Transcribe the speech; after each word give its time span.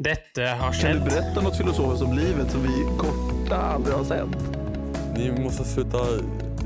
Dette 0.00 0.42
har 0.42 0.72
skjedd. 0.72 0.96
Kan 0.96 1.04
du 1.04 1.10
berätta 1.10 1.40
något 1.40 1.56
filosofiskt 1.56 2.04
om 2.04 2.18
livet 2.18 2.50
som 2.50 2.62
vi 2.62 2.86
korta 2.98 3.56
aldrig 3.56 3.96
har 3.96 4.04
sett? 4.04 4.58
Ni 5.16 5.40
måste 5.40 5.64
sluta 5.64 5.98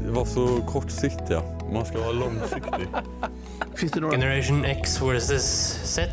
vara 0.08 0.25
så 0.25 0.60
kortsiktiga. 0.68 1.42
Man 1.73 1.86
ska 1.86 1.99
vara 1.99 2.12
långsiktig. 2.12 2.89
Finns 3.76 3.92
det 3.92 4.00
några 4.00 4.17
Generation 4.17 4.65
X 4.65 5.02
versus 5.02 5.42
Z. 5.84 6.08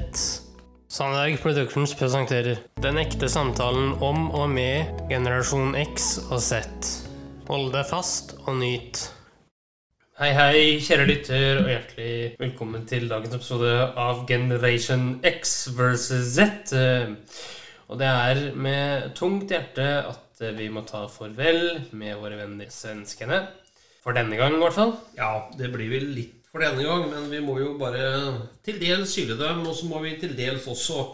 Sandberg 0.88 1.38
Productions 1.38 1.96
presenterer 1.96 2.58
Den 2.82 2.98
ekte 2.98 3.30
samtalen 3.30 3.94
om 3.94 4.32
og 4.32 4.50
med 4.50 4.86
generasjon 5.10 5.76
X 5.76 6.18
og 6.32 6.42
Z. 6.42 6.66
Hold 7.48 7.70
deg 7.76 7.86
fast 7.86 8.34
og 8.48 8.58
nyt. 8.58 9.12
Hei, 10.22 10.36
hei, 10.38 10.58
kjære 10.78 11.06
lytter, 11.10 11.60
og 11.64 11.70
hjertelig 11.72 12.36
velkommen 12.38 12.84
til 12.86 13.08
dagens 13.10 13.32
episode 13.34 13.72
av 13.98 14.20
Generation 14.30 15.16
X 15.26 15.72
versus 15.74 16.36
Z. 16.36 16.76
Og 17.90 17.98
det 17.98 18.06
er 18.06 18.42
med 18.54 19.08
tungt 19.18 19.50
hjerte 19.50 19.88
at 20.12 20.44
vi 20.60 20.68
må 20.70 20.84
ta 20.86 21.08
farvel 21.10 21.88
med 21.98 22.20
våre 22.22 22.38
venner 22.38 22.70
svenskene. 22.70 23.40
For 24.06 24.14
denne 24.14 24.38
gang, 24.38 24.54
i 24.54 24.62
hvert 24.62 24.78
fall. 24.78 24.94
Ja, 25.18 25.32
det 25.58 25.72
blir 25.74 25.90
vel 25.90 26.06
litt 26.14 26.38
for 26.54 26.62
denne 26.62 26.86
gang, 26.86 27.08
men 27.10 27.26
vi 27.34 27.42
må 27.42 27.58
jo 27.58 27.74
bare 27.82 28.06
til 28.62 28.78
dels 28.78 29.18
skylde 29.18 29.42
dem, 29.42 29.66
og 29.66 29.74
så 29.74 29.90
må 29.90 30.06
vi 30.06 30.20
til 30.22 30.38
dels 30.38 30.70
også 30.70 31.08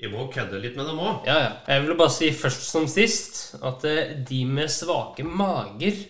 Vi 0.00 0.08
må 0.10 0.24
kødde 0.32 0.58
litt 0.58 0.80
med 0.80 0.88
dem 0.88 1.04
òg. 1.04 1.28
Ja, 1.28 1.36
ja. 1.38 1.52
Jeg 1.68 1.84
vil 1.84 2.00
bare 2.00 2.16
si 2.16 2.32
først 2.32 2.64
som 2.66 2.88
sist 2.88 3.58
at 3.60 3.84
eh, 3.86 4.16
de 4.24 4.40
med 4.48 4.72
svake 4.72 5.22
mager 5.22 6.00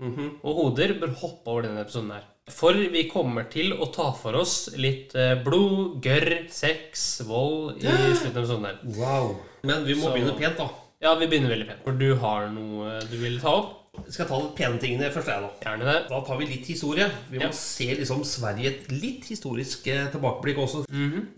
og 0.00 0.58
hoder 0.60 0.96
bør 1.00 1.14
hoppe 1.22 1.52
over 1.52 1.62
denne 1.68 1.84
episoden 1.84 2.10
her. 2.16 2.24
For 2.52 2.76
vi 2.92 3.06
kommer 3.10 3.48
til 3.50 3.72
å 3.74 3.88
ta 3.94 4.12
for 4.14 4.36
oss 4.38 4.68
litt 4.78 5.14
eh, 5.18 5.34
blod, 5.42 5.96
gørr, 6.04 6.44
sex, 6.52 7.22
vold 7.26 7.80
i 7.80 7.88
slutten 7.88 8.36
av 8.36 8.42
episoden 8.44 8.68
her. 8.68 8.76
Wow. 8.98 9.32
Men 9.66 9.82
vi 9.88 9.96
må 9.98 10.06
Så- 10.06 10.12
begynne 10.14 10.36
pent, 10.38 10.56
da. 10.60 10.68
Ja, 11.02 11.14
vi 11.18 11.26
begynner 11.26 11.50
veldig 11.50 11.66
pent. 11.72 11.82
For 11.84 11.92
du 11.92 12.14
har 12.22 12.46
noe 12.54 13.00
du 13.10 13.16
vil 13.18 13.40
ta 13.40 13.50
opp? 13.56 13.82
Skal 14.12 14.26
jeg 14.26 14.28
ta 14.28 14.38
de 14.42 14.48
pene 14.54 14.78
tingene 14.78 15.08
først, 15.10 15.26
jeg, 15.32 15.40
da. 15.42 15.50
Gjerne 15.64 15.84
det. 15.88 16.08
Da 16.10 16.20
tar 16.20 16.36
vi 16.38 16.46
litt 16.50 16.66
historie. 16.68 17.06
Vi 17.30 17.38
må 17.40 17.48
se 17.56 17.86
liksom 17.96 18.22
Sverige 18.28 18.66
et 18.74 18.90
litt 18.92 19.24
historisk 19.24 19.86
eh, 19.88 20.06
tilbakeblikk 20.12 20.58
også. 20.60 20.84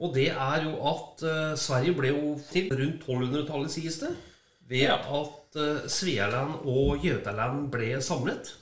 Og 0.03 0.13
det 0.15 0.29
er 0.35 0.65
jo 0.67 0.75
at 0.91 1.23
uh, 1.23 1.55
Sverige 1.57 1.95
ble 1.95 2.09
jo 2.11 2.33
til 2.51 2.69
rundt 2.75 3.07
1200-tallet, 3.07 3.71
sies 3.71 4.01
det. 4.03 4.11
Ved 4.69 4.89
at 4.93 5.59
uh, 5.59 5.85
Svealand 5.89 6.61
og 6.69 7.05
Jøtaland 7.05 7.69
ble 7.73 7.93
samlet. 8.05 8.53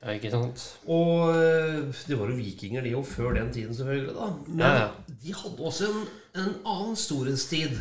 Ja, 0.00 0.14
ikke 0.16 0.30
sant? 0.32 0.62
Og 0.88 1.34
eh, 1.36 1.90
det 2.08 2.16
var 2.16 2.30
jo 2.30 2.38
vikinger, 2.38 2.80
de 2.80 2.94
jo, 2.94 3.02
før 3.04 3.34
den 3.36 3.50
tiden, 3.52 3.74
selvfølgelig. 3.76 4.14
da 4.16 4.28
Men 4.46 4.60
Ja, 4.60 4.70
ja. 4.74 5.16
de 5.24 5.34
hadde 5.34 5.66
også 5.70 5.90
en, 5.90 6.06
en 6.40 6.54
annen 6.64 6.96
storhetstid. 6.96 7.76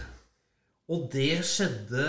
Og 0.89 1.07
det 1.13 1.45
skjedde 1.45 2.05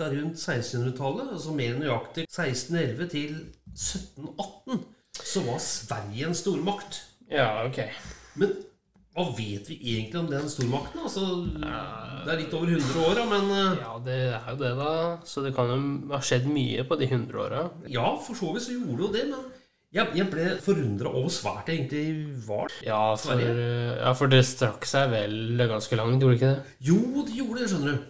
rundt 0.00 0.40
1600-tallet, 0.40 1.28
altså 1.36 1.54
mer 1.54 1.78
nøyaktig 1.78 2.24
1611 2.24 3.08
til 3.12 3.36
1718. 3.76 4.84
Så 5.14 5.44
var 5.46 5.58
Sverige 5.62 6.26
en 6.26 6.34
stormakt. 6.34 7.02
Ja, 7.30 7.66
ok. 7.66 7.78
Men 8.34 8.56
hva 9.12 9.26
vet 9.36 9.66
vi 9.68 9.76
egentlig 9.92 10.20
om 10.22 10.28
den 10.30 10.46
stormakten? 10.48 11.02
Altså, 11.04 11.24
det 12.24 12.32
er 12.32 12.38
litt 12.40 12.54
over 12.56 12.70
100 12.72 13.02
år, 13.04 13.18
men 13.28 13.50
eh, 13.52 13.80
Ja, 13.82 13.96
det 14.06 14.14
er 14.38 14.46
jo 14.48 14.60
det, 14.62 14.70
da. 14.78 14.92
Så 15.28 15.42
det 15.44 15.52
kan 15.56 15.68
jo 15.68 15.80
ha 16.14 16.20
skjedd 16.24 16.46
mye 16.48 16.86
på 16.88 16.96
de 17.00 17.10
100 17.10 17.42
åra. 17.42 17.66
ja, 17.92 18.06
for 18.24 18.38
så 18.38 18.54
vidt 18.54 18.64
så 18.64 18.78
gjorde 18.78 18.96
det 18.96 19.04
jo 19.04 19.12
det. 19.18 19.26
Men 19.34 19.50
jeg, 19.92 20.08
jeg 20.16 20.30
ble 20.32 20.46
forundra 20.64 21.12
over 21.12 21.28
svært 21.28 21.68
det 21.68 21.76
egentlig 21.76 22.38
var. 22.46 22.72
Ja, 22.86 23.02
for, 23.20 23.42
ja, 23.44 24.14
for 24.16 24.32
det 24.32 24.40
strakk 24.48 24.88
seg 24.88 25.12
vel 25.12 25.60
ganske 25.60 25.98
langt, 26.00 26.22
gjorde 26.24 26.32
det 26.32 26.40
ikke 26.40 26.54
det? 26.54 26.76
Jo, 26.88 27.00
det 27.28 27.36
gjorde 27.36 27.60
det, 27.60 27.68
skjønner 27.74 27.92
du. 27.92 28.08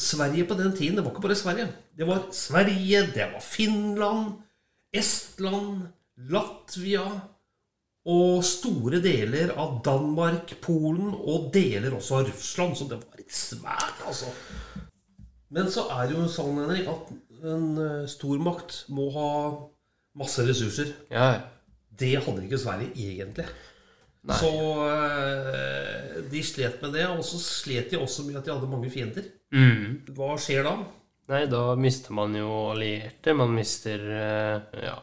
Sverige 0.00 0.48
på 0.48 0.56
den 0.56 0.72
tiden, 0.76 0.96
det 0.96 1.04
var 1.04 1.12
ikke 1.12 1.26
bare 1.28 1.36
Sverige. 1.36 1.68
Det 1.96 2.08
var 2.08 2.24
Sverige, 2.32 3.04
det 3.12 3.28
var 3.34 3.44
Finland, 3.44 4.38
Estland, 4.96 5.88
Latvia 6.32 7.04
og 8.08 8.40
store 8.46 9.00
deler 9.04 9.50
av 9.60 9.78
Danmark, 9.84 10.54
Polen 10.64 11.10
og 11.18 11.50
deler 11.54 11.92
også 11.98 12.20
av 12.22 12.28
Russland. 12.30 12.76
Så 12.78 12.86
det 12.88 12.98
var 13.02 13.20
litt 13.20 13.34
svært, 13.36 14.00
altså. 14.08 14.30
Men 15.52 15.68
så 15.72 15.86
er 15.94 16.08
det 16.10 16.16
jo 16.16 16.26
sånn, 16.32 16.58
Henrik, 16.62 16.88
at 16.92 17.12
en 17.48 17.66
eh, 17.84 18.06
stormakt 18.10 18.82
må 18.92 19.08
ha 19.14 19.30
masse 20.18 20.44
ressurser. 20.48 20.94
Ja, 21.12 21.30
Det 21.98 22.14
hadde 22.24 22.44
ikke 22.46 22.60
Sverige 22.60 22.92
egentlig. 22.94 23.46
Nei. 24.28 24.36
Så 24.40 24.50
eh, 25.32 26.22
de 26.30 26.42
slet 26.44 26.80
med 26.84 26.94
det, 26.98 27.06
og 27.10 27.22
så 27.26 27.38
slet 27.42 27.90
de 27.92 28.00
også 28.02 28.24
med 28.26 28.38
at 28.40 28.46
de 28.48 28.54
hadde 28.54 28.70
mange 28.70 28.90
fiender. 28.92 29.28
mm. 29.54 30.14
Hva 30.16 30.34
skjer 30.40 30.64
da? 30.66 30.76
Nei, 31.28 31.42
da 31.52 31.62
mister 31.76 32.14
man 32.16 32.32
jo 32.36 32.48
allierte. 32.72 33.34
Man 33.36 33.52
mister 33.56 34.04
eh, 34.16 34.82
Ja. 34.86 34.96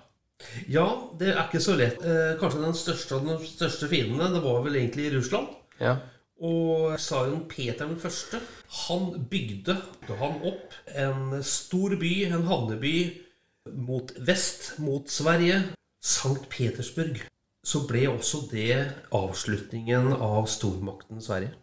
Ja, 0.68 0.88
det 1.19 1.31
er 1.34 1.46
ikke 1.46 1.63
så 1.63 1.78
lett. 1.79 2.01
Eh, 2.03 2.35
kanskje 2.40 2.63
den 2.63 2.75
største 2.78 3.18
av 3.18 3.28
de 3.29 3.38
største 3.47 3.88
fiendene, 3.91 4.34
det 4.34 4.44
var 4.44 4.62
vel 4.66 4.81
egentlig 4.81 5.13
Russland. 5.16 5.56
ja. 5.79 5.97
Og 6.44 6.97
tsaren 7.00 7.46
Peter 7.47 7.88
den 7.88 7.96
første, 7.96 8.41
han 8.68 9.06
bygde 9.31 9.78
han 10.19 10.41
opp 10.44 10.73
en 10.91 11.38
stor 11.47 11.96
by, 11.96 12.25
en 12.28 12.44
havneby, 12.50 12.96
mot 13.72 14.12
vest, 14.19 14.73
mot 14.84 15.07
Sverige. 15.09 15.62
Sankt 16.03 16.50
Petersburg. 16.52 17.22
Så 17.66 17.85
ble 17.88 18.03
også 18.12 18.44
det 18.52 18.75
avslutningen 19.16 20.12
av 20.19 20.46
stormakten 20.52 21.23
Sverige. 21.23 21.56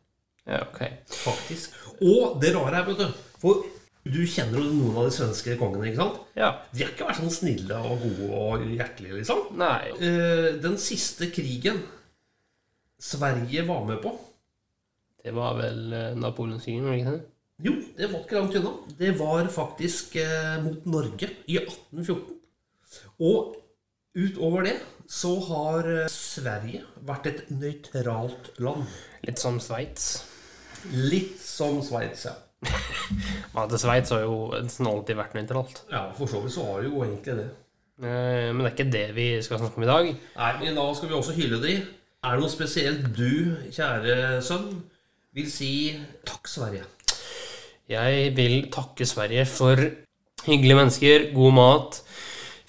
Ja, 0.48 0.64
ok. 0.64 0.80
Faktisk. 1.20 1.76
Og 2.00 2.40
det 2.42 2.54
rare 2.56 2.80
er, 2.80 2.88
vet 2.88 2.98
du 3.04 3.20
For 3.44 3.62
du 4.02 4.22
kjenner 4.26 4.58
jo 4.58 4.70
noen 4.74 4.96
av 4.98 5.06
de 5.06 5.14
svenske 5.14 5.54
kongene, 5.60 5.90
ikke 5.92 6.00
sant? 6.00 6.16
Ja. 6.34 6.48
De 6.74 6.82
har 6.82 6.90
ikke 6.90 7.06
vært 7.06 7.20
sånn 7.20 7.34
snille 7.34 7.76
og 7.86 8.00
gode 8.02 8.30
og 8.40 8.64
hjertelige, 8.66 9.20
liksom. 9.20 9.44
Nei. 9.60 9.92
Eh, 9.94 10.48
Den 10.64 10.74
siste 10.82 11.28
krigen 11.30 11.78
Sverige 13.02 13.64
var 13.66 13.84
med 13.86 13.98
på 14.02 14.12
Det 15.22 15.32
var 15.34 15.54
vel 15.58 15.92
eh, 15.94 16.16
Napoleonskrigen, 16.18 16.84
var 16.86 16.96
det 16.96 17.02
ikke 17.04 17.14
det? 17.14 17.24
Jo, 17.62 17.72
det 17.98 18.08
var 18.10 18.22
ikke 18.24 18.38
langt 18.40 18.56
unna. 18.58 18.70
Det 18.98 19.10
var 19.20 19.48
faktisk 19.54 20.16
eh, 20.18 20.56
mot 20.64 20.86
Norge 20.90 21.28
i 21.46 21.60
1814. 21.60 22.40
Og 23.22 23.52
utover 24.18 24.66
det 24.66 24.74
så 25.06 25.36
har 25.46 25.86
eh, 25.92 26.08
Sverige 26.10 26.82
vært 27.06 27.28
et 27.30 27.44
nøytralt 27.54 28.50
land. 28.58 28.82
Litt 29.22 29.38
som 29.38 29.60
Sveits. 29.62 30.24
Litt 30.90 31.38
som 31.38 31.78
Sveits, 31.86 32.26
ja. 32.26 32.34
Ja, 33.54 33.66
til 33.68 33.78
Sveits 33.82 34.12
har 34.14 34.22
jo 34.24 34.36
nesten 34.54 34.86
alltid 34.88 35.18
vært 35.18 35.34
noe 35.36 35.42
internalt. 35.44 35.82
Ja, 35.92 36.06
for 36.16 36.30
så 36.30 36.40
vidt 36.44 36.54
så 36.54 36.64
har 36.70 36.80
det 36.84 36.88
jo 36.92 37.02
egentlig 37.04 37.34
det. 37.42 37.48
Eh, 38.02 38.46
Men 38.54 38.62
det 38.62 38.70
er 38.70 38.76
ikke 38.76 38.92
det 38.94 39.02
vi 39.16 39.26
skal 39.44 39.60
snakke 39.60 39.76
om 39.80 39.84
i 39.84 39.90
dag. 39.90 40.08
Nei, 40.38 40.52
men 40.62 40.78
da 40.78 40.86
skal 40.96 41.10
vi 41.10 41.18
også 41.18 41.34
hylle 41.36 41.58
de. 41.62 41.74
Er 42.22 42.36
det 42.38 42.44
noe 42.44 42.52
spesielt 42.52 43.08
du, 43.18 43.28
kjære 43.74 44.16
sønn, 44.46 44.70
vil 45.36 45.50
si 45.50 45.72
takk, 46.28 46.48
Sverige? 46.48 46.86
Jeg 47.90 48.30
vil 48.38 48.56
takke 48.72 49.04
Sverige 49.10 49.44
for 49.50 49.76
hyggelige 50.46 50.78
mennesker, 50.78 51.28
god 51.34 51.52
mat, 51.58 51.98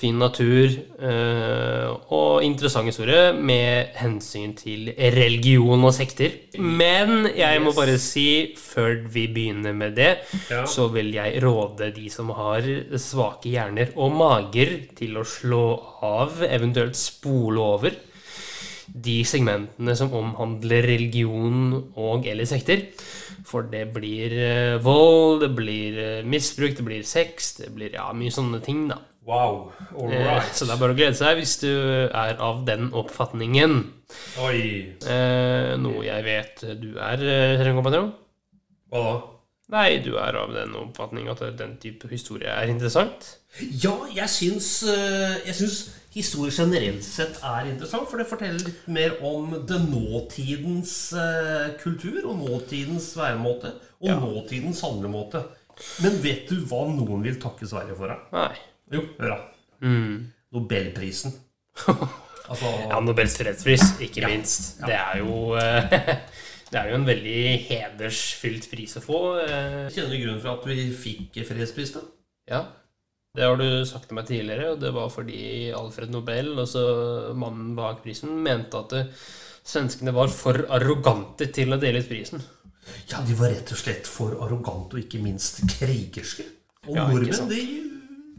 fin 0.04 0.20
natur 0.20 0.68
eh, 0.68 1.88
og 2.12 2.44
interessant 2.44 2.90
historie 2.90 3.32
med 3.36 3.94
hensyn 4.02 4.52
til 4.60 4.92
religion 5.16 5.84
og 5.88 5.94
sekter. 5.96 6.36
Men 6.60 7.30
jeg 7.32 7.62
må 7.64 7.72
bare 7.76 7.96
si, 8.02 8.28
før 8.60 9.06
vi 9.14 9.28
begynner 9.32 9.76
med 9.78 9.96
det, 10.00 10.12
Ja. 10.52 10.66
så 10.68 10.90
vil 10.92 11.14
jeg 11.16 11.40
råde 11.44 11.92
de 11.96 12.10
som 12.12 12.34
har 12.36 12.68
svake 13.00 13.54
hjerner 13.54 13.94
og 13.96 14.12
mager, 14.20 14.76
til 14.98 15.18
å 15.18 15.24
slå 15.28 15.64
av, 16.04 16.44
eventuelt 16.44 17.00
spole 17.00 17.64
over, 17.64 17.96
de 18.94 19.22
segmentene 19.26 19.96
som 19.98 20.12
omhandler 20.14 20.86
religion 20.86 21.72
og 21.96 22.28
eller 22.30 22.46
sekter. 22.50 22.84
For 23.48 23.66
det 23.72 23.88
blir 23.96 24.34
eh, 24.36 24.76
vold, 24.84 25.42
det 25.44 25.52
blir 25.58 25.98
eh, 26.00 26.28
misbruk, 26.28 26.76
det 26.78 26.86
blir 26.86 27.08
sex, 27.08 27.56
det 27.62 27.72
blir 27.76 27.96
ja, 27.96 28.10
mye 28.18 28.34
sånne 28.34 28.62
ting, 28.66 28.86
da. 28.92 29.00
Wow. 29.26 29.72
All 29.98 30.12
Eh, 30.12 30.26
right. 30.28 30.52
Så 30.56 30.66
det 30.68 30.74
er 30.76 30.80
bare 30.82 30.94
å 30.94 30.98
glede 30.98 31.16
seg 31.16 31.38
hvis 31.40 31.58
du 31.62 31.70
er 32.12 32.36
av 32.44 32.66
den 32.68 32.90
oppfatningen. 32.92 33.78
Oi. 34.44 34.96
Eh, 35.08 35.76
noe 35.80 36.04
jeg 36.04 36.24
vet 36.28 36.66
du 36.82 36.90
er, 37.00 37.24
eh, 37.24 37.58
Terje 37.58 37.74
Hva 37.80 37.94
da? 37.94 39.14
Nei, 39.74 39.98
du 40.04 40.18
er 40.20 40.36
av 40.38 40.52
den 40.54 40.74
oppfatning 40.76 41.30
at 41.32 41.40
den 41.58 41.78
type 41.82 42.10
historie 42.12 42.52
er 42.52 42.68
interessant. 42.70 43.38
Ja, 43.82 43.94
jeg 44.14 44.28
syns, 44.30 44.68
jeg 44.84 45.56
syns 45.56 45.78
historie 46.14 46.52
generelt 46.54 47.02
sett 47.06 47.40
er 47.42 47.70
interessant, 47.72 48.10
for 48.10 48.18
det 48.22 48.28
forteller 48.30 48.60
litt 48.68 48.84
mer 48.92 49.16
om 49.26 49.56
den 49.66 49.88
nåtidens 49.90 51.14
kultur 51.82 52.20
og 52.28 52.38
nåtidens 52.44 53.14
væremåte 53.18 53.72
og 54.04 54.10
Ja. 54.12 54.20
nåtidens 54.20 54.82
handlemåte. 54.84 55.46
Men 56.04 56.20
vet 56.22 56.50
du 56.50 56.60
hva 56.70 56.84
noen 56.92 57.24
vil 57.24 57.40
takke 57.42 57.66
Sverige 57.66 57.96
for? 57.98 58.08
da? 58.08 58.18
Nei. 58.34 58.56
Jo, 58.92 59.02
hør 59.20 59.30
da. 59.36 59.40
Mm. 59.86 60.32
Nobelprisen. 60.54 61.34
Altså 62.44 62.68
Ja, 62.90 62.98
Nobels 63.00 63.38
fredspris, 63.40 63.82
ikke 64.04 64.20
Ja. 64.22 64.28
minst. 64.28 64.82
Ja. 64.82 64.86
Det 64.90 64.96
er 65.00 65.20
jo 65.24 65.36
eh, 65.56 66.18
Det 66.74 66.80
er 66.82 66.90
jo 66.90 66.96
en 66.98 67.06
veldig 67.08 67.44
hedersfylt 67.70 68.66
pris 68.70 68.98
å 69.00 69.02
få. 69.06 69.20
eh, 69.46 69.86
Kjenner 69.94 70.12
du 70.12 70.18
grunnen 70.26 70.42
for 70.44 70.58
at 70.58 70.66
vi 70.68 70.90
fikk 70.92 71.40
fredspris, 71.48 71.94
da? 71.96 72.02
Ja. 72.52 72.60
Det 73.34 73.48
har 73.48 73.56
du 73.58 73.86
sagt 73.88 74.10
til 74.10 74.18
meg 74.20 74.28
tidligere, 74.28 74.74
og 74.76 74.82
det 74.84 74.92
var 74.94 75.08
fordi 75.10 75.72
Alfred 75.74 76.12
Nobel, 76.14 76.52
altså 76.60 76.84
mannen 77.40 77.72
bak 77.80 78.04
prisen, 78.04 78.36
mente 78.46 78.78
at 78.84 78.94
eh, 79.00 79.24
svenskene 79.64 80.14
var 80.14 80.28
for 80.36 80.66
arrogante 80.76 81.48
til 81.56 81.72
å 81.74 81.80
dele 81.82 82.04
ut 82.04 82.12
prisen. 82.12 82.44
Ja, 83.10 83.24
de 83.24 83.40
var 83.40 83.54
rett 83.56 83.72
og 83.72 83.80
slett 83.80 84.10
for 84.12 84.36
arrogante 84.44 84.98
og 85.00 85.06
ikke 85.06 85.24
minst 85.24 85.64
krigerske. 85.78 86.44
Og 86.90 86.98
Ja, 87.00 87.08
nordmenn, 87.08 87.48
de, 87.50 87.64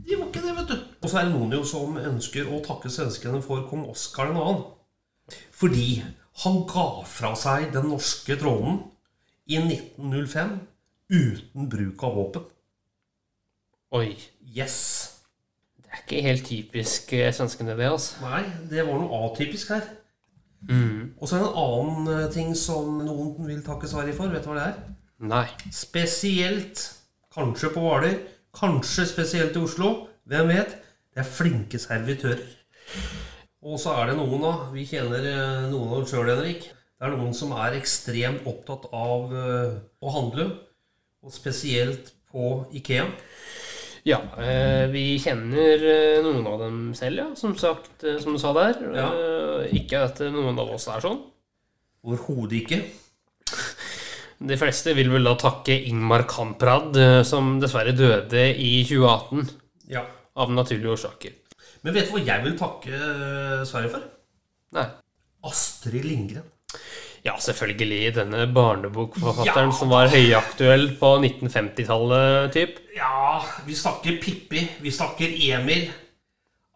de 0.05 0.19
var 0.21 0.29
ikke 0.29 0.43
det, 0.45 0.55
vet 0.59 0.73
du. 0.73 0.77
Og 1.03 1.11
så 1.11 1.21
er 1.21 1.29
det 1.29 1.35
noen 1.35 1.55
jo 1.57 1.63
som 1.69 1.97
ønsker 2.01 2.51
å 2.51 2.61
takke 2.65 2.93
svenskene 2.93 3.41
for 3.45 3.65
kong 3.71 3.87
Oskar 3.93 4.33
2. 4.35 4.55
Fordi 5.55 5.89
han 6.45 6.61
ga 6.69 6.87
fra 7.09 7.33
seg 7.39 7.71
den 7.75 7.89
norske 7.93 8.37
tronen 8.41 8.83
i 9.47 9.59
1905 9.61 10.55
uten 11.15 11.69
bruk 11.71 12.05
av 12.05 12.17
våpen. 12.19 12.47
Oi. 13.95 14.15
Yes. 14.55 14.79
Det 15.79 15.93
er 15.93 16.01
ikke 16.03 16.25
helt 16.25 16.49
typisk 16.49 17.13
eh, 17.15 17.31
svenskene, 17.35 17.77
det, 17.79 17.87
altså. 17.87 18.19
Nei, 18.25 18.43
det 18.71 18.83
var 18.89 18.99
noe 18.99 19.21
atypisk 19.29 19.71
her. 19.77 19.87
Mm. 20.69 21.15
Og 21.21 21.29
så 21.29 21.37
er 21.37 21.45
det 21.45 21.51
en 21.53 21.61
annen 21.63 22.13
eh, 22.17 22.31
ting 22.35 22.55
som 22.59 22.99
noen 23.05 23.47
vil 23.47 23.63
takke 23.65 23.89
Sverige 23.91 24.17
for. 24.19 24.33
Vet 24.33 24.47
du 24.47 24.51
hva 24.51 24.59
det 24.59 24.67
er? 24.73 24.79
Nei. 25.31 25.47
Spesielt 25.73 26.83
kanskje 27.35 27.71
på 27.75 27.85
Hvaler, 27.85 28.19
kanskje 28.55 29.07
spesielt 29.09 29.57
i 29.57 29.63
Oslo. 29.63 29.93
Hvem 30.29 30.51
vet? 30.53 30.79
Det 31.15 31.23
er 31.23 31.29
flinke 31.29 31.79
servitører. 31.79 32.43
Og 33.65 33.79
så 33.81 33.95
er 33.97 34.11
det 34.11 34.17
noen, 34.19 34.43
da. 34.43 34.55
Vi 34.75 34.85
kjenner 34.89 35.25
eh, 35.25 35.67
noen 35.71 35.93
av 35.93 36.03
dem 36.03 36.09
sjøl, 36.11 36.31
Henrik. 36.33 36.67
Det 36.69 37.07
er 37.07 37.15
noen 37.15 37.35
som 37.37 37.55
er 37.57 37.77
ekstremt 37.79 38.49
opptatt 38.49 38.89
av 38.93 39.33
eh, 39.33 39.77
å 40.05 40.15
handle. 40.15 40.49
Og 41.25 41.33
spesielt 41.33 42.13
på 42.33 42.65
Ikea. 42.77 43.07
Ja, 44.05 44.19
eh, 44.37 44.85
vi 44.93 45.15
kjenner 45.23 45.87
noen 46.27 46.45
av 46.51 46.59
dem 46.67 46.81
selv, 46.99 47.23
ja. 47.23 47.29
Som 47.41 47.55
sagt, 47.57 48.05
som 48.21 48.37
du 48.37 48.43
sa 48.43 48.53
der. 48.57 48.83
Ja. 48.99 49.09
Ikke 49.73 50.05
at 50.11 50.21
noen 50.29 50.61
av 50.61 50.75
oss 50.77 50.91
er 50.93 51.01
sånn. 51.05 51.23
Overhodet 52.05 52.61
ikke. 52.65 52.83
De 54.41 54.57
fleste 54.59 54.95
vil 54.97 55.11
vel 55.13 55.25
da 55.29 55.35
takke 55.39 55.77
Ingmar 55.89 56.25
Kamprad, 56.29 56.97
eh, 56.97 57.23
som 57.27 57.59
dessverre 57.63 57.95
døde 57.97 58.49
i 58.59 58.85
2018 58.85 59.49
Ja. 59.89 60.03
av 60.37 60.51
naturlige 60.51 60.93
årsaker. 60.97 61.33
Men 61.83 61.95
vet 61.95 62.09
du 62.09 62.13
hva 62.17 62.25
jeg 62.25 62.45
vil 62.45 62.59
takke 62.59 62.93
eh, 62.97 63.65
Sverige 63.69 63.91
for? 63.91 64.03
Nei. 64.73 64.87
Astrid 65.45 66.05
Lindgren. 66.05 66.45
Ja, 67.25 67.37
selvfølgelig. 67.41 68.15
Denne 68.17 68.47
barnebokforfatteren 68.53 69.71
Ja. 69.71 69.77
som 69.79 69.89
var 69.89 70.09
høyaktuell 70.13 70.91
på 70.99 71.15
1950-tallet, 71.23 72.53
typ. 72.53 72.79
Ja, 72.97 73.43
vi 73.67 73.73
snakker 73.75 74.19
Pippi, 74.21 74.69
vi 74.81 74.91
snakker 74.91 75.29
Emil. 75.53 75.91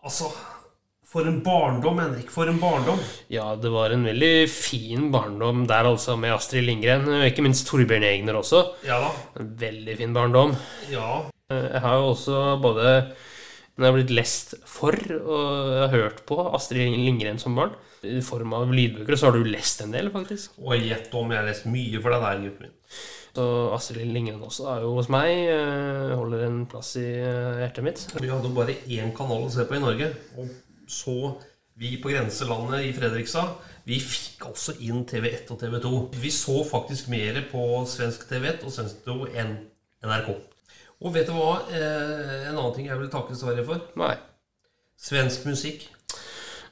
Altså, 0.05 0.31
for 1.09 1.25
en 1.29 1.39
barndom, 1.45 1.99
Henrik. 2.03 2.29
For 2.31 2.51
en 2.51 2.59
barndom. 2.61 2.99
Ja, 3.33 3.47
det 3.57 3.71
var 3.73 3.95
en 3.95 4.05
veldig 4.05 4.33
fin 4.53 5.09
barndom 5.15 5.63
der, 5.71 5.89
altså, 5.89 6.19
med 6.21 6.35
Astrid 6.35 6.67
Lindgren. 6.69 7.07
Og 7.09 7.25
ikke 7.31 7.45
minst 7.47 7.67
Torbjørn 7.71 8.05
Egner 8.05 8.37
også. 8.43 8.61
Ja 8.85 8.99
da. 9.07 9.11
En 9.41 9.55
veldig 9.63 9.97
fin 10.03 10.13
barndom. 10.17 10.53
Ja. 10.93 11.25
Eh, 11.51 11.65
Jeg 11.73 11.81
har 11.81 11.97
jo 11.97 12.11
også 12.13 12.43
både 12.61 12.93
Den 13.79 13.87
har 13.87 13.93
blitt 13.95 14.11
lest 14.11 14.57
for 14.67 14.91
og 14.99 15.69
jeg 15.71 15.83
har 15.85 15.93
hørt 15.95 16.25
på 16.27 16.37
Astrid 16.53 16.91
Lindgren 16.99 17.39
som 17.39 17.55
barn, 17.55 17.77
i 18.03 18.19
form 18.27 18.53
av 18.59 18.73
lydbøker, 18.75 19.15
og 19.15 19.19
så 19.21 19.29
har 19.31 19.37
du 19.39 19.45
lest 19.47 19.81
en 19.85 19.93
del, 19.95 20.09
faktisk. 20.11 20.57
Og 20.59 20.75
gjett 20.83 21.15
om 21.15 21.31
jeg 21.31 21.39
har 21.39 21.47
lest 21.47 21.65
mye 21.71 22.01
for 22.03 22.11
deg 22.11 22.25
der, 22.27 22.41
gutten 22.43 22.67
min. 22.67 22.75
Så 23.39 23.45
Astrid 23.77 24.11
Lindgren 24.11 24.43
også 24.43 24.67
er 24.75 24.83
jo 24.83 24.97
hos 24.99 25.09
meg. 25.15 25.31
eh, 25.55 26.11
Holder 26.19 26.43
en 26.49 26.65
plass 26.67 26.97
i 26.99 27.07
eh, 27.23 27.61
hjertet 27.63 27.87
mitt. 27.87 28.03
Vi 28.19 28.29
hadde 28.33 28.51
bare 28.57 28.75
én 28.91 29.15
kanal 29.15 29.47
å 29.47 29.53
se 29.55 29.63
på 29.71 29.79
i 29.79 29.85
Norge. 29.87 30.11
Og 30.43 30.51
så 30.89 31.35
vi 31.79 31.95
på 32.03 32.11
grenselandet 32.11 32.89
i 32.89 32.93
Fredrikstad, 32.97 33.53
vi 33.87 34.01
fikk 34.03 34.49
også 34.51 34.75
inn 34.85 35.05
TV1 35.09 35.49
og 35.55 35.61
TV2. 35.61 35.93
Vi 36.19 36.31
så 36.35 36.57
faktisk 36.67 37.09
mer 37.13 37.39
på 37.53 37.65
svensk 37.89 38.27
TV1 38.29 38.65
og 38.67 38.75
svensk 38.75 39.05
TV2 39.05 39.29
enn 39.39 39.53
NRK. 40.05 40.33
Og 40.99 41.15
vet 41.15 41.29
du 41.31 41.37
hva? 41.37 41.53
Eh, 41.71 42.49
en 42.49 42.57
annen 42.57 42.75
ting 42.75 42.89
jeg 42.91 42.99
vil 42.99 43.11
takke 43.13 43.37
Sverige 43.39 43.65
for. 43.69 43.85
Nei. 44.01 44.17
Svensk 44.99 45.47
musikk. 45.47 45.87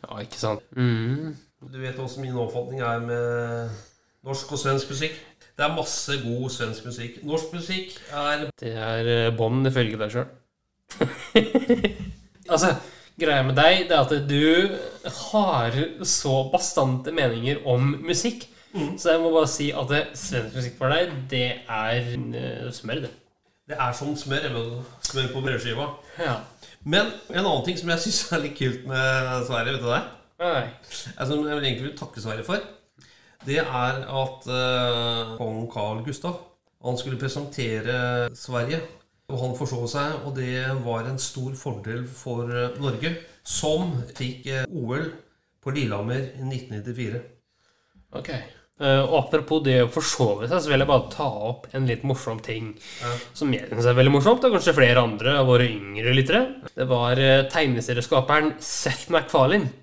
Ja, 0.03 0.19
ikke 0.19 0.41
sant. 0.41 0.67
Mm. 0.75 1.37
Du 1.63 1.79
vet 1.81 1.99
også 2.03 2.25
min 2.25 2.37
oppfatning 2.37 2.83
er 2.83 2.99
med 3.07 3.79
norsk 4.27 4.53
og 4.53 4.61
svensk 4.61 4.91
musikk. 4.91 5.15
Det 5.57 5.65
er 5.65 5.77
masse 5.77 6.19
god 6.21 6.51
svensk 6.53 6.91
musikk. 6.91 7.23
Norsk 7.25 7.55
musikk 7.55 7.95
er 8.11 8.49
Det 8.61 8.75
er 8.75 9.13
eh, 9.15 9.37
bånd 9.37 9.71
ifølge 9.71 10.03
deg 10.03 10.13
sjøl. 10.13 10.27
altså, 12.53 12.75
greia 13.21 13.45
med 13.47 13.57
deg 13.57 13.87
det 13.89 13.97
er 13.97 14.03
at 14.05 14.29
du 14.29 14.77
har 15.31 15.77
så 16.05 16.35
bastante 16.53 17.15
meninger 17.15 17.63
om 17.69 17.95
musikk. 18.05 18.49
Så 19.01 19.15
jeg 19.15 19.23
må 19.23 19.31
bare 19.33 19.49
si 19.49 19.71
at 19.73 19.93
svensk 20.19 20.57
musikk 20.59 20.75
for 20.77 20.93
deg, 20.93 21.13
det 21.31 21.47
er 21.65 22.11
eh, 22.13 22.67
smør, 22.77 23.07
det. 23.07 23.13
Det 23.67 23.79
er 23.81 23.95
som 23.97 24.13
smør. 24.19 24.51
Smør 25.03 25.31
på 25.33 25.41
brødskiva. 25.47 25.87
Ja. 26.21 26.35
Men 26.85 27.09
en 27.33 27.41
annen 27.41 27.65
ting 27.67 27.79
som 27.81 27.91
jeg 27.95 28.05
syns 28.05 28.21
er 28.37 28.45
litt 28.45 28.59
kult 28.59 28.85
med 28.87 29.47
Sverige, 29.49 29.79
vet 29.79 29.87
du 29.87 29.89
det? 29.91 30.03
Nei. 30.43 30.67
Altså, 31.17 31.31
som 31.33 31.49
jeg 31.49 31.57
vil 31.57 31.69
egentlig 31.71 31.89
vil 31.89 31.97
takke 31.99 32.23
Sverige 32.23 32.45
for, 32.47 32.69
det 33.47 33.63
er 33.63 34.05
at 34.05 34.47
uh, 34.51 35.33
kong 35.39 35.65
Carl 35.73 36.05
Gustav 36.05 36.37
han 36.87 36.99
skulle 37.01 37.19
presentere 37.19 38.29
Sverige. 38.37 38.79
Og 39.27 39.41
han 39.43 39.57
forsov 39.59 39.89
seg, 39.91 40.21
og 40.27 40.37
det 40.39 40.69
var 40.85 41.09
en 41.11 41.17
stor 41.19 41.51
fordel 41.59 42.05
for 42.07 42.47
eh, 42.55 42.77
Norge, 42.79 43.11
som 43.43 43.97
fikk 44.15 44.47
eh, 44.53 44.69
OL 44.71 45.09
på 45.65 45.73
Lillehammer 45.75 46.29
i 46.39 46.45
1994. 46.47 47.19
Ok. 48.21 48.31
Eh, 48.31 49.03
og 49.03 49.17
apropos 49.25 49.65
det 49.67 49.81
å 49.83 49.91
forsove 49.91 50.47
seg, 50.47 50.63
så 50.63 50.71
vil 50.71 50.79
jeg 50.85 50.91
bare 50.93 51.11
ta 51.11 51.27
opp 51.51 51.67
en 51.75 51.89
litt 51.91 52.05
morsom 52.07 52.39
ting 52.45 52.71
Ja. 53.03 53.11
som 53.35 53.51
jeg 53.57 53.67
syns 53.73 53.89
er 53.91 53.99
veldig 53.99 54.15
morsomt, 54.15 54.47
og 54.47 54.55
kanskje 54.55 54.77
flere 54.79 55.03
andre 55.03 55.35
av 55.41 55.47
våre 55.51 55.67
yngre 55.75 56.15
lyttere. 56.15 56.43
Det 56.77 56.87
var 56.87 57.19
tegneserieskaperen 57.51 58.55
Seth 58.63 59.11
MacFarlane 59.11 59.75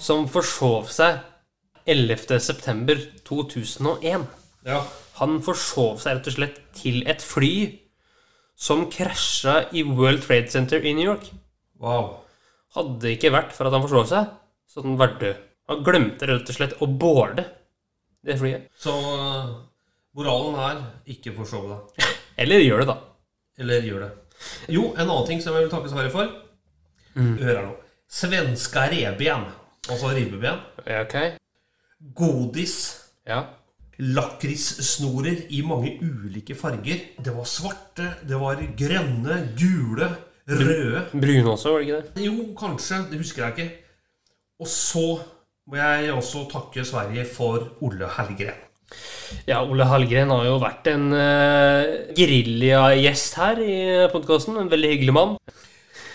som 0.00 0.24
forsov 0.30 0.88
seg 0.94 1.18
11.9.2001. 1.86 4.26
Ja. 4.66 4.80
Han 5.20 5.38
forsov 5.44 6.00
seg 6.02 6.16
rett 6.18 6.30
og 6.30 6.34
slett 6.40 6.56
til 6.80 6.96
et 7.08 7.22
fly 7.24 7.52
som 8.56 8.86
krasja 8.90 9.66
i 9.76 9.84
World 9.86 10.24
Trade 10.24 10.50
Center 10.52 10.84
i 10.84 10.94
New 10.96 11.04
York. 11.04 11.28
Wow. 11.82 12.22
Hadde 12.76 12.98
det 13.04 13.16
ikke 13.16 13.34
vært 13.34 13.54
for 13.56 13.68
at 13.68 13.76
han 13.76 13.84
forslår 13.84 14.08
seg, 14.10 14.30
så 14.66 14.80
hadde 14.80 14.90
han 14.90 15.00
vært 15.00 15.18
død. 15.22 15.42
Han 15.70 15.82
glemte 15.86 16.28
rett 16.30 16.52
og 16.52 16.56
slett 16.56 16.76
å 16.80 16.88
boarde 16.88 17.44
det 18.26 18.36
flyet. 18.40 18.68
Så 18.80 18.94
eh, 18.94 19.50
moralen 20.18 20.60
er 20.62 20.80
ikke 21.16 21.34
forsov 21.36 21.68
deg. 21.72 22.06
Eller 22.42 22.64
gjør 22.64 22.82
det, 22.82 22.88
da. 22.92 22.96
Eller 23.60 23.86
gjør 23.88 24.06
det. 24.06 24.12
Jo, 24.72 24.90
en 24.94 25.06
annen 25.06 25.28
ting 25.28 25.40
som 25.42 25.56
jeg 25.56 25.66
vil 25.66 25.72
takke 25.72 25.92
Sverige 25.92 26.12
for. 26.12 26.32
Hør 27.16 27.52
her 27.54 27.62
nå. 27.64 27.76
Svenska 28.12 28.84
reben, 28.92 29.46
altså 29.88 30.12
ribbeben. 30.14 30.60
Ok. 30.84 31.16
Godis. 32.14 32.76
Ja. 33.26 33.40
Lakrisnorer 33.98 35.46
i 35.56 35.62
mange 35.64 35.94
ulike 36.02 36.56
farger. 36.58 37.00
Det 37.22 37.32
var 37.32 37.48
svarte, 37.48 38.10
det 38.28 38.40
var 38.40 38.60
grønne, 38.76 39.38
gule, 39.56 40.10
røde. 40.48 41.06
Brune 41.12 41.50
også, 41.54 41.72
var 41.72 41.80
det 41.80 41.88
ikke 41.88 42.02
det? 42.02 42.26
Jo, 42.26 42.36
kanskje. 42.58 43.00
Det 43.10 43.22
husker 43.22 43.46
jeg 43.46 43.56
ikke. 43.56 43.70
Og 44.60 44.68
så 44.68 45.06
må 45.66 45.80
jeg 45.80 46.12
også 46.12 46.46
takke 46.52 46.84
Sverige 46.86 47.24
for 47.28 47.72
Olle 47.84 48.08
Hellgren. 48.18 48.62
Ja, 49.48 49.64
Ole 49.64 49.86
Hallgren 49.90 50.30
har 50.30 50.44
jo 50.46 50.58
vært 50.62 50.86
en 50.92 51.08
uh, 51.10 52.12
geriljagjest 52.16 53.38
her 53.40 53.62
i 53.62 53.78
podkasten. 54.12 54.58
En 54.60 54.70
veldig 54.70 54.92
hyggelig 54.92 55.16
mann. 55.16 55.34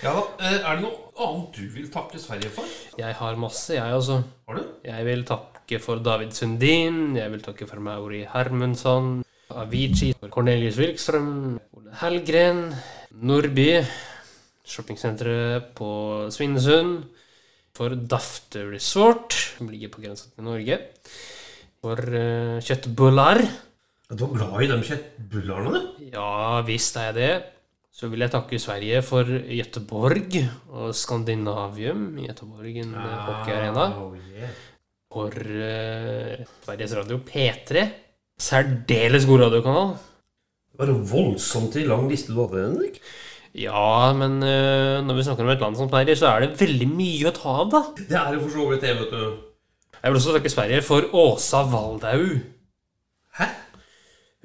Ja 0.02 0.16
da, 0.16 0.22
eh, 0.42 0.56
Er 0.66 0.80
det 0.80 0.86
noe 0.88 1.12
annet 1.22 1.58
du 1.60 1.66
vil 1.76 1.90
takke 1.94 2.18
Sverige 2.18 2.50
for? 2.56 2.66
Jeg 2.98 3.14
har 3.20 3.36
masse, 3.38 3.76
jeg 3.76 3.98
også. 3.98 4.22
Har 4.48 4.58
du? 4.58 4.64
Jeg 4.88 5.06
vil 5.06 5.26
takke 5.28 5.61
for 5.80 6.02
David 6.04 6.34
Sundin. 6.36 7.16
Jeg 7.16 7.32
vil 7.32 7.44
takke 7.46 7.68
for 7.70 7.80
Mauri 7.80 8.26
Hermundsson. 8.28 9.22
Avicii. 9.52 10.16
Cornelius 10.30 10.80
Wilkstrøm. 10.82 11.60
Ole 11.78 11.96
Hellgren, 12.02 12.74
Nordby. 13.22 13.84
Shoppingsenteret 14.68 15.72
på 15.78 15.92
Svinesund. 16.32 17.06
For 17.78 17.96
Dafte 17.96 18.66
Resort, 18.68 19.32
som 19.56 19.70
ligger 19.72 19.94
på 19.94 20.02
grensa 20.04 20.28
til 20.34 20.44
Norge. 20.44 20.78
For 21.80 21.96
uh, 21.96 22.60
kjøttboller. 22.60 23.46
Du 24.12 24.26
var 24.26 24.36
glad 24.36 24.66
i 24.66 24.72
de 24.74 24.82
kjøttbullarene? 24.90 25.80
du? 25.80 26.10
Ja 26.12 26.60
visst 26.68 27.00
er 27.00 27.12
jeg 27.12 27.16
det. 27.16 27.34
Så 27.96 28.10
vil 28.12 28.24
jeg 28.24 28.32
takke 28.34 28.60
Sverige 28.60 29.02
for 29.06 29.28
Göteborg 29.28 30.36
og 30.72 30.92
Skandinavium 30.96 32.18
i 32.18 32.28
Göteborg, 32.28 32.78
en 32.82 32.94
eh, 32.98 33.18
hockeyarena. 33.28 33.84
Oh, 34.00 34.16
yeah. 34.32 34.50
For 35.12 35.36
uh, 35.36 36.40
Sveriges 36.64 36.94
Radio 36.96 37.18
P3. 37.28 37.84
Særdeles 38.42 39.28
god 39.28 39.40
radiokanal. 39.46 39.90
Det 40.72 40.80
var 40.80 40.90
en 40.94 41.04
voldsomt 41.10 41.76
lang 41.84 42.08
liste 42.10 42.32
du 42.32 42.40
hadde, 42.40 42.64
Henrik. 42.64 42.96
Ja, 43.60 44.14
men 44.16 44.34
uh, 44.40 45.04
når 45.04 45.14
vi 45.18 45.26
snakker 45.28 45.44
om 45.44 45.52
et 45.52 45.64
land 45.64 45.76
som 45.76 45.90
Sverige, 45.92 46.16
så 46.16 46.26
er 46.32 46.38
det 46.46 46.62
veldig 46.62 46.88
mye 46.94 47.28
å 47.28 47.36
ta 47.36 47.52
av, 47.66 47.70
da. 47.74 47.82
Det 48.00 48.18
er 48.22 48.32
jo 48.38 48.44
for 48.46 48.52
så 48.56 48.64
vidt 48.72 48.84
det, 48.88 48.94
vet 49.02 49.12
du. 49.12 49.24
Jeg 50.02 50.08
vil 50.08 50.20
også 50.22 50.36
takke 50.38 50.56
Sverige 50.56 50.82
for 50.88 51.02
Åsa 51.22 51.60
Waldau. 51.70 52.24
Hæ? 53.38 53.48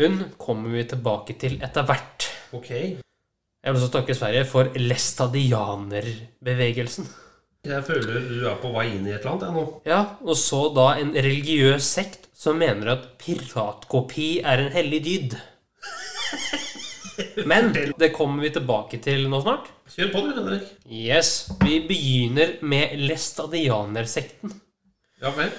Hun 0.02 0.14
kommer 0.37 0.68
vi 0.75 0.82
tilbake 0.90 1.32
til 1.40 1.54
etter 1.64 1.82
hvert. 1.88 2.20
Ok. 2.58 2.70
Jeg 2.70 3.68
vil 3.70 3.80
også 3.80 3.94
takke 3.94 4.18
Sverige 4.18 4.44
for 4.50 4.64
læstadianerbevegelsen. 4.76 7.04
Jeg 7.66 7.82
føler 7.87 8.26
du 8.28 8.44
er 8.46 8.58
på 8.62 8.70
vei 8.75 8.87
inn 8.94 9.06
i 9.08 9.14
et 9.14 9.25
eller 9.25 9.32
annet, 9.32 9.46
jeg 9.49 9.54
nå. 9.56 9.64
Ja, 9.88 10.00
og 10.23 10.37
så 10.38 10.61
da 10.76 10.87
en 11.00 11.12
religiøs 11.14 11.88
sekt 11.99 12.28
som 12.37 12.58
mener 12.61 12.92
at 12.92 13.06
piratkopi 13.23 14.28
er 14.46 14.66
en 14.66 14.75
hellig 14.75 15.00
dyd. 15.06 15.37
Men 17.50 17.73
det 17.75 18.12
kommer 18.14 18.44
vi 18.44 18.52
tilbake 18.54 19.00
til 19.02 19.26
nå 19.32 19.40
snart. 19.42 19.70
Kjør 19.96 20.11
på, 20.12 20.23
du, 20.26 20.30
Henrik. 20.37 20.66
Yes, 20.87 21.30
vi 21.62 21.78
begynner 21.88 22.56
med 22.66 22.99
læstadianersekten. 23.06 24.52
Ja 25.23 25.32
vel. 25.37 25.50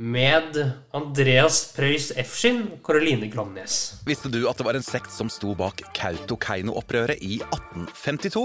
Med 0.00 0.54
Andreas 0.94 1.72
Preus 1.74 2.12
Efskin 2.14 2.60
og 2.70 2.84
Caroline 2.86 3.26
Glomnes. 3.32 3.96
Visste 4.06 4.30
du 4.30 4.44
at 4.46 4.54
det 4.54 4.66
var 4.68 4.78
en 4.78 4.84
sekt 4.86 5.10
som 5.10 5.26
sto 5.26 5.56
bak 5.58 5.82
Kautokeino-opprøret 5.98 7.18
i 7.18 7.40
1852? 7.42 8.44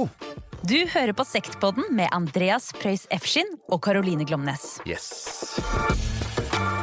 Du 0.65 0.79
hører 0.95 1.13
på 1.13 1.22
Sektpodden 1.29 1.93
med 1.93 2.10
Andreas 2.10 2.72
Preus 2.81 3.05
Efskin 3.13 3.45
og 3.69 3.83
Caroline 3.86 4.25
Glomnes. 4.25 4.79
Yes. 4.89 5.62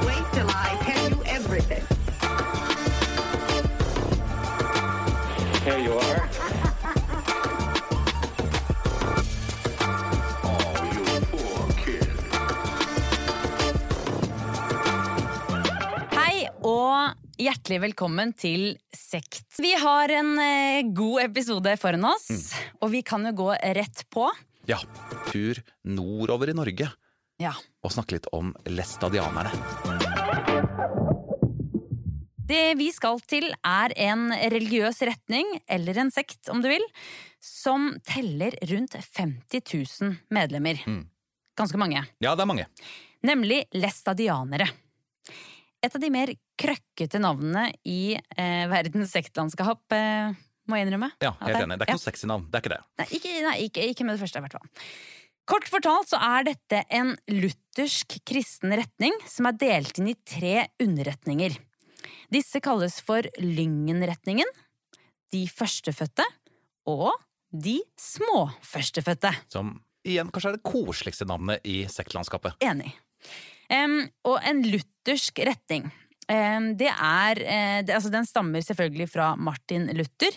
Wait 0.06 0.22
till 0.38 0.46
I 0.46 0.78
tell 0.86 1.10
you 1.10 1.18
everything. 1.26 1.82
Here 5.66 5.82
you 5.82 5.98
are. 5.98 6.19
Og 16.90 17.40
hjertelig 17.40 17.78
velkommen 17.84 18.32
til 18.38 18.72
Sekt. 18.96 19.44
Vi 19.62 19.70
har 19.78 20.10
en 20.14 20.32
eh, 20.42 20.82
god 20.96 21.22
episode 21.28 21.72
foran 21.80 22.06
oss, 22.10 22.26
og 22.82 22.90
vi 22.94 23.02
kan 23.06 23.24
jo 23.28 23.32
gå 23.38 23.48
rett 23.78 24.02
på. 24.12 24.26
Ja, 24.68 24.78
tur 25.30 25.60
nordover 25.88 26.50
i 26.52 26.56
Norge 26.56 26.90
Ja. 27.40 27.52
og 27.82 27.94
snakke 27.94 28.18
litt 28.18 28.26
om 28.36 28.52
læstadianerne. 28.68 29.52
Det 32.50 32.74
vi 32.80 32.88
skal 32.92 33.20
til, 33.30 33.46
er 33.62 33.94
en 34.10 34.28
religiøs 34.34 34.98
retning, 35.06 35.46
eller 35.70 36.00
en 36.02 36.10
sekt 36.10 36.50
om 36.50 36.58
du 36.64 36.66
vil, 36.72 36.82
som 37.40 37.92
teller 38.04 38.56
rundt 38.72 38.96
50 38.98 39.62
000 40.02 40.16
medlemmer. 40.34 40.82
Ganske 41.56 41.78
mange. 41.78 42.02
Ja, 42.20 42.34
det 42.34 42.42
er 42.42 42.50
mange. 42.50 42.66
Nemlig 43.22 43.62
læstadianere. 43.76 44.66
Et 45.82 45.94
av 45.96 46.02
de 46.02 46.10
mer 46.12 46.32
krøkkete 46.60 47.20
navnene 47.22 47.70
i 47.88 48.12
eh, 48.16 48.66
verdens 48.68 49.14
sektlandskap, 49.14 49.80
eh, 49.96 50.34
må 50.68 50.76
jeg 50.76 50.86
innrømme. 50.86 51.08
Ja, 51.24 51.32
helt 51.40 51.56
det- 51.56 51.64
enig. 51.64 51.78
Det 51.78 51.86
er 51.86 51.88
ikke 51.88 51.98
noe 51.98 52.04
sexy 52.04 52.26
navn. 52.28 52.44
Det 52.50 52.58
er 52.58 52.64
ikke 52.64 52.74
det. 52.74 52.82
Nei, 53.00 53.06
ikke, 53.16 53.32
nei 53.46 53.56
ikke, 53.64 53.86
ikke 53.94 54.04
med 54.04 54.16
det 54.18 54.22
første, 54.22 54.38
i 54.38 54.44
hvert 54.44 54.58
fall. 54.58 54.68
Kort 55.50 55.66
fortalt 55.66 56.10
så 56.12 56.20
er 56.20 56.44
dette 56.44 56.84
en 56.94 57.16
luthersk 57.32 58.20
kristen 58.28 58.70
retning 58.76 59.16
som 59.26 59.48
er 59.48 59.56
delt 59.58 59.98
inn 59.98 60.12
i 60.12 60.14
tre 60.14 60.68
underretninger. 60.78 61.56
Disse 62.30 62.60
kalles 62.62 63.00
for 63.02 63.26
Lyngenretningen, 63.40 64.46
de 65.32 65.46
førstefødte 65.50 66.26
og 66.86 67.10
de 67.50 67.80
småførstefødte. 67.98 69.32
Som 69.50 69.80
igjen 70.06 70.30
kanskje 70.30 70.52
er 70.52 70.58
det 70.60 70.62
koseligste 70.70 71.26
navnet 71.26 71.64
i 71.66 71.82
sektlandskapet. 71.90 72.54
Enig. 72.62 72.92
Og 73.70 74.38
en 74.46 74.62
luthersk 74.66 75.42
retning. 75.46 75.90
det 76.78 76.86
er, 76.86 77.40
eh, 77.42 77.82
det, 77.82 77.90
altså 77.90 78.10
Den 78.12 78.26
stammer 78.26 78.62
selvfølgelig 78.62 79.08
fra 79.10 79.32
Martin 79.34 79.88
Luther. 79.98 80.30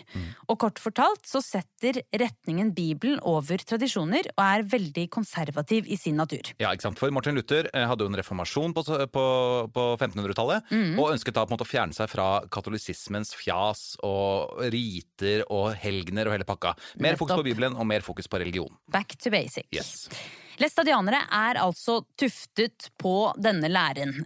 Og 0.50 0.58
kort 0.58 0.80
fortalt 0.82 1.28
så 1.30 1.38
setter 1.44 2.00
retningen 2.10 2.72
Bibelen 2.74 3.20
over 3.22 3.62
tradisjoner 3.62 4.26
og 4.34 4.42
er 4.42 4.66
veldig 4.72 5.04
konservativ 5.14 5.86
i 5.86 5.96
sin 5.96 6.18
natur. 6.18 6.50
Ja, 6.58 6.72
ikke 6.74 6.88
sant? 6.88 6.98
For 6.98 7.14
Martin 7.14 7.38
Luther 7.38 7.70
eh, 7.70 7.86
hadde 7.86 8.08
jo 8.08 8.10
en 8.10 8.18
reformasjon 8.18 8.74
på, 8.74 8.86
på, 9.14 9.26
på 9.70 9.86
1500-tallet, 10.00 10.74
og 10.98 11.12
ønsket 11.14 11.38
da 11.38 11.46
på 11.46 11.54
en 11.54 11.58
måte 11.60 11.68
å 11.68 11.70
fjerne 11.70 11.94
seg 11.94 12.10
fra 12.10 12.30
katolisismens 12.50 13.36
fjas 13.38 13.94
og 14.02 14.64
riter 14.74 15.46
og 15.54 15.76
helgener 15.78 16.26
og 16.26 16.40
hele 16.40 16.48
pakka. 16.50 16.74
Mer 17.06 17.22
fokus 17.22 17.38
på 17.38 17.50
Bibelen 17.52 17.78
og 17.78 17.86
mer 17.86 18.02
fokus 18.02 18.26
på 18.26 18.42
religion. 18.42 18.74
Back 18.90 19.14
to 19.22 19.30
basics. 19.30 19.70
Yes. 19.70 20.42
Læstadianere 20.62 21.24
er 21.34 21.60
altså 21.64 22.02
tuftet 22.20 22.90
på 23.02 23.32
denne 23.42 23.72
læren, 23.72 24.20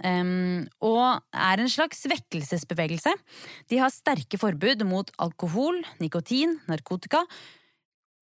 og 0.83 1.21
er 1.31 1.63
en 1.63 1.71
slags 1.71 2.03
vekkelsesbevegelse. 2.09 3.13
De 3.71 3.79
har 3.79 3.93
sterke 3.93 4.39
forbud 4.41 4.83
mot 4.89 5.11
alkohol, 5.23 5.79
nikotin, 6.03 6.57
narkotika 6.67 7.23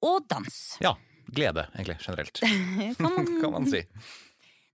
og 0.06 0.24
dans. 0.30 0.62
Ja. 0.84 0.94
Glede, 1.36 1.66
egentlig, 1.74 1.98
generelt. 2.06 2.40
Kan 2.40 2.96
man 3.18 3.30
kan 3.42 3.52
man 3.52 3.68
si. 3.70 3.82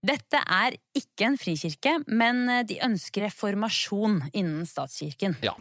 Dette 0.02 0.40
er 0.42 0.76
ikke 0.98 1.28
en 1.30 1.38
frikirke, 1.38 2.00
men 2.10 2.48
eh, 2.50 2.64
de 2.68 2.80
ønsker 2.84 3.28
reformasjon 3.28 4.18
innen 4.34 4.66
statskirken. 4.68 5.38
Ja. 5.46 5.54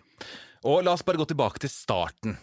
Og 0.65 0.83
la 0.85 0.95
oss 0.97 1.05
bare 1.05 1.21
gå 1.21 1.29
tilbake 1.29 1.61
til 1.62 1.73
starten. 1.73 2.39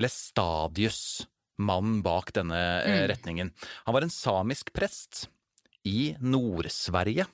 Lestadius, 0.00 1.26
mannen 1.60 2.02
bak 2.04 2.32
denne 2.36 2.60
mm. 2.84 3.00
retningen. 3.12 3.52
Han 3.86 3.96
var 3.96 4.06
en 4.06 4.12
samisk 4.12 4.72
prest 4.74 5.26
i 5.88 6.14
Nord-Sverige. 6.20 7.26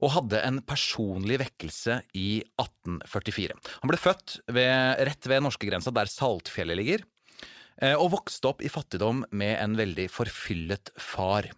Og 0.00 0.14
hadde 0.14 0.40
en 0.46 0.62
personlig 0.64 1.36
vekkelse 1.42 1.98
i 2.16 2.40
1844. 2.56 3.56
Han 3.82 3.90
ble 3.90 4.00
født 4.00 4.38
ved, 4.48 5.00
rett 5.04 5.28
ved 5.28 5.44
norskegrensa, 5.44 5.92
der 5.92 6.08
Saltfjellet 6.08 6.78
ligger, 6.80 7.04
eh, 7.82 7.92
og 7.92 8.14
vokste 8.16 8.48
opp 8.48 8.64
i 8.64 8.72
fattigdom 8.72 9.26
med 9.36 9.58
en 9.60 9.76
veldig 9.76 10.08
forfyllet 10.12 10.94
far. 10.96 11.50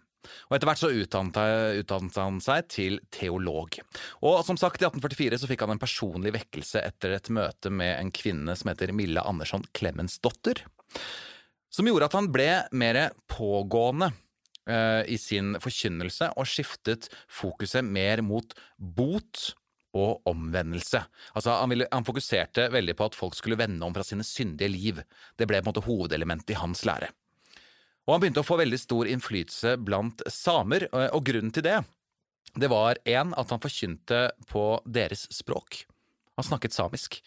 Og 0.47 0.55
Etter 0.55 0.69
hvert 0.69 0.81
så 0.81 0.91
utdannet 0.91 2.19
han 2.19 2.39
seg 2.43 2.67
til 2.71 2.99
teolog. 3.13 3.79
Og 4.23 4.39
som 4.47 4.59
sagt, 4.59 4.81
I 4.81 4.87
1844 4.87 5.39
så 5.41 5.49
fikk 5.49 5.65
han 5.65 5.75
en 5.75 5.81
personlig 5.81 6.33
vekkelse 6.35 6.83
etter 6.83 7.15
et 7.17 7.31
møte 7.33 7.71
med 7.71 7.95
en 7.97 8.11
kvinne 8.15 8.55
som 8.59 8.71
heter 8.71 8.95
Mille 8.95 9.23
Andersson 9.23 9.65
Clemensdotter. 9.75 10.63
Som 11.73 11.89
gjorde 11.89 12.09
at 12.09 12.17
han 12.17 12.29
ble 12.33 12.49
mer 12.77 12.99
pågående 13.31 14.11
eh, 14.69 15.01
i 15.09 15.17
sin 15.17 15.55
forkynnelse 15.61 16.29
og 16.37 16.49
skiftet 16.49 17.09
fokuset 17.25 17.85
mer 17.85 18.21
mot 18.25 18.53
bot 18.77 19.49
og 19.93 20.25
omvendelse. 20.29 21.03
Altså, 21.33 21.53
han, 21.59 21.69
ville, 21.69 21.87
han 21.91 22.05
fokuserte 22.05 22.69
veldig 22.73 22.95
på 22.97 23.09
at 23.09 23.17
folk 23.17 23.37
skulle 23.37 23.57
vende 23.59 23.85
om 23.85 23.93
fra 23.93 24.05
sine 24.05 24.25
syndige 24.25 24.71
liv. 24.73 25.01
Det 25.37 25.47
ble 25.49 25.61
på 25.61 25.67
en 25.67 25.71
måte 25.71 25.85
hovedelementet 25.85 26.55
i 26.55 26.61
hans 26.61 26.81
lære. 26.89 27.11
Og 28.03 28.15
han 28.15 28.23
begynte 28.23 28.41
å 28.43 28.47
få 28.47 28.57
veldig 28.59 28.79
stor 28.81 29.09
innflytelse 29.09 29.77
blant 29.85 30.25
samer, 30.33 30.89
og 30.91 31.19
og 31.19 31.27
grunnen 31.29 31.53
til 31.55 31.65
det, 31.65 31.77
det 32.59 32.69
var 32.69 32.99
én 33.09 33.31
at 33.37 33.49
han 33.49 33.61
forkynte 33.61 34.27
på 34.49 34.65
deres 34.85 35.25
språk. 35.33 35.85
Han 36.37 36.45
snakket 36.45 36.75
samisk. 36.75 37.21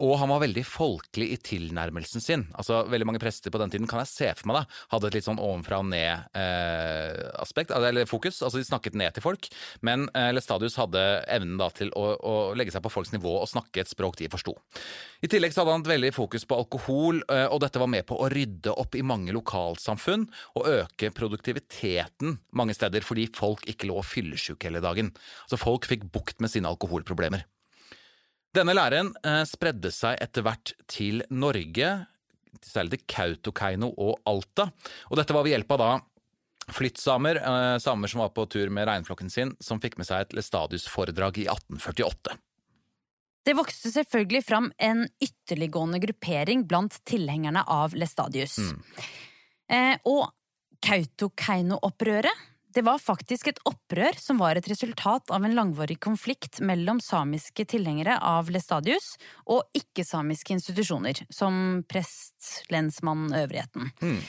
Og 0.00 0.14
han 0.16 0.30
var 0.32 0.40
veldig 0.40 0.62
folkelig 0.64 1.26
i 1.34 1.38
tilnærmelsen 1.44 2.24
sin. 2.24 2.46
Altså, 2.56 2.80
Veldig 2.90 3.06
mange 3.08 3.20
prester 3.22 3.52
på 3.52 3.60
den 3.60 3.72
tiden 3.72 3.88
kan 3.90 4.00
jeg 4.00 4.10
se 4.10 4.30
for 4.38 4.48
meg 4.48 4.60
da, 4.60 4.78
hadde 4.94 5.10
et 5.10 5.18
litt 5.18 5.26
sånn 5.26 5.40
ovenfra 5.42 5.82
og 5.82 5.90
ned-aspekt, 5.92 7.74
eller 7.76 8.08
fokus. 8.08 8.40
Altså 8.40 8.60
De 8.60 8.66
snakket 8.66 8.96
ned 8.98 9.14
til 9.16 9.24
folk. 9.24 9.50
Men 9.86 10.08
eh, 10.16 10.30
Lestadius 10.32 10.78
hadde 10.80 11.02
evnen 11.28 11.60
da 11.60 11.68
til 11.74 11.92
å, 11.98 12.06
å 12.16 12.34
legge 12.56 12.72
seg 12.74 12.84
på 12.84 12.92
folks 12.92 13.12
nivå 13.12 13.36
og 13.42 13.50
snakke 13.50 13.84
et 13.84 13.92
språk 13.92 14.16
de 14.20 14.30
forsto. 14.32 14.56
I 15.20 15.28
tillegg 15.30 15.52
så 15.52 15.62
hadde 15.62 15.76
han 15.76 15.84
et 15.84 15.92
veldig 15.92 16.12
fokus 16.16 16.48
på 16.48 16.58
alkohol, 16.62 17.20
eh, 17.28 17.46
og 17.50 17.60
dette 17.64 17.82
var 17.82 17.92
med 17.92 18.08
på 18.08 18.16
å 18.16 18.30
rydde 18.32 18.72
opp 18.80 18.96
i 18.96 19.04
mange 19.06 19.36
lokalsamfunn 19.36 20.26
og 20.56 20.68
øke 20.80 21.12
produktiviteten 21.16 22.38
mange 22.56 22.76
steder 22.76 23.04
fordi 23.04 23.28
folk 23.36 23.66
ikke 23.70 23.90
lå 23.90 24.00
fyllesyke 24.06 24.70
hele 24.70 24.82
dagen. 24.84 25.12
Altså 25.44 25.60
Folk 25.60 25.88
fikk 25.90 26.08
bukt 26.12 26.40
med 26.40 26.52
sine 26.52 26.70
alkoholproblemer. 26.70 27.44
Denne 28.56 28.74
læren 28.74 29.12
eh, 29.22 29.44
spredde 29.46 29.92
seg 29.94 30.18
etter 30.22 30.42
hvert 30.42 30.72
til 30.90 31.22
Norge, 31.30 31.90
særlig 32.66 32.98
til 32.98 33.06
Kautokeino 33.14 33.92
og 33.94 34.18
Alta. 34.26 34.70
Og 35.10 35.20
dette 35.20 35.36
var 35.36 35.46
ved 35.46 35.54
hjelp 35.54 35.76
av 35.76 35.82
da 35.82 35.90
flyttsamer, 36.74 37.38
eh, 37.38 37.78
samer 37.82 38.10
som 38.10 38.24
var 38.24 38.32
på 38.34 38.46
tur 38.50 38.70
med 38.74 38.88
reinflokken 38.90 39.30
sin, 39.30 39.54
som 39.62 39.80
fikk 39.82 39.98
med 39.98 40.08
seg 40.08 40.26
et 40.26 40.36
Lestadius-foredrag 40.38 41.44
i 41.44 41.46
1848. 41.50 42.36
Det 43.46 43.54
vokste 43.56 43.94
selvfølgelig 43.94 44.42
fram 44.44 44.68
en 44.78 45.06
ytterliggående 45.22 46.02
gruppering 46.02 46.66
blant 46.68 46.98
tilhengerne 47.08 47.62
av 47.70 47.94
Lestadius. 47.96 48.58
Eh, 49.70 49.96
og 50.10 50.26
Kautokeino-opprøret 50.82 52.49
det 52.74 52.84
var 52.86 53.00
faktisk 53.02 53.50
et 53.50 53.60
opprør 53.68 54.16
som 54.20 54.38
var 54.40 54.58
et 54.58 54.68
resultat 54.70 55.32
av 55.34 55.44
en 55.44 55.56
langvarig 55.56 55.98
konflikt 56.02 56.60
mellom 56.64 57.00
samiske 57.02 57.66
tilhengere 57.70 58.18
av 58.22 58.50
Lestadius 58.52 59.16
og 59.50 59.66
ikke-samiske 59.76 60.54
institusjoner, 60.54 61.24
som 61.34 61.82
prest, 61.90 62.66
lensmann, 62.70 63.28
øvrigheten. 63.34 63.90
Em, 64.06 64.20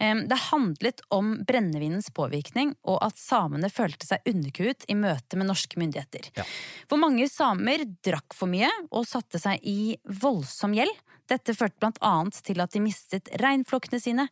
Det 0.00 0.38
handlet 0.46 1.02
om 1.12 1.34
brennevinens 1.44 2.08
påvirkning, 2.16 2.72
og 2.88 3.02
at 3.04 3.18
samene 3.20 3.68
følte 3.68 4.08
seg 4.08 4.24
underkuet 4.30 4.86
i 4.88 4.96
møte 4.96 5.36
med 5.36 5.50
norske 5.50 5.76
myndigheter. 5.80 6.30
Ja. 6.38 6.46
For 6.88 7.00
mange 7.00 7.26
samer 7.28 7.84
drakk 8.00 8.32
for 8.36 8.48
mye 8.48 8.70
og 8.88 9.04
satte 9.08 9.40
seg 9.42 9.60
i 9.60 9.98
voldsom 10.22 10.72
gjeld. 10.78 10.94
Dette 11.30 11.54
førte 11.54 11.78
blant 11.82 12.00
annet 12.02 12.40
til 12.46 12.64
at 12.64 12.72
de 12.74 12.82
mistet 12.82 13.28
reinflokkene 13.42 14.00
sine, 14.02 14.26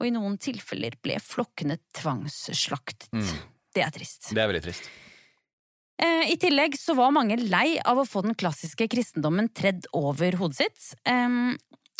og 0.00 0.08
i 0.08 0.12
noen 0.12 0.36
tilfeller 0.42 0.98
ble 1.00 1.16
flokkene 1.22 1.78
tvangsslaktet. 1.96 3.08
Det 3.72 3.86
er 3.86 3.94
trist. 3.94 4.32
Det 4.34 4.42
er 4.42 4.50
veldig 4.50 4.66
trist. 4.66 4.90
Eh, 6.02 6.32
I 6.32 6.36
tillegg 6.40 6.76
så 6.80 6.96
var 6.98 7.14
mange 7.14 7.38
lei 7.40 7.76
av 7.78 8.00
å 8.00 8.08
få 8.08 8.24
den 8.26 8.36
klassiske 8.38 8.88
kristendommen 8.90 9.52
tredd 9.54 9.86
over 9.96 10.36
hodet 10.40 10.64
sitt. 10.64 10.90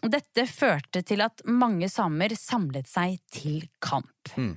Dette 0.03 0.47
førte 0.51 1.03
til 1.07 1.21
at 1.23 1.43
mange 1.47 1.87
samer 1.91 2.35
samlet 2.35 2.89
seg 2.91 3.19
til 3.31 3.63
kamp. 3.85 4.33
Mm. 4.37 4.57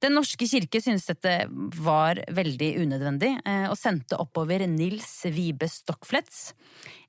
Den 0.00 0.14
norske 0.16 0.46
kirke 0.48 0.80
syntes 0.80 1.04
dette 1.10 1.34
var 1.76 2.16
veldig 2.32 2.70
unødvendig, 2.80 3.34
eh, 3.44 3.66
og 3.68 3.76
sendte 3.76 4.16
oppover 4.18 4.64
Nils 4.66 5.26
Vibe 5.28 5.68
Stockflets, 5.68 6.54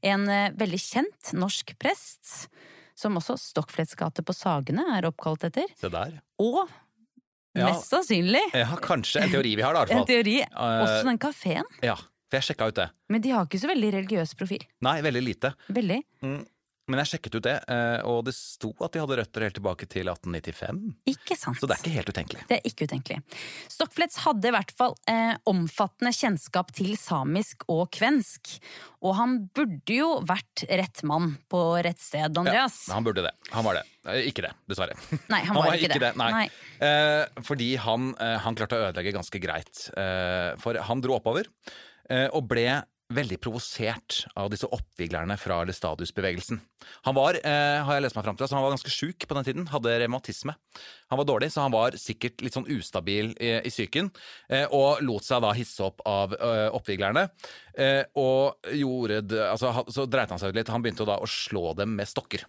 en 0.03 0.27
eh, 0.29 0.51
veldig 0.59 0.79
kjent 0.83 1.31
norsk 1.39 1.71
prest, 1.79 2.49
som 2.99 3.15
også 3.17 3.37
Stockflets 3.39 3.95
gate 3.97 4.21
på 4.27 4.35
Sagene 4.35 4.83
er 4.97 5.07
oppkalt 5.07 5.47
etter, 5.47 5.71
Se 5.79 5.89
der. 5.89 6.19
og 6.37 6.67
Ja. 7.55 7.65
mest 7.67 7.89
sannsynlig 7.91 8.43
Ja, 8.53 8.75
kanskje 8.79 9.23
en 9.23 9.29
teori 9.31 9.55
vi 9.57 9.61
har, 9.63 9.73
da, 9.73 9.79
i 9.79 9.83
en 9.83 9.87
hvert 9.87 9.97
fall. 9.97 10.05
teori, 10.07 10.37
Eh, 10.41 10.83
også 10.85 11.03
den 11.07 11.17
kafeen. 11.17 11.63
Ja, 11.83 11.95
for 11.95 12.37
jeg 12.39 12.43
sjekka 12.55 12.67
ut 12.67 12.75
det. 12.75 12.89
Men 13.09 13.21
de 13.21 13.29
har 13.31 13.45
ikke 13.45 13.59
så 13.59 13.67
veldig 13.71 13.89
religiøs 13.93 14.35
profil. 14.39 14.61
Nei, 14.81 15.01
veldig 15.01 15.23
lite. 15.23 15.55
Veldig. 15.69 16.03
Men 16.91 17.01
jeg 17.01 17.13
sjekket 17.13 17.37
ut 17.39 17.45
det, 17.47 17.55
eh, 17.71 18.01
og 18.11 18.25
det 18.27 18.33
sto 18.35 18.73
at 18.83 18.91
de 18.93 19.01
hadde 19.01 19.17
røtter 19.21 19.45
helt 19.47 19.55
tilbake 19.57 19.87
til 19.91 20.11
1895. 20.11 20.81
Ikke 21.13 21.37
sant? 21.39 21.59
Så 21.61 21.69
det 21.69 21.77
er 21.77 21.83
ikke 21.85 21.95
helt 21.95 22.11
utenkelig. 22.11 22.43
Det 22.49 22.57
er 22.59 22.67
ikke 22.67 22.87
utenkelig. 22.89 23.21
Stockflets 23.71 24.19
hadde 24.25 24.51
i 24.51 24.55
hvert 24.55 24.73
fall 24.77 24.95
eh, 25.11 25.33
omfattende 25.49 26.11
kjennskap 26.15 26.73
til 26.75 26.93
samisk 26.99 27.63
og 27.71 27.87
kvensk. 27.95 28.57
Og 29.01 29.15
han 29.17 29.37
burde 29.55 29.95
jo 29.95 30.09
vært 30.29 30.65
rett 30.69 31.01
mann 31.09 31.31
på 31.49 31.61
rett 31.81 32.01
sted, 32.03 32.35
Andreas. 32.37 32.83
Ja, 32.89 32.99
han 32.99 33.07
burde 33.07 33.23
det. 33.25 33.31
Han 33.55 33.65
var 33.65 33.79
det. 33.79 33.85
Eh, 34.11 34.27
Ikke 34.29 34.43
det, 34.45 34.51
dessverre. 34.69 34.97
Nei, 35.31 35.41
han 35.47 35.57
var 35.61 35.77
ikke 35.79 36.01
det. 36.01 36.13
Nei. 36.19 36.31
Nei. 36.35 36.45
Eh, 36.85 37.43
fordi 37.47 37.71
han, 37.81 38.11
eh, 38.19 38.37
han 38.43 38.57
klarte 38.59 38.77
å 38.77 38.89
ødelegge 38.89 39.15
ganske 39.17 39.41
greit. 39.41 39.87
Eh, 39.97 40.51
for 40.61 40.77
han 40.91 41.01
dro 41.01 41.17
oppover 41.17 41.47
eh, 42.11 42.27
og 42.29 42.45
ble 42.51 42.67
veldig 43.13 43.37
provosert 43.43 44.21
av 44.39 44.49
disse 44.53 44.67
oppviglerne 44.71 45.35
fra 45.39 45.59
Lestadius-bevegelsen. 45.67 46.59
Han 47.05 47.15
var, 47.15 47.35
eh, 47.35 47.83
har 47.83 47.93
jeg 47.97 48.03
lest 48.05 48.15
meg 48.17 48.25
frem 48.25 48.37
til, 48.37 48.45
altså 48.45 48.57
han 48.57 48.63
var 48.65 48.73
ganske 48.75 48.93
sjuk 48.93 49.27
på 49.27 49.35
den 49.37 49.43
tiden, 49.47 49.67
hadde 49.71 49.93
revmatisme. 50.01 50.55
Han 51.11 51.19
var 51.21 51.25
dårlig, 51.29 51.51
så 51.51 51.61
han 51.65 51.71
var 51.75 51.91
sikkert 51.99 52.41
litt 52.41 52.53
sånn 52.57 52.69
ustabil 52.69 53.33
i, 53.39 53.51
i 53.61 53.69
psyken, 53.69 54.11
eh, 54.49 54.65
og 54.71 55.01
lot 55.05 55.23
seg 55.27 55.41
da 55.43 55.51
hisse 55.57 55.83
opp 55.83 56.01
av 56.05 56.33
eh, 56.33 56.69
oppviglerne. 56.71 57.27
Eh, 57.77 58.03
og 58.15 58.57
gjorde 58.73 59.21
det, 59.27 59.43
altså, 59.51 59.71
han, 59.75 59.85
så 59.91 60.07
dreit 60.09 60.29
han 60.33 60.39
seg 60.41 60.49
ut 60.51 60.55
litt. 60.61 60.71
Han 60.73 60.81
begynte 60.81 61.05
da 61.07 61.19
å 61.21 61.27
slå 61.29 61.75
dem 61.77 61.95
med 61.95 62.07
stokker. 62.09 62.43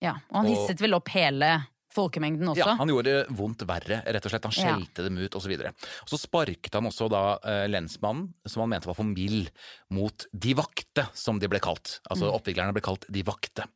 Ja, 0.00 0.14
og 0.30 0.36
han 0.42 0.46
Og- 0.46 0.54
hisset 0.56 0.80
vel 0.80 0.94
opp 0.96 1.08
hele 1.12 1.66
folkemengden 1.94 2.48
også. 2.52 2.62
Ja, 2.62 2.76
han 2.78 2.88
gjorde 2.92 3.10
det 3.10 3.36
vondt 3.38 3.64
verre, 3.68 4.00
rett 4.06 4.26
og 4.26 4.32
slett. 4.32 4.46
Han 4.48 4.54
Ja. 4.56 4.74
skjelte 4.76 5.04
dem 5.06 5.18
ut, 5.18 5.34
osv. 5.34 5.56
Så, 5.58 5.90
så 6.14 6.18
sparket 6.22 6.72
han 6.78 6.86
også 6.86 7.08
da 7.10 7.22
eh, 7.44 7.66
lensmannen, 7.70 8.32
som 8.46 8.62
han 8.64 8.70
mente 8.74 8.86
var 8.90 8.94
for 8.98 9.08
mild, 9.08 9.50
mot 9.90 10.26
de 10.32 10.54
vakte, 10.54 11.08
som 11.14 11.38
de 11.42 11.48
ble 11.50 11.60
kalt. 11.60 11.98
Altså 12.10 12.30
oppviglerne 12.30 12.72
ble 12.76 12.82
kalt 12.84 13.06
de 13.10 13.22
vakte. 13.26 13.66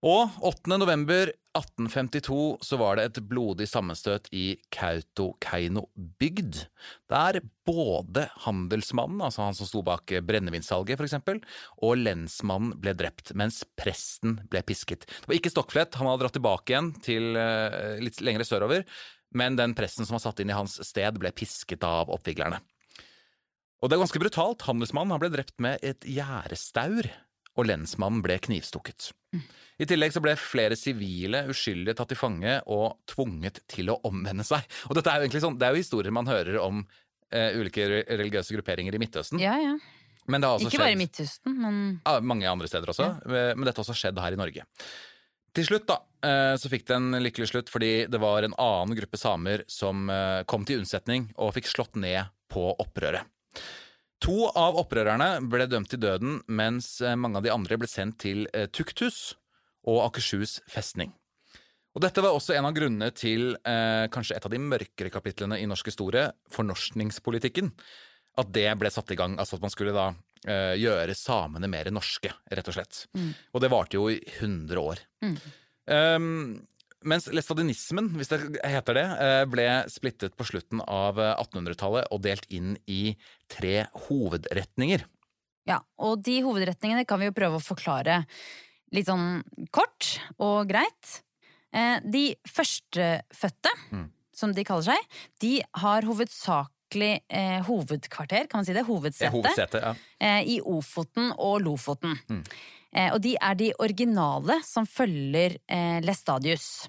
Og 0.00 0.32
8. 0.40 0.78
november 0.80 1.28
1852 1.52 2.62
så 2.64 2.76
var 2.80 2.96
det 2.96 3.02
et 3.04 3.18
blodig 3.28 3.66
sammenstøt 3.68 4.30
i 4.32 4.54
Kautokeino 4.72 5.82
bygd, 6.20 6.62
der 7.12 7.40
både 7.68 8.24
handelsmannen, 8.46 9.20
altså 9.26 9.44
han 9.44 9.58
som 9.58 9.68
sto 9.68 9.82
bak 9.84 10.14
brennevinsalget 10.24 10.96
for 10.96 11.04
eksempel, 11.04 11.42
og 11.84 12.00
lensmannen 12.00 12.72
ble 12.80 12.96
drept, 12.96 13.34
mens 13.36 13.60
presten 13.76 14.38
ble 14.48 14.64
pisket. 14.64 15.04
Det 15.04 15.28
var 15.28 15.36
ikke 15.36 15.52
Stokkflett, 15.52 16.00
han 16.00 16.08
hadde 16.08 16.24
dratt 16.24 16.38
tilbake 16.38 16.72
igjen 16.72 16.92
til 17.04 17.36
eh, 17.36 18.00
litt 18.00 18.24
lengre 18.24 18.48
sørover, 18.48 18.88
men 19.36 19.60
den 19.60 19.76
presten 19.76 20.08
som 20.08 20.16
var 20.16 20.24
satt 20.24 20.40
inn 20.40 20.54
i 20.54 20.56
hans 20.56 20.80
sted 20.86 21.20
ble 21.20 21.34
pisket 21.36 21.84
av 21.84 22.08
oppviglerne. 22.08 22.62
Og 23.80 23.88
det 23.88 23.96
er 23.96 24.02
ganske 24.02 24.20
brutalt. 24.20 24.64
Handelsmannen 24.68 25.14
han 25.14 25.20
ble 25.22 25.30
drept 25.32 25.60
med 25.62 25.80
et 25.84 26.04
gjerdestaur, 26.08 27.08
og 27.58 27.66
lensmannen 27.66 28.22
ble 28.24 28.36
knivstukket. 28.42 29.10
I 29.80 29.86
tillegg 29.88 30.12
så 30.14 30.20
ble 30.22 30.34
flere 30.38 30.76
sivile 30.78 31.44
uskyldige 31.50 31.96
tatt 31.98 32.10
til 32.12 32.18
fange 32.20 32.58
og 32.70 32.98
tvunget 33.10 33.62
til 33.70 33.90
å 33.92 33.98
omvende 34.06 34.44
seg. 34.46 34.66
Og 34.90 34.96
dette 34.98 35.10
er 35.12 35.20
jo 35.20 35.26
egentlig 35.28 35.42
sånn, 35.44 35.56
det 35.60 35.66
er 35.68 35.74
jo 35.76 35.82
historier 35.82 36.14
man 36.14 36.28
hører 36.30 36.58
om 36.62 36.82
eh, 37.32 37.56
ulike 37.58 37.86
religiøse 38.08 38.54
grupperinger 38.58 38.94
i 38.96 39.00
Midtøsten. 39.02 39.40
Ja, 39.42 39.56
ja. 39.60 39.76
Ikke 40.30 40.78
bare 40.78 40.92
i 40.94 40.98
Midtøsten, 41.00 41.56
men 41.58 41.78
ja, 42.04 42.18
mange 42.22 42.46
andre 42.46 42.68
steder 42.70 42.92
også, 42.92 43.06
Ja. 43.24 43.54
men 43.56 43.64
dette 43.66 43.80
har 43.80 43.86
også 43.88 43.96
skjedd 43.98 44.18
her 44.22 44.36
i 44.36 44.38
Norge. 44.38 44.66
Til 45.56 45.66
slutt 45.66 45.88
da, 45.88 45.96
eh, 46.22 46.54
så 46.60 46.70
fikk 46.70 46.84
det 46.86 46.94
en 46.94 47.10
lykkelig 47.24 47.48
slutt 47.50 47.72
fordi 47.72 48.06
det 48.06 48.20
var 48.22 48.44
en 48.46 48.54
annen 48.54 48.94
gruppe 49.00 49.18
samer 49.18 49.64
som 49.66 50.04
eh, 50.12 50.44
kom 50.46 50.62
til 50.68 50.78
unnsetning 50.84 51.32
og 51.40 51.54
fikk 51.56 51.66
slått 51.66 51.96
ned 51.98 52.28
på 52.52 52.68
opprøret. 52.78 53.26
To 54.20 54.50
av 54.52 54.76
opprørerne 54.82 55.38
ble 55.48 55.64
dømt 55.70 55.88
til 55.92 56.02
døden, 56.02 56.40
mens 56.46 56.98
eh, 57.00 57.16
mange 57.16 57.40
av 57.40 57.46
de 57.46 57.54
andre 57.54 57.78
ble 57.80 57.88
sendt 57.88 58.20
til 58.26 58.44
Tuktus 58.76 59.38
og 59.88 60.02
Akershus 60.04 60.58
festning. 60.68 61.14
Og 61.96 62.04
dette 62.04 62.22
var 62.22 62.36
også 62.36 62.54
en 62.54 62.68
av 62.68 62.74
grunnene 62.76 63.10
til 63.16 63.56
eh, 63.66 64.06
kanskje 64.14 64.36
et 64.36 64.44
av 64.46 64.52
de 64.52 64.60
mørkere 64.62 65.10
kapitlene 65.10 65.58
i 65.58 65.66
norsk 65.66 65.90
historie, 65.90 66.28
fornorskningspolitikken. 66.54 67.72
At 68.38 68.52
det 68.54 68.68
ble 68.78 68.92
satt 68.94 69.10
i 69.10 69.18
gang, 69.18 69.34
altså 69.42 69.58
at 69.58 69.64
man 69.64 69.72
skulle 69.74 69.94
da 69.96 70.12
eh, 70.46 70.76
gjøre 70.78 71.16
samene 71.18 71.70
mer 71.70 71.90
norske, 71.90 72.30
rett 72.30 72.70
og 72.70 72.76
slett. 72.76 73.02
Og 73.50 73.64
det 73.64 73.72
varte 73.72 73.98
jo 73.98 74.06
i 74.12 74.20
100 74.38 74.78
år. 74.78 75.02
Um, 75.90 76.60
mens 77.04 77.26
læstadinismen, 77.32 78.10
hvis 78.18 78.28
det 78.28 78.40
heter 78.64 78.94
det, 78.98 79.04
eh, 79.20 79.44
ble 79.50 79.66
splittet 79.88 80.34
på 80.36 80.44
slutten 80.48 80.82
av 80.86 81.18
eh, 81.18 81.34
1800-tallet 81.40 82.08
og 82.12 82.20
delt 82.22 82.46
inn 82.52 82.76
i 82.86 83.16
tre 83.48 83.86
hovedretninger. 84.08 85.04
Ja, 85.68 85.80
og 86.00 86.22
de 86.24 86.40
hovedretningene 86.42 87.06
kan 87.06 87.20
vi 87.20 87.28
jo 87.28 87.36
prøve 87.36 87.58
å 87.60 87.64
forklare 87.64 88.24
litt 88.92 89.06
sånn 89.06 89.42
kort 89.70 90.16
og 90.38 90.68
greit. 90.68 91.20
Eh, 91.72 92.00
De 92.02 92.34
førstefødte, 92.48 93.70
Mm. 93.92 94.10
som 94.34 94.52
de 94.52 94.64
kaller 94.64 94.82
seg, 94.82 95.06
de 95.40 95.62
har 95.74 96.02
hovedsakelig 96.02 97.20
eh, 97.30 97.60
hovedkvarter, 97.62 98.48
kan 98.48 98.58
man 98.58 98.64
si 98.64 98.72
det? 98.72 98.80
Eh, 98.80 99.30
Hovedsete. 99.30 99.80
Ja. 99.80 99.94
eh, 100.20 100.42
I 100.56 100.60
Ofoten 100.60 101.32
og 101.38 101.60
Lofoten. 101.62 102.18
Mm. 102.28 102.44
Eh, 102.94 103.12
og 103.14 103.20
de 103.22 103.36
er 103.40 103.58
de 103.58 103.70
originale 103.78 104.60
som 104.66 104.88
følger 104.88 105.58
eh, 105.70 106.00
Lestadius. 106.04 106.88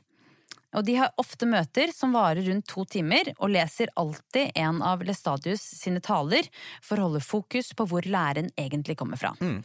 Og 0.71 0.85
de 0.87 0.95
har 1.01 1.11
ofte 1.19 1.47
møter 1.49 1.91
som 1.91 2.13
varer 2.15 2.45
rundt 2.47 2.69
to 2.71 2.85
timer, 2.87 3.33
og 3.39 3.51
leser 3.51 3.91
alltid 3.99 4.53
en 4.55 4.79
av 4.85 5.03
Lestadius 5.03 5.63
sine 5.75 5.99
taler 6.03 6.47
for 6.83 6.97
å 6.97 7.09
holde 7.09 7.23
fokus 7.25 7.73
på 7.75 7.87
hvor 7.91 8.07
læren 8.07 8.49
egentlig 8.55 8.95
kommer 8.99 9.19
fra. 9.19 9.33
Mm. 9.43 9.59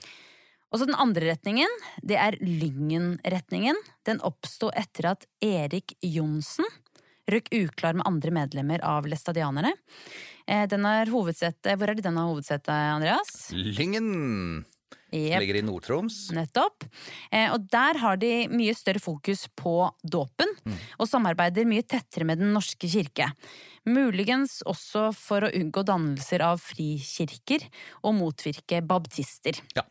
Og 0.74 0.80
så 0.80 0.88
den 0.88 0.98
andre 0.98 1.30
retningen, 1.30 1.70
det 2.02 2.18
er 2.18 2.34
Lyngen-retningen. 2.42 3.78
Den 4.04 4.18
oppsto 4.26 4.72
etter 4.74 5.12
at 5.12 5.28
Erik 5.44 5.94
Johnsen 6.02 6.66
røk 7.30 7.48
uklar 7.54 7.94
med 7.98 8.06
andre 8.06 8.32
medlemmer 8.34 8.82
av 8.86 9.06
læstadianerne. 9.06 9.72
Eh, 10.46 10.66
Den 10.66 10.84
har 10.86 11.10
hovedsete 11.10 11.74
Hvor 11.74 11.90
er 11.90 11.98
det 11.98 12.04
den 12.06 12.18
har 12.18 12.28
hovedsete, 12.30 12.70
Andreas? 12.70 13.50
Lyngen 13.50 14.66
Jep. 15.14 15.40
ligger 15.40 15.60
i 15.60 15.64
Nord-Troms. 15.64 16.16
Nettopp. 16.34 16.84
Eh, 17.30 17.46
og 17.54 17.68
der 17.70 18.00
har 18.02 18.18
de 18.20 18.32
mye 18.52 18.74
større 18.76 19.02
fokus 19.02 19.46
på 19.54 19.90
dåpen, 20.02 20.50
og 20.98 21.08
samarbeider 21.08 21.68
mye 21.68 21.86
tettere 21.86 22.26
med 22.26 22.42
Den 22.42 22.52
norske 22.56 22.90
kirke. 22.90 23.30
Muligens 23.86 24.62
også 24.66 25.12
for 25.14 25.46
å 25.46 25.52
unngå 25.54 25.84
dannelser 25.86 26.42
av 26.42 26.58
frikirker 26.58 27.68
og 28.02 28.16
motvirke 28.18 28.82
baptister. 28.82 29.60
Ja. 29.76 29.86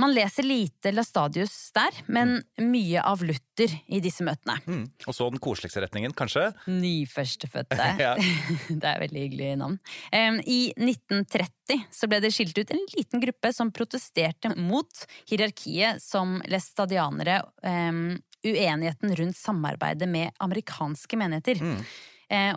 Man 0.00 0.14
leser 0.14 0.46
lite 0.46 0.90
Lastadius 0.94 1.54
der, 1.76 1.96
men 2.10 2.40
mye 2.58 3.02
av 3.04 3.22
Luther 3.22 3.70
i 3.86 4.00
disse 4.02 4.24
møtene. 4.26 4.56
Mm. 4.66 4.84
Og 5.06 5.14
så 5.14 5.28
den 5.30 5.42
koseligste 5.42 5.84
retningen, 5.84 6.14
kanskje. 6.16 6.50
Nyførstefødte. 6.70 7.80
Ja. 8.04 8.14
Det 8.68 8.88
er 8.88 9.00
veldig 9.00 9.22
hyggelig 9.22 9.50
navn. 9.60 9.76
I 10.10 10.74
1930 10.74 11.84
så 11.94 12.08
ble 12.10 12.18
det 12.24 12.32
skilt 12.34 12.58
ut 12.58 12.72
en 12.74 12.82
liten 12.96 13.22
gruppe 13.22 13.52
som 13.54 13.70
protesterte 13.74 14.50
mot 14.58 15.04
hierarkiet 15.30 16.02
som 16.02 16.40
læstadianere. 16.50 17.42
um, 17.62 18.16
uenigheten 18.44 19.16
rundt 19.16 19.36
samarbeidet 19.36 20.08
med 20.08 20.34
amerikanske 20.44 21.16
menigheter. 21.16 21.62
Mm. 21.64 21.78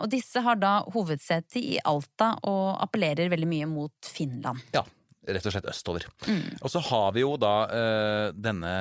og 0.02 0.08
disse 0.10 0.40
har 0.44 0.58
da 0.60 0.72
hovedsete 0.92 1.60
i 1.60 1.78
Alta 1.84 2.34
og 2.48 2.82
appellerer 2.82 3.30
veldig 3.32 3.48
mye 3.48 3.68
mot 3.70 4.10
Finland. 4.12 4.60
Ja, 4.74 4.82
rett 5.28 5.46
og 5.48 5.54
slett 5.54 5.68
østover. 5.70 6.08
Mm. 6.26 6.58
Og 6.62 6.72
så 6.72 6.82
har 6.88 7.12
vi 7.16 7.22
jo 7.24 7.36
da 7.40 7.52
uh, 7.68 8.26
denne 8.36 8.74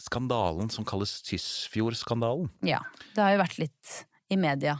skandalen 0.00 0.70
som 0.74 0.86
kalles 0.88 1.20
Tysfjord-skandalen. 1.28 2.48
Ja, 2.66 2.80
det 3.14 3.22
har 3.22 3.36
jo 3.36 3.42
vært 3.44 3.60
litt 3.62 3.92
i 4.32 4.38
media. 4.40 4.78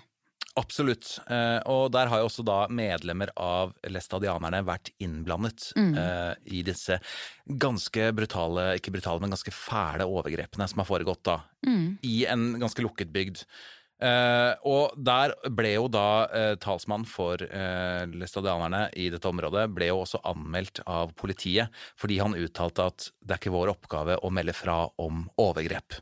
Absolutt. 0.59 1.17
Uh, 1.27 1.59
og 1.67 1.89
der 1.95 2.07
har 2.11 2.21
jo 2.23 2.29
også 2.29 2.45
da 2.47 2.61
medlemmer 2.71 3.31
av 3.41 3.73
læstadianerne 3.91 4.61
vært 4.67 4.93
innblandet 5.03 5.73
Mm. 5.79 5.95
uh, 5.99 6.35
i 6.47 6.63
disse 6.67 7.01
ganske 7.47 8.11
brutale, 8.15 8.77
ikke 8.79 8.93
brutale, 8.95 9.21
men 9.23 9.35
ganske 9.35 9.51
fæle 9.55 10.07
overgrepene 10.07 10.69
som 10.71 10.83
har 10.83 10.87
foregått 10.91 11.25
da, 11.27 11.41
Mm. 11.67 11.99
i 12.07 12.25
en 12.27 12.61
ganske 12.61 12.83
lukket 12.87 13.11
bygd. 13.13 13.45
Eh, 14.05 14.53
og 14.69 14.97
der 15.01 15.33
ble 15.55 15.71
jo 15.77 15.87
da 15.93 16.09
eh, 16.29 16.55
talsmann 16.61 17.07
for 17.09 17.41
eh, 17.41 18.03
læstadianerne 18.13 18.89
i 19.01 19.09
dette 19.13 19.31
området 19.31 19.65
ble 19.73 19.89
jo 19.89 20.03
også 20.03 20.21
anmeldt 20.29 20.83
av 20.85 21.15
politiet 21.17 21.73
fordi 22.01 22.19
han 22.21 22.37
uttalte 22.37 22.89
at 22.91 23.09
det 23.25 23.37
er 23.37 23.41
ikke 23.41 23.55
vår 23.55 23.73
oppgave 23.73 24.19
å 24.21 24.33
melde 24.35 24.53
fra 24.57 24.83
om 25.01 25.25
overgrep, 25.41 25.99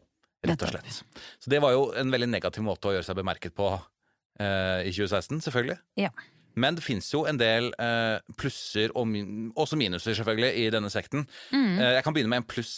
rett 0.48 0.66
og 0.66 0.72
slett. 0.72 1.02
Så 1.38 1.52
det 1.52 1.62
var 1.62 1.76
jo 1.76 1.90
en 1.98 2.10
veldig 2.12 2.32
negativ 2.32 2.66
måte 2.66 2.90
å 2.90 2.96
gjøre 2.96 3.06
seg 3.06 3.20
bemerket 3.20 3.54
på 3.54 3.70
eh, 3.76 4.88
i 4.88 4.94
2016, 4.94 5.44
selvfølgelig. 5.46 5.78
Ja. 6.00 6.10
Men 6.58 6.76
det 6.76 6.84
fins 6.84 7.06
jo 7.14 7.22
en 7.28 7.38
del 7.40 7.70
eh, 7.80 8.18
plusser 8.40 8.92
og 8.98 9.06
min 9.08 9.52
også 9.54 9.78
minuser, 9.80 10.16
selvfølgelig, 10.18 10.52
i 10.58 10.66
denne 10.74 10.90
sekten. 10.92 11.24
Mm. 11.52 11.78
Eh, 11.78 11.94
jeg 11.98 12.04
kan 12.04 12.16
begynne 12.16 12.32
med 12.32 12.42
en 12.42 12.50
pluss 12.50 12.74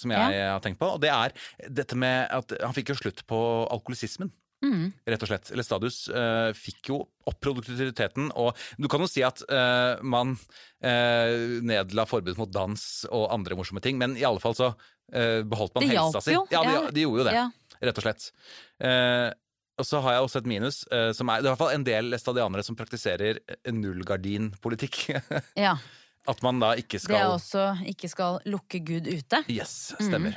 som 0.00 0.12
jeg 0.14 0.44
har 0.48 0.60
tenkt 0.64 0.78
på. 0.80 0.88
Og 0.94 1.00
det 1.02 1.10
er 1.12 1.34
dette 1.68 1.96
med 1.98 2.28
at 2.32 2.54
han 2.62 2.76
fikk 2.76 2.94
jo 2.94 3.00
slutt 3.02 3.24
på 3.28 3.40
alkoholisismen. 3.68 4.30
Mm. 4.64 4.90
Rett 5.08 5.22
og 5.24 5.30
slett. 5.30 5.50
Lestadius 5.56 5.98
uh, 6.12 6.50
fikk 6.56 6.90
jo 6.92 6.98
opp 7.30 7.38
produktiviteten, 7.40 8.30
og 8.36 8.58
du 8.76 8.88
kan 8.92 9.00
jo 9.00 9.08
si 9.08 9.22
at 9.24 9.40
uh, 9.48 9.96
man 10.04 10.34
uh, 10.84 11.60
nedla 11.64 12.04
forbud 12.08 12.36
mot 12.40 12.50
dans 12.52 12.84
og 13.10 13.28
andre 13.32 13.56
morsomme 13.56 13.80
ting, 13.84 13.96
men 14.00 14.16
i 14.20 14.26
alle 14.28 14.42
fall 14.42 14.56
så 14.58 14.72
uh, 14.74 15.40
beholdt 15.48 15.78
man 15.78 15.88
helsa 15.88 16.20
si. 16.24 16.36
Ja, 16.52 16.64
de, 16.66 16.76
de 16.96 17.06
gjorde 17.06 17.24
jo 17.24 17.28
det 17.30 17.36
Ja. 17.38 17.46
rett 17.80 18.02
og 18.02 18.04
slett. 18.04 18.28
Eh, 18.84 19.30
og 19.80 19.86
så 19.88 20.00
har 20.04 20.12
jeg 20.18 20.26
også 20.26 20.40
et 20.42 20.48
minus, 20.50 20.82
eh, 20.92 21.10
som 21.16 21.30
er 21.32 21.40
Det 21.40 21.46
er 21.46 21.48
i 21.48 21.52
hvert 21.54 21.62
fall 21.62 21.72
en 21.72 21.84
del 21.86 22.12
estadianere 22.12 22.64
som 22.66 22.76
praktiserer 22.76 23.38
eh, 23.40 23.72
nullgardinpolitikk. 23.72 24.98
ja. 25.56 25.78
At 26.28 26.42
man 26.44 26.60
da 26.60 26.74
ikke 26.76 27.00
skal 27.00 27.16
Det 27.16 27.20
er 27.22 27.32
også 27.32 27.62
ikke 27.88 28.10
skal 28.12 28.36
lukke 28.52 28.82
Gud 28.84 29.08
ute. 29.08 29.40
Yes, 29.48 29.94
stemmer. 29.96 30.36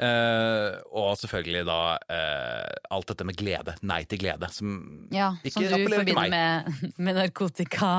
Eh, 0.00 0.78
og 0.96 1.10
selvfølgelig 1.20 1.60
da 1.68 1.78
uh, 2.00 2.94
alt 2.96 3.10
dette 3.12 3.26
med 3.28 3.36
glede. 3.36 3.74
Nei 3.84 4.00
til 4.08 4.22
glede. 4.22 4.48
Som 4.54 4.78
Ja, 5.12 5.34
ikke 5.44 5.58
som 5.58 5.66
du 5.66 5.74
appellerer 5.76 6.08
til 6.08 6.16
meg. 6.16 6.32
med, 6.32 6.94
med 6.96 7.18
narkotika. 7.20 7.90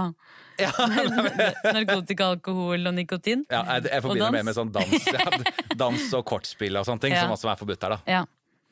Ja, 0.62 0.72
narkotika, 1.78 2.32
alkohol 2.34 2.90
og 2.90 2.96
nikotin. 2.98 3.46
ja, 3.52 3.62
jeg, 3.76 3.92
jeg 3.92 4.06
forbinder 4.08 4.34
mer 4.34 4.48
med 4.50 4.58
sånn 4.58 4.74
dans, 4.74 5.08
ja, 5.14 5.28
dans 5.84 6.08
og 6.18 6.26
kortspill 6.30 6.82
og 6.82 6.88
sånne 6.90 7.06
ting, 7.06 7.18
som 7.20 7.34
også 7.36 7.54
er 7.54 7.62
forbudt 7.62 7.86
her. 7.86 7.98
da 8.00 8.18
Ja. 8.18 8.24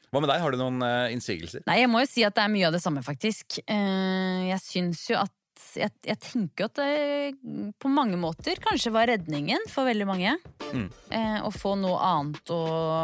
Hva 0.09 0.23
med 0.23 0.31
deg, 0.31 0.41
har 0.41 0.55
du 0.55 0.57
noen 0.57 0.81
uh, 0.81 1.05
innsigelser? 1.13 1.61
Nei, 1.69 1.83
jeg 1.83 1.89
må 1.93 2.01
jo 2.01 2.09
si 2.09 2.23
at 2.25 2.33
det 2.33 2.41
er 2.47 2.49
mye 2.49 2.65
av 2.65 2.73
det 2.73 2.81
samme, 2.81 3.03
faktisk. 3.05 3.59
Jeg 3.69 4.57
syns 4.65 5.03
jo 5.11 5.19
at 5.21 5.29
jeg, 5.77 5.91
jeg 6.05 6.19
tenker 6.23 6.69
at 6.69 6.79
det 6.79 7.73
på 7.81 7.91
mange 7.91 8.17
måter 8.19 8.59
kanskje 8.63 8.91
var 8.95 9.09
redningen 9.11 9.67
for 9.69 9.87
veldig 9.89 10.07
mange. 10.09 10.35
Mm. 10.71 10.87
Eh, 11.15 11.37
å 11.45 11.51
få 11.53 11.75
noe 11.79 11.99
annet 12.05 12.53
å, 12.53 12.61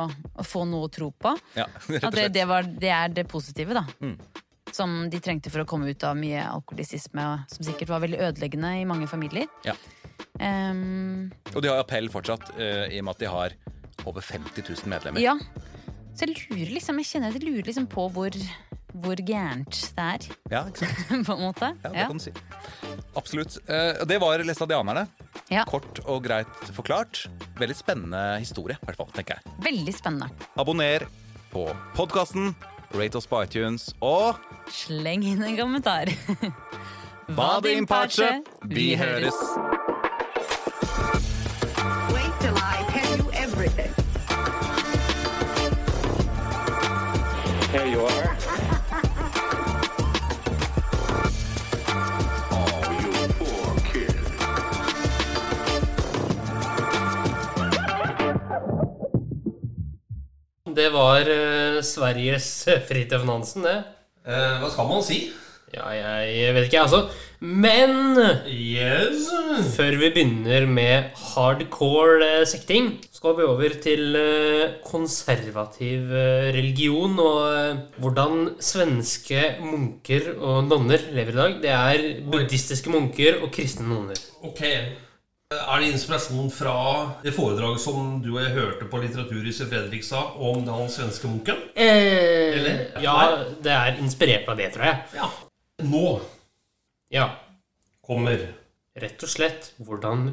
å 0.10 0.46
få 0.46 0.64
noe 0.70 0.88
å 0.88 0.92
tro 0.94 1.12
på. 1.12 1.36
Ja, 1.58 1.68
At 2.02 2.16
det, 2.16 2.30
det, 2.36 2.48
var, 2.50 2.66
det 2.66 2.92
er 2.94 3.14
det 3.14 3.28
positive, 3.32 3.78
da. 3.78 3.86
Mm. 4.02 4.16
Som 4.76 4.96
de 5.12 5.22
trengte 5.24 5.52
for 5.54 5.64
å 5.64 5.68
komme 5.70 5.92
ut 5.92 6.04
av 6.08 6.18
mye 6.20 6.42
alkoholisisme, 6.50 7.28
som 7.52 7.68
sikkert 7.68 7.94
var 7.94 8.04
veldig 8.04 8.20
ødeleggende 8.30 8.74
i 8.82 8.88
mange 8.90 9.08
familier. 9.08 9.48
Ja. 9.68 9.78
Um, 10.40 11.32
Og 11.54 11.62
de 11.64 11.72
har 11.72 11.80
appell 11.80 12.10
fortsatt, 12.12 12.50
uh, 12.58 12.86
i 12.90 13.00
og 13.00 13.08
med 13.08 13.16
at 13.16 13.24
de 13.24 13.32
har 13.32 13.56
over 14.06 14.22
50 14.26 14.66
000 14.66 14.92
medlemmer. 14.92 15.24
ja. 15.24 15.38
Så 16.16 16.24
jeg 16.24 16.46
lurer 16.48 16.70
liksom, 16.78 17.00
jeg 17.02 17.10
kjenner 17.10 17.34
jeg 17.36 17.44
lurer 17.44 17.66
liksom 17.68 17.90
på 17.92 18.06
hvor, 18.16 18.36
hvor 19.04 19.20
gærent 19.28 19.80
det 19.96 20.04
er, 20.06 20.26
Ja, 20.52 20.62
ikke 20.70 20.86
sant? 20.86 21.26
på 21.28 21.34
en 21.36 21.42
måte. 21.42 21.72
Ja, 21.84 21.90
det 21.90 21.98
Ja. 22.00 22.08
kan 22.08 22.18
du 22.18 22.24
si. 22.24 22.32
Absolutt. 23.16 23.58
Eh, 23.68 24.06
det 24.08 24.20
var 24.22 24.38
læstadianerne. 24.44 25.08
Ja. 25.52 25.64
Kort 25.68 26.00
og 26.06 26.24
greit 26.26 26.48
forklart. 26.76 27.26
Veldig 27.60 27.76
spennende 27.76 28.24
historie, 28.40 28.78
i 28.82 28.86
hvert 28.86 28.98
fall, 28.98 29.12
tenker 29.16 29.36
jeg. 29.38 29.54
Veldig 29.68 29.94
spennende. 29.96 30.30
Abonner 30.58 31.06
på 31.52 31.68
podkasten, 31.96 32.56
rate 32.96 33.16
oss 33.20 33.28
på 33.28 33.44
iTunes, 33.44 33.90
og 34.02 34.36
Sleng 34.72 35.24
inn 35.24 35.44
en 35.44 35.58
kommentar. 35.58 36.10
Hva 37.36 37.60
din 37.64 37.86
pace. 37.90 38.28
Vi 38.70 38.96
høres. 39.00 39.34
Wait 42.14 42.34
till 42.42 42.56
I 42.58 42.84
tell 42.94 43.18
you 43.20 43.32
everything. 43.34 43.92
Here 47.72 47.88
you 47.88 48.06
are. 48.06 48.35
Det 60.76 60.90
var 60.94 61.28
eh, 61.32 61.80
Sveriges 61.86 62.50
Fridtjof 62.90 63.26
Nansen, 63.28 63.64
det. 63.68 63.78
Eh, 64.26 64.56
hva 64.62 64.70
skal 64.74 64.88
man 64.90 65.04
si? 65.06 65.20
Ja, 65.76 65.90
jeg, 65.92 66.28
jeg 66.40 66.54
vet 66.56 66.68
ikke, 66.70 66.82
altså. 66.86 67.00
Men 67.46 68.16
Yes. 68.48 69.26
før 69.76 69.98
vi 70.00 70.10
begynner 70.16 70.66
med 70.72 71.10
hardcore 71.34 72.24
eh, 72.40 72.46
sekting, 72.48 72.94
skal 73.14 73.36
vi 73.38 73.44
over 73.48 73.76
til 73.84 74.16
eh, 74.20 74.76
konservativ 74.88 76.14
eh, 76.16 76.50
religion 76.56 77.18
og 77.20 77.42
eh, 77.50 77.82
hvordan 78.02 78.54
svenske 78.64 79.42
munker 79.66 80.32
og 80.38 80.64
nonner 80.70 81.10
lever 81.16 81.36
i 81.36 81.40
dag. 81.42 81.58
Det 81.66 81.74
er 81.76 82.06
buddhistiske 82.32 82.94
munker 82.94 83.42
og 83.44 83.52
kristne 83.56 83.88
nonner. 83.90 84.22
Ok. 84.48 84.64
Er 85.54 85.78
det 85.78 85.92
inspirasjon 85.94 86.48
fra 86.50 86.72
det 87.22 87.30
foredraget 87.36 87.84
som 87.84 88.16
du 88.24 88.32
og 88.32 88.40
jeg 88.42 88.56
hørte 88.56 88.88
på 88.90 88.98
Litteraturhuset 89.04 89.68
i 89.68 89.70
Fredrikstad 89.70 90.40
om 90.42 90.64
den 90.66 90.88
svenske 90.90 91.30
munken? 91.30 91.60
Eh, 91.78 92.56
Eller? 92.58 92.80
Ja, 93.04 93.44
det 93.62 93.76
er 93.76 94.00
inspirert 94.02 94.50
av 94.50 94.58
det, 94.58 94.72
tror 94.74 94.88
jeg. 94.90 95.04
Ja. 95.14 95.30
Nå 95.86 96.06
Ja, 97.14 97.28
kommer 98.02 98.42
rett 98.98 99.22
og 99.22 99.30
slett 99.30 99.70
hvordan 99.78 100.32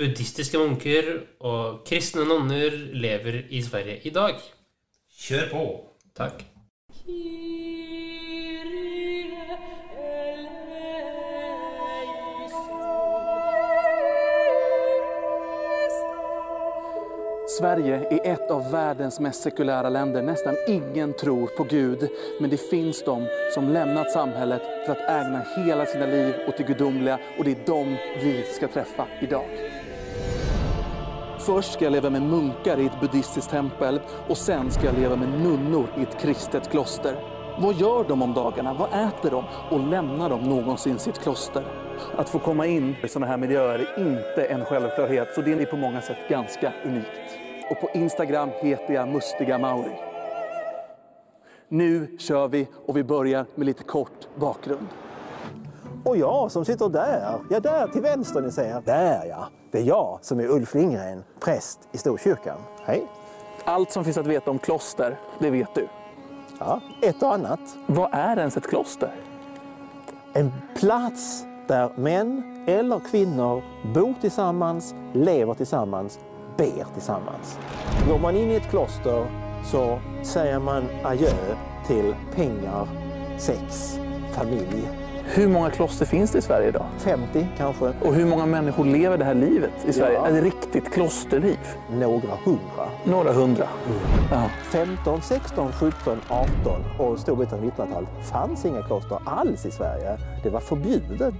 buddhistiske 0.00 0.58
munker 0.58 1.12
og 1.38 1.84
kristne 1.86 2.26
nonner 2.26 2.74
lever 2.98 3.44
i 3.46 3.62
Sverige 3.62 4.00
i 4.02 4.10
dag. 4.10 4.42
Kjør 5.22 5.50
på. 5.54 5.62
Takk. 6.18 6.42
Sverige 17.62 18.06
är 18.10 18.32
ett 18.32 18.50
av 18.50 18.70
världens 18.70 19.20
mest 19.20 19.42
sekulära 19.42 19.88
länder. 19.88 20.22
Nästan 20.22 20.54
ingen 20.68 21.12
tror 21.12 21.46
på 21.46 21.64
Gud. 21.64 22.08
Men 22.40 22.50
det 22.50 22.56
finns 22.56 23.04
de 23.04 23.26
som 23.54 23.68
lämnat 23.68 24.10
samhället 24.10 24.62
för 24.86 24.92
att 24.92 25.10
ägna 25.10 25.42
hela 25.56 25.86
sina 25.86 26.06
liv 26.06 26.34
åt 26.48 26.56
det 26.56 26.62
gudomliga 26.62 27.18
och 27.38 27.44
det 27.44 27.50
är 27.50 27.66
dem 27.66 27.96
vi 28.22 28.42
ska 28.42 28.68
träffa 28.68 29.06
idag. 29.20 29.44
Först 31.38 31.72
ska 31.72 31.84
jag 31.84 31.92
leva 31.92 32.10
med 32.10 32.22
munkar 32.22 32.80
i 32.80 32.86
ett 32.86 33.00
buddhistiskt 33.00 33.50
tempel 33.50 34.00
och 34.28 34.36
sen 34.36 34.70
ska 34.70 34.86
jag 34.86 34.98
leva 34.98 35.16
med 35.16 35.28
nunnor 35.28 35.86
i 35.98 36.02
ett 36.02 36.20
kristet 36.20 36.70
kloster. 36.70 37.16
Vad 37.58 37.74
gör 37.74 38.04
de 38.08 38.22
om 38.22 38.34
dagarna? 38.34 38.74
Vad 38.74 38.88
äter 38.88 39.30
de? 39.30 39.44
Och 39.70 39.88
lämnar 39.88 40.30
de 40.30 40.42
någonsin 40.42 40.98
sitt 40.98 41.18
kloster? 41.18 41.64
Att 42.16 42.28
få 42.28 42.38
komma 42.38 42.66
in 42.66 42.96
i 43.02 43.08
sådana 43.08 43.26
här 43.26 43.36
miljöer 43.36 43.78
är 43.78 43.98
inte 43.98 44.44
en 44.44 44.64
självklarhet, 44.64 45.34
så 45.34 45.40
det 45.40 45.52
är 45.52 45.66
på 45.66 45.76
många 45.76 46.00
sätt 46.00 46.18
ganska 46.28 46.72
unikt. 46.84 47.41
Och 47.72 47.80
på 47.80 47.90
Instagram 47.94 48.50
heter 48.60 48.94
jag 48.94 49.08
Mustiga 49.08 49.58
Mauri. 49.58 50.00
Nu 51.68 52.16
kör 52.18 52.48
vi 52.48 52.68
och 52.86 52.96
vi 52.96 53.04
börjar 53.04 53.46
med 53.54 53.66
lite 53.66 53.82
kort 53.82 54.28
bakgrund. 54.34 54.86
Och 56.04 56.16
jag 56.16 56.50
som 56.50 56.64
sitter 56.64 56.88
där, 56.88 57.38
ja 57.50 57.60
där 57.60 57.88
till 57.88 58.02
vänster 58.02 58.40
ni 58.40 58.50
ser. 58.50 58.82
Där 58.84 59.24
ja, 59.24 59.48
det 59.70 59.78
är 59.78 59.82
jag 59.82 60.18
som 60.22 60.40
är 60.40 60.48
Ulf 60.50 60.74
Lindgren, 60.74 61.24
präst 61.40 61.88
i 61.92 61.98
Storkyrkan. 61.98 62.58
Hej. 62.84 63.06
Allt 63.64 63.90
som 63.90 64.04
finns 64.04 64.18
att 64.18 64.26
veta 64.26 64.50
om 64.50 64.58
kloster, 64.58 65.18
det 65.38 65.50
vet 65.50 65.74
du. 65.74 65.88
Ja, 66.58 66.80
ett 67.02 67.22
och 67.22 67.34
annat. 67.34 67.60
Vad 67.86 68.10
är 68.12 68.38
ens 68.38 68.56
ett 68.56 68.66
kloster? 68.66 69.14
En 70.32 70.52
plats 70.76 71.44
där 71.66 71.90
män 71.96 72.64
eller 72.66 73.00
kvinnor 73.10 73.62
bor 73.94 74.14
tillsammans, 74.20 74.94
lever 75.12 75.54
tillsammans, 75.54 76.18
ber 76.56 76.86
tillsammans. 76.94 77.58
Går 78.08 78.18
man 78.18 78.36
in 78.36 78.50
i 78.50 78.54
ett 78.54 78.70
kloster 78.70 79.26
så 79.64 79.98
säger 80.22 80.58
man 80.58 80.84
adjö 81.04 81.32
till 81.86 82.14
pengar, 82.34 82.88
sex 83.38 83.98
familj. 84.32 84.88
Hur 85.24 85.48
många 85.48 85.70
kloster 85.70 86.06
finns 86.06 86.30
det 86.30 86.38
i 86.38 86.42
Sverige 86.42 86.68
idag? 86.68 86.86
50 86.98 87.46
kanske. 87.56 87.92
Och 88.00 88.14
hur 88.14 88.26
många 88.26 88.46
människor 88.46 88.84
lever 88.84 89.18
det 89.18 89.24
här 89.24 89.34
livet 89.34 89.70
i 89.86 89.92
Sverige? 89.92 90.14
Ja. 90.14 90.28
Ett 90.28 90.42
riktigt 90.42 90.92
klosterliv? 90.92 91.58
Några 91.90 92.36
hundra. 92.44 92.88
Några 93.04 93.32
hundra. 93.32 93.68
Ja. 94.30 94.42
15, 94.62 95.22
16, 95.22 95.72
17, 95.72 96.20
18 96.28 96.84
och 96.98 97.18
Storbritannien 97.18 97.72
av 97.76 97.86
1900-talet 97.86 98.08
fanns 98.30 98.64
inga 98.64 98.82
kloster 98.82 99.18
alls 99.26 99.66
i 99.66 99.70
Sverige. 99.70 100.18
Det 100.42 100.50
var 100.50 100.60
förbjudet. 100.60 101.34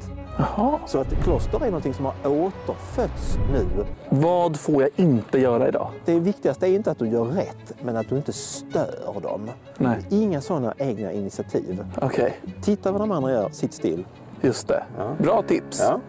Så 0.87 0.99
att 0.99 1.15
kloster 1.25 1.65
är 1.65 1.71
noe 1.71 1.93
som 1.95 2.05
har 2.05 2.15
återfötts 2.27 3.37
nu. 3.53 3.67
Vad 4.09 4.57
får 4.57 4.83
jag 4.83 4.91
inte 4.97 5.39
göra 5.41 5.69
idag? 5.69 5.91
Det 6.05 6.21
viktigaste 6.21 6.67
är 6.69 6.75
inte 6.75 6.91
att 6.91 6.99
du 6.99 7.09
gör 7.09 7.25
rätt, 7.25 7.73
men 7.83 7.97
att 7.97 8.09
du 8.09 8.17
inte 8.17 8.33
stör 8.33 9.21
dem. 9.23 9.51
Nej. 9.79 9.99
Inga 10.11 10.41
sådana 10.41 10.75
egna 10.79 11.13
initiativ. 11.13 11.85
Okej, 12.03 12.41
Titta 12.63 12.93
vad 12.93 13.01
de 13.01 13.11
andra 13.13 13.31
gör, 13.33 13.49
sitt 13.49 13.73
still. 13.75 14.05
just 14.41 14.69
det. 14.69 14.83
Ja. 14.99 15.11
Bra 15.19 15.43
tips. 15.43 15.81
Ja. 15.81 16.01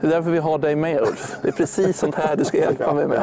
Det 0.00 0.06
är 0.06 0.10
därför 0.10 0.30
vi 0.30 0.38
har 0.38 0.58
dig 0.58 0.76
med 0.76 1.00
Ulf. 1.00 1.36
Det 1.42 1.48
är 1.48 1.52
precis 1.52 1.98
sånt 1.98 2.14
här 2.14 2.36
du 2.36 2.44
ska 2.44 2.58
hjälpa 2.58 2.94
mig 2.94 3.06
med. 3.06 3.22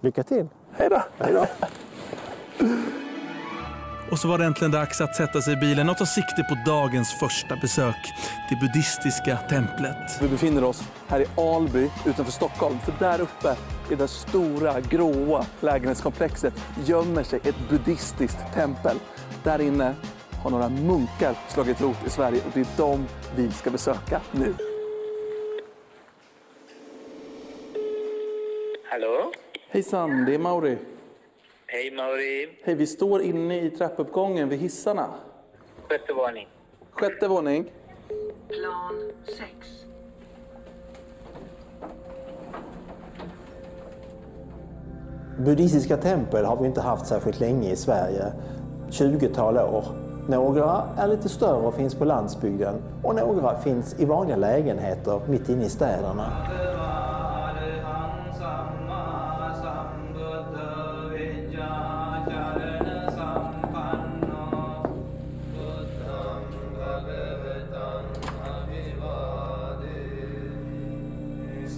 Lycka 0.00 0.22
till! 0.22 0.46
Hej 0.72 0.88
då. 0.90 1.02
Hej 1.18 1.32
då. 1.34 1.46
Och 4.14 4.20
så 4.20 4.28
var 4.28 4.38
det 4.38 4.44
äntligen 4.44 4.70
dags 4.70 5.00
att 5.00 5.16
sätta 5.16 5.42
sig 5.42 5.52
i 5.52 5.56
bilen 5.56 5.88
och 5.88 5.96
ta 5.96 6.06
sikte 6.06 6.42
på 6.48 6.70
dagens 6.70 7.12
första 7.20 7.56
besök. 7.56 8.12
Det 8.50 8.56
buddhistiska 8.56 9.36
templet. 9.36 10.22
Vi 10.22 10.28
befinner 10.28 10.64
oss 10.64 10.82
här 11.08 11.20
i 11.20 11.26
Alby 11.40 11.90
utanför 12.06 12.32
Stockholm. 12.32 12.78
För 12.78 12.92
där 12.98 13.20
uppe 13.20 13.56
i 13.90 13.94
det 13.94 14.08
stora 14.08 14.80
gråa 14.80 15.46
lägenhetskomplexet 15.60 16.54
gömmer 16.84 17.22
sig 17.22 17.40
ett 17.44 17.68
buddhistiskt 17.70 18.38
tempel. 18.54 18.96
Där 19.42 19.60
inne 19.60 19.94
har 20.42 20.50
några 20.50 20.68
munkar 20.68 21.34
slagit 21.48 21.80
rot 21.80 22.06
i 22.06 22.10
Sverige 22.10 22.40
och 22.46 22.50
det 22.54 22.60
är 22.60 22.66
dem 22.76 23.06
vi 23.36 23.50
ska 23.50 23.70
besöka 23.70 24.20
nu. 24.32 24.54
Hallå? 28.90 29.32
Hejsan, 29.68 30.24
det 30.24 30.34
är 30.34 30.38
Mauri. 30.38 30.78
Hej 31.74 31.90
Mauri. 31.90 32.58
Hej, 32.64 32.74
vi 32.74 32.86
står 32.86 33.22
inne 33.22 33.60
i 33.60 33.70
trappuppgången 33.70 34.48
vid 34.48 34.58
hissarna. 34.58 35.14
Sjätte 35.88 36.12
våning. 36.12 36.48
Sjätte 36.90 37.28
våning. 37.28 37.72
Plan 38.48 39.12
6. 39.26 39.40
Buddhistiska 45.38 45.96
tempel 45.96 46.44
har 46.44 46.56
vi 46.56 46.66
inte 46.66 46.80
haft 46.80 47.06
särskilt 47.06 47.40
länge 47.40 47.70
i 47.70 47.76
Sverige. 47.76 48.32
20-tal 48.90 49.58
år. 49.58 49.84
Några 50.28 50.82
är 50.96 51.08
lite 51.08 51.28
större 51.28 51.66
och 51.66 51.74
finns 51.74 51.94
på 51.94 52.04
landsbygden 52.04 52.82
och 53.02 53.14
några 53.14 53.58
finns 53.58 54.00
i 54.00 54.04
vanliga 54.04 54.36
lägenheter 54.36 55.20
mitt 55.28 55.48
inne 55.48 55.64
i 55.64 55.68
städerna. 55.68 56.32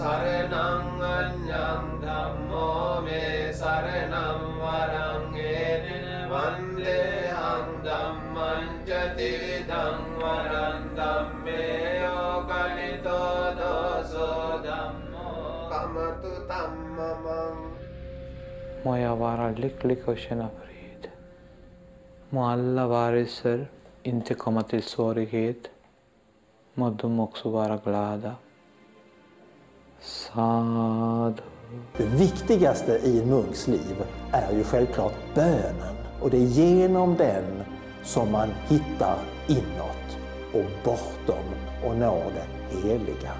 සරණං 0.07 1.03
අඤ්ඤං 1.05 1.87
ධම්මෝ 2.03 3.01
මේ 3.07 3.31
සරණං 3.61 4.45
වරං 4.59 5.25
ඒතන 5.45 6.05
වන්දේහං 6.33 7.73
ධම්මං 7.87 8.69
ච 8.89 9.01
තිවිධං 9.17 10.05
වරං 10.21 10.87
ධම්මේ 10.99 11.81
යෝගනිතෝ 12.03 13.43
දෝසෝ 13.59 14.47
ධම්මෝ 14.69 15.51
කමතු 15.75 16.33
තම්මමං 16.53 17.65
Moya 18.87 19.13
varallik 19.19 19.85
likoşenapriyet. 19.85 21.11
Mualla 22.31 22.89
varisser 22.89 23.61
intikamat 24.05 24.73
il 24.73 24.89
sorighet. 24.95 25.71
Madhum 26.77 27.13
moksu 27.13 27.53
varaglada. 27.53 28.39
Sadhu. 30.01 31.43
Det 31.97 32.07
viktigaste 32.07 32.93
i 32.93 33.21
en 33.23 33.31
munks 33.31 33.69
liv 33.69 34.05
är 34.33 34.53
ju 34.53 34.65
självklart 34.65 35.15
bönen. 35.35 35.97
Och 36.21 36.31
det 36.31 36.37
är 36.37 36.47
genom 36.47 37.17
den 37.17 37.45
som 38.03 38.33
man 38.33 38.49
hittar 38.69 39.19
inåt 39.47 40.19
och 40.53 40.71
bortom 40.85 41.45
och 41.85 41.97
når 41.97 42.25
det 42.35 42.77
heliga. 42.89 43.33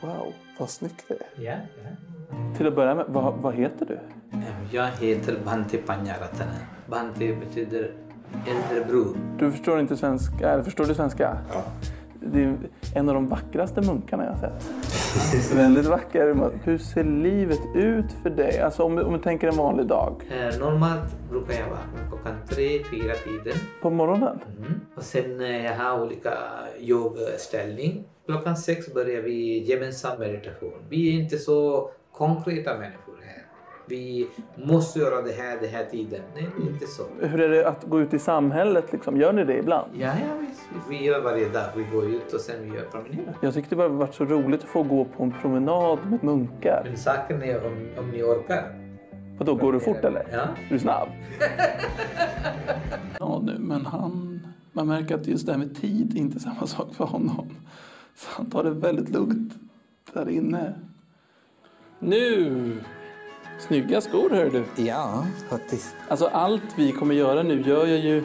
Wow, 0.00 0.32
vad 0.58 0.70
snyggt 0.70 1.04
det 1.08 1.14
är. 1.14 1.42
yeah. 1.42 1.58
Till 2.56 2.66
att 2.66 2.76
börja 2.76 2.94
med, 2.94 3.04
vad, 3.08 3.34
vad 3.34 3.54
heter 3.54 3.86
du? 3.86 3.98
Jag 4.72 4.86
heter 4.86 5.38
Bhante 5.44 5.78
Panjaratana. 5.78 6.52
Bhante 6.86 7.34
betyder 7.34 7.92
äldre 8.46 8.84
bror. 8.88 9.16
Du 9.38 9.50
förstår 9.50 9.80
inte 9.80 9.96
svenska? 9.96 10.50
Eller 10.50 10.62
förstår 10.62 10.84
du 10.84 10.94
svenska? 10.94 11.38
Ja. 11.52 11.62
Det 12.26 12.42
är 12.42 12.56
en 12.94 13.08
av 13.08 13.14
de 13.14 13.28
vackraste 13.28 13.80
munkarna 13.80 14.24
jag 14.24 14.32
har 14.32 14.38
sett. 14.38 15.56
Väldigt 15.56 15.86
vacker 15.86 16.32
Hvordan 16.32 16.60
Hur 16.64 16.78
ser 16.78 17.04
livet 17.04 17.60
ut 17.74 18.12
för 18.22 18.30
dig? 18.30 18.60
Alltså 18.60 18.82
om, 18.82 18.98
om 18.98 19.12
du 19.12 19.18
tänker 19.18 19.48
en 19.48 19.56
vanlig 19.56 19.86
dag. 19.86 20.14
Eh, 20.30 20.58
Normalt 20.58 21.30
brukar 21.30 21.52
jag 21.54 21.66
vakna 21.70 22.08
klockan 22.08 22.34
tre, 22.48 22.84
fyra 22.90 23.14
tiden. 23.14 23.58
På 23.82 23.90
morgonen? 23.90 24.40
Mm. 24.58 24.80
Och 24.96 25.02
sen 25.02 25.40
eh, 25.40 25.64
jag 25.64 25.76
har 25.76 26.02
olika 26.02 26.32
yogaställning. 26.80 28.04
Klockan 28.26 28.56
sex 28.56 28.94
börjar 28.94 29.22
vi 29.22 29.58
gemensam 29.58 30.18
meditation. 30.18 30.72
Vi 30.88 31.08
är 31.08 31.22
inte 31.22 31.38
så 31.38 31.90
konkreta 32.12 32.70
människor 32.78 33.13
här. 33.13 33.13
Vi 33.86 34.28
måste 34.54 34.98
göra 34.98 35.22
det 35.22 35.32
här, 35.32 35.58
den 35.60 35.70
här 35.70 35.84
tiden. 35.84 36.20
Nej, 36.34 36.46
det 36.56 36.62
är 36.62 36.72
inte 36.72 36.86
så. 36.86 37.02
Hur 37.20 37.40
är 37.40 37.48
det 37.48 37.68
att 37.68 37.84
gå 37.84 38.00
ut 38.00 38.14
i 38.14 38.18
samhället? 38.18 38.92
Liksom? 38.92 39.16
Gör 39.16 39.32
ni 39.32 39.44
det 39.44 39.58
ibland? 39.58 39.90
Ja, 39.94 40.06
ja 40.06 40.36
visst. 40.40 40.60
Vi 40.88 41.04
gör 41.04 41.20
varje 41.20 41.48
dag. 41.48 41.64
Vi 41.76 41.84
går 41.92 42.04
ut 42.10 42.32
och 42.32 42.40
sen 42.40 42.62
vi 42.62 42.76
gör 42.76 42.84
promenader. 42.84 43.34
Jag 43.40 43.54
tyckte 43.54 43.74
det 43.74 43.82
har 43.82 43.88
varit 43.88 44.14
så 44.14 44.24
roligt 44.24 44.62
att 44.62 44.68
få 44.68 44.82
gå 44.82 45.04
på 45.04 45.22
en 45.22 45.34
promenad 45.42 45.98
med 46.10 46.24
munkar. 46.24 46.82
Men 46.84 46.96
saken 46.96 47.42
är 47.42 47.66
om, 47.66 47.88
om 47.98 48.10
ni 48.10 48.22
orkar. 48.22 48.80
Vadå, 49.38 49.54
går 49.54 49.72
du 49.72 49.80
fort 49.80 50.04
eller? 50.04 50.26
Ja. 50.32 50.38
Är 50.38 50.48
du 50.68 50.78
snabb? 50.78 51.08
ja, 53.18 53.40
nu, 53.44 53.58
men 53.58 53.86
han... 53.86 54.40
Man 54.72 54.86
märker 54.86 55.14
att 55.14 55.26
just 55.26 55.46
det 55.46 55.52
här 55.52 55.58
med 55.58 55.80
tid 55.80 56.16
är 56.16 56.20
inte 56.20 56.40
samma 56.40 56.66
sak 56.66 56.94
för 56.94 57.04
honom. 57.04 57.50
Så 58.16 58.28
han 58.30 58.50
tar 58.50 58.64
det 58.64 58.70
väldigt 58.70 59.08
lugnt 59.08 59.52
där 60.12 60.28
inne. 60.28 60.74
Nu! 61.98 62.72
Snygga 63.66 64.00
skor 64.00 64.30
hör 64.30 64.50
du. 64.50 64.82
Ja, 64.84 65.26
faktiskt. 65.48 65.94
Alltså 66.08 66.26
allt 66.26 66.62
vi 66.76 66.92
kommer 66.92 67.14
göra 67.14 67.42
nu 67.42 67.62
gör 67.62 67.86
jag 67.86 67.98
ju 67.98 68.24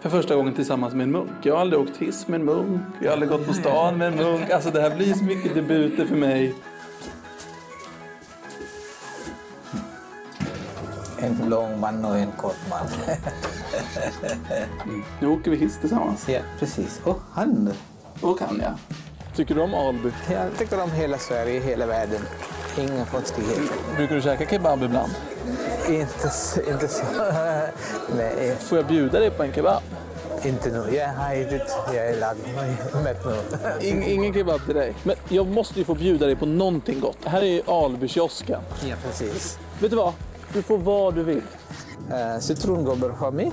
för 0.00 0.08
första 0.08 0.36
gången 0.36 0.54
tillsammans 0.54 0.94
med 0.94 1.04
en 1.04 1.10
munk. 1.10 1.30
Jag 1.42 1.54
har 1.54 1.60
aldrig 1.60 1.82
åkt 1.82 1.96
hiss 1.96 2.28
med 2.28 2.40
en 2.40 2.46
munk. 2.46 2.80
Jag 3.00 3.08
har 3.08 3.12
aldrig 3.12 3.30
gått 3.30 3.46
på 3.46 3.52
stan 3.54 3.98
med 3.98 4.08
en 4.08 4.16
munk. 4.16 4.50
Alltså 4.50 4.70
det 4.70 4.80
här 4.80 4.96
blir 4.96 5.14
så 5.14 5.24
mycket 5.24 5.54
debuter 5.54 6.06
för 6.06 6.16
mig. 6.16 6.54
En 11.18 11.48
lång 11.50 11.80
man 11.80 12.04
och 12.04 12.18
en 12.18 12.32
kort 12.32 12.56
man. 12.70 12.86
Nu 15.20 15.28
åker 15.28 15.50
vi 15.50 15.56
hiss 15.56 15.78
tillsammans. 15.80 16.28
ja, 16.28 16.40
precis. 16.58 17.00
Och 17.04 17.20
han. 17.32 17.72
Och 18.20 18.40
han, 18.40 18.60
ja. 18.62 18.74
Tycker 19.36 19.54
du 19.54 19.60
om 19.60 19.74
Alby? 19.74 20.10
Jag 20.30 20.58
tycker 20.58 20.82
om 20.82 20.90
hela 20.90 21.18
Sverige, 21.18 21.60
hela 21.60 21.86
världen. 21.86 22.20
Inga 22.78 23.04
konstigheter. 23.04 23.62
Brukar 23.96 24.14
du 24.14 24.22
käka 24.22 24.46
kebab 24.46 24.82
ibland? 24.82 25.12
Inte, 25.88 26.30
inte 26.70 26.88
så. 26.88 27.02
Nej, 28.16 28.56
Får 28.60 28.78
jag 28.78 28.86
bjuda 28.86 29.18
dig 29.20 29.30
på 29.30 29.42
en 29.42 29.52
kebab? 29.52 29.82
inte 30.44 30.70
nu. 30.70 30.96
Jag 30.96 31.08
har 31.08 31.34
ätit, 31.34 31.76
jag 31.94 32.06
är 32.06 32.20
lagd 32.20 32.38
mätt 33.04 33.24
nu. 33.80 33.88
In, 33.88 34.02
ingen 34.02 34.34
kebab 34.34 34.64
till 34.66 34.74
dig. 34.74 34.94
Men 35.02 35.16
jag 35.28 35.46
måste 35.46 35.78
ju 35.78 35.84
få 35.84 35.94
bjuda 35.94 36.26
dig 36.26 36.36
på 36.36 36.46
någonting 36.46 37.00
gott. 37.00 37.16
Här 37.24 37.42
är 37.42 37.84
Albykiosken. 37.84 38.60
Ja, 38.88 38.96
precis. 39.06 39.58
Vet 39.80 39.90
du 39.90 39.96
vad? 39.96 40.12
Du 40.52 40.62
får 40.62 40.78
vad 40.78 41.14
du 41.14 41.22
vill. 41.22 41.42
Uh, 42.10 42.40
citron 42.40 42.84
går 42.84 42.96
bra 42.96 43.14
för 43.14 43.30
mig. 43.30 43.52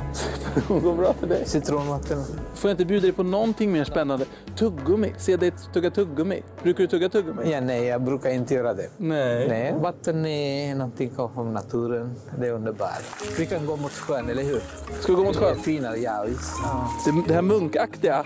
Det 0.67 0.79
går 0.79 0.93
bra 0.93 1.13
för 1.13 1.27
dig. 1.27 1.45
Citronvatten. 1.45 2.23
Får 2.53 2.69
jag 2.69 2.73
inte 2.73 2.85
bjuda 2.85 3.01
dig 3.01 3.11
på 3.11 3.23
någonting 3.23 3.71
mer 3.71 3.83
spännande? 3.83 4.25
Tuggummi. 4.55 5.13
Se 5.17 5.37
dig 5.37 5.51
tugga 5.73 5.91
tuggummi. 5.91 6.43
Brukar 6.63 6.79
du 6.83 6.87
tugga 6.87 7.09
tuggummi? 7.09 7.51
Ja, 7.51 7.61
nej, 7.61 7.83
jag 7.85 8.01
brukar 8.01 8.29
inte 8.29 8.53
göra 8.53 8.73
det. 8.73 8.89
Nej. 8.97 9.47
Nej, 9.49 9.73
vatten 9.81 10.25
är 10.25 10.75
någonting 10.75 11.11
från 11.33 11.53
naturen. 11.53 12.15
Det 12.39 12.47
är 12.47 12.51
underbart. 12.51 13.03
Vi 13.39 13.45
kan 13.45 13.65
gå 13.65 13.75
mot 13.75 13.91
sjön, 13.91 14.29
eller 14.29 14.43
hur? 14.43 14.61
Ska 14.99 15.11
vi 15.11 15.15
gå 15.15 15.23
mot 15.23 15.35
sjön? 15.35 15.53
Det 15.53 15.59
är 15.59 15.63
finare, 15.63 15.97
ja 15.97 16.25
visst. 16.27 16.53
Ja. 16.63 16.89
Det, 17.05 17.23
det 17.27 17.33
här 17.33 17.41
munkaktiga, 17.41 18.23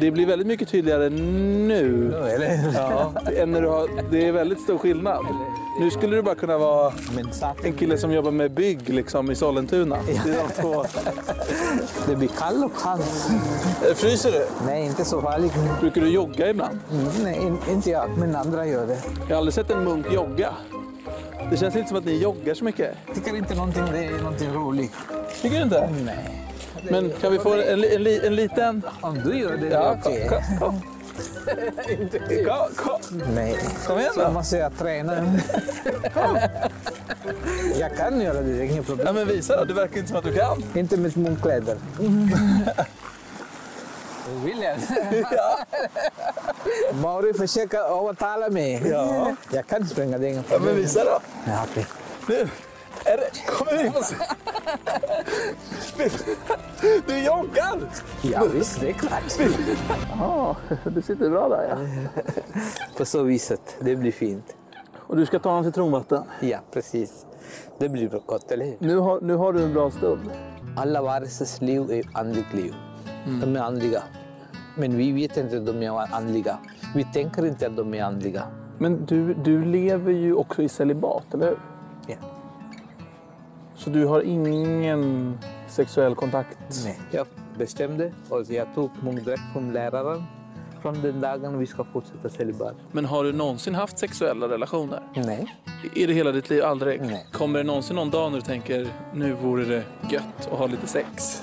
det 0.00 0.10
blir 0.10 0.26
väldigt 0.26 0.48
mycket 0.48 0.68
tydligare 0.68 1.10
nu. 1.10 2.14
eller? 2.14 2.72
Ja, 2.74 3.12
än 3.36 3.50
när 3.52 3.62
du 3.62 3.68
har, 3.68 3.88
det 4.10 4.28
är 4.28 4.32
väldigt 4.32 4.60
stor 4.60 4.78
skillnad. 4.78 5.24
Nu 5.78 5.90
skulle 5.90 6.16
du 6.16 6.22
bara 6.22 6.34
kunna 6.34 6.58
vara 6.58 6.92
en 7.64 7.72
kille 7.72 7.98
som 7.98 8.12
jobbar 8.12 8.30
med 8.30 8.50
bygg 8.50 8.88
liksom, 8.88 9.30
i 9.30 9.34
Sollentuna. 9.34 9.98
Det, 10.06 10.30
är 10.30 10.42
de 10.48 10.62
två. 10.62 10.84
Det 12.06 12.16
blir 12.16 12.28
kallt 12.28 12.64
och 12.64 12.82
kallt. 12.82 13.30
Eh, 13.88 13.94
Fryser 13.94 14.32
du? 14.32 14.46
Nej, 14.66 14.86
inte 14.86 15.04
så 15.04 15.22
farligt. 15.22 15.52
Brukar 15.80 16.00
du 16.00 16.08
jogga 16.08 16.50
ibland? 16.50 16.78
Mm, 16.92 17.06
nej, 17.24 17.36
in, 17.36 17.58
inte 17.70 17.90
jag, 17.90 18.10
men 18.18 18.36
andra 18.36 18.66
gör 18.66 18.86
det. 18.86 18.98
Jag 19.20 19.28
har 19.28 19.36
aldrig 19.36 19.54
sett 19.54 19.70
en 19.70 19.84
munk 19.84 20.06
jogga. 20.12 20.50
Det 21.50 21.56
känns 21.56 21.76
inte 21.76 21.88
som 21.88 21.98
att 21.98 22.04
ni 22.04 22.22
joggar 22.22 22.54
så 22.54 22.64
mycket. 22.64 22.96
Jag 23.06 23.14
tycker 23.14 23.36
inte 23.36 23.54
någonting, 23.54 23.82
det 23.92 24.04
är 24.04 24.18
någonting 24.22 24.52
roligt. 24.54 24.92
Tycker 25.42 25.56
du 25.56 25.62
inte? 25.62 25.90
Nej. 26.04 26.38
Men 26.90 27.12
kan 27.20 27.32
vi 27.32 27.38
få 27.38 27.52
en, 27.54 27.84
en, 27.84 28.06
en 28.06 28.34
liten... 28.36 28.82
Om 29.00 29.20
du 29.24 29.38
gör 29.38 29.56
det, 29.56 29.68
Ja, 29.68 29.80
är 29.82 29.98
okej. 30.00 30.30
kom, 30.58 30.80
kom, 31.46 32.08
kom. 32.44 32.44
kom, 32.44 32.74
kom. 32.76 33.34
Nej. 33.34 33.58
Kom 33.86 33.98
igen 33.98 34.12
Så 34.14 34.20
då. 34.24 34.30
måste 34.30 34.56
jag 34.56 34.78
träna. 34.78 35.38
jag 37.78 37.96
kan 37.96 38.20
göra 38.20 38.40
det, 38.40 38.52
det 38.52 38.58
är 38.58 38.62
inget 38.64 38.86
problem. 38.86 39.06
Ja, 39.06 39.12
men 39.12 39.28
visa 39.28 39.56
då. 39.56 39.64
Det 39.64 39.74
verkar 39.74 39.96
inte 39.96 40.08
som 40.08 40.18
att 40.18 40.24
du 40.24 40.32
kan. 40.32 40.62
Inte 40.74 40.96
med 40.96 41.16
munkkläder. 41.16 41.76
William. 44.44 44.78
ja. 45.30 45.58
Mauri 46.92 47.34
försöker 47.34 47.78
övertala 47.78 48.48
mig. 48.48 48.82
Ja. 48.90 49.36
Jag 49.52 49.66
kan 49.66 49.86
springa, 49.88 50.18
det 50.18 50.26
är 50.26 50.30
inget 50.30 50.46
Ja, 50.50 50.58
men 50.58 50.76
visa 50.76 51.04
då. 51.04 51.20
Ja, 51.44 51.66
okej. 51.70 51.86
Nu. 52.28 52.48
Är 53.04 53.16
det... 53.16 53.46
Kom 53.46 53.78
igjen! 53.78 53.92
vi 55.98 56.10
se. 56.10 56.36
Du 57.06 57.18
joggar! 57.18 57.80
Ja, 58.22 58.44
visst, 58.54 58.80
det 58.80 58.88
är 58.88 58.92
klart. 58.92 59.22
Ja, 60.18 60.56
du 60.84 61.02
sitter 61.02 61.30
bra 61.30 61.48
där 61.48 61.68
ja. 61.68 61.76
På 62.96 63.04
så 63.04 63.22
viset, 63.22 63.76
det 63.80 63.96
blir 63.96 64.12
fint. 64.12 64.56
Och 64.94 65.16
du 65.16 65.26
ska 65.26 65.38
ta 65.38 65.58
en 65.58 65.64
citronvatten. 65.64 66.22
Ja, 66.40 66.58
precis. 66.72 67.26
Det 67.78 67.88
blir 67.88 68.08
gott, 68.26 68.50
eller 68.50 68.64
hur? 68.64 68.76
Nu 68.78 68.96
har, 68.96 69.20
nu 69.20 69.34
har 69.34 69.52
du 69.52 69.62
en 69.62 69.72
bra 69.72 69.90
stund. 69.90 70.30
Alla 70.76 71.02
varelsers 71.02 71.60
liv 71.60 71.90
är 71.90 72.04
andligt 72.12 72.54
liv. 72.54 72.74
De 73.42 73.56
är 73.56 73.60
andliga. 73.60 74.02
Men 74.76 74.96
vi 74.96 75.12
vet 75.12 75.36
inte 75.36 75.56
att 75.56 75.66
de 75.66 75.82
är 75.82 76.14
andliga. 76.14 76.58
Vi 76.94 77.04
tänker 77.04 77.46
inte 77.46 77.66
att 77.66 77.76
de 77.76 77.94
är 77.94 78.02
andliga. 78.02 78.42
Men 78.78 79.06
du, 79.06 79.34
du 79.34 79.64
lever 79.64 80.12
ju 80.12 80.34
också 80.34 80.62
i 80.62 80.68
celibat, 80.68 81.34
eller 81.34 81.46
hur? 81.46 81.58
Ja. 82.06 82.31
Så 83.82 83.90
du 83.90 84.04
har 84.06 84.22
ingen 84.22 85.38
sexuell 85.68 86.14
kontakt? 86.14 86.58
Nei. 86.84 86.94
Jeg 87.10 87.26
bestemte 87.58 88.12
och 88.30 88.46
Jeg 88.50 88.66
tok 88.74 89.02
munkdräkt 89.02 89.42
fra 89.52 89.60
læreren 89.60 90.22
fra 90.82 90.92
den 90.92 91.20
dagen 91.20 91.58
vi 91.58 91.66
skal 91.66 91.86
fortsette 91.92 92.30
celibat. 92.30 92.76
Men 92.92 93.04
har 93.04 93.24
du 93.24 93.32
någonsin 93.32 93.74
haft 93.74 93.98
sexuella 93.98 94.48
relationer? 94.48 95.02
Nei. 95.16 95.46
I 95.94 96.06
det 96.06 96.14
hele 96.14 96.32
ditt 96.32 96.50
liv? 96.50 96.62
Aldri? 96.64 96.98
Nei. 96.98 97.24
Kommer 97.32 97.58
det 97.58 97.66
någonsin 97.66 97.98
noen 97.98 98.10
dag 98.10 98.30
når 98.32 98.42
du 98.42 98.46
tenker 98.46 98.86
nå 99.18 99.32
vore 99.42 99.66
det 99.66 99.82
godt 100.10 100.46
å 100.50 100.58
ha 100.62 100.70
litt 100.70 100.86
sex? 100.90 101.32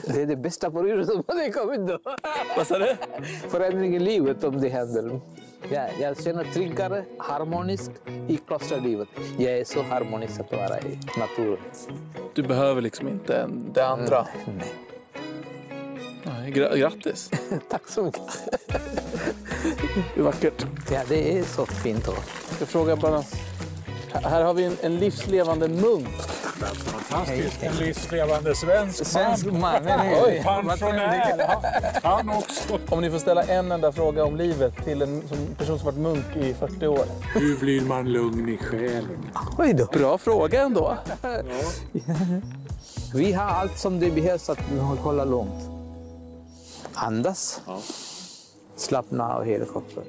Det 0.00 0.22
er 0.22 0.26
det 0.30 0.36
beste 0.40 0.70
på 0.72 0.82
jorda 0.86 1.04
som 1.04 1.20
har 1.28 1.50
kommet 1.52 1.82
då. 1.86 1.96
Hva 2.54 2.64
sa 2.64 2.78
du? 2.80 2.86
Forandring 3.52 3.94
i 3.98 4.00
livet 4.00 4.44
om 4.48 4.56
det 4.60 4.70
händer. 4.72 5.10
Känner 5.68 6.44
tryggare, 6.52 7.04
harmonisk 7.18 7.90
i 8.28 8.36
klosterlivet. 8.36 9.08
Jag 9.38 9.58
är 9.58 9.64
så 9.64 9.82
harmonisk 9.82 10.40
att 10.40 10.52
vara 10.52 10.80
i 10.80 10.98
naturen. 11.18 11.58
Du 12.34 12.42
behöver 12.42 12.82
liksom 12.82 13.08
inte 13.08 13.48
det 13.74 13.86
andra? 13.86 14.26
Nej. 14.46 14.72
Nej, 16.22 16.52
gra- 16.52 16.76
grattis! 16.76 17.30
Tack 17.70 17.88
så 17.88 18.02
mycket. 18.02 18.22
Det 20.14 20.20
är 20.20 20.24
vackert. 20.24 20.66
Ja, 20.92 21.00
det 21.08 21.38
är 21.38 21.42
så 21.42 21.66
fint. 21.66 22.04
Då. 22.06 22.14
Jag 22.58 22.68
frågar 22.68 22.96
bara... 22.96 23.22
Här 24.12 24.42
har 24.44 24.54
vi 24.54 24.64
en, 24.64 24.76
en 24.80 24.98
livslevande 24.98 25.68
munk. 25.68 26.08
Fantastiskt. 27.10 27.62
En 27.62 27.76
livslevande 27.76 28.54
svensk, 28.54 29.06
Svensk 29.06 29.46
man. 29.46 29.60
man? 29.60 29.82
Pensionär. 30.44 31.56
Han 32.02 32.28
också. 32.28 32.78
Om 32.88 33.00
ni 33.00 33.10
får 33.10 33.18
ställa 33.18 33.42
en 33.42 33.72
enda 33.72 33.92
fråga 33.92 34.24
om 34.24 34.36
livet 34.36 34.84
till 34.84 35.02
en 35.02 35.22
person 35.58 35.78
som 35.78 35.86
varit 35.86 35.98
munk 35.98 36.36
i 36.36 36.54
40 36.54 36.86
år. 36.86 37.04
Hur 37.34 37.56
blir 37.56 37.80
man 37.80 38.12
lugn 38.12 38.48
i 38.48 38.56
själen? 38.56 39.30
Oj 39.58 39.74
då. 39.74 39.84
Bra 39.86 40.18
fråga 40.18 40.62
ändå. 40.62 40.96
Vi 43.14 43.32
har 43.32 43.44
allt 43.44 43.78
som 43.78 44.00
det 44.00 44.10
behövs 44.10 44.50
att 44.50 44.58
hålla 44.98 45.24
lugnt. 45.24 45.68
Andas. 46.94 47.60
Slappna 48.76 49.34
av 49.34 49.44
hela 49.44 49.64
kroppen. 49.64 50.02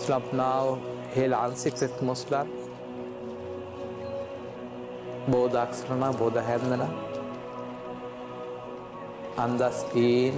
Slappna 0.00 0.54
av 0.54 0.78
හේලාන්සික් 1.14 1.74
මුස්ලන් 2.02 2.48
බෝධක්ෂරණ 5.30 6.18
බෝධ 6.18 6.40
හැන්දන 6.48 6.82
අන්දස්කීන් 9.36 10.36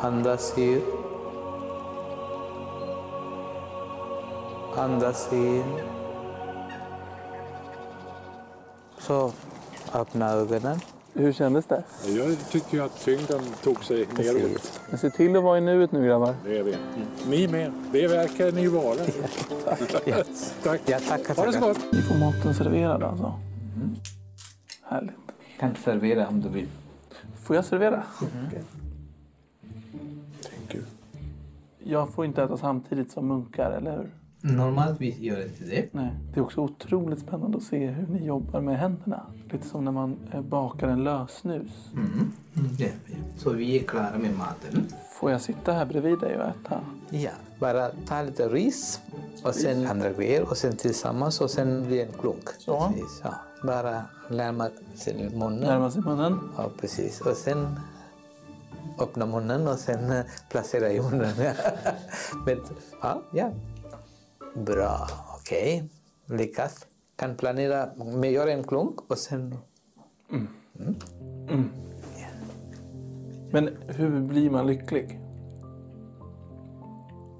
අන්දස්සිය 0.00 0.76
අන්දස්ීන් 4.76 5.68
සෝ 8.98 9.26
අපනාවගනන් 9.94 10.80
Hur 11.14 11.32
kändes 11.32 11.66
det? 11.66 11.84
Jag 12.06 12.50
tycker 12.50 12.82
att 12.82 13.04
tyngden 13.04 13.40
tog 13.62 13.84
sig 13.84 14.08
neråt. 14.18 14.80
Men 14.90 14.98
se 14.98 15.10
till 15.10 15.36
att 15.36 15.42
vara 15.42 15.58
i 15.58 15.60
nuet 15.60 15.92
nu 15.92 16.06
grabbar. 16.06 16.34
Det 16.44 16.58
är 16.58 16.62
vi. 16.62 16.76
Ni 17.28 17.48
med. 17.48 17.72
Det 17.92 18.06
verkar 18.06 18.52
ni 18.52 18.66
vara. 18.68 18.96
Tack. 20.62 20.80
Ja, 20.86 20.98
tackar, 21.08 21.34
Ha 21.34 21.46
det 21.46 21.52
så 21.52 21.60
gott. 21.60 21.78
Ni 21.92 22.02
får 22.02 22.14
maten 22.14 22.54
serverad 22.54 23.02
alltså. 23.02 23.40
Härligt. 24.82 25.14
Jag 25.50 25.60
kan 25.60 25.82
servera 25.84 26.28
om 26.28 26.40
du 26.40 26.48
vill. 26.48 26.68
Får 27.42 27.56
jag 27.56 27.64
servera? 27.64 28.02
Tänk 30.42 30.72
Gud. 30.72 30.86
Jag 31.78 32.10
får 32.10 32.24
inte 32.24 32.42
äta 32.42 32.56
samtidigt 32.56 33.10
som 33.12 33.26
munkar, 33.28 33.70
eller 33.70 33.96
hur? 33.96 34.10
Normalt 34.44 35.00
gör 35.00 35.42
inte 35.42 35.64
det. 35.64 35.88
Nej. 35.92 36.10
Det 36.34 36.40
är 36.40 36.44
också 36.44 36.60
otroligt 36.60 37.20
spännande 37.20 37.58
att 37.58 37.64
se 37.64 37.86
hur 37.86 38.06
ni 38.06 38.26
jobbar 38.26 38.60
med 38.60 38.78
händerna. 38.78 39.26
Lite 39.50 39.68
som 39.68 39.84
när 39.84 39.92
man 39.92 40.16
eh, 40.32 40.40
bakar 40.40 40.88
en 40.88 41.04
lösnus. 41.04 41.70
Mm. 41.94 42.32
Ja, 42.78 42.86
ja. 43.06 43.16
Så 43.36 43.50
vi 43.50 43.78
är 43.78 43.82
klara 43.82 44.18
med 44.18 44.36
maten. 44.38 44.86
Får 45.20 45.30
jag 45.30 45.40
sitta 45.40 45.72
här 45.72 45.86
bredvid 45.86 46.18
dig 46.18 46.36
och 46.36 46.44
äta? 46.44 46.80
Ja, 47.10 47.30
bara 47.60 47.88
ta 48.06 48.22
lite 48.22 48.48
ris 48.48 49.00
och 49.44 49.54
sen 49.54 49.86
andra 49.86 50.12
grejer 50.12 50.50
och 50.50 50.56
sen 50.56 50.76
tillsammans 50.76 51.40
och 51.40 51.50
sen 51.50 51.86
blir 51.86 52.06
en 52.06 52.12
klunk. 52.20 52.48
Så. 52.58 52.88
Precis, 52.88 53.20
ja. 53.24 53.34
Bara 53.66 54.02
närma 54.30 54.68
sig 54.94 55.30
munnen. 55.34 55.60
Närma 55.60 55.90
sig 55.90 56.02
munnen. 56.02 56.38
Ja, 56.56 56.70
precis. 56.80 57.20
Och 57.20 57.36
sen 57.36 57.80
öppna 58.98 59.26
munnen 59.26 59.68
och 59.68 59.78
sen 59.78 60.12
eh, 60.12 60.24
placera 60.50 60.92
i 60.92 61.00
munnen. 61.00 61.34
Men, 62.46 62.60
ja, 63.02 63.22
ja. 63.32 63.52
Bra, 64.54 65.08
okej. 65.38 65.84
Lykkes. 66.28 66.86
Kan 67.16 67.36
planere 67.40 67.86
med 67.96 68.28
å 68.28 68.32
gjøre 68.34 68.56
en 68.56 68.64
klunk 68.68 69.00
og 69.08 69.16
sen... 69.16 69.48
Men 73.52 73.68
hvordan 73.96 74.26
blir 74.28 74.52
man 74.52 74.68
lykkelig? 74.68 75.18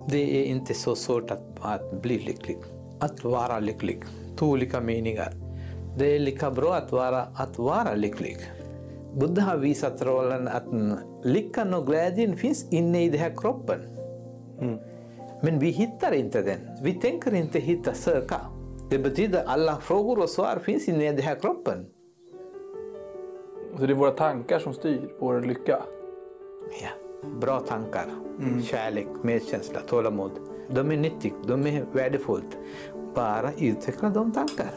Det 0.08 0.22
er 0.22 0.48
ikke 0.54 0.76
så 0.76 0.94
svårt 0.98 1.30
å 1.32 1.38
att 1.60 1.92
bli 2.02 2.18
lykkelig. 2.26 2.58
Å 3.04 3.28
være 3.28 3.60
lykkelig. 3.60 3.98
To 4.40 4.54
ulike 4.56 4.80
meninger. 4.80 5.36
Det 5.96 6.14
er 6.14 6.24
like 6.24 6.50
bra 6.56 6.78
å 6.80 6.96
være, 6.96 7.26
være 7.58 7.96
lykkelig. 8.00 8.36
Buddha 9.20 9.50
har 9.50 9.60
vist 9.60 10.00
rollen 10.08 10.48
at 10.48 10.64
lykken 11.28 11.76
og 11.76 11.90
gleden 11.90 12.36
fins 12.40 12.64
inne 12.72 13.04
i 13.04 13.10
den 13.12 13.20
här 13.20 13.36
kroppen. 13.36 13.84
Men 15.44 15.58
vi 15.58 15.70
hittar 15.70 16.12
inte 16.12 16.42
den. 16.42 16.60
Vi 16.82 16.94
tänker 16.94 17.34
inte 17.34 17.58
hitta, 17.58 17.94
söka. 17.94 18.40
Det 18.90 18.98
betyder 18.98 19.38
att 19.38 19.46
alla 19.46 19.76
frågor 19.76 20.18
och 20.18 20.28
svar 20.28 20.60
finns 20.64 20.88
inne 20.88 21.04
i 21.04 21.12
den 21.12 21.22
här 21.22 21.34
kroppen. 21.34 21.86
Så 23.78 23.86
det 23.86 23.92
är 23.92 23.94
våra 23.94 24.10
tankar 24.10 24.58
som 24.58 24.74
styr 24.74 25.14
vår 25.18 25.40
lycka? 25.40 25.82
Ja. 26.82 26.88
Bra 27.40 27.60
tankar, 27.60 28.06
kärlek, 28.62 29.06
medkänsla, 29.22 29.80
tålamod. 29.80 30.30
De 30.70 30.90
är 30.90 30.96
nyttiga, 30.96 31.34
de 31.46 31.66
är 31.66 31.84
värdefulla. 31.92 32.44
Bara 33.14 33.52
utveckla 33.52 34.10
de 34.10 34.32
tankarna. 34.32 34.70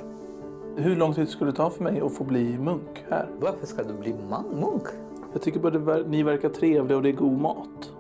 Hur 0.78 0.96
lång 0.96 1.14
tid 1.14 1.30
skulle 1.30 1.52
det 1.52 1.58
ta 1.58 1.70
för 1.70 1.84
mig 1.84 2.02
att 2.02 2.14
få 2.14 2.24
bli 2.24 2.58
munk 2.58 3.06
här? 3.10 3.30
Varför 3.40 3.66
ska 3.66 3.84
du 3.84 3.94
bli 3.94 4.14
munk? 4.50 4.88
Jag 5.34 5.42
tycker 5.42 5.60
bara 5.60 5.98
ni 5.98 6.24
verkar 6.24 6.50
trevliga 6.50 6.98
och 6.98 7.04
det 7.04 7.10
är 7.10 7.14
god 7.14 7.42
mat. 7.42 7.92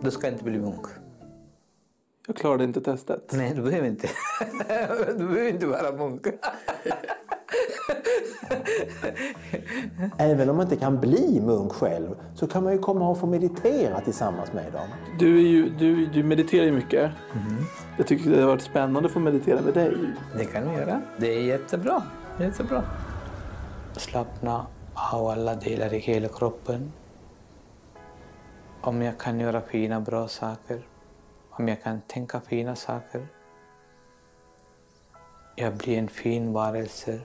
Du 0.00 0.10
ska 0.10 0.28
inte 0.28 0.44
bli 0.44 0.58
munk. 0.58 0.86
Jag 2.26 2.36
klarade 2.36 2.64
inte 2.64 2.80
testet. 2.80 3.32
Nej, 3.32 3.52
du 3.54 3.62
behöver 3.62 3.88
inte. 3.88 4.08
du 5.18 5.26
behöver 5.26 5.48
inte 5.48 5.66
vara 5.66 5.92
munk. 5.92 6.26
Även 10.18 10.50
om 10.50 10.56
man 10.56 10.66
inte 10.66 10.76
kan 10.76 11.00
bli 11.00 11.40
munk 11.40 11.72
själv 11.72 12.08
så 12.34 12.46
kan 12.46 12.64
man 12.64 12.72
ju 12.72 12.78
komma 12.78 13.08
och 13.08 13.18
få 13.18 13.26
meditera 13.26 14.00
tillsammans 14.00 14.52
med 14.52 14.72
dem. 14.72 14.88
Du, 15.18 15.36
är 15.36 15.48
ju, 15.48 15.68
du, 15.68 16.06
du 16.06 16.22
mediterar 16.22 16.64
ju 16.64 16.72
mycket. 16.72 17.10
Jag 17.96 18.06
tycker 18.06 18.30
det 18.30 18.40
har 18.40 18.48
varit 18.48 18.62
spännande 18.62 19.06
att 19.06 19.12
få 19.12 19.20
meditera 19.20 19.60
med 19.60 19.74
dig. 19.74 19.96
Det 20.36 20.44
kan 20.44 20.68
du 20.68 20.74
göra. 20.74 21.02
Det 21.18 21.34
är 21.34 21.40
jättebra. 21.40 22.02
Jättebra. 22.40 22.82
Slappna 23.96 24.66
av 25.12 25.26
alla 25.26 25.54
delar 25.54 25.94
i 25.94 25.98
hela 25.98 26.28
kroppen. 26.28 26.92
Om 28.80 29.02
jag 29.02 29.18
kan 29.18 29.40
göra 29.40 29.60
fina, 29.60 30.00
bra 30.00 30.28
saker. 30.28 30.80
Om 31.60 31.68
jag 31.68 31.82
kan 31.82 32.00
tänka 32.00 32.40
fina 32.40 32.76
saker. 32.76 33.26
Jag 35.56 35.76
blir 35.76 35.98
en 35.98 36.08
fin 36.08 36.52
varelse. 36.52 37.20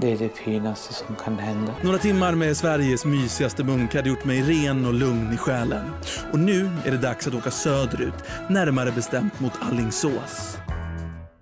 Det 0.00 0.12
är 0.12 0.18
det 0.18 0.28
finaste 0.28 0.94
som 0.94 1.16
kan 1.16 1.38
hända. 1.38 1.74
Några 1.82 1.98
timmar 1.98 2.34
med 2.34 2.56
Sveriges 2.56 3.04
mysigaste 3.04 3.64
munk 3.64 3.94
hade 3.94 4.08
gjort 4.08 4.24
mig 4.24 4.42
ren 4.42 4.86
och 4.86 4.94
lugn 4.94 5.32
i 5.32 5.36
själen. 5.36 5.90
Och 6.32 6.38
nu 6.38 6.70
är 6.84 6.90
det 6.90 6.98
dags 6.98 7.26
att 7.26 7.34
åka 7.34 7.50
söderut, 7.50 8.24
närmare 8.50 8.92
bestämt 8.92 9.40
mot 9.40 9.52
Allingsås. 9.60 10.58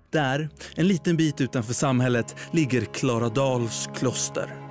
Där, 0.09 0.49
en 0.75 0.87
liten 0.87 1.17
bit 1.17 1.41
utanför 1.41 1.73
samhället, 1.73 2.35
ligger 2.51 2.81
Klaradals 2.81 3.89
kloster. 3.95 4.62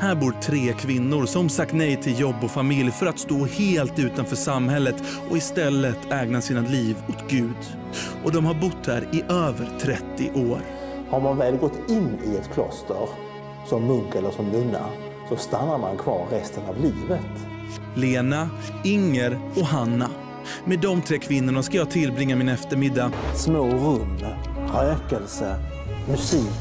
Här 0.00 0.14
bor 0.14 0.34
tre 0.42 0.72
kvinnor 0.72 1.26
som 1.26 1.48
sagt 1.48 1.72
nej 1.72 1.96
till 1.96 2.20
jobb 2.20 2.34
och 2.42 2.50
familj 2.50 2.90
för 2.90 3.06
att 3.06 3.18
stå 3.18 3.46
helt 3.46 3.98
utanför 3.98 4.36
samhället 4.36 4.94
och 5.30 5.36
istället 5.36 6.12
ägna 6.12 6.40
sina 6.40 6.60
liv 6.60 6.96
åt 7.08 7.30
Gud. 7.30 7.56
Och 8.24 8.32
de 8.32 8.44
har 8.44 8.54
bott 8.54 8.86
här 8.86 9.08
i 9.12 9.22
över 9.28 9.78
30 9.80 10.30
år. 10.34 10.60
Har 11.10 11.20
man 11.20 11.36
väl 11.36 11.56
gått 11.56 11.90
in 11.90 12.18
i 12.24 12.36
ett 12.36 12.50
kloster 12.54 13.08
som 13.66 13.86
munk 13.86 14.14
eller 14.14 14.30
som 14.30 14.46
nunna 14.46 14.86
så 15.28 15.36
stannar 15.36 15.78
man 15.78 15.96
kvar 15.96 16.26
resten 16.30 16.62
av 16.68 16.76
livet. 16.76 17.26
Lena, 17.94 18.50
Inger 18.84 19.40
och 19.56 19.66
Hanna. 19.66 20.10
Med 20.64 20.80
de 20.80 21.02
tre 21.02 21.18
kvinnorna 21.18 21.62
ska 21.62 21.76
jag 21.76 21.90
tillbringa 21.90 22.36
min 22.36 22.48
eftermiddag. 22.48 23.12
Små 23.34 23.64
rum, 23.64 24.18
rökelse, 24.74 25.56
musik, 26.08 26.60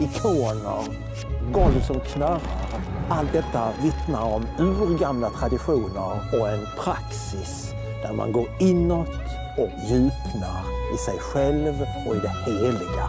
ikoner, 0.00 1.01
golv 1.52 1.80
som 1.86 2.00
knarrar. 2.00 2.40
Allt 3.08 3.32
detta 3.32 3.72
vittnar 3.82 4.22
om 4.22 4.46
urgamla 4.58 5.30
traditioner 5.30 6.20
och 6.32 6.48
en 6.48 6.66
praxis 6.78 7.72
där 8.02 8.12
man 8.12 8.32
går 8.32 8.48
inåt 8.60 9.08
och 9.58 9.70
djupnar 9.90 10.62
i 10.94 10.96
sig 10.96 11.18
själv 11.18 11.86
och 12.08 12.16
i 12.16 12.18
det 12.18 12.52
heliga. 12.52 13.08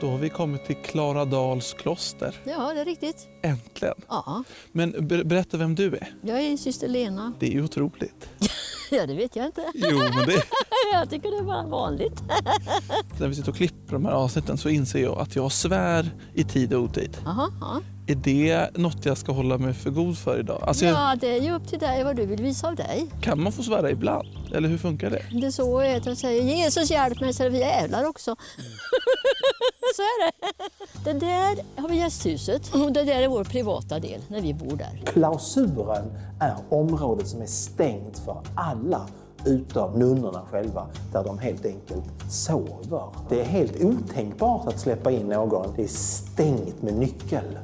Då 0.00 0.10
har 0.10 0.18
vi 0.18 0.28
kommit 0.28 0.64
till 0.64 0.76
Klaradals 0.76 1.74
kloster. 1.74 2.34
Ja, 2.44 2.72
det 2.74 2.80
är 2.80 2.84
riktigt. 2.84 3.28
Äntligen. 3.42 3.94
Ja, 4.08 4.42
Men 4.72 4.92
ber- 5.08 5.24
berätta 5.24 5.56
vem 5.56 5.74
du 5.74 5.86
är. 5.96 6.14
jag 6.22 6.40
är 6.40 6.56
syster 6.56 6.88
Lena. 6.88 7.32
Det 7.38 7.54
är 7.56 7.62
otroligt. 7.64 8.28
Ja, 8.90 9.06
det 9.06 9.14
vet 9.14 9.36
jag 9.36 9.46
inte. 9.46 9.64
Jo, 9.74 9.98
men 9.98 10.26
det- 10.26 10.42
jag 10.92 11.10
tycker 11.10 11.30
det 11.30 11.36
är 11.38 11.42
bara 11.42 11.66
vanligt. 11.66 12.22
När 13.20 13.28
vi 13.28 13.34
sitter 13.34 13.50
och 13.50 13.56
klipper 13.56 13.92
de 13.92 14.04
här 14.04 14.12
avsnitten 14.12 14.58
så 14.58 14.68
inser 14.68 14.98
jag 15.02 15.18
att 15.18 15.36
jag 15.36 15.52
svär 15.52 16.10
i 16.34 16.44
tid 16.44 16.74
och 16.74 16.82
otid. 16.82 17.16
Jaha, 17.24 17.50
ja. 17.60 17.80
Är 18.06 18.14
det 18.14 18.76
något 18.76 19.04
jag 19.06 19.18
ska 19.18 19.32
hålla 19.32 19.58
mig 19.58 19.74
för 19.74 19.90
god 19.90 20.18
för 20.18 20.40
idag? 20.40 20.62
Alltså, 20.62 20.84
jag, 20.84 20.94
ja, 20.94 21.16
det 21.20 21.36
är 21.38 21.40
ju 21.42 21.52
upp 21.54 21.68
till 21.68 21.78
dig 21.78 22.04
vad 22.04 22.16
du 22.16 22.26
vill 22.26 22.42
visa 22.42 22.68
av 22.68 22.74
dig. 22.76 23.06
Kan 23.22 23.42
man 23.42 23.52
få 23.52 23.62
svära 23.62 23.90
ibland? 23.90 24.28
Eller 24.54 24.68
hur 24.68 24.78
funkar 24.78 25.10
det? 25.10 25.22
Det 25.40 25.46
är 25.46 25.50
så 25.50 25.78
är 25.80 25.96
att 25.96 26.06
jag 26.06 26.16
säger 26.16 26.42
Jesus 26.42 26.90
hjälp 26.90 27.20
mig 27.20 27.32
så 27.34 27.42
är 27.44 27.50
vi 27.50 27.58
jävlar 27.58 28.04
också. 28.04 28.36
så 29.96 30.02
är 30.02 30.26
det. 30.26 30.32
Det 31.04 31.12
där 31.26 31.80
har 31.82 31.88
vi 31.88 31.96
gästhuset 31.96 32.74
och 32.74 32.92
det 32.92 33.04
där 33.04 33.27
är 33.28 33.32
vår 33.32 33.44
privata 33.44 33.98
del 33.98 34.20
när 34.28 34.40
vi 34.40 34.54
bor 34.54 34.76
där. 34.76 35.02
Klausuren 35.06 36.12
är 36.40 36.56
området 36.68 37.28
som 37.28 37.42
är 37.42 37.46
stängt 37.46 38.18
för 38.18 38.42
alla 38.54 39.06
utom 39.44 39.98
nunnorna 39.98 40.42
själva, 40.50 40.86
där 41.12 41.24
de 41.24 41.38
helt 41.38 41.66
enkelt 41.66 42.04
sover. 42.30 43.02
Det 43.28 43.40
är 43.40 43.44
helt 43.44 43.84
otänkbart 43.84 44.68
att 44.68 44.80
släppa 44.80 45.10
in 45.10 45.28
någon. 45.28 45.72
Det 45.76 45.84
är 45.84 45.88
stängt 45.88 46.82
med 46.82 46.94
nyckel. 46.94 47.58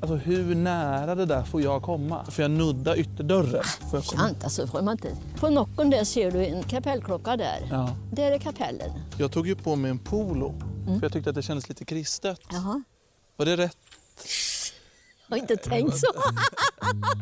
Alltså, 0.00 0.14
hur 0.14 0.54
nära 0.54 1.14
det 1.14 1.26
där 1.26 1.42
får 1.42 1.62
jag 1.62 1.82
komma? 1.82 2.24
Får 2.24 2.42
jag 2.42 2.50
nudda 2.50 2.96
ytterdörren? 2.96 3.64
Får 3.90 3.98
jag 3.98 4.04
komma? 4.04 4.22
Sant, 4.22 4.44
alltså 4.44 4.66
får 4.66 4.82
man 4.82 4.92
inte. 4.92 5.08
På 5.40 5.50
nocken 5.50 5.90
där 5.90 6.04
ser 6.04 6.30
du 6.30 6.46
en 6.46 6.62
kapellklocka 6.62 7.36
där. 7.36 7.68
Ja. 7.70 7.90
Där 8.12 8.32
är 8.32 8.38
kapellen. 8.38 8.90
Jag 9.18 9.32
tog 9.32 9.46
ju 9.46 9.56
på 9.56 9.76
mig 9.76 9.90
en 9.90 9.98
polo, 9.98 10.54
för 10.84 11.02
jag 11.02 11.12
tyckte 11.12 11.30
att 11.30 11.36
det 11.36 11.42
kändes 11.42 11.68
lite 11.68 11.84
kristet. 11.84 12.40
Jaha. 12.50 12.82
Var 13.36 13.46
det 13.46 13.56
rätt? 13.56 13.76
Jag 15.28 15.36
har 15.36 15.40
inte 15.40 15.56
tänkt 15.56 15.98
så. 15.98 16.06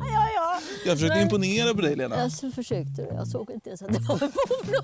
ja, 0.01 0.29
ja. 0.35 0.59
Jag 0.87 0.95
försökte 0.95 1.15
Men- 1.15 1.23
imponera 1.23 1.75
på 1.75 1.81
dig, 1.81 1.97
Lena. 1.97 2.17
Jag 2.19 2.33
så 2.33 2.51
försökte 2.51 3.03
det. 3.03 3.15
Jag 3.15 3.29
såg 3.29 3.51
inte 3.51 3.69
ens 3.69 3.83
att 3.83 3.89
det 3.93 3.99
var 3.99 4.15
en 4.15 4.33
polo. 4.33 4.81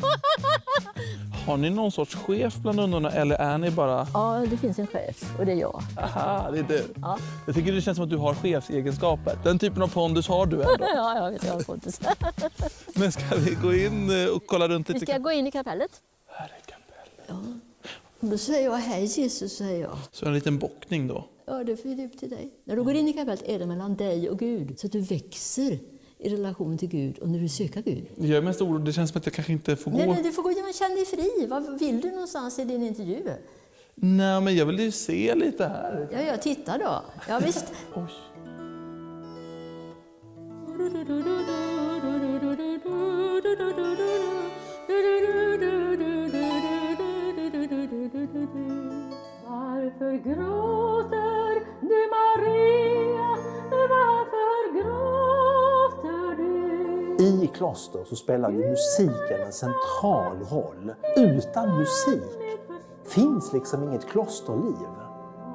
Har 1.46 1.56
ni 1.56 1.70
någon 1.70 1.92
sorts 1.92 2.14
chef 2.14 2.54
bland 2.56 2.76
nunnorna 2.76 3.10
eller 3.10 3.36
är 3.36 3.58
ni 3.58 3.70
bara... 3.70 4.06
ja, 4.14 4.44
det 4.50 4.56
finns 4.56 4.78
en 4.78 4.86
chef 4.86 5.38
och 5.38 5.46
det 5.46 5.52
är 5.52 5.56
jag. 5.56 5.82
Aha, 5.98 6.50
det 6.50 6.58
är 6.58 6.62
du. 6.62 6.84
Ja. 7.02 7.18
Jag 7.46 7.54
tycker 7.54 7.72
det 7.72 7.80
känns 7.82 7.96
som 7.96 8.04
att 8.04 8.10
du 8.10 8.16
har 8.16 8.34
chefsegenskaper. 8.34 9.38
Den 9.44 9.58
typen 9.58 9.82
av 9.82 9.88
pondus 9.88 10.28
har 10.28 10.46
du 10.46 10.56
ändå. 10.62 10.76
ja, 10.80 11.16
jag 11.16 11.30
vet. 11.30 11.44
Jag 11.44 11.52
har 11.52 11.60
pondus. 11.62 12.00
Men 12.94 13.12
ska 13.12 13.36
vi 13.36 13.54
gå 13.54 13.74
in 13.74 14.22
eh, 14.24 14.28
och 14.28 14.46
kolla 14.46 14.68
runt 14.68 14.88
Vi 14.90 14.94
lite? 14.94 15.06
ska 15.06 15.18
gå 15.18 15.32
in 15.32 15.46
i 15.46 15.50
kapellet. 15.50 15.90
Ja. 17.26 17.34
Och 18.20 18.26
Då 18.28 18.38
säger 18.38 18.64
jag 18.64 18.76
hej 18.76 19.04
Jesus, 19.04 19.56
säger 19.56 19.80
jag. 19.80 19.98
Så 20.12 20.26
en 20.26 20.34
liten 20.34 20.58
bockning 20.58 21.08
då. 21.08 21.24
Det 21.46 21.52
är 21.52 22.04
upp 22.06 22.18
till 22.18 22.30
dig. 22.30 22.50
När 22.64 22.76
du 22.76 22.82
går 22.82 22.94
in 22.94 23.08
i 23.08 23.12
kapellet 23.12 23.42
är 23.46 23.58
det 23.58 23.66
mellan 23.66 23.96
dig 23.96 24.30
och 24.30 24.38
Gud. 24.38 24.78
Så 24.78 24.86
att 24.86 24.92
du 24.92 25.00
växer 25.00 25.78
i 26.18 26.28
relation 26.28 26.78
till 26.78 26.88
Gud 26.88 27.18
och 27.18 27.28
när 27.28 27.38
du 27.38 27.48
söker 27.48 27.82
Gud. 27.82 28.06
Jag 28.16 28.30
är 28.30 28.42
mest 28.42 28.62
orolig. 28.62 28.84
Det 28.84 28.92
känns 28.92 29.10
som 29.10 29.18
att 29.18 29.26
jag 29.26 29.34
kanske 29.34 29.52
inte 29.52 29.76
får 29.76 29.90
gå. 29.90 29.96
Nej, 29.98 30.06
nej, 30.06 30.22
du 30.22 30.32
får 30.32 30.42
gå 30.42 30.48
men 30.48 30.72
känn 30.72 30.94
dig 30.94 31.04
fri. 31.04 31.46
Vad 31.46 31.78
vill 31.78 32.00
du 32.00 32.10
någonstans 32.10 32.58
i 32.58 32.64
din 32.64 32.82
intervju? 32.82 33.22
Nej, 33.94 34.40
men 34.40 34.56
jag 34.56 34.66
vill 34.66 34.78
ju 34.78 34.90
se 34.90 35.34
lite 35.34 35.64
här. 35.64 36.08
Ja, 36.12 36.20
ja, 36.20 36.36
titta 36.36 36.78
då. 36.78 37.02
Ja, 37.28 37.38
visst. 37.38 37.72
Varför 49.82 50.12
gråter 50.12 51.54
du 51.80 52.08
Maria? 52.10 53.36
Varför 53.70 54.72
gråter 54.74 56.36
du? 56.36 57.44
I 57.44 57.46
kloster 57.46 58.04
så 58.04 58.16
spelar 58.16 58.50
ju 58.50 58.70
musiken 58.70 59.40
en 59.46 59.52
central 59.52 60.36
roll. 60.50 60.94
Utan 61.16 61.78
musik 61.78 62.58
finns 63.04 63.52
liksom 63.52 63.82
inget 63.82 64.06
klosterliv. 64.08 64.88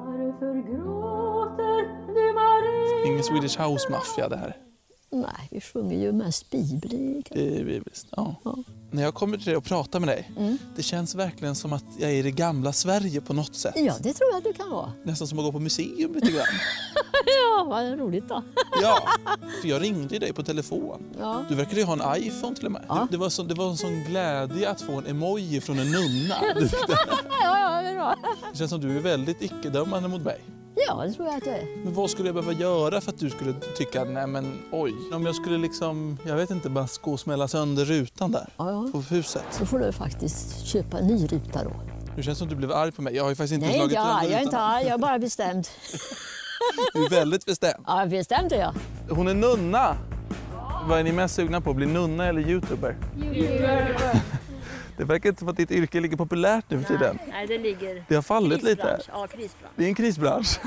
Varför 0.06 0.54
gråter 0.54 1.88
du 2.06 2.32
Maria? 2.32 3.06
Ingen 3.06 3.22
Swedish 3.22 3.60
House 3.60 3.90
Mafia 3.90 4.28
det 4.28 4.36
här. 4.36 4.67
Nej, 5.10 5.48
vi 5.50 5.60
sjunger 5.60 5.96
ju 5.98 6.12
mest 6.12 6.50
Bibel 6.50 7.22
bibliskt. 7.64 8.06
Ja. 8.16 8.34
När 8.90 9.02
jag 9.02 9.14
kommer 9.14 9.36
till 9.36 9.46
dig 9.46 9.56
och 9.56 9.64
pratar 9.64 10.00
med 10.00 10.08
dig, 10.08 10.30
Mm. 10.36 10.58
det 10.76 10.82
känns 10.82 11.14
verkligen 11.14 11.54
som 11.54 11.72
att 11.72 11.84
jag 11.98 12.10
är 12.10 12.14
i 12.14 12.22
det 12.22 12.30
gamla 12.30 12.72
Sverige 12.72 13.20
på 13.20 13.32
något 13.32 13.54
sätt. 13.54 13.74
Ja, 13.76 13.94
det 14.00 14.12
tror 14.12 14.30
jag 14.32 14.42
du 14.42 14.52
kan 14.52 14.70
vara. 14.70 14.92
Nästan 15.02 15.28
som 15.28 15.38
att 15.38 15.44
gå 15.44 15.52
på 15.52 15.58
museum 15.60 16.14
lite 16.14 16.32
grann. 16.32 16.46
Ja, 17.26 17.64
vad 17.68 17.98
roligt 17.98 18.28
då. 18.28 18.42
Ja, 18.82 18.98
för 19.62 19.68
jag 19.68 19.82
ringde 19.82 20.18
dig 20.18 20.32
på 20.32 20.42
telefon. 20.42 21.02
Ja. 21.20 21.44
Du 21.48 21.54
verkade 21.54 21.76
ju 21.80 21.84
ha 21.86 21.92
en 22.16 22.22
iPhone 22.22 22.56
till 22.56 22.66
och 22.66 22.72
med. 22.72 22.84
Det, 22.88 23.06
det, 23.10 23.16
var 23.16 23.28
så, 23.28 23.42
det 23.42 23.54
var 23.54 23.68
en 23.70 23.76
sån 23.76 24.04
glädje 24.04 24.70
att 24.70 24.80
få 24.80 24.92
en 24.92 25.06
emoji 25.06 25.60
från 25.60 25.78
en 25.78 25.90
nunna. 25.90 26.34
Ja, 27.42 27.58
ja, 27.58 27.82
det 27.82 27.88
är 27.88 27.94
bra. 27.94 28.16
det 28.52 28.58
känns 28.58 28.70
som 28.70 28.80
du 28.80 28.96
är 28.96 29.00
väldigt 29.00 29.42
icke-dömande 29.42 30.08
mot 30.08 30.22
mig. 30.22 30.40
Ja, 30.86 31.04
det 31.06 31.12
tror 31.12 31.26
jag 31.28 31.36
att 31.36 31.46
jag 31.46 31.54
är. 31.54 31.66
Men 31.84 31.94
vad 31.94 32.10
skulle 32.10 32.28
jag 32.28 32.34
behöva 32.34 32.52
göra 32.52 33.00
för 33.00 33.10
att 33.12 33.18
du 33.18 33.30
skulle 33.30 33.54
tycka, 33.76 34.04
nej 34.04 34.26
men 34.26 34.58
oj. 34.72 34.94
Om 35.12 35.26
jag 35.26 35.34
skulle 35.34 35.58
liksom, 35.58 36.18
jag 36.26 36.36
vet 36.36 36.50
inte, 36.50 36.70
bara 36.70 36.88
gå 37.02 37.12
och 37.12 37.20
smälla 37.20 37.48
sönder 37.48 37.84
rutan 37.84 38.32
där 38.32 38.48
på 38.92 39.00
huset. 39.00 39.42
Då 39.58 39.66
får 39.66 39.78
du 39.78 39.92
faktiskt 39.92 40.66
köpa 40.66 40.98
en 40.98 41.06
ny 41.06 41.26
ruta 41.26 41.64
då. 41.64 41.70
Det 42.16 42.22
känns 42.22 42.38
som 42.38 42.46
att 42.46 42.50
du 42.50 42.56
blev 42.56 42.72
arg 42.72 42.92
på 42.92 43.02
mig. 43.02 43.14
Jag 43.16 43.22
har 43.22 43.30
ju 43.30 43.36
faktiskt 43.36 43.54
inte 43.54 43.66
Nej, 43.66 43.76
slagit 43.76 43.92
sönder 43.96 44.10
rutan. 44.10 44.20
sönder 44.20 44.32
Jag 44.32 44.40
är 44.40 44.44
inte 44.44 44.58
arg. 44.58 44.84
Jag 44.84 44.94
är 44.94 44.98
bara 44.98 45.18
bestämd. 45.18 45.68
Du 46.94 47.04
är 47.04 47.10
väldigt 47.10 47.44
bestämd. 47.46 47.84
Ja, 47.86 48.06
bestämd 48.06 48.52
är 48.52 48.56
jag. 48.60 48.74
Hon 49.10 49.28
är 49.28 49.34
nunna. 49.34 49.96
Vad 50.88 50.98
är 50.98 51.02
ni 51.04 51.12
mest 51.12 51.34
sugna 51.34 51.60
på? 51.60 51.74
Bli 51.74 51.86
nunna 51.86 52.26
eller 52.26 52.40
youtuber? 52.40 52.96
youtuber? 53.22 54.20
Det 54.98 55.04
verkar 55.04 55.28
inte 55.28 55.38
som 55.38 55.48
att 55.48 55.56
ditt 55.56 55.70
yrke 55.70 56.00
ligger 56.00 56.16
populärt 56.16 56.64
nu 56.68 56.82
för 56.82 56.94
tiden. 56.94 57.18
Nej, 57.30 57.46
det 57.46 57.58
ligger... 57.58 58.04
Det 58.08 58.14
har 58.14 58.22
fallit 58.22 58.62
lite. 58.62 59.00
Ja, 59.08 59.26
krisbransch. 59.26 59.72
Det 59.76 59.84
är 59.84 59.88
en 59.88 59.94
krisbransch. 59.94 60.60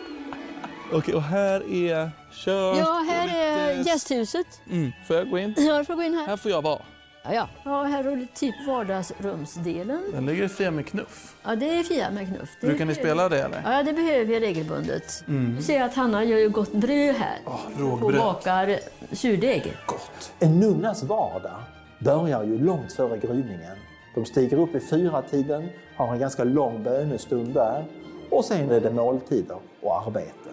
Okej, 0.92 1.14
och 1.14 1.22
här 1.22 1.72
är 1.72 2.10
kök. 2.32 2.76
Ja, 2.78 3.04
här 3.10 3.28
är 3.28 3.84
gästhuset. 3.84 4.46
Mm, 4.70 4.92
får 5.06 5.16
jag 5.16 5.30
gå 5.30 5.38
in? 5.38 5.54
Ja, 5.56 5.78
du 5.78 5.84
får 5.84 5.94
gå 5.94 6.02
in 6.02 6.14
här. 6.14 6.26
Här 6.26 6.36
får 6.36 6.50
jag 6.50 6.62
vara. 6.62 6.82
Ja, 7.24 7.34
ja. 7.34 7.48
ja 7.64 7.82
här 7.82 8.04
har 8.04 8.16
du 8.16 8.26
typ 8.34 8.54
vardagsrumsdelen. 8.66 10.02
Den 10.12 10.26
ligger 10.26 10.48
Fia 10.48 10.70
med 10.70 10.86
knuff. 10.86 11.34
Ja, 11.42 11.56
det 11.56 11.78
är 11.78 11.82
Fia 11.82 12.10
med 12.10 12.28
knuff. 12.28 12.48
Det 12.60 12.66
Brukar 12.66 12.84
ni 12.84 12.94
spela 12.94 13.28
det 13.28 13.42
eller? 13.42 13.62
Ja, 13.64 13.82
det 13.82 13.92
behöver 13.92 14.24
vi 14.24 14.40
regelbundet. 14.40 15.24
Mm. 15.28 15.56
Du 15.56 15.62
ser 15.62 15.82
att 15.82 15.94
Hanna 15.94 16.24
gör 16.24 16.38
ju 16.38 16.48
gott 16.48 16.72
bröd 16.72 17.14
här. 17.14 17.38
Oh, 17.46 17.60
rågbröd. 17.78 18.20
bakar 18.20 18.78
surdeg. 19.12 19.76
En 20.38 20.60
nunnas 20.60 21.02
vardag 21.02 21.60
börjar 22.04 22.44
ju 22.44 22.58
långt 22.58 22.92
före 22.92 23.18
gryningen. 23.18 23.76
De 24.14 24.24
stiger 24.24 24.60
upp 24.60 24.74
i 24.74 24.80
fyra 24.80 25.22
tiden, 25.22 25.68
har 25.96 26.12
en 26.12 26.20
ganska 26.20 26.44
lång 26.44 26.82
bönestund 26.82 27.54
där 27.54 27.84
och 28.30 28.44
sen 28.44 28.70
är 28.70 28.80
det 28.80 28.90
måltider 28.90 29.56
och 29.82 30.06
arbete. 30.06 30.50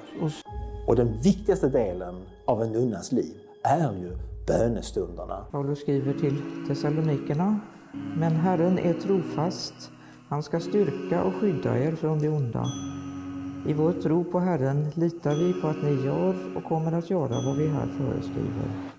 Och 0.87 0.95
den 0.95 1.21
viktigaste 1.21 1.69
delen 1.69 2.15
av 2.45 2.63
en 2.63 2.71
nunnas 2.71 3.11
liv 3.11 3.35
är 3.63 3.93
ju 3.93 4.17
bönestunderna. 4.47 5.45
Paulus 5.51 5.79
skriver 5.79 6.13
till 6.13 6.41
Thessalonikerna. 6.67 7.59
Men 8.17 8.31
Herren 8.31 8.79
är 8.79 8.93
trofast. 8.93 9.91
Han 10.29 10.43
ska 10.43 10.59
styrka 10.59 11.23
och 11.23 11.33
skydda 11.33 11.77
er 11.77 11.95
från 11.95 12.19
det 12.19 12.29
onda. 12.29 12.65
I 13.67 13.73
vår 13.73 13.93
tro 13.93 14.23
på 14.23 14.39
Herren 14.39 14.91
litar 14.95 15.35
vi 15.35 15.61
på 15.61 15.67
att 15.67 15.83
ni 15.83 16.05
gör 16.05 16.35
och 16.57 16.63
kommer 16.63 16.91
att 16.91 17.09
göra 17.09 17.45
vad 17.45 17.57
vi 17.57 17.67
här 17.67 17.87
föreskriver. 17.97 18.90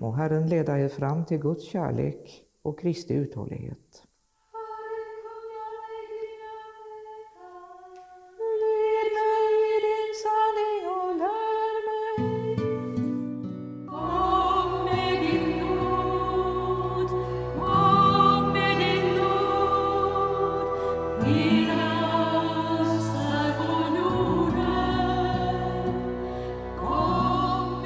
Må 0.00 0.14
Herren 0.16 0.46
leda 0.48 0.78
dere 0.78 0.88
fram 0.88 1.26
til 1.28 1.40
Guds 1.42 1.66
kjærlighet 1.68 2.38
og 2.64 2.76
Kristi 2.76 3.18
utholdighet. 3.20 4.04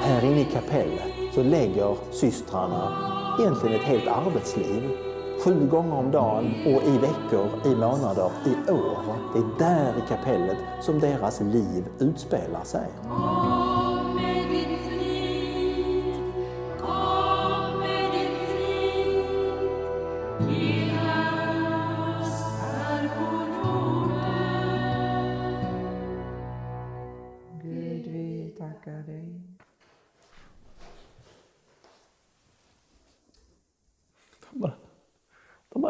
Her 0.04 0.22
inne 0.28 0.40
i 0.40 0.50
kapellet 0.52 1.03
så 1.34 1.42
legger 1.42 1.96
systrarna 2.12 2.82
egentlig 3.40 3.74
et 3.74 3.82
helt 3.82 4.08
arbeidsliv. 4.08 4.82
Sju 5.44 5.54
ganger 5.70 5.96
om 5.96 6.10
dagen 6.10 6.52
og 6.66 6.86
i 6.86 6.94
veckor, 7.02 7.50
i 7.66 7.74
månader, 7.74 8.30
i 8.46 8.54
år. 8.70 9.16
Det 9.34 9.42
er 9.42 9.58
der 9.58 9.98
i 9.98 10.06
kapellet 10.08 10.56
som 10.80 11.00
deres 11.00 11.40
liv 11.40 11.84
utspelar 12.00 12.64
sig. 12.64 12.86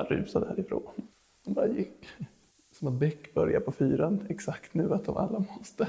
Bara 0.09 0.19
rusade 0.21 0.47
härifrån. 0.49 0.83
De 1.45 1.55
bara 1.55 1.67
gick. 1.67 2.07
Som 2.79 2.89
att 2.89 2.95
Beck 2.95 3.35
börjar 3.35 3.61
på 3.61 3.73
fyran 3.73 4.27
exakt 4.29 4.75
nu 4.75 4.95
att 4.95 5.05
de 5.05 5.17
alla 5.17 5.45
måste, 5.59 5.89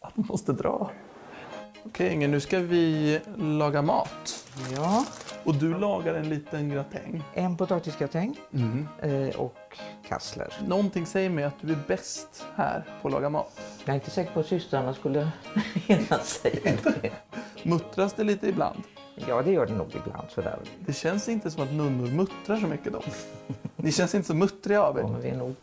att 0.00 0.14
de 0.14 0.24
måste 0.28 0.52
dra. 0.52 0.90
Okej 1.84 2.12
Inger, 2.12 2.28
nu 2.28 2.40
ska 2.40 2.58
vi 2.58 3.20
laga 3.36 3.82
mat. 3.82 4.48
Ja. 4.74 5.06
Och 5.44 5.54
du 5.54 5.78
lagar 5.78 6.14
en 6.14 6.28
liten 6.28 6.68
gratäng. 6.68 7.22
En 7.34 7.56
potatisgratäng 7.56 8.36
Mm. 8.52 8.86
eh, 9.02 9.36
och 9.40 9.78
kassler. 10.08 10.54
Någonting 10.68 11.06
säger 11.06 11.30
mig 11.30 11.44
att 11.44 11.54
du 11.60 11.72
är 11.72 11.78
bäst 11.88 12.44
här 12.54 12.84
på 13.02 13.08
att 13.08 13.14
laga 13.14 13.30
mat. 13.30 13.60
Jag 13.84 13.88
är 13.90 13.94
inte 13.94 14.10
säker 14.10 14.32
på 14.32 14.40
att 14.40 14.46
systrarna 14.46 14.94
skulle 14.94 15.28
säga 16.22 16.72
det. 17.02 17.10
Muttras 17.62 18.12
det 18.12 18.24
lite 18.24 18.48
ibland? 18.48 18.82
Ja, 19.28 19.42
det 19.42 19.50
gör 19.52 19.66
det 19.66 19.72
nog 19.74 19.86
ibland. 20.04 20.30
Sådär. 20.30 20.58
Det 20.86 20.92
känns 20.92 21.28
inte 21.28 21.50
som 21.50 21.62
att 21.62 21.72
nunnor 21.72 22.06
muttrar 22.06 22.56
så 22.56 22.66
mycket 22.66 22.92
då. 22.92 23.02
Ni 23.76 23.92
känns 23.92 24.14
inte 24.14 24.26
så 24.28 24.34
muttriga 24.34 24.82
av 24.82 24.98
er. 24.98 25.02
men 25.02 25.20
vi 25.20 25.32
nog. 25.32 25.54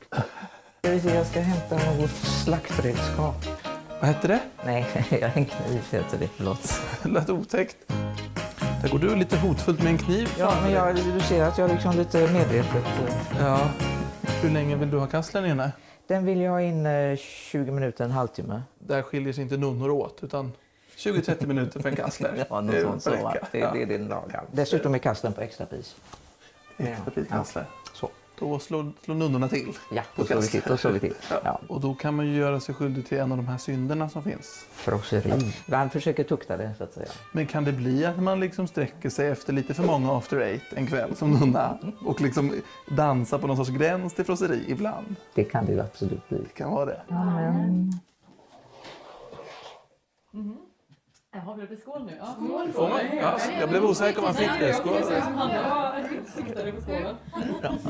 Ska 0.79 0.91
vi 0.91 0.99
se, 0.99 1.15
jag 1.15 1.25
ska 1.27 1.39
hämta 1.39 1.75
något 1.91 2.09
slaktredskap. 2.09 3.35
Vad 3.99 4.09
hette 4.09 4.27
det? 4.27 4.39
Nej, 4.65 4.85
jag 5.09 5.29
har 5.29 5.37
en 5.37 5.45
kniv 5.45 5.81
heter 5.91 6.17
det. 6.19 6.27
Förlåt. 6.27 6.81
Det 7.03 7.09
lät 7.09 7.29
otäckt. 7.29 7.77
Där 8.81 8.89
går 8.89 8.99
du 8.99 9.15
lite 9.15 9.37
hotfullt 9.37 9.79
med 9.83 9.87
en 9.91 9.97
kniv 9.97 10.29
Ja, 10.39 10.53
men 10.63 10.71
jag, 10.71 10.95
du 10.95 11.19
ser 11.19 11.43
att 11.43 11.57
jag 11.57 11.69
är 11.69 11.73
liksom 11.73 11.95
lite 11.97 12.17
medvetet... 12.33 12.75
eh, 12.75 13.37
Ja. 13.39 13.59
Hur 14.41 14.49
länge 14.49 14.75
vill 14.75 14.89
du 14.91 14.99
ha 14.99 15.07
kasslen 15.07 15.45
inne? 15.45 15.71
Den 16.07 16.25
vill 16.25 16.41
jag 16.41 16.51
ha 16.51 16.61
in 16.61 16.85
eh, 16.85 17.17
20 17.17 17.71
minuter, 17.71 18.03
en 18.05 18.11
halvtimme. 18.11 18.61
Där 18.79 19.01
skiljer 19.01 19.33
sig 19.33 19.43
inte 19.43 19.57
nunnor 19.57 19.89
åt, 19.89 20.19
utan 20.23 20.51
20-30 20.97 21.45
minuter 21.47 21.79
för 21.79 21.89
en 21.89 21.95
kassler. 21.95 22.45
Ja, 22.49 22.61
något 22.61 22.71
Det 22.71 22.81
sånt. 22.81 23.03
Så, 23.03 23.09
va? 23.09 23.35
Det, 23.51 23.59
ja. 23.59 23.71
det 23.73 23.81
är 23.81 23.85
din 23.85 24.07
lagar. 24.07 24.43
Dessutom 24.51 24.93
är 24.93 24.99
kasslen 24.99 25.33
på 25.33 25.41
extrapris. 25.41 25.95
Extra 26.77 27.11
pris 27.11 27.27
kassler. 27.27 27.65
Så. 27.93 28.09
Då 28.39 28.59
slår, 28.59 28.91
slår 29.03 29.15
nunnorna 29.15 29.49
till. 29.49 29.77
Ja, 29.91 30.03
då 30.15 30.25
slår 30.25 30.41
vi 30.41 30.47
till. 30.47 30.61
Då 30.67 30.77
slår 30.77 30.91
vi 30.91 30.99
till. 30.99 31.13
Ja. 31.43 31.59
Och 31.67 31.81
då 31.81 31.93
kan 31.95 32.15
man 32.15 32.27
ju 32.27 32.35
göra 32.35 32.59
sig 32.59 32.75
skyldig 32.75 33.07
till 33.07 33.17
en 33.17 33.31
av 33.31 33.37
de 33.37 33.47
här 33.47 33.57
synderna 33.57 34.09
som 34.09 34.23
finns. 34.23 34.65
Frosseri. 34.71 35.53
Man 35.65 35.89
försöker 35.89 36.23
tukta 36.23 36.57
det, 36.57 36.73
så 36.77 36.83
att 36.83 36.93
säga. 36.93 37.07
Men 37.31 37.47
kan 37.47 37.63
det 37.63 37.71
bli 37.71 38.05
att 38.05 38.19
man 38.19 38.39
liksom 38.39 38.67
sträcker 38.67 39.09
sig 39.09 39.29
efter 39.29 39.53
lite 39.53 39.73
för 39.73 39.83
många 39.83 40.17
after 40.17 40.37
eight 40.37 40.73
en 40.75 40.87
kväll 40.87 41.15
som 41.15 41.31
nunna 41.31 41.77
och 42.05 42.21
liksom 42.21 42.61
dansar 42.87 43.37
på 43.37 43.47
någon 43.47 43.57
sorts 43.57 43.69
gräns 43.69 44.13
till 44.13 44.25
frosseri 44.25 44.65
ibland? 44.67 45.15
Det 45.35 45.43
kan 45.43 45.65
det 45.65 45.71
ju 45.71 45.79
absolut 45.79 46.29
bli. 46.29 46.37
Det 46.37 46.53
kan 46.53 46.71
vara 46.71 46.85
det. 46.85 47.01
Amen. 47.09 47.93
Jaha, 51.35 51.55
vi 51.55 51.75
det 51.75 51.81
skål 51.81 52.05
nu? 52.05 52.11
Ja, 52.19 52.25
Får 52.73 52.89
man? 52.89 52.99
Ja, 53.21 53.37
jeg 53.59 53.69
ble 53.69 53.79
osäker 53.81 54.19
om 54.21 54.25
man 54.27 54.35
fikk 54.37 54.51
det. 54.59 54.73
Skål. 54.77 54.99
Hanna 55.21 55.93
siktade 56.35 56.71
på 56.71 56.81
skålen. 56.81 57.15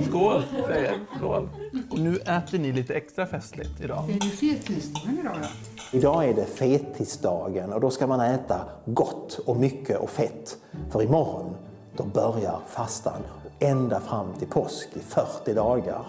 Skål, 0.07 0.43
Og 0.53 0.69
nå 0.69 1.07
Skål. 1.17 1.49
Och 1.91 1.99
nu 1.99 2.15
äter 2.15 2.57
ni 2.57 2.71
lite 2.71 2.93
extra 2.93 3.25
festligt 3.25 3.81
idag. 3.81 4.09
Är 4.09 4.13
det 4.13 4.19
dag, 4.93 5.19
idag 5.19 5.35
I 5.91 5.99
dag 5.99 6.25
er 6.29 6.33
det 6.33 6.45
fettisdagen 6.45 7.73
og 7.73 7.81
da 7.81 7.89
skal 7.91 8.07
man 8.07 8.21
äta 8.21 8.59
gott 8.85 9.39
og 9.45 9.59
mye 9.59 9.97
og 9.99 10.09
fett. 10.09 10.57
För 10.91 11.03
imorgon, 11.03 11.55
da 11.97 12.03
börjar 12.03 12.59
fastan 12.67 13.23
enda 13.59 13.99
fram 13.99 14.33
til 14.39 14.47
påsk 14.47 14.89
i 14.93 14.99
40 14.99 15.53
dagar. 15.53 16.05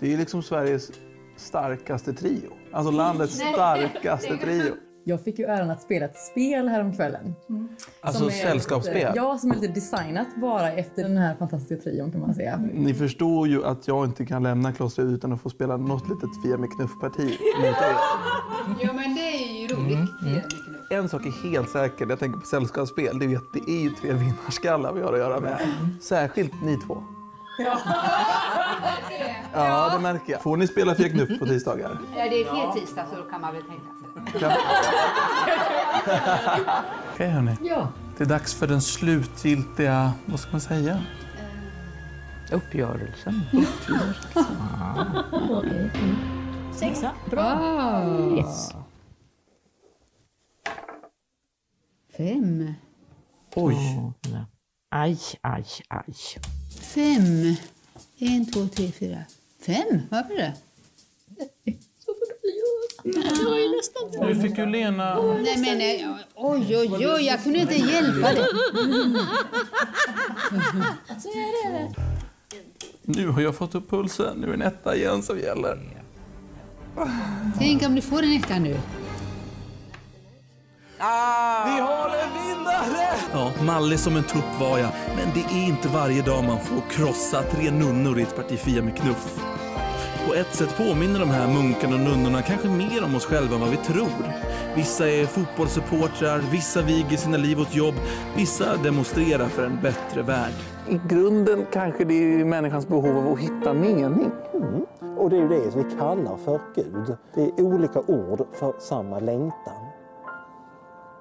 Det 0.00 0.12
er 0.12 0.16
liksom 0.16 0.42
Sveriges 0.42 0.90
starkaste 1.36 2.12
trio. 2.12 2.50
Alltså 2.72 2.90
landets 2.90 3.34
starkaste 3.34 4.36
trio. 4.36 4.74
Jag 5.06 5.24
fick 5.24 5.38
ju 5.38 5.44
äran 5.44 5.70
att 5.70 5.82
spela 5.82 6.06
ett 6.06 6.18
spel 6.18 6.68
häromkvällen. 6.68 7.34
Alltså 8.00 8.18
Som 8.18 8.28
är 8.28 8.32
sällskapsspel? 8.32 8.94
Lite, 8.94 9.12
ja, 9.16 9.38
som 9.38 9.50
är 9.50 9.54
lite 9.56 9.72
designat 9.72 10.26
bara 10.36 10.72
efter 10.72 11.02
den 11.02 11.16
här 11.16 11.34
fantastiska 11.34 11.76
trion 11.82 12.12
kan 12.12 12.20
man 12.20 12.34
säga. 12.34 12.56
Ni 12.72 12.94
förstår 12.94 13.48
ju 13.48 13.64
att 13.64 13.88
jag 13.88 14.04
inte 14.04 14.26
kan 14.26 14.42
lämna 14.42 14.72
klostret 14.72 15.06
utan 15.06 15.32
att 15.32 15.40
få 15.40 15.50
spela 15.50 15.76
något 15.76 16.08
litet 16.08 16.42
Fia 16.44 16.56
med 16.58 16.68
knuff-parti 16.76 17.38
mot 17.58 17.64
er. 17.64 17.96
Ja, 18.80 18.92
men 18.92 19.14
det 19.14 19.20
är 19.20 19.60
ju 19.60 19.66
roligt. 19.68 20.10
En 20.90 21.08
sak 21.08 21.26
är 21.26 21.50
helt 21.52 21.70
säker 21.70 22.06
jag 22.08 22.18
tänker 22.18 22.40
på 22.40 22.46
sällskapsspel. 22.46 23.18
Det 23.18 23.26
vet, 23.26 23.42
det 23.52 23.72
är 23.72 23.80
ju 23.82 23.90
tre 23.90 24.12
vinnarskallar 24.12 24.92
vi 24.92 25.02
har 25.02 25.12
att 25.12 25.18
göra 25.18 25.40
med. 25.40 25.58
Särskilt 26.02 26.52
ni 26.62 26.76
två. 26.86 27.02
Ja. 27.58 27.78
Ja, 29.56 29.90
det 29.96 30.02
märker 30.02 30.32
jag. 30.32 30.42
Får 30.42 30.56
ni 30.56 30.66
spela 30.66 30.94
Fia 30.94 31.08
Knuff 31.08 31.38
på 31.38 31.46
tisdagar? 31.46 31.98
Ja, 32.16 32.24
det 32.30 32.40
är 32.42 32.44
fel 32.44 32.80
tisdag 32.82 33.06
så 33.10 33.16
då 33.16 33.22
kan 33.30 33.40
man 33.40 33.54
väl 33.54 33.62
tänka 33.62 33.84
sig. 34.00 34.03
Okej 37.12 37.28
hörni. 37.30 37.56
Ja. 37.62 37.88
Det 38.18 38.24
är 38.24 38.28
dags 38.28 38.54
för 38.54 38.66
den 38.66 38.82
slutgiltiga, 38.82 40.12
vad 40.26 40.40
ska 40.40 40.50
man 40.50 40.60
säga? 40.60 41.02
Uppgörelsen. 42.52 43.40
Sexa. 46.74 47.10
Bra. 47.30 47.58
Yes. 48.36 48.70
Fem. 52.16 52.74
Oj. 53.54 53.76
Aj, 54.90 55.18
aj, 55.40 55.64
aj. 55.88 56.14
Fem. 56.80 57.56
En, 58.18 58.46
två, 58.52 58.68
tre, 58.68 58.92
fyra. 58.92 59.18
Fem? 59.66 60.00
Varför 60.10 60.34
det? 60.36 60.52
Nu 64.20 64.40
fick 64.42 64.58
ju 64.58 64.66
Lena... 64.66 65.22
Nej 65.22 65.58
men 65.58 65.78
nej, 65.78 66.08
oj 66.34 66.76
oj 66.76 67.08
oj, 67.08 67.26
jag 67.26 67.42
kunde 67.42 67.58
inte 67.58 67.74
hjälpa 67.74 68.32
det. 68.32 68.46
Så 71.22 71.28
är 71.28 71.72
det. 71.72 71.94
Nu 73.02 73.28
har 73.28 73.40
jag 73.40 73.56
fått 73.56 73.74
upp 73.74 73.90
pulsen. 73.90 74.36
Nu 74.36 74.46
är 74.46 74.48
det 74.48 74.54
en 74.54 74.62
etta 74.62 74.96
igen 74.96 75.22
som 75.22 75.38
gäller. 75.38 75.78
Tänk 77.58 77.82
om 77.82 77.94
du 77.94 78.00
får 78.00 78.22
en 78.22 78.32
etta 78.32 78.58
nu. 78.58 78.76
Vi 81.64 81.80
har 81.80 82.08
en 82.08 82.48
vinnare! 82.48 83.16
Ja, 83.32 83.52
mallig 83.64 83.98
som 83.98 84.16
en 84.16 84.24
tupp 84.24 84.60
var 84.60 84.78
jag, 84.78 84.90
men 85.16 85.28
det 85.34 85.40
är 85.54 85.66
inte 85.68 85.88
varje 85.88 86.22
dag 86.22 86.44
man 86.44 86.60
får 86.60 86.82
krossa 86.90 87.42
tre 87.42 87.70
nunnor 87.70 88.18
i 88.18 88.22
ett 88.22 88.36
parti 88.36 88.58
Fia 88.58 88.82
med 88.82 88.96
knuff. 88.96 89.40
På 90.26 90.34
ett 90.34 90.54
sätt 90.54 90.76
påminner 90.76 91.20
de 91.20 91.30
här 91.30 91.54
munkarna 91.54 91.94
och 91.94 92.00
nunnorna 92.00 92.42
kanske 92.42 92.68
mer 92.68 93.04
om 93.04 93.14
oss 93.14 93.24
själva 93.24 93.54
än 93.54 93.60
vad 93.60 93.70
vi 93.70 93.76
tror. 93.76 94.32
Vissa 94.76 95.10
är 95.10 95.26
fotbollssupportrar, 95.26 96.38
vissa 96.52 96.82
viger 96.82 97.16
sina 97.16 97.36
liv 97.36 97.60
åt 97.60 97.74
jobb, 97.74 97.94
vissa 98.36 98.76
demonstrerar 98.76 99.48
för 99.48 99.66
en 99.66 99.80
bättre 99.82 100.22
värld. 100.22 100.52
I 100.88 101.00
grunden 101.08 101.66
kanske 101.72 102.04
det 102.04 102.14
är 102.14 102.44
människans 102.44 102.88
behov 102.88 103.18
av 103.18 103.32
att 103.32 103.38
hitta 103.38 103.74
mening. 103.74 104.30
Mm. 104.54 104.86
Och 105.18 105.30
det 105.30 105.36
är 105.36 105.40
ju 105.40 105.48
det 105.48 105.76
vi 105.76 105.96
kallar 105.98 106.36
för 106.36 106.60
Gud. 106.74 107.16
Det 107.34 107.42
är 107.42 107.62
olika 107.62 108.00
ord 108.00 108.46
för 108.52 108.74
samma 108.78 109.18
längtan. 109.18 109.86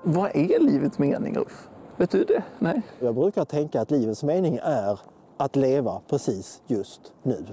Vad 0.03 0.35
är 0.35 0.59
livets 0.59 0.99
mening, 0.99 1.37
Ulf? 1.37 1.69
Vet 1.97 2.11
du 2.11 2.23
det? 2.23 2.43
Nej? 2.59 2.81
Jag 2.99 3.15
brukar 3.15 3.45
tänka 3.45 3.81
att 3.81 3.91
livets 3.91 4.23
mening 4.23 4.59
är 4.63 4.99
att 5.37 5.55
leva 5.55 6.01
precis 6.09 6.61
just 6.67 7.01
nu. 7.23 7.45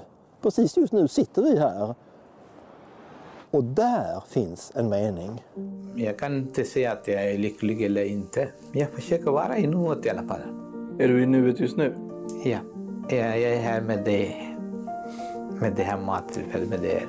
Precis 0.43 0.77
just 0.77 0.93
nu 0.93 1.09
sitter 1.09 1.43
vi 1.43 1.59
här. 1.59 1.95
Och 3.51 3.65
där 3.65 4.23
finns 4.27 4.73
en 4.75 4.89
mening. 4.89 5.45
Jag 5.95 6.19
kan 6.19 6.37
inte 6.37 6.65
säga 6.65 6.93
att 6.93 7.09
jag 7.09 7.31
är 7.31 7.39
lycklig 7.39 7.83
eller 7.83 8.05
inte. 8.05 8.49
Jag 8.73 8.91
försöker 8.91 9.31
vara 9.31 9.59
i 9.59 9.67
nuet 9.67 10.07
i 10.07 10.11
alla 10.11 10.23
fall. 10.23 10.41
Är 10.99 11.09
du 11.09 11.23
i 11.23 11.27
nuet 11.27 11.61
just 11.61 11.77
nu? 11.77 11.95
Ja, 12.45 12.59
jag 13.09 13.41
jag 13.41 13.53
är 13.53 13.61
här 13.61 13.81
med 13.81 14.05
dig. 14.05 14.57
Med 15.61 15.73
det 15.77 15.83
här 15.83 15.99
mattillfället, 15.99 16.69
med 16.69 16.85
er. 16.85 17.09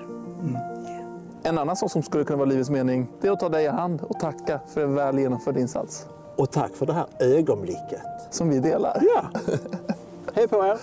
En 1.43 1.57
annan 1.57 1.75
sak 1.75 1.91
som 1.91 2.03
skulle 2.03 2.23
kunna 2.23 2.37
vara 2.37 2.49
livets 2.49 2.69
mening 2.69 3.07
det 3.21 3.27
är 3.27 3.31
att 3.31 3.39
ta 3.39 3.49
dig 3.49 3.65
i 3.65 3.67
hand 3.67 4.01
och 4.01 4.19
tacka 4.19 4.59
för 4.67 4.83
en 4.83 4.95
väl 4.95 5.19
genomförd 5.19 5.57
insats. 5.57 6.05
Och 6.35 6.51
tack 6.51 6.75
för 6.75 6.85
det 6.85 6.93
här 6.93 7.05
ögonblicket. 7.19 8.01
Som 8.31 8.49
vi 8.49 8.59
delar. 8.59 9.03
Ja. 9.15 9.39
Hej 10.33 10.47
på 10.47 10.65
er! 10.65 10.79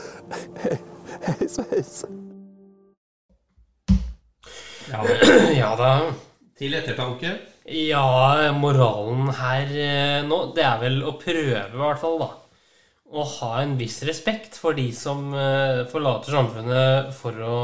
Hej 1.20 1.48
svejs! 1.48 2.04
Ja, 4.88 5.04
ja 5.62 5.70
da. 5.78 5.92
Til 6.58 6.74
ettertanke. 6.74 7.34
Ja, 7.68 8.50
moralen 8.56 9.28
her 9.36 9.72
eh, 9.76 10.20
nå, 10.26 10.38
det 10.56 10.64
er 10.64 10.78
vel 10.80 11.02
å 11.04 11.14
prøve, 11.20 11.64
i 11.68 11.80
hvert 11.80 12.00
fall, 12.00 12.16
da. 12.22 12.30
Å 13.08 13.24
ha 13.38 13.50
en 13.62 13.74
viss 13.80 14.00
respekt 14.08 14.56
for 14.60 14.76
de 14.76 14.88
som 14.96 15.30
eh, 15.36 15.84
forlater 15.92 16.34
samfunnet 16.34 17.12
for 17.16 17.44
å 17.44 17.58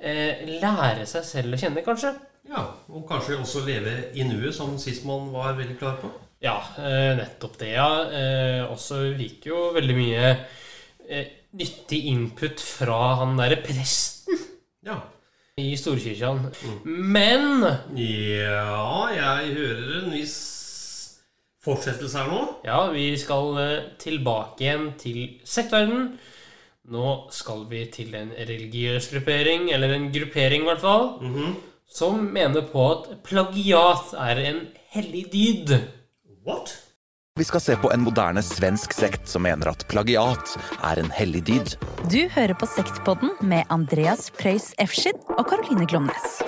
eh, 0.00 0.44
lære 0.60 1.08
seg 1.08 1.24
selv 1.28 1.56
å 1.56 1.60
kjenne, 1.60 1.84
kanskje. 1.84 2.12
Ja, 2.52 2.66
og 2.92 3.06
kanskje 3.08 3.38
også 3.40 3.64
leve 3.64 3.96
i 4.18 4.26
nuet, 4.28 4.52
som 4.56 4.76
Sismon 4.80 5.30
var 5.32 5.56
veldig 5.56 5.78
klar 5.80 5.96
på. 6.02 6.10
Ja, 6.42 6.58
eh, 6.80 7.12
nettopp 7.16 7.56
det, 7.60 7.72
ja. 7.76 7.88
Eh, 8.12 8.60
også 8.66 9.04
fikk 9.16 9.48
jo 9.52 9.70
veldig 9.76 9.96
mye 9.96 10.30
eh, 11.08 11.32
nyttig 11.56 12.04
input 12.12 12.60
fra 12.60 13.00
han 13.22 13.36
derre 13.40 13.60
presten. 13.64 14.40
Ja. 14.84 15.00
I 15.60 15.74
Storkirken. 15.76 16.46
Men 16.84 17.60
Ja, 17.92 19.08
jeg 19.12 19.50
hører 19.52 19.98
en 19.98 20.12
viss 20.14 20.36
fortsettelse 21.60 22.22
her 22.22 22.30
nå. 22.30 22.38
Ja, 22.64 22.78
vi 22.94 23.10
skal 23.20 23.58
eh, 23.60 23.82
tilbake 24.00 24.64
igjen 24.64 24.86
til 24.96 25.18
sektverden. 25.44 26.14
Nå 26.88 27.10
skal 27.36 27.66
vi 27.68 27.84
til 27.92 28.14
en 28.16 28.32
religiøs 28.32 29.10
gruppering, 29.12 29.68
eller 29.76 29.92
en 29.92 30.08
gruppering 30.14 30.64
i 30.64 30.70
hvert 30.70 30.80
fall, 30.82 31.04
som 31.86 32.24
mener 32.32 32.64
på 32.72 32.86
at 32.94 33.12
plagiat 33.22 34.16
er 34.18 34.40
en 34.48 34.62
hellig 34.96 35.26
dyd. 35.36 35.76
What? 36.48 36.72
Vi 37.38 37.44
skal 37.44 37.60
se 37.60 37.76
på 37.76 37.88
en 37.92 38.02
moderne 38.04 38.42
svensk 38.44 38.92
sekt 38.92 39.30
som 39.30 39.46
mener 39.46 39.70
at 39.70 39.86
plagiat 39.88 40.50
er 40.84 40.98
en 41.00 41.08
hellig 41.16 41.40
dyd. 41.48 41.70
Du 42.12 42.28
hører 42.34 42.52
på 42.52 42.68
Sektpodden 42.68 43.32
med 43.40 43.64
Andreas 43.72 44.28
Preus 44.36 44.74
Efskin 44.76 45.16
og 45.38 45.48
Caroline 45.48 45.88
Glomnes. 45.88 46.42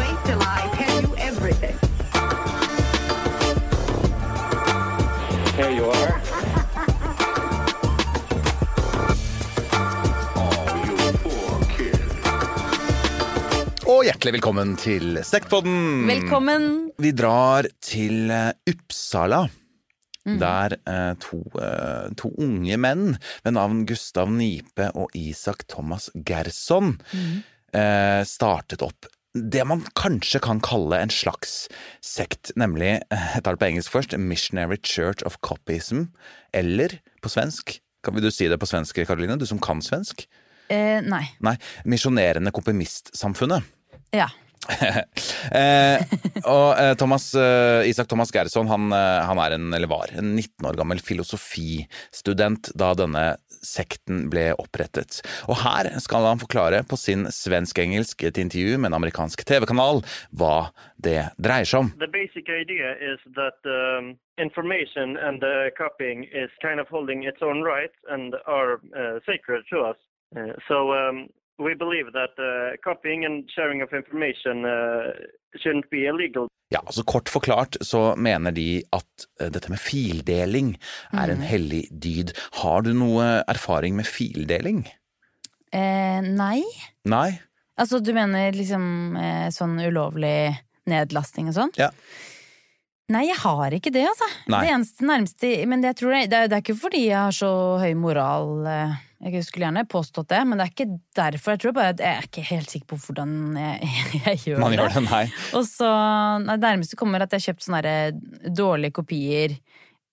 Wait 0.00 0.16
till 0.24 0.40
I 0.40 0.64
tell. 0.80 1.02
Here 5.56 5.70
you 5.70 5.90
are. 5.90 6.21
Og 13.92 14.06
hjertelig 14.06 14.38
velkommen 14.38 14.70
til 14.80 15.18
Sektpodden! 15.26 16.06
Velkommen. 16.08 16.62
Vi 17.02 17.10
drar 17.12 17.66
til 17.84 18.30
eh, 18.32 18.54
Uppsala. 18.70 19.42
Mm. 20.24 20.36
Der 20.40 20.74
eh, 20.78 21.10
to, 21.20 21.42
eh, 21.60 22.06
to 22.16 22.30
unge 22.40 22.78
menn 22.80 23.18
ved 23.44 23.52
navn 23.58 23.82
Gustav 23.84 24.30
Nipe 24.32 24.86
og 24.96 25.12
Isak 25.18 25.66
Thomas 25.68 26.08
Gerson 26.14 26.94
mm. 27.10 27.34
eh, 27.76 28.22
startet 28.28 28.86
opp 28.86 29.10
det 29.32 29.64
man 29.64 29.84
kanskje 29.96 30.40
kan 30.44 30.58
kalle 30.60 30.98
en 31.00 31.12
slags 31.12 31.66
sekt, 32.04 32.50
nemlig, 32.56 32.98
eh, 33.12 33.28
jeg 33.34 33.44
tar 33.44 33.56
det 33.56 33.62
på 33.62 33.68
engelsk 33.70 33.92
først, 33.94 34.16
Missionary 34.20 34.76
Church 34.84 35.24
of 35.24 35.38
Copyism, 35.40 36.06
eller 36.52 36.98
på 37.24 37.32
svensk, 37.32 37.78
kan 38.04 38.16
vil 38.16 38.28
du 38.28 38.32
si 38.32 38.48
det 38.52 38.60
på 38.60 38.68
svensk, 38.68 39.00
Karoline, 39.08 39.38
du 39.40 39.48
som 39.48 39.60
kan 39.60 39.80
svensk? 39.84 40.26
Eh, 40.68 41.00
nei. 41.00 41.24
Nei, 41.44 41.56
Misjonerende 41.88 42.52
komprimistsamfunnet. 42.54 43.64
Ja. 44.12 44.28
eh, 45.58 46.02
og 46.46 46.78
eh, 46.78 46.92
Thomas, 46.94 47.32
eh, 47.34 47.88
Isak 47.90 48.06
Thomas 48.10 48.30
Gerson 48.34 48.68
han, 48.70 48.92
eh, 48.94 49.22
han 49.26 49.40
er 49.42 49.56
en, 49.56 49.72
eller 49.74 49.90
var 49.90 50.12
en 50.14 50.36
19 50.36 50.68
år 50.70 50.78
gammel 50.78 51.02
filosofistudent 51.02 52.70
da 52.78 52.92
denne 52.98 53.24
sekten 53.62 54.28
ble 54.30 54.50
opprettet. 54.58 55.20
Og 55.50 55.58
her 55.62 55.90
skal 56.02 56.26
han 56.26 56.42
forklare 56.42 56.82
på 56.86 56.98
sin 56.98 57.26
svensk-engelsk 57.30 58.22
et 58.26 58.38
intervju 58.38 58.78
med 58.78 58.92
en 58.92 58.98
amerikansk 59.00 59.42
TV-kanal 59.46 60.02
hva 60.38 60.70
det 61.02 61.32
dreier 61.42 61.66
seg 61.66 61.84
om. 61.84 61.92
The 62.02 62.10
basic 62.10 62.50
idea 62.50 62.94
is 62.98 63.22
that 63.38 63.58
um, 63.66 64.14
information 64.38 65.16
and 65.18 65.42
uh, 65.42 65.70
copying 65.78 66.24
is 66.30 66.50
kind 66.62 66.78
of 66.78 66.90
holding 66.90 67.26
its 67.26 67.42
own 67.42 67.62
rights 67.62 67.98
and 68.10 68.34
are 68.46 68.78
uh, 68.94 69.18
sacred 69.26 69.66
to 69.70 69.82
us. 69.90 69.98
Uh, 70.34 70.54
so 70.66 70.90
um, 70.94 71.28
we 71.58 71.74
believe 71.74 72.12
that 72.12 72.34
uh, 72.38 72.76
copying 72.84 73.24
and 73.24 73.44
sharing 73.54 73.82
of 73.82 73.92
information 73.92 74.64
uh, 74.64 75.12
shouldn't 75.62 75.88
be 75.90 76.06
illegal. 76.08 76.48
Ja, 76.72 76.80
altså 76.86 77.02
Kort 77.04 77.28
forklart 77.28 77.76
så 77.84 78.14
mener 78.16 78.50
de 78.56 78.82
at 78.96 79.26
eh, 79.40 79.50
dette 79.52 79.68
med 79.68 79.78
fildeling 79.78 80.70
er 81.12 81.28
en 81.34 81.38
Mhm. 81.42 81.46
hellig 81.50 81.82
dyd. 81.92 82.32
Har 82.62 82.80
du 82.82 82.94
noe 82.96 83.42
erfaring 83.48 83.94
med 83.96 84.06
fildeling? 84.08 84.86
Eh, 85.72 86.20
nei. 86.24 86.62
Nei? 87.04 87.38
Altså, 87.78 88.00
du 88.04 88.12
mener 88.16 88.52
liksom 88.52 89.16
eh, 89.16 89.48
sånn 89.52 89.76
ulovlig 89.80 90.56
nedlasting 90.88 91.48
og 91.48 91.54
sånn? 91.56 91.70
Ja. 91.76 91.90
Nei, 93.12 93.26
jeg 93.28 93.36
har 93.42 93.70
ikke 93.76 93.92
det, 93.92 94.06
altså. 94.08 94.28
Nei. 94.48 94.60
Det 94.64 94.72
eneste 94.72 95.04
nærmeste 95.04 95.48
Men 95.68 95.82
jeg 95.84 95.96
tror 96.00 96.12
det, 96.14 96.30
det, 96.32 96.42
det 96.50 96.56
er 96.56 96.62
ikke 96.64 96.78
fordi 96.80 97.00
jeg 97.10 97.18
har 97.18 97.34
så 97.36 97.52
høy 97.82 97.92
moral. 97.98 98.66
eh, 98.66 98.94
Jeg 99.22 99.44
skulle 99.46 99.68
gjerne 99.68 99.84
påstått 99.86 100.28
det, 100.32 100.40
men 100.50 100.58
det 100.58 100.64
er 100.64 100.72
ikke 100.72 100.86
derfor. 101.14 101.52
Jeg 101.54 101.60
tror 101.62 101.74
bare 101.76 101.92
at 101.94 102.00
jeg 102.02 102.16
er 102.18 102.24
ikke 102.26 102.42
helt 102.48 102.72
sikker 102.72 102.88
på 102.90 102.96
hvordan 103.04 103.34
jeg, 103.60 103.90
jeg 104.26 104.40
gjør 104.48 104.58
Man 104.64 104.72
det. 104.74 104.80
gjør 104.80 104.96
det, 104.96 105.02
nei. 105.06 105.22
Og 105.54 105.66
så 105.68 105.90
nei, 106.42 106.56
Det 106.58 106.66
nærmeste 106.72 106.98
kommer 106.98 107.22
at 107.22 107.30
jeg 107.36 107.38
har 107.42 107.46
kjøpt 107.52 107.66
sånne 107.68 107.94
dårlige 108.58 108.96
kopier 108.98 109.54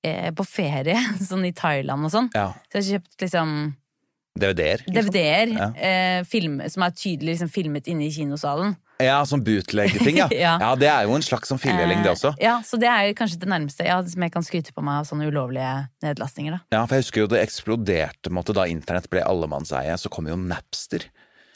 eh, 0.05 0.29
på 0.37 0.45
ferie, 0.45 0.99
sånn 1.29 1.47
i 1.49 1.53
Thailand 1.57 2.05
og 2.05 2.13
sånn. 2.13 2.29
Ja. 2.37 2.51
Så 2.69 2.77
jeg 2.77 2.85
har 2.85 2.99
kjøpt 2.99 3.25
liksom 3.25 3.55
DVD-er? 4.39 4.83
liksom? 4.85 4.93
DVD-er 5.09 5.55
Ja. 5.57 5.69
eh, 5.73 6.19
film, 6.29 6.59
som 6.69 6.85
er 6.85 6.93
tydelig 6.95 7.33
liksom, 7.33 7.49
filmet 7.51 7.89
inne 7.89 8.05
i 8.07 8.13
kinosalen. 8.13 8.75
Ja, 8.99 9.21
sånn 9.23 9.43
bootleg-ting, 9.47 10.17
ja. 10.19 10.27
Ja. 10.35 10.57
ja. 10.59 10.69
Det 10.79 10.89
er 10.91 11.05
jo 11.07 11.15
en 11.15 11.23
slags 11.23 11.47
sånn 11.51 11.61
fildeling, 11.61 12.01
det 12.03 12.11
også. 12.11 12.33
Eh, 12.35 12.43
ja, 12.49 12.57
så 12.65 12.79
det 12.81 12.89
er 12.91 13.13
kanskje 13.15 13.39
det 13.39 13.47
nærmeste 13.51 13.87
ja, 13.87 13.99
som 14.03 14.25
jeg 14.25 14.33
kan 14.33 14.45
skryte 14.45 14.75
på 14.75 14.83
meg 14.83 15.01
av 15.01 15.07
sånne 15.07 15.29
ulovlige 15.31 15.71
nedlastinger. 16.03 16.57
da. 16.57 16.75
Ja, 16.75 16.83
for 16.83 16.97
jeg 16.97 17.05
husker 17.07 17.23
jo 17.23 17.29
det 17.31 17.43
eksploderte 17.45 18.33
måte, 18.35 18.55
da 18.57 18.67
internett 18.67 19.07
ble 19.11 19.23
allemannseie. 19.23 19.95
Så 19.99 20.11
kom 20.11 20.27
jo 20.27 20.35
Napster. 20.39 21.07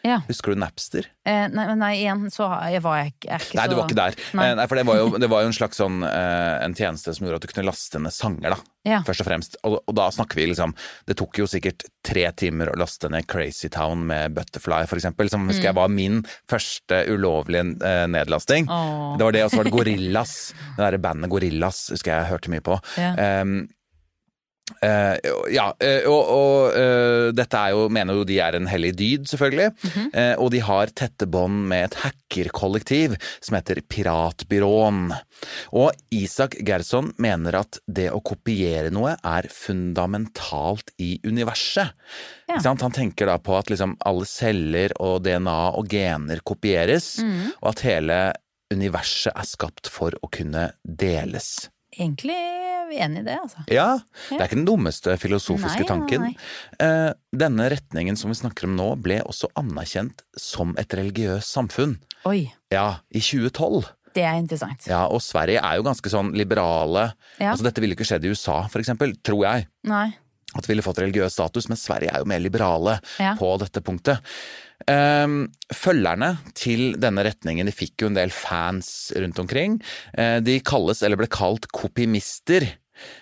Ja. 0.03 0.17
Husker 0.27 0.51
du 0.51 0.59
Napster? 0.59 1.05
Eh, 1.23 1.45
nei, 1.47 1.63
nei, 1.79 1.91
igjen 2.01 2.25
så 2.33 2.49
jeg 2.67 2.81
var 2.83 2.97
jeg 2.99 3.13
jeg 3.23 3.39
ikke 3.39 3.55
Nei, 3.55 3.67
du 3.71 3.75
var 3.77 3.85
ikke 3.87 3.95
der. 3.95 4.17
Nei. 4.35 4.47
Eh, 4.49 4.55
Nei, 4.59 4.65
for 4.67 4.75
det 4.75 4.83
var, 4.89 4.97
jo, 4.99 5.05
det 5.23 5.29
var 5.31 5.45
jo 5.45 5.47
en 5.47 5.55
slags 5.55 5.79
sånn 5.79 6.01
eh, 6.03 6.57
En 6.65 6.75
tjeneste 6.75 7.13
som 7.15 7.23
gjorde 7.23 7.39
at 7.39 7.45
du 7.47 7.53
kunne 7.53 7.67
laste 7.69 8.01
ned 8.03 8.11
sanger, 8.11 8.51
da. 8.51 8.57
Ja. 8.83 8.97
Først 9.07 9.23
og 9.23 9.27
fremst. 9.29 9.55
Og, 9.63 9.77
og 9.87 9.95
da 9.95 10.09
snakker 10.11 10.41
vi 10.41 10.49
liksom 10.51 10.73
Det 11.07 11.15
tok 11.21 11.39
jo 11.39 11.47
sikkert 11.47 11.85
tre 12.03 12.25
timer 12.35 12.73
å 12.73 12.75
laste 12.81 13.07
ned 13.13 13.23
Crazy 13.31 13.69
Town 13.71 14.03
med 14.09 14.35
Butterfly, 14.35 14.81
for 14.91 14.99
eksempel. 14.99 15.31
Som 15.31 15.47
husker 15.47 15.69
jeg 15.69 15.73
Mm. 15.73 15.79
var 15.79 15.93
min 15.95 16.19
første 16.51 16.99
ulovlige 17.07 17.63
eh, 17.87 18.03
nedlasting. 18.11 18.67
Oh. 18.67 19.15
Det 19.17 19.23
var 19.29 19.37
det, 19.37 19.45
og 19.47 19.53
så 19.53 19.61
var 19.61 19.69
det 19.69 19.73
Gorillas. 19.77 20.33
Det 20.75 20.83
derre 20.83 20.99
bandet 20.99 21.31
Gorillas 21.31 21.85
husker 21.95 22.11
jeg 22.11 22.25
jeg 22.25 22.31
hørte 22.33 22.51
mye 22.51 22.65
på. 22.67 22.75
Ja. 22.99 23.13
Em, 23.39 23.55
Eh, 24.81 25.17
ja, 25.51 25.65
eh, 25.83 26.05
og, 26.07 26.71
eh, 26.79 27.31
dette 27.35 27.59
er 27.59 27.73
jo, 27.75 27.89
mener 27.91 28.15
jo 28.15 28.23
de 28.23 28.37
er 28.39 28.55
en 28.55 28.67
hellig 28.71 28.93
dyd, 28.95 29.25
selvfølgelig. 29.27 29.73
Mhm. 29.83 30.05
Eh, 30.15 30.35
og 30.39 30.51
de 30.51 30.61
har 30.63 30.87
tette 30.95 31.27
bånd 31.27 31.67
med 31.67 31.89
et 31.89 31.97
hackerkollektiv 31.99 33.17
som 33.43 33.57
heter 33.57 33.81
Piratbyråen. 33.83 35.11
Og 35.75 35.91
Isak 36.15 36.55
Gerson 36.63 37.11
mener 37.19 37.59
at 37.59 37.79
det 37.91 38.09
å 38.15 38.21
kopiere 38.23 38.89
noe 38.95 39.17
er 39.19 39.49
fundamentalt 39.51 40.93
i 40.97 41.19
universet. 41.27 41.91
Ja. 42.47 42.59
Han 42.63 42.91
tenker 42.95 43.27
da 43.27 43.37
på 43.39 43.57
at 43.57 43.67
liksom 43.71 43.97
alle 44.05 44.25
celler 44.29 44.95
og 44.99 45.23
DNA 45.23 45.59
og 45.75 45.87
gener 45.91 46.39
kopieres, 46.39 47.19
Mhm. 47.19 47.51
og 47.61 47.69
at 47.69 47.79
hele 47.81 48.33
universet 48.71 49.33
er 49.35 49.43
skapt 49.45 49.87
for 49.89 50.11
å 50.23 50.31
kunne 50.31 50.71
deles. 50.87 51.69
Egentlig 51.97 52.35
er 52.35 52.91
enig 53.05 53.21
i 53.23 53.25
det, 53.27 53.37
altså. 53.41 53.63
Ja, 53.73 53.87
det 54.29 54.37
er 54.39 54.45
ikke 54.47 54.59
den 54.59 54.67
dummeste 54.67 55.15
filosofiske 55.21 55.81
Nei, 55.81 55.85
nei, 55.85 55.89
tanken. 55.89 56.21
nei. 56.27 56.35
Eh, 56.79 57.11
denne 57.33 57.69
retningen 57.73 58.17
som 58.19 58.29
vi 58.33 58.37
snakker 58.37 58.67
om 58.69 58.75
nå, 58.77 58.87
ble 59.01 59.19
også 59.25 59.49
anerkjent 59.59 60.21
som 60.37 60.75
et 60.81 60.93
religiøst 60.97 61.49
samfunn. 61.57 61.97
Oi, 62.29 62.51
Ja, 62.73 62.99
i 63.13 63.19
2012. 63.19 63.85
det 64.13 64.23
er 64.23 64.37
interessant. 64.37 64.85
Ja, 64.87 65.05
og 65.07 65.21
Sverige 65.25 65.61
er 65.63 65.77
jo 65.79 65.83
ganske 65.87 66.09
sånn 66.09 66.33
liberale. 66.37 67.13
Ja. 67.39 67.51
Altså 67.53 67.63
Dette 67.65 67.81
ville 67.81 67.95
ikke 67.97 68.05
skjedd 68.05 68.25
i 68.25 68.29
USA, 68.33 68.67
for 68.69 68.79
eksempel, 68.81 69.15
tror 69.25 69.41
jeg. 69.47 69.67
Nei. 69.89 70.11
At 70.55 70.67
vi 70.67 70.75
ville 70.75 70.83
fått 70.85 70.99
religiøs 71.01 71.33
status, 71.33 71.65
men 71.67 71.77
Sverige 71.81 72.11
er 72.13 72.19
jo 72.21 72.25
mer 72.29 72.39
liberale 72.39 72.99
Ja. 73.19 73.33
på 73.35 73.57
dette 73.57 73.81
punktet. 73.81 74.19
Ehm, 74.91 75.47
følgerne 75.71 76.33
til 76.57 76.93
denne 76.99 77.23
retningen 77.23 77.69
de 77.69 77.75
fikk 77.75 78.03
jo 78.03 78.11
en 78.11 78.17
del 78.17 78.33
fans 78.35 79.11
rundt 79.15 79.39
omkring. 79.39 79.79
Eh, 80.17 80.39
de 80.43 80.59
kalles, 80.65 81.03
eller 81.03 81.19
ble 81.19 81.29
kalt, 81.31 81.69
kopimister. 81.75 82.65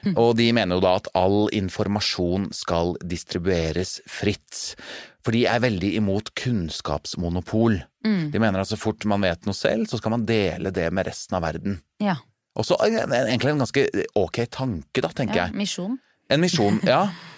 Mm. 0.05 0.15
Og 0.19 0.35
de 0.37 0.49
mener 0.53 0.77
jo 0.77 0.83
da 0.83 0.97
at 0.99 1.07
all 1.17 1.45
informasjon 1.55 2.49
skal 2.55 2.95
distribueres 3.07 3.99
fritt. 4.09 4.75
For 5.21 5.35
de 5.35 5.45
er 5.49 5.61
veldig 5.63 5.93
imot 5.99 6.33
kunnskapsmonopol. 6.39 7.79
Mm. 8.05 8.31
De 8.33 8.41
mener 8.41 8.63
at 8.63 8.71
så 8.71 8.79
fort 8.79 9.05
man 9.09 9.23
vet 9.23 9.45
noe 9.45 9.57
selv, 9.57 9.87
så 9.89 10.01
skal 10.01 10.15
man 10.17 10.25
dele 10.29 10.73
det 10.73 10.89
med 10.93 11.07
resten 11.09 11.37
av 11.37 11.45
verden. 11.45 11.79
Ja. 12.01 12.17
Også 12.57 12.75
egentlig 12.83 13.53
en 13.53 13.61
ganske 13.61 13.85
ok 14.17 14.41
tanke, 14.51 14.99
da, 15.03 15.11
tenker 15.15 15.37
ja 15.37 15.45
jeg. 15.47 15.55
misjon. 15.61 15.99
En 16.31 16.41
misjon, 16.43 16.81
ja. 16.87 17.05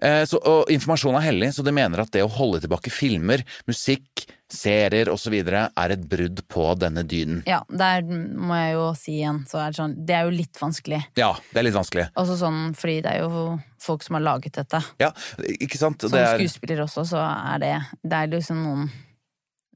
Eh, 0.00 0.24
Så, 0.24 0.38
og 0.44 0.68
informasjon 0.70 1.16
er 1.18 1.24
hellig, 1.32 1.48
så 1.54 1.64
de 1.66 1.72
mener 1.74 2.00
at 2.00 2.10
det 2.14 2.22
å 2.22 2.30
holde 2.30 2.60
tilbake 2.62 2.90
filmer, 2.90 3.42
musikk, 3.66 4.26
serier 4.48 5.10
osv. 5.12 5.34
er 5.44 5.90
et 5.92 6.04
brudd 6.08 6.40
på 6.48 6.68
denne 6.80 7.02
dyden. 7.04 7.42
Ja, 7.46 7.62
der 7.68 8.02
må 8.02 8.56
jeg 8.56 8.76
jo 8.78 8.84
si 8.96 9.16
igjen, 9.20 9.42
så 9.50 9.58
er 9.60 9.72
det 9.74 9.76
sånn 9.80 9.96
Det 10.06 10.14
er 10.16 10.24
jo 10.24 10.30
litt 10.38 10.56
vanskelig. 10.60 11.02
Ja, 11.20 11.34
det 11.52 11.58
er 11.60 11.66
litt 11.68 11.74
vanskelig. 11.76 12.06
Også 12.16 12.38
sånn, 12.40 12.62
fordi 12.78 13.02
det 13.04 13.12
er 13.12 13.26
jo 13.26 13.58
folk 13.84 14.02
som 14.06 14.16
har 14.16 14.24
laget 14.24 14.52
dette. 14.56 14.80
Ja, 15.02 15.10
ikke 15.44 15.76
sant? 15.76 16.00
Som 16.00 16.16
er, 16.16 16.38
skuespiller 16.38 16.80
også, 16.86 17.04
så 17.12 17.20
er 17.20 17.58
det 17.60 17.74
Det 18.02 18.12
er 18.22 18.26
liksom 18.38 18.62
noen 18.64 18.88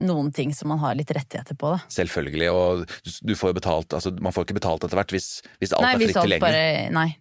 noen 0.02 0.32
ting 0.34 0.50
som 0.52 0.66
man 0.72 0.80
har 0.82 0.96
litt 0.98 1.10
rettigheter 1.14 1.54
på, 1.54 1.76
da. 1.76 1.84
selvfølgelig, 1.88 2.48
og 2.50 2.86
du- 3.22 3.36
får 3.38 3.52
jo 3.52 3.58
betalt 3.60 3.88
altså 3.94 4.10
Man 4.20 4.32
får 4.32 4.46
ikke 4.48 4.58
betalt 4.58 4.82
etter 4.82 4.96
hvert 4.98 5.12
hvis, 5.14 5.42
hvis 5.60 5.72
alt 5.72 5.82
Nei, 5.82 5.92
er 5.94 5.98
fritt 6.00 6.16
tilgjengelig. 6.16 6.40
bare 6.40 6.90
Nei. 6.90 7.16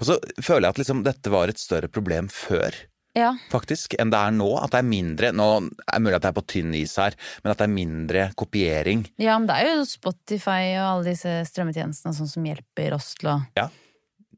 Og 0.00 0.06
så 0.08 0.18
føler 0.42 0.66
jeg 0.68 0.74
at 0.76 0.82
liksom, 0.82 1.02
dette 1.06 1.32
var 1.32 1.48
et 1.52 1.58
større 1.60 1.88
problem 1.92 2.28
før. 2.32 2.74
Ja. 3.16 3.30
Faktisk, 3.48 3.94
enn 3.96 4.10
det 4.12 4.18
er 4.20 4.34
nå. 4.36 4.50
At 4.60 4.74
det 4.74 4.82
er 4.82 4.88
mindre 4.90 5.30
Nå 5.32 5.44
er 5.56 5.70
det 5.94 6.02
mulig 6.04 6.18
at 6.18 6.26
det 6.26 6.28
er 6.34 6.36
på 6.36 6.42
tynn 6.52 6.74
is 6.76 6.98
her, 7.00 7.14
men 7.40 7.54
at 7.54 7.62
det 7.62 7.64
er 7.64 7.72
mindre 7.72 8.26
kopiering. 8.36 9.06
ja, 9.16 9.38
men 9.38 9.48
det 9.48 9.56
er 9.56 9.70
jo 9.78 9.86
Spotify 9.88 10.74
og 10.76 10.84
alle 10.90 11.14
disse 11.14 11.32
strømmetjenestene 11.48 12.12
sånn 12.12 12.28
som 12.28 12.44
hjelper 12.44 12.92
oss 12.98 13.14
til 13.16 13.30
å 13.32 13.38
Ja. 13.56 13.70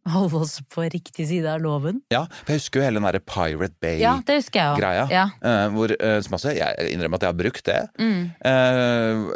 holde 0.08 0.38
oss 0.44 0.60
på 0.72 0.86
riktig 0.94 1.26
side 1.28 1.50
av 1.50 1.60
loven. 1.60 1.98
Ja, 2.14 2.22
for 2.30 2.54
jeg 2.54 2.60
husker 2.62 2.80
jo 2.80 2.84
hele 2.86 3.00
den 3.00 3.08
derre 3.10 3.20
Pirate. 3.20 3.74
Bay-greia. 3.82 5.08
Ja. 5.10 5.24
eh, 5.42 5.66
hvor, 5.74 5.90
eh, 5.98 6.20
som 6.22 6.38
også, 6.38 6.54
jeg 6.56 6.92
innrømmer 6.94 7.18
at 7.18 7.26
jeg 7.26 7.32
har 7.34 7.40
brukt 7.42 7.64
det. 7.66 7.80
Mm. 7.98 8.30
Eh, 8.46 9.26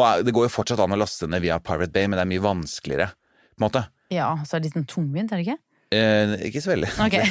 er, 0.00 0.22
det 0.24 0.34
går 0.34 0.48
jo 0.48 0.54
fortsatt 0.56 0.80
an 0.80 0.96
å 0.96 0.98
laste 0.98 1.28
ned 1.28 1.44
via 1.44 1.60
Pirate 1.60 1.92
Bay, 1.92 2.08
men 2.08 2.16
det 2.18 2.24
er 2.24 2.32
mye 2.32 2.42
vanskeligere. 2.48 3.10
På 3.54 3.60
en 3.62 3.68
måte. 3.68 3.84
Ja, 4.12 4.34
så 4.44 4.56
er 4.56 4.60
det 4.60 4.68
litt 4.72 4.76
sånn 4.80 4.90
tungvint, 4.90 5.32
er 5.32 5.40
det 5.40 5.46
ikke? 5.48 5.60
Eh, 5.94 6.32
ikke 6.48 6.60
så 6.64 6.72
veldig. 6.72 6.88
Okay. 7.04 7.22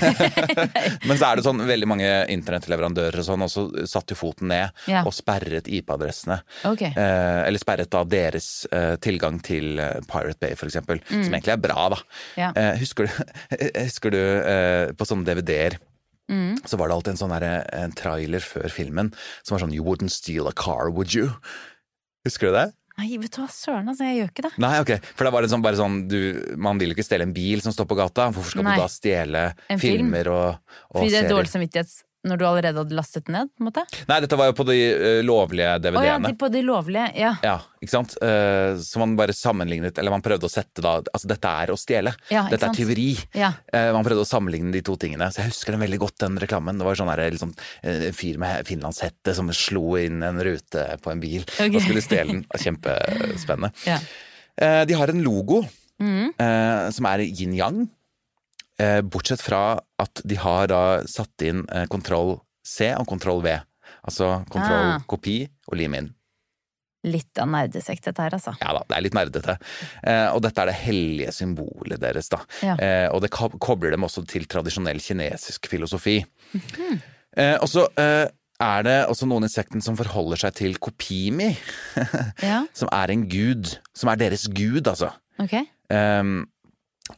Men 1.09 1.17
så 1.19 1.27
er 1.27 1.35
det 1.39 1.43
sånn, 1.43 1.59
veldig 1.67 1.87
mange 1.89 2.09
internettleverandører 2.31 3.19
og 3.19 3.25
sånn 3.27 3.43
også 3.43 3.63
satte 3.89 4.15
foten 4.15 4.47
ned 4.53 4.71
Ja. 4.87 5.01
og 5.03 5.11
sperret 5.15 5.67
IP-adressene. 5.67 6.37
Okay. 6.69 6.93
Eh, 6.95 7.41
eller 7.49 7.59
sperret 7.59 7.91
da 7.91 8.03
deres 8.07 8.65
eh, 8.71 8.93
tilgang 9.03 9.41
til 9.43 9.81
eh, 9.83 9.99
Pirate 10.07 10.39
Bay, 10.39 10.55
eksempel. 10.55 11.01
Mm. 11.09 11.25
Som 11.27 11.33
egentlig 11.35 11.55
er 11.57 11.63
bra, 11.65 11.89
da. 11.95 11.99
Ja. 12.39 12.51
Eh, 12.55 12.77
husker 12.79 13.09
du, 13.09 13.23
husker 13.83 14.15
du 14.15 14.21
eh, 14.21 14.93
på 14.95 15.09
sånne 15.09 15.27
DVD-er 15.29 15.79
Mm. 16.31 16.53
så 16.63 16.77
var 16.79 16.87
det 16.87 16.95
alltid 16.95 17.11
en 17.11 17.17
sånn 17.19 17.33
der, 17.35 17.43
en 17.75 17.91
trailer 17.99 18.39
før 18.39 18.71
filmen 18.71 19.09
som 19.43 19.57
var 19.57 19.65
sånn 19.65 19.73
You 19.75 19.83
wouldn't 19.83 20.13
steal 20.15 20.47
a 20.47 20.53
car, 20.55 20.87
would 20.89 21.11
you? 21.11 21.33
Husker 22.23 22.47
du 22.47 22.53
det? 22.55 22.63
Nei, 22.99 23.07
vet 23.17 23.33
du 23.33 23.39
hva, 23.41 23.47
søren, 23.49 23.87
altså, 23.89 24.05
jeg 24.05 24.19
gjør 24.19 24.31
ikke 24.31 24.43
det. 24.45 24.51
Nei, 24.61 24.73
ok. 24.83 24.91
For 25.17 25.25
det 25.25 25.33
var 25.33 25.41
det 25.41 25.49
sånn, 25.49 25.63
bare 25.65 25.79
sånn 25.79 25.95
du, 26.11 26.17
Man 26.61 26.77
vil 26.77 26.91
jo 26.91 26.97
ikke 26.97 27.05
stjele 27.07 27.25
en 27.25 27.33
bil 27.33 27.63
som 27.65 27.73
står 27.73 27.87
på 27.89 27.97
gata. 27.97 28.27
Hvorfor 28.35 28.53
skal 28.53 28.67
Nei. 28.67 28.75
du 28.77 28.83
da 28.83 28.89
stjele 28.93 29.43
film. 29.71 29.79
filmer 29.81 30.29
og, 30.29 30.75
og 30.91 30.99
Fordi 30.99 31.09
det 31.09 31.17
er 31.17 31.23
serier? 31.25 31.33
dårlig 31.33 31.53
samvittighet 31.55 31.95
når 32.23 32.39
du 32.39 32.43
allerede 32.47 32.79
hadde 32.79 32.95
lastet 32.95 33.27
ned, 33.31 33.49
på 33.51 33.63
en 33.63 33.67
måte? 33.67 33.83
Nei, 34.07 34.17
dette 34.23 34.37
var 34.39 34.47
jo 34.47 34.55
på 34.55 34.65
de 34.69 34.77
uh, 34.95 35.19
lovlige 35.27 35.65
ja, 35.67 35.79
DVD-ene. 35.83 36.29
de- 36.31 36.37
på 36.39 36.47
de 36.53 36.61
lovlige, 36.63 37.09
ja. 37.19 37.33
Ja, 37.43 37.55
ikke 37.83 37.91
sant? 37.91 38.15
Uh, 38.23 38.79
så 38.79 39.01
man 39.01 39.17
bare 39.19 39.35
sammenlignet, 39.35 39.97
eller 39.99 40.13
man 40.15 40.23
prøvde 40.23 40.47
å 40.47 40.51
sette 40.51 40.83
da 40.85 40.93
Altså, 41.03 41.27
dette 41.27 41.51
er 41.63 41.73
å 41.73 41.77
stjele. 41.79 42.13
Ja, 42.31 42.45
dette 42.51 42.69
er 42.69 42.77
tyveri. 42.77 43.09
Ja. 43.35 43.49
Uh, 43.73 43.89
man 43.97 44.07
prøvde 44.07 44.23
å 44.23 44.29
sammenligne 44.29 44.71
de 44.71 44.81
to 44.87 44.95
tingene. 45.01 45.27
Så 45.35 45.43
jeg 45.43 45.51
husker 45.51 45.75
den 45.75 45.83
veldig 45.83 45.99
godt, 46.05 46.17
den 46.23 46.39
reklamen. 46.41 46.79
Det 46.79 46.87
var 46.87 46.99
sånn 46.99 47.11
her, 47.11 47.23
liksom, 47.35 47.51
eh, 47.83 48.07
en 48.09 48.15
fyr 48.17 48.39
med 48.41 48.65
finlandshette 48.69 49.35
som 49.35 49.51
slo 49.53 49.97
inn 49.99 50.23
en 50.23 50.39
rute 50.43 50.85
på 51.03 51.11
en 51.11 51.19
bil 51.23 51.43
okay. 51.43 51.69
og 51.73 51.81
skulle 51.83 52.03
stjele 52.05 52.37
den. 52.37 52.45
Kjempespennende. 52.63 53.73
Ja. 53.89 53.99
De 54.87 54.93
har 54.99 55.11
en 55.11 55.23
logo 55.25 55.63
Mm. 56.03 56.33
som 56.91 57.05
er 57.07 57.21
yin-yang. 57.23 57.83
Eh, 58.81 59.01
bortsett 59.05 59.41
fra 59.41 59.79
at 60.01 60.21
de 60.25 60.35
har 60.41 60.67
da 60.71 60.81
satt 61.05 61.41
inn 61.45 61.65
eh, 61.69 61.85
kontroll 61.91 62.39
C 62.65 62.89
og 62.97 63.05
kontroll 63.07 63.41
V. 63.45 63.53
Altså 64.07 64.43
kontroll 64.49 64.93
Ah. 64.95 64.99
kopi 65.07 65.43
og 65.69 65.77
lim 65.77 65.93
inn. 65.99 66.13
Litt 67.05 67.37
av 67.37 67.49
nerdesekt 67.51 68.05
dette 68.07 68.23
her, 68.23 68.31
altså. 68.31 68.53
Ja 68.61 68.71
da, 68.77 68.81
det 68.87 68.95
er 68.97 69.03
litt 69.03 69.15
nerdete. 69.17 69.57
Eh, 70.07 70.29
og 70.31 70.41
dette 70.45 70.61
er 70.63 70.69
det 70.71 70.75
hellige 70.85 71.33
symbolet 71.35 71.99
deres, 71.99 72.29
da. 72.31 72.39
Ja. 72.63 72.77
Eh, 72.79 73.07
og 73.11 73.21
det 73.25 73.29
kobler 73.35 73.91
dem 73.91 74.05
også 74.07 74.23
til 74.25 74.45
tradisjonell 74.47 75.01
kinesisk 75.03 75.67
filosofi. 75.67 76.21
Mhm. 76.53 77.01
Eh, 77.35 77.57
og 77.59 77.67
så 77.67 77.87
eh, 77.99 78.29
er 78.63 78.83
det 78.87 78.97
også 79.09 79.27
noen 79.27 79.43
i 79.43 79.51
sekten 79.51 79.81
som 79.83 79.97
forholder 79.99 80.37
seg 80.45 80.53
til 80.55 80.77
Kopimi, 80.79 81.51
Ja, 82.49 82.63
som 82.73 82.87
er 82.93 83.11
en 83.11 83.27
gud. 83.27 83.75
Som 83.97 84.09
er 84.13 84.15
deres 84.21 84.47
gud, 84.47 84.87
altså. 84.87 85.11
ok. 85.43 85.59
Um, 85.93 86.45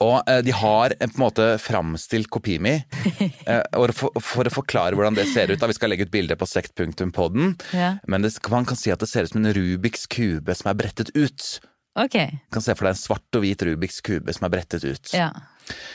og 0.02 0.30
eh, 0.30 0.42
de 0.46 0.54
har 0.56 0.96
eh, 0.98 1.08
på 1.08 1.20
en 1.20 1.24
måte 1.24 1.46
framstilt 1.62 2.30
Kopimi. 2.34 2.74
eh, 3.52 3.62
for, 3.94 4.18
for 4.24 4.50
å 4.50 4.54
forklare 4.54 4.98
hvordan 4.98 5.18
det 5.18 5.28
ser 5.32 5.54
ut, 5.54 5.60
da 5.62 5.70
vi 5.70 5.78
skal 5.78 5.94
legge 5.94 6.08
ut 6.08 6.14
bilde 6.14 6.38
på 6.40 6.48
sekt.podden. 6.50 7.56
Ja. 7.76 7.96
Men 8.10 8.26
det, 8.26 8.34
man 8.52 8.68
kan 8.68 8.80
si 8.80 8.94
at 8.94 9.04
det 9.04 9.12
ser 9.12 9.28
ut 9.28 9.36
som 9.36 9.44
en 9.44 9.54
Rubiks 9.56 10.10
kube 10.12 10.58
som 10.58 10.72
er 10.72 10.80
brettet 10.80 11.14
ut. 11.16 11.48
Ok. 11.96 12.18
Du 12.18 12.58
kan 12.58 12.66
se 12.66 12.76
for 12.76 12.90
deg 12.90 12.98
en 12.98 13.00
svart 13.00 13.38
og 13.38 13.46
hvit 13.46 13.62
Rubiks 13.64 14.02
kube 14.04 14.34
som 14.36 14.50
er 14.50 14.56
brettet 14.58 14.84
ut. 14.84 15.14
Ja. 15.16 15.30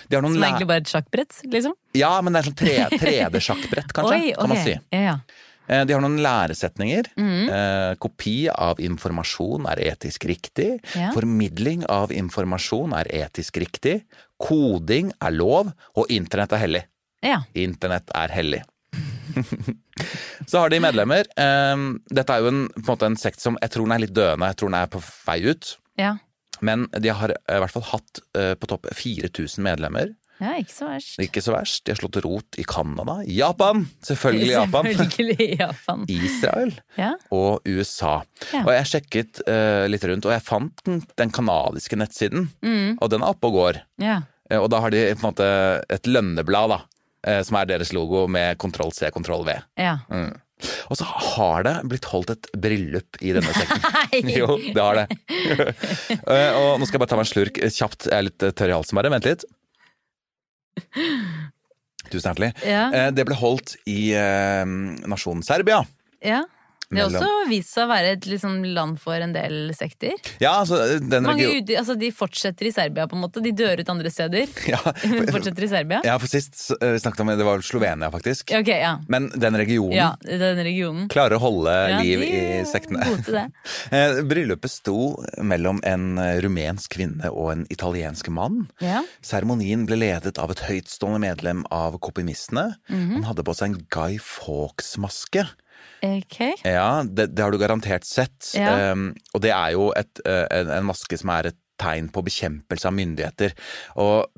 De 0.09 0.17
har 0.17 0.25
noen 0.25 0.39
Som 0.39 0.47
egentlig 0.47 0.71
bare 0.71 0.83
et 0.83 0.91
sjakkbrett, 0.91 1.43
liksom? 1.53 1.77
Ja, 1.99 2.15
men 2.25 2.35
det 2.35 2.41
er 2.41 2.49
sånn 2.49 2.59
3D-sjakkbrett, 3.03 3.93
kanskje, 3.97 4.17
Oi, 4.17 4.33
kan 4.39 4.51
man 4.51 4.63
si. 4.65 4.75
Ja, 4.95 5.03
ja. 5.05 5.19
Eh, 5.71 5.85
De 5.87 5.95
har 5.95 6.03
noen 6.03 6.19
læresetninger. 6.23 7.13
Mhm. 7.17 7.49
Eh, 7.55 7.95
kopi 8.03 8.49
av 8.51 8.81
informasjon 8.83 9.69
er 9.71 9.83
etisk 9.93 10.27
riktig. 10.31 10.81
Ja. 10.97 11.13
Formidling 11.15 11.85
av 11.89 12.11
informasjon 12.13 12.95
er 12.99 13.11
etisk 13.23 13.61
riktig. 13.63 14.01
Koding 14.41 15.13
er 15.21 15.31
lov, 15.37 15.73
og 15.95 16.11
internett 16.11 16.53
er 16.57 16.65
hellig. 16.65 16.83
Ja. 17.23 17.43
Internett 17.55 18.11
er 18.17 18.29
hellig. 18.35 18.63
Så 20.51 20.59
har 20.59 20.71
de 20.73 20.81
medlemmer. 20.83 21.29
Eh, 21.37 21.77
Dette 22.11 22.35
er 22.35 22.43
jo 22.43 22.51
en, 22.51 22.65
på 22.75 22.81
en, 22.83 22.89
måte 22.89 23.07
en 23.11 23.21
sekt 23.21 23.41
som 23.43 23.59
jeg 23.61 23.71
tror 23.71 23.87
den 23.87 23.95
er 23.99 24.05
litt 24.07 24.17
døende. 24.17 24.51
Jeg 24.51 24.59
tror 24.61 24.73
den 24.73 24.81
er 24.81 24.91
på 24.91 25.03
vei 25.27 25.39
ut. 25.47 25.77
Ja. 26.01 26.17
Men 26.61 26.89
de 26.99 27.13
har 27.15 27.31
eh, 27.37 27.57
i 27.57 27.61
hvert 27.63 27.77
fall 27.77 27.87
hatt 27.93 28.21
på 28.61 28.69
topp 28.69 28.89
4000 28.97 29.63
medlemmer. 29.65 30.11
Ja, 30.41 30.55
ikke 30.61 30.73
så 30.75 30.89
verst. 30.89 31.19
Ikke 31.23 31.43
så 31.45 31.53
verst. 31.55 31.83
De 31.87 31.93
har 31.93 32.01
slått 32.01 32.17
rot 32.25 32.59
i 32.61 32.65
Canada, 32.69 33.19
Japan, 33.29 33.85
selvfølgelig 34.09 34.51
Japan, 34.55 34.89
Selvfølgelig 35.01 35.49
Japan. 35.61 36.05
Israel 36.31 36.75
Ja. 36.99 37.13
og 37.37 37.69
USA. 37.69 38.17
Ja. 38.55 38.65
Og 38.65 38.73
jeg 38.75 38.91
sjekket 38.95 39.43
uh, 39.47 39.85
litt 39.93 40.05
rundt, 40.11 40.27
og 40.29 40.35
jeg 40.35 40.47
fant 40.49 40.85
den, 40.89 41.03
den 41.21 41.31
kanadiske 41.37 41.99
nettsiden. 42.01 42.49
Mm. 42.65 42.99
Og 43.01 43.11
den 43.13 43.23
er 43.25 43.35
oppe 43.35 43.51
og 43.53 43.59
går. 43.61 43.83
Ja. 44.03 44.23
Uh, 44.51 44.59
og 44.65 44.71
da 44.73 44.81
har 44.85 44.91
de 44.97 45.07
på 45.15 45.21
en 45.23 45.29
måte 45.31 45.51
et 45.93 46.09
lønneblad, 46.11 46.73
da. 46.77 46.81
uh, 47.29 47.41
som 47.47 47.61
er 47.61 47.69
deres 47.77 47.93
logo, 47.97 48.25
med 48.27 48.57
kontroll 48.63 48.91
C, 48.97 49.13
kontroll 49.15 49.45
V. 49.47 49.59
Ja. 49.79 49.99
Mm. 50.11 50.33
Og 50.93 50.99
så 51.01 51.07
har 51.09 51.63
det 51.65 51.71
blitt 51.89 52.05
holdt 52.11 52.35
et 52.35 52.49
bryllup 52.61 53.17
i 53.25 53.31
denne 53.33 53.53
sekten. 53.57 53.81
Nei! 53.95 54.35
jo, 54.37 54.59
det 54.61 54.83
har 54.85 54.99
det. 54.99 55.07
Og 56.59 56.75
nå 56.81 56.85
skal 56.89 56.99
jeg 56.99 57.03
bare 57.05 57.11
ta 57.13 57.17
meg 57.17 57.25
en 57.25 57.31
slurk 57.31 57.61
kjapt. 57.73 58.09
Jeg 58.11 58.17
er 58.19 58.27
litt 58.27 58.45
tørr 58.59 58.73
i 58.73 58.77
halsen, 58.77 58.99
bare. 58.99 59.13
Vent 59.15 59.29
litt. 59.29 59.47
Tusen 62.11 62.31
hjertelig. 62.31 62.53
Ja. 62.67 62.87
Eh, 62.95 63.11
Det 63.15 63.27
ble 63.29 63.37
holdt 63.39 63.77
i 63.91 64.13
eh, 64.19 64.65
nasjonen 65.11 65.45
Serbia. 65.47 65.83
Ja. 66.25 66.43
Det 66.91 66.99
har 66.99 67.07
Mellom- 67.13 67.23
også 67.23 67.49
vist 67.51 67.71
seg 67.71 67.85
å 67.87 67.91
være 67.93 68.09
et 68.17 68.25
liksom, 68.27 68.55
land 68.75 68.97
for 68.99 69.15
en 69.23 69.31
del 69.33 69.71
sekter. 69.79 70.17
Ja, 70.43 70.57
altså 70.65 70.99
den 70.99 71.23
Mange 71.23 71.45
region... 71.47 71.63
ut, 71.63 71.71
altså, 71.79 71.95
de 72.01 72.09
fortsetter 72.11 72.67
i 72.67 72.73
Serbia, 72.75 73.05
på 73.07 73.15
en 73.15 73.23
måte. 73.23 73.39
De 73.45 73.53
dør 73.55 73.79
ut 73.85 73.93
andre 73.95 74.11
steder. 74.11 74.49
Ja, 74.73 74.81
Men 75.13 75.29
fortsetter 75.31 75.63
i 75.63 75.69
Serbia. 75.71 76.01
ja, 76.05 76.17
for 76.19 76.27
sist 76.33 76.59
eh, 76.81 76.97
vi 76.97 76.99
snakket 77.05 77.23
om 77.23 77.31
det 77.31 77.47
var 77.47 77.63
Slovenia, 77.63 78.11
faktisk. 78.11 78.51
Ok, 78.59 78.73
ja. 78.75 78.97
Men 79.07 79.31
den 79.39 79.55
regionen 79.61 79.95
Ja, 79.95 80.09
den 80.27 80.59
regionen. 80.67 81.07
klarer 81.15 81.39
å 81.39 81.43
holde 81.45 81.77
Ja, 81.93 82.01
liv 82.03 82.25
de 82.25 82.27
i 82.27 82.43
er 82.59 82.67
sektene. 82.67 83.07
gode 83.07 83.23
til 83.29 83.39
det. 83.39 83.47
Eh, 83.95 84.19
Bryllupet 84.27 84.75
sto 84.75 84.97
mellom 85.47 85.79
en 85.87 86.19
eh, 86.19 86.41
rumensk 86.43 86.97
kvinne 86.99 87.31
og 87.31 87.53
en 87.55 87.65
italiensk 87.71 88.33
mann. 88.35 88.65
Ja. 88.83 89.05
Seremonien 89.23 89.87
ble 89.87 89.95
ledet 90.03 90.43
av 90.43 90.51
et 90.57 90.67
høytstående 90.67 91.23
medlem 91.23 91.63
av 91.71 92.01
kopimistene. 92.03 92.73
Mhm. 92.91 93.21
Han 93.21 93.31
hadde 93.31 93.47
på 93.47 93.55
seg 93.55 93.71
en 93.77 93.83
Guy 93.95 94.19
Fawkes-maske. 94.19 95.47
Ok. 96.03 96.39
Ja, 96.65 97.03
det, 97.05 97.31
det 97.35 97.43
har 97.45 97.53
du 97.53 97.59
garantert 97.61 98.07
sett. 98.09 98.53
Ja. 98.57 98.93
Um, 98.93 99.11
og 99.35 99.43
det 99.45 99.53
er 99.53 99.75
jo 99.77 99.91
et, 99.97 100.21
eh, 100.25 100.47
en, 100.61 100.71
en 100.81 100.87
maske 100.89 101.19
som 101.21 101.33
er 101.37 101.51
et 101.53 101.59
tegn 101.81 102.11
på 102.13 102.23
bekjempelse 102.27 102.89
av 102.89 102.95
myndigheter. 102.97 103.53
Og 104.01 104.29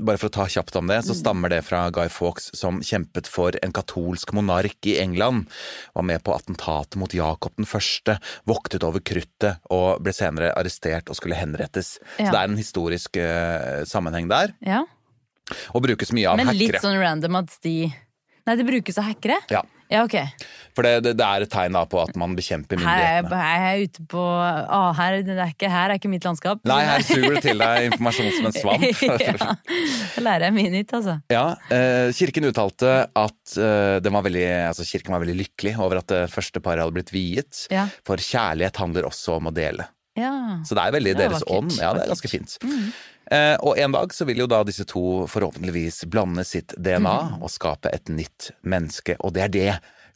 bare 0.00 0.16
for 0.16 0.30
å 0.30 0.32
ta 0.32 0.44
kjapt 0.48 0.76
om 0.80 0.88
det, 0.88 1.00
så 1.04 1.12
stammer 1.12 1.50
det 1.52 1.58
fra 1.66 1.82
Guy 1.92 2.08
Fawkes, 2.08 2.46
som 2.56 2.78
kjempet 2.80 3.26
for 3.28 3.52
en 3.62 3.72
katolsk 3.74 4.32
monark 4.32 4.86
i 4.88 4.94
England. 5.02 5.50
Var 5.92 6.06
med 6.08 6.22
på 6.24 6.32
attentatet 6.32 6.96
mot 7.00 7.12
Jakob 7.14 7.52
den 7.60 7.68
første, 7.68 8.16
voktet 8.48 8.86
over 8.86 9.02
kruttet 9.04 9.60
og 9.74 10.00
ble 10.06 10.14
senere 10.16 10.54
arrestert 10.56 11.12
og 11.12 11.18
skulle 11.18 11.36
henrettes. 11.36 11.98
Ja. 12.16 12.30
Så 12.30 12.30
det 12.30 12.40
er 12.40 12.48
en 12.48 12.58
historisk 12.62 13.20
uh, 13.20 13.84
sammenheng 13.90 14.30
der, 14.32 14.54
Ja. 14.64 14.84
og 15.74 15.84
brukes 15.84 16.14
mye 16.16 16.30
av 16.30 16.38
hackere. 16.38 16.46
Men 16.48 16.56
litt 16.62 16.72
hackere. 16.72 16.86
sånn 16.86 17.00
random 17.02 17.42
at 17.42 17.58
de 17.66 17.76
Nei, 18.44 18.58
det 18.60 18.64
brukes 18.68 18.98
av 19.00 19.06
hackere? 19.08 19.38
Ja, 19.48 19.62
Ja, 19.94 20.02
ok. 20.04 20.16
for 20.74 20.82
det, 20.86 20.92
det, 21.06 21.12
det 21.20 21.26
er 21.26 21.44
et 21.46 21.50
tegn 21.52 21.76
da 21.78 21.84
på 21.86 22.00
at 22.02 22.16
man 22.18 22.34
bekjemper 22.34 22.80
Her 22.82 22.88
er, 22.90 23.02
jeg, 23.04 23.22
myndighetene. 23.24 23.40
her 23.44 23.64
er 23.68 23.76
jeg 23.78 23.88
ute 23.90 24.04
på 24.10 24.24
Å, 24.24 24.80
her, 24.98 25.16
det 25.28 25.36
er 25.38 25.52
ikke, 25.54 25.70
her 25.70 25.92
er 25.94 26.00
ikke 26.00 26.10
mitt 26.10 26.26
landskap. 26.26 26.64
Nei, 26.66 26.80
her 26.88 27.04
suger 27.06 27.36
du 27.36 27.40
til 27.44 27.62
deg 27.62 27.88
informasjon 27.92 28.30
som 28.34 28.50
en 28.50 28.56
svamp. 28.58 29.04
ja, 29.22 29.54
Da 30.16 30.24
lærer 30.26 30.48
jeg 30.48 30.56
mye 30.58 30.74
nytt, 30.74 30.94
altså. 30.98 31.16
Ja, 31.32 31.44
eh, 31.78 32.10
Kirken 32.18 32.50
uttalte 32.50 32.94
at 33.06 33.56
eh, 33.56 33.96
den 34.04 34.16
var 34.18 34.26
veldig, 34.26 34.46
altså 34.72 34.86
kirken 34.88 35.14
var 35.14 35.22
veldig 35.24 35.38
lykkelig 35.44 35.76
over 35.86 36.02
at 36.02 36.10
det 36.10 36.22
første 36.34 36.62
paret 36.64 36.82
hadde 36.84 36.96
blitt 36.98 37.14
viet. 37.14 37.64
Ja. 37.72 37.86
For 38.06 38.18
kjærlighet 38.20 38.82
handler 38.82 39.06
også 39.10 39.38
om 39.38 39.52
å 39.52 39.54
dele. 39.54 39.86
Ja. 40.18 40.60
Så 40.66 40.76
det 40.78 40.82
er 40.84 40.92
veldig 40.94 41.12
Det 41.16 41.24
er 41.24 41.32
deres 41.32 41.42
vakkert, 41.42 41.56
ånd. 41.58 41.78
Ja, 41.82 41.88
det 41.96 42.04
er 42.04 42.12
ganske 42.12 42.30
fint. 42.30 42.58
Eh, 43.30 43.54
og 43.64 43.78
en 43.80 43.94
dag 43.94 44.12
så 44.14 44.26
vil 44.28 44.42
jo 44.44 44.48
da 44.50 44.62
disse 44.66 44.86
to 44.88 45.24
forhåpentligvis 45.30 46.04
blande 46.12 46.44
sitt 46.48 46.74
DNA 46.76 47.16
og 47.40 47.50
skape 47.52 47.92
et 47.94 48.12
nytt 48.12 48.50
menneske. 48.66 49.16
Og 49.20 49.34
det 49.36 49.46
er 49.46 49.54
det 49.54 49.70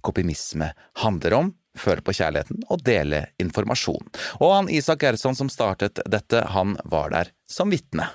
kopimisme 0.05 0.73
handler 1.03 1.39
om. 1.41 1.55
Føle 1.79 2.03
på 2.03 2.15
kjærligheten 2.17 2.65
og 2.73 2.81
dele 2.83 3.29
informasjon. 3.39 4.09
Og 4.41 4.55
han 4.55 4.71
Isak 4.73 5.05
Gerson 5.05 5.37
som 5.39 5.51
startet 5.53 6.01
dette, 6.11 6.43
han 6.51 6.75
var 6.91 7.13
der 7.15 7.31
som 7.49 7.71
vitne. 7.71 8.09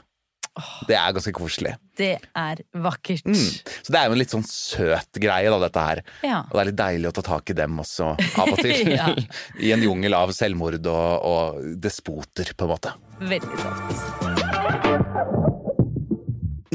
Det 0.86 0.94
er 0.94 1.14
ganske 1.16 1.32
koselig. 1.34 1.72
Det 1.98 2.12
er 2.38 2.60
vakkert. 2.78 3.26
Mm. 3.26 3.40
Så 3.82 3.94
det 3.94 3.98
er 3.98 4.06
jo 4.06 4.14
en 4.14 4.22
litt 4.22 4.36
sånn 4.36 4.46
søt 4.46 5.18
greie, 5.22 5.50
da, 5.50 5.58
dette 5.64 5.86
her. 5.88 6.04
Ja. 6.22 6.44
Og 6.46 6.54
det 6.54 6.62
er 6.62 6.70
litt 6.70 6.82
deilig 6.84 7.10
å 7.10 7.16
ta 7.18 7.26
tak 7.26 7.50
i 7.50 7.58
dem 7.58 7.82
også, 7.82 8.12
av 8.14 8.54
og 8.54 8.62
til. 8.66 8.94
Ja. 8.94 9.10
I 9.58 9.74
en 9.74 9.88
jungel 9.88 10.14
av 10.18 10.36
selvmord 10.38 10.78
og, 10.84 11.30
og 11.34 11.76
despoter, 11.82 12.54
på 12.54 12.68
en 12.70 12.76
måte. 12.76 12.98
Veldig 13.24 13.64
sant. 13.66 14.43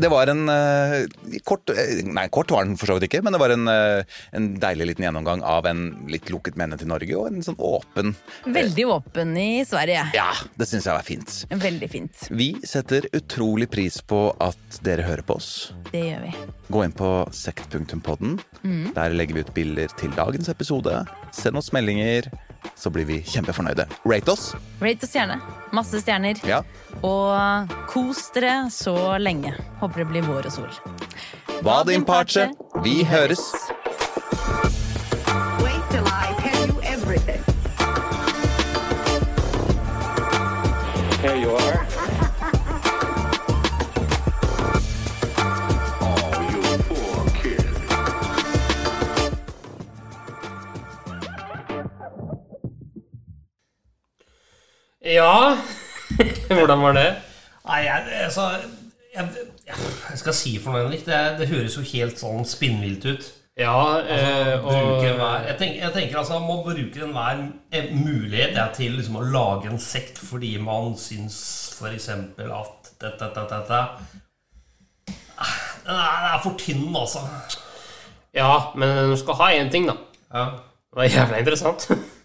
Det 0.01 0.09
var 0.09 0.27
en 0.27 0.49
uh, 0.49 1.07
kort 1.45 1.71
eh, 1.71 2.05
Nei, 2.07 2.29
kort 2.29 2.51
var 2.51 2.67
den 2.67 2.77
for 2.79 2.91
så 2.91 2.97
vidt 2.99 3.09
ikke, 3.09 3.23
men 3.25 3.35
det 3.35 3.41
var 3.43 3.55
en, 3.55 3.67
uh, 3.67 4.19
en 4.37 4.49
deilig 4.61 4.93
liten 4.93 5.07
gjennomgang 5.09 5.43
av 5.47 5.67
en 5.67 5.83
litt 6.11 6.31
lukket 6.31 6.59
menne 6.61 6.79
til 6.79 6.91
Norge, 6.91 7.17
og 7.19 7.31
en 7.31 7.45
sånn 7.45 7.59
åpen 7.59 8.15
Veldig 8.47 8.87
åpen 8.95 9.35
i 9.41 9.65
Sverige. 9.67 10.07
Ja, 10.17 10.31
det 10.61 10.69
syns 10.71 10.87
jeg 10.87 10.95
var 10.95 11.07
fint. 11.07 11.35
Veldig 11.51 11.91
fint. 11.91 12.29
Vi 12.31 12.53
setter 12.69 13.09
utrolig 13.17 13.71
pris 13.73 14.01
på 14.07 14.29
at 14.45 14.81
dere 14.87 15.07
hører 15.09 15.27
på 15.27 15.39
oss. 15.41 15.51
Det 15.91 16.05
gjør 16.05 16.27
vi. 16.29 16.35
Gå 16.69 16.85
inn 16.85 16.95
på 16.97 17.13
sekt.podden. 17.35 18.39
Mm. 18.63 18.85
Der 18.97 19.17
legger 19.17 19.39
vi 19.39 19.47
ut 19.47 19.55
bilder 19.57 19.99
til 19.99 20.15
dagens 20.17 20.51
episode. 20.53 21.03
Send 21.35 21.59
oss 21.59 21.73
meldinger, 21.75 22.31
så 22.75 22.91
blir 22.91 23.05
vi 23.09 23.21
kjempefornøyde. 23.27 23.87
Rate 24.05 24.33
oss. 24.33 24.55
Rate 24.81 25.07
oss 25.07 25.15
gjerne. 25.15 25.41
Masse 25.75 26.01
stjerner. 26.03 26.39
Ja. 26.47 26.63
Og 27.03 27.75
kos 27.91 28.31
dere 28.35 28.71
så 28.73 28.95
lenge. 29.19 29.55
Håper 29.83 30.05
det 30.05 30.09
blir 30.13 30.27
vår 30.29 30.51
og 30.51 30.55
sol. 30.55 30.73
Hva 31.63 31.83
din 31.89 32.05
parce? 32.07 32.49
Vi 32.85 33.03
høres. 33.05 33.43
Wait 35.63 35.85
till 35.91 36.07
I 36.07 36.35
tell 36.43 36.69
you 36.69 36.81
everything. 36.83 37.43
Here 41.23 41.37
you 41.37 41.51
are. 41.51 41.98
Ja 55.09 55.57
Hvordan 56.49 56.83
var 56.83 56.93
det? 56.97 57.09
Nei, 57.69 57.81
jeg, 57.85 58.05
altså, 58.25 58.47
jeg, 59.15 59.29
jeg 59.69 60.21
skal 60.21 60.35
si 60.37 60.55
for 60.63 60.73
noe, 60.73 60.87
Henrik. 60.87 61.03
Det, 61.05 61.19
det 61.41 61.49
høres 61.51 61.77
jo 61.77 61.85
helt 61.91 62.21
sånn 62.21 62.47
spinnvilt 62.49 63.05
ut. 63.05 63.27
Ja, 63.59 63.75
Altså, 63.99 64.15
eh, 64.15 64.65
og 64.65 65.03
hver, 65.03 65.47
jeg, 65.49 65.57
tenker, 65.59 65.81
jeg 65.83 65.93
tenker 65.97 66.21
altså 66.21 66.37
Man 66.39 66.61
bruker 66.63 67.03
enhver 67.09 67.41
mulighet 67.91 68.55
ja, 68.55 68.69
til 68.75 68.95
liksom 68.95 69.19
å 69.19 69.25
lage 69.27 69.67
en 69.73 69.81
sekt 69.83 70.21
fordi 70.23 70.53
man 70.63 70.93
syns 71.01 71.39
f.eks. 71.75 72.07
at 72.13 72.93
dette, 73.03 73.31
dette, 73.35 73.49
dette 73.51 73.81
Ah, 75.39 75.57
Den 75.85 75.99
er, 75.99 76.29
er 76.35 76.39
for 76.43 76.55
tynn, 76.59 76.87
altså. 76.97 77.25
Ja, 78.35 78.71
men 78.79 79.11
du 79.11 79.17
skal 79.19 79.39
ha 79.39 79.51
én 79.59 79.71
ting, 79.75 79.91
da. 79.91 79.99
Ja. 80.35 80.47
Det 80.89 81.03
var 81.03 81.11
jævla 81.11 81.43
interessant. 81.43 81.89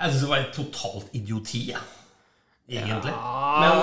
Jeg 0.00 0.12
syns 0.12 0.22
det 0.24 0.30
var 0.30 0.42
et 0.42 0.54
totalt 0.56 1.16
idioti, 1.16 1.64
jeg. 1.74 1.88
Egentlig. 2.70 3.10
Men 3.10 3.80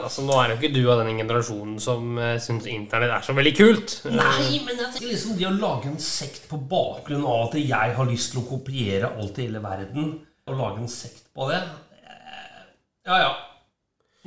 altså, 0.00 0.22
nå 0.24 0.36
er 0.40 0.54
jo 0.54 0.56
ikke 0.56 0.70
du 0.72 0.80
av 0.88 1.02
den 1.02 1.18
generasjonen 1.20 1.76
som 1.82 2.16
uh, 2.16 2.38
syns 2.40 2.64
internett 2.72 3.12
er 3.12 3.26
så 3.26 3.34
veldig 3.36 3.52
kult. 3.58 3.98
Nei, 4.08 4.62
men 4.64 4.80
jeg 4.80 4.94
tenker 4.94 5.10
liksom 5.10 5.36
det 5.36 5.44
å 5.50 5.52
lage 5.58 5.90
en 5.90 6.00
sekt 6.00 6.48
på 6.48 6.56
bakgrunn 6.70 7.26
av 7.28 7.50
at 7.50 7.58
jeg 7.60 7.94
har 7.98 8.08
lyst 8.08 8.32
til 8.32 8.40
å 8.40 8.46
kopiere 8.48 9.12
alt 9.12 9.36
i 9.36 9.44
hele 9.44 9.60
verden, 9.64 10.14
og 10.48 10.56
lage 10.56 10.80
en 10.80 10.90
sekt 10.90 11.28
på 11.36 11.50
det 11.50 11.60
eh, 11.60 12.64
Ja, 13.06 13.20
ja. 13.26 13.30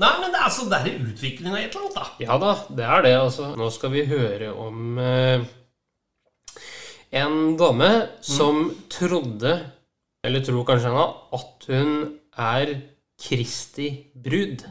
Nei, 0.01 0.13
men 0.21 0.31
det 0.33 0.39
er 0.45 0.53
så 0.53 0.69
det 0.69 0.79
er 0.79 1.01
utvikling 1.07 1.49
av 1.51 1.59
et 1.59 1.73
eller 1.73 1.83
annet, 1.87 1.97
da. 1.97 2.05
Ja 2.21 2.37
da, 2.41 2.53
det 2.69 2.85
er 2.85 3.03
det. 3.05 3.17
Altså. 3.17 3.49
Nå 3.57 3.73
skal 3.73 3.93
vi 3.93 4.05
høre 4.09 4.53
om 4.53 5.01
uh, 5.01 5.43
en 7.17 7.57
dame 7.57 7.91
som 8.25 8.67
trodde, 8.93 9.57
eller 10.23 10.43
tror 10.43 10.65
kanskje 10.67 10.91
ennå, 10.91 11.05
at 11.35 11.67
hun 11.69 11.91
er 12.39 12.73
Kristi 13.23 13.89
brud. 14.15 14.63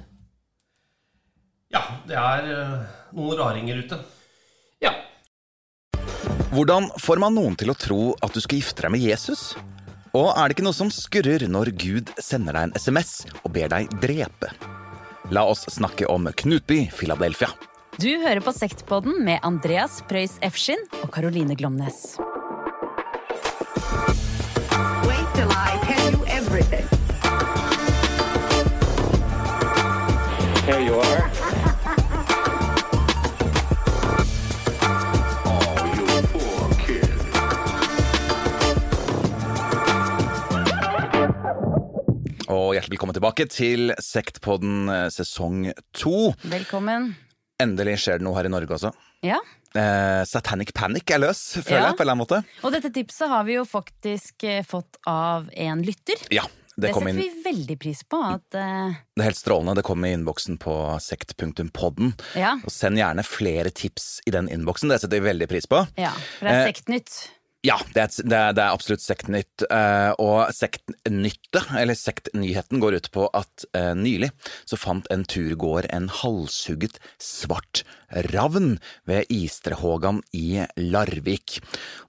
Ja, 1.73 1.83
det 2.09 2.17
er 2.19 2.49
eh, 2.53 2.89
noen 3.17 3.39
raringer 3.39 3.81
ute. 3.85 3.99
Ja. 4.83 4.93
Hvordan 6.53 6.91
får 7.01 7.21
man 7.23 7.37
noen 7.39 7.57
til 7.57 7.73
å 7.73 7.79
tro 7.79 8.01
at 8.21 8.35
du 8.35 8.41
skal 8.45 8.61
gifte 8.61 8.85
deg 8.85 8.93
med 8.97 9.05
Jesus? 9.05 9.53
Og 10.13 10.29
er 10.35 10.49
det 10.49 10.59
ikke 10.59 10.67
noe 10.67 10.77
som 10.77 10.93
skurrer 10.93 11.47
når 11.49 11.73
Gud 11.81 12.13
sender 12.21 12.59
deg 12.59 12.69
en 12.69 12.77
SMS 12.77 13.15
og 13.41 13.55
ber 13.55 13.73
deg 13.73 13.89
drepe? 14.03 14.51
La 15.33 15.47
oss 15.49 15.65
snakke 15.73 16.09
om 16.13 16.29
Knutby, 16.29 16.85
Philadelphia. 16.93 17.49
Du 18.01 18.11
hører 18.21 18.41
på 18.45 18.53
Sektpodden 18.57 19.23
med 19.25 19.41
Andreas 19.45 20.01
Preus 20.09 20.37
Efskin 20.45 20.81
og 21.01 21.09
Caroline 21.15 21.57
Glomnes. 21.57 22.19
Here 30.73 30.81
you 30.81 30.95
are. 30.95 32.33
Og 42.53 42.75
hjertelig 42.77 42.97
velkommen 42.97 43.17
tilbake 43.17 43.47
til 43.51 43.93
Sektpodden 44.03 44.91
eh, 44.93 45.07
sesong 45.15 45.71
to. 45.97 46.33
Velkommen. 46.53 47.13
Endelig 47.63 47.99
skjer 48.03 48.21
det 48.21 48.27
noe 48.27 48.37
her 48.37 48.49
i 48.49 48.53
Norge 48.53 48.75
også. 48.77 48.91
Ja. 49.25 49.39
Eh, 49.79 50.23
Satanic 50.29 50.75
Panic 50.77 51.09
er 51.15 51.23
løs, 51.23 51.41
føler 51.63 51.79
Ja. 51.79 51.87
jeg, 51.89 51.97
på 51.97 52.03
en 52.03 52.05
eller 52.05 52.17
annen 52.17 52.25
måte. 52.25 52.41
Og 52.67 52.75
dette 52.75 52.91
tipset 52.93 53.31
har 53.31 53.47
vi 53.49 53.57
jo 53.57 53.65
faktisk 53.69 54.45
eh, 54.45 54.61
fått 54.69 54.99
av 55.09 55.49
en 55.55 55.85
lytter. 55.87 56.27
Ja, 56.35 56.45
Det, 56.77 56.93
kom 56.95 57.05
setter 57.05 57.13
inn 57.13 57.21
vi 57.21 57.43
veldig 57.45 57.77
pris 57.83 58.01
på. 58.09 58.19
At, 58.25 58.47
uh... 58.57 58.95
Det 59.13 59.25
er 59.25 59.29
helt 59.29 59.41
strålende. 59.41 59.77
Det 59.81 59.85
kommer 59.87 60.09
i 60.09 60.17
innboksen 60.17 60.57
på 60.63 60.77
sekt.podden. 61.05 62.15
ja, 62.39 62.57
Og 62.65 62.73
send 62.73 63.01
gjerne 63.01 63.25
flere 63.27 63.71
tips 63.75 64.23
i 64.27 64.35
den 64.35 64.49
innboksen. 64.53 64.93
Det 64.93 65.03
setter 65.03 65.21
vi 65.21 65.29
veldig 65.29 65.51
pris 65.53 65.69
på. 65.69 65.85
ja, 66.01 66.15
for 66.39 66.49
det 66.49 66.57
er 66.57 66.63
Eh, 66.63 66.69
Sektnytt. 66.71 67.17
Ja, 67.63 67.77
det 67.95 68.01
er, 68.03 68.11
det 68.27 68.39
er, 68.59 68.73
absolutt 68.73 69.05
sektnytt. 69.05 69.63
eh, 69.71 70.11
og 70.19 70.51
sektnyttet, 70.51 71.69
eller 71.79 71.95
sektnyheten, 71.95 72.81
går 72.83 72.97
ut 72.99 73.09
på 73.15 73.29
at 73.39 73.67
eh, 73.79 73.93
nylig 73.95 74.33
så 74.67 74.79
fant 74.81 75.07
en 75.15 75.23
turgåer 75.23 75.87
en 75.95 76.09
halshugget 76.11 76.99
svart 77.23 77.85
ravn 78.33 78.81
ved 79.07 79.31
Istrehågan 79.31 80.19
i 80.35 80.65
Larvik. 80.77 81.61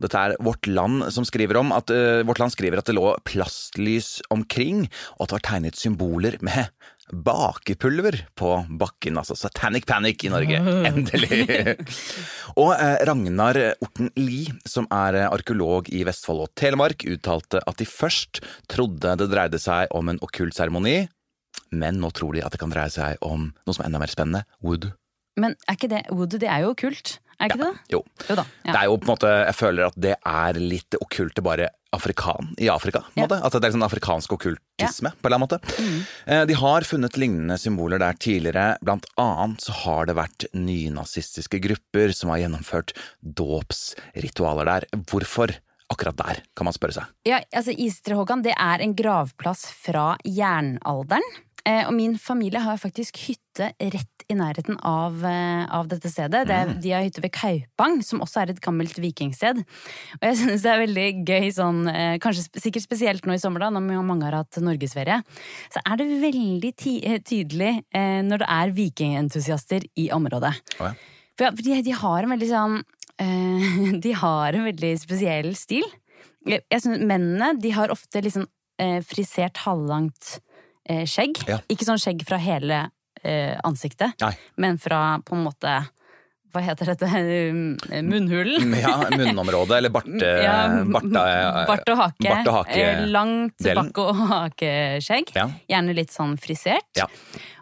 Dette 0.01 0.25
er 0.25 0.35
Vårt 0.41 0.65
Land 0.65 1.05
som 1.13 1.27
skriver 1.27 1.61
om 1.61 1.69
at 1.75 1.93
eh, 1.93 2.25
Vårt 2.25 2.41
Land 2.41 2.55
skriver 2.55 2.81
at 2.81 2.89
det 2.89 2.97
lå 2.97 3.13
plastlys 3.29 4.23
omkring, 4.33 4.87
og 5.19 5.27
at 5.27 5.35
det 5.35 5.37
var 5.37 5.47
tegnet 5.51 5.77
symboler 5.77 6.39
med 6.41 6.73
bakepulver 7.11 8.19
på 8.39 8.51
bakken. 8.79 9.17
Altså 9.19 9.35
satanic 9.37 9.87
panic 9.89 10.23
i 10.23 10.31
Norge. 10.33 10.59
Endelig! 10.89 11.75
Og 12.61 12.73
eh, 12.77 13.01
Ragnar 13.09 13.59
Orten 13.83 14.11
Lie, 14.19 14.53
som 14.69 14.87
er 14.93 15.19
eh, 15.23 15.29
arkeolog 15.29 15.89
i 15.93 16.03
Vestfold 16.07 16.45
og 16.45 16.53
Telemark, 16.59 17.05
uttalte 17.09 17.63
at 17.65 17.81
de 17.81 17.89
først 17.89 18.43
trodde 18.71 19.17
det 19.19 19.29
dreide 19.31 19.61
seg 19.61 19.91
om 19.95 20.11
en 20.11 20.21
okkult 20.23 20.55
seremoni, 20.57 21.01
men 21.73 22.01
nå 22.01 22.11
tror 22.13 22.35
de 22.35 22.43
at 22.45 22.53
det 22.53 22.61
kan 22.61 22.73
dreie 22.73 22.91
seg 22.93 23.17
om 23.25 23.49
noe 23.51 23.73
som 23.73 23.83
er 23.83 23.89
enda 23.89 24.01
mer 24.03 24.13
spennende, 24.13 24.45
wood. 24.61 24.91
Men 25.39 25.55
er 25.65 25.77
ikke 25.77 25.89
det 25.89 26.03
voodoo? 26.13 26.39
Det 26.41 26.49
er 26.49 26.61
jo 26.65 26.75
kult, 26.77 27.15
er 27.43 27.53
ikke 27.53 27.61
det? 27.61 27.71
Jo. 27.93 28.01
Jo 28.29 28.35
da. 28.39 28.45
Det 28.65 28.75
er 28.75 28.89
jo 28.89 28.97
på 28.97 29.07
en 29.07 29.13
måte, 29.13 29.31
Jeg 29.43 29.55
føler 29.59 29.87
at 29.87 29.97
det 29.99 30.15
er 30.19 30.59
litt 30.59 30.97
okkulte 30.99 31.43
bare 31.45 31.69
afrikan, 31.93 32.55
i 32.57 32.69
Afrika. 32.73 33.03
på 33.13 33.19
en 33.21 33.27
måte. 33.27 33.37
At 33.45 33.53
det 33.53 33.67
er 33.69 33.75
sånn 33.75 33.85
afrikansk 33.85 34.31
okkultisme, 34.33 35.11
på 35.13 35.27
en 35.27 35.29
eller 35.29 35.37
annen 35.37 35.45
måte. 35.45 35.59
Mm. 35.77 36.47
De 36.49 36.55
har 36.57 36.87
funnet 36.89 37.19
lignende 37.21 37.57
symboler 37.61 38.01
der 38.01 38.17
tidligere. 38.17 38.77
Blant 38.81 39.05
annet 39.21 39.61
så 39.61 39.75
har 39.83 40.09
det 40.09 40.15
vært 40.17 40.47
nynazistiske 40.57 41.61
grupper 41.61 42.15
som 42.17 42.33
har 42.33 42.41
gjennomført 42.41 42.95
dåpsritualer 43.21 44.65
der. 44.71 44.87
Hvorfor 45.05 45.53
akkurat 45.93 46.17
der, 46.17 46.41
kan 46.57 46.65
man 46.65 46.73
spørre 46.73 46.95
seg. 46.95 47.09
Ja, 47.29 47.41
altså 47.53 47.73
Istrehågan 47.77 48.41
det 48.45 48.55
er 48.57 48.81
en 48.81 48.95
gravplass 48.97 49.67
fra 49.83 50.13
jernalderen. 50.25 51.25
Eh, 51.63 51.85
og 51.87 51.93
min 51.95 52.17
familie 52.19 52.59
har 52.59 52.79
faktisk 52.79 53.15
hytte 53.23 53.69
rett 53.79 54.23
i 54.31 54.35
nærheten 54.35 54.75
av, 54.83 55.15
eh, 55.23 55.63
av 55.71 55.87
dette 55.87 56.09
stedet. 56.11 56.43
Det, 56.47 56.55
er- 56.55 56.73
de 56.83 56.91
har 56.91 57.03
hytte 57.05 57.21
ved 57.23 57.31
Kaupang, 57.31 58.01
som 58.03 58.19
også 58.19 58.41
er 58.41 58.51
et 58.51 58.59
gammelt 58.59 58.97
vikingsted. 58.99 59.61
Og 60.19 60.25
jeg 60.27 60.37
synes 60.41 60.61
det 60.65 60.71
er 60.73 60.81
veldig 60.83 61.07
gøy 61.23 61.47
sånn, 61.55 61.87
eh, 61.87 62.17
kanskje 62.19 62.49
sikkert 62.59 62.83
spesielt 62.83 63.23
nå 63.25 63.33
i 63.35 63.39
sommer, 63.39 63.63
da, 63.63 63.69
når 63.69 64.03
mange 64.03 64.27
har 64.27 64.43
hatt 64.43 64.59
norgesferie, 64.59 65.21
så 65.71 65.79
er 65.85 65.95
det 65.97 66.09
veldig 66.19 66.73
tydelig 67.23 67.73
når 67.93 68.43
det 68.43 68.49
er 68.49 68.75
vikingentusiaster 68.75 69.87
i 69.95 70.09
området. 70.11 70.53
Oh, 70.81 70.87
ja. 70.91 70.93
For, 71.37 71.51
de, 71.63 71.81
de 71.81 71.91
har 71.91 72.23
en 72.23 72.29
veldig 72.35 72.49
sånn 72.49 72.83
De 74.03 74.11
har 74.17 74.53
en 74.57 74.65
veldig 74.65 74.99
spesiell 74.99 75.53
stil. 75.55 75.85
Jeg, 76.45 76.61
synes 76.81 76.99
Mennene 77.05 77.53
de 77.61 77.69
har 77.71 77.87
ofte 77.93 78.19
liksom 78.25 78.47
frisert 79.05 79.61
halvlangt 79.63 80.39
eh, 80.89 81.03
skjegg. 81.09 81.43
Ja. 81.49 81.59
Ikke 81.71 81.87
sånn 81.87 82.01
skjegg 82.01 82.23
fra 82.27 82.39
hele 82.41 82.85
eh, 83.23 83.57
ansiktet, 83.63 84.15
Nei. 84.23 84.33
men 84.61 84.79
fra 84.81 85.19
på 85.25 85.37
en 85.37 85.45
måte 85.47 85.81
Hva 86.53 86.61
heter 86.61 86.91
dette? 86.91 87.07
Munnhulen? 88.05 88.75
Ja, 88.77 89.07
munnområdet, 89.09 89.77
eller 89.79 89.89
barte... 89.89 90.27
Ja, 90.45 90.83
barta, 90.85 91.23
Bart 91.65 91.89
og 91.89 91.97
hake. 91.97 92.27
Bart 92.27 92.49
og 92.51 92.57
hake 92.59 92.83
eh, 92.83 93.01
Langt 93.09 93.65
bakke- 93.65 94.03
og 94.11 94.21
hakeskjegg. 94.29 95.31
Ja. 95.33 95.47
Gjerne 95.71 95.95
litt 95.97 96.13
sånn 96.13 96.35
frisert. 96.37 96.91
Ja. 96.99 97.07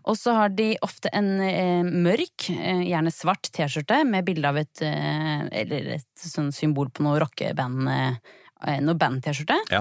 Og 0.09 0.17
så 0.19 0.33
har 0.35 0.51
de 0.57 0.73
ofte 0.83 1.07
en 1.15 1.31
eh, 1.45 1.87
mørk, 1.87 2.49
eh, 2.51 2.83
gjerne 2.89 3.13
svart 3.15 3.47
T-skjorte 3.53 4.01
med 4.09 4.25
bilde 4.27 4.49
av 4.51 4.59
et 4.59 4.83
eh, 4.83 5.43
Eller 5.61 5.93
et 5.99 6.25
sånn 6.27 6.51
symbol 6.51 6.89
på 6.91 7.05
noe 7.05 7.19
rockeband 7.23 7.87
eh, 7.95 8.15
Noe 8.83 8.97
band-T-skjorte. 8.99 9.55
Ja. 9.71 9.79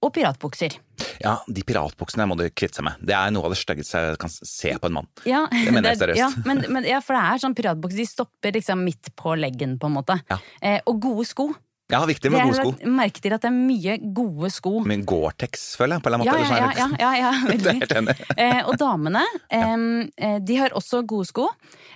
Og 0.00 0.12
piratbukser. 0.16 0.78
Ja, 1.20 1.34
de 1.44 1.62
piratbuksene 1.68 2.24
må 2.28 2.36
du 2.40 2.46
kvitte 2.56 2.78
seg 2.80 2.86
med. 2.86 3.00
Det 3.04 3.12
er 3.16 3.32
noe 3.34 3.44
av 3.48 3.52
det 3.52 3.58
styggeste 3.60 4.00
jeg 4.00 4.20
kan 4.22 4.30
se 4.32 4.70
på 4.80 4.88
en 4.88 4.94
mann. 4.96 5.08
Ja, 5.28 5.42
Det 5.52 5.72
mener 5.76 5.92
jeg 5.92 6.00
seriøst. 6.00 6.20
Ja, 6.22 6.28
men, 6.48 6.62
men, 6.72 6.86
ja, 6.88 7.02
for 7.04 7.18
det 7.18 7.24
er 7.28 7.42
sånn 7.42 7.56
piratbukser. 7.58 8.00
De 8.00 8.06
stopper 8.08 8.54
liksom 8.56 8.80
midt 8.86 9.10
på 9.20 9.34
leggen, 9.36 9.76
på 9.82 9.90
en 9.90 9.98
måte. 9.98 10.16
Eh, 10.62 10.78
og 10.88 11.02
gode 11.04 11.26
sko. 11.28 11.50
Ja, 11.90 12.04
viktig 12.06 12.30
med 12.30 12.46
gode 12.46 12.54
sko. 12.62 12.72
merke 12.86 13.18
til 13.18 13.34
at 13.34 13.42
det 13.42 13.48
er 13.50 13.56
mye 13.56 13.96
gode 14.14 14.48
sko. 14.54 14.76
Men 14.86 15.02
Gore-Tex, 15.10 15.64
føler 15.76 15.98
jeg, 15.98 16.04
på 16.04 16.12
en 16.12 16.16
eller 16.20 16.28
Ja, 16.28 16.36
annen 16.38 16.46
måte. 16.46 16.60
ja, 16.60 16.68
ja, 16.70 16.88
ja, 17.02 17.10
ja, 17.18 17.32
ja, 17.50 17.56
Det 17.58 17.72
er 17.72 17.80
helt 17.80 17.94
enig. 17.98 18.14
Eh, 18.36 18.60
og 18.70 18.76
damene, 18.80 19.24
eh, 19.60 20.38
de 20.46 20.56
har 20.62 20.76
også 20.78 21.02
gode 21.10 21.26
sko. 21.32 21.48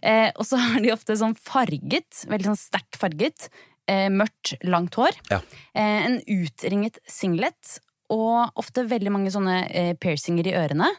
Eh, 0.02 0.32
og 0.34 0.44
så 0.48 0.58
har 0.60 0.82
de 0.82 0.90
ofte 0.92 1.16
sånn 1.16 1.36
farget, 1.38 2.24
veldig 2.28 2.50
sånn 2.50 2.58
sterkt 2.60 2.98
farget, 3.00 3.48
eh, 3.86 4.08
mørkt, 4.10 4.56
langt 4.66 4.98
hår. 4.98 5.14
Ja. 5.30 5.40
Eh, 5.78 6.04
en 6.10 6.18
utringet 6.26 6.98
singlet, 7.06 7.78
og 8.14 8.60
ofte 8.60 8.86
veldig 8.88 9.12
mange 9.12 9.32
sånne 9.34 9.58
eh, 9.70 9.92
piercinger 10.00 10.46
i 10.50 10.54
ørene. 10.58 10.90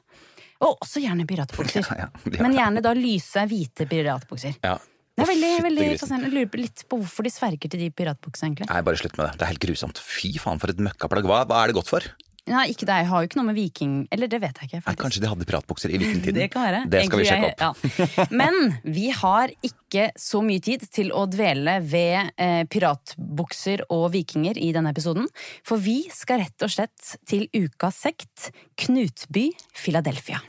Og 0.65 0.83
også 0.83 1.03
gjerne 1.03 1.27
piratbukser. 1.27 1.87
Ja, 1.95 2.07
ja. 2.07 2.35
Men 2.41 2.55
gjerne 2.55 2.83
da 2.83 2.93
lyse, 2.97 3.47
hvite 3.49 3.87
piratbukser. 3.89 4.59
Ja. 4.63 4.77
Det 5.15 5.23
er 5.23 5.29
veldig, 5.29 5.49
veldig 5.63 5.83
fascinerende. 5.95 6.27
Jeg 6.27 6.35
lurer 6.35 6.59
litt 6.59 6.81
på 6.91 6.97
hvorfor 6.99 7.23
de 7.23 7.31
sverger 7.31 7.71
til 7.71 7.85
de 7.85 7.87
piratbuksene, 7.95 8.49
egentlig. 8.49 8.67
Nei, 8.67 8.81
bare 8.83 8.99
slutt 8.99 9.15
med 9.15 9.29
det. 9.29 9.37
Det 9.39 9.45
er 9.45 9.51
helt 9.53 9.63
grusomt. 9.63 10.01
Fy 10.03 10.33
faen, 10.43 10.59
for 10.59 10.73
et 10.73 10.81
møkkaplagg. 10.83 11.27
Hva, 11.29 11.37
hva 11.47 11.61
er 11.61 11.71
det 11.71 11.77
godt 11.77 11.91
for? 11.93 12.07
Ja, 12.45 12.61
ikke 12.69 12.85
det, 12.85 12.93
jeg 13.01 13.07
har 13.09 13.23
jo 13.23 13.25
ikke 13.25 13.39
noe 13.39 13.47
med 13.47 13.55
viking 13.57 13.93
Eller 14.13 14.29
det 14.29 14.37
vet 14.43 14.59
jeg 14.61 14.67
ikke. 14.69 14.77
Nei, 14.77 14.83
faktisk. 14.85 15.01
kanskje 15.01 15.21
de 15.23 15.29
hadde 15.31 15.47
piratbukser 15.49 15.93
i 15.95 15.97
vikingtiden? 16.01 16.37
Det 16.43 16.49
kan 16.53 16.67
være. 16.67 16.81
Det 16.93 17.01
skal 17.07 17.21
vi 17.21 17.25
sjekke 17.25 17.49
opp. 17.49 17.85
ja. 18.21 18.25
Men 18.41 18.59
vi 18.85 19.07
har 19.17 19.53
ikke 19.65 20.09
så 20.19 20.43
mye 20.45 20.61
tid 20.61 20.85
til 20.93 21.09
å 21.15 21.25
dvele 21.31 21.79
ved 21.81 22.35
eh, 22.37 22.61
piratbukser 22.69 23.87
og 23.89 24.11
vikinger 24.13 24.59
i 24.61 24.69
denne 24.75 24.93
episoden. 24.93 25.25
For 25.65 25.81
vi 25.81 26.03
skal 26.13 26.43
rett 26.43 26.67
og 26.67 26.73
slett 26.75 27.15
til 27.25 27.47
ukas 27.55 28.03
sekt, 28.05 28.51
Knutby, 28.77 29.49
Philadelphia. 29.73 30.43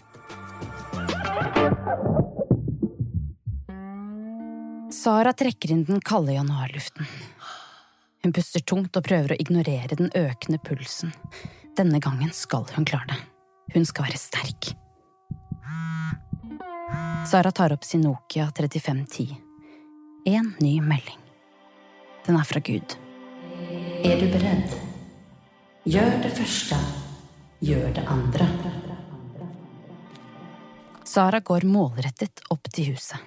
Sara 4.93 5.33
trekker 5.37 5.73
inn 5.73 5.87
den 5.89 6.05
kalde 6.05 6.37
januarluften. 6.37 7.09
Hun 8.25 8.33
puster 8.37 8.61
tungt 8.61 8.97
og 8.99 9.05
prøver 9.07 9.33
å 9.33 9.41
ignorere 9.41 9.97
den 9.97 10.11
økende 10.13 10.61
pulsen. 10.61 11.15
Denne 11.77 12.01
gangen 12.01 12.33
skal 12.33 12.65
hun 12.73 12.85
klare 12.89 13.11
det. 13.11 13.19
Hun 13.75 13.85
skal 13.85 14.07
være 14.09 14.21
sterk. 14.21 14.71
Sara 17.27 17.51
tar 17.53 17.75
opp 17.75 17.85
sin 17.85 18.01
Nokia 18.07 18.47
3510. 18.57 19.37
En 20.27 20.55
ny 20.61 20.79
melding. 20.81 21.21
Den 22.27 22.39
er 22.41 22.49
fra 22.49 22.63
Gud. 22.65 22.97
Er 24.07 24.17
du 24.21 24.27
beredd? 24.33 24.73
Gjør 25.85 26.17
det 26.23 26.33
første. 26.39 26.81
Gjør 27.61 27.93
det 27.95 28.07
andre. 28.09 28.49
Sara 31.05 31.41
går 31.41 31.69
målrettet 31.69 32.43
opp 32.51 32.73
til 32.73 32.95
huset. 32.95 33.21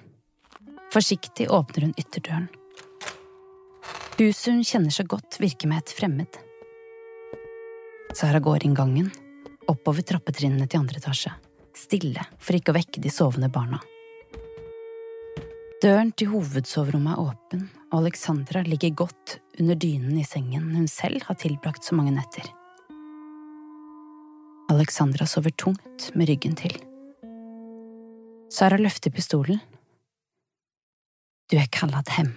Forsiktig 0.90 1.46
åpner 1.50 1.86
hun 1.86 1.96
ytterdøren. 1.98 2.50
Huset 4.18 4.52
hun 4.52 4.64
kjenner 4.66 4.92
så 4.94 5.06
godt, 5.06 5.38
virker 5.40 5.70
med 5.70 5.84
et 5.84 5.94
fremmed. 5.96 6.40
Sara 8.14 8.40
går 8.42 8.64
inn 8.66 8.74
gangen, 8.74 9.10
oppover 9.70 10.02
trappetrinnene 10.02 10.66
til 10.66 10.82
andre 10.82 10.98
etasje, 10.98 11.30
stille 11.78 12.24
for 12.42 12.58
ikke 12.58 12.72
å 12.72 12.76
vekke 12.76 13.02
de 13.02 13.12
sovende 13.12 13.50
barna. 13.52 13.78
Døren 15.80 16.10
til 16.12 16.32
hovedsoverommet 16.34 17.14
er 17.14 17.30
åpen, 17.30 17.62
og 17.90 18.02
Alexandra 18.02 18.60
ligger 18.66 18.92
godt 19.06 19.38
under 19.60 19.78
dynen 19.78 20.18
i 20.20 20.26
sengen 20.26 20.74
hun 20.74 20.90
selv 20.90 21.24
har 21.28 21.38
tilbrakt 21.40 21.86
så 21.86 21.96
mange 21.96 22.12
netter. 22.18 22.50
Alexandra 24.70 25.26
sover 25.26 25.54
tungt 25.56 26.10
med 26.14 26.28
ryggen 26.30 26.58
til. 26.58 26.76
Sara 28.50 28.76
løfter 28.78 29.14
pistolen. 29.14 29.62
Du 31.50 31.56
er 31.58 31.70
kallet 31.72 32.12
hjem. 32.18 32.34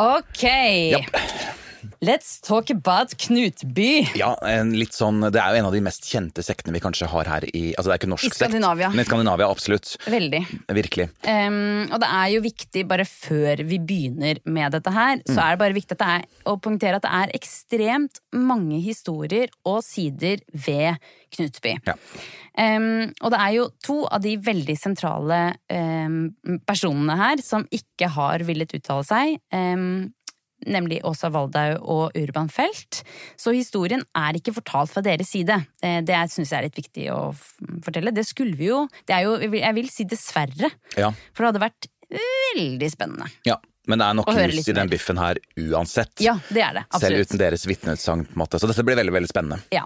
Ok. 0.00 0.44
Let's 2.04 2.40
talk 2.40 2.70
about 2.70 3.14
Knutby. 3.18 4.06
Ja, 4.16 4.34
en 4.46 4.72
litt 4.78 4.92
sånn, 4.96 5.20
Det 5.32 5.40
er 5.40 5.54
jo 5.54 5.60
en 5.62 5.66
av 5.68 5.72
de 5.72 5.80
mest 5.84 6.04
kjente 6.10 6.42
sektene 6.44 6.72
vi 6.76 6.80
kanskje 6.84 7.08
har 7.08 7.24
her 7.24 7.44
i 7.54 7.74
altså 7.74 7.90
Det 7.90 7.94
er 7.94 8.00
ikke 8.02 8.10
norsk 8.12 8.24
I 8.28 8.30
Skandinavia. 8.34 8.88
sekt, 8.90 8.96
men 8.96 9.04
Skandinavia, 9.08 9.48
absolutt. 9.50 9.96
Veldig. 10.06 10.42
Virkelig. 10.68 11.08
Um, 11.26 11.88
og 11.92 12.00
det 12.00 12.08
er 12.10 12.28
jo 12.34 12.40
viktig, 12.44 12.86
bare 12.88 13.04
før 13.08 13.64
vi 13.66 13.78
begynner 13.78 14.40
med 14.46 14.72
dette 14.72 14.92
her, 14.92 15.16
så 15.26 15.34
Mm. 15.34 15.42
er 15.44 15.50
det 15.50 15.58
bare 15.58 15.74
viktig 15.78 15.92
at 15.92 15.98
det 15.98 16.08
er, 16.08 16.24
å 16.46 16.56
poengtere 16.60 16.96
at 16.96 17.02
det 17.02 17.10
er 17.12 17.34
ekstremt 17.38 18.20
mange 18.32 18.80
historier 18.82 19.48
og 19.64 19.82
sider 19.84 20.38
ved 20.52 20.96
Knutby. 21.34 21.76
Em, 22.56 23.12
og 23.20 23.30
det 23.34 23.40
er 23.40 23.52
jo 23.56 23.68
to 23.82 23.96
av 24.06 24.22
de 24.22 24.36
veldig 24.38 24.76
sentrale 24.78 25.56
um, 25.74 26.34
personene 26.68 27.16
her 27.18 27.42
som 27.42 27.64
ikke 27.74 28.08
har 28.14 28.44
villet 28.46 28.74
uttale 28.78 29.04
seg. 29.08 29.38
Em, 29.52 30.12
nemlig 30.66 31.00
Åsa 31.04 31.30
Waldau 31.30 31.78
og 31.82 32.12
Urban 32.16 32.48
Felt. 32.48 33.02
Så 33.36 33.52
historien 33.54 34.02
er 34.14 34.32
ikke 34.38 34.54
fortalt 34.54 34.90
fra 34.90 35.02
deres 35.02 35.28
side. 35.34 35.66
Eh, 35.82 36.00
Det 36.02 36.14
syns 36.30 36.50
jeg 36.50 36.58
er 36.58 36.62
litt 36.68 36.76
viktig 36.80 37.10
å 37.12 37.34
fortelle. 37.82 38.12
Det 38.14 38.26
skulle 38.26 38.56
vi 38.56 38.66
jo 38.66 38.88
Det 39.06 39.14
er 39.16 39.22
jo, 39.24 39.38
jeg 39.38 39.74
vil- 39.74 39.88
si 39.90 40.04
dessverre, 40.04 40.70
Ja. 40.96 41.10
for 41.32 41.44
det 41.44 41.54
hadde 41.54 41.70
vært 41.70 41.86
veldig 42.56 42.90
spennende. 42.90 43.30
ja. 43.44 43.56
Men 43.86 43.98
det 43.98 44.04
er 44.06 44.14
nok 44.14 44.26
litt 44.28 44.68
i 44.68 44.72
den 44.72 44.88
biffen 44.88 45.18
her 45.18 45.36
uansett. 45.58 46.18
Ja, 46.18 46.38
det 46.48 46.62
er 46.62 46.72
det. 46.72 46.84
Selv 46.98 47.20
uten 47.20 47.36
deres 47.38 47.66
vitneutsagn. 47.66 48.26
Så 48.32 48.66
dette 48.66 48.82
blir 48.82 48.96
veldig 48.96 49.12
veldig 49.12 49.28
spennende. 49.28 49.60
Ja. 49.70 49.84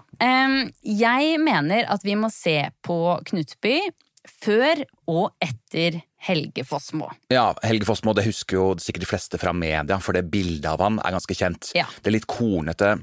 Jeg 0.83 1.39
mener 1.43 1.83
at 1.89 2.01
vi 2.03 2.15
må 2.15 2.31
se 2.31 2.69
på 2.81 3.21
Knutby 3.25 3.81
før 4.41 4.85
og 5.09 5.33
etter 5.41 6.01
Helge 6.19 6.65
Fossmo. 6.67 7.07
Ja, 7.31 7.53
Helge 7.63 7.87
Fossmo, 7.87 8.13
det 8.17 8.25
husker 8.27 8.59
jo 8.59 8.65
sikkert 8.81 9.05
de 9.05 9.09
fleste 9.09 9.39
fra 9.39 9.53
media, 9.55 9.99
for 10.03 10.17
det 10.17 10.25
bildet 10.31 10.67
av 10.67 10.83
han 10.83 10.99
er 10.99 11.15
ganske 11.15 11.37
kjent. 11.37 11.71
Ja. 11.77 11.87
Det 11.99 12.11
er 12.11 12.17
litt 12.17 12.27
kornete, 12.29 12.97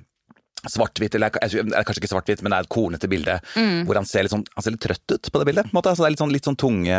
svart-hvitt, 0.66 1.14
eller 1.14 1.30
er 1.30 1.84
kanskje 1.86 2.00
ikke 2.02 2.10
svart-hvitt, 2.10 2.42
men 2.42 2.50
det 2.50 2.58
er 2.58 2.66
et 2.66 2.72
kornete 2.72 3.08
bilde. 3.10 3.36
Mm. 3.54 3.84
Hvor 3.86 3.94
han 4.00 4.06
ser 4.08 4.24
litt 4.26 4.32
sånn, 4.32 4.44
han 4.56 4.64
ser 4.64 4.74
litt 4.74 4.82
trøtt 4.82 5.12
ut 5.14 5.28
på 5.32 5.38
det 5.42 5.46
bildet. 5.50 5.68
på 5.68 5.74
en 5.74 5.78
måte. 5.78 5.90
Altså, 5.92 6.02
det 6.02 6.08
er 6.08 6.14
litt 6.16 6.22
sånn, 6.24 6.32
litt 6.32 6.48
sånn 6.48 6.56
tunge 6.58 6.96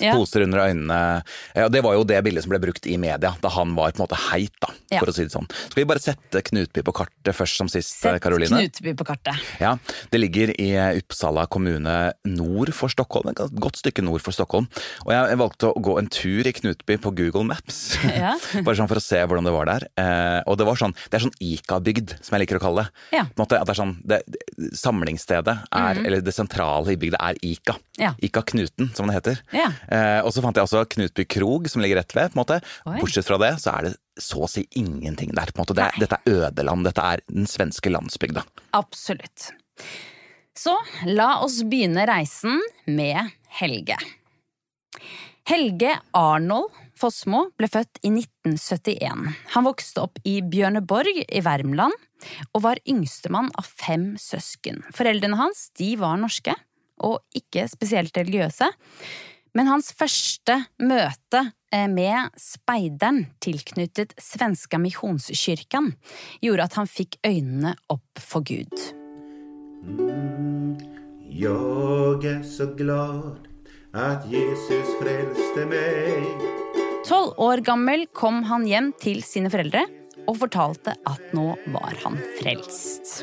Ja. 0.00 0.12
poser 0.14 0.42
under 0.42 0.58
øynene. 0.64 1.22
Ja, 1.54 1.68
det 1.68 1.82
var 1.84 1.94
jo 1.94 2.04
det 2.04 2.22
bildet 2.24 2.42
som 2.42 2.50
ble 2.50 2.58
brukt 2.58 2.86
i 2.86 2.96
media, 2.96 3.36
da 3.40 3.48
han 3.48 3.74
var 3.76 3.92
på 3.92 4.00
en 4.00 4.06
måte 4.08 4.18
heit, 4.30 4.52
da, 4.60 4.68
Ja. 4.90 4.98
for 5.00 5.06
å 5.06 5.14
si 5.14 5.22
det 5.24 5.32
sånn. 5.32 5.46
Skal 5.50 5.84
vi 5.84 5.84
bare 5.84 6.00
sette 6.02 6.42
Knutby 6.42 6.82
på 6.82 6.92
kartet 6.92 7.34
først 7.34 7.56
som 7.56 7.68
sist, 7.68 8.00
Sett 8.00 8.20
Karoline? 8.22 8.48
Knutby 8.58 8.94
på 8.94 9.04
kartet. 9.06 9.36
Ja, 9.60 9.76
Det 10.10 10.20
ligger 10.20 10.50
i 10.60 10.72
Uppsala 11.00 11.46
kommune 11.48 12.12
nord 12.24 12.72
for 12.74 12.88
Stockholm, 12.88 13.28
et 13.28 13.36
godt 13.36 13.76
stykke 13.76 14.02
nord 14.02 14.20
for 14.22 14.32
Stockholm. 14.32 14.68
Og 15.06 15.12
jeg 15.12 15.36
valgte 15.38 15.72
å 15.72 15.80
gå 15.82 15.98
en 15.98 16.08
tur 16.08 16.46
i 16.46 16.52
Knutby 16.52 16.96
på 16.98 17.14
Google 17.14 17.44
Maps, 17.44 17.96
Ja. 18.04 18.36
bare 18.64 18.76
sånn 18.76 18.88
for 18.88 18.96
å 18.96 19.02
se 19.02 19.16
hvordan 19.16 19.44
det 19.44 19.52
var 19.52 19.64
der. 19.66 19.86
Eh, 19.96 20.42
og 20.46 20.58
det 20.58 20.66
var 20.66 20.76
sånn, 20.76 20.94
det 21.10 21.14
er 21.20 21.24
sånn 21.28 21.34
Ica-bygd, 21.40 22.16
som 22.24 22.38
jeg 22.38 22.46
liker 22.46 22.58
å 22.58 22.62
kalle 22.62 22.84
det. 22.84 22.90
Ja. 23.12 23.24
Måte, 23.38 23.60
at 23.60 23.66
det 23.68 23.74
er 23.76 23.80
sånn, 23.82 23.96
det, 24.06 24.22
det- 24.26 24.72
Samlingsstedet 24.78 25.54
er, 25.72 25.94
Mhm. 25.94 26.06
eller 26.06 26.20
det 26.20 26.34
sentrale 26.34 26.92
i 26.92 26.96
bygda 26.96 27.16
er 27.20 27.34
Ika. 27.42 27.76
Ja. 27.98 28.14
Ika 28.20 28.42
Knuten, 28.42 28.94
som 28.94 29.06
det 29.06 29.14
heter. 29.16 29.40
Ja. 29.52 29.68
Eh, 29.88 30.20
og 30.24 30.32
så 30.32 30.42
fant 30.42 30.56
jeg 30.56 30.64
også 30.64 30.84
Knutby 30.88 31.24
krog, 31.28 31.68
som 31.68 31.82
ligger 31.82 31.96
rett 32.02 32.12
ved. 32.14 32.32
på 32.32 32.38
en 32.38 32.44
måte. 32.44 32.62
Oi. 32.86 32.98
Bortsett 33.00 33.24
fra 33.26 33.38
det, 33.38 33.52
så 33.60 33.76
er 33.78 33.82
det 33.82 33.96
så 34.18 34.42
å 34.44 34.48
si 34.48 34.66
ingenting 34.76 35.32
der. 35.34 35.46
på 35.52 35.58
en 35.60 35.64
måte. 35.66 35.74
Det, 35.74 35.90
dette 36.00 36.18
er 36.26 36.50
ødeland. 36.50 36.84
Dette 36.84 37.02
er 37.02 37.20
den 37.30 37.46
svenske 37.46 37.90
landsbygda. 37.90 38.42
Absolutt. 38.74 39.52
Så 40.56 40.76
la 41.04 41.40
oss 41.44 41.62
begynne 41.62 42.06
reisen 42.08 42.60
med 42.86 43.30
Helge. 43.60 43.96
Helge 45.46 45.98
Arnold 46.14 46.70
Fossmo 46.96 47.50
ble 47.60 47.68
født 47.68 48.00
i 48.02 48.10
1971. 48.14 49.26
Han 49.52 49.66
vokste 49.66 50.04
opp 50.06 50.20
i 50.24 50.38
Bjørneborg 50.40 51.22
i 51.26 51.42
Värmland 51.44 51.92
og 52.54 52.62
var 52.64 52.80
yngstemann 52.88 53.50
av 53.58 53.68
fem 53.68 54.14
søsken. 54.20 54.80
Foreldrene 54.96 55.36
hans 55.36 55.68
var 56.00 56.16
norske 56.20 56.56
og 57.04 57.20
ikke 57.36 57.66
spesielt 57.68 58.16
religiøse. 58.16 58.70
Men 59.56 59.70
hans 59.70 59.88
første 59.96 60.58
møte 60.80 61.42
eh, 61.72 61.88
med 61.88 62.32
speideren 62.40 63.24
tilknyttet 63.44 64.12
Svenska 64.20 64.80
Misjonskyrkan 64.80 65.94
gjorde 66.44 66.66
at 66.66 66.76
han 66.80 66.88
fikk 66.90 67.16
øynene 67.24 67.72
opp 67.92 68.20
for 68.20 68.44
Gud. 68.44 68.76
Jeg 71.36 72.28
er 72.32 72.44
så 72.44 72.68
glad 72.76 73.48
at 73.96 74.28
Jesus 74.28 74.92
frelste 75.00 75.64
mig 75.68 76.65
Tolv 77.06 77.36
år 77.38 77.60
gammel 77.62 78.06
kom 78.10 78.40
han 78.48 78.64
hjem 78.66 78.90
til 78.98 79.20
sine 79.22 79.50
foreldre 79.52 79.84
og 80.26 80.40
fortalte 80.40 80.96
at 81.06 81.34
nå 81.36 81.52
var 81.70 81.94
han 82.02 82.16
frelst. 82.40 83.20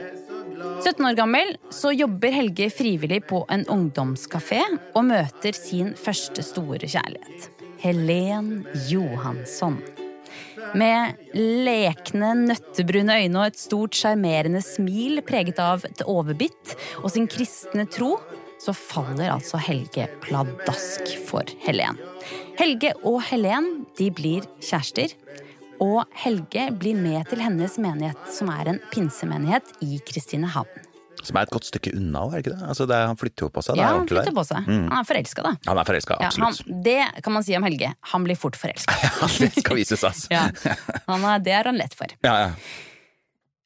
17 0.84 1.04
år 1.04 1.18
gammel 1.18 1.52
så 1.74 1.92
jobber 1.92 2.32
Helge 2.32 2.70
frivillig 2.72 3.20
på 3.28 3.42
en 3.52 3.66
ungdomskafé 3.72 4.62
og 4.94 5.04
møter 5.10 5.58
sin 5.58 5.92
første 6.00 6.46
store 6.46 6.88
kjærlighet. 6.88 7.50
Helen 7.84 8.64
Johansson. 8.88 9.82
Med 10.80 11.20
lekne, 11.36 12.32
nøttebrune 12.48 13.20
øyne 13.20 13.42
og 13.42 13.52
et 13.52 13.60
stort, 13.60 14.00
sjarmerende 14.00 14.64
smil 14.64 15.20
preget 15.28 15.60
av 15.60 15.84
et 15.90 16.06
overbitt 16.08 16.78
og 17.04 17.12
sin 17.12 17.28
kristne 17.28 17.84
tro, 17.92 18.16
så 18.64 18.72
faller 18.72 19.34
altså 19.34 19.60
Helge 19.60 20.08
pladask 20.24 21.18
for 21.28 21.52
Helen. 21.68 22.00
Helge 22.59 22.93
og 23.03 23.21
Helen 23.30 23.86
de 23.97 24.09
blir 24.15 24.45
kjærester. 24.63 25.13
Og 25.84 26.05
Helge 26.24 26.69
blir 26.80 26.95
med 26.95 27.28
til 27.32 27.41
hennes 27.43 27.76
menighet, 27.82 28.19
som 28.32 28.49
er 28.53 28.69
en 28.76 28.80
pinsemenighet 28.93 29.74
i 29.84 29.97
Kristinehavn. 30.07 30.69
Som 31.24 31.38
er 31.39 31.45
et 31.47 31.53
godt 31.55 31.67
stykke 31.69 31.93
unna, 31.95 32.26
er 32.28 32.32
det 32.36 32.39
ikke 32.43 32.53
det? 32.57 32.67
Altså, 32.67 32.86
det 32.89 32.95
han 32.99 33.15
flytter 33.19 33.45
jo 33.45 33.49
på 33.55 33.61
seg. 33.63 33.76
det 33.78 33.84
Ja, 33.84 33.89
er 33.93 33.97
han 34.01 34.07
flytter 34.09 34.34
på 34.36 34.43
seg. 34.47 34.65
Mm. 34.67 34.88
Han 34.91 34.97
er 34.99 35.07
forelska, 35.07 35.43
da. 35.45 35.51
Han 35.69 35.78
er 35.80 35.88
forelska, 35.88 36.17
Ja, 36.19 36.30
han, 36.36 36.47
absolutt. 36.49 36.82
det 36.84 37.24
kan 37.24 37.34
man 37.38 37.43
si 37.47 37.55
om 37.55 37.63
Helge. 37.63 37.93
Han 38.13 38.26
blir 38.28 38.36
fort 38.39 38.57
forelska. 38.59 38.95
det 39.39 39.51
skal 39.55 39.78
vises, 39.80 40.03
altså. 40.03 40.28
Ja. 40.36 40.47
Han 41.07 41.24
er- 41.24 41.39
Det 41.45 41.53
er 41.55 41.69
han 41.71 41.80
lett 41.80 41.93
for. 41.95 42.11
Ja, 42.28 42.34
ja. 42.47 42.51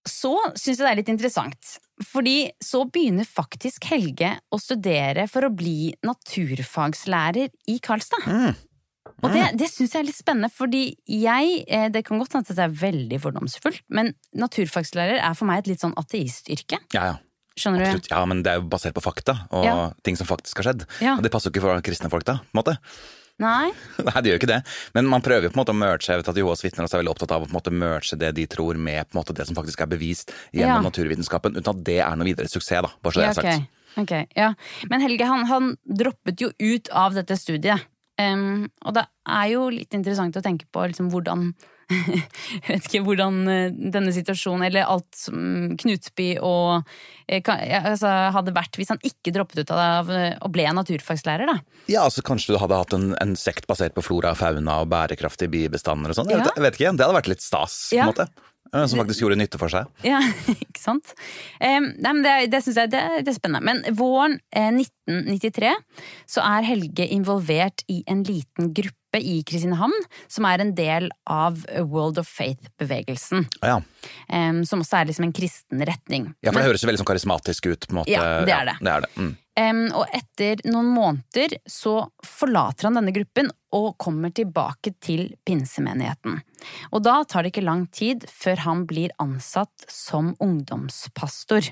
Så 0.09 0.33
syns 0.55 0.77
jeg 0.77 0.83
det 0.85 0.91
er 0.91 0.99
litt 1.01 1.11
interessant. 1.13 1.73
Fordi 2.11 2.37
så 2.63 2.83
begynner 2.93 3.25
faktisk 3.27 3.87
Helge 3.89 4.35
å 4.53 4.59
studere 4.61 5.25
for 5.31 5.47
å 5.47 5.53
bli 5.53 5.91
naturfagslærer 6.05 7.49
i 7.73 7.77
Karlstad. 7.83 8.25
Mm. 8.27 8.55
Og 9.25 9.33
det, 9.33 9.45
det 9.57 9.69
syns 9.71 9.95
jeg 9.95 10.03
er 10.03 10.07
litt 10.09 10.17
spennende, 10.19 10.49
fordi 10.53 10.81
jeg 11.09 11.61
eh, 11.65 11.87
Det 11.89 12.03
kan 12.05 12.19
godt 12.21 12.35
hende 12.35 12.45
at 12.45 12.59
det 12.59 12.65
er 12.67 12.75
veldig 12.83 13.17
fordomsfullt, 13.23 13.79
men 13.89 14.11
naturfagslærer 14.37 15.17
er 15.23 15.37
for 15.37 15.49
meg 15.49 15.63
et 15.63 15.71
litt 15.71 15.81
sånn 15.81 15.95
ateistyrke. 15.97 16.83
Ja, 16.93 17.13
ja. 17.13 17.15
Skjønner 17.57 17.97
du? 17.97 18.09
Ja, 18.11 18.19
men 18.29 18.43
det 18.45 18.51
er 18.51 18.59
jo 18.59 18.67
basert 18.69 18.93
på 18.93 19.01
fakta, 19.01 19.33
og 19.49 19.65
Ja. 19.65 19.77
ting 20.05 20.15
som 20.19 20.29
faktisk 20.29 20.59
har 20.61 20.67
skjedd. 20.69 20.85
Ja. 21.01 21.15
Og 21.17 21.23
det 21.25 21.31
passer 21.33 21.49
jo 21.49 21.55
ikke 21.55 21.65
for 21.65 21.81
kristne 21.81 22.11
folk, 22.13 22.27
da. 22.27 22.37
på 22.45 22.53
en 22.53 22.59
måte. 22.61 22.77
Nei? 23.39 23.69
Nei, 24.07 24.21
det 24.23 24.31
gjør 24.31 24.39
ikke 24.41 24.49
det. 24.49 24.59
Men 24.97 25.09
man 25.11 25.21
prøver 25.25 25.45
jo 25.47 25.51
på 25.53 25.59
en 25.59 25.61
måte 25.61 25.73
å 25.75 25.77
merge. 25.77 26.07
Jeg 26.09 26.21
vet 26.23 26.29
at 26.31 26.39
Jehovas 26.41 26.63
vitner 26.65 26.88
også 26.88 26.97
er 26.97 27.03
veldig 27.03 27.13
opptatt 27.13 27.33
av 27.35 27.43
å 27.43 27.47
på 27.47 27.53
en 27.53 27.57
måte 27.59 27.73
merge 27.75 28.17
det 28.17 28.31
de 28.39 28.45
tror 28.49 28.79
med 28.81 29.05
på 29.09 29.13
en 29.17 29.19
måte 29.21 29.35
det 29.38 29.45
som 29.49 29.57
faktisk 29.57 29.83
er 29.85 29.91
bevist 29.91 30.33
gjennom 30.55 30.79
Ja. 30.81 30.85
naturvitenskapen, 30.89 31.57
uten 31.59 31.69
at 31.75 31.83
det 31.85 31.99
er 32.01 32.15
noe 32.17 32.25
videre 32.29 32.49
suksess, 32.49 32.81
da. 32.88 32.89
Bare 33.05 33.13
så 33.13 33.21
det 33.21 33.29
er 33.29 33.38
sagt. 33.38 33.67
ok. 33.67 33.73
Ok, 33.97 34.11
ja. 34.38 34.51
Men 34.89 35.01
Helge 35.01 35.25
han, 35.25 35.45
han 35.49 35.71
droppet 35.85 36.41
jo 36.41 36.51
ut 36.61 36.89
av 36.93 37.15
dette 37.17 37.38
studiet. 37.38 37.85
Um, 38.17 38.67
og 38.85 38.93
det 38.97 39.03
er 39.29 39.47
jo 39.53 39.67
litt 39.69 39.93
interessant 39.93 40.38
å 40.38 40.41
tenke 40.45 40.65
på 40.73 40.88
liksom, 40.89 41.09
hvordan 41.13 41.51
Jeg 42.57 42.63
vet 42.67 42.88
ikke 42.89 43.03
hvordan 43.05 43.38
eh, 43.51 43.75
denne 43.93 44.11
situasjonen, 44.15 44.65
eller 44.67 44.89
alt 44.91 45.21
Knutby 45.81 46.29
og 46.43 46.81
eh, 47.27 47.39
ja, 47.41 47.81
altså, 47.93 48.11
hadde 48.35 48.53
vært 48.55 48.75
hvis 48.79 48.91
han 48.91 48.99
ikke 49.07 49.33
droppet 49.35 49.63
ut 49.63 49.71
av 49.75 50.09
det 50.11 50.25
og 50.43 50.51
ble 50.55 50.67
naturfagslærer, 50.75 51.47
da. 51.47 51.57
Ja, 51.88 52.03
altså 52.07 52.23
Kanskje 52.27 52.55
du 52.55 52.59
hadde 52.61 52.81
hatt 52.81 52.95
en, 52.97 53.13
en 53.23 53.38
sekt 53.39 53.69
basert 53.71 53.95
på 53.95 54.03
flora, 54.03 54.33
fauna 54.35 54.81
og 54.83 54.91
bærekraftige 54.91 55.51
biebestander 55.53 56.11
og 56.11 56.19
sånn. 56.19 56.33
Jeg, 56.33 56.43
Ja. 56.43 56.51
jeg 56.55 56.65
vet 56.67 56.79
ikke, 56.81 56.93
Det 56.97 57.07
hadde 57.07 57.19
vært 57.21 57.31
litt 57.35 57.45
stas, 57.45 57.79
på 57.91 57.95
Ja. 58.01 58.07
en 58.09 58.13
måte. 58.13 58.27
Eh, 58.75 58.83
Som 58.91 58.99
faktisk 58.99 59.23
gjorde 59.23 59.38
nytte 59.39 59.55
for 59.61 59.71
seg. 59.71 59.88
Ja, 60.03 60.19
ikke 60.59 60.81
sant? 60.81 61.13
Um, 61.63 61.93
nei, 62.03 62.11
men 62.11 62.19
det, 62.25 62.33
det 62.51 62.59
syns 62.65 62.75
jeg 62.81 62.91
det, 62.91 63.03
det 63.23 63.31
er 63.31 63.38
spennende. 63.39 63.63
Men 63.63 63.95
våren 63.95 64.41
eh, 64.51 64.67
1993 64.75 65.71
så 66.27 66.43
er 66.43 66.67
Helge 66.67 67.07
involvert 67.15 67.85
i 67.88 68.01
en 68.11 68.25
liten 68.27 68.73
gruppe 68.75 68.95
i 69.22 69.41
Kristinehamn, 69.47 69.95
som 70.28 70.45
er 70.49 70.63
en 70.63 70.74
del 70.78 71.09
av 71.30 71.63
World 71.80 72.20
of 72.22 72.28
Faith-bevegelsen. 72.28 73.47
Ja. 73.61 73.80
Um, 74.30 74.63
som 74.65 74.84
også 74.84 75.01
er 75.01 75.09
liksom 75.09 75.28
en 75.28 75.36
kristen 75.36 75.84
retning. 75.86 76.34
ja, 76.41 76.51
for 76.51 76.57
Men- 76.59 76.63
det 76.63 76.72
høres 76.72 76.84
jo 76.84 76.89
veldig 76.89 77.03
sånn 77.03 77.11
karismatisk 77.13 77.72
ut. 77.72 77.88
på 77.88 77.91
en 77.91 77.99
måte. 78.03 78.11
Ja, 78.11 78.45
det 78.45 78.53
er 78.53 78.65
det. 78.65 78.78
det, 78.82 78.91
er 78.91 79.01
det. 79.01 79.09
Mm. 79.15 79.38
Um, 79.57 79.91
og 79.97 80.05
etter 80.13 80.59
noen 80.70 80.89
måneder 80.94 81.57
så 81.68 82.11
forlater 82.23 82.84
han 82.84 82.99
denne 82.99 83.14
gruppen 83.14 83.49
og 83.73 83.98
kommer 83.98 84.30
tilbake 84.30 84.94
til 85.02 85.35
pinsemenigheten. 85.45 86.41
Og 86.91 87.02
da 87.03 87.23
tar 87.23 87.44
det 87.44 87.53
ikke 87.53 87.65
lang 87.65 87.88
tid 87.88 88.27
før 88.30 88.57
han 88.68 88.85
blir 88.85 89.10
ansatt 89.19 89.88
som 89.89 90.35
ungdomspastor. 90.39 91.72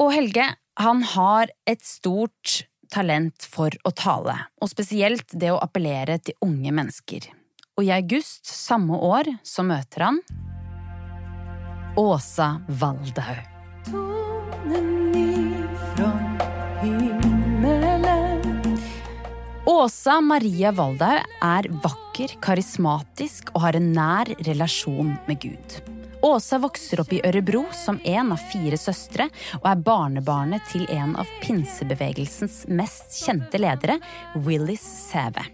Og 0.00 0.12
Helge, 0.14 0.46
han 0.80 1.02
har 1.02 1.50
et 1.66 1.82
stort 1.84 2.62
talent 2.92 3.46
for 3.48 3.74
å 3.86 3.92
tale, 3.94 4.36
og 4.60 4.70
spesielt 4.70 5.30
det 5.32 5.52
å 5.54 5.60
appellere 5.62 6.18
til 6.22 6.36
unge 6.44 6.74
mennesker. 6.74 7.30
Og 7.78 7.86
i 7.86 7.92
august 7.94 8.50
samme 8.50 8.98
år 8.98 9.30
så 9.46 9.64
møter 9.64 10.08
han 10.08 10.20
Åsa 11.98 12.60
Waldau. 12.80 13.38
Åsa 19.70 20.18
Maria 20.20 20.74
Waldhaug 20.76 21.38
er 21.46 21.70
vakker, 21.84 22.34
karismatisk 22.44 23.54
og 23.54 23.64
har 23.64 23.78
en 23.78 23.90
nær 23.96 24.30
relasjon 24.44 25.14
med 25.28 25.40
Gud. 25.40 25.99
Åsa 26.22 26.58
vokser 26.58 27.00
opp 27.00 27.12
i 27.12 27.20
Ørebro 27.24 27.64
som 27.72 28.00
en 28.04 28.32
av 28.32 28.42
fire 28.52 28.76
søstre 28.76 29.30
og 29.60 29.64
er 29.70 29.80
barnebarnet 29.84 30.66
til 30.68 30.84
en 30.92 31.14
av 31.16 31.28
pinsebevegelsens 31.40 32.66
mest 32.68 33.16
kjente 33.24 33.60
ledere, 33.60 33.96
Willis 34.44 34.84
Sæve. 34.84 35.46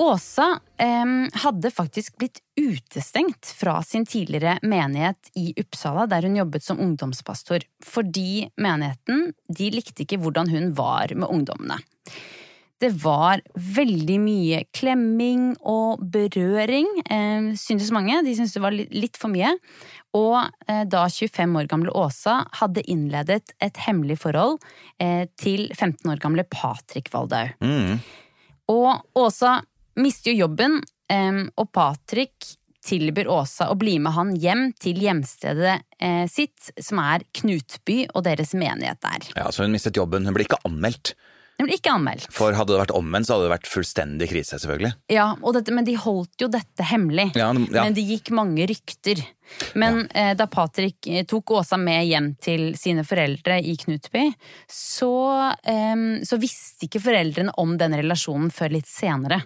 Åsa 0.00 0.46
eh, 0.80 1.04
hadde 1.44 1.70
faktisk 1.70 2.16
blitt 2.16 2.40
utestengt 2.56 3.46
fra 3.46 3.82
sin 3.84 4.06
tidligere 4.08 4.56
menighet 4.62 5.28
i 5.36 5.52
Uppsala, 5.60 6.06
der 6.08 6.24
hun 6.24 6.38
jobbet 6.40 6.64
som 6.64 6.80
ungdomspastor, 6.80 7.68
fordi 7.84 8.48
menigheten 8.56 9.34
de 9.52 9.68
likte 9.74 10.06
ikke 10.06 10.20
hvordan 10.22 10.48
hun 10.48 10.72
var 10.78 11.12
med 11.12 11.28
ungdommene. 11.28 11.82
Det 12.82 12.90
var 12.98 13.42
veldig 13.54 14.18
mye 14.18 14.62
klemming 14.74 15.52
og 15.70 16.00
berøring, 16.12 16.88
eh, 17.06 17.52
syntes 17.58 17.92
mange. 17.94 18.16
De 18.26 18.34
syntes 18.34 18.56
det 18.56 18.62
var 18.64 18.74
litt 18.74 19.18
for 19.20 19.30
mye. 19.30 19.52
Og 20.18 20.38
eh, 20.66 20.82
da 20.90 21.04
25 21.06 21.54
år 21.60 21.68
gamle 21.70 21.94
Åsa 21.96 22.40
hadde 22.58 22.84
innledet 22.90 23.54
et 23.62 23.78
hemmelig 23.86 24.18
forhold 24.24 24.58
eh, 24.98 25.28
til 25.40 25.68
15 25.70 26.10
år 26.10 26.20
gamle 26.22 26.44
Patrik 26.50 27.12
Valdau. 27.14 27.54
Mm. 27.62 28.02
Og 28.72 29.22
Åsa 29.22 29.60
mister 30.00 30.32
jo 30.32 30.46
jobben, 30.46 30.80
em, 31.12 31.46
og 31.56 31.70
Patrick 31.72 32.56
tilbyr 32.82 33.28
Åsa 33.30 33.68
å 33.70 33.76
bli 33.78 33.98
med 34.02 34.14
han 34.16 34.32
hjem 34.42 34.70
til 34.80 34.98
hjemstedet 35.04 35.76
eh, 36.02 36.24
sitt, 36.30 36.72
som 36.82 37.00
er 37.02 37.24
Knutby 37.38 38.02
og 38.10 38.24
deres 38.26 38.56
menighet 38.58 39.00
der. 39.04 39.28
Ja, 39.38 39.50
så 39.54 39.66
hun 39.66 39.74
mistet 39.74 40.00
jobben. 40.00 40.26
Hun 40.26 40.36
ble 40.36 40.48
ikke 40.48 40.60
anmeldt. 40.66 41.14
Den 41.62 41.68
ble 41.70 41.76
ikke 41.78 41.92
anmeldt. 41.94 42.24
For 42.34 42.56
hadde 42.58 42.74
det 42.74 42.80
vært 42.80 42.92
omvendt, 42.98 43.28
så 43.28 43.36
hadde 43.36 43.46
det 43.46 43.52
vært 43.52 43.68
fullstendig 43.70 44.26
krise, 44.32 44.58
selvfølgelig. 44.58 44.90
Ja, 45.14 45.28
dette, 45.54 45.74
Men 45.76 45.86
de 45.86 45.94
holdt 46.02 46.42
jo 46.42 46.48
dette 46.50 46.86
hemmelig. 46.90 47.28
Ja, 47.38 47.52
ja. 47.54 47.84
Men 47.84 47.94
det 47.94 48.02
gikk 48.08 48.32
mange 48.34 48.66
rykter. 48.66 49.22
Men 49.78 50.08
eh, 50.10 50.32
da 50.34 50.48
Patrick 50.50 51.06
eh, 51.06 51.22
tok 51.28 51.54
Åsa 51.54 51.78
med 51.78 52.08
hjem 52.08 52.32
til 52.42 52.72
sine 52.80 53.04
foreldre 53.06 53.60
i 53.62 53.76
Knutby, 53.78 54.26
så, 54.66 55.14
eh, 55.62 56.02
så 56.26 56.40
visste 56.42 56.88
ikke 56.88 57.04
foreldrene 57.06 57.54
om 57.62 57.76
den 57.78 57.94
relasjonen 58.02 58.50
før 58.50 58.74
litt 58.74 58.90
senere. 58.90 59.44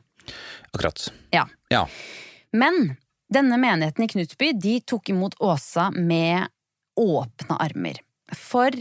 Akkurat. 0.73 1.11
Ja. 1.37 1.45
Ja. 1.69 1.85
Men 2.57 2.97
denne 3.29 3.61
menigheten 3.61 4.07
i 4.07 4.09
Knutby 4.09 4.55
de 4.57 4.79
tok 4.89 5.13
imot 5.13 5.37
Åsa 5.45 5.91
med 5.93 6.49
åpne 6.97 7.61
armer. 7.61 8.01
For 8.33 8.73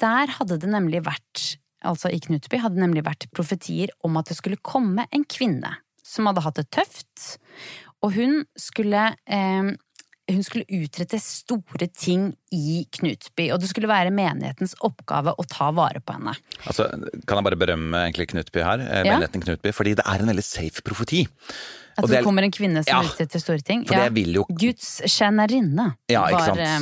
der 0.00 0.38
hadde 0.38 0.62
det 0.64 0.70
nemlig 0.70 1.04
vært, 1.04 1.58
altså 1.86 2.10
i 2.12 2.20
Knutby, 2.22 2.58
hadde 2.62 2.80
nemlig 2.82 3.04
vært 3.06 3.28
profetier 3.36 3.92
om 4.06 4.18
at 4.20 4.30
det 4.30 4.38
skulle 4.38 4.60
komme 4.62 5.06
en 5.10 5.26
kvinne 5.28 5.76
som 6.04 6.26
hadde 6.26 6.42
hatt 6.42 6.58
det 6.58 6.66
tøft, 6.74 7.36
og 8.02 8.16
hun 8.16 8.40
skulle 8.58 9.12
eh, 9.30 9.70
hun 10.30 10.44
skulle 10.46 10.80
utrette 10.80 11.18
store 11.22 11.88
ting 11.90 12.30
i 12.54 12.84
Knutby, 12.94 13.48
og 13.50 13.60
det 13.62 13.70
skulle 13.70 13.90
være 13.90 14.12
menighetens 14.14 14.76
oppgave 14.86 15.34
å 15.34 15.46
ta 15.50 15.70
vare 15.74 16.02
på 16.04 16.16
henne. 16.16 16.36
Altså, 16.64 16.86
kan 17.26 17.40
jeg 17.40 17.48
bare 17.48 17.60
berømme 17.60 18.04
egentlig 18.06 18.30
Knutby 18.32 18.62
her, 18.62 18.84
menigheten 18.84 19.42
Ja. 19.42 19.46
Knutby, 19.48 19.72
fordi 19.74 19.96
det 19.98 20.06
er 20.06 20.22
en 20.22 20.30
veldig 20.30 20.46
safe 20.46 20.84
profeti. 20.86 21.24
At 21.98 22.04
det, 22.06 22.10
det, 22.10 22.18
er- 22.20 22.24
kommer 22.24 22.42
en 22.46 22.52
kvinne 22.54 22.82
som 22.84 22.90
Ja, 22.92 23.00
utretter 23.08 23.40
store 23.42 23.60
ting. 23.66 23.84
for 23.84 23.94
det 23.98 24.12
vil 24.14 24.32
jo- 24.40 24.46
Guds 24.48 25.00
tjenerinne 25.06 25.94
Ja, 26.08 26.22
var 26.30 26.56
eh, 26.58 26.78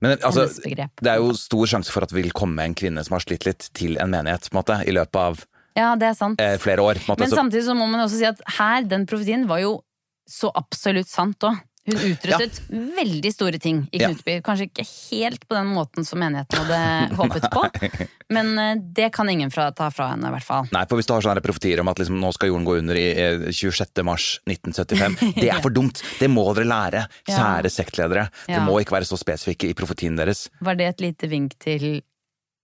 Men 0.00 0.16
altså, 0.18 0.46
hennes 0.46 0.60
begrep. 0.64 0.90
det 1.02 1.12
er 1.12 1.16
jo 1.20 1.32
stor 1.34 1.66
sjanse 1.66 1.90
for 1.92 2.02
at 2.02 2.08
det 2.10 2.16
vil 2.22 2.32
komme 2.32 2.64
en 2.64 2.74
kvinne 2.74 3.04
som 3.04 3.14
har 3.14 3.20
slitt 3.20 3.44
litt, 3.46 3.68
til 3.74 3.96
en 3.98 4.10
menighet, 4.10 4.48
på 4.50 4.56
en 4.56 4.62
måte, 4.62 4.78
i 4.88 4.92
løpet 4.92 5.16
av 5.20 5.44
Ja, 5.76 5.94
det 5.96 6.16
sant. 6.16 6.40
eh, 6.40 6.56
flere 6.58 6.78
år. 6.80 6.96
Men 7.18 7.28
samtidig 7.30 7.64
så 7.68 7.74
må 7.76 7.86
man 7.88 8.00
også 8.08 8.18
si 8.18 8.24
at 8.24 8.40
her, 8.58 8.82
den 8.82 9.04
profetien 9.06 9.46
var 9.46 9.58
jo 9.60 9.82
så 10.28 10.50
absolutt 10.54 11.06
sant 11.08 11.38
òg. 11.40 11.60
Hun 11.86 12.00
utrettet 12.10 12.60
veldig 12.70 13.30
store 13.32 13.58
ting 13.62 13.84
i 13.94 14.00
Ja. 14.02 14.08
Knutby. 14.10 14.40
Kanskje 14.46 14.66
ikke 14.70 14.84
helt 14.86 15.44
på 15.48 15.54
den 15.54 15.68
måten 15.70 16.04
som 16.06 16.18
menigheten 16.18 16.58
hadde 16.58 17.16
håpet 17.16 17.46
på, 17.52 17.62
men 18.34 18.50
eh, 18.58 18.74
det 18.96 19.12
kan 19.14 19.28
ingen 19.30 19.50
fra, 19.54 19.68
ta 19.72 19.88
fra 19.94 20.08
henne, 20.12 20.26
i 20.28 20.34
hvert 20.34 20.46
fall. 20.46 20.66
Nei, 20.74 20.82
for 20.90 20.98
hvis 20.98 21.06
du 21.06 21.14
har 21.14 21.22
sånne 21.22 21.44
profetier 21.44 21.80
om 21.84 21.88
at 21.92 22.00
liksom, 22.02 22.18
nå 22.20 22.32
skal 22.34 22.50
jorden 22.50 22.66
gå 22.66 22.76
under 22.80 22.98
i 22.98 23.06
eh, 23.14 23.46
26. 23.54 24.02
mars 24.06 24.26
1975, 24.50 25.16
det 25.42 25.50
er 25.54 25.62
for 25.62 25.70
dumt! 25.74 26.02
Det 26.18 26.28
må 26.32 26.48
dere 26.56 26.66
lære, 26.70 27.06
Ja. 27.28 27.38
kjære 27.38 27.70
sektledere. 27.72 28.26
Ja. 28.46 28.56
Dere 28.56 28.66
må 28.66 28.80
ikke 28.82 28.96
være 28.98 29.06
så 29.08 29.18
spesifikke 29.20 29.70
i 29.70 29.74
profetien 29.78 30.18
deres. 30.18 30.48
Var 30.60 30.74
det 30.78 30.90
et 30.94 31.00
lite 31.06 31.30
vink 31.30 31.54
til 31.62 32.02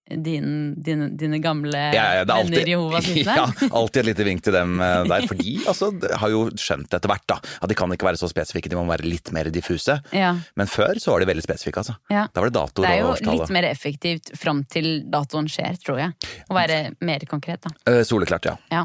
din, 0.09 0.73
dine, 0.83 1.07
dine 1.15 1.37
gamle 1.39 1.79
Ja, 1.95 2.03
ja, 2.17 2.21
er 2.23 2.27
venner 2.27 2.67
Jehovas 2.67 3.05
vitner? 3.15 3.37
ja, 3.39 3.69
alltid 3.71 4.01
et 4.01 4.09
lite 4.11 4.25
vink 4.27 4.43
til 4.43 4.55
dem 4.55 4.73
eh, 4.83 5.03
der, 5.09 5.27
for 5.29 5.39
de 5.39 5.53
altså, 5.63 5.89
har 6.19 6.33
jo 6.33 6.41
skjønt 6.59 6.91
etter 6.97 7.11
hvert 7.11 7.23
da, 7.31 7.37
at 7.63 7.71
de 7.71 7.77
kan 7.79 7.91
ikke 7.95 8.09
være 8.09 8.19
så 8.19 8.27
spesifikke, 8.31 8.69
de 8.71 8.75
må 8.79 8.83
være 8.89 9.07
litt 9.07 9.31
mer 9.35 9.47
diffuse. 9.53 9.95
Ja. 10.11 10.33
Men 10.59 10.67
før 10.67 10.99
så 10.99 11.13
var 11.15 11.23
de 11.23 11.29
veldig 11.31 11.45
spesifikke, 11.45 11.83
altså. 11.85 11.95
Da 12.11 12.27
var 12.43 12.49
det 12.51 12.57
datoer 12.57 12.83
Det 12.87 12.91
er 12.91 13.03
jo 13.05 13.37
litt 13.39 13.53
mer 13.55 13.69
effektivt 13.69 14.33
fram 14.39 14.65
til 14.69 14.89
datoen 15.13 15.47
skjer, 15.51 15.79
tror 15.83 16.01
jeg. 16.03 16.33
Å 16.51 16.57
være 16.57 16.81
mer 17.07 17.23
konkret, 17.29 17.63
da. 17.63 17.71
Eh, 17.89 18.03
Soleklart, 18.07 18.51
ja. 18.51 18.57
Ja. 18.73 18.83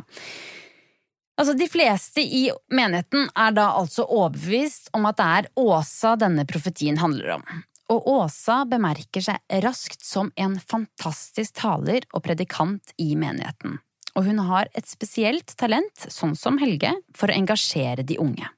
Altså, 1.38 1.54
De 1.58 1.68
fleste 1.70 2.22
i 2.22 2.48
menigheten 2.74 3.28
er 3.38 3.52
da 3.54 3.68
altså 3.78 4.06
overbevist 4.06 4.90
om 4.96 5.06
at 5.10 5.18
det 5.20 5.26
er 5.38 5.50
Åsa 5.62 6.16
denne 6.18 6.46
profetien 6.50 6.98
handler 6.98 7.36
om. 7.38 7.44
Og 7.88 8.08
Åsa 8.10 8.62
bemerker 8.68 9.24
seg 9.24 9.60
raskt 9.64 10.04
som 10.04 10.28
en 10.36 10.58
fantastisk 10.60 11.56
taler 11.56 12.04
og 12.12 12.24
predikant 12.26 12.92
i 13.00 13.14
menigheten. 13.16 13.78
Og 14.18 14.26
hun 14.26 14.42
har 14.48 14.68
et 14.76 14.88
spesielt 14.88 15.54
talent, 15.56 16.08
sånn 16.10 16.34
som 16.36 16.58
Helge, 16.60 16.92
for 17.16 17.30
å 17.30 17.36
engasjere 17.38 18.04
de 18.04 18.18
unge. 18.20 18.48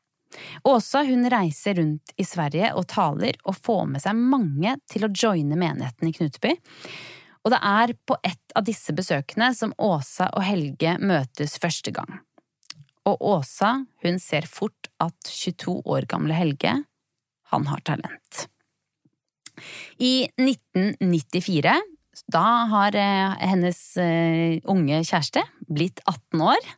Åsa 0.67 1.03
hun 1.07 1.27
reiser 1.31 1.75
rundt 1.75 2.13
i 2.17 2.25
Sverige 2.27 2.73
og 2.79 2.87
taler 2.91 3.39
og 3.45 3.59
får 3.59 3.87
med 3.93 4.03
seg 4.03 4.19
mange 4.19 4.77
til 4.91 5.07
å 5.07 5.11
joine 5.11 5.59
menigheten 5.59 6.11
i 6.11 6.15
Knutby. 6.17 6.55
Og 7.45 7.55
det 7.55 7.61
er 7.67 7.95
på 8.07 8.17
et 8.27 8.55
av 8.57 8.67
disse 8.67 8.95
besøkene 8.97 9.51
som 9.57 9.75
Åsa 9.79 10.29
og 10.37 10.45
Helge 10.45 10.97
møtes 11.01 11.57
første 11.61 11.93
gang. 11.95 12.21
Og 13.09 13.23
Åsa 13.25 13.73
hun 14.05 14.21
ser 14.23 14.47
fort 14.51 14.91
at 15.01 15.17
22 15.27 15.81
år 15.89 16.07
gamle 16.11 16.37
Helge, 16.37 16.77
han 17.51 17.67
har 17.71 17.83
talent. 17.87 18.47
I 20.01 20.13
1994, 20.41 21.77
da 22.31 22.45
har 22.71 22.97
eh, 22.99 23.37
hennes 23.53 23.81
eh, 24.03 24.59
unge 24.71 25.03
kjæreste 25.07 25.45
blitt 25.71 26.03
18 26.07 26.43
år. 26.45 26.69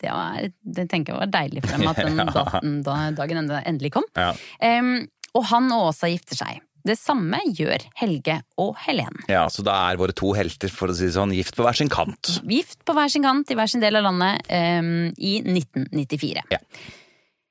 Det, 0.00 0.12
var, 0.12 0.46
det 0.76 0.86
tenker 0.92 1.14
jeg 1.14 1.22
var 1.24 1.32
deilig 1.32 1.64
for 1.64 1.76
dem 1.76 1.90
at 1.90 2.00
den 2.04 2.20
Ja. 2.22 2.30
daten, 2.36 2.78
da, 2.86 2.96
dagen 3.16 3.50
endelig 3.64 3.94
kom. 3.96 4.04
Ja. 4.16 4.32
Um, 4.60 5.06
og 5.36 5.46
han 5.50 5.70
og 5.72 5.90
Åsa 5.90 6.08
gifter 6.12 6.38
seg. 6.38 6.60
Det 6.86 6.94
samme 7.00 7.40
gjør 7.50 7.82
Helge 7.98 8.36
og 8.62 8.76
Helen. 8.84 9.16
ja, 9.26 9.48
så 9.50 9.64
da 9.66 9.74
er 9.88 9.98
våre 9.98 10.14
to 10.14 10.30
helter, 10.38 10.70
for 10.70 10.92
å 10.92 10.94
si 10.94 11.08
sånn, 11.10 11.32
gift 11.34 11.56
på 11.58 11.64
hver 11.66 11.74
sin 11.74 11.90
kant. 11.90 12.36
Gift 12.46 12.84
på 12.86 12.94
hver 12.94 13.10
sin 13.10 13.26
kant 13.26 13.50
i 13.50 13.56
hver 13.58 13.72
sin 13.72 13.82
del 13.82 13.98
av 13.98 14.06
landet 14.06 14.46
um, 14.52 15.08
i 15.18 15.40
1994. 15.42 16.44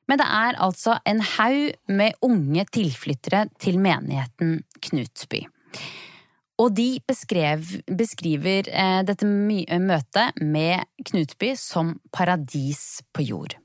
Men 0.09 0.21
det 0.21 0.27
er 0.29 0.59
altså 0.61 0.99
en 1.07 1.21
haug 1.35 1.73
med 1.89 2.17
unge 2.25 2.65
tilflyttere 2.73 3.47
til 3.61 3.79
menigheten 3.81 4.59
Knutsby. 4.85 5.45
Og 6.61 6.71
de 6.77 7.01
beskrev, 7.03 7.65
beskriver 7.97 8.69
eh, 8.71 9.01
dette 9.03 9.27
møtet 9.27 10.39
med 10.39 10.87
Knutby 11.09 11.51
som 11.59 11.97
paradis 12.15 13.01
på 13.11 13.25
jord. 13.27 13.57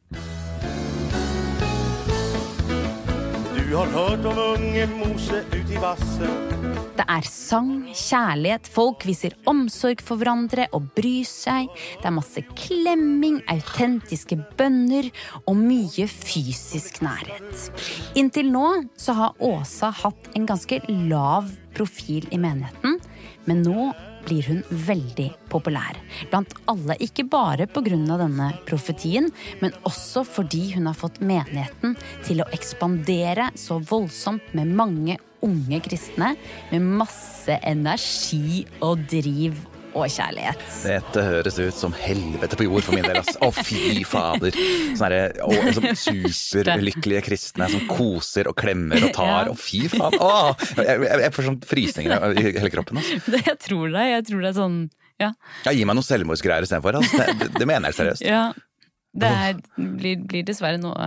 Har 3.70 3.86
hørt 3.86 4.24
om 4.26 4.38
unge 4.38 4.86
Mose 4.98 5.44
ut 5.54 5.68
vasset. 5.78 6.54
Det 6.98 7.04
er 7.06 7.26
sang, 7.30 7.84
kjærlighet, 7.94 8.66
folk 8.66 9.06
viser 9.06 9.36
omsorg 9.48 10.02
for 10.02 10.18
hverandre 10.18 10.66
og 10.74 10.88
bryr 10.96 11.22
seg. 11.28 11.70
Det 12.02 12.10
er 12.10 12.16
masse 12.16 12.42
klemming, 12.58 13.38
autentiske 13.46 14.40
bønner 14.58 15.12
og 15.44 15.54
mye 15.62 16.08
fysisk 16.10 16.98
nærhet. 17.06 17.70
Inntil 18.18 18.50
nå 18.50 18.66
så 18.98 19.14
har 19.20 19.38
Åsa 19.38 19.94
hatt 20.02 20.32
en 20.34 20.50
ganske 20.50 20.82
lav 21.06 21.48
profil 21.78 22.26
i 22.34 22.42
menigheten, 22.42 22.98
men 23.46 23.62
nå 23.64 23.92
blir 24.26 24.46
hun 24.48 24.60
veldig 24.86 25.28
populær. 25.52 25.98
Blant 26.30 26.54
alle, 26.70 26.96
ikke 27.00 27.26
bare 27.30 27.66
pga. 27.70 27.96
denne 28.20 28.50
profetien, 28.68 29.30
men 29.60 29.72
også 29.88 30.24
fordi 30.24 30.74
hun 30.74 30.86
har 30.86 30.98
fått 30.98 31.20
menigheten 31.20 31.96
til 32.26 32.42
å 32.42 32.48
ekspandere 32.54 33.50
så 33.58 33.80
voldsomt 33.80 34.54
med 34.54 34.72
mange 34.76 35.18
unge 35.44 35.80
kristne 35.84 36.34
med 36.70 36.88
masse 37.00 37.56
energi 37.64 38.64
og 38.84 39.06
driv 39.10 39.56
og 39.94 40.06
kjærlighet. 40.10 40.62
Dette 40.84 41.24
høres 41.24 41.58
ut 41.60 41.76
som 41.76 41.94
helvete 41.96 42.58
på 42.58 42.66
jord 42.66 42.86
for 42.86 42.96
min 42.96 43.06
del. 43.06 43.18
ass. 43.20 43.36
Å, 43.42 43.50
fy 43.54 44.02
fader. 44.08 44.56
Sånne 44.98 45.20
å, 45.44 45.50
sånn 45.76 45.88
superlykkelige 46.36 47.24
kristne 47.26 47.68
som 47.72 47.84
koser 47.90 48.50
og 48.50 48.56
klemmer 48.60 49.02
og 49.08 49.12
tar. 49.16 49.50
Å, 49.52 49.56
fy 49.58 49.84
faen. 49.92 50.16
Å, 50.20 50.54
jeg, 50.78 51.02
jeg, 51.10 51.34
får 51.36 51.48
sånn 51.50 51.60
frysninger 51.72 52.26
i 52.30 52.46
hele 52.48 52.72
kroppen. 52.72 53.02
ass. 53.02 53.12
Jeg 53.50 53.58
tror 53.66 53.92
det. 53.94 54.06
Jeg 54.14 54.26
tror 54.30 54.42
det 54.44 54.50
er 54.52 54.58
sånn 54.58 54.80
Ja. 55.20 55.30
Ja, 55.66 55.72
gi 55.76 55.84
meg 55.88 55.98
noen 55.98 56.06
selvmordsgreier 56.06 56.64
istedenfor. 56.66 57.00
ass. 57.00 57.12
Det, 57.12 57.50
det 57.58 57.68
mener 57.68 57.90
jeg 57.90 58.00
seriøst. 58.00 58.26
ja. 58.26 58.50
Det 59.10 59.26
er, 59.26 59.56
blir, 59.74 60.20
blir 60.30 60.44
dessverre 60.46 60.78
noe 60.78 61.06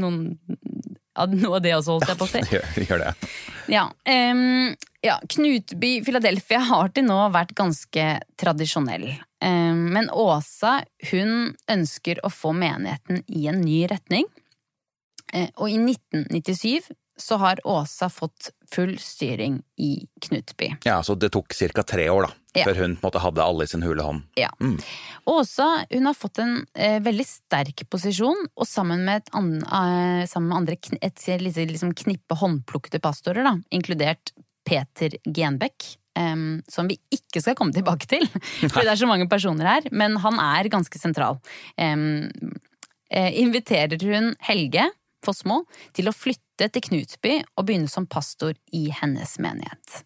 noen 0.00 0.36
noe 1.30 1.56
av 1.58 1.62
det 1.62 1.72
også, 1.76 1.96
holdt 1.96 2.10
jeg 2.10 2.18
på 2.20 2.26
å 2.26 2.30
si. 2.30 2.42
Ja, 2.56 2.62
gjør 2.86 3.02
det. 3.04 3.10
Ja, 3.70 3.84
ehm, 4.08 4.74
ja, 5.02 5.20
Knutby 5.28 6.02
Philadelphia 6.04 6.58
har 6.70 6.88
til 6.94 7.06
nå 7.08 7.18
vært 7.32 7.54
ganske 7.58 8.06
tradisjonell. 8.40 9.08
Eh, 9.42 9.74
Men 9.74 10.10
Åsa 10.12 10.82
hun 11.10 11.54
ønsker 11.68 12.20
å 12.24 12.30
få 12.32 12.52
menigheten 12.56 13.22
i 13.28 13.46
en 13.48 13.60
ny 13.64 13.86
retning. 13.90 14.26
Eh, 15.32 15.48
Og 15.56 15.70
i 15.70 15.78
1997 15.78 16.90
så 17.20 17.36
har 17.36 17.60
Åsa 17.68 18.08
fått 18.08 18.50
full 18.72 18.94
styring 18.98 19.62
i 19.76 20.06
Knutby. 20.22 20.76
Ja, 20.84 21.02
Så 21.02 21.14
det 21.18 21.32
tok 21.32 21.48
ca. 21.52 21.82
tre 21.82 22.08
år 22.08 22.22
da, 22.28 22.32
Ja. 22.56 22.64
før 22.64 22.76
hun 22.76 22.96
måtte 23.02 23.02
måte 23.02 23.20
hadde 23.20 23.42
alle 23.44 23.64
i 23.64 23.66
sin 23.66 23.82
hule 23.82 24.02
hånd. 24.02 24.22
Ja. 24.36 24.48
Mm. 24.60 24.78
Åsa 25.26 25.84
hun 25.90 26.06
har 26.06 26.14
fått 26.14 26.38
en 26.38 26.66
eh, 26.74 26.98
veldig 26.98 27.26
sterk 27.26 27.88
posisjon, 27.90 28.46
og 28.56 28.66
sammen 28.66 29.04
med, 29.04 29.16
et 29.22 29.28
an, 29.34 29.56
eh, 29.62 30.26
sammen 30.26 30.48
med 30.48 30.56
andre 30.56 30.76
et 31.02 31.18
liksom, 31.70 31.92
knippe 31.94 32.34
håndplukkede 32.36 33.00
pastorer, 33.00 33.44
da, 33.44 33.56
inkludert 33.70 34.32
Peter 34.70 35.18
Genbekk, 35.26 35.96
Um, 36.18 36.58
som 36.66 36.88
vi 36.90 36.96
ikke 37.14 37.38
skal 37.38 37.54
komme 37.54 37.70
tilbake 37.70 38.08
til, 38.10 38.24
for 38.72 38.82
det 38.82 38.90
er 38.90 38.98
så 38.98 39.06
mange 39.06 39.28
personer 39.30 39.68
her, 39.68 39.84
men 39.94 40.16
han 40.20 40.40
er 40.42 40.66
ganske 40.68 40.98
sentral. 40.98 41.38
Um, 41.78 42.26
inviterer 43.14 44.02
hun 44.02 44.32
Helge 44.42 44.88
Fossmo 45.24 45.60
til 45.96 46.10
å 46.10 46.14
flytte 46.14 46.66
til 46.74 46.84
Knutby 46.88 47.36
og 47.54 47.68
begynne 47.68 47.88
som 47.90 48.08
pastor 48.10 48.58
i 48.74 48.88
hennes 48.90 49.36
menighet. 49.42 50.02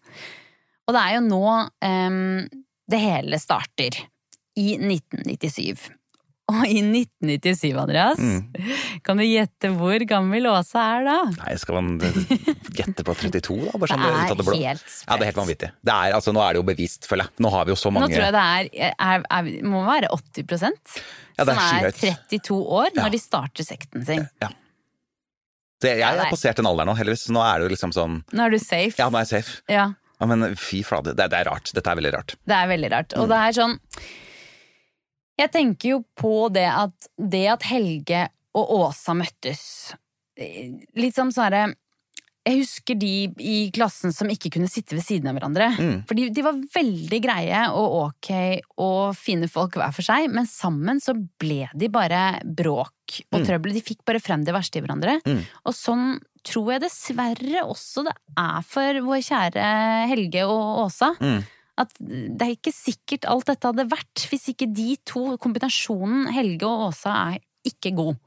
Og 0.85 0.93
det 0.93 1.01
er 1.01 1.17
jo 1.17 1.25
nå 1.25 1.43
um, 1.65 2.45
det 2.91 3.01
hele 3.01 3.41
starter. 3.41 4.03
I 4.55 4.77
1997. 4.79 5.89
Og 6.45 6.61
i 6.69 6.77
1997, 6.77 7.71
Andreas, 7.81 8.19
kan 9.01 9.17
du 9.17 9.23
gjette 9.25 9.71
hvor 9.73 10.03
gammel 10.05 10.45
Åsa 10.51 10.83
er 10.99 11.05
da? 11.07 11.15
Nei, 11.39 11.55
skal 11.57 11.79
man 11.79 11.87
gjette 12.77 13.01
på 13.07 13.15
32, 13.17 13.55
da? 13.65 13.71
Bare 13.81 13.89
sånn 13.89 14.03
Det 14.05 14.11
er 14.13 14.35
det 14.37 14.45
blå? 14.45 14.57
helt 14.59 14.83
Ja, 15.07 15.15
det 15.17 15.25
er 15.25 15.29
helt 15.31 15.39
vanvittig. 15.41 15.69
Det 15.81 15.95
er, 15.95 16.13
altså, 16.19 16.33
nå 16.37 16.43
er 16.45 16.53
det 16.53 16.61
jo 16.61 16.67
bevist, 16.69 17.07
føler 17.09 17.25
jeg. 17.25 17.41
Nå 17.41 17.49
har 17.55 17.65
vi 17.65 17.73
jo 17.73 17.79
så 17.81 17.89
mange 17.95 18.11
Nå 18.11 18.13
tror 18.13 18.27
jeg 18.27 18.35
det 18.37 18.43
er, 18.45 18.93
er, 19.09 19.25
er 19.39 19.49
må 19.65 19.81
være 19.87 20.11
80% 20.13 20.93
Ja, 21.39 21.47
det 21.49 21.55
er 21.55 21.57
som 21.57 21.87
er 21.89 21.97
32 22.29 22.59
år 22.77 22.93
når 22.99 23.15
de 23.17 23.21
starter 23.25 23.65
sekten 23.67 24.05
sin. 24.05 24.27
det, 25.81 25.95
Jeg 25.97 26.05
har 26.05 26.21
er- 26.27 26.29
passert 26.31 26.61
den 26.61 26.69
alderen 26.69 26.87
nå, 26.93 26.95
heldigvis. 26.97 27.25
Nå 27.33 27.41
er 27.41 27.57
det 27.59 27.67
jo 27.69 27.73
liksom 27.73 27.91
sånn 27.95 28.19
Nå 28.31 28.45
er 28.45 28.53
du 28.53 28.59
safe. 28.61 28.93
Ja, 29.01 29.09
nå 29.09 29.17
er 29.19 29.25
jeg 29.25 29.33
safe. 29.41 29.57
Ja. 29.71 29.89
Ja, 30.21 30.29
men 30.31 30.53
fy 30.55 30.83
flate, 30.87 31.11
det, 31.17 31.25
det 31.33 31.41
er 31.41 31.49
rart. 31.49 31.73
Dette 31.75 31.91
er 31.91 31.97
veldig 31.99 32.13
rart. 32.15 32.37
Det 32.47 32.55
er 32.55 32.69
veldig 32.71 32.91
rart. 32.93 33.17
Og 33.19 33.27
det 33.33 33.41
er 33.49 33.57
sånn 33.57 33.73
Jeg 35.39 35.51
tenker 35.51 35.89
jo 35.95 36.03
på 36.15 36.47
det 36.55 36.67
at 36.71 37.09
det 37.19 37.45
at 37.51 37.63
Helge 37.67 38.27
og 38.55 38.69
Åsa 38.85 39.15
møttes 39.17 39.65
Litt 40.95 41.15
som 41.15 41.29
sånn 41.31 41.45
herre 41.47 41.63
Jeg 42.45 42.59
husker 42.61 42.97
de 42.99 43.09
i 43.41 43.55
klassen 43.73 44.11
som 44.13 44.29
ikke 44.29 44.51
kunne 44.53 44.67
sitte 44.69 44.93
ved 44.97 45.01
siden 45.05 45.27
av 45.31 45.37
hverandre. 45.37 45.69
Mm. 45.79 45.95
For 46.05 46.13
de, 46.19 46.27
de 46.29 46.43
var 46.45 46.59
veldig 46.75 47.19
greie 47.23 47.61
og 47.73 47.95
ok 48.03 48.29
og 48.83 49.15
fine 49.17 49.47
folk 49.49 49.79
hver 49.79 49.95
for 49.95 50.05
seg, 50.05 50.27
men 50.29 50.45
sammen 50.45 50.99
så 51.01 51.15
ble 51.41 51.65
de 51.73 51.89
bare 51.89 52.41
bråk 52.45 52.91
og 53.31 53.39
Mm. 53.41 53.45
trøbbel. 53.47 53.73
De 53.73 53.81
fikk 53.85 54.03
bare 54.05 54.21
frem 54.21 54.43
det 54.45 54.53
verste 54.53 54.77
i 54.77 54.83
hverandre. 54.85 55.17
Mm. 55.25 55.41
Og 55.65 55.73
sånn 55.73 56.05
tror 56.45 56.75
jeg 56.75 56.83
dessverre 56.85 57.63
også 57.65 58.03
det 58.05 58.13
er 58.37 58.61
for 58.69 59.01
vår 59.07 59.23
kjære 59.25 59.65
Helge 60.13 60.45
og 60.45 60.83
Åsa. 60.85 61.15
Mm. 61.17 61.41
At 61.81 61.91
det 61.99 62.45
er 62.45 62.53
ikke 62.55 62.73
sikkert 62.73 63.27
alt 63.27 63.49
dette 63.49 63.67
hadde 63.67 63.89
vært 63.91 64.27
hvis 64.31 64.47
ikke 64.53 64.69
de 64.71 64.95
to, 65.07 65.35
kombinasjonen 65.43 66.29
Helge 66.35 66.69
og 66.69 66.89
Åsa, 66.89 67.15
er 67.35 67.43
ikke 67.65 67.91
god. 67.97 68.17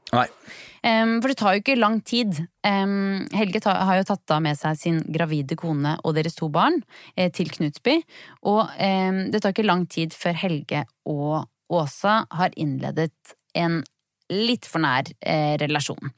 Em, 0.85 1.17
for 1.21 1.31
det 1.31 1.37
tar 1.39 1.55
jo 1.55 1.61
ikke 1.63 1.77
lang 1.79 1.99
tid. 2.07 2.41
Um, 2.65 3.25
Helge 3.35 3.61
ta, 3.63 3.75
har 3.87 3.99
jo 3.99 4.07
tatt 4.09 4.25
da 4.29 4.39
med 4.43 4.59
seg 4.59 4.79
sin 4.79 4.99
gravide 5.15 5.57
kone 5.59 5.95
og 6.03 6.15
deres 6.17 6.37
to 6.39 6.49
barn 6.53 6.79
eh, 7.15 7.31
til 7.35 7.51
Knutsby. 7.53 7.99
Og 8.51 8.63
um, 8.67 9.21
det 9.31 9.41
tar 9.41 9.55
ikke 9.55 9.67
lang 9.67 9.87
tid 9.91 10.15
før 10.15 10.37
Helge 10.43 10.85
og 11.09 11.47
Åsa 11.69 12.23
har 12.33 12.55
innledet 12.59 13.13
en 13.57 13.81
litt 14.33 14.67
for 14.69 14.83
nær 14.83 15.09
eh, 15.25 15.55
relasjon. 15.61 16.13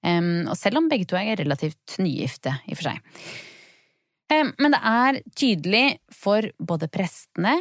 Og 0.00 0.54
selv 0.56 0.80
om 0.80 0.86
begge 0.88 1.04
to 1.04 1.18
er 1.18 1.36
relativt 1.36 1.98
nygifte, 2.00 2.54
i 2.64 2.72
og 2.72 2.78
for 2.78 2.86
seg. 2.88 3.02
Em, 4.30 4.52
men 4.62 4.74
det 4.76 4.80
er 4.86 5.20
tydelig 5.34 5.86
for 6.14 6.46
både 6.58 6.88
prestene 6.92 7.56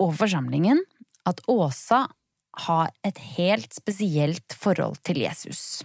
og 0.00 0.14
forsamlingen 0.16 0.80
at 1.28 1.42
Åsa 1.52 2.06
har 2.64 2.90
et 3.06 3.18
helt 3.36 3.74
spesielt 3.76 4.56
forhold 4.56 4.96
til 5.06 5.20
Jesus. 5.22 5.82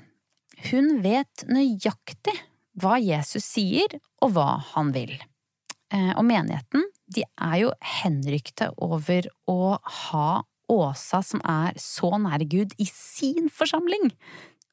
Hun 0.72 1.02
vet 1.04 1.44
nøyaktig 1.50 2.34
hva 2.80 2.95
Jesus 3.04 3.45
sier, 3.45 4.00
og 4.24 4.34
hva 4.34 4.48
han 4.72 4.94
vil. 4.95 5.14
Eh, 5.94 6.14
Og 6.16 6.24
menigheten 6.26 6.88
de 7.14 7.26
er 7.38 7.58
jo 7.66 7.74
henrykte 8.02 8.72
over 8.82 9.28
å 9.52 9.78
ha 9.84 10.44
Åsa, 10.72 11.20
som 11.22 11.41
er 11.44 11.76
så 11.78 12.16
nær 12.18 12.41
Gud, 12.50 12.72
i 12.80 12.88
sin 12.88 13.50
forsamling. 13.52 14.14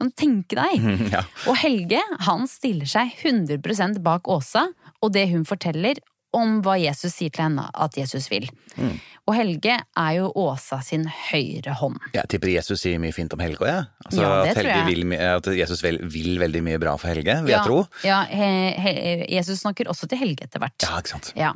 Kan 0.01 0.09
du 0.09 0.17
tenke 0.17 0.57
deg? 0.57 0.87
ja. 1.15 1.25
Og 1.51 1.59
Helge 1.61 2.01
han 2.25 2.47
stiller 2.49 2.89
seg 2.89 3.13
100 3.21 4.01
bak 4.05 4.31
Åsa 4.33 4.71
og 5.01 5.13
det 5.13 5.29
hun 5.35 5.45
forteller 5.49 6.01
om 6.37 6.61
hva 6.63 6.77
Jesus 6.79 7.17
sier 7.19 7.33
til 7.35 7.49
henne 7.49 7.65
at 7.75 7.97
Jesus 7.99 8.29
vil. 8.31 8.47
Mm. 8.79 8.95
Og 9.29 9.35
Helge 9.35 9.77
er 9.83 10.13
jo 10.17 10.31
Åsa 10.39 10.79
sin 10.87 11.05
høyre 11.11 11.75
hånd. 11.81 11.99
Jeg 12.15 12.31
tipper 12.31 12.53
Jesus 12.53 12.85
sier 12.85 13.01
mye 13.03 13.15
fint 13.15 13.35
om 13.35 13.43
Helge 13.43 13.65
òg, 13.65 13.71
ja. 13.71 13.81
Altså, 14.07 14.21
Ja, 14.23 14.31
at, 14.45 14.61
Helge 14.61 14.79
vil, 14.89 15.17
at 15.19 15.51
Jesus 15.59 15.83
vil, 15.85 15.99
vil 16.11 16.39
veldig 16.41 16.63
mye 16.67 16.81
bra 16.83 16.95
for 17.03 17.13
Helge, 17.13 17.41
vil 17.45 17.53
ja, 17.53 17.59
jeg 17.59 17.67
tro. 17.69 17.83
Ja, 18.07 18.21
he, 18.31 18.51
he, 18.79 18.95
Jesus 19.37 19.65
snakker 19.65 19.91
også 19.91 20.09
til 20.11 20.23
Helge 20.23 20.47
etter 20.47 20.63
hvert. 20.63 20.79
Ja, 20.87 21.03
ikke 21.03 21.15
sant. 21.17 21.35
Ja. 21.39 21.53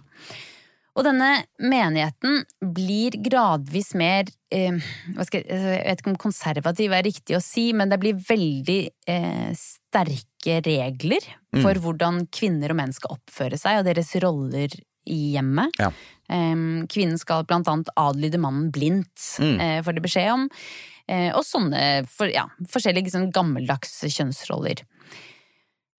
Og 0.94 1.02
denne 1.02 1.28
menigheten 1.58 2.44
blir 2.74 3.16
gradvis 3.24 3.94
mer 3.98 4.28
eh, 4.54 4.76
hva 5.16 5.24
skal 5.26 5.40
jeg, 5.42 5.48
jeg 5.50 5.80
vet 5.88 6.02
ikke 6.04 6.12
om 6.12 6.20
konservativ 6.22 6.94
er 6.94 7.02
riktig 7.08 7.34
å 7.34 7.42
si, 7.42 7.72
men 7.74 7.90
det 7.90 7.98
blir 8.02 8.14
veldig 8.28 8.80
eh, 9.10 9.50
sterke 9.58 10.60
regler 10.66 11.26
Mm. 11.54 11.60
for 11.62 11.78
hvordan 11.78 12.16
kvinner 12.34 12.72
og 12.72 12.76
menn 12.80 12.90
skal 12.92 13.12
oppføre 13.14 13.54
seg, 13.54 13.76
og 13.78 13.84
deres 13.86 14.08
roller 14.24 14.72
i 15.06 15.18
hjemmet. 15.36 15.70
Ja. 15.78 15.92
Eh, 16.26 16.56
kvinnen 16.90 17.14
skal 17.20 17.44
blant 17.46 17.68
annet 17.70 17.92
adlyde 17.94 18.40
mannen 18.42 18.72
blindt, 18.74 19.38
Mm. 19.38 19.60
eh, 19.62 19.76
får 19.86 19.94
de 19.94 20.02
beskjed 20.02 20.32
om. 20.32 20.48
Eh, 21.06 21.30
og 21.36 21.44
sånne 21.46 22.08
for, 22.10 22.26
ja, 22.26 22.46
forskjellige 22.66 23.12
sånn 23.14 23.30
gammeldags 23.30 24.00
kjønnsroller. 24.02 24.82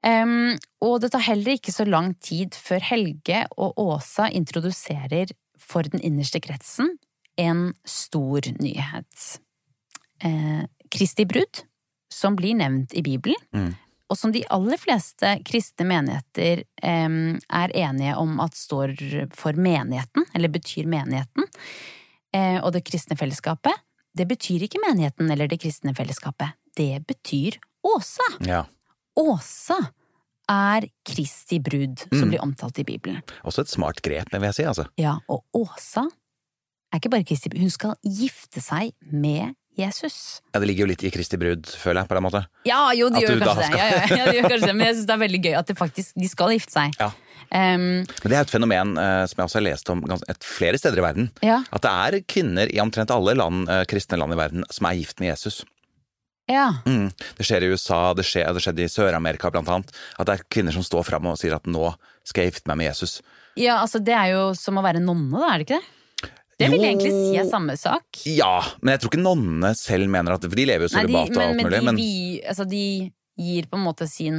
Em, 0.05 0.57
og 0.85 0.99
det 1.01 1.11
tar 1.15 1.23
heller 1.25 1.57
ikke 1.57 1.73
så 1.73 1.85
lang 1.87 2.13
tid 2.21 2.53
før 2.53 2.83
Helge 2.91 3.45
og 3.57 3.79
Åsa 3.81 4.27
introduserer 4.29 5.31
for 5.57 5.87
den 5.89 6.03
innerste 6.05 6.41
kretsen 6.43 6.93
en 7.41 7.71
stor 7.89 8.45
nyhet. 8.61 9.39
Uh, 10.23 10.63
Kristi 10.93 11.25
brudd, 11.27 11.63
som 12.13 12.37
blir 12.37 12.55
nevnt 12.55 12.93
i 12.95 13.01
Bibelen, 13.03 13.41
Mm. 13.51 13.73
og 14.09 14.17
som 14.17 14.31
de 14.31 14.43
aller 14.53 14.77
fleste 14.77 15.33
kristne 15.43 15.87
menigheter 15.89 16.63
em, 16.83 17.39
er 17.49 17.73
enige 17.73 18.15
om 18.15 18.39
at 18.39 18.53
står 18.55 18.93
for 19.33 19.57
menigheten, 19.57 20.23
eller 20.35 20.47
betyr 20.53 20.85
menigheten. 20.85 21.49
Eh, 22.31 22.59
og 22.63 22.71
det 22.73 22.85
kristne 22.85 23.17
fellesskapet, 23.17 23.73
det 24.15 24.27
betyr 24.27 24.63
ikke 24.67 24.79
menigheten 24.85 25.31
eller 25.31 25.47
det 25.47 25.59
kristne 25.59 25.95
fellesskapet. 25.95 26.53
Det 26.75 27.01
betyr 27.07 27.57
Åsa. 27.83 28.23
Ja. 28.45 28.65
Åsa 29.17 29.77
er 30.51 30.85
Kristi 31.07 31.59
brud, 31.59 32.03
som 32.11 32.27
Mm. 32.27 32.29
blir 32.35 32.41
omtalt 32.43 32.79
i 32.79 32.83
Bibelen. 32.85 33.21
Også 33.43 33.61
et 33.65 33.69
smart 33.71 34.01
grep, 34.05 34.29
vil 34.31 34.41
jeg 34.41 34.53
si. 34.53 34.63
altså. 34.63 34.87
Ja, 34.97 35.17
og 35.29 35.43
Åsa 35.53 36.05
er 36.93 36.99
ikke 36.99 37.09
bare 37.09 37.23
Kristi 37.25 37.49
brud, 37.49 37.61
hun 37.61 37.69
skal 37.73 37.95
gifte 38.05 38.61
seg 38.61 38.91
med 39.11 39.55
Jesus. 39.77 40.39
Ja, 40.53 40.59
Det 40.61 40.67
ligger 40.69 40.85
jo 40.85 40.91
litt 40.93 41.03
i 41.03 41.09
Kristi 41.11 41.35
brud, 41.37 41.65
føler 41.65 42.01
jeg, 42.01 42.07
på 42.07 42.15
den 42.15 42.23
måten. 42.23 42.45
Ja, 42.65 42.91
jo, 42.95 43.09
de 43.09 43.19
gjør 43.19 43.39
kanskje 43.41 43.55
det. 43.57 43.65
skal- 43.65 43.77
Ja, 43.77 43.87
ja, 43.89 44.15
ja, 44.15 44.25
de 44.31 44.37
gjør 44.37 44.49
kanskje 44.49 44.65
det. 44.67 44.75
Men 44.75 44.85
jeg 44.87 44.95
syns 44.95 45.05
det 45.07 45.15
er 45.15 45.23
veldig 45.27 45.41
gøy 45.43 45.57
at 45.59 45.67
de 45.67 45.73
faktisk, 45.75 46.13
de 46.15 46.27
skal 46.29 46.47
gifte 46.55 46.71
seg. 46.71 46.95
Ja. 46.99 47.11
Um, 47.51 47.81
Men 48.23 48.29
det 48.31 48.31
er 48.33 48.41
et 48.41 48.49
fenomen 48.49 48.97
uh, 48.97 49.25
som 49.27 49.35
jeg 49.37 49.45
også 49.45 49.59
har 49.59 49.61
lest 49.67 49.89
om 49.89 50.03
et, 50.29 50.43
flere 50.43 50.77
steder 50.77 50.97
i 50.97 51.01
verden. 51.01 51.31
Ja. 51.43 51.63
At 51.73 51.81
det 51.81 51.91
er 51.91 52.21
kvinner 52.25 52.71
i 52.73 52.79
omtrent 52.79 53.11
alle 53.11 53.35
land, 53.35 53.67
uh, 53.69 53.83
kristne 53.85 54.17
land 54.17 54.31
i 54.33 54.35
verden 54.37 54.63
som 54.71 54.85
er 54.87 54.95
gift 54.95 55.19
med 55.19 55.29
Jesus. 55.35 55.63
Ja. 56.51 56.67
Mm. 56.85 57.09
Det 57.37 57.45
skjer 57.47 57.63
i 57.65 57.71
USA, 57.73 58.13
det, 58.17 58.25
skjer, 58.27 58.51
det 58.53 58.61
skjedde 58.63 58.85
i 58.85 58.91
Sør-Amerika 58.91 59.49
blant 59.53 59.69
annet. 59.71 59.91
At 60.19 60.27
det 60.29 60.35
er 60.37 60.43
kvinner 60.51 60.75
som 60.75 60.85
står 60.85 61.03
fram 61.07 61.25
og 61.31 61.39
sier 61.41 61.55
at 61.57 61.65
nå 61.65 61.89
skal 62.25 62.45
jeg 62.45 62.53
gifte 62.55 62.69
meg 62.71 62.77
med 62.83 62.89
Jesus. 62.91 63.19
ja, 63.57 63.79
altså 63.81 63.99
det 64.03 64.13
er 64.13 64.33
jo 64.33 64.41
som 64.57 64.77
å 64.77 64.83
være 64.85 65.01
nonne, 65.03 65.33
da, 65.39 65.53
er 65.53 65.61
det 65.63 65.67
ikke 65.69 65.79
det? 65.81 65.91
Det 66.55 66.69
vil 66.71 66.79
Jo. 66.79 66.85
egentlig 66.87 67.11
si 67.11 67.35
er 67.35 67.47
samme 67.49 67.73
sak. 67.75 68.21
Ja, 68.31 68.61
men 68.79 68.93
jeg 68.93 69.01
tror 69.03 69.11
ikke 69.11 69.23
nonnene 69.25 69.73
selv 69.75 70.07
mener 70.07 70.37
at 70.37 70.45
For 70.47 70.55
de 70.55 70.65
lever 70.69 70.85
jo 70.85 70.87
de, 70.87 70.93
sølibat 70.93 71.33
og 71.33 71.35
men, 71.35 71.49
alt 71.49 71.57
men, 71.57 71.65
mulig. 71.67 71.81
de, 71.83 71.95
vi, 71.97 72.41
altså, 72.47 72.63
de 72.71 72.83
gir 73.35 73.67
på 73.67 73.75
en 73.75 73.83
måte 73.83 74.07
sin 74.07 74.37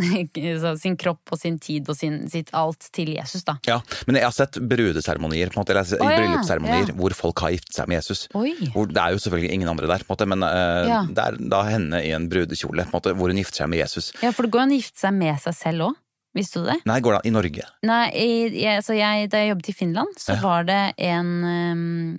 sin 0.82 0.96
kropp 1.00 1.34
og 1.34 1.40
sin 1.40 1.58
tid 1.62 1.88
og 1.90 1.98
sin, 1.98 2.22
sitt 2.30 2.52
alt 2.56 2.88
til 2.94 3.12
Jesus, 3.16 3.44
da. 3.46 3.56
Ja, 3.68 3.80
men 4.08 4.18
jeg 4.18 4.26
har 4.26 4.34
sett 4.34 4.58
brudeseremonier, 4.60 5.52
på 5.52 5.58
en 5.58 5.62
måte, 5.64 5.74
eller 5.74 5.86
oh, 6.00 6.10
ja, 6.10 6.18
bryllupsseremonier, 6.20 6.92
ja. 6.92 6.98
hvor 6.98 7.16
folk 7.16 7.44
har 7.44 7.54
giftet 7.56 7.78
seg 7.78 7.90
med 7.90 8.00
Jesus. 8.00 8.26
Oi. 8.38 8.52
Hvor 8.74 8.90
det 8.90 9.00
er 9.02 9.16
jo 9.16 9.22
selvfølgelig 9.24 9.56
ingen 9.58 9.72
andre 9.72 9.90
der, 9.90 10.04
på 10.04 10.10
en 10.10 10.16
måte, 10.16 10.30
men 10.34 10.46
uh, 10.46 10.90
Ja. 10.90 11.00
det 11.08 11.26
er 11.26 11.40
da 11.52 11.64
henne 11.68 12.02
i 12.06 12.12
en 12.16 12.28
brudekjole, 12.32 12.86
på 12.88 12.94
en 12.94 12.98
måte, 12.98 13.16
hvor 13.18 13.32
hun 13.32 13.40
gifter 13.40 13.64
seg 13.64 13.72
med 13.72 13.82
Jesus. 13.82 14.12
Ja, 14.24 14.32
for 14.36 14.46
det 14.46 14.54
går 14.54 14.66
an 14.66 14.74
å 14.74 14.80
gifte 14.80 15.02
seg 15.02 15.16
med 15.16 15.42
seg 15.42 15.58
selv 15.58 15.90
òg. 15.90 15.98
Visste 16.36 16.62
du 16.62 16.68
det? 16.68 16.76
Nei, 16.86 17.00
går 17.02 17.16
det 17.16 17.20
an 17.20 17.26
i 17.26 17.34
Norge? 17.34 17.64
Nei, 17.88 18.04
jeg, 18.14 18.76
altså 18.78 18.94
jeg, 18.94 19.30
da 19.32 19.40
jeg 19.42 19.50
jobbet 19.50 19.70
i 19.72 19.74
Finland, 19.74 20.20
så 20.22 20.36
var 20.38 20.68
det 20.68 20.82
en, 21.02 21.32
um, 21.42 22.12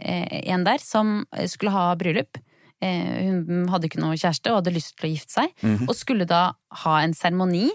en 0.00 0.64
der 0.64 0.80
som 0.80 1.18
skulle 1.52 1.74
ha 1.74 1.90
bryllup. 2.00 2.40
Eh, 2.82 3.28
hun 3.46 3.68
hadde 3.70 3.86
ikke 3.86 4.00
noe 4.02 4.16
kjæreste 4.18 4.50
og 4.50 4.58
hadde 4.60 4.74
lyst 4.74 4.96
til 4.98 5.06
å 5.08 5.12
gifte 5.12 5.36
seg. 5.36 5.52
Mhm. 5.62 5.86
Og 5.86 5.94
skulle 5.98 6.26
da 6.28 6.48
ha 6.82 6.96
en 7.02 7.14
seremoni 7.14 7.68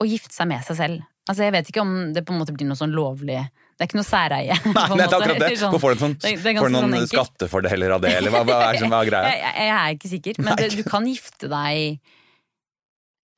og 0.00 0.08
gifte 0.08 0.34
seg 0.36 0.48
med 0.50 0.64
seg 0.66 0.76
selv. 0.76 1.06
Altså 1.30 1.44
Jeg 1.46 1.52
vet 1.54 1.68
ikke 1.70 1.82
om 1.84 1.90
det 2.14 2.24
på 2.26 2.32
en 2.34 2.40
måte 2.40 2.52
blir 2.56 2.66
noe 2.66 2.78
sånn 2.78 2.94
lovlig 2.96 3.36
Det 3.36 3.84
er 3.84 3.88
ikke 3.88 3.98
noe 4.00 4.08
særeie. 4.08 4.56
Nei, 4.76 4.86
det 4.98 5.04
er 5.04 5.14
akkurat 5.16 5.38
det. 5.40 5.50
Sånn- 5.60 5.72
Hvorfor 5.72 5.92
får 5.92 5.94
du, 5.94 6.00
sånn, 6.04 6.14
får 6.20 6.36
du 6.36 6.48
ganske 6.56 6.72
noen 6.74 6.96
sånn 6.96 7.10
skattefordeler 7.12 7.94
av 7.96 8.00
det, 8.04 8.14
eller 8.18 8.34
hva, 8.34 8.42
hva 8.48 8.56
er 8.66 8.76
det 8.76 8.82
som 8.82 8.92
er 8.98 9.08
greia? 9.08 9.30
Jeg, 9.40 9.52
jeg, 9.56 9.74
er 9.76 9.94
ikke 9.96 10.10
sikker, 10.14 10.40
men 10.44 10.58
det, 10.60 10.68
du 10.76 10.82
kan 10.88 11.06
gifte 11.08 11.48
deg 11.52 12.00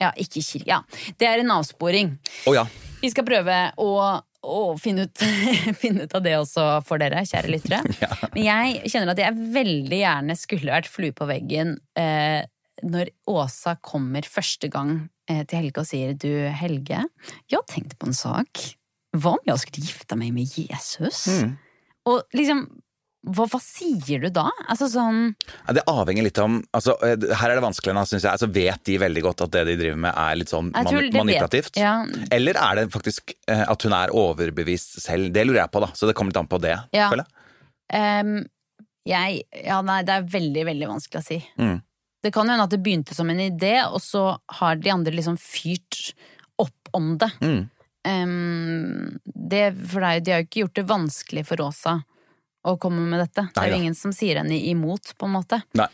Ja, 0.03 0.09
ikke 0.19 0.41
i 0.41 0.43
kirke. 0.43 0.67
Ja. 0.67 0.81
Det 1.19 1.27
er 1.29 1.43
en 1.43 1.51
avsporing. 1.55 2.15
Å 2.49 2.55
ja. 2.57 2.65
Vi 3.03 3.11
skal 3.13 3.27
prøve 3.27 3.59
å, 3.79 3.87
å 4.43 4.75
finne, 4.81 5.07
ut, 5.07 5.23
finne 5.81 6.05
ut 6.05 6.15
av 6.17 6.23
det 6.25 6.35
også 6.39 6.65
for 6.87 7.01
dere, 7.01 7.23
kjære 7.27 7.51
lyttere. 7.51 7.81
Men 8.35 8.43
jeg 8.45 8.91
kjenner 8.91 9.13
at 9.13 9.23
jeg 9.23 9.49
veldig 9.55 10.01
gjerne 10.01 10.37
skulle 10.39 10.75
vært 10.75 10.91
flue 10.91 11.15
på 11.15 11.27
veggen 11.29 11.77
eh, 11.99 12.43
når 12.83 13.13
Åsa 13.29 13.77
kommer 13.83 14.27
første 14.27 14.69
gang 14.71 14.95
eh, 15.29 15.43
til 15.47 15.61
Helge 15.61 15.83
og 15.83 15.89
sier 15.89 16.15
du, 16.19 16.31
Helge, 16.51 17.05
jeg 17.47 17.59
har 17.59 17.67
tenkt 17.69 17.97
på 17.99 18.09
en 18.09 18.17
sak. 18.17 18.65
Hva 19.13 19.35
om 19.37 19.45
jeg 19.47 19.61
skulle 19.61 19.85
gifte 19.87 20.17
meg 20.19 20.33
med 20.35 20.57
Jesus? 20.57 21.27
Mm. 21.29 21.53
Og 22.09 22.35
liksom, 22.35 22.65
hva, 23.23 23.45
hva 23.47 23.59
sier 23.63 24.19
du 24.25 24.29
da? 24.35 24.49
Altså 24.67 24.89
sånn 24.91 25.19
Ja, 25.67 25.75
Det 25.77 25.83
avhenger 25.87 26.25
litt 26.27 26.39
om 26.43 26.57
altså, 26.75 26.95
eh, 27.05 27.15
Her 27.39 27.53
er 27.53 27.59
det 27.59 27.63
vanskelig, 27.63 27.95
syns 28.09 28.25
jeg. 28.25 28.31
Altså, 28.33 28.49
vet 28.51 28.83
de 28.89 28.97
veldig 28.99 29.23
godt 29.23 29.45
at 29.45 29.53
det 29.55 29.63
de 29.69 29.77
driver 29.79 30.01
med 30.07 30.17
er 30.25 30.39
litt 30.41 30.51
sånn 30.51 30.73
mani 30.75 31.11
manipulativt? 31.15 31.79
ja. 31.79 31.93
Eller 32.35 32.59
er 32.59 32.81
det 32.81 32.89
faktisk 32.93 33.35
eh, 33.47 33.63
at 33.63 33.87
hun 33.87 33.95
er 33.95 34.11
overbevist 34.11 34.99
selv? 35.05 35.31
Det 35.35 35.47
lurer 35.47 35.63
jeg 35.63 35.71
på, 35.71 35.85
da. 35.85 35.91
Så 35.95 36.09
det 36.09 36.17
kommer 36.19 36.33
litt 36.33 36.41
an 36.43 36.51
på 36.51 36.59
det, 36.63 36.75
Ja. 36.95 37.09
føler 37.13 37.23
jeg. 37.23 37.39
Um, 37.93 38.35
jeg 39.07 39.43
Ja, 39.63 39.81
nei, 39.85 40.01
det 40.03 40.13
er 40.17 40.29
veldig, 40.35 40.67
veldig 40.73 40.87
vanskelig 40.91 41.21
å 41.21 41.27
si. 41.27 41.39
Mm. 41.59 41.81
Det 42.23 42.31
kan 42.35 42.47
hende 42.49 42.63
at 42.67 42.71
det 42.71 42.83
begynte 42.83 43.15
som 43.15 43.29
en 43.29 43.39
idé, 43.39 43.75
og 43.87 43.99
så 44.03 44.37
har 44.59 44.75
de 44.79 44.91
andre 44.91 45.15
liksom 45.15 45.39
fyrt 45.39 46.13
opp 46.59 46.91
om 46.95 47.17
det. 47.19 47.31
Mm. 47.43 47.69
Um, 48.03 49.19
det 49.23 49.69
for 49.87 50.03
de 50.03 50.31
har 50.33 50.41
jo 50.43 50.47
ikke 50.49 50.63
gjort 50.65 50.75
det 50.79 50.89
vanskelig 50.91 51.45
for 51.47 51.63
Åsa 51.63 52.01
å 52.63 52.77
komme 52.81 53.03
med 53.07 53.21
dette. 53.23 53.47
Det 53.53 53.63
er 53.63 53.73
jo 53.73 53.79
ingen 53.81 53.97
som 53.97 54.13
sier 54.15 54.39
henne 54.41 54.57
imot, 54.57 55.13
på 55.17 55.27
en 55.27 55.35
måte. 55.35 55.61
Nei. 55.77 55.89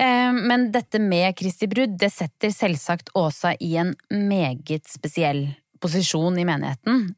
Ehm, 0.00 0.42
Men 0.48 0.70
dette 0.72 1.00
med 1.00 1.36
Kristi 1.36 1.68
brudd, 1.68 1.98
det 1.98 2.10
setter 2.12 2.52
selvsagt 2.54 3.12
Åsa 3.14 3.54
i 3.60 3.74
en 3.76 3.94
meget 4.10 4.88
spesiell 4.88 5.48
posisjon 5.80 6.38
i 6.38 6.44
menigheten. 6.44 7.14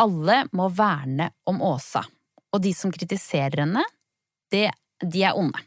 Alle 0.00 0.38
må 0.52 0.68
verne 0.72 1.30
om 1.44 1.60
Åsa, 1.62 2.04
og 2.52 2.62
de 2.64 2.72
som 2.76 2.92
kritiserer 2.92 3.64
henne, 3.64 3.84
det, 4.50 4.70
de 5.00 5.24
er 5.24 5.36
onde. 5.36 5.60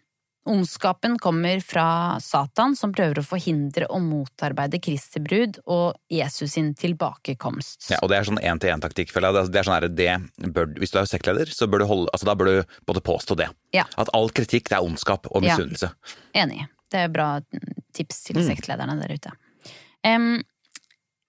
Ondskapen 0.47 1.17
kommer 1.19 1.59
fra 1.61 2.17
Satan, 2.23 2.75
som 2.75 2.93
prøver 2.95 3.19
å 3.21 3.25
forhindre 3.25 3.87
og 3.91 4.01
motarbeide 4.01 4.79
Kristi 4.83 5.19
brud 5.23 5.59
og 5.67 5.95
Jesus 6.09 6.53
sin 6.55 6.73
tilbakekomst. 6.73 7.89
Ja, 7.91 7.99
og 8.01 8.09
det 8.09 8.17
er 8.17 8.23
sånn 8.29 8.39
én-til-én-taktikk, 8.41 9.11
føler 9.11 9.33
jeg. 9.33 9.33
Det 9.33 9.43
er- 9.43 9.51
Det 9.57 9.65
sånn 9.65 9.81
her, 9.81 9.87
det 9.89 10.53
bør, 10.53 10.73
hvis 10.79 10.91
du 10.91 10.99
er 10.99 11.05
sektleder, 11.05 11.45
så 11.51 11.67
bør 11.67 11.79
du 11.79 11.85
holde 11.85 12.07
altså, 12.13 12.25
Da 12.25 12.35
bør 12.35 12.45
du 12.45 12.65
både 12.85 13.01
påstå 13.01 13.35
det. 13.37 13.49
Ja. 13.73 13.85
At 13.97 14.09
all 14.13 14.29
kritikk 14.29 14.69
det 14.69 14.77
er 14.77 14.83
ondskap 14.83 15.27
og 15.31 15.43
Ja. 15.43 15.57
Enig. 16.35 16.67
Det 16.89 16.99
er 16.99 17.07
bra 17.09 17.41
tips 17.93 18.23
til 18.23 18.35
Mm. 18.37 18.47
sektlederne 18.55 19.01
der 19.01 19.13
ute. 19.13 19.31
Em, 20.03 20.43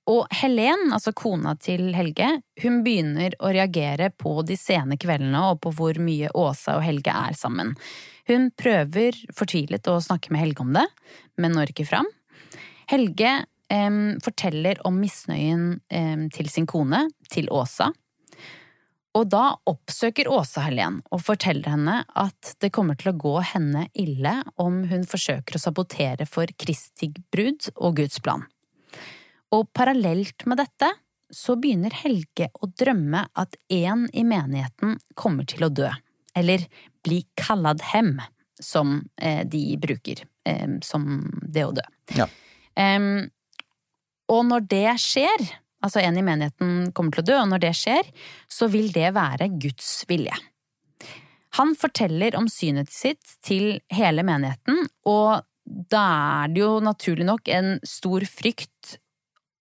og 0.08 0.24
Helen, 0.32 0.88
altså 0.94 1.12
kona 1.16 1.52
til 1.60 1.90
Helge, 1.96 2.30
hun 2.62 2.80
begynner 2.84 3.34
å 3.44 3.50
reagere 3.52 4.08
på 4.16 4.38
de 4.48 4.56
sene 4.56 4.96
kveldene 5.00 5.42
og 5.50 5.60
på 5.64 5.74
hvor 5.76 6.00
mye 6.00 6.30
Åsa 6.32 6.78
og 6.78 6.86
Helge 6.86 7.12
er 7.12 7.36
sammen. 7.36 7.74
Hun 8.28 8.48
prøver 8.56 9.16
fortvilet 9.36 9.88
å 9.92 9.98
snakke 10.04 10.32
med 10.32 10.46
Helge 10.46 10.64
om 10.64 10.72
det, 10.76 10.86
men 11.36 11.56
når 11.56 11.74
ikke 11.74 11.88
fram. 11.90 12.08
Helge 12.88 13.34
eh, 13.68 14.02
forteller 14.24 14.80
om 14.88 14.96
misnøyen 14.96 15.70
eh, 15.92 16.26
til 16.32 16.52
sin 16.52 16.68
kone, 16.68 17.04
til 17.28 17.52
Åsa. 17.52 17.92
Og 19.18 19.24
da 19.28 19.44
oppsøker 19.68 20.28
Åsa 20.32 20.62
Helen 20.68 21.00
og 21.12 21.24
forteller 21.26 21.74
henne 21.74 22.02
at 22.16 22.54
det 22.62 22.72
kommer 22.72 22.96
til 22.96 23.12
å 23.12 23.18
gå 23.18 23.38
henne 23.52 23.88
ille 23.98 24.38
om 24.60 24.84
hun 24.88 25.04
forsøker 25.08 25.56
å 25.56 25.62
sabotere 25.68 26.28
for 26.28 26.48
Kristi 26.60 27.10
brud 27.32 27.72
og 27.76 27.98
Guds 28.00 28.22
plan. 28.24 28.46
Og 29.54 29.68
parallelt 29.76 30.44
med 30.48 30.60
dette 30.60 30.90
så 31.34 31.56
begynner 31.60 31.92
Helge 32.02 32.48
å 32.56 32.70
drømme 32.72 33.26
at 33.36 33.56
en 33.72 34.06
i 34.16 34.24
menigheten 34.24 34.96
kommer 35.18 35.48
til 35.48 35.66
å 35.66 35.72
dø. 35.72 35.88
Eller 36.36 36.64
bli 37.04 37.22
kallad 37.38 37.82
hem, 37.92 38.16
som 38.60 39.00
eh, 39.20 39.44
de 39.48 39.62
bruker. 39.80 40.24
Eh, 40.48 40.78
som 40.84 41.20
det 41.42 41.64
å 41.68 41.72
dø. 41.76 41.84
Ja. 42.16 42.28
Um, 42.78 43.28
og 44.28 44.44
når 44.48 44.68
det 44.70 44.92
skjer, 45.02 45.48
altså 45.84 46.02
en 46.04 46.20
i 46.20 46.24
menigheten 46.24 46.92
kommer 46.96 47.16
til 47.16 47.24
å 47.24 47.28
dø, 47.30 47.40
og 47.42 47.50
når 47.52 47.64
det 47.64 47.74
skjer, 47.76 48.08
så 48.52 48.68
vil 48.72 48.92
det 48.94 49.10
være 49.16 49.50
Guds 49.60 49.90
vilje. 50.08 50.36
Han 51.56 51.72
forteller 51.78 52.36
om 52.38 52.46
synet 52.52 52.92
sitt 52.92 53.38
til 53.44 53.78
hele 53.94 54.24
menigheten, 54.26 54.84
og 55.08 55.44
da 55.64 56.04
er 56.44 56.52
det 56.52 56.62
jo 56.62 56.72
naturlig 56.84 57.26
nok 57.28 57.48
en 57.52 57.76
stor 57.88 58.24
frykt 58.28 58.98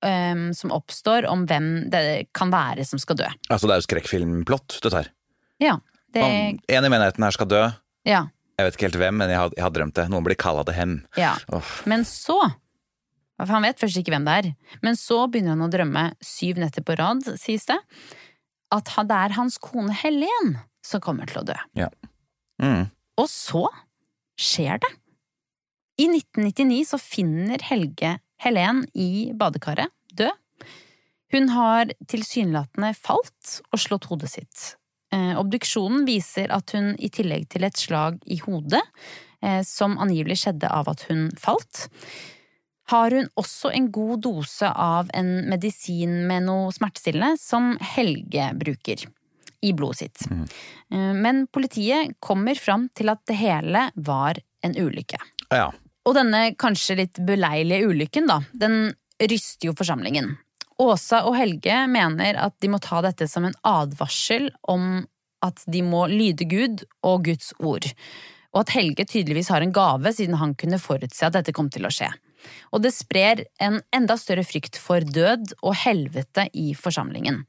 em, 0.06 0.50
som 0.54 0.74
oppstår 0.76 1.28
om 1.30 1.46
hvem 1.50 1.90
det 1.94 2.02
kan 2.38 2.52
være 2.54 2.86
som 2.88 3.02
skal 3.02 3.20
dø. 3.20 3.30
Altså, 3.50 3.68
det 3.68 3.76
er 3.76 3.82
jo 3.82 3.88
skrekkfilmplott, 3.88 4.80
dette 4.84 5.02
her. 5.02 5.12
Ja, 5.64 5.78
det 6.14 6.24
Om 6.24 6.60
En 6.78 6.86
i 6.86 6.92
menigheten 6.92 7.26
her 7.26 7.36
skal 7.36 7.50
dø. 7.52 7.64
Ja. 8.08 8.28
Jeg 8.58 8.66
vet 8.66 8.78
ikke 8.78 8.88
helt 8.88 9.02
hvem, 9.02 9.20
men 9.22 9.30
jeg 9.30 9.38
har, 9.38 9.52
jeg 9.58 9.66
har 9.66 9.74
drømt 9.74 9.98
det. 9.98 10.08
Noen 10.10 10.26
blir 10.26 10.38
kalla 10.40 10.64
det 10.66 10.74
hem. 10.78 11.00
Ja. 11.20 11.36
Oh. 11.54 11.76
Men 11.90 12.08
så 12.08 12.40
Han 13.38 13.62
vet 13.62 13.78
først 13.78 14.00
ikke 14.00 14.10
hvem 14.10 14.24
det 14.26 14.34
er, 14.34 14.46
men 14.82 14.96
så 14.98 15.28
begynner 15.30 15.54
han 15.54 15.62
å 15.62 15.70
drømme 15.70 16.08
syv 16.26 16.58
netter 16.58 16.82
på 16.82 16.96
rad, 16.98 17.22
sies 17.38 17.68
det, 17.70 17.76
at 18.74 18.90
det 18.98 19.14
er 19.14 19.36
hans 19.38 19.60
kone 19.62 19.94
Helen 19.94 20.56
som 20.82 21.04
kommer 21.06 21.30
til 21.30 21.44
å 21.44 21.46
dø. 21.46 21.58
Ja. 21.78 21.92
Mm. 22.58 22.90
Og 23.22 23.30
så 23.30 23.68
skjer 24.42 24.82
det. 24.82 24.90
I 26.02 26.08
1999 26.10 26.82
så 26.90 26.98
finner 26.98 27.62
Helge 27.70 28.16
Helen 28.44 28.86
i 28.94 29.32
badekaret, 29.38 29.94
død. 30.14 30.34
Hun 31.34 31.50
har 31.52 31.92
tilsynelatende 32.08 32.94
falt 32.96 33.58
og 33.74 33.82
slått 33.82 34.08
hodet 34.12 34.32
sitt. 34.32 34.76
Eh, 35.14 35.34
obduksjonen 35.40 36.06
viser 36.08 36.52
at 36.56 36.72
hun 36.76 36.94
i 37.00 37.10
tillegg 37.12 37.48
til 37.52 37.68
et 37.68 37.80
slag 37.80 38.20
i 38.28 38.40
hodet, 38.44 38.84
eh, 39.42 39.62
som 39.64 39.98
angivelig 40.00 40.42
skjedde 40.44 40.72
av 40.72 40.90
at 40.92 41.06
hun 41.10 41.30
falt, 41.40 41.88
har 42.92 43.12
hun 43.12 43.28
også 43.36 43.74
en 43.76 43.90
god 43.92 44.22
dose 44.24 44.68
av 44.72 45.10
en 45.14 45.50
medisin 45.52 46.22
med 46.28 46.46
noe 46.48 46.72
smertestillende 46.76 47.36
som 47.40 47.74
Helge 47.84 48.52
bruker 48.60 49.04
i 49.64 49.74
blodet 49.76 49.98
sitt. 49.98 50.28
Eh, 50.32 51.14
Men 51.14 51.48
politiet 51.48 52.16
kommer 52.20 52.56
fram 52.56 52.88
til 52.96 53.10
at 53.10 53.26
det 53.28 53.36
hele 53.42 53.90
var 53.96 54.40
en 54.64 54.76
ulykke. 54.76 55.20
Ja. 55.52 55.72
Og 56.08 56.16
denne 56.16 56.54
kanskje 56.60 57.02
litt 57.02 57.20
beleilige 57.28 57.90
ulykken, 57.90 58.30
da, 58.30 58.40
den 58.56 58.94
ryster 59.20 59.70
jo 59.70 59.76
forsamlingen. 59.76 60.38
Åsa 60.80 61.24
og 61.28 61.36
Helge 61.36 61.82
mener 61.90 62.38
at 62.40 62.56
de 62.62 62.70
må 62.72 62.80
ta 62.84 63.02
dette 63.04 63.28
som 63.28 63.48
en 63.48 63.56
advarsel 63.66 64.52
om 64.70 65.02
at 65.46 65.62
de 65.70 65.82
må 65.86 66.06
lyde 66.10 66.48
Gud 66.50 66.86
og 67.06 67.26
Guds 67.28 67.52
ord. 67.60 67.90
Og 68.54 68.62
at 68.64 68.74
Helge 68.78 69.06
tydeligvis 69.10 69.52
har 69.54 69.66
en 69.66 69.74
gave, 69.74 70.14
siden 70.14 70.38
han 70.40 70.56
kunne 70.58 70.80
forutse 70.82 71.26
at 71.26 71.36
dette 71.36 71.54
kom 71.56 71.70
til 71.74 71.86
å 71.90 71.94
skje. 71.94 72.10
Og 72.72 72.84
det 72.86 72.94
sprer 72.96 73.44
en 73.64 73.82
enda 73.96 74.16
større 74.22 74.46
frykt 74.48 74.78
for 74.80 75.04
død 75.04 75.58
og 75.60 75.76
helvete 75.82 76.48
i 76.56 76.72
forsamlingen. 76.78 77.44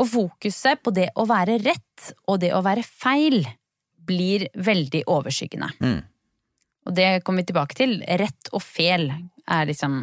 Og 0.00 0.08
fokuset 0.08 0.80
på 0.84 0.92
det 0.96 1.10
å 1.18 1.26
være 1.28 1.58
rett 1.64 2.12
og 2.28 2.40
det 2.44 2.52
å 2.56 2.62
være 2.64 2.84
feil 2.86 3.42
blir 4.06 4.46
veldig 4.56 5.02
overskyggende. 5.10 5.72
Mm. 5.80 6.00
Og 6.90 6.96
det 6.98 7.22
kommer 7.22 7.44
vi 7.44 7.52
tilbake 7.52 7.78
til. 7.78 8.00
Rett 8.02 8.50
og 8.50 8.64
fel 8.66 9.06
er 9.10 9.68
liksom 9.70 10.02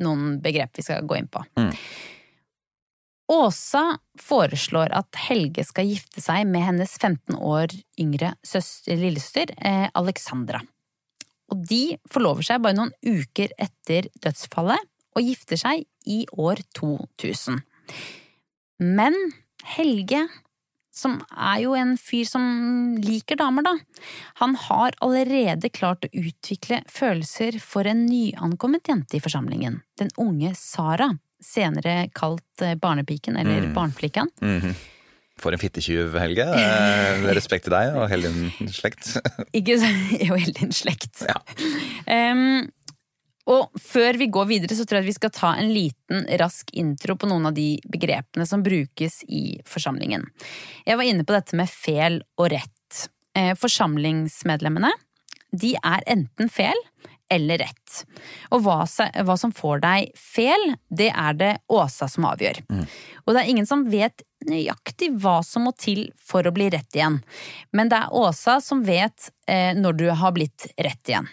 noen 0.00 0.38
begrep 0.42 0.80
vi 0.80 0.84
skal 0.86 1.04
gå 1.06 1.18
inn 1.20 1.28
på. 1.30 1.44
Mm. 1.60 1.70
Åsa 3.34 3.98
foreslår 4.20 4.92
at 4.96 5.16
Helge 5.28 5.64
skal 5.64 5.88
gifte 5.88 6.20
seg 6.20 6.44
med 6.48 6.64
hennes 6.66 6.96
15 6.98 7.36
år 7.36 7.72
yngre 8.00 8.34
søster, 8.44 8.98
lillesøster 9.00 9.54
eh, 9.56 9.86
Alexandra. 9.96 10.60
Og 11.52 11.62
de 11.68 11.96
forlover 12.10 12.44
seg 12.44 12.64
bare 12.64 12.76
noen 12.76 12.92
uker 13.04 13.52
etter 13.60 14.10
dødsfallet 14.24 14.90
og 15.14 15.24
gifter 15.24 15.60
seg 15.60 15.84
i 16.10 16.24
år 16.40 16.60
2000. 16.76 17.60
Men 18.84 19.16
Helge, 19.64 20.26
som 20.94 21.16
er 21.34 21.58
jo 21.64 21.74
en 21.74 21.96
fyr 21.98 22.24
som 22.28 22.44
liker 23.02 23.36
damer, 23.40 23.66
da, 23.66 23.72
han 24.40 24.54
har 24.68 24.94
allerede 25.02 25.68
klart 25.74 26.06
å 26.06 26.12
utvikle 26.14 26.82
følelser 26.90 27.58
for 27.60 27.86
en 27.90 28.04
nyankommet 28.06 28.86
jente 28.88 29.18
i 29.18 29.22
forsamlingen, 29.24 29.80
den 29.98 30.10
unge 30.22 30.54
Sara, 30.58 31.10
senere 31.44 32.08
kalt 32.16 32.62
eh, 32.62 32.76
Barnepiken 32.80 33.36
eller 33.36 33.60
Mm. 33.66 33.74
barneflikkan. 33.74 34.30
Mm 34.40 34.60
-hmm. 34.60 34.74
For 35.38 35.52
en 35.52 35.58
fittetyv, 35.58 36.14
Helge. 36.18 36.44
Eh, 36.46 37.34
respekt 37.38 37.64
til 37.64 37.72
deg 37.74 37.96
og 37.96 38.08
hele 38.08 38.28
din 38.30 38.68
slekt. 38.72 39.16
Ikke 39.52 39.78
så, 39.78 39.90
jo, 40.28 40.34
hele 40.38 40.52
din 40.52 40.70
slekt. 40.72 41.26
Em, 42.06 42.70
og 43.50 43.76
før 43.80 44.16
vi 44.16 44.30
går 44.32 44.46
videre, 44.48 44.76
så 44.76 44.86
tror 44.88 45.02
jeg 45.02 45.10
vi 45.10 45.16
skal 45.18 45.32
ta 45.34 45.52
en 45.60 45.72
liten, 45.74 46.24
rask 46.40 46.70
intro 46.72 47.16
på 47.20 47.28
noen 47.28 47.50
av 47.50 47.56
de 47.56 47.74
begrepene 47.92 48.46
som 48.48 48.64
brukes 48.64 49.20
i 49.28 49.58
forsamlingen. 49.68 50.24
Jeg 50.86 50.96
var 51.00 51.08
inne 51.08 51.26
på 51.28 51.36
dette 51.36 51.58
med 51.58 51.68
fel 51.70 52.22
og 52.40 52.48
rett. 52.54 52.70
Eh, 53.36 53.52
forsamlingsmedlemmene, 53.58 54.92
de 55.54 55.74
er 55.76 56.06
enten 56.10 56.48
fel 56.50 56.78
eller 57.32 57.58
rett. 57.58 58.00
Og 58.54 58.64
hva, 58.64 59.36
som 59.36 59.52
får 59.54 59.80
deg 59.82 60.10
fel, 60.18 60.74
det 60.88 61.10
er 61.10 61.36
det 61.38 61.52
Åsa 61.72 62.08
som 62.10 62.26
avgjør. 62.28 62.60
Og 63.24 63.32
det 63.32 63.42
er 63.42 63.50
ingen 63.50 63.68
som 63.68 63.86
vet 63.90 64.24
nøyaktig 64.44 65.10
hva 65.22 65.38
som 65.46 65.66
må 65.66 65.72
til 65.78 66.06
for 66.20 66.46
å 66.46 66.52
bli 66.54 66.68
rett 66.74 66.96
igjen. 66.96 67.20
Men 67.72 67.90
det 67.92 68.02
er 68.02 68.18
Åsa 68.24 68.58
som 68.64 68.84
vet 68.86 69.30
eh, 69.48 69.72
når 69.76 70.00
du 70.00 70.06
har 70.12 70.36
blitt 70.36 70.68
rett 70.76 71.12
igjen. 71.12 71.30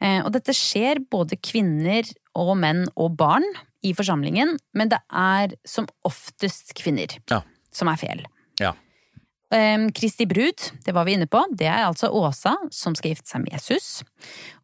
Eh, 0.00 0.20
og 0.24 0.32
dette 0.34 0.54
skjer 0.56 1.00
både 1.10 1.38
kvinner 1.40 2.08
og 2.34 2.54
menn 2.60 2.84
og 2.96 3.16
barn 3.18 3.46
i 3.84 3.92
forsamlingen, 3.96 4.56
men 4.74 4.90
det 4.90 4.98
er 5.12 5.54
som 5.68 5.86
oftest 6.08 6.72
kvinner 6.78 7.18
Ja. 7.30 7.42
som 7.70 7.88
er 7.88 7.96
fel. 8.00 8.24
Ja. 8.60 8.72
Um, 9.54 9.90
Kristi 9.94 10.24
brud, 10.26 10.56
det 10.86 10.94
var 10.96 11.04
vi 11.06 11.14
inne 11.14 11.28
på, 11.30 11.44
det 11.54 11.68
er 11.68 11.84
altså 11.86 12.08
Åsa 12.10 12.56
som 12.74 12.94
skal 12.96 13.12
gifte 13.12 13.28
seg 13.28 13.44
med 13.44 13.52
Jesus. 13.52 14.02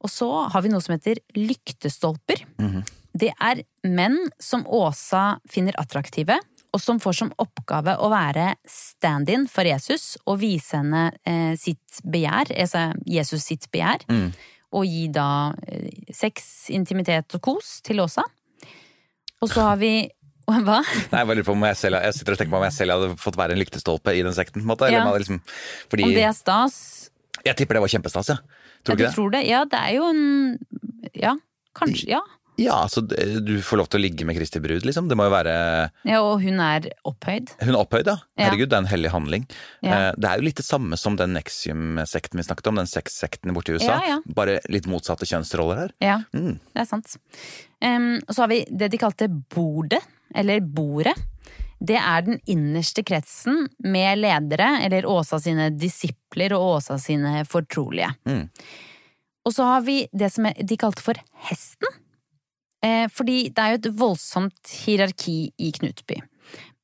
Og 0.01 0.10
så 0.10 0.28
har 0.51 0.62
vi 0.64 0.70
noe 0.72 0.81
som 0.82 0.97
heter 0.97 1.20
lyktestolper. 1.36 2.43
Det 3.12 3.31
er 3.43 3.62
menn 3.86 4.18
som 4.40 4.64
Åsa 4.66 5.39
finner 5.51 5.77
attraktive, 5.78 6.39
og 6.72 6.81
som 6.82 7.01
får 7.02 7.16
som 7.18 7.32
oppgave 7.43 7.97
å 7.98 8.09
være 8.12 8.52
stand-in 8.70 9.48
for 9.51 9.66
Jesus 9.66 10.14
og 10.24 10.39
vise 10.43 10.78
henne 10.78 11.09
eh, 11.27 11.56
sitt 11.59 11.98
begjær, 12.06 12.52
altså 12.55 12.85
Jesus 13.10 13.47
sitt 13.51 13.66
begjær. 13.74 14.05
Mm. 14.10 14.28
Og 14.77 14.85
gi 14.87 15.09
da 15.11 15.53
eh, 15.67 15.89
sex, 16.15 16.69
intimitet 16.71 17.35
og 17.35 17.43
kos 17.43 17.81
til 17.87 18.01
Åsa. 18.05 18.23
Og 19.41 19.49
så 19.51 19.65
har 19.71 19.77
vi 19.81 19.93
Hva? 20.51 20.81
Nei, 20.83 21.21
jeg 21.21 21.27
på 21.47 21.53
om 21.55 21.63
jeg 21.63 21.77
selv 21.79 22.01
Jeg 22.03 22.15
sitter 22.17 22.35
og 22.35 22.39
tenker 22.41 22.51
på 22.51 22.59
om 22.59 22.65
jeg 22.67 22.75
selv 22.75 22.95
hadde 22.97 23.11
fått 23.23 23.37
være 23.39 23.55
en 23.55 23.61
lyktestolpe 23.61 24.15
i 24.19 24.23
den 24.27 24.35
sekten. 24.35 24.63
på 24.63 24.67
en 24.67 24.71
måte. 24.73 24.89
Ja. 24.91 25.05
liksom, 25.23 25.39
fordi 25.93 26.09
Om 26.09 26.15
det 26.17 26.25
er 26.27 26.35
stas? 26.35 26.79
Jeg 27.47 27.55
tipper 27.57 27.79
det 27.79 27.83
var 27.85 27.93
kjempestas, 27.93 28.33
ja. 28.33 28.37
Tror 28.83 28.95
Ja, 28.95 28.97
du 28.97 29.03
ikke 29.05 29.07
det? 29.07 29.15
tror 29.15 29.31
det? 29.37 29.43
Ja, 29.47 29.61
det 29.71 29.79
er 29.79 29.95
jo 29.95 30.09
en 30.11 30.59
Ja, 31.15 31.37
kanskje. 31.79 32.09
Ja. 32.11 32.21
Ja, 32.61 32.77
så 32.93 33.01
du 33.07 33.55
får 33.65 33.81
lov 33.81 33.89
til 33.89 34.01
å 34.01 34.03
ligge 34.05 34.27
med 34.28 34.37
Kristi 34.37 34.61
brud, 34.61 34.85
liksom. 34.85 35.07
Det 35.09 35.16
må 35.16 35.24
jo 35.28 35.32
være 35.32 35.55
ja 36.05 36.19
og 36.20 36.43
hun 36.45 36.61
er 36.61 36.91
opphøyd. 37.09 37.55
Hun 37.62 37.73
er 37.73 37.78
opphøyd, 37.81 38.11
ja. 38.12 38.16
Herregud, 38.41 38.69
det 38.69 38.77
er 38.77 38.82
en 38.85 38.91
hellig 38.91 39.12
handling. 39.15 39.47
Ja. 39.82 39.95
Eh, 40.11 40.12
Det 40.20 40.28
er 40.28 40.37
jo 40.43 40.47
litt 40.51 40.61
det 40.61 40.66
samme 40.66 40.99
som 41.01 41.16
den 41.16 41.32
Nexium-sekten 41.39 42.37
vi 42.37 42.45
snakket 42.45 42.69
om, 42.69 42.77
den 42.82 42.91
sexsekten 42.91 43.55
borte 43.57 43.73
i 43.73 43.78
USA. 43.81 43.97
Ja, 44.05 44.16
ja. 44.16 44.19
Bare 44.37 44.59
litt 44.69 44.87
motsatte 44.91 45.24
kjønnsroller 45.31 45.81
her. 45.87 45.95
Ja, 46.05 46.19
Mm. 46.37 46.59
det 46.74 46.82
er 46.85 46.89
sant. 46.91 47.16
Um, 47.82 48.20
så 48.28 48.43
har 48.45 48.49
vi 48.53 48.65
det 48.70 48.91
de 48.93 48.99
kalte 49.01 49.28
bordet, 49.28 50.03
eller 50.35 50.61
bordet. 50.61 51.16
Det 51.81 51.97
er 51.97 52.20
den 52.27 52.39
innerste 52.47 53.01
kretsen 53.03 53.70
med 53.81 54.19
ledere, 54.20 54.82
eller 54.85 55.07
Åsa 55.09 55.39
sine 55.41 55.70
disipler 55.73 56.53
og 56.53 56.77
Åsa 56.77 56.99
sine 57.01 57.41
fortrolige. 57.49 58.12
Mm. 58.28 58.51
Og 59.49 59.55
så 59.57 59.65
har 59.65 59.81
vi 59.87 60.03
det 60.12 60.28
som 60.35 60.45
de 60.45 60.77
kalte 60.77 61.01
for 61.01 61.16
hesten. 61.49 61.89
Eh, 62.85 63.07
fordi 63.12 63.51
det 63.52 63.62
er 63.62 63.74
jo 63.74 63.81
et 63.81 63.90
voldsomt 64.01 64.74
hierarki 64.85 65.52
i 65.61 65.70
Knutby. 65.77 66.20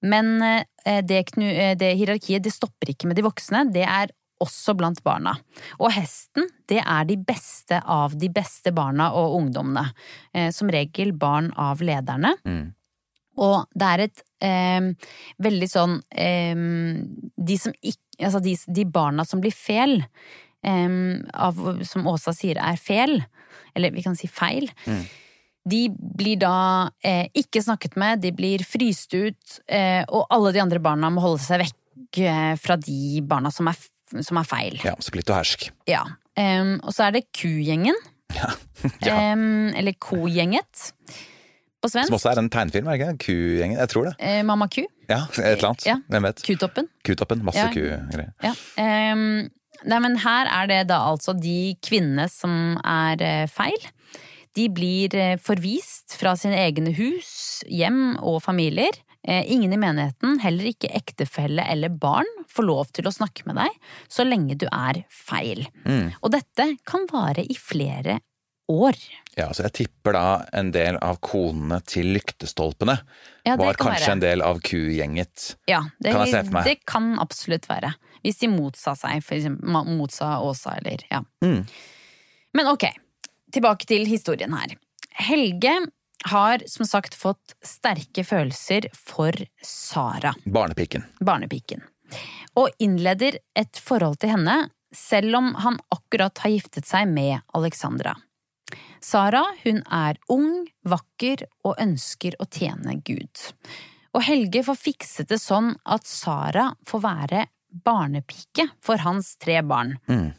Men 0.06 0.36
eh, 0.44 1.02
det, 1.06 1.24
knu, 1.32 1.46
eh, 1.48 1.74
det 1.78 1.94
hierarkiet 1.96 2.44
det 2.44 2.54
stopper 2.54 2.92
ikke 2.92 3.10
med 3.10 3.18
de 3.18 3.24
voksne, 3.26 3.64
det 3.72 3.86
er 3.88 4.12
også 4.44 4.74
blant 4.76 5.00
barna. 5.00 5.32
Og 5.80 5.94
hesten, 5.96 6.50
det 6.68 6.82
er 6.82 7.06
de 7.08 7.16
beste 7.16 7.80
av 7.80 8.18
de 8.20 8.28
beste 8.28 8.72
barna 8.76 9.08
og 9.16 9.38
ungdommene. 9.38 9.86
Som 10.52 10.68
regel 10.68 11.14
barn 11.16 11.48
av 11.56 11.80
lederne. 11.80 12.34
Mm. 12.44 12.66
Og 13.40 13.64
det 13.76 13.88
er 13.88 14.02
et 14.04 14.22
eh, 14.44 15.10
veldig 15.44 15.68
sånn 15.68 15.98
eh, 16.16 16.56
De 17.36 17.58
som 17.60 17.74
ikke 17.80 18.02
Altså 18.16 18.40
de, 18.40 18.54
de 18.72 18.86
barna 18.88 19.26
som 19.28 19.42
blir 19.44 19.52
fel, 19.52 19.98
eh, 20.64 20.92
av, 21.36 21.58
som 21.84 22.06
Åsa 22.08 22.32
sier 22.32 22.56
er 22.56 22.78
fel, 22.80 23.18
eller 23.76 23.92
vi 23.92 24.04
kan 24.06 24.16
si 24.16 24.24
feil, 24.24 24.70
de 25.66 25.80
blir 25.90 26.38
da 26.38 26.52
eh, 27.02 27.26
ikke 27.34 27.62
snakket 27.64 27.96
med, 27.98 28.22
de 28.22 28.30
blir 28.36 28.62
fryst 28.66 29.14
ut, 29.16 29.58
eh, 29.66 30.04
og 30.08 30.28
alle 30.30 30.52
de 30.54 30.62
andre 30.62 30.78
barna 30.82 31.10
må 31.10 31.24
holde 31.24 31.42
seg 31.42 31.64
vekk 31.64 32.20
eh, 32.22 32.52
fra 32.62 32.76
de 32.78 33.20
barna 33.26 33.50
som 33.54 33.66
er, 33.72 33.78
som 34.22 34.38
er 34.38 34.46
feil. 34.46 34.78
Ja, 34.86 34.94
splitt 35.02 35.30
og 35.32 35.40
hersk. 35.40 35.70
Ja. 35.90 36.04
Og 36.36 36.90
så 36.92 37.06
er 37.06 37.16
det 37.16 37.24
Kugjengen. 37.34 37.96
Ja 38.36 38.50
eller 39.78 39.94
Kogjenget 40.02 40.90
på 41.80 41.88
svensk. 41.88 42.10
Som 42.10 42.16
også 42.18 42.32
er 42.34 42.40
en 42.42 42.50
tegnfilm, 42.52 42.88
er 42.90 42.98
det 42.98 43.06
ikke? 43.06 43.26
Kugjengen? 43.30 43.78
Jeg 43.80 43.90
tror 43.92 44.10
det. 44.10 44.14
Eh, 44.20 44.42
Mamma 44.44 44.68
Ku. 44.68 44.82
Ja, 45.08 45.22
et 45.32 45.38
eller 45.56 45.70
annet. 45.70 45.86
Ja. 45.88 45.96
Hvem 46.12 46.26
vet? 46.28 46.42
Kutoppen. 46.44 46.90
Kutoppen. 47.06 47.44
Masse 47.46 47.62
Ja. 47.62 47.70
kugreier. 47.72 48.34
Ja. 48.44 48.52
Nei, 49.86 49.98
men 50.02 50.16
her 50.22 50.48
er 50.50 50.70
det 50.70 50.80
da 50.90 51.02
altså 51.10 51.34
de 51.36 51.76
kvinnene 51.84 52.28
som 52.32 52.76
er 52.80 53.22
eh, 53.22 53.44
feil. 53.52 53.76
De 54.56 54.68
blir 54.72 55.14
eh, 55.14 55.36
forvist 55.42 56.14
fra 56.16 56.32
sine 56.40 56.56
egne 56.64 56.94
hus, 56.96 57.62
hjem 57.68 58.16
og 58.24 58.38
familier. 58.44 58.96
Eh, 59.26 59.42
Ingen 59.52 59.74
i 59.74 59.80
menigheten, 59.80 60.38
heller 60.40 60.70
ikke 60.70 60.88
ektefelle 60.96 61.64
eller 61.68 61.90
barn, 61.92 62.28
får 62.48 62.64
lov 62.68 62.92
til 62.96 63.08
å 63.10 63.12
snakke 63.12 63.44
med 63.48 63.58
deg 63.58 63.74
så 64.08 64.24
lenge 64.24 64.56
du 64.56 64.64
er 64.70 65.02
feil. 65.12 65.66
Mm. 65.84 66.12
Og 66.22 66.32
dette 66.36 66.70
kan 66.88 67.04
vare 67.10 67.42
i 67.44 67.56
flere 67.58 68.20
år. 68.72 68.96
Ja, 69.38 69.50
så 69.54 69.66
jeg 69.66 69.74
tipper 69.82 70.16
da 70.16 70.22
en 70.56 70.72
del 70.74 70.96
av 71.04 71.20
konene 71.22 71.78
til 71.86 72.08
lyktestolpene 72.16 72.96
Ja, 73.46 73.54
var 73.60 73.76
kan 73.78 73.92
kanskje 73.92 74.06
være. 74.08 74.14
en 74.16 74.22
del 74.24 74.42
av 74.42 74.58
kugjenget. 74.64 75.44
Ja, 75.70 75.82
det 76.02 76.14
Kan 76.16 76.24
jeg 76.24 76.32
se 76.32 76.40
for 76.48 76.56
meg. 76.56 76.64
det 76.70 76.76
kan 76.88 77.12
absolutt 77.22 77.68
være. 77.70 77.92
Hvis 78.24 78.40
de 78.40 78.48
motsa 78.50 78.96
seg, 78.98 79.20
for 79.22 79.36
eksempel 79.36 79.90
motsa 79.98 80.32
Åsa, 80.42 80.78
eller 80.80 81.04
ja. 81.12 81.20
Mm. 81.44 81.60
Men 82.58 82.70
ok, 82.72 82.88
tilbake 83.56 83.88
til 83.88 84.06
historien 84.08 84.54
her. 84.56 84.76
Helge 85.16 85.74
har 86.26 86.62
som 86.68 86.86
sagt 86.88 87.16
fått 87.16 87.56
sterke 87.64 88.24
følelser 88.26 88.88
for 88.96 89.36
Sara, 89.62 90.34
Barnepiken. 90.44 91.04
barnepiken, 91.20 91.84
og 92.56 92.70
innleder 92.82 93.38
et 93.56 93.80
forhold 93.82 94.18
til 94.22 94.34
henne, 94.36 94.56
selv 94.94 95.36
om 95.36 95.52
han 95.60 95.78
akkurat 95.92 96.38
har 96.44 96.54
giftet 96.54 96.88
seg 96.88 97.08
med 97.10 97.42
Alexandra. 97.54 98.14
Sara 99.02 99.44
hun 99.62 99.82
er 99.92 100.18
ung, 100.32 100.66
vakker 100.88 101.44
og 101.66 101.76
ønsker 101.82 102.34
å 102.42 102.48
tjene 102.50 102.96
Gud. 103.06 103.44
Og 104.16 104.24
Helge 104.24 104.64
får 104.66 104.78
fikset 104.80 105.28
det 105.30 105.38
sånn 105.42 105.74
at 105.84 106.08
Sara 106.08 106.70
får 106.88 107.02
være 107.04 107.44
barnepike 107.84 108.70
for 108.82 109.02
hans 109.04 109.34
tre 109.42 109.60
barn. 109.66 109.98
Mm. 110.08 110.32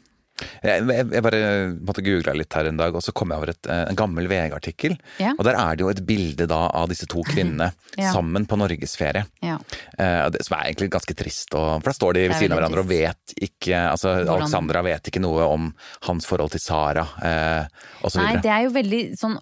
Jeg, 0.61 0.83
bare 1.25 1.39
måtte 1.81 2.03
googla 2.05 2.33
litt 2.37 2.53
her 2.53 2.67
en 2.69 2.77
dag, 2.77 2.93
og 2.95 3.01
så 3.01 3.13
kom 3.15 3.31
jeg 3.33 3.41
over 3.41 3.51
et, 3.53 3.69
eh, 3.71 3.83
en 3.89 3.97
gammel 3.97 4.27
VG-artikkel. 4.29 4.93
Ja. 5.21 5.31
Og 5.37 5.43
der 5.47 5.57
er 5.57 5.75
det 5.75 5.85
jo 5.85 5.89
et 5.89 6.03
bilde 6.05 6.45
da 6.49 6.59
av 6.77 6.89
disse 6.91 7.07
to 7.09 7.23
kvinnene 7.27 7.71
Ja. 7.97 8.11
sammen 8.13 8.45
på 8.45 8.57
norgesferie. 8.59 9.23
Ja. 9.41 9.55
Eh, 9.97 10.27
det, 10.29 10.43
som 10.45 10.57
er 10.59 10.67
egentlig 10.67 10.91
ganske 10.93 11.15
trist. 11.17 11.49
Og, 11.57 11.79
for 11.81 11.89
da 11.89 11.95
står 11.97 12.13
de 12.19 12.25
ved 12.27 12.37
siden 12.37 12.53
av 12.53 12.59
hverandre 12.61 12.83
og 12.85 12.91
vet 12.91 13.33
ikke 13.41 13.79
altså 13.89 14.13
Hvordan- 14.19 14.35
Alexandra 14.37 14.83
vet 14.85 15.09
ikke 15.09 15.23
noe 15.23 15.47
om 15.49 15.71
hans 16.05 16.27
forhold 16.29 16.53
til 16.53 16.61
Sara, 16.61 17.07
eh, 17.25 17.65
osv. 18.05 18.21
Nei, 18.21 18.35
det 18.43 18.51
er 18.53 18.67
jo 18.67 18.73
veldig 18.77 19.01
sånn 19.17 19.37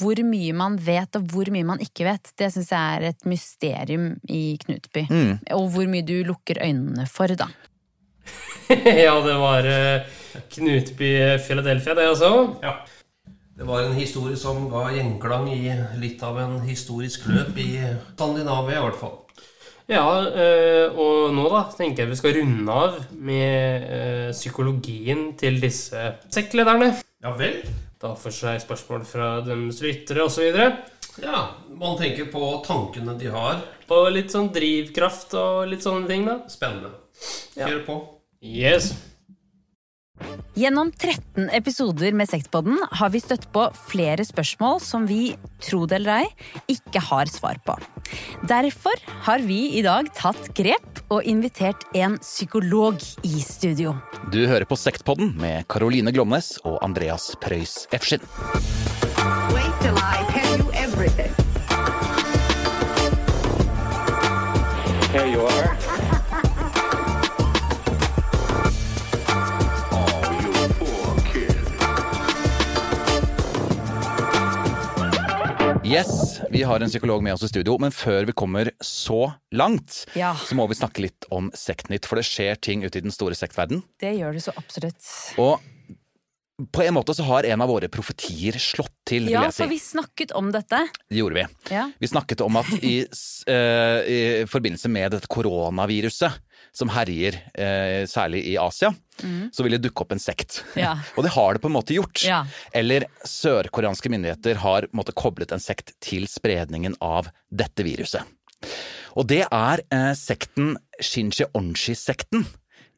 hvor 0.00 0.18
mye 0.26 0.52
man 0.58 0.76
vet 0.82 1.14
og 1.20 1.28
hvor 1.30 1.46
mye 1.54 1.64
man 1.68 1.78
ikke 1.84 2.08
vet. 2.08 2.32
Det 2.36 2.50
syns 2.50 2.72
jeg 2.74 2.98
er 2.98 3.08
et 3.12 3.24
mysterium 3.30 4.16
i 4.26 4.56
Knutby. 4.64 5.06
Mm. 5.06 5.32
Og 5.54 5.68
hvor 5.76 5.86
mye 5.86 6.02
du 6.06 6.16
lukker 6.26 6.58
øynene 6.66 7.06
for, 7.06 7.30
da. 7.38 7.46
ja, 8.70 9.14
det 9.24 9.36
var 9.40 9.66
eh, 9.66 10.02
Knutby 10.56 11.12
Philadelphia, 11.44 11.94
det 11.98 12.08
også. 12.10 12.32
Ja. 12.62 12.78
Det 13.60 13.66
var 13.68 13.84
en 13.84 13.96
historie 13.98 14.38
som 14.40 14.70
ga 14.72 14.86
gjenklang 14.94 15.50
i 15.52 15.74
litt 16.00 16.22
av 16.24 16.38
en 16.40 16.60
historisk 16.64 17.26
løp 17.28 17.58
i 17.60 17.74
Skandinavia, 18.14 18.78
i 18.78 18.84
hvert 18.86 19.00
fall. 19.02 19.18
Ja, 19.90 20.04
eh, 20.22 20.86
og 20.94 21.32
nå 21.34 21.48
da 21.50 21.64
tenker 21.74 22.04
jeg 22.04 22.12
vi 22.12 22.18
skal 22.20 22.36
runde 22.38 22.76
av 22.86 23.00
med 23.10 23.86
eh, 23.90 24.28
psykologien 24.30 25.32
til 25.40 25.58
disse 25.60 26.12
sekklederne. 26.30 26.92
Ja 27.20 27.34
vel? 27.36 27.58
Da 28.00 28.14
for 28.16 28.32
seg 28.32 28.62
spørsmål 28.62 29.02
fra 29.04 29.32
deres 29.44 29.82
lyttere 29.84 30.24
osv. 30.24 30.46
Ja, 31.20 31.42
man 31.74 31.98
tenker 31.98 32.30
på 32.32 32.52
tankene 32.64 33.18
de 33.18 33.28
har. 33.34 33.60
På 33.90 34.04
litt 34.14 34.32
sånn 34.32 34.52
drivkraft 34.54 35.34
og 35.36 35.66
litt 35.68 35.84
sånne 35.84 36.06
ting, 36.08 36.24
da. 36.28 36.38
Spennende. 36.48 36.94
Ja. 37.58 37.66
Kjør 37.66 37.82
på. 37.90 38.00
Yes. 38.40 38.94
Gjennom 40.58 40.90
13 40.92 41.48
episoder 41.56 42.12
med 42.12 42.28
Sektpodden 42.28 42.80
har 42.98 43.12
vi 43.14 43.20
støtt 43.22 43.46
på 43.54 43.68
flere 43.88 44.24
spørsmål 44.26 44.80
som 44.82 45.06
vi, 45.08 45.36
tro 45.62 45.84
det 45.88 46.00
eller 46.00 46.24
ei, 46.24 46.26
ikke 46.74 47.00
har 47.06 47.30
svar 47.30 47.60
på. 47.64 47.76
Derfor 48.50 48.98
har 49.28 49.44
vi 49.46 49.60
i 49.78 49.84
dag 49.86 50.10
tatt 50.16 50.50
grep 50.58 51.00
og 51.10 51.24
invitert 51.24 51.86
en 51.96 52.18
psykolog 52.20 52.98
i 53.24 53.40
studio. 53.44 53.94
Du 54.34 54.42
hører 54.44 54.66
på 54.68 54.78
Sektpodden 54.78 55.32
med 55.40 55.68
Caroline 55.70 56.12
Glomnes 56.12 56.56
og 56.64 56.80
Andreas 56.84 57.32
Preus 57.40 57.86
Efskin. 57.94 58.20
Wait 59.54 59.74
till 59.80 59.96
I 59.96 60.24
tell 60.34 60.58
you 60.58 60.70
everything. 60.74 61.32
Here 65.12 65.26
you 65.26 65.46
are. 65.46 65.79
Yes, 75.90 76.40
vi 76.50 76.62
har 76.62 76.80
en 76.80 76.88
psykolog 76.88 77.22
med 77.22 77.34
oss 77.34 77.42
i 77.42 77.48
studio, 77.50 77.74
men 77.82 77.90
før 77.90 78.26
vi 78.28 78.34
kommer 78.36 78.70
så 78.84 79.32
langt, 79.52 80.04
Ja. 80.14 80.34
så 80.36 80.54
må 80.54 80.68
vi 80.70 80.74
snakke 80.78 81.02
litt 81.02 81.26
om 81.34 81.50
Sektnytt, 81.50 82.06
for 82.06 82.16
det 82.20 82.24
skjer 82.28 82.54
ting 82.60 82.84
ute 82.84 82.98
i 82.98 83.02
den 83.02 83.10
store 83.10 83.34
sektverden. 83.34 83.82
Det 83.98 84.12
gjør 84.18 84.32
det 84.36 84.42
så 84.44 84.52
absolutt. 84.56 85.02
Og 85.38 85.58
på 86.70 86.84
en 86.84 86.94
måte 86.94 87.14
så 87.16 87.24
har 87.24 87.42
en 87.48 87.60
av 87.64 87.68
våre 87.72 87.88
profetier 87.88 88.52
slått 88.60 88.92
til, 89.08 89.24
vil 89.24 89.32
Ja, 89.32 89.42
jeg 89.48 89.54
si. 89.54 89.62
for 89.64 89.68
vi 89.72 89.78
snakket 89.78 90.32
om 90.36 90.52
dette. 90.52 90.78
Det 91.08 91.16
gjorde 91.18 91.34
vi. 91.40 91.46
Ja. 91.74 91.90
Vi 91.98 92.06
snakket 92.06 92.40
om 92.44 92.56
at 92.60 92.66
i, 92.84 93.00
eh, 93.48 93.98
i 94.06 94.44
forbindelse 94.46 94.88
med 94.88 95.10
dette 95.12 95.26
koronaviruset 95.26 96.38
som 96.76 96.90
herjer 96.92 97.38
eh, 97.54 98.06
særlig 98.10 98.44
i 98.52 98.56
Asia, 98.60 98.92
mm. 99.22 99.50
så 99.54 99.64
vil 99.64 99.76
det 99.76 99.82
dukke 99.84 100.04
opp 100.04 100.14
en 100.14 100.22
sekt. 100.22 100.62
Ja. 100.78 100.96
Og 101.16 101.26
det 101.26 101.34
har 101.34 101.56
det 101.56 101.62
på 101.64 101.70
en 101.70 101.76
måte 101.76 101.96
gjort. 101.96 102.22
Ja. 102.26 102.42
Eller 102.76 103.08
sørkoreanske 103.26 104.12
myndigheter 104.12 104.60
har 104.64 104.88
en 104.88 104.96
måte 104.96 105.16
koblet 105.16 105.54
en 105.54 105.62
sekt 105.62 105.94
til 106.02 106.28
spredningen 106.30 106.96
av 107.04 107.30
dette 107.50 107.86
viruset. 107.86 108.24
Og 109.18 109.26
det 109.30 109.42
er 109.46 109.82
eh, 109.90 110.12
sekten 110.18 110.76
Shincheonshi-sekten 111.02 112.46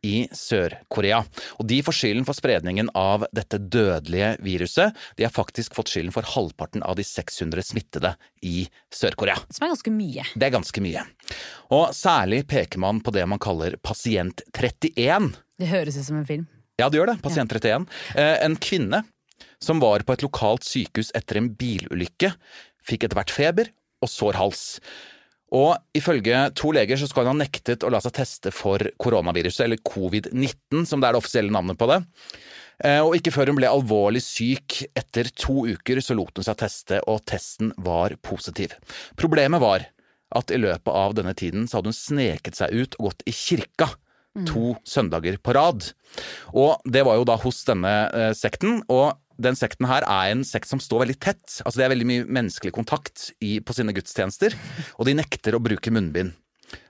i 0.03 0.25
Sør-Korea. 0.35 1.21
Og 1.63 1.67
de 1.71 1.79
får 1.87 1.95
skylden 1.95 2.27
for 2.27 2.35
spredningen 2.35 2.89
av 2.99 3.25
dette 3.35 3.61
dødelige 3.63 4.33
viruset. 4.43 4.97
De 5.19 5.27
har 5.27 5.35
faktisk 5.35 5.77
fått 5.79 5.93
skylden 5.93 6.15
for 6.15 6.27
halvparten 6.27 6.83
av 6.83 6.97
de 6.99 7.05
600 7.07 7.63
smittede 7.71 8.15
i 8.43 8.65
Sør-Korea. 8.95 9.37
Som 9.49 9.67
er 9.69 9.73
ganske 9.75 9.95
mye. 9.95 10.27
Det 10.35 10.49
er 10.49 10.55
ganske 10.57 10.83
mye. 10.85 11.05
Og 11.73 11.93
særlig 11.97 12.43
peker 12.51 12.83
man 12.83 13.01
på 13.05 13.15
det 13.15 13.25
man 13.31 13.41
kaller 13.43 13.79
pasient 13.83 14.43
31. 14.53 15.31
Det 15.63 15.71
høres 15.71 15.99
ut 16.01 16.09
som 16.09 16.19
en 16.19 16.27
film. 16.29 16.49
Ja, 16.81 16.89
det 16.91 16.99
gjør 16.99 17.13
det. 17.13 17.21
Pasient 17.23 17.53
31. 17.53 17.87
Eh, 18.17 18.37
En 18.43 18.57
kvinne 18.59 19.05
som 19.63 19.79
var 19.79 20.03
på 20.03 20.17
et 20.17 20.25
lokalt 20.27 20.67
sykehus 20.67 21.13
etter 21.15 21.39
en 21.39 21.53
bilulykke, 21.55 22.33
fikk 22.83 23.05
etter 23.07 23.15
hvert 23.21 23.31
feber 23.31 23.71
og 24.03 24.11
sår 24.11 24.35
hals. 24.41 24.63
Og 25.53 25.77
ifølge 25.97 26.47
to 26.57 26.73
leger 26.73 26.97
så 26.97 27.09
skal 27.11 27.27
hun 27.27 27.35
ha 27.35 27.45
nektet 27.45 27.85
å 27.85 27.91
la 27.93 28.01
seg 28.01 28.15
teste 28.17 28.53
for 28.55 28.81
koronaviruset, 29.03 29.67
eller 29.67 29.83
covid-19, 29.85 30.87
som 30.89 31.03
det 31.03 31.11
er 31.11 31.17
det 31.17 31.21
offisielle 31.21 31.53
navnet 31.53 31.79
på 31.81 31.89
det. 31.91 32.01
Eh, 32.83 33.01
Og 33.05 33.19
ikke 33.19 33.35
før 33.35 33.53
hun 33.53 33.59
ble 33.61 33.69
alvorlig 33.69 34.23
syk 34.25 34.83
etter 34.97 35.29
to 35.37 35.67
uker, 35.69 36.01
så 36.01 36.17
lot 36.17 36.41
hun 36.41 36.47
seg 36.47 36.57
teste, 36.63 37.03
og 37.07 37.25
testen 37.29 37.75
var 37.77 38.17
positiv. 38.25 38.79
Problemet 39.21 39.61
var 39.63 39.91
at 40.33 40.51
i 40.51 40.57
løpet 40.57 40.89
av 40.89 41.13
denne 41.19 41.35
tiden 41.37 41.69
så 41.69 41.79
hadde 41.79 41.93
hun 41.93 42.01
sneket 42.01 42.57
seg 42.57 42.73
ut 42.73 42.97
og 42.99 43.11
gått 43.11 43.27
i 43.29 43.37
kirka 43.37 43.93
to 44.49 44.71
søndager 44.89 45.37
på 45.45 45.53
rad. 45.53 45.93
Og 46.57 46.81
det 46.89 47.03
var 47.05 47.19
jo 47.19 47.27
da 47.29 47.37
hos 47.37 47.59
denne 47.69 47.93
eh, 48.17 48.33
sekten, 48.33 48.81
og 48.89 49.19
den 49.41 49.57
sekten 49.59 49.87
her 49.91 50.05
er 50.09 50.33
en 50.33 50.45
sekt 50.47 50.69
som 50.71 50.81
står 50.83 51.05
veldig 51.07 51.19
tett. 51.23 51.59
Altså 51.65 51.79
Det 51.81 51.87
er 51.87 51.93
veldig 51.95 52.09
mye 52.09 52.27
menneskelig 52.41 52.73
kontakt 52.77 53.31
i, 53.41 53.59
på 53.61 53.75
sine 53.77 53.95
gudstjenester, 53.97 54.57
og 54.99 55.09
de 55.09 55.17
nekter 55.19 55.57
å 55.57 55.63
bruke 55.63 55.93
munnbind. 55.95 56.35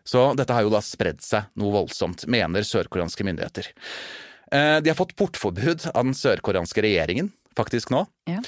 Så 0.06 0.32
dette 0.38 0.54
har 0.54 0.62
jo 0.66 0.72
da 0.72 0.80
spredd 0.82 1.22
seg 1.22 1.48
noe 1.58 1.72
voldsomt, 1.74 2.26
mener 2.30 2.66
sørkoreanske 2.66 3.26
myndigheter. 3.26 3.70
Eh, 4.52 4.80
De 4.82 4.90
har 4.90 4.98
fått 4.98 5.16
portforbud 5.18 5.88
av 5.94 6.04
den 6.04 6.14
sørkoreanske 6.14 6.82
regjeringen, 6.84 7.32
faktisk 7.58 7.90
nå. 7.94 8.04
Ja. 8.30 8.42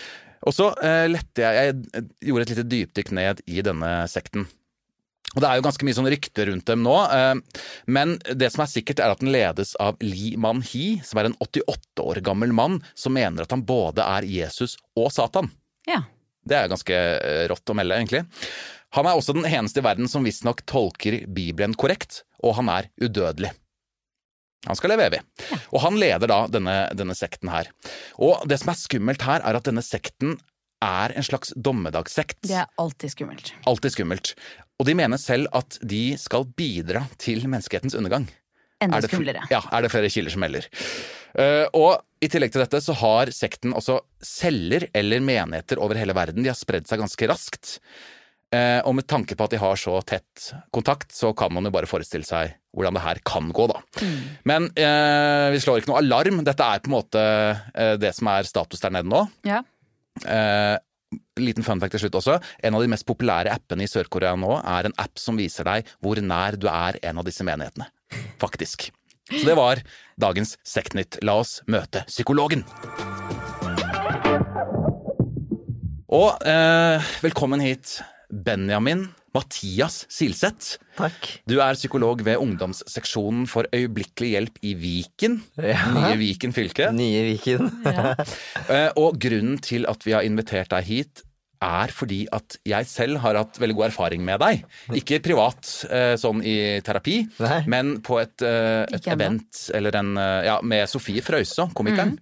Og 0.44 0.52
så 0.52 0.70
eh, 0.84 1.06
lette 1.08 1.40
jeg 1.40 1.72
Jeg 1.72 2.04
gjorde 2.28 2.42
et 2.46 2.52
lite 2.52 2.68
dypdykk 2.68 3.14
ned 3.16 3.40
i 3.48 3.62
denne 3.64 3.92
sekten. 4.12 4.46
Og 5.34 5.42
Det 5.42 5.48
er 5.48 5.58
jo 5.58 5.66
ganske 5.66 5.86
mye 5.86 5.96
sånn 5.96 6.10
rykte 6.12 6.46
rundt 6.48 6.68
dem 6.70 6.84
nå, 6.86 6.94
eh, 7.10 7.62
men 7.90 8.16
det 8.30 8.52
som 8.54 8.64
er 8.64 8.70
sikkert 8.70 9.02
er 9.02 9.14
at 9.14 9.22
den 9.22 9.32
ledes 9.34 9.74
av 9.82 9.98
Li 10.04 10.34
Man-hi, 10.40 11.00
som 11.06 11.20
er 11.20 11.30
en 11.30 11.38
88 11.42 12.04
år 12.04 12.22
gammel 12.24 12.54
mann 12.54 12.80
som 12.94 13.16
mener 13.16 13.44
at 13.44 13.54
han 13.54 13.66
både 13.66 14.06
er 14.06 14.28
Jesus 14.28 14.78
og 14.98 15.10
Satan. 15.14 15.50
Ja. 15.90 16.04
Det 16.44 16.56
er 16.58 16.70
ganske 16.70 16.94
eh, 16.94 17.44
rått 17.50 17.72
å 17.72 17.76
melde, 17.76 17.98
egentlig. 17.98 18.24
Han 18.94 19.08
er 19.10 19.18
også 19.18 19.34
den 19.34 19.48
eneste 19.48 19.82
i 19.82 19.84
verden 19.84 20.06
som 20.10 20.26
visstnok 20.26 20.62
tolker 20.70 21.24
Bibelen 21.26 21.74
korrekt, 21.74 22.22
og 22.44 22.58
han 22.60 22.70
er 22.70 22.90
udødelig. 23.02 23.50
Han 24.68 24.78
skal 24.78 24.94
leve 24.94 25.08
evig. 25.10 25.20
Og 25.74 25.82
han 25.84 25.98
leder 26.00 26.30
da 26.30 26.44
denne, 26.48 26.76
denne 26.96 27.16
sekten 27.18 27.50
her. 27.52 27.68
Og 28.16 28.46
det 28.48 28.60
som 28.62 28.72
er 28.72 28.80
skummelt 28.80 29.24
her, 29.26 29.42
er 29.44 29.58
at 29.58 29.66
denne 29.66 29.84
sekten 29.84 30.38
er 30.84 31.14
en 31.16 31.24
slags 31.26 31.52
dommedagssekt. 31.56 32.40
Det 32.44 32.56
er 32.62 32.70
alltid 32.80 33.12
skummelt. 33.12 33.52
Alltid 33.68 33.96
skummelt. 33.96 34.32
Og 34.80 34.88
de 34.88 34.96
mener 34.98 35.20
selv 35.22 35.50
at 35.54 35.78
de 35.86 36.16
skal 36.18 36.46
bidra 36.56 37.04
til 37.20 37.44
menneskehetens 37.46 37.94
undergang. 37.98 38.26
Enda 38.82 38.98
Er 38.98 39.04
det 39.04 39.12
skumlere. 39.12 39.44
Ja, 39.52 39.60
er 39.70 39.84
det 39.84 39.92
flere 39.92 40.10
kilder 40.10 40.34
som 40.34 40.42
melder. 40.44 40.66
Uh, 41.34 41.66
og 41.74 42.02
i 42.22 42.28
tillegg 42.30 42.52
til 42.54 42.62
dette 42.62 42.80
så 42.82 42.94
har 42.98 43.30
sekten 43.34 43.74
også 43.76 44.00
celler 44.24 44.88
eller 44.94 45.22
menigheter 45.24 45.80
over 45.82 45.98
hele 45.98 46.16
verden. 46.16 46.44
De 46.44 46.50
har 46.50 46.58
spredd 46.58 46.88
seg 46.90 47.02
ganske 47.02 47.30
raskt. 47.30 47.78
Uh, 48.54 48.80
og 48.86 48.94
med 48.98 49.06
tanke 49.10 49.34
på 49.34 49.46
at 49.46 49.54
de 49.54 49.62
har 49.62 49.78
så 49.80 49.96
tett 50.06 50.50
kontakt, 50.74 51.14
så 51.14 51.32
kan 51.38 51.54
man 51.54 51.66
jo 51.66 51.72
bare 51.74 51.90
forestille 51.90 52.26
seg 52.26 52.54
hvordan 52.74 52.98
det 52.98 53.04
her 53.04 53.20
kan 53.26 53.50
gå, 53.54 53.68
da. 53.70 53.78
Men 54.50 54.66
uh, 54.74 55.50
vi 55.54 55.62
slår 55.62 55.80
ikke 55.80 55.92
noe 55.92 56.02
alarm. 56.02 56.42
Dette 56.46 56.66
er 56.66 56.82
på 56.82 56.90
en 56.90 56.96
måte 56.96 57.24
det 58.02 58.10
som 58.16 58.30
er 58.34 58.50
status 58.50 58.82
der 58.82 58.94
nede 58.94 59.10
nå. 59.10 59.22
Ja. 59.46 59.62
Liten 61.40 61.66
fun 61.66 61.80
fact 61.82 61.96
til 61.96 62.04
slutt 62.04 62.18
også. 62.20 62.38
En 62.64 62.76
av 62.76 62.84
de 62.84 62.90
mest 62.90 63.06
populære 63.08 63.52
appene 63.54 63.86
i 63.86 63.90
Sør-Korea 63.90 64.36
nå 64.38 64.58
er 64.60 64.88
en 64.88 64.96
app 65.00 65.20
som 65.20 65.38
viser 65.40 65.66
deg 65.68 65.88
hvor 66.04 66.20
nær 66.22 66.58
du 66.60 66.68
er 66.70 67.00
en 67.02 67.22
av 67.22 67.26
disse 67.26 67.46
menighetene. 67.46 67.88
Faktisk. 68.42 68.90
Så 69.30 69.42
det 69.46 69.56
var 69.56 69.80
dagens 70.20 70.56
Sektnytt. 70.66 71.18
La 71.24 71.38
oss 71.40 71.58
møte 71.70 72.04
psykologen. 72.10 72.66
Og 76.14 76.46
eh, 76.46 77.12
velkommen 77.24 77.62
hit, 77.64 77.98
Benjamin 78.30 79.08
Mathias 79.34 80.04
Silseth. 80.12 80.78
Takk. 80.96 81.28
Du 81.50 81.56
er 81.58 81.74
psykolog 81.74 82.22
ved 82.24 82.38
ungdomsseksjonen 82.38 83.48
for 83.50 83.66
øyeblikkelig 83.74 84.30
hjelp 84.36 84.58
i 84.62 84.74
Viken. 84.78 85.40
Ja. 85.58 85.80
Nye 85.96 86.16
Viken 86.20 86.54
fylke. 86.54 86.92
Nye 86.94 87.22
Viken. 87.32 87.70
Ja. 87.84 88.14
Og 89.02 89.18
grunnen 89.20 89.58
til 89.64 89.88
at 89.90 90.06
vi 90.06 90.14
har 90.14 90.22
invitert 90.26 90.70
deg 90.74 90.86
hit, 90.86 91.24
er 91.64 91.88
fordi 91.96 92.24
at 92.34 92.58
jeg 92.68 92.84
selv 92.90 93.22
har 93.22 93.38
hatt 93.40 93.56
veldig 93.62 93.76
god 93.78 93.86
erfaring 93.86 94.24
med 94.26 94.42
deg. 94.42 94.64
Ikke 94.98 95.16
privat, 95.24 95.64
eh, 95.88 96.12
sånn 96.20 96.42
i 96.44 96.56
terapi, 96.84 97.22
men 97.70 97.94
på 98.04 98.18
et, 98.20 98.34
eh, 98.44 98.82
et 98.92 99.08
event 99.08 99.62
eller 99.72 99.96
en, 99.96 100.10
eh, 100.20 100.42
ja, 100.50 100.58
med 100.62 100.84
Sofie 100.92 101.24
Frøysaa, 101.24 101.70
komikeren, 101.72 102.18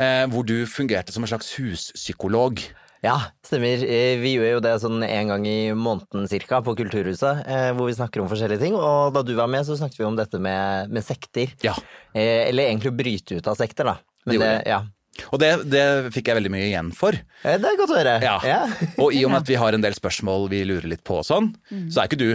Mm. 0.00 0.30
hvor 0.32 0.46
du 0.46 0.64
fungerte 0.70 1.12
som 1.12 1.24
en 1.24 1.28
slags 1.28 1.50
huspsykolog. 1.58 2.62
Ja, 3.02 3.14
stemmer. 3.46 3.80
Eh, 3.86 4.18
Vi 4.20 4.34
gjør 4.36 4.50
jo 4.58 4.60
det 4.60 4.74
sånn 4.82 5.00
en 5.06 5.30
gang 5.32 5.46
i 5.48 5.72
måneden 5.72 6.26
cirka 6.28 6.60
på 6.64 6.74
Kulturhuset, 6.76 7.46
eh, 7.48 7.70
hvor 7.72 7.88
vi 7.88 7.94
snakker 7.96 8.20
om 8.20 8.28
forskjellige 8.28 8.60
ting. 8.60 8.74
Og 8.76 9.14
da 9.14 9.22
du 9.24 9.32
var 9.38 9.48
med, 9.48 9.64
så 9.64 9.76
snakket 9.78 9.98
vi 10.02 10.04
om 10.04 10.16
dette 10.18 10.38
med, 10.38 10.90
med 10.92 11.04
sekter. 11.06 11.54
Ja. 11.64 11.72
Eller 12.14 12.68
egentlig 12.68 12.92
å 12.92 12.96
bryte 12.98 13.38
ut 13.40 13.48
av 13.48 13.56
sekter, 13.56 13.88
da. 13.88 13.96
Men 14.26 14.38
Det 14.38 14.46
det, 14.46 14.68
ja. 14.68 14.82
Og 15.32 15.40
det, 15.42 15.48
det 15.68 16.12
fikk 16.14 16.28
jeg 16.30 16.36
veldig 16.38 16.50
mye 16.52 16.68
igjen 16.68 16.92
for. 16.96 17.16
Eh, 17.44 17.56
Det 17.60 17.66
er 17.72 17.80
godt 17.80 17.90
å 17.92 17.98
høre. 17.98 18.14
Ja. 18.22 18.36
Ja. 18.44 18.60
Og 19.00 19.12
i 19.16 19.24
og 19.24 19.32
med 19.32 19.40
at 19.44 19.48
vi 19.48 19.58
har 19.60 19.72
en 19.76 19.80
del 19.84 19.96
spørsmål 19.96 20.48
vi 20.52 20.62
lurer 20.68 20.88
litt 20.92 21.04
på 21.04 21.20
og 21.22 21.26
sånn, 21.28 21.54
Mm. 21.72 21.88
så 21.92 22.02
er 22.04 22.08
ikke 22.12 22.20
du 22.20 22.30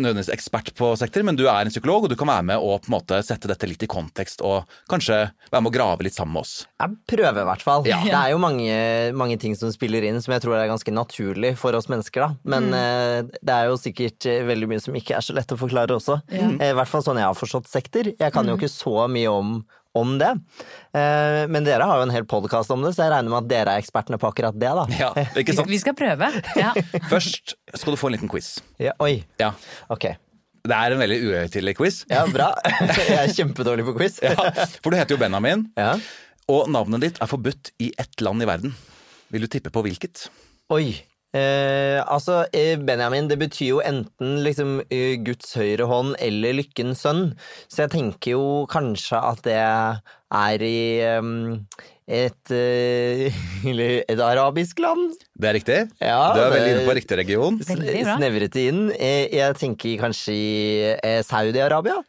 nødvendigvis 0.00 0.32
ekspert 0.34 0.72
på 0.78 0.92
sekter, 0.98 1.22
men 1.24 1.36
du 1.36 1.46
er 1.48 1.60
en 1.66 1.70
psykolog, 1.72 2.04
og 2.04 2.10
du 2.10 2.16
kan 2.16 2.28
være 2.30 2.44
med 2.44 2.56
og 2.58 2.82
på 2.84 2.90
en 2.92 2.96
måte 2.98 3.18
sette 3.26 3.48
dette 3.50 3.66
litt 3.68 3.82
i 3.82 3.86
kontekst, 3.90 4.40
og 4.46 4.64
kanskje 4.88 5.30
være 5.50 5.62
med 5.62 5.70
å 5.72 5.74
grave 5.74 6.02
litt 6.06 6.14
sammen 6.14 6.32
med 6.38 6.42
oss. 6.46 6.66
Jeg 6.80 6.96
prøver 7.08 7.42
i 7.42 7.48
hvert 7.50 7.62
fall. 7.66 7.86
Ja. 7.88 8.00
Det 8.04 8.14
er 8.14 8.30
jo 8.32 8.38
mange, 8.42 8.78
mange 9.18 9.38
ting 9.38 9.54
som 9.58 9.70
spiller 9.74 10.02
inn 10.08 10.20
som 10.22 10.32
jeg 10.34 10.42
tror 10.44 10.56
er 10.58 10.68
ganske 10.70 10.92
naturlig 10.94 11.56
for 11.58 11.72
oss 11.78 11.88
mennesker. 11.88 12.20
da. 12.20 12.34
Men 12.44 12.70
Mm. 12.70 12.74
eh, 12.74 13.22
det 13.42 13.54
er 13.54 13.66
jo 13.68 13.76
sikkert 13.76 14.26
eh, 14.26 14.42
veldig 14.44 14.68
mye 14.68 14.80
som 14.80 14.94
ikke 14.94 15.16
er 15.16 15.20
så 15.24 15.34
lett 15.34 15.48
å 15.52 15.58
forklare 15.58 15.94
også. 15.96 16.20
Ja. 16.30 16.48
Eh, 16.60 16.70
I 16.70 16.74
hvert 16.74 16.88
fall 16.88 17.02
sånn 17.02 17.16
jeg 17.16 17.24
har 17.24 17.34
forstått 17.34 17.66
sekter. 17.68 18.14
Jeg 18.18 18.32
kan 18.32 18.44
jo 18.46 18.56
Mm. 18.56 18.60
ikke 18.60 18.70
så 18.72 19.08
mye 19.08 19.28
om, 19.30 19.64
om 19.96 20.16
det. 20.20 20.30
Eh, 20.96 21.44
men 21.50 21.66
dere 21.66 21.86
har 21.88 22.00
jo 22.00 22.06
en 22.08 22.14
hel 22.14 22.26
podkast 22.28 22.70
om 22.74 22.84
det, 22.84 22.92
så 22.96 23.06
jeg 23.06 23.14
regner 23.14 23.32
med 23.32 23.40
at 23.42 23.50
dere 23.50 23.74
er 23.74 23.82
ekspertene 23.82 24.18
på 24.20 24.30
akkurat 24.30 24.56
det. 24.58 24.70
da. 24.80 24.86
Ja, 25.02 25.10
ikke 25.38 25.56
sant? 25.56 25.70
Vi 25.70 25.80
skal 25.80 25.96
prøve. 25.98 26.30
Ja. 26.58 26.72
Først 27.12 27.56
skal 27.74 27.94
du 27.94 28.00
få 28.00 28.10
en 28.10 28.18
liten 28.18 28.30
quiz. 28.32 28.58
Ja, 28.82 28.94
oi. 29.04 29.22
Ja. 29.40 29.52
Ok. 29.92 30.10
Det 30.68 30.76
er 30.76 30.92
en 30.92 31.00
veldig 31.00 31.18
uhøytidelig 31.24 31.76
quiz. 31.78 32.02
Ja, 32.10 32.26
bra. 32.28 32.50
Jeg 32.98 33.18
er 33.22 33.34
kjempedårlig 33.36 33.86
på 33.88 33.96
quiz. 34.00 34.18
Ja, 34.24 34.34
for 34.82 34.92
du 34.92 34.98
heter 34.98 35.16
jo 35.16 35.20
Benjamin, 35.22 35.68
og 36.48 36.68
navnet 36.72 37.04
ditt 37.06 37.20
er 37.22 37.30
forbudt 37.30 37.72
i 37.84 37.92
ett 38.00 38.20
land 38.24 38.44
i 38.44 38.48
verden. 38.48 38.74
Vil 39.32 39.44
du 39.44 39.48
tippe 39.52 39.72
på 39.72 39.82
hvilket? 39.84 40.26
Oi. 40.72 40.90
Eh, 41.36 42.00
altså, 42.08 42.46
eh, 42.56 42.78
Benjamin, 42.80 43.28
det 43.28 43.36
betyr 43.36 43.68
jo 43.74 43.82
enten 43.84 44.38
liksom 44.46 44.78
eh, 44.88 45.18
Guds 45.20 45.52
høyre 45.60 45.84
hånd 45.90 46.14
eller 46.24 46.56
lykkens 46.56 47.04
sønn, 47.04 47.34
så 47.68 47.84
jeg 47.84 47.92
tenker 47.98 48.32
jo 48.32 48.64
kanskje 48.72 49.20
at 49.20 49.42
det 49.44 49.58
er 49.58 50.64
i 50.64 50.80
um, 51.20 51.58
et, 52.08 52.52
eh, 52.54 53.36
et 54.08 54.22
arabisk 54.24 54.80
land. 54.80 55.18
Det 55.36 55.50
er 55.50 55.58
riktig. 55.58 55.80
Ja, 56.00 56.22
du 56.32 56.40
er 56.46 56.54
veldig 56.54 56.72
inne 56.76 56.86
på 56.88 56.96
riktig 56.96 57.20
region. 57.20 57.60
Snevret 57.60 58.56
det 58.56 58.68
inn. 58.72 58.86
Jeg 58.96 59.58
tenker 59.60 60.00
kanskje 60.06 60.32
i 60.32 61.18
Saudi-Arabia. 61.28 62.00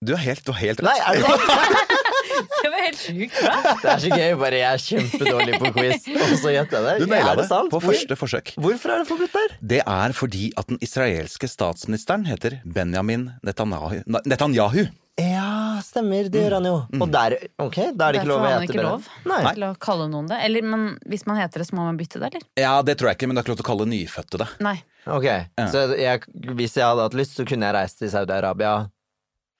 Du 0.00 0.14
er 0.14 0.22
helt, 0.30 0.46
du 0.46 0.54
helt 0.56 0.78
rett. 0.80 0.86
Nei, 0.86 0.96
er 1.02 1.18
det 1.18 1.90
det? 2.30 2.40
Det 2.60 2.70
var 2.72 2.84
helt 2.86 3.00
sjukt 3.02 3.36
bra. 3.40 3.74
Det 3.82 3.90
er 3.94 4.02
så 4.04 4.10
gøy, 4.14 4.30
bare 4.40 4.60
jeg 4.62 4.70
er 4.70 4.84
kjempedårlig 4.86 5.60
på 5.62 5.72
quiz, 5.76 6.08
og 6.14 6.32
så 6.44 6.54
gjetter 6.54 6.78
jeg 6.78 6.86
det. 6.86 6.94
Du 7.04 7.12
naila 7.12 7.34
det 7.40 7.46
sant? 7.50 7.70
på 7.74 7.82
første 7.84 8.16
forsøk. 8.20 8.54
Hvorfor 8.60 8.94
er 8.94 9.02
det 9.04 9.08
forbudt 9.10 9.36
der? 9.36 9.54
Det 9.74 9.82
er 9.84 10.16
fordi 10.16 10.48
at 10.60 10.70
den 10.72 10.80
israelske 10.84 11.50
statsministeren 11.50 12.26
heter 12.30 12.60
Benjamin 12.64 13.30
Netanyahu. 13.46 14.02
Netanyahu. 14.24 14.86
Ja, 15.20 15.76
stemmer. 15.84 16.30
Det 16.32 16.40
gjør 16.46 16.54
han 16.56 16.66
jo. 16.70 16.76
Og 16.96 17.10
der, 17.12 17.34
ok, 17.60 17.76
da 17.92 18.06
er 18.08 18.14
det 18.14 18.20
ikke 18.22 18.30
lov 18.30 18.38
Derfor 18.40 18.46
å 18.46 18.52
hete 18.54 18.68
ikke 18.70 18.78
Benjamin. 18.78 19.08
lov 19.26 19.32
Nei. 19.44 19.52
til 19.52 19.64
å 19.66 19.70
kalle 19.84 20.06
noen 20.08 20.30
det. 20.30 20.38
Eller, 20.46 20.64
men 20.64 20.86
hvis 21.12 21.26
man 21.28 21.36
heter 21.42 21.60
det, 21.60 21.66
så 21.68 21.76
må 21.76 21.84
man 21.84 21.98
bytte 22.00 22.22
det, 22.22 22.30
eller? 22.30 22.46
Ja, 22.62 22.70
det 22.86 22.94
tror 23.00 23.10
jeg 23.10 23.18
ikke, 23.18 23.28
men 23.28 23.36
det 23.36 23.42
er 23.42 23.44
ikke 23.44 23.52
lov 23.52 23.60
til 23.60 23.66
å 23.66 23.70
kalle 23.72 23.88
nyfødte 23.90 24.40
det. 24.40 24.48
Nei. 24.64 24.76
Ok, 25.10 25.26
så 25.72 25.82
jeg, 25.96 26.24
hvis 26.56 26.74
jeg 26.78 26.84
hadde 26.86 27.04
hatt 27.08 27.16
lyst, 27.18 27.36
så 27.36 27.44
kunne 27.48 27.68
jeg 27.68 27.76
reist 27.76 28.00
til 28.00 28.10
Saudi-Arabia. 28.12 28.72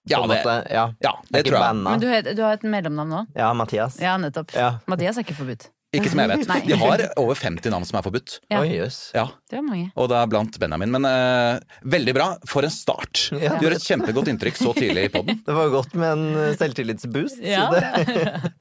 Ja, 0.09 0.23
det- 0.27 0.45
ja. 0.73 0.87
ja, 1.05 1.13
Det 1.31 1.45
tror 1.45 1.59
jeg. 1.59 1.61
banna. 1.61 1.91
Men 1.91 2.01
du, 2.01 2.33
du 2.35 2.43
har 2.43 2.53
et 2.57 2.63
mellomnavn 2.65 3.09
nå? 3.11 3.27
Ja, 3.37 3.53
Mathias. 3.55 3.99
Ja, 4.01 4.17
nettopp. 4.17 4.55
Ja. 4.57 4.79
Mathias 4.89 5.19
er 5.21 5.27
ikke 5.27 5.37
forbudt. 5.37 5.69
Ikke 5.93 6.07
som 6.07 6.21
jeg 6.23 6.31
vet. 6.31 6.47
De 6.71 6.77
har 6.79 7.01
over 7.19 7.35
50 7.35 7.67
navn 7.73 7.85
som 7.85 7.99
er 7.99 8.05
forbudt. 8.07 8.37
Ja. 8.49 8.61
Oi, 8.63 8.69
yes. 8.79 9.11
Ja, 9.13 9.25
Det 9.51 9.59
er 9.59 9.63
mange. 9.67 9.89
og 9.99 10.07
det 10.13 10.17
er 10.21 10.29
blant 10.31 10.59
Benjamin. 10.63 10.93
Men 10.95 11.05
uh, 11.05 11.59
veldig 11.83 12.15
bra. 12.15 12.29
For 12.47 12.63
en 12.63 12.71
start. 12.71 13.25
Ja. 13.35 13.57
Du 13.59 13.67
gjør 13.67 13.75
et 13.75 13.83
kjempegodt 13.89 14.31
inntrykk 14.31 14.55
så 14.61 14.71
tidlig 14.77 15.09
i 15.09 15.13
poden. 15.17 15.41
Det 15.47 15.57
var 15.57 15.69
godt 15.75 15.95
med 15.99 16.13
en 16.15 16.25
eh, 16.47 16.55
selvtillitsboost. 16.63 17.43
Ja. 17.43 17.67
Så 17.69 17.81
det, 17.81 18.53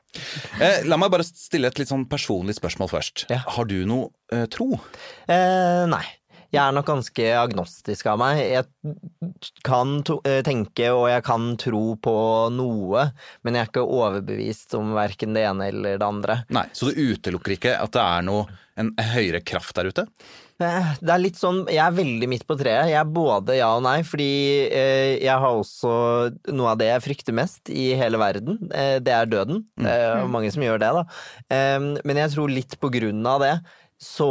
Eh, 0.59 0.79
la 0.89 0.97
meg 0.97 1.11
bare 1.13 1.21
stille 1.23 1.69
et 1.69 1.77
litt 1.77 1.87
sånn 1.91 2.07
personlig 2.09 2.55
spørsmål 2.57 2.89
først. 2.89 3.27
Har 3.29 3.67
du 3.69 3.75
noe 3.85 4.09
uh, 4.33 4.47
tro? 4.49 4.71
eh, 5.29 5.85
nei. 5.87 6.01
Jeg 6.49 6.63
er 6.63 6.73
nok 6.73 6.87
ganske 6.89 7.25
agnostisk 7.37 8.07
av 8.09 8.17
meg. 8.21 8.39
Jeg 8.41 8.65
kan 9.65 9.99
eh, 10.25 10.39
tenke 10.45 10.89
og 10.95 11.05
jeg 11.11 11.23
kan 11.27 11.51
tro 11.61 11.83
på 12.01 12.13
noe, 12.55 13.03
men 13.45 13.57
jeg 13.57 13.67
er 13.67 13.69
ikke 13.69 13.83
overbevist 13.85 14.73
om 14.79 14.95
verken 14.97 15.37
det 15.37 15.45
ene 15.45 15.69
eller 15.69 15.99
det 16.01 16.07
andre. 16.07 16.39
Nei, 16.55 16.65
Så 16.73 16.89
du 16.89 16.97
utelukker 16.97 17.53
ikke 17.53 17.75
at 17.77 17.93
det 17.93 18.01
er 18.03 18.25
noe, 18.25 18.47
en 18.79 18.93
høyere 19.11 19.41
kraft 19.45 19.75
der 19.77 19.91
ute? 19.91 20.05
Eh, 20.59 20.87
Det 20.99 21.11
er 21.13 21.21
litt 21.21 21.37
sånn, 21.37 21.65
Jeg 21.69 21.83
er 21.85 21.93
veldig 21.95 22.29
midt 22.31 22.45
på 22.49 22.57
treet. 22.57 22.89
Jeg 22.89 22.97
er 22.97 23.11
både 23.13 23.59
ja 23.59 23.69
og 23.75 23.83
nei, 23.85 23.99
fordi 24.07 24.31
eh, 24.73 25.19
jeg 25.21 25.35
har 25.43 25.59
også 25.59 25.91
noe 26.55 26.71
av 26.73 26.79
det 26.81 26.87
jeg 26.89 27.03
frykter 27.05 27.35
mest 27.37 27.69
i 27.69 27.91
hele 27.99 28.17
verden. 28.17 28.57
Det 28.65 29.13
er 29.13 29.29
døden. 29.29 29.67
Det 29.77 29.93
er 29.99 30.25
mange 30.25 30.49
som 30.55 30.65
gjør 30.65 30.81
det, 30.81 30.89
da. 30.97 31.05
Men 32.01 32.23
jeg 32.23 32.33
tror 32.33 32.49
litt 32.49 32.75
på 32.81 32.89
grunn 32.97 33.21
av 33.29 33.45
det 33.45 33.53
så 33.99 34.29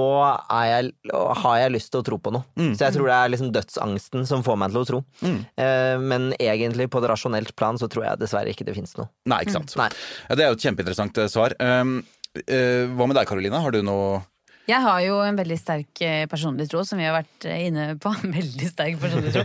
er 0.48 0.66
jeg, 0.70 0.92
har 1.12 1.56
jeg 1.60 1.72
lyst 1.74 1.90
til 1.92 2.00
å 2.00 2.06
tro 2.06 2.16
på 2.24 2.32
noe. 2.32 2.46
Så 2.56 2.86
jeg 2.86 2.94
tror 2.94 3.10
det 3.10 3.18
er 3.18 3.32
liksom 3.34 3.50
dødsangsten 3.52 4.24
som 4.28 4.44
får 4.46 4.56
meg 4.62 4.72
til 4.72 4.80
å 4.80 4.88
tro. 4.88 5.00
Eh, 5.28 6.00
men 6.00 6.30
egentlig 6.40 6.88
på 6.88 7.02
det 7.04 7.10
rasjonelt 7.12 7.52
plan 7.58 7.76
så 7.80 7.90
tror 7.92 8.06
jeg 8.06 8.22
dessverre 8.22 8.54
ikke 8.54 8.64
det 8.64 8.78
fins 8.78 8.96
noe. 8.96 9.10
Nei, 9.28 9.42
ikke 9.44 9.58
sant. 9.58 9.76
Nei. 9.80 9.90
Ja, 10.30 10.38
det 10.38 10.46
er 10.46 10.50
jo 10.54 10.56
et 10.56 10.64
kjempeinteressant 10.64 11.20
eh, 11.20 11.28
svar. 11.28 11.56
Um, 11.60 12.00
eh, 12.46 12.88
hva 12.88 13.10
med 13.10 13.20
deg, 13.20 13.28
Karoline? 13.28 13.60
Har 13.60 13.76
du 13.76 13.82
noe 13.84 14.24
Jeg 14.72 14.80
har 14.88 15.04
jo 15.04 15.20
en 15.26 15.36
veldig 15.36 15.60
sterk 15.60 16.04
personlig 16.32 16.70
tro, 16.72 16.80
som 16.88 17.00
vi 17.00 17.04
har 17.04 17.18
vært 17.18 17.50
inne 17.52 17.90
på. 18.00 18.16
Veldig 18.40 18.72
sterk 18.72 19.00
personlig 19.04 19.36
tro. 19.36 19.44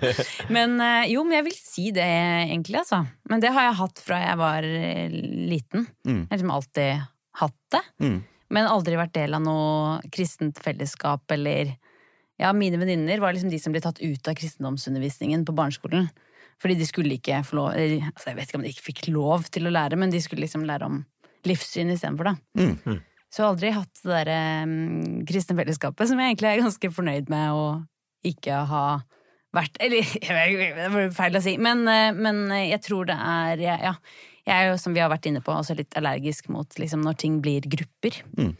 Men 0.55 0.79
jo, 1.11 1.27
men 1.27 1.41
jeg 1.41 1.51
vil 1.51 1.59
si 1.59 1.89
det, 1.95 2.07
egentlig, 2.47 2.79
altså. 2.85 3.03
Men 3.27 3.43
det 3.43 3.51
har 3.51 3.73
jeg 3.73 3.79
hatt 3.83 4.07
fra 4.07 4.23
jeg 4.23 4.39
var 4.39 4.67
liten. 4.67 5.89
Mm. 6.07 6.21
Jeg 6.23 6.29
har 6.31 6.37
liksom 6.39 6.59
alltid 6.61 7.09
hatt 7.43 7.59
det. 7.75 7.89
Mm. 7.99 8.21
Men 8.53 8.69
aldri 8.69 8.99
vært 8.99 9.15
del 9.17 9.33
av 9.37 9.41
noe 9.45 10.01
kristent 10.13 10.61
fellesskap 10.63 11.31
eller 11.35 11.75
Ja, 12.41 12.49
mine 12.57 12.79
venninner 12.81 13.21
var 13.21 13.33
liksom 13.33 13.51
de 13.53 13.59
som 13.61 13.73
ble 13.73 13.81
tatt 13.83 14.01
ut 14.01 14.27
av 14.27 14.35
kristendomsundervisningen 14.35 15.45
på 15.45 15.53
barneskolen. 15.55 16.07
Fordi 16.61 16.75
de 16.79 16.87
skulle 16.87 17.17
ikke 17.17 17.41
få 17.45 17.57
lov 17.59 17.73
eller, 17.77 18.09
altså 18.13 18.31
Jeg 18.31 18.37
vet 18.37 18.49
ikke 18.49 18.59
om 18.59 18.65
de 18.65 18.73
ikke 18.73 18.87
fikk 18.87 19.07
lov 19.13 19.49
til 19.53 19.67
å 19.67 19.73
lære, 19.73 19.99
men 19.99 20.13
de 20.13 20.21
skulle 20.23 20.45
liksom 20.45 20.65
lære 20.67 20.89
om 20.89 21.01
livssyn 21.47 21.91
istedenfor, 21.91 22.31
da. 22.31 22.35
Mm. 22.55 23.01
Så 23.33 23.41
jeg 23.41 23.43
har 23.43 23.51
aldri 23.51 23.71
hatt 23.75 24.03
det 24.03 24.11
derre 24.13 24.37
um, 24.69 25.23
kristne 25.27 25.57
fellesskapet, 25.57 26.07
som 26.07 26.21
jeg 26.21 26.31
egentlig 26.31 26.51
er 26.51 26.61
ganske 26.61 26.91
fornøyd 26.93 27.31
med 27.33 27.57
å 27.57 27.65
ikke 28.29 28.61
ha 28.69 28.83
vært 29.53 29.75
Eller 29.83 30.05
jeg 30.25 30.37
vet 30.37 30.77
det 30.77 30.91
blir 30.93 31.09
feil 31.13 31.37
å 31.37 31.41
si, 31.43 31.57
men, 31.61 31.83
eh, 31.89 32.13
men 32.15 32.45
jeg 32.63 32.79
tror 32.85 33.09
det 33.09 33.17
er 33.17 33.65
Ja. 33.65 33.79
ja 33.91 33.95
jeg 34.43 34.53
er 34.53 34.69
jo, 34.71 34.77
som 34.81 34.95
vi 34.95 35.01
har 35.03 35.11
vært 35.11 35.29
inne 35.29 35.41
på, 35.43 35.55
også 35.55 35.77
litt 35.77 35.95
allergisk 35.99 36.49
mot 36.51 36.79
liksom, 36.79 37.03
når 37.05 37.19
ting 37.23 37.39
blir 37.43 37.65
grupper. 37.75 38.19
Mm. 38.35 38.53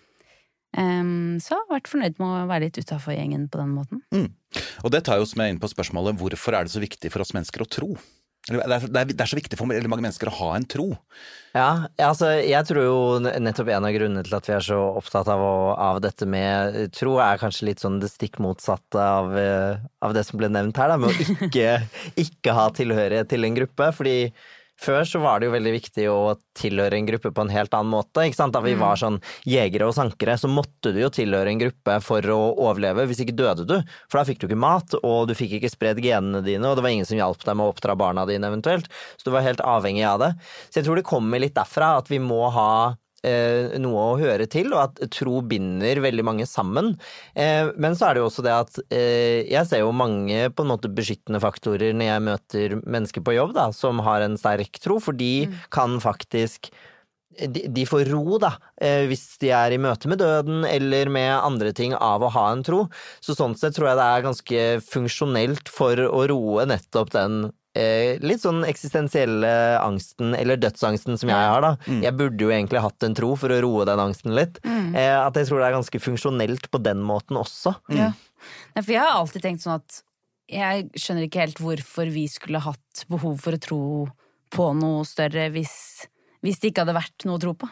Um, 0.73 1.37
så 1.43 1.53
jeg 1.53 1.59
har 1.59 1.75
vært 1.75 1.91
fornøyd 1.91 2.17
med 2.17 2.25
å 2.31 2.47
være 2.49 2.65
litt 2.65 2.79
utafor 2.81 3.13
gjengen 3.13 3.45
på 3.51 3.59
den 3.61 3.75
måten. 3.75 4.01
Mm. 4.15 4.31
Og 4.81 4.93
det 4.93 5.03
tar 5.05 5.19
jo 5.19 5.27
oss 5.27 5.35
med 5.37 5.53
inn 5.53 5.61
på 5.61 5.69
spørsmålet 5.69 6.17
hvorfor 6.17 6.57
er 6.57 6.65
det 6.65 6.73
så 6.73 6.81
viktig 6.81 7.11
for 7.13 7.25
oss 7.25 7.35
mennesker 7.35 7.65
å 7.65 7.69
tro? 7.69 7.93
Eller, 8.51 8.65
Det 8.67 8.75
er, 8.75 8.87
det 8.91 8.99
er, 8.99 9.11
det 9.13 9.23
er 9.23 9.29
så 9.31 9.37
viktig 9.37 9.57
for 9.59 9.69
mange 9.69 10.03
mennesker 10.03 10.27
å 10.27 10.35
ha 10.35 10.49
en 10.57 10.65
tro. 10.67 10.89
Ja, 11.55 11.85
altså 12.01 12.33
jeg 12.41 12.67
tror 12.67 12.83
jo 12.83 12.97
nettopp 13.21 13.69
en 13.71 13.87
av 13.87 13.93
grunnene 13.95 14.23
til 14.25 14.35
at 14.35 14.49
vi 14.49 14.55
er 14.57 14.65
så 14.65 14.79
opptatt 14.97 15.29
av, 15.31 15.39
å, 15.39 15.53
av 15.79 16.01
dette 16.03 16.27
med 16.27 16.91
tro, 16.97 17.15
er 17.23 17.39
kanskje 17.39 17.69
litt 17.69 17.83
sånn 17.83 18.01
det 18.01 18.09
stikk 18.11 18.41
motsatte 18.43 18.99
av, 18.99 19.31
eh, 19.39 19.79
av 20.03 20.17
det 20.17 20.25
som 20.27 20.41
ble 20.41 20.49
nevnt 20.51 20.81
her, 20.81 20.91
da, 20.91 20.99
med 20.99 21.13
å 21.13 21.27
ikke, 21.47 21.77
ikke 22.25 22.57
ha 22.57 22.67
tilhørighet 22.75 23.31
til 23.31 23.47
en 23.47 23.61
gruppe. 23.61 23.89
Fordi 23.95 24.17
før 24.79 25.03
så 25.07 25.19
var 25.21 25.39
det 25.39 25.47
jo 25.47 25.53
veldig 25.53 25.73
viktig 25.75 26.05
å 26.11 26.35
tilhøre 26.57 26.97
en 26.97 27.05
gruppe 27.07 27.31
på 27.31 27.41
en 27.45 27.51
helt 27.53 27.73
annen 27.73 27.91
måte. 27.93 28.23
ikke 28.25 28.35
sant? 28.35 28.53
Da 28.53 28.59
vi 28.61 28.73
Mm. 28.73 28.79
var 28.79 28.95
sånn 28.95 29.21
jegere 29.45 29.87
og 29.87 29.93
sankere, 29.95 30.37
så 30.37 30.49
måtte 30.49 30.93
du 30.93 30.99
jo 30.99 31.09
tilhøre 31.09 31.47
en 31.49 31.59
gruppe 31.59 32.01
for 32.01 32.21
å 32.21 32.55
overleve. 32.57 33.05
Hvis 33.07 33.21
ikke 33.25 33.35
døde 33.35 33.65
du, 33.65 33.83
for 34.09 34.17
da 34.19 34.23
fikk 34.25 34.39
du 34.39 34.47
ikke 34.47 34.57
mat, 34.57 34.93
og 35.03 35.27
du 35.27 35.33
fikk 35.33 35.59
ikke 35.61 35.71
spredd 35.71 36.01
genene 36.01 36.43
dine, 36.43 36.65
og 36.65 36.75
det 36.75 36.83
var 36.83 36.89
ingen 36.91 37.05
som 37.05 37.17
hjalp 37.17 37.43
deg 37.43 37.55
med 37.55 37.65
å 37.65 37.73
oppdra 37.73 37.95
barna 37.97 38.25
dine 38.25 38.43
eventuelt. 38.49 38.87
Så 39.17 39.25
du 39.25 39.31
var 39.31 39.41
helt 39.41 39.59
avhengig 39.59 40.05
av 40.05 40.19
det. 40.19 40.35
Så 40.69 40.81
jeg 40.81 40.85
tror 40.85 40.95
det 40.95 41.05
kommer 41.05 41.39
litt 41.39 41.53
derfra 41.55 41.97
at 41.97 42.07
vi 42.09 42.19
må 42.19 42.51
ha 42.51 42.95
noe 43.81 44.05
å 44.11 44.17
høre 44.19 44.47
til, 44.51 44.71
og 44.75 44.81
at 44.83 45.01
tro 45.13 45.39
binder 45.47 46.01
veldig 46.03 46.25
mange 46.27 46.47
sammen. 46.49 46.93
Eh, 47.35 47.71
men 47.79 47.97
så 47.97 48.09
er 48.09 48.15
det 48.15 48.23
jo 48.23 48.29
også 48.29 48.45
det 48.45 48.55
at 48.55 48.79
eh, 48.89 49.43
jeg 49.47 49.69
ser 49.69 49.83
jo 49.83 49.93
mange 49.95 50.49
på 50.53 50.65
en 50.65 50.73
måte 50.73 50.91
beskyttende 50.91 51.41
faktorer 51.43 51.95
når 51.95 52.09
jeg 52.09 52.25
møter 52.29 52.79
mennesker 52.83 53.25
på 53.25 53.37
jobb 53.37 53.55
da, 53.57 53.69
som 53.75 54.01
har 54.05 54.25
en 54.25 54.39
sterk 54.39 54.81
tro, 54.83 54.99
for 55.03 55.15
de 55.17 55.47
kan 55.73 55.99
faktisk 56.03 56.71
de, 57.33 57.65
de 57.73 57.85
får 57.87 58.11
ro, 58.11 58.37
da, 58.41 58.53
eh, 58.81 59.05
hvis 59.09 59.25
de 59.41 59.49
er 59.55 59.73
i 59.73 59.81
møte 59.81 60.09
med 60.11 60.21
døden 60.21 60.67
eller 60.67 61.09
med 61.13 61.31
andre 61.35 61.73
ting 61.75 61.95
av 61.97 62.23
å 62.23 62.31
ha 62.33 62.45
en 62.51 62.63
tro. 62.65 62.85
Så 63.23 63.35
sånn 63.37 63.55
sett 63.59 63.77
tror 63.77 63.91
jeg 63.91 63.99
det 63.99 64.07
er 64.07 64.27
ganske 64.27 64.63
funksjonelt 64.85 65.71
for 65.73 65.99
å 66.05 66.23
roe 66.29 66.67
nettopp 66.69 67.13
den 67.15 67.39
eh, 67.47 67.55
litt 67.73 68.43
sånn 68.43 68.61
eksistensielle 68.67 69.49
angsten, 69.81 70.35
eller 70.37 70.59
dødsangsten 70.61 71.17
som 71.17 71.31
jeg 71.31 71.49
har, 71.49 71.63
da. 71.65 71.71
Jeg 72.03 72.13
burde 72.19 72.45
jo 72.45 72.51
egentlig 72.53 72.83
hatt 72.83 73.05
en 73.07 73.17
tro 73.17 73.31
for 73.39 73.53
å 73.53 73.59
roe 73.65 73.87
den 73.89 74.01
angsten 74.03 74.35
litt. 74.37 74.59
Mm. 74.61 74.93
Eh, 74.93 75.17
at 75.17 75.37
jeg 75.39 75.49
tror 75.49 75.61
det 75.61 75.69
er 75.69 75.77
ganske 75.79 76.01
funksjonelt 76.03 76.69
på 76.69 76.81
den 76.85 77.01
måten 77.05 77.39
også. 77.41 77.73
Ja. 77.93 78.11
Nei, 78.75 78.81
for 78.83 78.93
jeg 78.93 79.01
har 79.01 79.17
alltid 79.17 79.45
tenkt 79.45 79.65
sånn 79.65 79.79
at 79.79 80.03
jeg 80.53 80.89
skjønner 80.99 81.25
ikke 81.25 81.41
helt 81.41 81.61
hvorfor 81.63 82.09
vi 82.13 82.27
skulle 82.29 82.61
hatt 82.61 83.05
behov 83.09 83.39
for 83.41 83.55
å 83.55 83.63
tro 83.63 83.83
på 84.53 84.69
noe 84.77 85.05
større 85.07 85.47
hvis, 85.53 85.75
hvis 86.45 86.59
det 86.61 86.71
ikke 86.71 86.83
hadde 86.83 86.97
vært 86.99 87.25
noe 87.25 87.39
å 87.39 87.41
tro 87.41 87.55
på. 87.57 87.69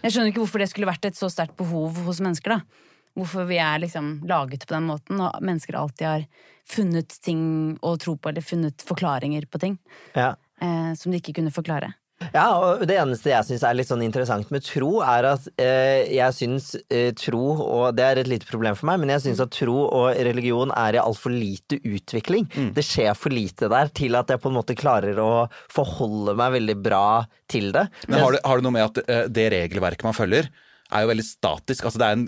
Jeg 0.00 0.14
skjønner 0.14 0.32
ikke 0.32 0.42
hvorfor 0.42 0.62
det 0.62 0.70
skulle 0.70 0.88
vært 0.88 1.08
et 1.08 1.18
så 1.18 1.30
sterkt 1.32 1.56
behov 1.60 1.96
hos 2.06 2.20
mennesker, 2.24 2.58
da. 2.58 2.88
Hvorfor 3.18 3.46
vi 3.50 3.58
er 3.58 3.80
liksom 3.82 4.20
laget 4.30 4.66
på 4.68 4.76
den 4.76 4.86
måten, 4.90 5.20
og 5.20 5.40
mennesker 5.42 5.76
alltid 5.80 6.06
har 6.06 6.26
funnet 6.70 7.16
ting 7.24 7.40
å 7.82 7.96
tro 8.00 8.14
på, 8.16 8.30
eller 8.30 8.44
funnet 8.46 8.84
forklaringer 8.86 9.48
på 9.50 9.58
ting 9.62 9.78
Ja. 10.14 10.34
eh, 10.62 10.92
som 10.94 11.10
de 11.12 11.18
ikke 11.18 11.34
kunne 11.40 11.50
forklare. 11.54 11.94
Ja, 12.34 12.50
og 12.60 12.82
det 12.84 12.98
eneste 13.00 13.30
jeg 13.32 13.46
syns 13.48 13.62
er 13.64 13.72
litt 13.78 13.88
sånn 13.88 14.02
interessant 14.04 14.50
med 14.52 14.60
tro, 14.62 14.98
er 15.00 15.24
at 15.30 15.46
eh, 15.56 16.04
jeg 16.12 16.34
syns 16.36 16.66
eh, 16.92 17.14
tro, 17.16 17.40
og 17.64 17.96
det 17.96 18.04
er 18.04 18.20
et 18.20 18.28
lite 18.28 18.44
problem 18.46 18.76
for 18.76 18.90
meg, 18.90 19.00
men 19.00 19.08
jeg 19.14 19.22
syns 19.24 19.40
at 19.40 19.54
tro 19.56 19.86
og 19.88 20.12
religion 20.28 20.68
er 20.76 20.98
i 20.98 21.00
altfor 21.00 21.32
lite 21.32 21.78
utvikling. 21.80 22.44
Det 22.76 22.84
skjer 22.84 23.16
for 23.16 23.32
lite 23.32 23.70
der 23.72 23.88
til 23.96 24.20
at 24.20 24.28
jeg 24.28 24.42
på 24.44 24.52
en 24.52 24.58
måte 24.60 24.76
klarer 24.76 25.16
å 25.24 25.30
forholde 25.72 26.36
meg 26.36 26.58
veldig 26.58 26.76
bra 26.84 27.04
til 27.50 27.72
det. 27.72 27.86
Men 28.06 28.20
har 28.20 28.36
det, 28.36 28.44
har 28.44 28.60
det 28.60 28.68
noe 28.68 28.76
med 28.76 28.84
at 28.90 29.00
eh, 29.08 29.24
det 29.40 29.48
regelverket 29.56 30.04
man 30.10 30.16
følger, 30.20 30.52
er 30.90 31.04
jo 31.04 31.12
veldig 31.12 31.26
statisk. 31.26 31.86
Altså 31.86 32.02
det 32.02 32.08
er 32.08 32.18
en, 32.18 32.26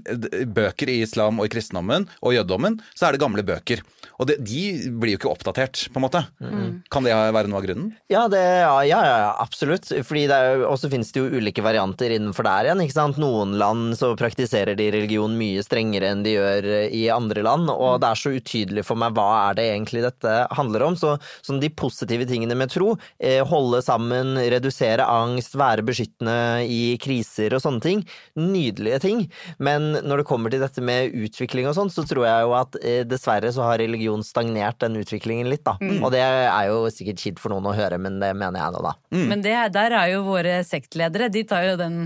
Bøker 0.53 0.91
i 0.93 1.01
islam 1.05 1.41
og 1.41 1.49
i 1.49 1.53
kristendommen 1.53 2.09
og 2.21 2.37
jødedommen, 2.37 2.81
så 2.95 3.09
er 3.09 3.15
det 3.15 3.23
gamle 3.23 3.45
bøker. 3.47 3.83
Og 4.21 4.29
det, 4.29 4.39
de 4.47 4.93
blir 5.01 5.15
jo 5.15 5.21
ikke 5.21 5.31
oppdatert, 5.33 5.87
på 5.93 5.99
en 5.99 6.05
måte. 6.05 6.23
Mm. 6.43 6.83
Kan 6.93 7.07
det 7.07 7.15
være 7.15 7.51
noe 7.51 7.59
av 7.59 7.67
grunnen? 7.67 7.91
Ja, 8.13 8.27
det, 8.31 8.43
ja, 8.63 8.75
ja, 8.87 9.01
ja, 9.09 9.31
absolutt. 9.43 9.89
Fordi 10.07 10.25
det 10.31 10.37
er 10.37 10.65
også 10.69 10.91
finnes 10.93 11.11
det 11.15 11.23
jo 11.23 11.41
ulike 11.41 11.65
varianter 11.65 12.15
innenfor 12.15 12.47
der 12.47 12.69
igjen. 12.69 12.83
ikke 12.85 12.97
sant? 12.97 13.21
Noen 13.23 13.57
land 13.61 13.97
så 13.99 14.13
praktiserer 14.19 14.79
de 14.79 14.91
religion 14.95 15.35
mye 15.39 15.65
strengere 15.65 16.13
enn 16.13 16.25
de 16.27 16.37
gjør 16.37 16.69
eh, 16.71 16.95
i 16.95 17.03
andre 17.13 17.45
land, 17.47 17.71
og 17.73 17.99
det 18.03 18.11
er 18.11 18.21
så 18.21 18.35
utydelig 18.37 18.87
for 18.87 19.01
meg 19.01 19.17
hva 19.17 19.29
er 19.49 19.59
det 19.59 19.69
egentlig 19.73 20.05
dette 20.07 20.37
handler 20.55 20.87
om. 20.87 20.99
Så 20.99 21.17
sånn 21.43 21.63
de 21.63 21.73
positive 21.73 22.27
tingene 22.29 22.57
med 22.59 22.73
tro, 22.73 22.95
eh, 23.23 23.41
holde 23.49 23.83
sammen, 23.85 24.37
redusere 24.53 25.07
angst, 25.09 25.57
være 25.59 25.87
beskyttende 25.87 26.37
i 26.69 26.97
kriser 27.03 27.57
og 27.57 27.65
sånne 27.65 27.83
ting, 27.83 28.05
nydelige 28.53 29.01
ting. 29.03 29.25
Men 29.63 29.91
når 30.05 30.23
det 30.23 30.29
kommer 30.29 30.53
til 30.53 30.63
dette 30.63 30.85
med 30.85 31.15
utvikling 31.25 31.69
og 31.71 31.77
sånn, 31.79 31.93
så 31.93 32.05
tror 32.09 32.27
jeg 32.29 32.47
jo 32.47 32.55
at 32.59 32.79
eh, 32.83 33.03
dessverre 33.09 33.53
så 33.55 33.67
har 33.67 33.81
religion 33.83 34.25
stagnert 34.27 34.81
den 34.85 35.01
utviklingen 35.01 35.51
litt, 35.51 35.65
da. 35.67 35.77
Mm. 35.81 36.01
Og 36.03 36.13
det 36.15 36.23
er 36.23 36.71
jo 36.71 36.87
sikkert 36.93 37.25
kjipt 37.25 37.43
for 37.43 37.55
noen 37.55 37.71
å 37.71 37.77
høre, 37.77 38.01
men 38.03 38.21
det 38.23 38.33
mener 38.39 38.63
jeg 38.63 38.77
nå, 38.77 38.83
da. 38.87 38.97
Men 39.33 39.45
det, 39.45 39.57
der 39.77 39.99
er 39.99 40.15
jo 40.15 40.25
våre 40.29 40.61
sektledere. 40.69 41.31
De 41.33 41.45
tar 41.49 41.71
jo 41.71 41.79
den, 41.81 42.03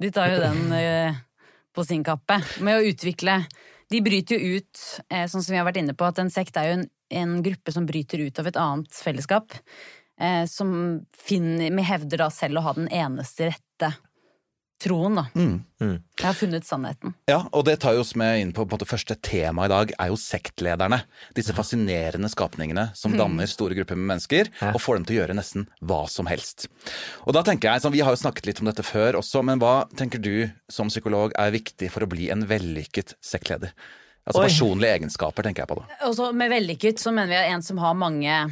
de 0.00 0.12
tar 0.14 0.34
jo 0.34 0.40
den 0.42 0.62
eh, 0.80 1.20
på 1.76 1.86
sin 1.86 2.04
kappe 2.06 2.40
med 2.64 2.80
å 2.80 2.90
utvikle. 2.90 3.42
De 3.90 4.02
bryter 4.04 4.38
jo 4.38 4.60
ut, 4.60 4.84
eh, 5.10 5.26
sånn 5.30 5.42
som 5.42 5.54
vi 5.54 5.58
har 5.58 5.66
vært 5.66 5.80
inne 5.82 5.96
på, 5.98 6.06
at 6.06 6.20
en 6.22 6.30
sekt 6.32 6.58
er 6.60 6.68
jo 6.68 6.76
en, 6.78 6.84
en 7.22 7.40
gruppe 7.42 7.74
som 7.74 7.88
bryter 7.88 8.22
ut 8.22 8.38
av 8.38 8.50
et 8.50 8.60
annet 8.60 9.02
fellesskap. 9.02 9.56
Eh, 10.20 10.44
som 10.46 11.00
finner, 11.16 11.72
vi 11.72 11.86
hevder 11.88 12.26
da 12.26 12.30
selv 12.34 12.60
å 12.60 12.64
ha 12.68 12.76
den 12.76 12.90
eneste 12.92 13.50
rette 13.50 13.94
troen, 14.80 15.14
da. 15.18 15.24
Mm. 15.36 15.58
Jeg 15.80 16.24
har 16.26 16.34
funnet 16.36 16.64
sannheten. 16.66 17.12
Ja, 17.28 17.42
og 17.52 17.64
det 17.68 17.78
tar 17.82 17.94
jo 17.96 18.00
oss 18.04 18.14
med 18.18 18.40
inn 18.42 18.52
på, 18.56 18.64
på 18.68 18.78
det 18.80 18.88
første 18.88 19.16
tema 19.20 19.64
i 19.68 19.72
dag, 19.72 19.92
er 20.00 20.10
jo 20.12 20.16
sektlederne. 20.20 21.02
Disse 21.36 21.54
fascinerende 21.56 22.30
skapningene 22.32 22.88
som 22.96 23.12
Mm. 23.12 23.18
danner 23.22 23.46
store 23.50 23.74
grupper 23.78 23.96
med 24.00 24.08
mennesker, 24.14 24.50
og 24.72 24.80
får 24.80 24.96
dem 25.00 25.04
til 25.08 25.16
å 25.16 25.20
gjøre 25.20 25.36
nesten 25.38 25.66
hva 25.84 26.02
som 26.08 26.26
helst. 26.26 26.66
Og 27.26 27.32
da 27.36 27.42
tenker 27.46 27.70
jeg, 27.72 27.82
sånn, 27.84 27.92
Vi 27.92 28.00
har 28.06 28.12
jo 28.16 28.22
snakket 28.22 28.46
litt 28.46 28.60
om 28.60 28.66
dette 28.66 28.82
før 28.86 29.20
også, 29.20 29.44
men 29.44 29.58
hva 29.60 29.84
tenker 29.96 30.20
du 30.20 30.50
som 30.70 30.88
psykolog 30.88 31.32
er 31.38 31.50
viktig 31.50 31.90
for 31.90 32.00
å 32.04 32.08
bli 32.08 32.30
en 32.30 32.46
vellykket 32.46 33.14
sektleder? 33.20 33.72
Altså 34.26 34.42
Oi. 34.42 34.48
personlige 34.48 34.98
egenskaper, 35.00 35.42
tenker 35.42 35.64
jeg 35.64 35.68
på 35.68 35.76
da. 35.80 35.86
Også 36.06 36.32
med 36.36 36.50
vellykket 36.52 36.98
så 37.00 37.12
mener 37.12 37.28
vi 37.32 37.54
en 37.54 37.62
som 37.62 37.78
har 37.78 37.94
mange 37.94 38.50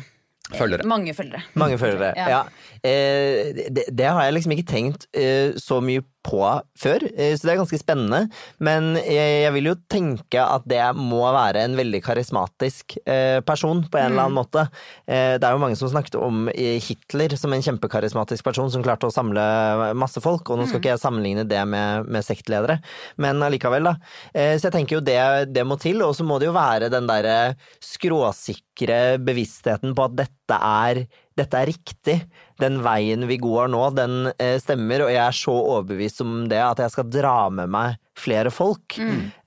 Følgere. 0.49 0.81
Mange 0.89 1.13
følgere. 1.13 1.43
Mange 1.61 1.77
følgere. 1.77 2.15
Ja. 2.17 2.29
Ja. 2.29 2.39
Eh, 2.83 3.53
det, 3.69 3.83
det 3.93 4.07
har 4.09 4.23
jeg 4.25 4.33
liksom 4.33 4.55
ikke 4.55 4.65
tenkt 4.71 5.05
eh, 5.13 5.53
så 5.61 5.77
mye 5.85 6.01
på 6.27 6.41
før, 6.77 7.05
eh, 7.17 7.35
så 7.39 7.47
det 7.47 7.53
er 7.55 7.61
ganske 7.63 7.79
spennende. 7.81 8.19
Men 8.61 8.97
jeg, 8.99 9.45
jeg 9.45 9.53
vil 9.55 9.69
jo 9.71 9.75
tenke 9.89 10.43
at 10.43 10.65
det 10.69 10.81
må 10.99 11.23
være 11.33 11.63
en 11.65 11.77
veldig 11.79 12.01
karismatisk 12.05 12.97
eh, 13.07 13.39
person 13.47 13.85
på 13.87 13.99
en 14.01 14.13
eller 14.13 14.27
annen 14.27 14.35
Mm. 14.35 14.41
måte. 14.43 14.65
Eh, 15.09 15.39
det 15.39 15.45
er 15.47 15.55
jo 15.55 15.63
mange 15.63 15.77
som 15.79 15.89
snakket 15.89 16.19
om 16.21 16.49
Hitler 16.53 17.37
som 17.39 17.53
en 17.55 17.63
kjempekarismatisk 17.65 18.45
person 18.45 18.71
som 18.71 18.83
klarte 18.85 19.09
å 19.09 19.15
samle 19.15 19.95
masse 19.97 20.21
folk, 20.21 20.51
og 20.51 20.59
nå 20.59 20.67
skal 20.67 20.79
Mm. 20.79 20.83
ikke 20.83 20.93
jeg 20.93 21.05
sammenligne 21.05 21.47
det 21.49 21.63
med, 21.67 22.07
med 22.07 22.25
sektledere, 22.27 22.81
men 23.17 23.41
allikevel, 23.43 23.85
da. 23.85 23.95
Eh, 24.35 24.59
så 24.59 24.69
jeg 24.69 24.73
tenker 24.77 24.99
jo 24.99 25.01
det, 25.07 25.53
det 25.55 25.65
må 25.67 25.79
til, 25.81 26.03
og 26.03 26.15
så 26.15 26.25
må 26.27 26.39
det 26.39 26.47
jo 26.51 26.57
være 26.59 26.91
den 26.93 27.07
derre 27.09 27.55
skråsikre 27.81 29.19
bevisstheten 29.23 29.95
på 29.97 30.05
at 30.09 30.17
dette 30.25 30.35
er 30.57 31.05
dette 31.39 31.61
er 31.61 31.71
riktig. 31.71 32.17
Den 32.59 32.81
veien 32.83 33.27
vi 33.29 33.39
går 33.41 33.71
nå, 33.71 33.83
den 33.95 34.33
eh, 34.39 34.57
stemmer, 34.63 35.07
og 35.07 35.13
jeg 35.13 35.23
er 35.23 35.37
så 35.37 35.55
overbevist 35.55 36.25
om 36.25 36.45
det 36.51 36.61
at 36.65 36.83
jeg 36.83 36.95
skal 36.95 37.11
dra 37.13 37.39
med 37.55 37.71
meg 37.73 37.99
flere 38.19 38.51
folk. 38.55 38.99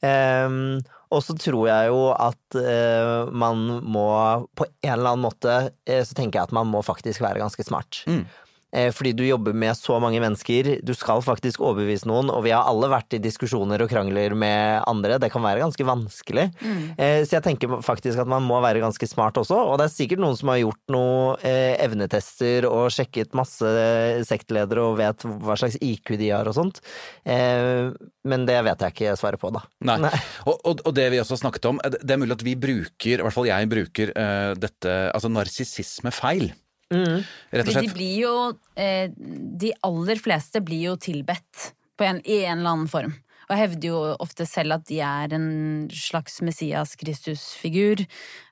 Ehm, 0.08 0.80
og 1.12 1.24
så 1.26 1.36
tror 1.36 1.66
jeg 1.68 1.90
jo 1.92 2.04
at 2.16 2.56
uh, 2.56 3.28
man 3.36 3.66
må 3.84 4.08
på 4.56 4.68
en 4.70 4.94
eller 4.94 5.12
annen 5.12 5.26
måte 5.26 5.56
uh, 5.68 6.04
Så 6.08 6.16
tenker 6.16 6.40
jeg 6.40 6.48
at 6.48 6.56
man 6.56 6.70
må 6.72 6.80
faktisk 6.86 7.24
være 7.24 7.42
ganske 7.44 7.66
smart. 7.68 8.00
Eh, 8.08 8.22
Fordi 8.72 9.12
du 9.18 9.26
jobber 9.26 9.56
med 9.58 9.76
så 9.76 9.98
mange 10.00 10.22
mennesker, 10.24 10.70
du 10.86 10.94
skal 10.96 11.20
faktisk 11.26 11.60
overbevise 11.60 12.08
noen, 12.08 12.30
og 12.32 12.46
vi 12.46 12.54
har 12.56 12.68
alle 12.70 12.88
vært 12.92 13.18
i 13.18 13.20
diskusjoner 13.20 13.84
og 13.84 13.92
krangler 13.92 14.32
med 14.38 14.80
andre, 14.88 15.18
det 15.20 15.28
kan 15.34 15.44
være 15.44 15.60
ganske 15.60 15.86
vanskelig. 15.86 16.46
Mm. 16.62 16.86
Så 17.28 17.36
jeg 17.36 17.44
tenker 17.44 17.82
faktisk 17.84 18.22
at 18.24 18.30
man 18.32 18.46
må 18.48 18.62
være 18.64 18.80
ganske 18.84 19.10
smart 19.10 19.36
også, 19.42 19.58
og 19.74 19.76
det 19.82 19.90
er 19.90 19.94
sikkert 19.94 20.24
noen 20.24 20.40
som 20.40 20.54
har 20.54 20.62
gjort 20.62 20.96
noen 20.96 21.44
eh, 21.48 21.76
evnetester 21.84 22.70
og 22.70 22.94
sjekket 22.96 23.36
masse 23.38 23.74
sektledere 24.30 24.88
og 24.88 25.00
vet 25.02 25.28
hva 25.28 25.60
slags 25.60 25.76
IQ 25.84 26.16
de 26.22 26.32
har 26.32 26.48
og 26.48 26.56
sånt, 26.56 26.80
Eh, 27.26 27.92
men 28.28 28.46
det 28.48 28.58
vet 28.66 28.84
jeg 28.84 28.96
ikke 28.96 29.18
svaret 29.20 29.42
på, 29.42 29.52
da. 29.54 29.64
Nei. 29.88 30.00
Og, 30.46 30.58
og, 30.58 30.82
og 30.88 30.96
det 30.98 31.08
vi 31.14 31.22
også 31.22 31.40
snakket 31.40 31.70
om, 31.70 31.82
det 31.84 32.02
det 32.02 32.16
er 32.16 32.22
mulig 32.22 32.36
at 32.36 32.46
vi 32.46 32.58
bruker, 32.60 33.20
i 33.20 33.24
hvert 33.24 33.36
fall 33.36 33.50
jeg 33.50 33.70
bruker, 33.72 34.12
eh, 34.18 34.52
dette, 34.60 34.98
altså 35.14 35.32
narsissisme 35.32 36.12
feil. 36.14 36.50
Mm. 36.92 37.22
Rett 37.56 37.68
og 37.68 37.74
slett. 37.74 37.88
de 37.88 37.96
blir 37.96 38.16
jo 38.20 38.32
eh, 38.76 39.12
De 39.16 39.70
aller 39.88 40.20
fleste 40.20 40.60
blir 40.66 40.90
jo 40.90 40.96
tilbedt 41.00 41.72
på 41.96 42.08
en, 42.08 42.20
i 42.28 42.42
en 42.44 42.60
eller 42.60 42.76
annen 42.76 42.92
form. 42.92 43.14
Og 43.52 43.58
hevder 43.60 43.90
jo 43.90 44.00
ofte 44.24 44.48
selv 44.48 44.78
at 44.78 44.86
de 44.88 45.02
er 45.04 45.34
en 45.36 45.90
slags 45.92 46.40
Messias 46.46 46.96
Kristus-figur. 47.00 48.06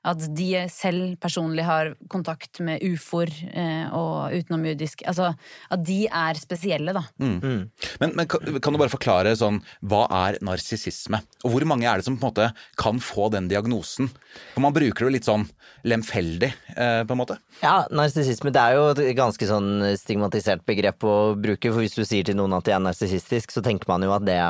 At 0.04 0.22
de 0.36 0.48
selv 0.72 1.16
personlig 1.20 1.64
har 1.64 1.94
kontakt 2.12 2.60
med 2.64 2.84
ufoer 2.84 3.32
eh, 3.52 3.88
og 3.92 4.32
utenomjordisk 4.32 5.02
Altså 5.08 5.30
at 5.72 5.82
de 5.84 6.02
er 6.06 6.38
spesielle, 6.40 6.92
da. 6.96 7.02
Mm. 7.20 7.68
Men, 8.00 8.14
men 8.16 8.28
kan, 8.30 8.60
kan 8.60 8.74
du 8.74 8.80
bare 8.80 8.92
forklare 8.92 9.34
sånn, 9.36 9.60
hva 9.80 10.04
er 10.26 10.38
narsissisme? 10.44 11.20
Og 11.44 11.54
hvor 11.54 11.66
mange 11.68 11.88
er 11.88 12.00
det 12.00 12.08
som 12.08 12.18
på 12.18 12.26
en 12.26 12.30
måte 12.30 12.50
kan 12.80 13.00
få 13.02 13.28
den 13.32 13.48
diagnosen? 13.50 14.10
For 14.54 14.64
man 14.64 14.76
bruker 14.76 15.04
det 15.04 15.08
jo 15.08 15.14
litt 15.16 15.28
sånn 15.28 15.46
lemfeldig, 15.88 16.50
eh, 16.76 17.02
på 17.08 17.16
en 17.16 17.20
måte. 17.20 17.38
Ja, 17.62 17.86
narsissisme 17.92 18.52
det 18.52 18.62
er 18.62 18.76
jo 18.76 18.86
et 18.92 19.16
ganske 19.18 19.48
sånn 19.48 19.70
stigmatisert 20.00 20.64
begrep 20.68 21.04
å 21.08 21.16
bruke, 21.40 21.72
for 21.72 21.84
hvis 21.84 21.96
du 21.96 22.04
sier 22.04 22.26
til 22.26 22.36
noen 22.40 22.56
at 22.56 22.68
de 22.68 22.76
er 22.76 22.82
narsissistisk, 22.84 23.54
så 23.54 23.64
tenker 23.64 23.88
man 23.90 24.04
jo 24.04 24.12
at 24.16 24.26
det, 24.28 24.40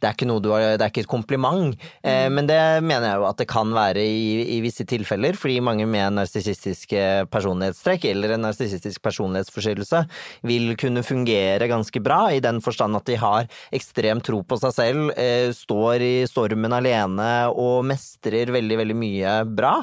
det 0.00 0.08
er 0.08 0.16
ikke 0.16 0.28
noe 0.30 0.42
du 0.42 0.50
har, 0.52 0.64
det 0.78 0.84
er 0.84 0.92
ikke 0.92 1.04
et 1.04 1.10
kompliment. 1.10 1.76
Eh, 2.02 2.28
men 2.32 2.48
det 2.48 2.58
mener 2.84 3.08
jeg 3.08 3.20
jo 3.20 3.28
at 3.28 3.40
det 3.42 3.48
kan 3.50 3.72
være 3.74 4.02
i, 4.02 4.56
i 4.56 4.60
visse 4.64 4.86
tilfeller, 4.88 5.36
fordi 5.38 5.60
mange 5.64 5.86
med 5.90 6.16
narsissistiske 6.18 7.28
personlighetstrekk 7.32 8.06
eller 8.12 8.36
en 8.36 8.46
narsissistisk 8.48 9.02
personlighetsforstyrrelse 9.04 10.04
vil 10.48 10.74
kunne 10.80 11.04
fungere 11.06 11.70
ganske 11.70 12.02
bra, 12.02 12.24
i 12.32 12.42
den 12.44 12.62
forstand 12.64 12.98
at 12.98 13.08
de 13.08 13.18
har 13.20 13.50
ekstrem 13.74 14.22
tro 14.24 14.42
på 14.46 14.58
seg 14.62 14.76
selv, 14.76 15.12
eh, 15.16 15.50
står 15.56 16.06
i 16.06 16.12
stormen 16.30 16.74
alene 16.76 17.30
og 17.52 17.84
mestrer 17.88 18.52
veldig, 18.54 18.80
veldig 18.82 18.98
mye 18.98 19.36
bra. 19.48 19.74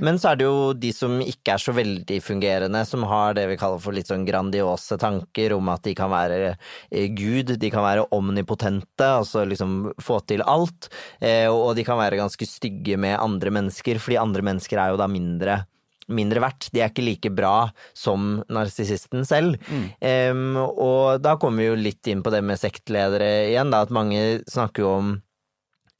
Men 0.00 0.18
så 0.20 0.32
er 0.32 0.40
det 0.40 0.46
jo 0.46 0.72
de 0.76 0.90
som 0.94 1.18
ikke 1.22 1.54
er 1.54 1.62
så 1.62 1.74
veldig 1.76 2.20
fungerende, 2.24 2.82
som 2.88 3.04
har 3.08 3.34
det 3.36 3.46
vi 3.50 3.58
kaller 3.60 3.80
for 3.82 3.96
litt 3.96 4.10
sånn 4.10 4.26
grandiose 4.28 4.98
tanker 5.00 5.54
om 5.56 5.70
at 5.72 5.84
de 5.86 5.94
kan 5.98 6.10
være 6.12 6.54
eh, 6.54 7.08
Gud, 7.16 7.54
de 7.60 7.70
kan 7.72 7.84
være 7.84 8.06
omnipotente, 8.16 9.06
altså 9.06 9.44
liksom 9.50 9.90
få 10.02 10.20
til 10.30 10.44
alt, 10.46 10.90
eh, 11.20 11.48
og 11.50 11.74
de 11.78 11.84
kan 11.86 12.00
være 12.00 12.20
ganske 12.20 12.48
stygge 12.48 12.98
med 13.00 13.18
andre 13.20 13.52
mennesker, 13.54 14.00
fordi 14.02 14.20
andre 14.20 14.44
mennesker 14.46 14.80
er 14.80 14.94
jo 14.94 15.00
da 15.00 15.10
mindre 15.10 15.64
mindre 16.10 16.42
verdt. 16.42 16.72
De 16.74 16.80
er 16.82 16.90
ikke 16.90 17.04
like 17.06 17.30
bra 17.30 17.70
som 17.94 18.40
narsissisten 18.50 19.22
selv. 19.28 19.60
Em, 20.02 20.56
og 20.58 21.22
da 21.22 21.36
kommer 21.38 21.62
vi 21.62 21.68
jo 21.68 21.76
litt 21.78 22.10
inn 22.10 22.24
på 22.26 22.32
det 22.34 22.42
med 22.42 22.58
sektledere 22.58 23.28
igjen, 23.52 23.70
da, 23.70 23.84
at 23.86 23.94
mange 23.94 24.40
snakker 24.50 24.82
jo 24.82 24.94
om 24.96 25.12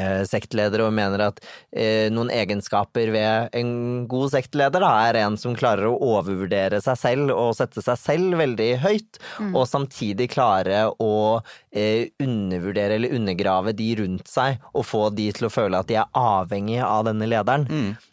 eh, 0.01 0.23
sektledere 0.29 0.87
og 0.89 0.95
mener 0.97 1.27
at 1.29 1.41
eh, 1.73 2.09
noen 2.13 2.33
egenskaper 2.33 3.13
ved 3.15 3.55
en 3.61 3.73
god 4.11 4.33
sektleder 4.33 4.81
da, 4.83 4.93
er 5.11 5.21
en 5.27 5.37
som 5.41 5.55
klarer 5.59 5.87
å 5.91 5.99
overvurdere 6.17 6.81
seg 6.85 6.99
selv 7.01 7.35
og 7.37 7.53
sette 7.61 7.85
seg 7.85 8.01
selv 8.01 8.41
veldig 8.41 8.71
høyt, 8.87 9.19
Mm. 9.41 9.55
og 9.57 9.67
samtidig 9.69 10.27
klare 10.33 10.83
å 11.01 11.41
eh, 11.73 12.09
undervurdere 12.23 12.97
eller 12.97 13.15
undergrave 13.17 13.73
de 13.77 13.89
rundt 14.01 14.29
seg 14.29 14.59
og 14.75 14.85
få 14.89 15.03
de 15.15 15.29
til 15.37 15.47
å 15.47 15.53
føle 15.53 15.79
at 15.81 15.89
de 15.91 15.97
er 16.01 16.09
avhengige 16.17 16.85
av 16.87 17.05
denne 17.09 17.29
lederen. 17.31 17.67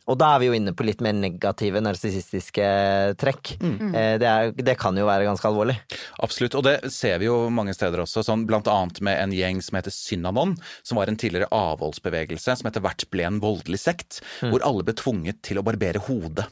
Og 0.08 0.16
da 0.22 0.30
er 0.36 0.40
vi 0.44 0.48
jo 0.50 0.56
inne 0.56 0.72
på 0.78 0.86
litt 0.88 1.02
mer 1.04 1.16
negative 1.18 1.82
narsissistiske 1.84 2.68
trekk. 3.20 3.56
Eh, 3.62 4.16
det, 4.22 4.28
er, 4.30 4.52
det 4.56 4.78
kan 4.80 4.96
jo 4.98 5.08
være 5.08 5.28
ganske 5.28 5.48
alvorlig. 5.50 5.76
Absolutt, 6.24 6.56
og 6.60 6.64
det 6.68 6.78
ser 6.94 7.20
vi 7.22 7.28
jo 7.30 7.40
mange 7.54 7.76
steder 7.76 8.04
også, 8.06 8.24
sånn 8.26 8.46
blant 8.48 8.70
annet 8.72 9.02
med 9.06 9.20
en 9.20 9.36
gjeng 9.36 9.62
som 9.66 9.80
heter 9.80 9.94
Synanon, 9.94 10.56
som 10.84 11.00
var 11.02 11.12
en 11.12 11.20
tidligere 11.20 11.50
avholdsbevegelse, 11.78 12.58
som 12.58 12.68
etter 12.68 12.82
hvert 12.84 13.06
ble 13.14 13.24
en 13.30 13.40
voldelig 13.44 13.80
sekt, 13.80 14.20
Mm. 14.42 14.52
hvor 14.52 14.66
alle 14.66 14.84
ble 14.84 14.94
tvunget 14.94 15.42
til 15.42 15.58
å 15.58 15.64
barbere 15.64 16.02
hodet, 16.10 16.48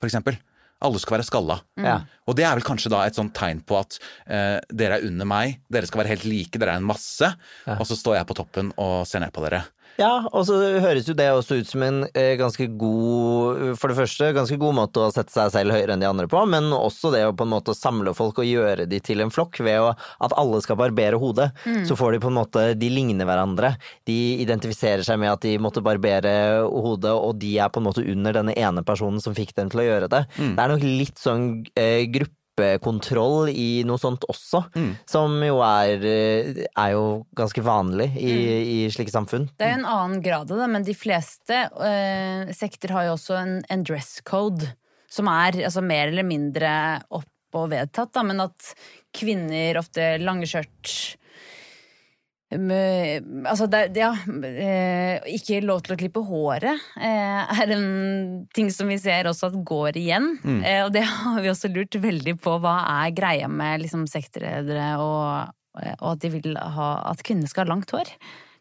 for 0.00 0.08
eksempel. 0.08 0.38
Alle 0.80 1.00
skal 1.02 1.16
være 1.18 1.26
skalla. 1.26 1.56
Mm. 1.76 2.04
Og 2.28 2.36
det 2.36 2.44
er 2.46 2.54
vel 2.54 2.62
kanskje 2.62 2.90
da 2.92 3.00
et 3.04 3.16
sånt 3.16 3.32
tegn 3.34 3.64
på 3.66 3.80
at 3.80 3.98
eh, 4.30 4.60
dere 4.70 5.00
er 5.00 5.06
under 5.08 5.26
meg, 5.26 5.56
dere 5.68 5.86
skal 5.90 6.04
være 6.04 6.12
helt 6.14 6.24
like, 6.24 6.54
dere 6.56 6.76
er 6.76 6.78
en 6.78 6.86
masse, 6.86 7.34
og 7.66 7.82
så 7.84 7.96
står 7.98 8.14
jeg 8.20 8.28
på 8.28 8.36
toppen 8.38 8.70
og 8.78 9.04
ser 9.10 9.18
ned 9.24 9.32
på 9.34 9.42
dere. 9.42 9.64
Ja, 9.98 10.28
og 10.30 10.44
så 10.46 10.56
høres 10.78 11.08
jo 11.10 11.14
det 11.18 11.26
også 11.34 11.58
ut 11.58 11.66
som 11.66 11.82
en 11.82 12.04
eh, 12.12 12.36
ganske 12.38 12.68
god 12.78 13.74
For 13.80 13.90
det 13.90 13.96
første, 13.98 14.30
ganske 14.36 14.58
god 14.60 14.76
måte 14.76 15.02
å 15.02 15.10
sette 15.14 15.34
seg 15.34 15.50
selv 15.54 15.74
høyere 15.74 15.96
enn 15.96 16.04
de 16.04 16.06
andre 16.06 16.28
på, 16.30 16.38
men 16.50 16.70
også 16.74 17.10
det 17.14 17.24
å 17.26 17.34
på 17.34 17.46
en 17.46 17.52
måte 17.56 17.74
samle 17.74 18.14
folk 18.14 18.38
og 18.38 18.46
gjøre 18.46 18.86
de 18.90 19.00
til 19.02 19.24
en 19.24 19.32
flokk 19.34 19.58
ved 19.66 19.80
å, 19.82 19.90
at 20.22 20.36
alle 20.38 20.60
skal 20.62 20.78
barbere 20.78 21.18
hodet. 21.18 21.50
Mm. 21.66 21.82
Så 21.88 21.98
får 21.98 22.14
de 22.14 22.22
på 22.22 22.30
en 22.30 22.38
måte 22.38 22.64
De 22.78 22.90
ligner 22.92 23.26
hverandre. 23.26 23.72
De 24.06 24.18
identifiserer 24.44 25.02
seg 25.06 25.18
med 25.18 25.32
at 25.32 25.42
de 25.42 25.56
måtte 25.62 25.82
barbere 25.84 26.32
hodet, 26.68 27.14
og 27.14 27.40
de 27.42 27.56
er 27.58 27.72
på 27.72 27.82
en 27.82 27.88
måte 27.90 28.06
under 28.06 28.38
denne 28.38 28.54
ene 28.54 28.86
personen 28.86 29.22
som 29.24 29.34
fikk 29.36 29.56
dem 29.58 29.72
til 29.72 29.82
å 29.82 29.88
gjøre 29.88 30.12
det. 30.14 30.24
Mm. 30.38 30.54
Det 30.54 30.62
er 30.62 30.74
nok 30.74 30.86
litt 30.86 31.22
sånn 31.22 31.48
eh, 31.74 32.06
gruppekontroll 32.58 33.48
i 33.52 33.84
noe 33.86 33.98
sånt 34.00 34.24
også, 34.28 34.64
som 35.08 35.38
jo 35.44 35.60
er, 35.64 36.04
eh, 36.04 36.66
er 36.66 36.92
jo 36.92 37.24
ganske 37.36 37.62
vanlig 37.62 38.10
i, 38.16 38.34
i 38.84 38.90
slike 38.90 39.12
samfunn. 39.12 39.48
Det 39.56 39.66
er 39.66 39.74
jo 39.76 39.80
en 39.82 39.88
annen 39.88 40.22
grad 40.22 40.50
av 40.50 40.58
det, 40.58 40.68
men 40.68 40.86
de 40.86 40.94
fleste 40.94 41.68
øh, 41.72 42.52
sekter 42.54 42.94
har 42.94 43.08
jo 43.08 43.16
også 43.16 43.38
en, 43.38 43.58
en 43.70 43.84
dress 43.86 44.20
code, 44.26 44.72
som 45.10 45.28
er 45.28 45.64
altså, 45.64 45.82
mer 45.82 46.08
eller 46.12 46.26
mindre 46.26 46.70
opp 47.10 47.28
og 47.56 47.70
vedtatt, 47.72 48.12
da, 48.12 48.22
men 48.26 48.42
at 48.44 48.74
kvinner 49.16 49.78
ofte 49.80 50.18
lange 50.20 50.48
skjørt 50.48 51.16
Altså, 52.48 53.66
det, 53.68 53.90
ja 54.00 54.14
eh, 54.24 55.18
Ikke 55.36 55.58
lov 55.60 55.82
til 55.84 55.92
å 55.92 55.98
klippe 56.00 56.22
håret 56.24 56.80
eh, 56.96 57.60
er 57.60 57.72
en 57.74 57.88
ting 58.56 58.70
som 58.72 58.88
vi 58.88 58.96
ser 59.00 59.28
også 59.28 59.50
at 59.50 59.58
går 59.68 59.98
igjen. 60.00 60.30
Mm. 60.40 60.62
Eh, 60.62 60.80
og 60.86 60.94
det 60.96 61.04
har 61.04 61.42
vi 61.44 61.52
også 61.52 61.68
lurt 61.72 61.98
veldig 62.00 62.38
på. 62.40 62.56
Hva 62.64 62.78
er 63.04 63.16
greia 63.16 63.50
med 63.52 63.84
liksom, 63.84 64.06
og, 64.08 65.52
og 65.76 66.08
at 66.14 66.24
de 66.24 66.32
vil 66.38 66.56
ha 66.56 66.88
at 67.10 67.20
kvinner 67.26 67.50
skal 67.50 67.66
ha 67.66 67.74
langt 67.74 67.92
hår, 67.92 68.08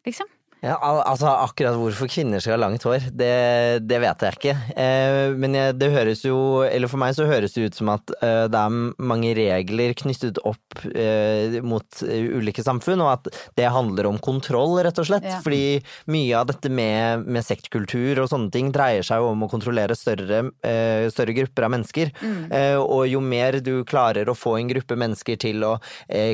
liksom? 0.07 0.27
Ja, 0.65 0.77
al 0.81 1.03
altså 1.05 1.29
Akkurat 1.29 1.77
hvorfor 1.77 2.09
kvinner 2.09 2.41
skal 2.41 2.55
ha 2.55 2.61
langt 2.63 2.85
hår, 2.87 3.09
det, 3.13 3.85
det 3.85 3.99
vet 4.01 4.23
jeg 4.25 4.37
ikke. 4.37 4.55
Eh, 4.73 5.35
men 5.37 5.55
det 5.77 5.89
høres 5.93 6.23
jo 6.25 6.63
Eller 6.65 6.89
for 6.89 7.01
meg 7.01 7.13
så 7.17 7.27
høres 7.29 7.53
det 7.53 7.67
ut 7.67 7.77
som 7.77 7.91
at 7.93 8.13
eh, 8.21 8.45
det 8.49 8.61
er 8.61 8.77
mange 8.97 9.33
regler 9.37 9.93
knyttet 9.97 10.39
opp 10.47 10.81
eh, 10.89 11.59
mot 11.65 12.01
eh, 12.05 12.29
ulike 12.37 12.65
samfunn, 12.65 13.03
og 13.05 13.11
at 13.13 13.29
det 13.57 13.69
handler 13.73 14.09
om 14.09 14.17
kontroll, 14.23 14.77
rett 14.85 14.97
og 15.01 15.07
slett. 15.09 15.27
Ja. 15.27 15.39
Fordi 15.43 15.79
mye 16.13 16.39
av 16.39 16.49
dette 16.49 16.71
med, 16.73 17.25
med 17.27 17.45
sektkultur 17.45 18.23
og 18.23 18.29
sånne 18.31 18.51
ting 18.53 18.71
dreier 18.75 19.05
seg 19.05 19.21
jo 19.21 19.31
om 19.33 19.45
å 19.45 19.51
kontrollere 19.51 19.97
større, 19.97 20.43
eh, 20.65 21.07
større 21.13 21.35
grupper 21.37 21.67
av 21.67 21.73
mennesker. 21.75 22.13
Mm. 22.21 22.39
Eh, 22.51 22.79
og 22.81 23.05
jo 23.09 23.21
mer 23.23 23.59
du 23.63 23.75
klarer 23.87 24.29
å 24.29 24.37
få 24.37 24.57
en 24.57 24.71
gruppe 24.71 24.97
mennesker 24.97 25.39
til 25.41 25.65
å 25.65 25.75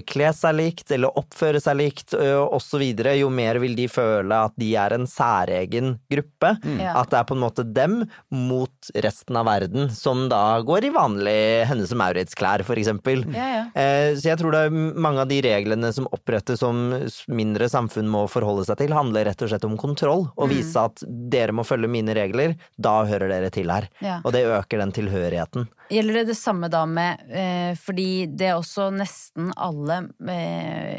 kle 0.07 0.29
seg 0.35 0.55
likt 0.57 0.91
eller 0.93 1.17
oppføre 1.19 1.61
seg 1.63 1.79
likt 1.79 2.15
eh, 2.17 2.39
osv., 2.39 2.83
jo 3.13 3.29
mer 3.33 3.59
vil 3.61 3.75
de 3.77 3.87
føle 3.91 4.13
at 4.31 4.53
de 4.57 4.75
er 4.79 4.93
en 4.93 5.05
særegen 5.09 5.99
gruppe. 6.11 6.53
Mm. 6.63 6.79
At 6.95 7.09
det 7.09 7.19
er 7.19 7.23
på 7.27 7.35
en 7.35 7.43
måte 7.43 7.65
dem 7.73 8.05
mot 8.31 8.71
resten 8.95 9.35
av 9.35 9.45
verden, 9.45 9.89
som 9.91 10.29
da 10.29 10.61
går 10.61 10.85
i 10.85 10.93
vanlig 10.93 11.65
Hennes 11.67 11.91
og 11.91 11.97
Maurits-klær, 11.99 12.63
for 12.63 12.75
eksempel. 12.79 13.25
Ja, 13.33 13.47
ja. 13.47 13.63
Eh, 13.75 14.15
Så 14.15 14.29
jeg 14.29 14.37
tror 14.39 14.51
det 14.51 14.61
er 14.67 14.69
mange 14.71 15.19
av 15.19 15.27
de 15.27 15.41
reglene 15.41 15.91
som 15.93 16.07
opprettes 16.13 16.59
som 16.59 16.93
mindre 17.27 17.67
samfunn 17.69 18.07
må 18.07 18.27
forholde 18.29 18.65
seg 18.65 18.77
til, 18.77 18.93
handler 18.93 19.25
rett 19.25 19.41
og 19.41 19.49
slett 19.49 19.65
om 19.65 19.77
kontroll. 19.77 20.29
Og 20.37 20.47
Mm. 20.49 20.53
vise 20.55 20.75
at 20.79 21.03
dere 21.07 21.51
må 21.51 21.65
følge 21.65 21.89
mine 21.89 22.13
regler, 22.13 22.55
da 22.79 23.03
hører 23.05 23.27
dere 23.29 23.49
til 23.49 23.69
her. 23.69 23.89
Ja. 24.01 24.21
Og 24.23 24.31
det 24.33 24.45
øker 24.45 24.77
den 24.79 24.91
tilhørigheten. 24.91 25.67
Gjelder 25.93 26.19
det 26.19 26.23
det 26.31 26.37
samme 26.39 26.69
da 26.73 26.83
med 26.89 27.21
eh, 27.29 27.73
Fordi 27.79 28.25
det 28.31 28.47
er 28.49 28.55
også 28.57 28.87
nesten 28.95 29.51
alle 29.53 29.99
eh, 30.33 30.97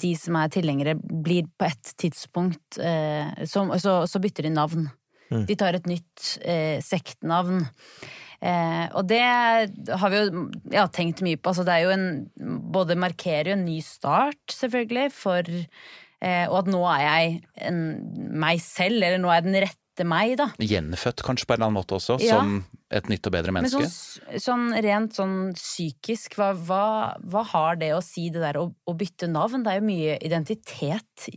de 0.00 0.14
som 0.16 0.38
er 0.40 0.52
tilhengere, 0.54 0.94
blir 0.96 1.48
på 1.60 1.66
et 1.68 1.92
tidspunkt 2.00 2.78
eh, 2.80 3.44
så, 3.50 3.66
så, 3.82 3.98
så 4.08 4.22
bytter 4.22 4.46
de 4.48 4.52
navn. 4.54 4.88
Mm. 5.30 5.44
De 5.46 5.56
tar 5.58 5.76
et 5.76 5.86
nytt 5.90 6.30
eh, 6.40 6.78
sektnavn. 6.82 7.66
Eh, 8.40 8.86
og 8.96 9.04
det 9.10 9.20
har 9.20 10.12
vi 10.14 10.20
jo 10.22 10.46
ja, 10.72 10.86
tenkt 10.88 11.20
mye 11.26 11.36
på. 11.36 11.52
Altså, 11.52 11.66
det 11.68 11.74
er 11.76 11.84
jo 11.84 11.92
en 11.92 12.06
Både 12.72 12.96
markerer 12.96 13.50
jo 13.52 13.58
en 13.58 13.66
ny 13.66 13.80
start, 13.84 14.40
selvfølgelig, 14.54 15.10
for 15.12 15.44
eh, 15.50 16.46
Og 16.48 16.56
at 16.62 16.70
nå 16.72 16.80
er 16.94 17.02
jeg 17.04 17.34
en, 17.68 17.82
meg 18.40 18.62
selv, 18.64 19.02
eller 19.02 19.20
nå 19.20 19.28
er 19.28 19.42
jeg 19.42 19.48
den 19.50 19.60
rette 19.66 20.06
meg, 20.08 20.36
da. 20.40 20.48
Gjenfødt 20.56 21.20
kanskje 21.26 21.44
på 21.50 21.52
en 21.52 21.60
eller 21.60 21.68
annen 21.68 21.80
måte 21.82 21.98
også, 21.98 22.16
Ja. 22.24 22.38
som 22.40 22.62
et 22.90 23.06
nytt 23.08 23.26
og 23.28 23.32
bedre 23.36 23.52
Men 23.54 23.62
menneske. 23.64 23.86
sånn, 23.86 24.40
sånn 24.42 24.82
rent 24.82 25.14
sånn 25.14 25.36
psykisk, 25.54 26.34
hva, 26.40 26.52
hva, 26.58 26.84
hva 27.22 27.44
har 27.52 27.76
det 27.76 27.92
å 27.94 28.00
si, 28.02 28.28
det 28.34 28.40
der 28.42 28.58
å, 28.58 28.68
å 28.86 28.94
bytte 28.98 29.28
navn? 29.30 29.62
Det 29.62 29.72
er 29.76 29.80
jo 29.80 29.86
mye 29.86 30.18
identitet 30.26 31.28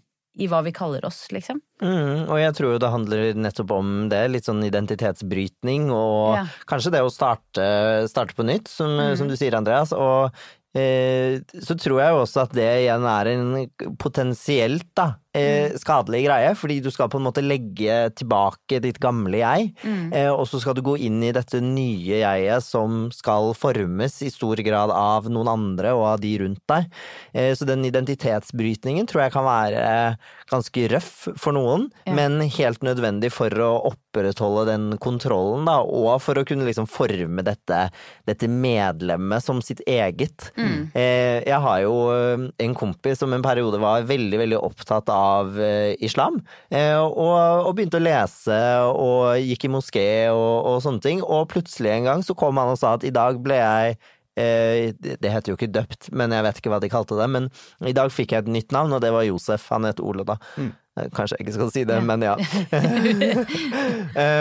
i 0.42 0.48
hva 0.50 0.64
vi 0.66 0.72
kaller 0.74 1.06
oss, 1.06 1.28
liksom. 1.30 1.60
Mm, 1.84 2.24
og 2.26 2.40
jeg 2.42 2.56
tror 2.58 2.72
jo 2.74 2.80
det 2.82 2.90
handler 2.90 3.36
nettopp 3.38 3.70
om 3.76 4.10
det, 4.10 4.24
litt 4.34 4.48
sånn 4.50 4.64
identitetsbrytning, 4.66 5.92
og 5.94 6.40
Ja. 6.40 6.46
kanskje 6.66 6.92
det 6.96 7.04
å 7.06 7.12
starte, 7.14 8.08
starte 8.10 8.34
på 8.34 8.44
nytt, 8.48 8.68
som, 8.68 8.90
Mm. 8.98 9.16
som 9.18 9.28
du 9.30 9.36
sier, 9.38 9.54
Andreas. 9.54 9.94
Og 9.94 10.32
eh, 10.74 11.38
så 11.62 11.78
tror 11.78 12.00
jeg 12.02 12.10
jo 12.16 12.24
også 12.26 12.42
at 12.48 12.54
det 12.58 12.66
igjen 12.82 13.06
er 13.06 13.28
en 13.28 13.96
potensielt 14.02 14.88
da, 14.96 15.16
eh, 15.34 15.70
Mm. 15.72 15.78
skadelig 15.80 16.26
greie, 16.28 16.54
fordi 16.56 16.80
du 16.84 16.90
skal 16.92 17.10
på 17.10 17.18
en 17.18 17.24
måte 17.26 17.42
legge 17.42 18.12
tilbake 18.16 18.80
ditt 18.82 19.00
gamle 19.00 19.38
jeg, 19.42 19.74
Mm. 19.84 20.14
eh, 20.14 20.30
og 20.32 20.46
så 20.48 20.60
skal 20.62 20.74
du 20.76 20.82
gå 20.82 20.98
inn 21.00 21.22
i 21.24 21.32
dette 21.32 21.60
nye 21.62 22.22
jeget 22.22 22.62
som 22.64 23.10
skal 23.12 23.54
formes 23.54 24.22
i 24.22 24.30
stor 24.30 24.56
grad 24.64 24.92
av 24.92 25.26
noen 25.30 25.48
andre 25.48 25.94
og 25.96 26.06
av 26.14 26.20
de 26.22 26.38
rundt 26.40 26.62
deg. 26.70 26.86
Eh, 27.34 27.54
så 27.56 27.66
den 27.66 27.84
identitetsbrytningen 27.84 29.08
tror 29.08 29.24
jeg 29.24 29.32
kan 29.34 29.46
være 29.46 30.18
ganske 30.52 30.88
røff 30.92 31.28
for 31.40 31.54
noen, 31.54 31.90
Ja. 32.06 32.14
men 32.14 32.40
helt 32.42 32.80
nødvendig 32.82 33.32
for 33.32 33.50
å 33.50 33.92
opprettholde 33.92 34.66
den 34.68 34.98
kontrollen, 35.00 35.66
da, 35.66 35.80
og 35.82 36.22
for 36.22 36.36
å 36.36 36.46
kunne 36.46 36.66
liksom 36.66 36.88
forme 36.88 37.42
dette, 37.44 37.90
dette 38.28 38.48
medlemmet 38.48 39.42
som 39.42 39.62
sitt 39.62 39.82
eget. 39.88 40.52
Mm. 40.58 40.92
Eh, 40.94 41.44
jeg 41.46 41.60
har 41.60 41.80
jo 41.82 41.96
eh, 42.12 42.50
en 42.60 42.76
kompis 42.76 43.18
som 43.18 43.34
en 43.34 43.42
periode 43.42 43.80
var 43.80 44.04
veldig, 44.04 44.38
veldig 44.44 44.60
opptatt 44.62 45.10
av 45.10 45.23
eh, 45.62 45.94
islam, 46.06 46.41
eh, 46.74 46.98
og, 46.98 47.68
og 47.68 47.72
begynte 47.78 48.00
å 48.00 48.04
lese 48.04 48.58
og 48.90 49.38
gikk 49.41 49.68
i 49.68 49.72
moské 49.74 50.08
og, 50.32 50.56
og 50.72 50.82
sånne 50.86 51.04
ting, 51.04 51.24
og 51.24 51.48
plutselig 51.54 51.94
en 51.94 52.10
gang 52.10 52.26
så 52.26 52.36
kom 52.38 52.60
han 52.62 52.74
og 52.74 52.80
sa 52.82 52.95
at 52.98 53.08
i 53.08 53.14
dag 53.14 53.40
ble 53.44 53.60
jeg 53.60 53.98
eh, 54.40 54.94
det 55.00 55.32
heter 55.34 55.54
jo 55.54 55.58
ikke 55.60 55.72
døpt, 55.74 56.12
men 56.16 56.34
jeg 56.34 56.45
vet 56.48 56.62
ikke 56.62 56.74
hva 56.74 56.82
de 56.84 56.91
kalte 56.91 57.18
det. 57.20 57.28
Men 57.30 57.50
i 57.86 57.95
dag 57.95 58.14
fikk 58.14 58.34
jeg 58.34 58.45
et 58.45 58.54
nytt 58.56 58.74
navn, 58.76 58.95
og 58.95 59.04
det 59.04 59.12
var 59.14 59.28
Josef. 59.28 59.68
Han 59.74 59.86
het 59.90 60.02
Ole, 60.04 60.26
da. 60.28 60.40
Eh, 60.58 60.72
Kanskje 60.94 61.40
jeg 61.40 61.48
ikke 61.48 61.53
skal 61.56 61.70
si 61.74 61.84
det, 61.90 61.95
men 62.06 62.22
ja. 62.22 62.36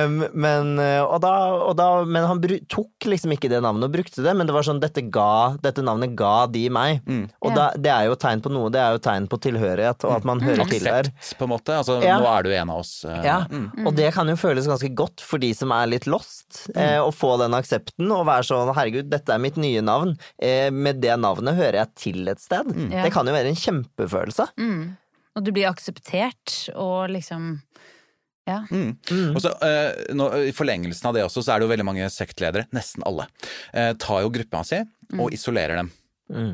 um, 0.04 0.18
men, 0.36 0.72
eh, 0.82 1.00
og 1.02 1.20
da, 1.24 1.32
og 1.64 1.74
da, 1.78 1.86
men 2.04 2.26
han 2.28 2.40
bru, 2.42 2.58
tok 2.70 3.06
liksom 3.08 3.32
ikke 3.36 3.48
det 3.52 3.60
navnet 3.64 3.86
og 3.88 3.94
brukte 3.94 4.24
det, 4.24 4.34
men 4.36 4.48
det 4.48 4.54
var 4.56 4.66
sånn 4.66 4.80
dette, 4.82 5.04
ga, 5.14 5.54
dette 5.64 5.84
navnet 5.84 6.12
ga 6.18 6.46
de 6.52 6.66
meg. 6.72 7.00
Og 7.40 7.50
Ja. 7.52 7.56
da, 7.56 7.64
det 7.76 7.92
er 7.94 8.04
jo 8.10 8.16
tegn 8.20 8.42
på 8.44 8.52
noe, 8.52 8.70
det 8.74 8.80
er 8.82 8.92
jo 8.96 9.02
tegn 9.04 9.28
på 9.32 9.40
tilhørighet, 9.46 10.04
og 10.08 10.16
at 10.18 10.28
man 10.28 10.40
hører 10.44 10.68
til 10.68 10.84
der. 10.84 11.08
Aksept, 11.08 11.38
på 11.40 11.48
en 11.48 11.52
måte. 11.54 11.76
Altså, 11.80 11.98
Ja. 12.04 12.18
Nå 12.20 12.28
er 12.28 12.42
du 12.46 12.50
en 12.52 12.70
av 12.70 12.78
oss. 12.84 12.92
eh, 13.08 13.22
Ja, 13.24 13.38
mm. 13.50 13.86
og 13.86 13.94
det 13.96 14.12
kan 14.14 14.28
jo 14.28 14.36
føles 14.36 14.66
ganske 14.68 14.92
godt 14.94 15.20
for 15.24 15.38
de 15.42 15.52
som 15.54 15.72
er 15.72 15.86
litt 15.86 16.06
lost, 16.06 16.66
eh, 16.76 16.98
å 17.00 17.08
få 17.14 17.38
den 17.40 17.52
aksepten 17.56 18.10
og 18.12 18.26
være 18.28 18.44
sånn 18.48 18.74
herregud, 18.76 19.08
dette 19.08 19.32
er 19.32 19.38
mitt 19.38 19.56
nye 19.56 19.80
navn, 19.80 20.16
eh, 20.40 20.70
med 20.70 21.00
det 21.00 21.16
navnet 21.18 21.56
hører 21.56 21.80
jeg 21.86 21.94
til 21.96 22.28
et 22.28 22.40
sted. 22.40 22.66
Ja. 22.92 23.04
Det 23.04 23.12
kan 23.12 23.26
jo 23.26 23.32
være 23.32 23.48
en 23.48 23.56
kjempefølelse. 23.56 24.48
Mm. 24.58 24.96
Og 25.36 25.44
du 25.44 25.52
blir 25.54 25.68
akseptert, 25.70 26.68
og 26.76 27.10
liksom 27.10 27.60
Ja. 28.48 28.64
Mm. 28.74 28.96
Og 29.36 29.40
så, 29.40 29.52
eh, 29.62 30.12
nå, 30.18 30.26
I 30.48 30.52
forlengelsen 30.52 31.06
av 31.06 31.14
det 31.14 31.22
også, 31.22 31.44
så 31.46 31.52
er 31.54 31.60
det 31.60 31.68
jo 31.68 31.72
veldig 31.76 31.86
mange 31.86 32.08
sektledere, 32.10 32.66
nesten 32.74 33.04
alle, 33.06 33.28
eh, 33.72 33.92
tar 33.94 34.22
jo 34.24 34.30
gruppa 34.34 34.64
si 34.66 34.80
og 34.80 35.30
Mm. 35.30 35.32
isolerer 35.32 35.76
dem. 35.76 35.92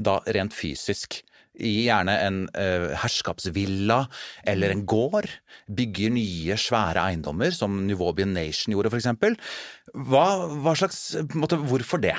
Da 0.02 0.18
rent 0.26 0.52
fysisk. 0.52 1.22
I 1.58 1.86
gjerne 1.88 2.14
en 2.22 2.48
eh, 2.54 2.94
herskapsvilla 2.94 4.08
eller 4.46 4.70
en 4.70 4.84
gård. 4.86 5.28
Bygger 5.72 6.10
nye, 6.12 6.54
svære 6.54 7.02
eiendommer, 7.08 7.50
som 7.52 7.86
Nuvobian 7.86 8.32
Nation 8.34 8.74
gjorde 8.74 8.92
f.eks. 8.92 9.06
Hva, 9.94 10.26
hva 10.62 10.74
slags 10.76 11.16
måte, 11.34 11.56
Hvorfor 11.58 12.00
det? 12.00 12.14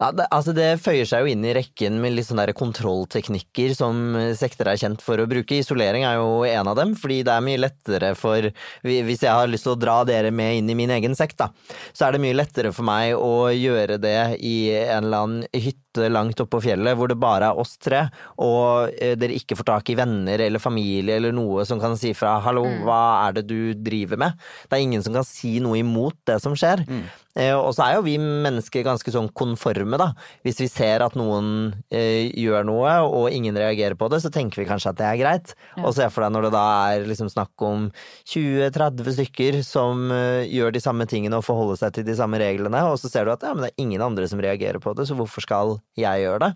Ja, 0.00 0.10
det, 0.12 0.26
altså 0.34 0.52
det 0.56 0.68
føyer 0.84 1.08
seg 1.08 1.24
jo 1.24 1.32
inn 1.32 1.44
i 1.46 1.54
rekken 1.56 2.00
med 2.02 2.16
litt 2.16 2.28
sånne 2.28 2.44
kontrollteknikker 2.56 3.72
som 3.76 4.16
sekter 4.36 4.68
er 4.68 4.80
kjent 4.80 5.04
for 5.04 5.20
å 5.22 5.28
bruke. 5.30 5.56
Isolering 5.56 6.04
er 6.04 6.18
jo 6.20 6.42
en 6.48 6.70
av 6.72 6.76
dem, 6.78 6.92
fordi 6.98 7.22
det 7.26 7.32
er 7.32 7.46
mye 7.46 7.62
lettere 7.62 8.12
for 8.18 8.50
Hvis 8.84 9.24
jeg 9.24 9.32
har 9.32 9.48
lyst 9.48 9.66
til 9.66 9.74
å 9.74 9.80
dra 9.80 9.96
dere 10.08 10.30
med 10.34 10.60
inn 10.60 10.70
i 10.70 10.76
min 10.78 10.92
egen 10.92 11.16
sekt, 11.16 11.38
da, 11.40 11.50
så 11.96 12.06
er 12.06 12.16
det 12.16 12.22
mye 12.24 12.36
lettere 12.36 12.72
for 12.76 12.86
meg 12.86 13.16
å 13.16 13.48
gjøre 13.54 13.98
det 14.02 14.20
i 14.44 14.56
en 14.84 15.06
eller 15.06 15.26
annen 15.26 15.50
hytte 15.56 15.85
hytte 15.96 16.12
langt 16.12 16.40
oppå 16.40 16.56
på 16.56 16.62
fjellet 16.70 16.96
hvor 16.96 17.10
det 17.10 17.18
bare 17.20 17.50
er 17.50 17.60
oss 17.60 17.76
tre, 17.82 18.06
og 18.42 18.94
eh, 19.02 19.16
dere 19.18 19.36
ikke 19.36 19.58
får 19.58 19.68
tak 19.68 19.90
i 19.92 19.98
venner 19.98 20.40
eller 20.40 20.62
familie 20.62 21.18
eller 21.18 21.34
noe 21.34 21.66
som 21.68 21.80
kan 21.80 21.96
si 21.98 22.14
fra 22.16 22.38
'hallo, 22.40 22.64
hva 22.84 23.26
er 23.26 23.36
det 23.36 23.46
du 23.50 23.74
driver 23.74 24.16
med'? 24.16 24.36
Det 24.68 24.76
er 24.76 24.82
ingen 24.82 25.02
som 25.02 25.14
kan 25.14 25.24
si 25.24 25.58
noe 25.60 25.78
imot 25.78 26.16
det 26.26 26.40
som 26.42 26.54
skjer. 26.54 26.86
Mm. 26.86 27.06
og 27.36 27.74
så 27.76 27.84
er 27.84 27.94
jo 27.96 28.06
vi 28.06 28.16
mennesker 28.16 28.80
ganske 28.80 29.12
sånn 29.12 29.28
konforme, 29.36 29.98
da. 30.00 30.14
Hvis 30.40 30.56
vi 30.56 30.68
ser 30.72 31.02
at 31.04 31.14
noen 31.14 31.74
eh, 31.90 32.32
gjør 32.32 32.64
noe, 32.64 32.94
og 33.04 33.28
ingen 33.28 33.54
reagerer 33.54 33.94
på 33.94 34.08
det, 34.08 34.22
så 34.22 34.30
tenker 34.32 34.62
vi 34.62 34.68
kanskje 34.68 34.94
at 34.94 34.96
det 34.96 35.04
er 35.04 35.20
greit. 35.20 35.52
Ja. 35.76 35.84
Og 35.84 35.92
se 35.92 36.08
for 36.08 36.24
deg 36.24 36.32
når 36.32 36.48
det 36.48 36.52
da 36.56 36.64
er 36.94 37.04
liksom 37.04 37.28
snakk 37.28 37.52
om 37.60 37.90
20-30 38.32 39.12
stykker 39.18 39.60
som 39.60 40.08
eh, 40.10 40.48
gjør 40.48 40.72
de 40.72 40.80
samme 40.80 41.04
tingene 41.04 41.36
og 41.36 41.44
forholder 41.44 41.76
seg 41.76 41.98
til 41.98 42.08
de 42.08 42.16
samme 42.16 42.40
reglene, 42.40 42.86
og 42.88 42.96
så 42.96 43.12
ser 43.12 43.28
du 43.28 43.34
at 43.34 43.44
ja, 43.44 43.52
men 43.52 43.66
det 43.66 43.74
er 43.74 43.84
ingen 43.84 44.00
andre 44.00 44.24
som 44.30 44.40
reagerer 44.40 44.80
på 44.80 44.96
det, 44.96 45.04
så 45.04 45.18
hvorfor 45.18 45.44
skal 45.44 45.76
jeg 45.96 46.24
gjør 46.24 46.42
det? 46.42 46.50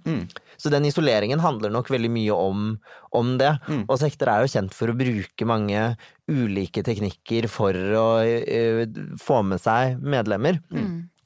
Så 0.61 0.69
den 0.73 0.85
isoleringen 0.85 1.40
handler 1.40 1.73
nok 1.73 1.89
veldig 1.93 2.11
mye 2.12 2.36
om, 2.36 2.66
om 3.16 3.32
det. 3.40 3.55
Og 3.86 3.97
sekter 4.02 4.28
er 4.28 4.44
jo 4.44 4.52
kjent 4.52 4.77
for 4.77 4.93
å 4.93 4.98
bruke 4.98 5.48
mange 5.48 5.86
ulike 6.31 6.85
teknikker 6.86 7.48
for 7.51 7.74
å 7.74 8.07
eh, 8.23 8.85
få 9.20 9.40
med 9.47 9.62
seg 9.62 9.97
medlemmer. 10.05 10.61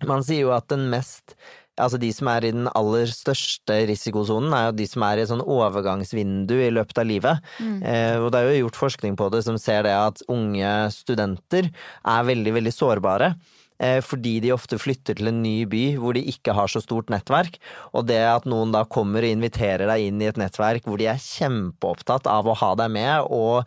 Man 0.06 0.24
sier 0.26 0.46
jo 0.46 0.54
at 0.54 0.70
den 0.72 0.88
mest 0.92 1.36
Altså 1.74 1.98
de 1.98 2.06
som 2.14 2.28
er 2.30 2.44
i 2.46 2.52
den 2.54 2.68
aller 2.78 3.08
største 3.10 3.80
risikosonen, 3.90 4.52
er 4.54 4.68
jo 4.68 4.76
de 4.78 4.84
som 4.86 5.02
er 5.02 5.18
i 5.18 5.24
et 5.24 5.30
sånn 5.30 5.42
overgangsvindu 5.42 6.54
i 6.62 6.70
løpet 6.70 7.00
av 7.02 7.08
livet. 7.08 7.48
Mm. 7.58 7.80
Eh, 7.82 8.18
og 8.22 8.28
det 8.30 8.40
er 8.40 8.46
jo 8.46 8.60
gjort 8.60 8.78
forskning 8.78 9.16
på 9.18 9.26
det 9.34 9.40
som 9.42 9.58
ser 9.58 9.82
det 9.82 9.94
at 9.98 10.22
unge 10.30 10.70
studenter 10.94 11.66
er 11.66 12.28
veldig, 12.30 12.54
veldig 12.60 12.74
sårbare. 12.76 13.32
Eh, 13.82 13.98
fordi 14.06 14.36
de 14.38 14.52
ofte 14.54 14.78
flytter 14.78 15.18
til 15.18 15.28
en 15.32 15.40
ny 15.42 15.64
by 15.66 15.82
hvor 15.98 16.14
de 16.14 16.22
ikke 16.30 16.54
har 16.54 16.70
så 16.70 16.82
stort 16.82 17.10
nettverk. 17.10 17.58
Og 17.92 18.06
det 18.06 18.20
at 18.22 18.46
noen 18.46 18.74
da 18.74 18.84
kommer 18.86 19.26
og 19.26 19.34
inviterer 19.34 19.88
deg 19.90 20.08
inn 20.08 20.22
i 20.22 20.28
et 20.30 20.38
nettverk 20.38 20.86
hvor 20.86 21.00
de 21.00 21.08
er 21.10 21.22
kjempeopptatt 21.22 22.28
av 22.30 22.46
å 22.46 22.54
ha 22.60 22.70
deg 22.78 22.92
med, 22.94 23.26
og 23.34 23.66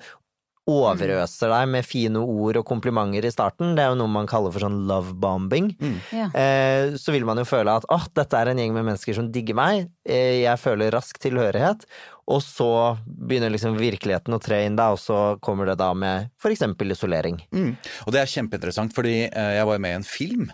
overøser 0.67 1.51
deg 1.53 1.69
med 1.71 1.87
fine 1.87 2.19
ord 2.19 2.59
og 2.59 2.65
komplimenter 2.67 3.27
i 3.27 3.31
starten, 3.31 3.75
det 3.77 3.85
er 3.85 3.93
jo 3.93 3.99
noe 4.01 4.11
man 4.11 4.27
kaller 4.29 4.53
for 4.53 4.65
sånn 4.65 4.81
love 4.89 5.15
bombing. 5.21 5.71
Ja. 6.11 6.27
Eh, 6.35 6.97
så 6.99 7.15
vil 7.15 7.27
man 7.27 7.39
jo 7.39 7.47
føle 7.47 7.77
at 7.79 7.87
åh, 7.93 8.07
dette 8.17 8.39
er 8.39 8.51
en 8.51 8.61
gjeng 8.61 8.75
med 8.75 8.89
mennesker 8.89 9.15
som 9.17 9.31
digger 9.31 9.57
meg, 9.57 9.87
eh, 10.07 10.43
jeg 10.43 10.61
føler 10.61 10.91
rask 10.95 11.19
tilhørighet, 11.23 11.87
og 12.27 12.43
så 12.43 12.69
begynner 13.07 13.53
liksom 13.53 13.79
virkeligheten 13.79 14.35
å 14.35 14.41
tre 14.43 14.65
inn 14.67 14.75
da, 14.79 14.91
og 14.91 14.99
så 14.99 15.39
kommer 15.43 15.69
det 15.69 15.77
da 15.79 15.93
med 15.95 16.31
for 16.41 16.51
eksempel 16.51 16.91
isolering. 16.91 17.39
Mm. 17.55 17.73
Og 18.05 18.15
det 18.15 18.21
er 18.21 18.33
kjempeinteressant, 18.35 18.95
fordi 18.95 19.21
eh, 19.29 19.51
jeg 19.59 19.67
var 19.69 19.79
jo 19.79 19.85
med 19.87 19.95
i 19.95 19.99
en 20.01 20.07
film 20.07 20.49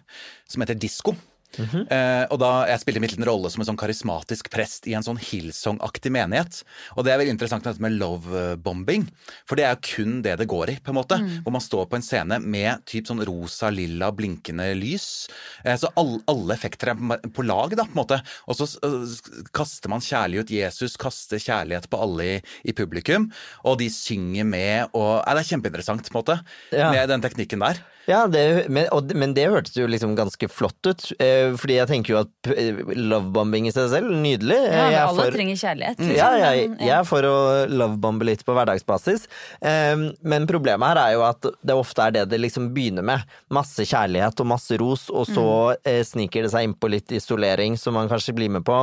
som 0.46 0.66
heter 0.66 0.78
Disko. 0.78 1.18
Eh, 1.60 2.26
og 2.32 2.40
da 2.42 2.66
Jeg 2.68 2.80
spilte 2.82 2.98
en 3.02 3.06
liten 3.08 3.26
rolle 3.28 3.50
som 3.54 3.62
en 3.62 3.68
sånn 3.70 3.78
karismatisk 3.80 4.50
prest 4.54 4.88
i 4.88 4.96
en 4.98 5.04
sånn 5.06 5.20
Hillsong-aktig 5.22 6.12
menighet. 6.12 6.64
Og 6.98 7.06
det 7.06 7.14
er 7.14 7.20
veldig 7.22 7.36
interessant 7.36 7.64
dette 7.68 7.82
med 7.84 7.94
lovebombing, 8.00 9.08
for 9.46 9.56
det 9.60 9.66
er 9.68 9.76
jo 9.76 9.84
kun 9.96 10.22
det 10.26 10.38
det 10.40 10.48
går 10.50 10.70
i. 10.74 10.78
på 10.84 10.90
en 10.92 10.98
måte, 10.98 11.20
Mm. 11.24 11.44
Hvor 11.44 11.52
man 11.54 11.62
står 11.62 11.86
på 11.90 11.96
en 11.96 12.02
scene 12.02 12.40
med 12.42 12.84
typ 12.86 13.06
sånn 13.08 13.24
rosa, 13.26 13.70
lilla, 13.70 14.12
blinkende 14.12 14.74
lys. 14.76 15.28
Eh, 15.64 15.76
så 15.78 15.88
all, 15.96 16.22
alle 16.28 16.54
effekter 16.56 16.90
er 16.92 16.96
på 17.30 17.46
lag, 17.46 17.76
da, 17.76 17.84
på 17.86 17.94
en 17.96 18.02
måte. 18.02 18.22
Og 18.48 18.56
så 18.58 18.68
uh, 18.84 19.06
kaster 19.54 19.90
man 19.90 20.02
kjærlighet. 20.02 20.50
Jesus 20.50 20.98
kaster 20.98 21.38
kjærlighet 21.38 21.88
på 21.90 22.02
alle 22.02 22.24
i, 22.24 22.42
i 22.66 22.74
publikum, 22.74 23.32
og 23.64 23.78
de 23.80 23.90
synger 23.90 24.44
med. 24.46 24.88
og 24.94 25.24
eh, 25.28 25.34
Det 25.34 25.46
er 25.46 25.52
kjempeinteressant, 25.56 26.10
på 26.12 26.18
en 26.18 26.22
måte, 26.24 26.40
Ja. 26.72 26.92
med 26.92 27.10
den 27.10 27.22
teknikken 27.22 27.60
der. 27.60 27.80
Ja, 28.10 28.26
det, 28.28 28.66
men, 28.74 28.88
og, 28.92 29.12
men 29.16 29.32
det 29.38 29.46
hørtes 29.54 29.78
jo 29.80 29.86
liksom 29.88 30.16
ganske 30.18 30.48
flott 30.52 30.90
ut, 30.90 31.06
eh, 31.24 31.54
fordi 31.56 31.78
jeg 31.78 31.88
tenker 31.88 32.14
jo 32.14 32.18
at 32.24 32.50
eh, 32.52 32.82
lovebombing 33.00 33.70
i 33.70 33.72
seg 33.72 33.88
selv, 33.94 34.12
nydelig. 34.24 34.58
Ja, 34.60 34.88
er 34.90 34.98
alle 35.06 35.24
for- 35.28 35.38
trenger 35.38 35.60
kjærlighet. 35.62 36.02
Mm. 36.02 36.10
liksom, 36.10 36.18
Ja, 36.20 36.30
jeg, 36.42 36.66
jeg 36.84 36.94
er 36.98 37.08
for 37.08 37.28
å 37.30 37.36
lovebombe 37.72 38.28
litt 38.28 38.44
på 38.44 38.56
hverdagsbasis. 38.58 39.28
Eh, 39.64 40.04
men 40.22 40.48
problemet 40.50 40.92
her 40.92 41.02
er 41.06 41.14
jo 41.16 41.24
at 41.30 41.48
det 41.64 41.78
ofte 41.80 42.10
er 42.10 42.18
det 42.18 42.26
det 42.34 42.42
liksom 42.44 42.72
begynner 42.76 43.06
med. 43.08 43.24
Masse 43.56 43.86
kjærlighet 43.88 44.44
og 44.44 44.50
masse 44.52 44.78
ros, 44.82 45.06
og 45.14 45.24
så 45.32 45.48
eh, 45.88 46.02
sniker 46.08 46.44
det 46.44 46.52
seg 46.52 46.68
innpå 46.68 46.92
litt 46.92 47.14
isolering 47.16 47.78
som 47.80 47.96
man 47.96 48.12
kanskje 48.12 48.36
blir 48.36 48.52
med 48.52 48.66
på. 48.68 48.82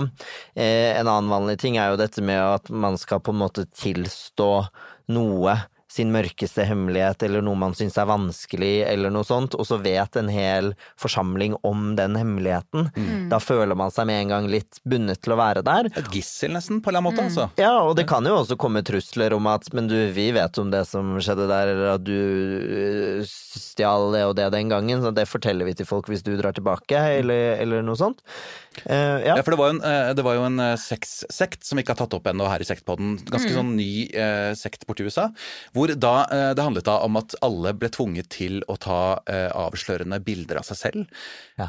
Eh, 0.57 0.97
en 0.97 1.05
annen 1.11 1.29
vanlig 1.33 1.59
ting 1.61 1.77
er 1.77 1.93
jo 1.93 2.01
dette 2.01 2.25
med 2.25 2.41
at 2.41 2.71
man 2.73 2.97
skal 3.01 3.21
på 3.21 3.35
en 3.37 3.43
måte 3.45 3.67
tilstå 3.77 4.51
noe. 5.13 5.59
Sin 5.91 6.13
mørkeste 6.15 6.63
hemmelighet, 6.69 7.25
eller 7.27 7.43
noe 7.43 7.59
man 7.59 7.73
syns 7.75 7.97
er 7.99 8.07
vanskelig, 8.07 8.85
eller 8.87 9.11
noe 9.11 9.27
sånt, 9.27 9.57
og 9.59 9.67
så 9.67 9.81
vet 9.83 10.15
en 10.21 10.29
hel 10.31 10.69
forsamling 11.01 11.57
om 11.67 11.97
den 11.99 12.15
hemmeligheten. 12.15 12.93
Mm. 12.95 13.25
Da 13.33 13.41
føler 13.43 13.75
man 13.75 13.91
seg 13.91 14.07
med 14.07 14.21
en 14.23 14.31
gang 14.37 14.47
litt 14.53 14.79
bundet 14.87 15.19
til 15.25 15.35
å 15.35 15.41
være 15.41 15.65
der. 15.67 15.91
Et 15.99 16.13
gissel, 16.15 16.55
nesten, 16.55 16.79
på 16.79 16.93
en 16.93 16.95
eller 16.95 17.03
annen 17.03 17.11
måte. 17.11 17.27
altså. 17.27 17.49
Ja, 17.59 17.73
og 17.83 17.97
det 17.99 18.07
kan 18.11 18.23
jo 18.25 18.37
også 18.39 18.55
komme 18.61 18.85
trusler 18.87 19.35
om 19.35 19.51
at 19.51 19.67
men 19.75 19.91
du, 19.91 19.97
vi 20.15 20.29
vet 20.37 20.63
om 20.63 20.71
det 20.71 20.85
som 20.87 21.17
skjedde 21.19 21.49
der, 21.51 21.75
eller 21.75 21.93
at 21.97 22.07
du 22.07 22.15
øh, 22.15 23.27
stjal 23.27 24.11
det 24.15 24.25
og 24.29 24.37
det 24.39 24.49
den 24.55 24.71
gangen, 24.71 25.03
så 25.03 25.11
det 25.15 25.27
forteller 25.31 25.67
vi 25.69 25.75
til 25.79 25.89
folk 25.89 26.09
hvis 26.11 26.23
du 26.27 26.33
drar 26.39 26.55
tilbake, 26.57 26.99
eller, 27.21 27.57
eller 27.61 27.83
noe 27.87 27.99
sånt. 27.99 28.23
Uh, 28.87 29.19
ja. 29.27 29.35
Ja, 29.35 29.43
for 29.43 29.51
det 29.55 29.59
var 29.61 29.71
jo 29.73 29.75
en, 29.75 29.83
eh, 29.85 30.11
det 30.15 30.23
var 30.25 30.37
jo 30.39 30.45
en 30.47 30.61
eh, 30.63 30.77
sexsekt 30.79 31.67
som 31.67 31.77
vi 31.79 31.83
ikke 31.83 31.97
har 31.97 32.01
tatt 32.05 32.15
opp 32.17 32.29
ennå 32.31 32.47
her 32.49 32.63
i 32.63 32.67
Sektpodden. 32.69 33.17
Ganske 33.27 33.51
Mm. 33.51 33.57
sånn 33.57 33.71
ny 33.75 33.91
eh, 34.15 34.53
sekt 34.55 34.85
borti 34.87 35.03
USA. 35.03 35.25
Hvor 35.75 35.80
da, 35.89 36.25
eh, 36.31 36.55
det 36.55 36.63
handlet 36.63 36.85
da 36.85 36.99
om 37.01 37.17
at 37.17 37.35
alle 37.43 37.73
ble 37.75 37.89
tvunget 37.89 38.29
til 38.29 38.63
å 38.69 38.77
ta 38.79 39.21
eh, 39.27 39.51
avslørende 39.53 40.19
bilder 40.25 40.57
av 40.59 40.63
seg 40.65 40.77
selv. 40.77 41.07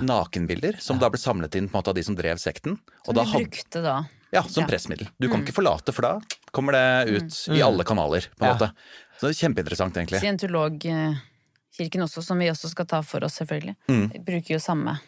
Nakenbilder. 0.02 0.80
Som 0.82 1.00
da 1.00 1.10
ble 1.10 1.18
samlet 1.20 1.56
inn 1.56 1.68
på 1.70 1.76
en 1.78 1.82
måte 1.84 1.88
av 1.90 1.96
de 1.96 2.04
som 2.04 2.16
drev 2.16 2.38
sekten. 2.38 2.78
Som 3.06 3.16
da 3.16 3.24
vi 3.24 3.46
brukte 3.46 3.82
da. 3.84 4.06
ja, 4.32 4.42
som 4.44 4.64
Ja. 4.64 4.68
pressmiddel. 4.68 5.08
Du 5.20 5.28
kan 5.30 5.42
Mm. 5.42 5.46
ikke 5.48 5.54
forlate, 5.54 5.94
for 5.94 6.02
da 6.02 6.20
kommer 6.54 6.72
det 6.74 7.10
ut 7.16 7.24
Mm. 7.48 7.56
i 7.58 7.62
alle 7.62 7.84
kanaler. 7.84 8.22
på 8.38 8.44
en 8.46 8.48
Ja. 8.48 8.54
måte. 8.56 8.74
Så 9.20 9.28
det 9.28 9.36
er 9.38 9.48
kjempeinteressant, 9.50 9.94
egentlig. 9.94 10.20
Scientologkirken 10.20 12.02
også, 12.04 12.24
som 12.24 12.38
vi 12.40 12.48
også 12.50 12.70
skal 12.70 12.86
ta 12.86 13.02
for 13.02 13.24
oss, 13.24 13.38
selvfølgelig. 13.40 13.76
Mm. 13.88 14.24
Bruker 14.26 14.48
jo 14.50 14.58
samme, 14.58 15.00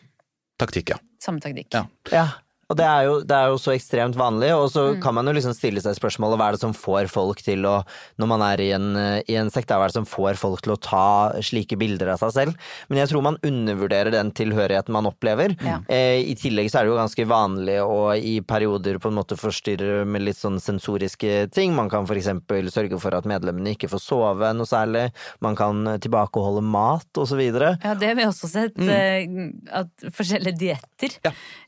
Taktikk, 0.60 0.90
ja. 0.90 0.98
samme 1.20 1.40
taktikk. 1.42 1.74
Ja. 2.12 2.28
Ja, 2.74 2.76
og 2.76 2.80
det 2.80 2.86
er, 2.90 3.04
jo, 3.06 3.20
det 3.30 3.38
er 3.38 3.52
jo 3.54 3.58
så 3.62 3.74
ekstremt 3.76 4.16
vanlig, 4.18 4.50
og 4.58 4.70
så 4.74 4.84
Mm. 4.96 5.02
kan 5.02 5.14
man 5.16 5.26
jo 5.28 5.34
liksom 5.34 5.54
stille 5.54 5.82
seg 5.82 5.96
spørsmålet 5.96 6.38
hva 6.40 6.48
er 6.50 6.52
det 6.58 6.62
som 6.62 6.74
får 6.74 7.08
folk 7.10 7.42
til 7.46 7.64
å, 7.66 7.84
når 8.18 8.28
man 8.28 8.42
er 8.42 8.58
i 8.62 8.72
en, 8.74 8.88
i 9.30 9.36
en 9.38 9.50
sekt, 9.54 9.70
hva 9.70 9.86
er 9.86 9.92
det 9.94 9.98
som 10.00 10.06
får 10.10 10.36
folk 10.42 10.62
til 10.66 10.74
å 10.74 10.80
ta 10.82 11.34
slike 11.42 11.78
bilder 11.78 12.10
av 12.14 12.20
seg 12.20 12.32
selv? 12.34 12.56
Men 12.90 12.98
jeg 13.04 13.10
tror 13.14 13.22
man 13.22 13.38
undervurderer 13.44 14.12
den 14.12 14.32
tilhørigheten 14.32 14.90
man 14.94 15.06
opplever. 15.06 15.56
Ja. 15.64 15.80
Eh, 15.88 16.24
I 16.32 16.36
tillegg 16.36 16.72
så 16.72 16.80
er 16.82 16.86
det 16.88 16.94
jo 16.94 17.00
ganske 17.00 17.26
vanlig 17.30 17.78
å 17.84 18.16
i 18.18 18.40
perioder 18.42 18.98
på 19.00 19.10
en 19.12 19.18
måte 19.20 19.38
forstyrre 19.38 20.06
med 20.06 20.24
litt 20.26 20.38
sånn 20.38 20.60
sensoriske 20.60 21.52
ting. 21.54 21.76
Man 21.76 21.90
kan 21.90 22.06
eksempel 22.24 22.70
sørge 22.72 23.00
for 23.02 23.14
at 23.16 23.26
medlemmene 23.30 23.76
ikke 23.76 23.90
får 23.92 24.02
sove 24.02 24.54
noe 24.56 24.66
særlig. 24.70 25.12
Man 25.44 25.56
kan 25.60 25.86
eh, 25.88 25.98
tilbakeholde 26.04 26.64
mat 26.64 27.06
videre. 27.38 27.78
Ja, 27.84 27.94
det 27.96 28.08
har 28.08 28.16
vi 28.16 28.26
også 28.28 28.50
sett. 28.50 28.78
Mm. 28.78 28.90
eh, 28.90 29.80
At 29.84 29.90
forskjellige 30.14 30.58
dietter 30.60 31.18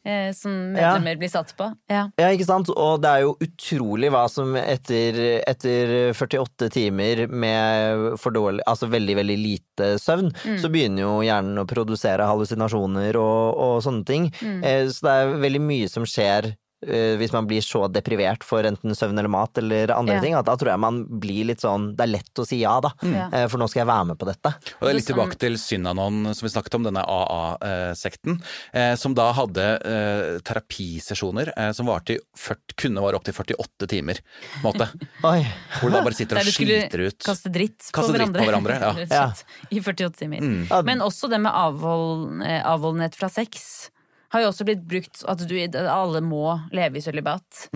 eh, 0.06 0.32
som 0.34 0.76
Ja. 0.76 0.95
Medlemmer 0.96 1.20
blir 1.20 1.30
satt 1.30 1.54
på. 1.58 1.68
Ja. 1.92 2.06
Ja, 2.18 2.30
ikke 2.34 2.46
sant? 2.48 2.70
Og 2.70 3.02
det 3.04 3.10
er 3.12 3.22
jo 3.26 3.36
utrolig 3.44 4.10
hva 4.14 4.26
som 4.32 4.56
etter, 4.56 5.20
etter 5.48 6.14
48 6.16 6.70
timer 6.74 7.28
med 7.30 8.18
for 8.20 8.32
dårlig, 8.36 8.62
altså 8.68 8.90
veldig, 8.92 9.16
veldig 9.22 9.38
lite 9.40 9.92
søvn, 10.02 10.32
Mm. 10.46 10.58
så 10.62 10.70
begynner 10.72 11.02
jo 11.06 11.14
hjernen 11.26 11.58
å 11.62 11.68
produsere 11.68 12.26
hallusinasjoner 12.28 13.16
og, 13.16 13.58
og 13.58 13.82
sånne 13.84 14.06
ting. 14.06 14.30
Mm. 14.42 14.64
Eh, 14.64 14.86
Så 14.90 15.02
det 15.06 15.12
er 15.12 15.36
veldig 15.42 15.62
mye 15.62 15.90
som 15.90 16.04
skjer 16.06 16.56
hvis 16.86 17.32
man 17.34 17.48
blir 17.48 17.64
så 17.66 17.86
deprivert 17.90 18.44
for 18.46 18.62
enten 18.68 18.94
søvn 18.94 19.18
eller 19.18 19.32
mat 19.32 19.58
eller 19.58 19.90
andre 19.96 20.16
Ja. 20.16 20.22
ting, 20.22 20.34
at 20.38 20.46
da 20.46 20.54
tror 20.60 20.70
jeg 20.74 20.80
man 20.80 21.00
blir 21.20 21.46
litt 21.48 21.62
sånn 21.64 21.96
Det 21.96 22.04
er 22.04 22.12
lett 22.12 22.42
å 22.42 22.46
si 22.46 22.60
ja, 22.62 22.80
da. 22.84 22.92
Mm. 23.02 23.34
Eh, 23.34 23.48
For 23.48 23.58
nå 23.58 23.68
skal 23.72 23.80
jeg 23.82 23.88
være 23.90 24.06
med 24.12 24.18
på 24.20 24.28
dette. 24.28 24.52
Og 24.78 24.82
det 24.86 24.90
er 24.92 24.98
litt 25.00 25.08
tilbake 25.08 25.38
til 25.40 25.56
Synanon, 25.58 26.34
som 26.36 26.46
vi 26.46 26.52
snakket 26.54 26.76
om, 26.76 26.84
denne 26.84 27.02
AA-sekten, 27.02 28.38
eh, 28.74 28.96
som 29.00 29.16
da 29.18 29.32
hadde 29.38 29.66
eh, 29.82 30.40
terapisesjoner 30.46 31.54
eh, 31.58 31.72
som 31.72 31.88
varte 31.90 32.18
i 32.18 32.20
40, 32.38 32.76
kunne 32.84 33.02
vare 33.02 33.18
opptil 33.20 33.34
48 33.34 33.88
timer. 33.96 34.20
på 34.62 34.62
en 34.62 34.68
måte. 34.70 34.90
Oi. 35.32 35.42
Hvor 35.80 35.90
du 35.90 35.96
da 35.98 36.04
bare 36.06 36.18
sitter 36.18 36.38
og 36.42 36.52
sliter 36.52 37.06
ut. 37.08 37.20
kaste 37.26 37.52
dritt 37.54 37.80
på 37.90 37.96
Kaste 38.02 38.14
dritt 38.20 38.36
på 38.36 38.46
hverandre, 38.46 38.78
ja. 39.10 39.26
I 39.72 39.82
48 39.82 40.14
timer. 40.22 40.44
Mm. 40.44 40.68
Men 40.86 41.02
også 41.06 41.30
det 41.32 41.42
med 41.42 41.52
avhold, 41.56 42.42
eh, 42.46 42.62
avholdenhet 42.68 43.16
fra 43.18 43.30
sex 43.32 43.90
har 44.36 44.44
jo 44.44 44.52
også 44.52 44.68
blitt 44.68 44.84
brukt 44.92 45.24
at 45.32 45.46
du, 45.48 45.56
alle 45.88 46.22
må 46.26 46.58
leve 46.76 47.00
i 47.00 47.06
sølibat. 47.06 47.70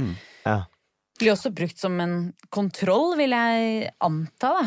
Ja. 0.46 0.60
Blir 1.20 1.34
også 1.34 1.50
brukt 1.52 1.76
som 1.82 1.98
en 2.00 2.14
kontroll, 2.56 3.18
vil 3.20 3.34
jeg 3.36 3.90
anta. 4.00 4.54
da. 4.56 4.62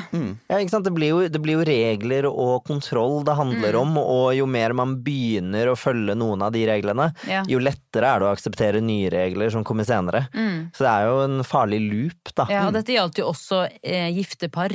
Ja, 0.53 0.59
ikke 0.61 0.75
sant? 0.75 0.85
Det 0.85 0.93
blir, 0.93 1.09
jo, 1.15 1.21
det 1.33 1.41
blir 1.41 1.57
jo 1.57 1.65
regler 1.65 2.27
og 2.29 2.67
kontroll 2.69 3.23
det 3.25 3.37
handler 3.39 3.73
Mm. 3.73 3.81
om, 3.81 3.97
og 4.03 4.35
jo 4.37 4.45
mer 4.45 4.75
man 4.77 4.99
begynner 5.03 5.71
å 5.73 5.77
følge 5.81 6.13
noen 6.21 6.43
av 6.45 6.53
de 6.53 6.67
reglene, 6.69 7.15
Ja. 7.25 7.41
jo 7.49 7.57
lettere 7.59 8.05
er 8.05 8.21
det 8.21 8.29
å 8.29 8.35
akseptere 8.37 8.83
nye 8.85 9.09
regler 9.09 9.49
som 9.51 9.65
kommer 9.65 9.85
senere. 9.89 10.27
Mm. 10.35 10.69
Så 10.77 10.85
det 10.85 10.93
er 10.93 11.09
jo 11.09 11.21
en 11.25 11.41
farlig 11.43 11.81
loop, 11.89 12.35
da. 12.37 12.47
Ja, 12.53 12.67
og 12.67 12.75
dette 12.77 12.93
gjaldt 12.93 13.17
jo 13.23 13.31
også 13.33 13.63
eh, 13.83 14.13
gifte 14.13 14.53
par. 14.53 14.69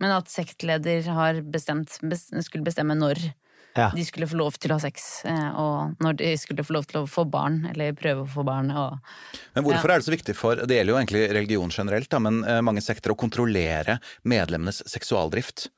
Men 0.00 0.10
at 0.16 0.28
sektleder 0.28 1.02
har 1.12 1.40
bestemt, 1.40 1.96
bes, 2.02 2.28
skulle 2.44 2.64
bestemme 2.64 2.92
når 2.96 3.32
Ja. 3.76 3.90
de 3.94 4.02
skulle 4.04 4.26
få 4.26 4.36
lov 4.36 4.56
til 4.58 4.70
å 4.72 4.78
ha 4.78 4.82
sex, 4.82 5.24
eh, 5.24 5.50
og 5.54 5.94
når 6.02 6.16
de 6.18 6.36
skulle 6.36 6.64
få 6.66 6.74
lov 6.74 6.86
til 6.90 7.02
å 7.02 7.08
få 7.08 7.22
barn, 7.30 7.60
eller 7.70 7.92
prøve 7.92 8.24
å 8.24 8.28
få 8.28 8.44
barn. 8.44 8.70
Og, 8.74 8.98
Men 9.54 9.64
hvorfor 9.64 9.88
Ja. 9.88 9.94
er 9.94 9.98
det 10.00 10.06
så 10.08 10.16
viktig 10.16 10.34
for, 10.36 10.56
det 10.56 10.74
gjelder 10.80 10.92
jo 10.94 10.98
egentlig 10.98 11.26
religion 11.32 11.70
generelt, 11.70 12.08
da, 12.10 12.18
men 12.18 12.42
eh, 12.44 12.60
mange 12.60 12.82
sekter 12.82 13.12
å 13.14 13.16
kontrollere 13.16 14.00
medlemmenes 14.24 14.82
seksualdrift? 14.90 15.68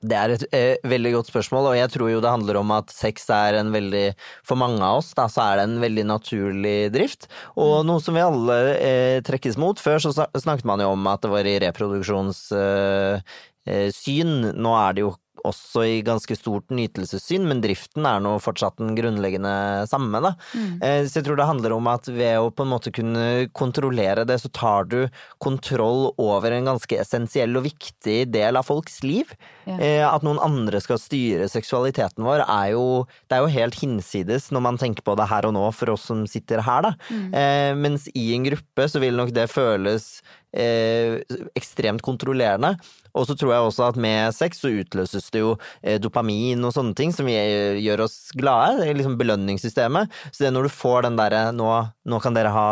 Det 0.00 0.16
er 0.16 0.30
et 0.32 0.44
eh, 0.56 0.76
veldig 0.88 1.10
godt 1.12 1.28
spørsmål, 1.28 1.66
og 1.68 1.76
jeg 1.76 1.90
tror 1.92 2.08
jo 2.08 2.20
det 2.24 2.30
handler 2.32 2.56
om 2.56 2.70
at 2.72 2.88
sex 2.88 3.26
er 3.28 3.58
en 3.58 3.68
veldig 3.70 4.14
For 4.42 4.56
mange 4.56 4.80
av 4.80 5.02
oss 5.02 5.10
da, 5.12 5.26
så 5.28 5.42
er 5.44 5.56
det 5.60 5.64
en 5.68 5.80
veldig 5.82 6.04
naturlig 6.08 6.90
drift, 6.92 7.26
og 7.56 7.84
noe 7.84 8.00
som 8.00 8.14
vi 8.16 8.20
alle 8.24 8.56
eh, 8.80 9.20
trekkes 9.20 9.58
mot. 9.60 9.76
Før 9.76 10.00
så 10.00 10.12
snak- 10.16 10.32
snakket 10.40 10.64
man 10.64 10.80
jo 10.80 10.88
om 10.92 11.06
at 11.06 11.20
det 11.20 11.30
var 11.30 11.44
i 11.44 11.58
reproduksjonssyn. 11.66 13.20
Eh, 13.66 13.90
syn. 13.96 14.52
Nå 14.60 14.72
er 14.76 14.92
det 14.92 15.00
jo 15.06 15.14
også 15.44 15.84
i 15.86 16.02
ganske 16.06 16.36
stort 16.38 16.70
nytelsessyn, 16.74 17.44
men 17.48 17.60
driften 17.64 18.06
er 18.08 18.22
nå 18.24 18.34
fortsatt 18.42 18.78
den 18.80 18.94
grunnleggende 18.96 19.52
samme. 19.90 20.20
Da. 20.24 20.34
Mm. 20.54 20.82
Eh, 20.82 21.02
Så 21.06 21.20
jeg 21.20 21.26
tror 21.28 21.36
det 21.40 21.46
handler 21.48 21.74
om 21.76 21.86
at 21.92 22.08
ved 22.08 22.38
å 22.40 22.50
på 22.54 22.64
en 22.64 22.72
måte 22.72 22.92
kunne 22.94 23.48
kontrollere 23.52 24.24
det, 24.26 24.40
så 24.40 24.50
tar 24.52 24.84
du 24.88 25.08
kontroll 25.44 26.12
over 26.18 26.50
en 26.52 26.70
ganske 26.72 26.98
essensiell 27.00 27.56
og 27.56 27.66
viktig 27.68 28.30
del 28.32 28.56
av 28.56 28.66
folks 28.68 29.02
liv. 29.04 29.34
Ja. 29.66 29.78
Eh, 29.78 30.04
At 30.08 30.22
noen 30.26 30.40
andre 30.42 30.80
skal 30.80 30.98
styre 30.98 31.48
seksualiteten 31.50 32.24
vår, 32.24 32.44
er 32.48 32.72
jo, 32.74 33.06
det 33.28 33.36
er 33.38 33.44
jo 33.44 33.52
helt 33.54 33.78
hinsides 33.80 34.50
når 34.54 34.64
man 34.68 34.78
tenker 34.80 35.04
på 35.04 35.16
det 35.18 35.28
her 35.30 35.46
og 35.48 35.54
nå 35.56 35.64
for 35.74 35.94
oss 35.94 36.08
som 36.08 36.24
sitter 36.30 36.62
her, 36.64 36.82
da. 36.88 36.94
Mm. 37.10 37.28
Eh, 37.34 37.74
mens 37.74 38.08
i 38.14 38.32
en 38.34 38.44
gruppe 38.48 38.88
så 38.90 39.00
vil 39.02 39.16
nok 39.16 39.32
det 39.34 39.48
føles 39.52 40.22
eh, 40.56 41.20
ekstremt 41.58 42.02
kontrollerende. 42.04 42.74
Og 43.14 43.28
så 43.28 43.36
tror 43.38 43.52
jeg 43.52 43.62
også 43.68 43.84
at 43.92 43.98
med 44.00 44.34
sex 44.34 44.58
så 44.58 44.72
utløses 44.74 45.28
det 45.30 45.42
jo 45.44 45.52
eh, 45.82 46.00
dopamin 46.02 46.64
og 46.66 46.72
sånne 46.74 46.96
ting 46.98 47.12
som 47.14 47.28
gjør 47.30 48.02
oss 48.08 48.16
glade. 48.34 48.80
Det 48.80 48.88
er 48.90 48.98
liksom 48.98 49.14
belønningssystemet. 49.20 50.10
Så 50.32 50.42
det 50.42 50.48
er 50.50 50.56
når 50.56 50.66
du 50.66 50.72
får 50.74 51.06
den 51.06 51.18
derre 51.20 51.42
nå, 51.54 51.68
nå 52.10 52.20
kan 52.24 52.34
dere 52.34 52.50
ha 52.54 52.66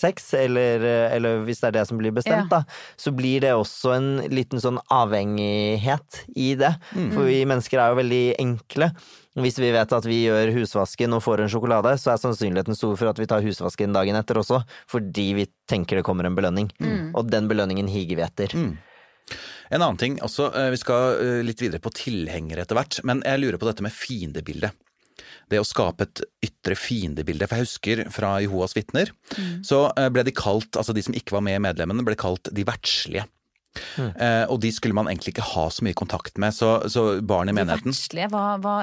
sex, 0.00 0.30
eller, 0.38 0.86
eller 1.12 1.44
hvis 1.44 1.60
det 1.60 1.72
er 1.72 1.76
det 1.80 1.86
som 1.90 2.00
blir 2.00 2.14
bestemt, 2.16 2.48
Ja. 2.48 2.62
da, 2.62 2.62
så 2.96 3.12
blir 3.12 3.44
det 3.44 3.52
også 3.52 3.92
en 3.98 4.08
liten 4.32 4.62
sånn 4.64 4.80
avhengighet 4.88 6.22
i 6.36 6.54
det. 6.58 6.72
Mm. 6.96 7.10
For 7.12 7.28
vi 7.28 7.42
mennesker 7.48 7.80
er 7.82 7.92
jo 7.92 8.00
veldig 8.00 8.24
enkle. 8.42 8.92
Hvis 9.40 9.56
vi 9.56 9.70
vet 9.72 9.92
at 9.96 10.04
vi 10.04 10.18
gjør 10.26 10.50
husvasken 10.58 11.16
og 11.16 11.22
får 11.24 11.40
en 11.40 11.52
sjokolade, 11.52 11.94
så 12.00 12.12
er 12.12 12.20
sannsynligheten 12.20 12.76
stor 12.76 12.98
for 13.00 13.08
at 13.08 13.20
vi 13.20 13.28
tar 13.30 13.44
husvasken 13.44 13.94
dagen 13.96 14.18
etter 14.18 14.36
også, 14.42 14.60
fordi 14.92 15.28
vi 15.38 15.46
tenker 15.70 15.98
det 15.98 16.04
kommer 16.04 16.28
en 16.28 16.36
belønning. 16.36 16.68
Mm. 16.82 17.14
Og 17.16 17.30
den 17.32 17.48
belønningen 17.48 17.88
higer 17.88 18.20
vi 18.20 18.26
etter. 18.26 18.56
En 19.72 19.80
annen 19.80 19.96
ting, 19.96 20.20
også, 20.20 20.50
eh, 20.52 20.70
Vi 20.74 20.80
skal 20.82 21.16
eh, 21.16 21.42
litt 21.46 21.62
videre 21.64 21.80
på 21.80 21.94
tilhengere 21.96 22.66
etter 22.66 22.76
hvert, 22.76 23.00
men 23.08 23.22
jeg 23.24 23.40
lurer 23.40 23.60
på 23.60 23.70
dette 23.70 23.84
med 23.84 23.94
fiendebildet. 23.96 24.76
Det 25.48 25.60
å 25.60 25.64
skape 25.64 26.04
et 26.04 26.22
ytre 26.44 26.76
fiendebilde. 26.76 27.48
For 27.48 27.56
jeg 27.56 27.68
husker 27.68 28.02
fra 28.12 28.34
Jehovas 28.44 28.76
vitner, 28.76 29.12
så 29.64 29.86
eh, 29.96 30.10
ble 30.12 30.26
de 30.28 30.36
kalt, 30.36 30.76
altså 30.76 30.92
de 30.92 31.04
som 31.04 31.16
ikke 31.16 31.38
var 31.38 31.44
med 31.46 31.56
i 31.56 31.64
medlemmene, 31.70 32.04
ble 32.04 32.20
kalt 32.20 32.52
de 32.52 32.66
verdslige. 32.68 33.24
Eh, 33.96 34.44
og 34.52 34.58
de 34.60 34.68
skulle 34.74 34.94
man 34.96 35.08
egentlig 35.08 35.32
ikke 35.32 35.46
ha 35.54 35.62
så 35.72 35.84
mye 35.86 35.96
kontakt 35.96 36.36
med, 36.42 36.52
så, 36.52 36.74
så 36.92 37.06
barn 37.24 37.48
i 37.48 37.54
menigheten 37.56 37.88
Verdslige, 37.92 38.28
hva, 38.32 38.42
hva, 38.60 38.74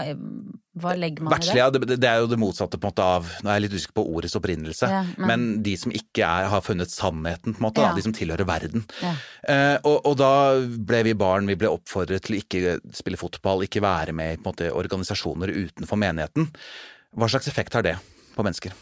hva 0.81 0.93
legger 0.97 1.27
man 1.27 1.35
i 1.37 1.53
det? 1.53 1.81
det, 1.91 1.97
det 2.01 2.09
er 2.09 2.23
jo 2.23 2.29
det 2.31 2.39
motsatte 2.41 2.79
på 2.81 2.87
en 2.87 2.93
måte 2.93 3.05
av 3.05 3.29
Nå 3.43 3.51
er 3.51 3.59
jeg 3.59 3.65
litt 3.67 3.75
usikker 3.77 3.97
på 3.99 4.05
ordets 4.17 4.35
opprinnelse, 4.39 4.89
Ja, 4.89 5.03
men, 5.21 5.29
men- 5.29 5.63
de 5.65 5.75
som 5.77 5.93
ikke 5.93 6.25
er, 6.25 6.49
har 6.49 6.65
funnet 6.65 6.89
sannheten, 6.93 7.53
på 7.53 7.61
en 7.61 7.67
måte, 7.69 7.83
Ja. 7.85 7.91
da, 7.93 7.99
de 8.01 8.07
som 8.07 8.15
tilhører 8.17 8.49
verden. 8.49 8.85
Ja. 9.03 9.13
Eh, 9.45 9.77
og, 9.83 10.01
og 10.09 10.17
da 10.19 10.31
ble 10.89 11.03
vi 11.11 11.13
barn 11.19 11.45
vi 11.49 11.57
ble 11.59 11.69
oppfordret 11.69 12.25
til 12.25 12.37
å 12.37 12.41
ikke 12.41 12.77
spille 12.95 13.19
fotball, 13.21 13.65
ikke 13.69 13.85
være 13.85 14.15
med 14.17 14.33
i 14.33 14.41
på 14.41 14.47
en 14.47 14.51
måte, 14.53 14.73
organisasjoner 14.73 15.53
utenfor 15.53 16.01
menigheten. 16.01 16.49
Hva 17.17 17.29
slags 17.29 17.49
effekt 17.51 17.77
har 17.77 17.85
det 17.85 17.97
på 18.35 18.45
mennesker? 18.45 18.73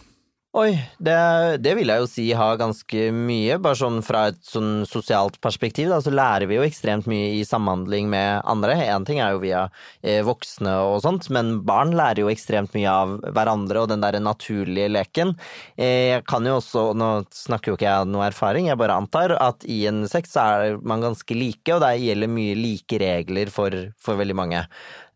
Oi, 0.58 0.72
det, 0.98 1.14
det 1.62 1.76
vil 1.78 1.92
jeg 1.92 2.02
jo 2.02 2.08
si 2.10 2.24
har 2.34 2.56
ganske 2.58 3.02
mye. 3.14 3.60
Bare 3.62 3.78
sånn 3.78 4.00
fra 4.02 4.24
et 4.32 4.40
sånn 4.42 4.88
sosialt 4.90 5.36
perspektiv, 5.44 5.92
da, 5.92 6.00
så 6.02 6.10
lærer 6.10 6.50
vi 6.50 6.58
jo 6.58 6.64
ekstremt 6.66 7.06
mye 7.06 7.28
i 7.36 7.44
samhandling 7.46 8.08
med 8.10 8.42
andre. 8.50 8.80
Én 8.88 9.06
ting 9.06 9.22
er 9.22 9.36
jo 9.36 9.44
via 9.44 9.68
eh, 10.02 10.24
voksne 10.26 10.74
og 10.88 11.04
sånt, 11.04 11.28
men 11.36 11.60
barn 11.68 11.94
lærer 12.00 12.24
jo 12.24 12.32
ekstremt 12.32 12.74
mye 12.74 12.90
av 12.90 13.14
hverandre 13.38 13.84
og 13.84 13.92
den 13.92 14.02
der 14.02 14.18
naturlige 14.24 14.90
leken. 14.96 15.36
Eh, 15.78 16.16
jeg 16.16 16.26
kan 16.32 16.50
jo 16.50 16.58
også, 16.58 16.88
nå 16.98 17.12
snakker 17.38 17.76
jo 17.76 17.78
ikke 17.78 17.92
jeg 17.92 18.10
noe 18.10 18.26
erfaring, 18.32 18.72
jeg 18.72 18.82
bare 18.82 18.98
antar 18.98 19.36
at 19.38 19.68
i 19.70 19.84
en 19.92 20.08
sex 20.10 20.34
så 20.34 20.48
er 20.56 20.82
man 20.82 21.06
ganske 21.06 21.38
like, 21.38 21.70
og 21.76 21.86
det 21.86 22.00
gjelder 22.02 22.34
mye 22.34 22.58
like 22.58 23.04
regler 23.04 23.54
for, 23.54 23.78
for 24.02 24.18
veldig 24.18 24.40
mange. 24.42 24.66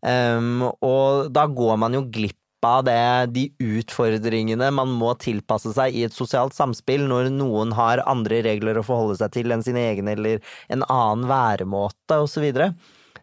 Um, 0.02 0.68
og 0.82 1.28
da 1.34 1.48
går 1.50 1.76
man 1.78 1.98
jo 1.98 2.06
glipp 2.14 2.38
av 2.66 2.84
det, 2.86 2.98
de 3.34 3.48
utfordringene 3.62 4.70
man 4.74 4.94
må 4.98 5.14
tilpasse 5.20 5.74
seg 5.76 5.96
i 5.96 6.06
et 6.06 6.16
sosialt 6.16 6.56
samspill 6.56 7.08
når 7.10 7.30
noen 7.34 7.74
har 7.76 8.04
andre 8.08 8.42
regler 8.46 8.80
å 8.80 8.86
forholde 8.86 9.18
seg 9.20 9.34
til 9.34 9.54
enn 9.54 9.64
sine 9.64 9.82
egne, 9.92 10.16
eller 10.16 10.56
en 10.72 10.86
annen 10.88 11.28
væremåte 11.30 12.22
osv. 12.22 12.32
Så, 12.32 12.40
videre. 12.40 12.72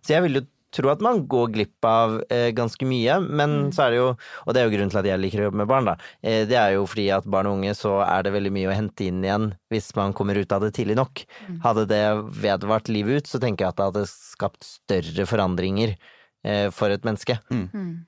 så 0.05 0.13
jeg 0.13 0.23
vil 0.23 0.37
jo 0.37 0.41
tro 0.75 0.91
at 0.91 1.01
man 1.03 1.23
går 1.29 1.49
glipp 1.55 1.85
av 1.87 2.19
eh, 2.29 2.51
ganske 2.55 2.85
mye, 2.87 3.17
men 3.25 3.71
så 3.73 3.87
er 3.87 3.93
det 3.93 3.99
jo, 3.99 4.09
og 4.45 4.53
det 4.53 4.61
er 4.61 4.67
jo 4.67 4.73
grunnen 4.75 4.91
til 4.93 5.01
at 5.01 5.09
jeg 5.09 5.21
liker 5.21 5.41
å 5.41 5.47
jobbe 5.47 5.61
med 5.63 5.69
barn, 5.71 5.89
da, 5.89 5.95
eh, 6.21 6.43
det 6.49 6.59
er 6.61 6.75
jo 6.75 6.85
fordi 6.89 7.07
at 7.15 7.27
barn 7.29 7.49
og 7.49 7.57
unge 7.59 7.73
så 7.77 7.95
er 8.05 8.25
det 8.25 8.35
veldig 8.35 8.53
mye 8.55 8.69
å 8.69 8.75
hente 8.77 9.07
inn 9.09 9.23
igjen 9.25 9.49
hvis 9.73 9.89
man 9.97 10.13
kommer 10.17 10.37
ut 10.37 10.53
av 10.55 10.63
det 10.65 10.71
tidlig 10.77 10.99
nok. 10.99 11.23
Hadde 11.65 11.87
det 11.89 12.03
vedvart 12.45 12.91
livet 12.93 13.23
ut, 13.23 13.31
så 13.31 13.41
tenker 13.41 13.65
jeg 13.65 13.73
at 13.73 13.79
det 13.79 13.89
hadde 13.89 14.05
skapt 14.11 14.67
større 14.67 15.25
forandringer 15.29 15.95
eh, 15.97 16.69
for 16.75 16.93
et 16.93 17.07
menneske. 17.07 17.39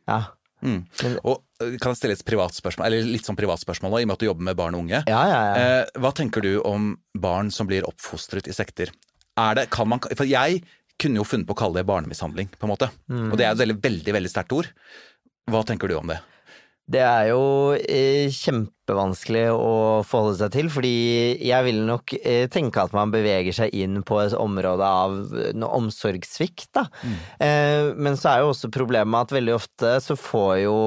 Ja. 0.05 0.21
Mm. 0.61 0.81
Og 1.25 1.39
øh, 1.63 1.77
Kan 1.81 1.93
jeg 1.93 1.99
stille 1.99 2.17
et 2.17 2.25
privat 2.25 2.55
spørsmål, 2.57 2.87
eller 2.87 3.07
litt 3.13 3.27
sånn 3.27 3.39
privat 3.39 3.61
spørsmål 3.61 3.95
da, 3.95 4.01
i 4.01 4.05
og 4.05 4.11
med 4.11 4.17
at 4.17 4.23
du 4.23 4.27
jobber 4.27 4.47
med 4.49 4.59
barn 4.59 4.77
og 4.77 4.85
unge? 4.85 5.03
Ja, 5.09 5.21
ja, 5.29 5.39
ja. 5.47 5.53
Eh, 5.61 6.01
hva 6.01 6.13
tenker 6.17 6.45
du 6.45 6.53
om 6.67 6.93
barn 7.17 7.51
som 7.53 7.69
blir 7.69 7.87
oppfostret 7.89 8.49
i 8.49 8.55
sekter? 8.55 8.93
Er 9.39 9.57
det, 9.57 9.69
kan 9.73 9.89
man, 9.89 10.01
for 10.03 10.27
jeg 10.27 10.61
kunne 11.01 11.21
jo 11.21 11.25
funnet 11.25 11.47
på 11.49 11.55
å 11.55 11.61
kalle 11.63 11.81
det 11.81 11.89
barnemishandling, 11.89 12.51
på 12.57 12.67
en 12.67 12.73
måte. 12.73 12.91
Mm. 13.09 13.31
Og 13.31 13.39
det 13.39 13.47
er 13.47 13.55
et 13.55 13.63
veldig, 13.63 13.79
veldig, 13.81 14.13
veldig 14.19 14.31
sterkt 14.31 14.53
ord. 14.53 14.69
Hva 15.49 15.63
tenker 15.65 15.89
du 15.89 15.97
om 15.97 16.11
det? 16.11 16.19
Det 16.91 17.01
er 17.03 17.29
jo 17.29 17.43
eh, 17.77 18.27
kjempevanskelig 18.33 19.45
å 19.53 20.01
forholde 20.07 20.39
seg 20.41 20.53
til, 20.55 20.71
fordi 20.73 20.93
jeg 21.47 21.67
vil 21.67 21.81
nok 21.87 22.15
eh, 22.19 22.47
tenke 22.51 22.83
at 22.83 22.95
man 22.95 23.13
beveger 23.13 23.55
seg 23.55 23.75
inn 23.77 24.01
på 24.07 24.19
et 24.23 24.35
område 24.35 24.87
av 24.87 25.15
eh, 25.31 25.53
noe 25.55 25.71
omsorgssvikt, 25.79 26.71
da. 26.75 26.87
Mm. 27.01 27.17
men 28.03 28.15
så 28.19 28.31
er 28.31 28.43
jo 28.43 28.51
også 28.51 28.69
problemet 28.73 29.27
at 29.27 29.33
veldig 29.35 29.53
ofte 29.55 29.95
så 30.03 30.15
får 30.19 30.53
jo 30.65 30.77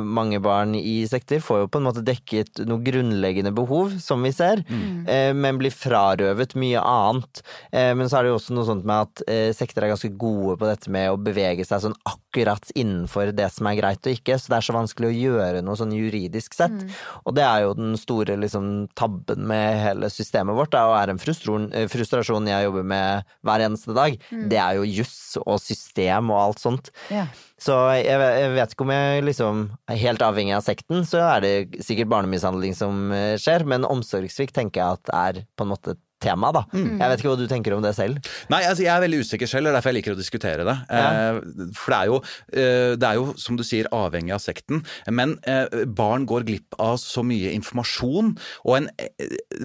mange 0.00 0.40
barn 0.40 0.72
i 0.78 1.02
sekter 1.08 1.42
får 1.44 1.64
jo 1.64 1.70
på 1.72 1.80
en 1.80 1.86
måte 1.88 2.04
dekket 2.04 2.62
noe 2.68 2.80
grunnleggende 2.84 3.52
behov, 3.52 3.92
som 4.00 4.22
vi 4.24 4.32
ser, 4.32 4.62
mm. 4.64 5.36
men 5.36 5.58
blir 5.60 5.74
frarøvet 5.74 6.54
mye 6.60 6.80
annet. 6.80 7.42
Eh, 7.72 7.92
men 7.96 8.08
så 8.08 8.18
er 8.18 8.26
det 8.26 8.32
jo 8.32 8.38
også 8.38 8.56
noe 8.56 8.66
sånt 8.68 8.86
med 8.88 9.06
at 9.06 9.22
eh, 9.30 9.50
sekter 9.56 9.84
er 9.84 9.92
ganske 9.92 10.12
gode 10.20 10.56
på 10.60 10.68
dette 10.68 10.92
med 10.92 11.10
å 11.12 11.18
bevege 11.20 11.66
seg 11.66 11.84
sånn 11.84 11.96
akkurat 12.08 12.72
innenfor 12.74 13.32
det 13.36 13.48
som 13.54 13.68
er 13.70 13.78
greit 13.80 14.06
og 14.06 14.16
ikke, 14.16 14.38
så 14.38 14.52
det 14.52 14.58
er 14.58 14.68
så 14.68 14.76
vanskelig 14.76 15.10
å 15.10 15.16
gjøre 15.16 15.64
noe 15.66 15.78
sånn 15.78 15.94
juridisk 15.96 16.56
sett. 16.56 16.76
Og 17.24 17.36
det 17.36 17.46
er 17.46 17.66
jo 17.66 17.76
den 17.78 17.96
store 18.00 18.38
liksom, 18.40 18.70
tabben 18.98 19.46
med 19.50 19.80
hele 19.84 20.10
systemet 20.12 20.58
vårt, 20.58 20.72
da, 20.74 20.86
og 20.90 20.98
er 21.00 21.14
en 21.14 21.22
frustrasjon, 21.22 21.70
eh, 21.74 22.54
jeg 22.54 22.68
jobber 22.68 22.90
med 22.94 23.30
hver 23.46 23.66
eneste 23.66 23.96
dag. 23.96 24.18
Mm. 24.30 24.48
Det 24.52 24.60
er 24.62 24.80
jo 24.80 24.90
juss 25.00 25.20
og 25.44 25.60
system 25.62 26.32
og 26.34 26.42
alt 26.48 26.62
sånt. 26.62 26.92
Ja. 27.12 27.28
Så 27.60 27.74
jeg, 27.92 28.06
jeg 28.08 28.52
vet 28.54 28.72
ikke 28.72 28.84
om 28.86 28.92
jeg 28.94 29.24
liksom 29.26 29.64
er 29.92 29.98
helt 30.00 30.22
avhengig 30.24 30.54
av 30.56 30.64
sekten, 30.64 31.02
så 31.04 31.20
er 31.26 31.42
det 31.44 31.82
sikkert 31.84 32.08
barnemishandling 32.12 32.72
som 32.76 33.10
eh, 33.12 33.34
skjer, 33.40 33.66
men 33.68 33.84
omsorgssvikt 33.84 34.56
tenker 34.56 34.80
jeg 34.80 34.96
at 34.96 35.12
er 35.12 35.42
på 35.58 35.66
en 35.66 35.72
måte 35.74 35.96
tema, 36.20 36.50
da. 36.54 36.64
Mm. 36.74 36.98
Jeg 37.00 37.10
vet 37.12 37.22
ikke 37.22 37.32
hva 37.32 37.38
du 37.40 37.46
tenker 37.50 37.74
om 37.76 37.84
det 37.84 37.92
selv. 37.96 38.20
Nei, 38.52 38.60
altså 38.68 38.84
jeg 38.84 38.92
er 38.92 39.04
veldig 39.04 39.20
usikker 39.24 39.50
selv, 39.50 39.70
og 39.70 39.76
derfor 39.76 39.92
jeg 39.92 40.00
liker 40.00 40.14
å 40.16 40.18
diskutere 40.18 40.66
det. 40.68 40.76
Ja. 40.90 41.08
Eh, 41.30 41.70
for 41.76 41.94
det 41.94 41.98
er, 41.98 42.10
jo, 42.10 42.20
eh, 42.52 42.92
det 43.00 43.08
er 43.08 43.18
jo, 43.20 43.26
som 43.40 43.58
du 43.58 43.64
sier, 43.66 43.88
avhengig 43.94 44.34
av 44.36 44.42
sekten. 44.44 44.82
Men 45.08 45.36
eh, 45.48 45.84
barn 45.86 46.26
går 46.28 46.46
glipp 46.48 46.76
av 46.80 46.98
så 47.02 47.24
mye 47.26 47.54
informasjon, 47.56 48.34
og 48.66 48.76
en 48.76 48.90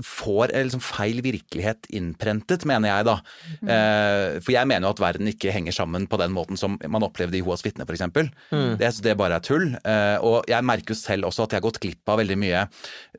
får 0.05 0.53
en 0.55 0.69
liksom 0.69 0.83
feil 0.83 1.21
virkelighet 1.25 1.89
innprentet, 1.95 2.65
mener 2.67 2.91
jeg 2.91 3.09
da. 3.09 3.19
Mm. 3.65 4.41
for 4.43 4.51
jeg 4.53 4.67
mener 4.67 4.87
jo 4.87 4.93
at 4.93 5.01
verden 5.01 5.29
ikke 5.29 5.51
henger 5.53 5.73
sammen 5.75 6.05
på 6.09 6.17
den 6.19 6.33
måten 6.35 6.57
som 6.59 6.75
man 6.91 7.03
opplevde 7.05 7.37
i 7.37 7.41
Hoas 7.45 7.63
vitne, 7.65 7.85
f.eks. 7.87 8.03
Mm. 8.51 8.75
Det, 8.79 8.89
det 9.05 9.15
bare 9.19 9.39
er 9.39 9.45
tull. 9.45 9.67
Og 10.25 10.47
jeg 10.49 10.65
merker 10.67 10.93
jo 10.93 10.99
selv 10.99 11.29
også 11.29 11.45
at 11.45 11.55
jeg 11.55 11.61
har 11.61 11.65
gått 11.65 11.81
glipp 11.83 12.11
av 12.11 12.19
veldig 12.21 12.37
mye 12.39 12.65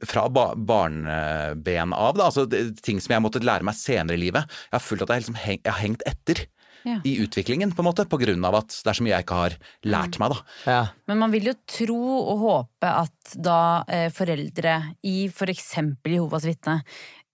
fra 0.06 0.26
ba 0.32 0.46
barneben 0.56 1.94
av. 1.96 2.16
Da. 2.18 2.28
Altså, 2.28 2.46
det, 2.50 2.62
ting 2.86 3.00
som 3.02 3.16
jeg 3.16 3.24
måtte 3.26 3.42
lære 3.44 3.66
meg 3.66 3.76
senere 3.78 4.16
i 4.18 4.22
livet. 4.26 4.46
Jeg 4.70 4.76
har 4.78 4.84
følt 4.86 5.02
at 5.06 5.12
jeg, 5.14 5.24
liksom 5.24 5.40
heng, 5.42 5.60
jeg 5.64 5.72
har 5.74 5.82
hengt 5.82 6.06
etter 6.06 6.46
Ja. 6.86 7.00
i 7.02 7.16
utviklingen, 7.18 7.72
på 7.74 7.82
en 7.82 7.88
måte, 7.88 8.04
på 8.06 8.18
grunn 8.20 8.44
av 8.46 8.54
at 8.60 8.68
det 8.84 8.86
er 8.92 8.94
så 8.94 9.02
mye 9.02 9.14
jeg 9.16 9.24
ikke 9.26 9.38
har 9.40 9.54
lært 9.90 10.18
meg. 10.22 10.36
da. 10.64 10.80
Men 11.10 11.18
man 11.18 11.32
vil 11.34 11.48
jo 11.50 11.54
tro 11.66 11.96
og 12.30 12.38
håpe 12.44 12.86
at 13.02 13.32
da 13.42 13.82
eh, 13.90 14.08
foreldre 14.14 14.76
i 15.02 15.26
for 15.34 15.50
eksempel 15.50 16.14
Jehovas 16.14 16.46
vitne 16.46 16.76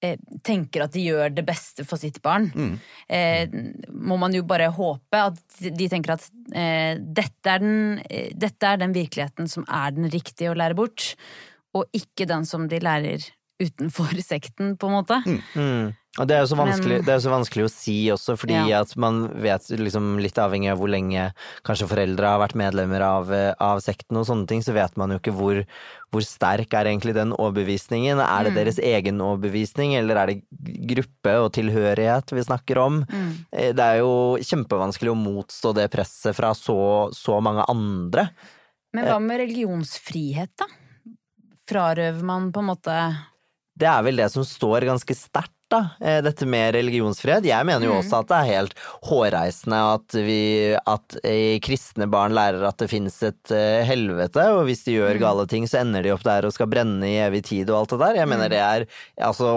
eh, 0.02 0.16
tenker 0.42 0.86
at 0.86 0.94
de 0.96 1.04
gjør 1.04 1.34
det 1.36 1.44
beste 1.46 1.84
for 1.84 2.00
sitt 2.00 2.22
barn, 2.24 2.48
Mm. 2.56 2.78
eh, 3.12 3.46
må 3.92 4.16
man 4.18 4.32
jo 4.32 4.42
bare 4.42 4.70
håpe 4.72 5.20
at 5.20 5.36
de 5.60 5.88
tenker 5.88 6.14
at 6.16 6.24
eh, 6.56 6.96
dette, 6.96 7.44
er 7.44 7.58
den, 7.60 8.00
dette 8.34 8.62
er 8.72 8.80
den 8.80 8.96
virkeligheten 8.96 9.46
som 9.52 9.68
er 9.68 9.92
den 9.92 10.08
riktige 10.08 10.48
å 10.50 10.56
lære 10.56 10.74
bort, 10.80 11.12
og 11.76 11.84
ikke 11.92 12.26
den 12.26 12.44
som 12.48 12.66
de 12.68 12.80
lærer 12.80 13.28
utenfor 13.62 14.14
sekten, 14.22 14.76
på 14.76 14.88
en 14.90 14.96
måte. 15.00 15.18
Mm. 15.54 15.92
Og 16.20 16.28
det 16.28 16.34
er 16.36 16.42
jo 16.42 16.48
så 16.50 16.56
vanskelig, 16.58 16.96
Men- 16.98 17.04
det 17.06 17.14
så 17.24 17.30
vanskelig 17.32 17.64
å 17.64 17.70
si 17.72 17.94
også, 18.12 18.34
fordi 18.36 18.68
Ja. 18.68 18.80
at 18.82 18.94
man 18.98 19.28
vet 19.40 19.62
liksom 19.70 20.20
litt 20.20 20.34
avhengig 20.36 20.70
av 20.70 20.78
hvor 20.78 20.90
lenge 20.92 21.32
kanskje 21.64 21.88
foreldre 21.88 22.20
har 22.28 22.38
vært 22.38 22.54
medlemmer 22.54 23.00
av, 23.00 23.32
eh, 23.32 23.54
av 23.58 23.80
sekten 23.80 24.18
og 24.18 24.26
sånne 24.26 24.46
ting, 24.46 24.60
så 24.60 24.74
vet 24.74 24.94
man 24.98 25.08
jo 25.08 25.18
ikke 25.18 25.32
hvor, 25.32 25.64
hvor 26.12 26.20
sterk 26.20 26.74
er 26.74 26.84
egentlig 26.84 27.14
den 27.14 27.32
overbevisningen. 27.32 28.20
Er 28.20 28.44
det 28.44 28.52
Mm. 28.52 28.56
deres 28.56 28.78
egen 28.78 29.18
overbevisning, 29.20 29.94
eller 29.96 30.16
er 30.18 30.26
det 30.26 30.42
gruppe 30.86 31.32
og 31.46 31.52
tilhørighet 31.54 32.28
vi 32.30 32.42
snakker 32.44 32.76
om? 32.76 33.06
Mm. 33.06 33.46
Eh, 33.50 33.72
Det 33.72 33.80
er 33.80 33.98
jo 34.00 34.36
kjempevanskelig 34.36 35.08
å 35.08 35.16
motstå 35.16 35.74
det 35.74 35.90
presset 35.90 36.34
fra 36.34 36.52
så, 36.52 37.08
så 37.14 37.40
mange 37.40 37.64
andre. 37.70 38.28
Men 38.92 39.06
hva 39.06 39.18
med 39.18 39.40
religionsfrihet, 39.40 40.50
da? 40.58 40.66
Frarøver 41.66 42.22
man 42.22 42.52
på 42.52 42.58
en 42.58 42.66
måte 42.66 43.16
Det 43.78 43.88
er 43.88 44.02
vel 44.04 44.20
det 44.20 44.28
som 44.34 44.44
står 44.46 44.88
ganske 44.90 45.16
sterkt, 45.16 45.56
da. 45.72 45.80
eh, 46.00 46.20
Dette 46.24 46.46
med 46.46 46.74
religionsfrihet. 46.76 47.44
Jeg 47.48 47.66
mener 47.66 47.86
jo 47.88 47.94
Mm. 47.96 48.00
også 48.02 48.20
at 48.20 48.28
det 48.30 48.36
er 48.38 48.50
helt 48.52 48.74
hårreisende 49.08 49.78
at 49.94 50.16
vi 50.26 50.38
At 50.86 51.16
eh, 51.24 51.58
kristne 51.64 52.06
barn 52.12 52.32
lærer 52.36 52.62
at 52.68 52.76
det 52.78 52.90
finnes 52.92 53.16
et 53.26 53.50
eh, 53.54 53.82
helvete, 53.88 54.44
og 54.52 54.66
hvis 54.68 54.84
de 54.86 54.96
gjør 54.98 55.16
Mm. 55.16 55.20
gale 55.24 55.46
ting, 55.48 55.64
så 55.66 55.80
ender 55.82 56.02
de 56.04 56.12
opp 56.14 56.22
der 56.26 56.44
og 56.46 56.52
skal 56.54 56.66
brenne 56.70 57.04
i 57.08 57.16
evig 57.24 57.42
tid 57.48 57.70
og 57.70 57.80
alt 57.82 57.90
det 57.96 57.98
der. 58.04 58.14
Jeg 58.22 58.28
mener 58.28 58.48
Mm. 58.48 58.54
det 58.54 58.62
er 58.62 58.86
Altså 59.22 59.48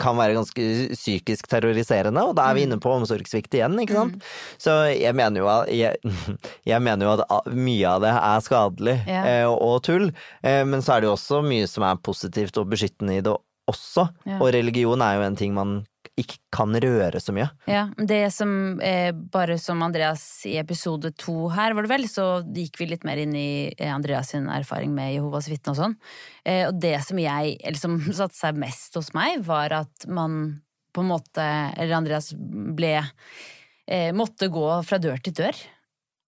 kan 0.00 0.16
være 0.18 0.34
ganske 0.38 0.64
psykisk 0.94 1.48
terroriserende, 1.50 2.22
og 2.22 2.34
da 2.38 2.48
er 2.50 2.54
vi 2.58 2.64
inne 2.66 2.78
på 2.82 2.92
omsorgssvikt 2.94 3.54
igjen, 3.58 3.76
ikke 3.82 3.96
sant. 3.96 4.22
Så 4.60 4.74
jeg 4.96 5.14
mener 5.18 5.42
jo 5.42 5.48
at 5.50 5.68
jeg, 5.74 5.96
jeg 6.72 6.82
mener 6.84 7.06
jo 7.06 7.12
at 7.18 7.50
mye 7.52 7.86
av 7.90 8.00
det 8.04 8.14
er 8.14 8.40
skadelig 8.46 8.96
Ja. 9.10 9.48
og 9.50 9.82
tull, 9.86 10.10
men 10.42 10.80
så 10.84 10.96
er 10.96 11.00
det 11.04 11.10
jo 11.10 11.16
også 11.16 11.42
mye 11.46 11.68
som 11.70 11.84
er 11.84 11.96
positivt 12.02 12.56
og 12.60 12.70
beskyttende 12.72 13.18
i 13.18 13.24
det 13.24 13.36
også. 13.70 14.08
Ja. 14.28 14.40
Og 14.40 14.52
religion 14.56 15.02
er 15.04 15.18
jo 15.18 15.24
en 15.26 15.38
ting 15.38 15.56
man 15.56 15.80
ikke 16.20 16.38
kan 16.52 16.74
røre 16.82 17.20
så 17.22 17.32
mye. 17.34 17.46
Ja, 17.70 17.86
det 17.96 18.22
som 18.34 18.80
eh, 18.84 19.10
Bare 19.12 19.56
som 19.60 19.82
Andreas 19.84 20.24
i 20.48 20.56
episode 20.60 21.12
to 21.20 21.48
her, 21.54 21.74
var 21.76 21.86
det 21.86 21.92
vel, 21.92 22.06
så 22.10 22.26
gikk 22.44 22.80
vi 22.80 22.90
litt 22.90 23.06
mer 23.08 23.20
inn 23.22 23.34
i 23.36 23.70
eh, 23.72 23.92
Andreas 23.92 24.32
sin 24.34 24.48
erfaring 24.50 24.92
med 24.96 25.14
Jehovas 25.14 25.48
vitne 25.50 25.74
og 25.74 25.80
sånn. 25.80 25.96
Eh, 26.44 26.66
og 26.68 26.80
det 26.82 26.96
som 27.06 27.20
jeg 27.20 27.56
eller 27.60 27.80
som 27.80 27.98
satte 28.20 28.36
seg 28.38 28.60
mest 28.60 28.98
hos 28.98 29.12
meg, 29.16 29.40
var 29.46 29.76
at 29.82 30.08
man 30.10 30.60
på 30.90 31.04
en 31.04 31.12
måte 31.12 31.42
Eller 31.78 32.00
Andreas 32.00 32.32
ble 32.34 32.96
eh, 32.98 34.10
Måtte 34.16 34.48
gå 34.50 34.66
fra 34.82 34.98
dør 34.98 35.20
til 35.22 35.36
dør. 35.38 35.60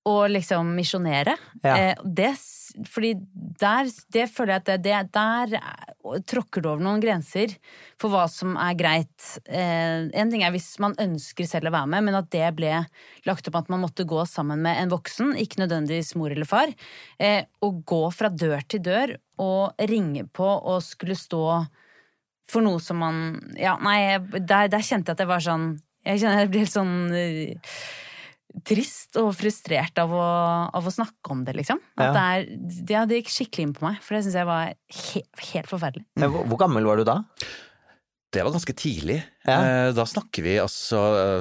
Og 0.09 0.25
liksom 0.35 0.73
misjonere. 0.75 1.37
Ja. 1.63 1.77
Eh, 1.79 1.95
det, 2.03 2.33
fordi 2.91 3.13
der 3.61 3.87
Det 4.11 4.25
føler 4.33 4.57
jeg 4.57 4.63
at 4.63 4.83
det, 4.83 5.13
Der 5.13 5.55
er- 5.61 6.21
tråkker 6.27 6.61
du 6.61 6.69
over 6.69 6.83
noen 6.83 7.01
grenser 7.01 7.53
for 7.97 8.11
hva 8.11 8.25
som 8.29 8.57
er 8.57 8.75
greit. 8.75 9.39
Eh, 9.47 10.09
en 10.13 10.31
ting 10.31 10.43
er 10.43 10.51
hvis 10.51 10.79
man 10.81 10.95
ønsker 10.99 11.47
selv 11.47 11.69
å 11.69 11.73
være 11.77 11.87
med, 11.87 12.05
men 12.05 12.15
at 12.19 12.29
det 12.31 12.57
ble 12.57 12.85
lagt 13.25 13.47
opp 13.47 13.55
at 13.61 13.69
man 13.71 13.81
måtte 13.83 14.05
gå 14.05 14.27
sammen 14.27 14.59
med 14.61 14.77
en 14.83 14.91
voksen, 14.91 15.37
ikke 15.39 15.63
nødvendigvis 15.63 16.17
mor 16.17 16.33
eller 16.33 16.45
far, 16.45 16.67
eh, 17.21 17.45
og 17.63 17.85
gå 17.87 18.13
fra 18.13 18.29
dør 18.29 18.67
til 18.67 18.81
dør 18.81 19.17
og 19.39 19.75
ringe 19.79 20.27
på 20.33 20.43
og 20.45 20.83
skulle 20.83 21.15
stå 21.15 21.69
for 22.49 22.61
noe 22.63 22.81
som 22.81 22.99
man 22.99 23.55
Ja, 23.57 23.77
nei, 23.79 24.19
der, 24.19 24.67
der 24.69 24.83
kjente 24.83 25.13
jeg 25.13 25.15
at 25.15 25.19
det 25.23 25.29
var 25.31 25.39
sånn 25.41 25.79
Jeg 26.05 26.19
kjenner 26.19 26.41
jeg 26.43 26.51
blir 26.51 26.65
helt 26.67 26.75
sånn 26.75 27.13
eh, 27.15 27.55
trist 28.69 29.17
og 29.21 29.33
frustrert 29.39 29.97
av 30.03 30.13
å, 30.13 30.23
av 30.77 30.87
å 30.87 30.93
snakke 30.93 31.33
om 31.35 31.43
det, 31.47 31.55
liksom. 31.59 31.81
At 31.97 32.05
Ja. 32.05 32.13
det, 32.13 32.23
er, 32.23 32.95
ja, 32.95 33.03
det 33.09 33.23
gikk 33.23 33.33
skikkelig 33.33 33.67
inn 33.69 33.75
på 33.79 33.87
meg, 33.89 34.01
for 34.05 34.15
det 34.17 34.25
syns 34.27 34.39
jeg 34.39 34.49
var 34.49 34.73
he 34.73 35.23
helt 35.53 35.71
forferdelig. 35.71 36.05
Men 36.21 36.31
hvor, 36.35 36.45
hvor 36.51 36.61
gammel 36.65 36.85
var 36.89 37.01
du 37.01 37.05
da? 37.09 37.19
Det 38.33 38.41
var 38.47 38.53
ganske 38.55 38.73
tidlig. 38.73 39.19
Ja. 39.45 39.57
Eh, 39.61 39.89
Da 39.93 40.05
snakker 40.07 40.45
vi 40.47 40.53
altså 40.63 40.97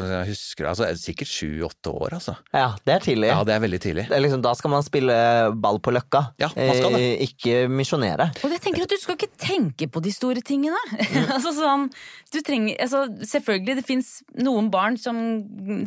Jeg 0.09 0.27
husker 0.31 0.67
altså, 0.71 0.87
sikkert 0.99 1.29
sju-åtte 1.31 1.91
år, 1.93 2.15
altså. 2.17 2.33
Ja, 2.51 2.73
det 2.85 2.93
er 2.97 3.05
tidlig. 3.05 3.29
Ja, 3.31 3.43
det 3.47 3.53
er 3.55 3.61
veldig 3.63 3.79
tidlig. 3.83 4.05
Det 4.09 4.17
er 4.17 4.23
liksom, 4.25 4.41
da 4.43 4.51
skal 4.59 4.73
man 4.73 4.83
spille 4.83 5.15
ball 5.63 5.79
på 5.79 5.93
løkka, 5.95 6.21
Ja, 6.41 6.49
man 6.57 6.73
skal 6.75 6.97
det. 6.97 7.01
eh, 7.01 7.23
ikke 7.29 7.61
misjonere. 7.71 8.27
Og 8.43 8.51
jeg 8.51 8.61
tenker 8.65 8.83
at 8.83 8.89
du 8.91 8.97
skal 8.99 9.15
ikke 9.15 9.31
tenke 9.39 9.87
på 9.87 10.01
de 10.03 10.11
store 10.11 10.41
tingene. 10.43 10.81
altså 11.35 11.53
sånn, 11.55 11.87
du 12.33 12.41
trenger, 12.41 12.75
altså 12.83 13.05
Selvfølgelig, 13.23 13.77
det 13.79 13.85
fins 13.87 14.11
noen 14.41 14.67
barn 14.73 14.97
som 14.99 15.21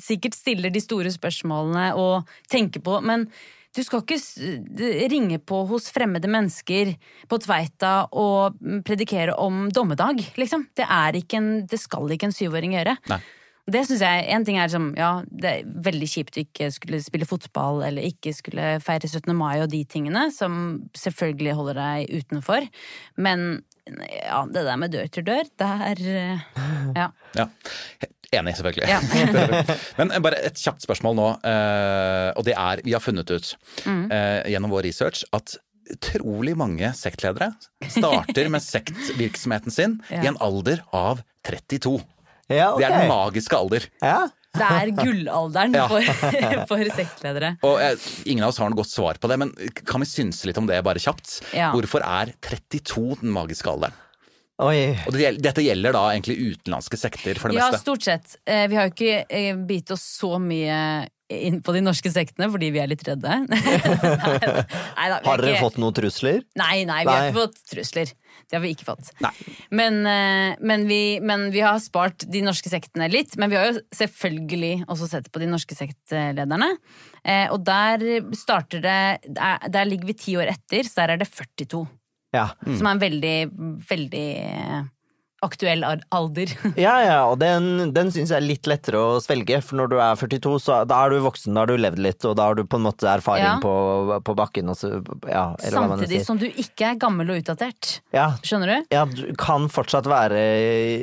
sikkert 0.01 0.39
stiller 0.39 0.72
de 0.72 0.81
store 0.81 1.12
spørsmålene 1.12 1.90
og 2.01 2.24
tenker 2.48 2.81
på, 2.85 3.01
men 3.05 3.28
du 3.74 3.82
skal 3.84 4.02
ikke 4.05 5.09
ringe 5.10 5.38
på 5.42 5.64
hos 5.70 5.90
fremmede 5.94 6.30
mennesker 6.30 6.94
på 7.30 7.38
Tveita 7.42 7.94
og 8.12 8.59
predikere 8.86 9.34
om 9.40 9.66
dommedag, 9.74 10.22
liksom. 10.40 10.68
Det, 10.76 10.86
er 10.86 11.18
ikke 11.18 11.40
en, 11.40 11.51
det 11.70 11.80
skal 11.82 12.14
ikke 12.14 12.30
en 12.30 12.36
syvåring 12.36 12.76
gjøre. 12.76 12.96
Nei. 13.10 13.22
Det 13.64 13.80
synes 13.88 14.02
jeg, 14.05 14.24
En 14.28 14.44
ting 14.44 14.59
er 14.59 14.68
liksom, 14.68 14.90
ja, 14.98 15.10
det 15.24 15.51
er 15.51 15.68
veldig 15.86 16.09
kjipt 16.10 16.36
å 16.36 16.42
ikke 16.42 16.66
skulle 16.74 17.01
spille 17.01 17.28
fotball 17.28 17.80
eller 17.86 18.05
ikke 18.05 18.34
skulle 18.36 18.74
feire 18.84 19.09
17. 19.09 19.32
mai 19.36 19.62
og 19.62 19.70
de 19.72 19.80
tingene, 19.88 20.26
som 20.36 20.82
selvfølgelig 20.92 21.55
holder 21.56 21.80
deg 21.80 22.12
utenfor. 22.20 22.68
Men 23.16 23.64
ja, 23.88 24.42
det 24.52 24.66
der 24.68 24.80
med 24.80 24.92
dør 24.92 25.09
til 25.12 25.24
dør, 25.24 25.48
det 25.60 25.70
er 25.88 26.05
Ja. 26.94 27.09
Ja. 27.40 27.48
Enig, 28.32 28.55
selvfølgelig. 28.56 28.88
Ja. 28.88 29.01
Men 29.98 30.12
eh, 30.14 30.22
bare 30.24 30.38
et 30.48 30.56
kjapt 30.60 30.82
spørsmål 30.86 31.16
nå, 31.18 31.28
eh, 31.44 32.30
og 32.38 32.44
det 32.48 32.55
er 32.56 32.80
Vi 32.86 32.92
har 32.96 33.01
funnet 33.05 33.30
ut 33.30 33.55
Mm. 33.84 34.06
eh, 34.12 34.42
gjennom 34.52 34.70
vår 34.72 34.82
research 34.88 35.24
at 35.36 35.56
utrolig 35.92 36.55
mange 36.56 36.88
sektledere 36.96 37.51
starter 37.92 38.48
med 38.48 38.62
sektvirksomheten 38.64 39.70
sin 39.74 39.98
Ja. 40.10 40.22
i 40.22 40.30
en 40.30 40.38
alder 40.40 40.80
av 40.96 41.20
32. 41.44 41.98
Ja, 42.48 42.70
okay. 42.72 42.80
Det 42.80 42.88
er 42.88 42.98
den 43.02 43.09
magiske 43.12 43.56
alder. 43.59 43.84
Ja. 44.01 44.22
Det 44.55 44.62
er 44.70 44.90
gullalderen 44.96 45.74
Ja. 45.80 45.88
for, 45.90 46.05
for 46.70 46.90
sektledere. 46.94 47.56
Og 47.66 47.80
jeg, 47.82 47.98
Ingen 48.30 48.44
av 48.46 48.52
oss 48.52 48.60
har 48.62 48.70
noe 48.70 48.78
godt 48.78 48.92
svar 48.92 49.18
på 49.20 49.28
det, 49.28 49.38
men 49.42 49.51
kan 49.84 50.01
vi 50.05 50.06
synse 50.09 50.46
litt 50.48 50.60
om 50.60 50.68
det 50.70 50.78
bare 50.86 51.02
kjapt? 51.02 51.40
Ja. 51.56 51.72
Hvorfor 51.74 52.05
er 52.06 52.30
32 52.46 53.18
den 53.24 53.32
magiske 53.34 53.68
alderen? 53.72 53.96
Oi. 54.62 54.93
Og 55.09 55.16
det, 55.16 55.32
dette 55.43 55.64
gjelder 55.64 55.97
da 55.97 56.05
egentlig 56.12 56.36
utenlandske 56.55 56.98
sekter 57.01 57.40
for 57.43 57.51
det 57.51 57.59
Ja, 57.59 57.70
meste. 57.72 57.82
stort 57.82 58.02
sett. 58.06 58.36
Eh, 58.47 58.68
Vi 58.70 58.76
har 58.78 58.86
jo 58.86 58.94
ikke 58.94 59.24
eh, 59.28 59.56
bitt 59.66 59.90
oss 59.90 60.05
så 60.20 60.36
mye 60.39 61.09
inn 61.35 61.56
på 61.64 61.72
de 61.74 61.81
norske 61.81 62.10
sektene 62.12 62.47
fordi 62.52 62.68
vi 62.70 62.78
er 62.78 62.86
litt 62.86 63.02
redde. 63.09 63.26
Neida, 63.51 64.60
vi 64.60 65.02
er 65.09 65.14
Har 65.24 65.40
dere 65.40 65.55
ikke- 65.56 65.62
fått 65.64 65.78
noen 65.82 65.94
trusler? 65.97 66.43
Nei, 66.60 66.85
nei, 66.86 67.01
vi 67.02 67.10
har 67.10 67.31
ikke 67.31 67.39
fått 67.40 67.59
trusler. 67.72 68.12
Det 68.44 68.55
har 68.59 68.62
vi 68.62 68.70
ikke 68.76 68.86
fått. 68.86 69.10
Men, 69.74 69.98
eh, 70.06 70.55
men, 70.60 70.86
vi, 70.86 71.18
men 71.24 71.48
vi 71.51 71.64
har 71.64 71.81
spart 71.82 72.26
de 72.31 72.43
norske 72.44 72.70
sektene 72.70 73.09
litt. 73.10 73.35
Men 73.40 73.51
vi 73.51 73.56
har 73.59 73.72
jo 73.72 73.81
selvfølgelig 73.97 74.85
også 74.86 75.09
sett 75.16 75.32
på 75.35 75.43
de 75.43 75.51
norske 75.51 75.74
sektlederne. 75.74 76.70
Eh, 77.24 77.48
og 77.51 77.64
der 77.66 78.05
starter 78.36 78.85
det 78.85 79.32
Der, 79.35 79.59
der 79.72 79.85
ligger 79.89 80.06
vi 80.12 80.18
ti 80.20 80.36
år 80.39 80.52
etter, 80.55 80.85
så 80.86 81.02
der 81.02 81.16
er 81.16 81.22
det 81.24 81.31
42. 81.32 81.86
Ja. 82.35 82.48
Som 82.66 82.89
er 82.89 82.97
en 82.97 83.02
veldig, 83.02 83.36
veldig 83.89 84.27
eh, 84.43 84.81
aktuell 85.44 85.84
alder. 85.86 86.52
Ja, 86.84 86.94
ja, 87.04 87.18
og 87.30 87.38
den, 87.40 87.92
den 87.94 88.10
syns 88.14 88.32
jeg 88.32 88.38
er 88.40 88.46
litt 88.46 88.66
lettere 88.70 88.98
å 88.98 89.20
svelge, 89.22 89.60
for 89.64 89.78
når 89.78 89.92
du 89.92 89.96
er 90.02 90.16
42, 90.18 90.54
så 90.64 90.80
da 90.88 91.02
er 91.06 91.14
du 91.14 91.20
voksen, 91.24 91.54
da 91.54 91.62
har 91.64 91.70
du 91.70 91.76
levd 91.80 92.00
litt, 92.02 92.24
og 92.28 92.34
da 92.38 92.48
har 92.50 92.58
du 92.58 92.64
på 92.66 92.80
en 92.80 92.86
måte 92.88 93.08
erfaring 93.10 93.44
Ja. 93.44 93.54
på, 93.62 93.74
på 94.24 94.34
bakken, 94.38 94.68
og 94.72 94.76
så, 94.80 94.90
ja, 95.28 95.44
eller 95.62 95.76
hva 95.78 95.84
man 95.88 95.98
Samtidig 96.00 96.18
sier. 96.20 96.26
som 96.26 96.40
du 96.40 96.46
ikke 96.48 96.88
er 96.92 96.98
gammel 97.02 97.30
og 97.34 97.40
utdatert. 97.42 97.98
Ja. 98.14 98.30
Skjønner 98.44 98.72
du? 98.72 98.88
Ja, 98.94 99.04
du 99.10 99.22
kan 99.38 99.68
fortsatt 99.72 100.06
være 100.10 100.40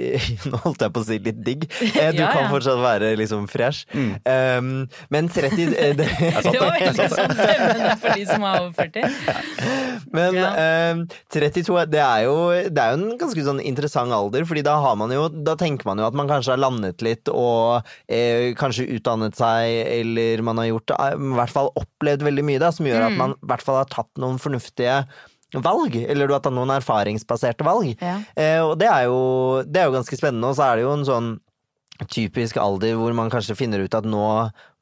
Nå 0.51 0.59
holdt 0.65 0.81
jeg 0.85 0.93
på 0.95 1.01
å 1.03 1.07
si 1.07 1.19
litt 1.21 1.41
digg. 1.45 1.67
Eh, 2.01 2.11
Du 2.15 2.21
Ja, 2.23 2.31
kan 2.33 2.47
fortsatt 2.51 2.79
være 2.81 3.11
liksom 3.19 3.45
fresh. 3.51 3.83
Um, 3.93 4.87
men 5.13 5.27
30 5.29 5.73
eh, 5.75 5.91
det, 5.97 6.07
Det 6.47 6.53
var 6.57 6.71
veldig 6.79 7.07
sånn 7.11 7.33
dømmende 7.35 7.95
for 8.01 8.15
de 8.17 8.25
som 8.29 8.45
er 8.47 8.59
over 8.61 8.73
40. 8.77 10.05
Men 10.15 10.37
um, 10.39 11.03
32, 11.33 11.85
det 11.91 11.99
er, 12.01 12.23
jo, 12.27 12.35
det 12.71 12.81
er 12.83 12.95
jo 12.95 12.99
en 13.11 13.19
ganske 13.19 13.43
sånn 13.45 13.59
interessant 13.63 14.11
alder, 14.15 14.30
fordi 14.47 14.63
da 14.63 14.77
har 14.81 14.95
man 14.99 15.11
jo 15.13 15.27
Da 15.29 15.53
tenker 15.59 15.85
man 15.85 15.99
jo 16.01 16.05
at 16.07 16.15
man 16.17 16.27
kanskje 16.29 16.53
har 16.55 16.61
landet 16.63 17.01
litt 17.05 17.27
og 17.31 17.83
eh, 18.07 18.53
kanskje 18.59 18.87
utdannet 18.97 19.35
seg, 19.35 19.67
eller 19.99 20.41
man 20.47 20.57
har 20.57 20.69
gjort 20.71 20.93
eh, 20.95 21.13
I 21.17 21.35
hvert 21.37 21.53
fall 21.53 21.69
opplevd 21.75 22.23
veldig 22.23 22.45
mye, 22.47 22.59
da, 22.63 22.71
som 22.71 22.85
gjør 22.87 23.05
at 23.09 23.11
Mm. 23.11 23.17
man 23.17 23.31
i 23.35 23.45
hvert 23.51 23.61
fall 23.67 23.75
har 23.81 23.89
tatt 23.91 24.09
noen 24.21 24.39
fornuftige 24.39 25.01
valg, 25.51 25.95
eller 26.07 26.27
du 26.27 26.33
har 26.33 26.39
tatt 26.39 26.53
noen 26.55 26.71
erfaringsbaserte 26.77 27.65
valg. 27.67 27.89
Ja. 27.99 28.17
Eh, 28.39 28.61
og 28.63 28.77
det 28.79 28.87
er, 28.87 29.09
jo, 29.11 29.17
det 29.67 29.81
er 29.81 29.89
jo 29.89 29.97
ganske 29.97 30.15
spennende, 30.15 30.47
og 30.47 30.55
så 30.55 30.69
er 30.71 30.79
det 30.79 30.85
jo 30.85 30.93
en 30.95 31.03
sånn 31.07 31.31
typisk 32.09 32.57
alder 32.57 32.95
hvor 32.97 33.13
man 33.17 33.29
kanskje 33.31 33.55
finner 33.57 33.83
ut 33.83 33.95
at 33.95 34.07
nå, 34.09 34.25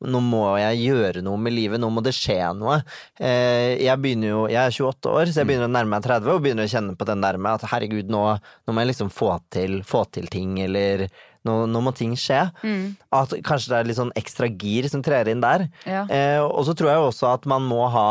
nå 0.07 0.21
må 0.23 0.43
jeg 0.61 0.81
gjøre 0.85 1.23
noe 1.25 1.39
med 1.41 1.55
livet, 1.55 1.81
nå 1.81 1.89
må 1.91 2.03
det 2.05 2.13
skje 2.15 2.37
noe. 2.57 2.79
Eh, 3.19 3.75
jeg 3.83 3.99
begynner 4.01 4.31
jo, 4.31 4.43
jeg 4.51 4.61
er 4.61 4.75
28 4.75 5.11
år, 5.11 5.31
så 5.31 5.41
jeg 5.41 5.49
begynner 5.49 5.69
å 5.69 5.73
nærme 5.73 5.97
meg 5.97 6.05
30 6.07 6.31
og 6.33 6.43
begynner 6.45 6.67
å 6.69 6.71
kjenne 6.71 6.95
på 6.99 7.07
den 7.09 7.23
der 7.25 7.39
med 7.41 7.59
at 7.59 7.67
herregud, 7.73 8.11
nå, 8.13 8.23
nå 8.39 8.75
må 8.75 8.85
jeg 8.85 8.91
liksom 8.93 9.11
få 9.13 9.33
til, 9.53 9.81
få 9.87 10.05
til 10.15 10.29
ting, 10.31 10.57
eller 10.63 11.07
nå, 11.47 11.61
nå 11.71 11.83
må 11.83 11.95
ting 11.95 12.15
skje. 12.19 12.45
Mm. 12.63 12.85
At 13.15 13.35
kanskje 13.47 13.73
det 13.73 13.79
er 13.79 13.89
litt 13.91 13.99
sånn 13.99 14.15
ekstra 14.19 14.51
gir 14.51 14.89
som 14.91 15.03
trer 15.05 15.31
inn 15.31 15.43
der. 15.43 15.67
Ja. 15.89 16.05
Eh, 16.07 16.39
og 16.43 16.63
så 16.67 16.77
tror 16.77 16.93
jeg 16.93 17.09
også 17.11 17.33
at 17.33 17.49
man 17.49 17.67
må 17.67 17.83
ha 17.91 18.09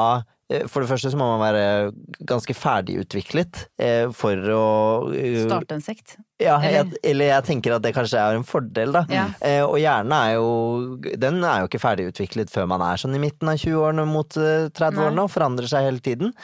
eh, 0.52 0.68
for 0.68 0.84
det 0.84 0.92
første 0.92 1.12
så 1.12 1.20
må 1.20 1.32
man 1.32 1.44
være 1.46 1.66
ganske 2.28 2.56
ferdigutviklet 2.56 3.68
for 4.16 4.52
å 4.52 4.64
Starte 5.48 5.78
en 5.78 5.84
sekt. 5.84 6.18
Ja, 6.38 6.56
Eller- 6.62 6.76
jeg, 6.78 7.00
eller 7.10 7.30
jeg 7.32 7.44
tenker 7.48 7.74
at 7.74 7.82
det 7.82 7.94
kanskje 7.96 8.20
er 8.22 8.36
en 8.38 8.44
fordel, 8.46 8.92
da. 8.94 9.04
Ja. 9.10 9.24
Eh, 9.42 9.62
og 9.64 9.74
hjernen 9.82 10.12
er 10.14 10.34
jo 10.36 10.96
Den 11.18 11.42
er 11.42 11.64
jo 11.64 11.66
ikke 11.68 11.80
ferdigutviklet 11.82 12.52
før 12.52 12.68
man 12.70 12.84
er 12.86 12.96
sånn 13.00 13.16
i 13.16 13.22
midten 13.22 13.50
av 13.50 13.58
20-årene 13.58 14.06
mot 14.06 14.36
eh, 14.38 14.68
30-årene, 14.70 15.24
og 15.24 15.32
forandrer 15.34 15.66
seg 15.70 15.88
hele 15.88 15.98
tiden. 16.04 16.34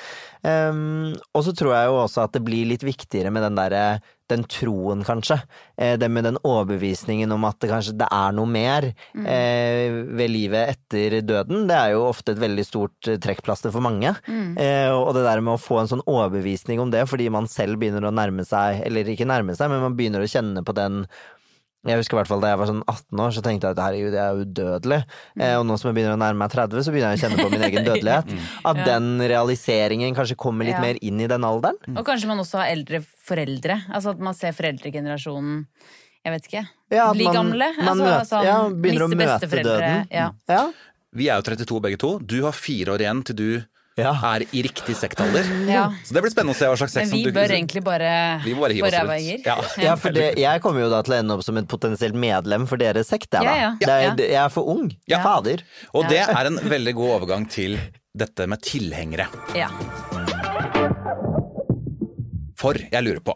Um, 0.44 1.14
og 1.32 1.44
så 1.46 1.54
tror 1.56 1.72
jeg 1.72 1.86
jo 1.88 1.94
også 2.02 2.24
at 2.26 2.34
det 2.36 2.42
blir 2.44 2.66
litt 2.68 2.82
viktigere 2.84 3.30
med 3.32 3.46
den 3.46 3.54
derre 3.56 3.84
den 4.32 4.44
troen, 4.48 5.02
kanskje. 5.04 5.36
Eh, 5.76 5.96
det 6.00 6.08
med 6.10 6.24
den 6.24 6.38
overbevisningen 6.48 7.32
om 7.34 7.44
at 7.44 7.58
det 7.60 7.68
kanskje 7.70 7.92
det 8.00 8.08
er 8.10 8.32
noe 8.32 8.46
mer 8.48 8.86
Mm. 9.14 9.26
eh, 9.26 9.98
ved 10.16 10.30
livet 10.30 10.68
etter 10.76 11.20
døden. 11.22 11.66
Det 11.68 11.76
er 11.76 11.90
jo 11.92 12.06
ofte 12.08 12.32
et 12.32 12.40
veldig 12.40 12.64
stort 12.66 13.08
eh, 13.08 13.16
trekkplaster 13.18 13.70
for 13.70 13.80
mange. 13.84 14.14
Mm. 14.26 14.56
Eh, 14.58 14.90
og 14.90 15.12
det 15.14 15.24
der 15.26 15.40
med 15.44 15.54
å 15.54 15.60
få 15.60 15.80
en 15.82 15.90
sånn 15.92 16.04
overbevisning 16.06 16.80
om 16.80 16.90
det 16.90 17.04
fordi 17.08 17.28
man 17.30 17.46
selv 17.46 17.78
begynner 17.78 18.08
å 18.08 18.14
nærme 18.14 18.44
seg, 18.48 18.80
eller 18.86 19.04
ikke 19.04 19.28
nærme 19.28 19.54
seg, 19.56 19.68
men 19.70 19.80
man 19.84 19.96
begynner 19.96 20.24
å 20.24 20.30
kjenne 20.30 20.64
på 20.64 20.74
den 20.74 21.04
jeg 21.86 21.98
husker 22.00 22.16
i 22.16 22.18
hvert 22.20 22.28
fall 22.30 22.40
Da 22.40 22.48
jeg 22.52 22.58
var 22.58 22.66
sånn 22.70 22.82
18 22.86 23.20
år, 23.20 23.30
så 23.36 23.42
tenkte 23.44 23.66
jeg 23.68 23.76
at 23.76 23.82
herregud, 23.84 24.14
jeg 24.14 24.24
er 24.24 24.40
udødelig. 24.44 25.00
Eh, 25.40 25.54
og 25.58 25.66
nå 25.66 25.76
som 25.78 25.88
jeg 25.90 25.96
begynner 25.98 26.16
å 26.16 26.20
nærme 26.22 26.38
meg 26.44 26.50
30, 26.54 26.82
så 26.86 26.92
begynner 26.94 27.14
jeg 27.14 27.20
å 27.20 27.22
kjenne 27.24 27.42
på 27.44 27.50
min 27.52 27.66
egen 27.68 27.84
dødelighet. 27.90 28.32
At 28.64 28.76
Ja. 28.76 28.84
den 28.84 29.18
realiseringen 29.20 30.14
kanskje 30.16 30.36
kommer 30.36 30.64
litt 30.64 30.74
Ja. 30.76 30.80
mer 30.80 30.96
inn 31.02 31.20
i 31.20 31.26
den 31.26 31.44
alderen. 31.44 31.76
Og 31.96 32.04
kanskje 32.06 32.26
man 32.30 32.38
også 32.38 32.58
har 32.62 32.72
eldre 32.72 33.02
foreldre. 33.04 33.82
Altså 33.92 34.10
at 34.10 34.18
man 34.18 34.34
ser 34.34 34.52
foreldregenerasjonen 34.52 35.66
Jeg 36.24 36.32
vet 36.32 36.46
ikke. 36.48 36.68
Ja, 36.90 37.12
bli 37.12 37.24
man- 37.24 37.34
gamle. 37.34 37.66
man 37.76 37.98
altså, 37.98 38.04
møter- 38.04 38.28
sånn, 38.30 38.44
ja, 38.44 38.68
begynner 38.70 39.04
å 39.04 39.08
møte 39.12 39.62
døden. 39.62 40.06
Ja. 40.10 40.72
Vi 41.12 41.28
er 41.28 41.36
jo 41.36 41.42
32 41.42 41.80
begge 41.82 41.98
to. 41.98 42.18
Du 42.18 42.42
har 42.42 42.52
fire 42.52 42.94
år 42.96 42.98
igjen 43.04 43.22
til 43.24 43.36
du 43.36 43.64
er 44.02 44.42
i 44.50 44.62
riktig 44.66 44.96
sektalder. 44.98 45.46
Ja. 45.70 45.84
Så 46.04 46.14
det 46.16 46.22
blir 46.24 46.32
spennende 46.32 46.56
å 46.56 46.58
se 46.58 46.66
hva 46.66 46.78
slags 46.78 46.96
Men 46.96 47.06
sekt 47.06 47.14
vi 47.14 47.22
som 47.22 47.30
du 47.30 47.36
bør 47.36 47.52
egentlig 47.54 47.82
bare 47.86 48.10
Vi 48.42 48.54
må 48.56 48.64
bare 48.64 48.74
hive 48.74 48.88
oss 48.90 49.22
gir. 49.22 49.44
Ja. 49.46 49.56
Ja, 49.84 49.94
for 50.00 50.14
det, 50.16 50.26
jeg 50.40 50.62
kommer 50.64 50.82
jo 50.82 50.90
da 50.90 51.02
til 51.06 51.14
å 51.14 51.18
ende 51.20 51.36
opp 51.36 51.44
som 51.46 51.58
et 51.60 51.68
potensielt 51.70 52.18
medlem 52.18 52.66
for 52.66 52.80
deres 52.80 53.12
sekt, 53.12 53.30
jeg, 53.30 53.38
da. 53.38 53.44
Ja, 53.44 53.54
ja. 53.62 53.70
Det 53.78 53.94
er, 53.94 54.32
Jeg 54.34 54.40
er 54.42 54.50
for 54.50 54.66
ung. 54.74 54.90
Fader. 55.24 55.62
Og 55.94 56.08
det 56.10 56.24
er 56.26 56.50
en 56.50 56.58
veldig 56.58 56.94
god 56.98 57.14
overgang 57.20 57.46
til 57.50 57.78
dette 58.14 58.48
med 58.50 58.62
tilhengere. 58.66 59.28
Ja. 59.54 59.70
For 62.58 62.78
jeg 62.78 63.02
lurer 63.04 63.22
på 63.24 63.34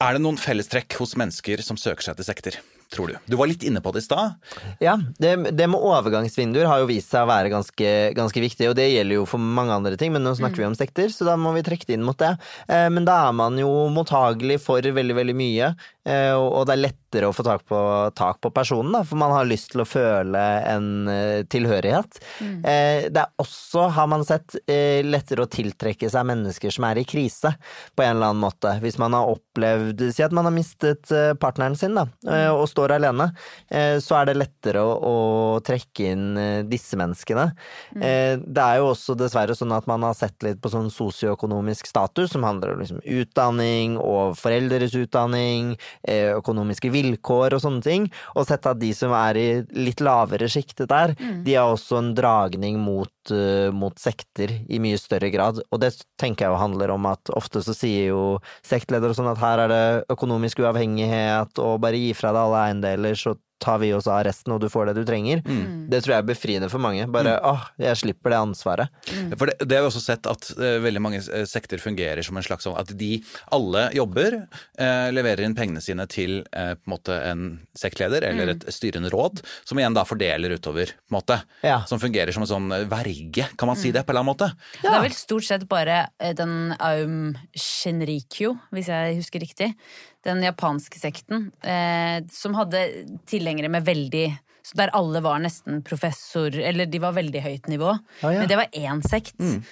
Er 0.00 0.16
det 0.16 0.22
noen 0.24 0.38
fellestrekk 0.40 0.96
hos 1.00 1.16
mennesker 1.20 1.60
som 1.64 1.76
søker 1.80 2.08
seg 2.08 2.16
til 2.20 2.28
sekter, 2.28 2.60
tror 2.90 3.12
du? 3.12 3.16
Du 3.30 3.36
var 3.38 3.50
litt 3.50 3.62
inne 3.66 3.82
på 3.84 3.92
det 3.94 4.02
i 4.02 4.06
stad. 4.06 4.34
Ja, 4.82 4.96
det, 5.22 5.36
det 5.56 5.68
med 5.70 5.78
overgangsvinduer 5.78 6.66
har 6.66 6.82
jo 6.82 6.88
vist 6.90 7.12
seg 7.12 7.24
å 7.24 7.30
være 7.30 7.52
ganske, 7.52 7.92
ganske 8.18 8.42
viktig, 8.42 8.66
og 8.70 8.76
det 8.78 8.88
gjelder 8.90 9.20
jo 9.20 9.28
for 9.30 9.42
mange 9.42 9.76
andre 9.76 9.98
ting, 10.00 10.12
men 10.14 10.26
nå 10.26 10.34
snakker 10.38 10.62
vi 10.62 10.68
om 10.68 10.76
sekter, 10.78 11.12
så 11.14 11.28
da 11.28 11.36
må 11.38 11.54
vi 11.54 11.64
trekke 11.66 11.86
det 11.86 11.98
inn 11.98 12.06
mot 12.06 12.18
det. 12.18 12.34
Eh, 12.66 12.88
men 12.90 13.06
da 13.06 13.20
er 13.28 13.36
man 13.38 13.58
jo 13.60 13.70
mottagelig 13.94 14.60
for 14.64 14.82
veldig, 14.82 15.16
veldig 15.20 15.36
mye, 15.38 15.70
eh, 16.08 16.32
og, 16.34 16.48
og 16.48 16.66
det 16.66 16.74
er 16.76 16.82
lettere 16.88 17.30
å 17.30 17.34
få 17.34 17.46
tak 17.46 17.64
på, 17.70 17.78
tak 18.18 18.40
på 18.42 18.52
personen, 18.54 18.92
da, 18.94 19.04
for 19.06 19.22
man 19.22 19.34
har 19.34 19.46
lyst 19.46 19.70
til 19.72 19.84
å 19.84 19.88
føle 19.88 20.42
en 20.70 20.90
eh, 21.10 21.44
tilhørighet. 21.50 22.20
Eh, 22.42 23.06
det 23.10 23.22
er 23.22 23.30
også, 23.42 23.86
har 23.94 24.10
man 24.10 24.26
sett, 24.26 24.58
eh, 24.66 25.00
lettere 25.06 25.46
å 25.46 25.50
tiltrekke 25.50 26.10
seg 26.10 26.26
mennesker 26.26 26.74
som 26.74 26.86
er 26.90 27.02
i 27.02 27.06
krise, 27.06 27.54
på 27.94 28.02
en 28.06 28.16
eller 28.16 28.32
annen 28.32 28.42
måte. 28.42 28.74
Hvis 28.82 28.98
man 28.98 29.14
har 29.14 29.30
opplevd, 29.30 30.08
si 30.10 30.26
at 30.26 30.34
man 30.34 30.50
har 30.50 30.54
mistet 30.58 31.10
eh, 31.14 31.32
partneren 31.38 31.78
sin, 31.78 31.94
da, 31.94 32.08
eh, 32.26 32.50
og 32.50 32.66
står 32.70 32.79
alene, 32.88 33.32
eh, 33.68 33.98
så 34.00 34.16
er 34.16 34.26
det 34.26 34.38
lettere 34.40 34.80
å, 34.80 34.96
å 34.96 35.60
trekke 35.60 36.08
inn 36.14 36.36
eh, 36.40 36.62
disse 36.64 36.96
menneskene. 36.96 37.50
Mm. 37.94 38.44
Det 38.46 38.62
er 38.64 38.78
jo 38.80 38.90
også 38.90 39.14
dessverre 39.18 39.54
sånn 39.54 39.72
at 39.76 39.86
man 39.86 40.02
har 40.02 40.14
sett 40.14 40.40
litt 40.42 40.60
på 40.62 40.70
sånn 40.72 40.88
sosioøkonomisk 40.90 41.86
status, 41.86 42.30
som 42.32 42.44
handler 42.46 42.72
om 42.72 42.80
liksom 42.80 43.00
utdanning 43.04 43.98
og 44.00 44.36
foreldres 44.40 44.94
utdanning, 44.96 45.76
eh, 46.08 46.32
økonomiske 46.36 46.90
vilkår 46.90 47.56
og 47.56 47.60
sånne 47.64 47.82
ting, 47.84 48.08
og 48.34 48.46
sett 48.48 48.66
at 48.66 48.80
de 48.80 48.92
som 48.96 49.12
er 49.12 49.36
i 49.36 49.48
litt 49.76 50.00
lavere 50.00 50.48
sjiktet 50.48 50.88
der, 50.88 51.14
Mm. 51.20 51.44
de 51.44 51.54
har 51.54 51.68
også 51.68 51.98
en 51.98 52.14
dragning 52.14 52.78
mot, 52.78 53.12
eh, 53.30 53.70
mot 53.70 53.94
sekter 53.98 54.50
i 54.70 54.78
mye 54.78 54.96
større 54.98 55.30
grad. 55.30 55.60
Og 55.72 55.80
det 55.80 56.04
tenker 56.18 56.46
jeg 56.46 56.52
jo 56.54 56.60
handler 56.62 56.90
om 56.94 57.06
at 57.06 57.20
ofte 57.34 57.60
så 57.62 57.74
sier 57.74 58.08
jo 58.08 58.38
sektledere 58.62 59.14
sånn 59.14 59.30
at 59.30 59.38
her 59.38 59.58
er 59.58 59.68
det 59.68 60.04
økonomisk 60.08 60.60
uavhengighet, 60.60 61.58
og 61.58 61.80
bare 61.80 61.98
gi 61.98 62.12
fra 62.14 62.32
deg 62.32 62.40
alle 62.40 62.62
eiendeler, 62.70 63.14
så 63.18 63.36
tar 63.60 63.76
vi 63.82 63.90
oss 63.92 64.06
av 64.08 64.22
resten, 64.24 64.54
og 64.54 64.62
du 64.62 64.70
får 64.72 64.86
det 64.88 64.92
du 64.96 65.04
trenger. 65.04 65.42
Det 65.44 65.98
tror 66.00 66.14
jeg 66.14 66.22
er 66.22 66.28
befriende 66.30 66.70
for 66.72 66.80
mange. 66.80 67.04
Bare 67.12 67.34
åh, 67.44 67.66
jeg 67.76 67.98
slipper 68.00 68.32
det 68.32 68.38
ansvaret. 68.40 68.88
For 69.36 69.50
det, 69.50 69.58
det 69.68 69.76
har 69.76 69.84
vi 69.84 69.90
også 69.90 70.00
sett 70.00 70.24
at 70.30 70.46
uh, 70.56 70.78
veldig 70.80 71.02
mange 71.04 71.18
eh, 71.20 71.44
sekter 71.44 71.76
fungerer 71.82 72.24
som 72.24 72.38
en 72.40 72.46
slags 72.46 72.64
sånn 72.64 72.78
at 72.80 72.94
de 72.96 73.18
alle 73.52 73.82
jobber, 73.92 74.38
uh, 74.80 75.10
leverer 75.12 75.44
inn 75.44 75.52
pengene 75.58 75.82
sine 75.84 76.06
til 76.08 76.38
på 76.48 76.56
en 76.56 76.94
måte 76.94 77.18
en 77.28 77.42
sektleder 77.76 78.24
eller 78.30 78.48
Mm. 78.48 78.54
et 78.56 78.72
styrende 78.72 79.10
råd, 79.12 79.42
som 79.68 79.76
igjen 79.76 79.92
da 79.94 80.06
fordeler 80.08 80.56
utover, 80.56 80.94
på 80.96 81.12
en 81.12 81.18
måte. 81.18 81.36
Ja. 81.60 81.82
Som 81.84 82.00
fungerer 82.00 82.32
som 82.32 82.46
en 82.46 82.48
sånn 82.48 82.72
verge, 82.88 83.44
kan 83.60 83.68
man 83.68 83.76
si 83.76 83.90
Mm. 83.90 83.98
det 83.98 84.06
på 84.06 84.14
en 84.14 84.16
eller 84.16 84.24
annen 84.24 84.32
måte? 84.32 84.48
Det 84.80 84.88
er 84.88 85.04
vel 85.04 85.12
stort 85.12 85.44
sett 85.44 85.68
bare 85.68 86.06
den 86.38 86.72
Aum 86.80 87.36
Shinrikyo, 87.52 88.56
hvis 88.72 88.88
jeg 88.88 89.20
husker 89.20 89.44
riktig. 89.44 89.74
Den 90.26 90.42
japanske 90.44 91.00
sekten, 91.00 91.50
eh, 91.64 92.20
som 92.30 92.54
hadde 92.58 92.82
tilhengere 93.26 93.70
med 93.72 93.86
veldig 93.86 94.38
så 94.62 94.76
Der 94.76 94.90
alle 94.92 95.22
var 95.24 95.38
nesten 95.40 95.80
professor, 95.82 96.52
eller 96.52 96.84
de 96.86 96.98
var 97.00 97.14
veldig 97.16 97.40
høyt 97.42 97.68
nivå. 97.72 97.94
Ah, 98.20 98.30
ja. 98.34 98.40
Men 98.42 98.48
det 98.50 98.58
var 98.60 98.66
én 98.76 99.00
sekt. 99.08 99.38
Mm. 99.40 99.62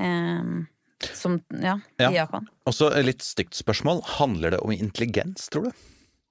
Eh, 0.00 1.10
som, 1.14 1.36
ja, 1.52 1.78
Ja. 2.00 2.10
i 2.10 2.14
Japan. 2.16 2.48
Også 2.66 2.88
et 2.96 3.04
litt 3.04 3.22
stygt 3.22 3.54
spørsmål. 3.54 4.00
Handler 4.18 4.50
det 4.56 4.60
om 4.64 4.72
intelligens, 4.72 5.48
tror 5.52 5.68
du? 5.68 5.72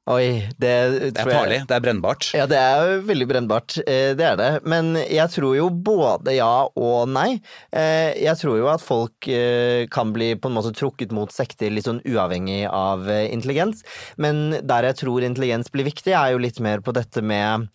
Oi, 0.07 0.47
det 0.57 1.13
Det 1.13 1.17
er 1.19 1.25
farlig. 1.27 1.57
jeg- 1.59 1.67
det 1.67 1.75
er 1.75 1.81
brennbart. 1.83 2.33
Ja, 2.33 2.45
det 2.45 2.57
er 2.57 3.01
veldig 3.01 3.27
brennbart. 3.27 3.77
Eh, 3.85 4.13
Det 4.15 4.21
er 4.21 4.35
det. 4.37 4.63
Men 4.65 4.95
jeg 4.95 5.27
tror 5.29 5.55
jo 5.57 5.69
både 5.69 6.33
ja 6.35 6.67
og 6.75 7.09
nei. 7.09 7.41
Eh, 7.73 8.13
Jeg 8.17 8.37
tror 8.37 8.57
jo 8.57 8.67
at 8.67 8.79
folk 8.81 9.27
eh, 9.27 9.85
kan 9.87 10.13
bli 10.13 10.35
på 10.35 10.45
en 10.47 10.55
måte 10.55 10.71
trukket 10.73 11.11
mot 11.11 11.29
sekter 11.29 11.69
litt 11.69 11.83
sånn 11.83 12.01
uavhengig 12.05 12.69
av 12.71 13.05
intelligens. 13.05 13.83
Men 14.17 14.51
der 14.65 14.83
jeg 14.83 14.95
tror 15.03 15.21
intelligens 15.23 15.69
blir 15.69 15.83
viktig, 15.83 16.13
er 16.13 16.31
jo 16.31 16.37
litt 16.39 16.59
mer 16.61 16.79
på 16.79 16.93
dette 16.93 17.21
med 17.21 17.67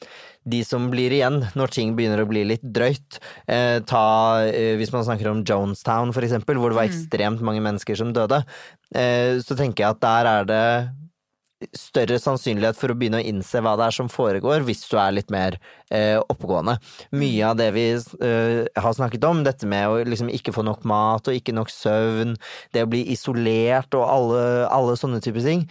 de 0.48 0.62
som 0.64 0.90
blir 0.90 1.10
igjen 1.12 1.52
når 1.54 1.70
ting 1.70 1.94
begynner 1.94 2.24
å 2.24 2.28
bli 2.28 2.44
litt 2.44 2.62
drøyt. 2.64 3.18
Eh, 3.46 3.78
ta, 3.80 4.38
eh, 4.40 4.74
hvis 4.78 4.90
man 4.92 5.04
snakker 5.04 5.30
om 5.30 5.44
Jonestown, 5.44 6.12
for 6.14 6.22
eksempel, 6.22 6.56
hvor 6.56 6.70
det 6.70 6.76
var 6.80 6.88
ekstremt 6.88 7.40
mange 7.40 7.60
mennesker 7.60 7.94
som 7.94 8.12
døde, 8.12 8.42
eh, 8.94 9.36
så 9.38 9.54
tenker 9.54 9.84
jeg 9.84 9.90
at 9.90 10.00
der 10.00 10.26
er 10.26 10.44
det 10.44 10.88
større 11.76 12.18
sannsynlighet 12.20 12.78
for 12.78 12.92
å 12.92 12.96
begynne 12.98 13.20
å 13.22 13.26
innse 13.26 13.62
hva 13.62 13.74
det 13.78 13.88
er 13.88 13.96
som 13.96 14.10
foregår, 14.12 14.64
hvis 14.66 14.84
du 14.90 14.96
er 15.00 15.16
litt 15.16 15.32
mer 15.34 15.58
eh, 15.90 16.18
oppegående. 16.20 16.78
Mye 17.16 17.50
av 17.50 17.58
det 17.60 17.68
vi 17.76 17.86
eh, 17.94 18.62
har 18.84 18.96
snakket 18.98 19.26
om, 19.28 19.42
dette 19.46 19.68
med 19.68 19.88
å 19.88 20.00
liksom 20.06 20.30
ikke 20.32 20.54
få 20.56 20.64
nok 20.66 20.86
mat 20.88 21.28
og 21.28 21.38
ikke 21.38 21.56
nok 21.56 21.72
søvn, 21.72 22.36
det 22.74 22.86
å 22.86 22.90
bli 22.90 23.04
isolert 23.14 23.94
og 23.98 24.08
alle, 24.08 24.42
alle 24.72 24.96
sånne 24.98 25.22
typer 25.24 25.46
ting, 25.46 25.66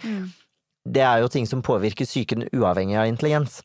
det 0.82 1.04
er 1.06 1.22
jo 1.22 1.30
ting 1.30 1.46
som 1.46 1.62
påvirker 1.62 2.08
psyken 2.08 2.48
uavhengig 2.50 2.98
av 2.98 3.10
intelligens. 3.10 3.60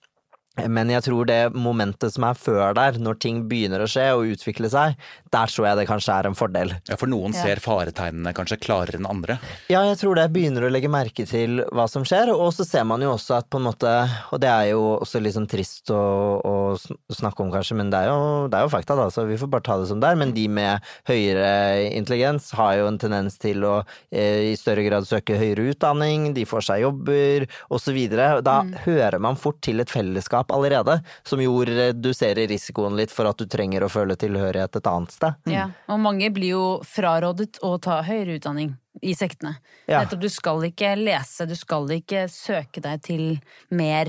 Men 0.66 0.90
jeg 0.90 1.04
tror 1.06 1.28
det 1.30 1.54
momentet 1.54 2.14
som 2.16 2.24
er 2.26 2.34
før 2.40 2.74
der, 2.78 2.98
når 2.98 3.20
ting 3.22 3.44
begynner 3.50 3.84
å 3.86 3.90
skje 3.92 4.08
og 4.18 4.26
utvikle 4.34 4.70
seg, 4.74 4.96
der 5.34 5.52
tror 5.52 5.68
jeg 5.68 5.78
det 5.78 5.86
kanskje 5.90 6.16
er 6.18 6.30
en 6.30 6.38
fordel. 6.38 6.72
Ja, 6.90 6.96
For 6.98 7.06
noen 7.12 7.36
Ja. 7.36 7.44
ser 7.44 7.62
faretegnene 7.62 8.34
kanskje 8.34 8.58
klarere 8.64 8.98
enn 8.98 9.06
andre. 9.10 9.38
Ja, 9.70 9.84
jeg 9.86 9.98
tror 10.02 10.16
det 10.18 10.32
begynner 10.34 10.66
å 10.66 10.72
legge 10.72 10.90
merke 10.90 11.28
til 11.30 11.62
hva 11.72 11.86
som 11.92 12.04
skjer, 12.08 12.32
og 12.34 12.50
så 12.56 12.66
ser 12.66 12.84
man 12.90 13.02
jo 13.06 13.12
også 13.14 13.38
at 13.38 13.50
på 13.54 13.60
en 13.62 13.68
måte, 13.68 13.92
og 14.34 14.40
det 14.42 14.50
er 14.50 14.72
jo 14.72 14.98
også 15.02 15.22
litt 15.22 15.36
sånn 15.38 15.48
trist 15.52 15.92
å, 15.94 16.02
å 16.42 17.14
snakke 17.14 17.44
om 17.46 17.52
kanskje, 17.54 17.76
men 17.78 17.92
det 17.94 18.00
er, 18.06 18.10
jo, 18.10 18.48
det 18.50 18.58
er 18.58 18.66
jo 18.66 18.74
fakta 18.74 18.96
da, 18.98 19.10
så 19.14 19.28
vi 19.28 19.38
får 19.38 19.52
bare 19.54 19.66
ta 19.68 19.78
det 19.78 19.88
som 19.92 20.00
det 20.02 20.10
er, 20.10 20.16
men 20.20 20.34
de 20.34 20.48
med 20.48 20.82
høyere 21.08 21.92
intelligens 21.98 22.50
har 22.58 22.78
jo 22.80 22.88
en 22.90 22.98
tendens 23.02 23.38
til 23.42 23.64
å 23.68 23.76
eh, 24.12 24.52
i 24.52 24.56
større 24.60 24.86
grad 24.88 25.08
søke 25.08 25.38
høyere 25.40 25.70
utdanning, 25.74 26.32
de 26.38 26.46
får 26.48 26.66
seg 26.70 26.84
jobber, 26.86 27.48
og 27.70 27.82
så 27.84 27.94
videre. 27.96 28.42
Da 28.46 28.62
hører 28.86 29.20
man 29.24 29.38
fort 29.40 29.60
til 29.66 29.82
et 29.84 29.92
fellesskap 29.92 30.47
fellesskap 30.48 30.52
allerede, 30.52 31.02
som 31.24 31.42
jo 31.42 31.64
reduserer 31.66 32.48
risikoen 32.48 32.96
litt 32.96 33.12
for 33.12 33.28
at 33.28 33.38
du 33.38 33.48
trenger 33.48 33.84
å 33.84 33.90
føle 33.90 34.16
tilhørighet 34.16 34.76
et 34.76 34.88
annet 34.88 35.12
sted. 35.12 35.34
Ja, 35.46 35.72
og 35.88 36.00
mange 36.00 36.30
blir 36.32 36.56
jo 36.56 36.82
frarådet 36.84 37.60
å 37.62 37.78
ta 37.80 38.02
høyere 38.04 38.38
utdanning 38.38 38.76
i 39.02 39.14
sektene. 39.16 39.58
Ja. 39.88 40.02
Nettopp, 40.02 40.22
du 40.22 40.30
skal 40.30 40.64
ikke 40.70 40.96
lese, 40.96 41.46
du 41.46 41.56
skal 41.56 41.88
ikke 41.92 42.28
søke 42.28 42.82
deg 42.82 43.04
til 43.04 43.40
mer 43.70 44.08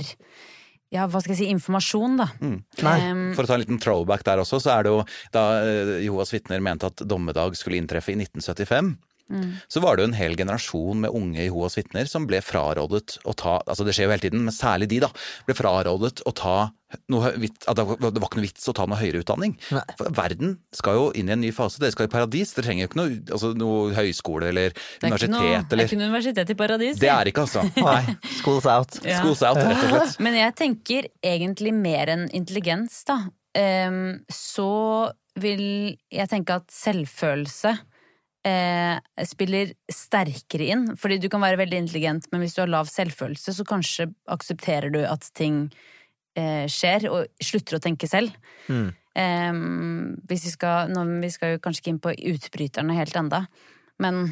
ja, 0.88 1.04
hva 1.04 1.20
skal 1.20 1.34
jeg 1.34 1.42
si, 1.42 1.50
informasjon, 1.52 2.14
da. 2.16 2.30
Mm. 2.40 2.60
Em, 2.80 3.18
For 3.36 3.44
å 3.44 3.46
ta 3.46 3.58
en 3.58 3.60
liten 3.60 3.78
throwback 3.78 4.22
der 4.24 4.40
også, 4.40 4.56
så 4.64 4.70
er 4.72 4.86
det 4.86 4.94
jo 4.94 5.02
da 5.34 5.42
Johas 5.60 6.00
Jehovas 6.00 6.32
vitner 6.32 6.62
mente 6.64 6.88
at 6.88 7.04
dommedag 7.04 7.58
skulle 7.60 7.76
inntreffe 7.76 8.14
i 8.14 8.16
1975. 8.16 8.94
Mm. 9.28 9.58
Så 9.68 9.82
var 9.84 9.96
det 9.96 10.04
jo 10.04 10.08
en 10.08 10.16
hel 10.16 10.36
generasjon 10.40 11.04
med 11.04 11.12
unge 11.12 11.42
Jehovas 11.42 11.76
vitner 11.76 12.08
som 12.08 12.24
ble 12.28 12.40
frarådet 12.44 13.18
å 13.28 13.34
ta 13.36 13.58
altså 13.60 13.84
Det 13.84 13.92
skjer 13.92 14.08
jo 14.08 14.12
hele 14.14 14.24
tiden, 14.24 14.44
men 14.46 14.54
særlig 14.54 14.88
de, 14.88 15.02
da. 15.04 15.10
Ble 15.44 15.56
frarådet 15.58 16.22
å 16.24 16.32
ta 16.36 16.58
noe, 17.12 17.34
at 17.68 17.76
det 17.76 17.84
var 17.84 17.98
ikke 18.00 18.38
noe 18.40 18.46
vits 18.46 18.68
å 18.70 18.74
ta 18.76 18.86
noe 18.88 18.96
høyere 18.96 19.20
utdanning. 19.20 19.54
For 19.98 20.08
verden 20.16 20.54
skal 20.72 20.96
jo 20.96 21.04
inn 21.18 21.28
i 21.28 21.34
en 21.34 21.42
ny 21.44 21.50
fase. 21.52 21.80
Dere 21.82 21.92
skal 21.92 22.08
i 22.08 22.12
paradis. 22.12 22.54
Dere 22.56 22.64
trenger 22.64 22.86
jo 22.86 22.90
ikke 22.90 23.00
noe, 23.00 23.18
altså, 23.36 23.52
noe 23.58 23.92
høyskole 23.96 24.48
eller 24.48 24.72
det 24.72 25.10
er 25.10 25.12
ikke 25.12 25.28
universitet 25.28 25.34
noe, 25.34 25.60
det 25.68 25.76
er 25.76 25.84
ikke 25.84 26.00
noe 26.00 26.08
universitet 26.08 26.54
i 26.54 26.58
paradis. 26.62 27.02
Det 27.02 27.12
er 27.12 27.32
ikke, 27.32 27.44
altså. 27.44 27.66
Nei. 27.90 28.16
School's 28.38 28.68
out. 28.70 29.00
Ja. 29.04 29.20
School's 29.20 29.44
out, 29.44 29.60
rett 29.60 29.84
og 29.84 29.92
slett. 29.92 30.16
Men 30.24 30.38
jeg 30.40 30.56
tenker 30.62 31.10
egentlig 31.20 31.74
mer 31.76 32.14
enn 32.16 32.26
intelligens, 32.32 33.02
da. 33.08 33.20
Um, 33.58 34.20
så 34.32 34.72
vil 35.38 35.62
jeg 36.12 36.30
tenke 36.30 36.56
at 36.60 36.72
selvfølelse 36.72 37.76
eh, 38.46 38.98
spiller 39.26 39.72
sterkere 39.92 40.70
inn. 40.74 40.86
Fordi 40.98 41.18
du 41.22 41.28
kan 41.32 41.42
være 41.44 41.60
veldig 41.60 41.82
intelligent, 41.84 42.28
men 42.32 42.44
hvis 42.44 42.56
du 42.56 42.62
har 42.64 42.72
lav 42.72 42.90
selvfølelse, 42.90 43.54
så 43.56 43.66
kanskje 43.68 44.10
aksepterer 44.30 44.92
du 44.94 45.00
at 45.06 45.28
ting 45.38 45.66
eh, 46.38 46.66
skjer, 46.70 47.08
og 47.12 47.44
slutter 47.44 47.78
å 47.78 47.84
tenke 47.84 48.10
selv. 48.10 48.34
Mm. 48.68 48.90
Eh, 49.18 49.62
vi 50.30 50.42
skal, 50.42 50.92
nå, 50.94 51.06
vi 51.24 51.32
skal 51.34 51.56
jo 51.56 51.62
kanskje 51.64 51.84
ikke 51.84 51.94
inn 51.94 52.04
på 52.04 52.18
utbryterne 52.34 52.98
helt 52.98 53.18
enda, 53.18 53.46
men 54.02 54.28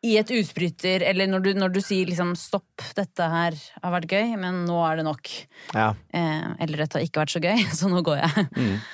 i 0.00 0.14
et 0.16 0.30
utbryter, 0.32 1.02
eller 1.04 1.28
når 1.28 1.42
du, 1.44 1.48
når 1.60 1.72
du 1.74 1.80
sier 1.84 2.08
liksom 2.08 2.32
stopp, 2.38 2.86
dette 2.96 3.26
her 3.28 3.56
har 3.82 3.92
vært 3.92 4.14
gøy, 4.14 4.30
men 4.40 4.62
nå 4.64 4.78
er 4.86 4.96
det 4.96 5.04
nok. 5.04 5.28
Ja. 5.74 5.90
Eh, 6.16 6.46
eller 6.64 6.86
dette 6.86 6.96
har 6.96 7.04
ikke 7.04 7.20
vært 7.20 7.34
så 7.34 7.42
gøy, 7.44 7.66
så 7.78 7.90
nå 7.92 8.00
går 8.06 8.22
jeg. 8.22 8.46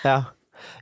Ja. 0.03 0.17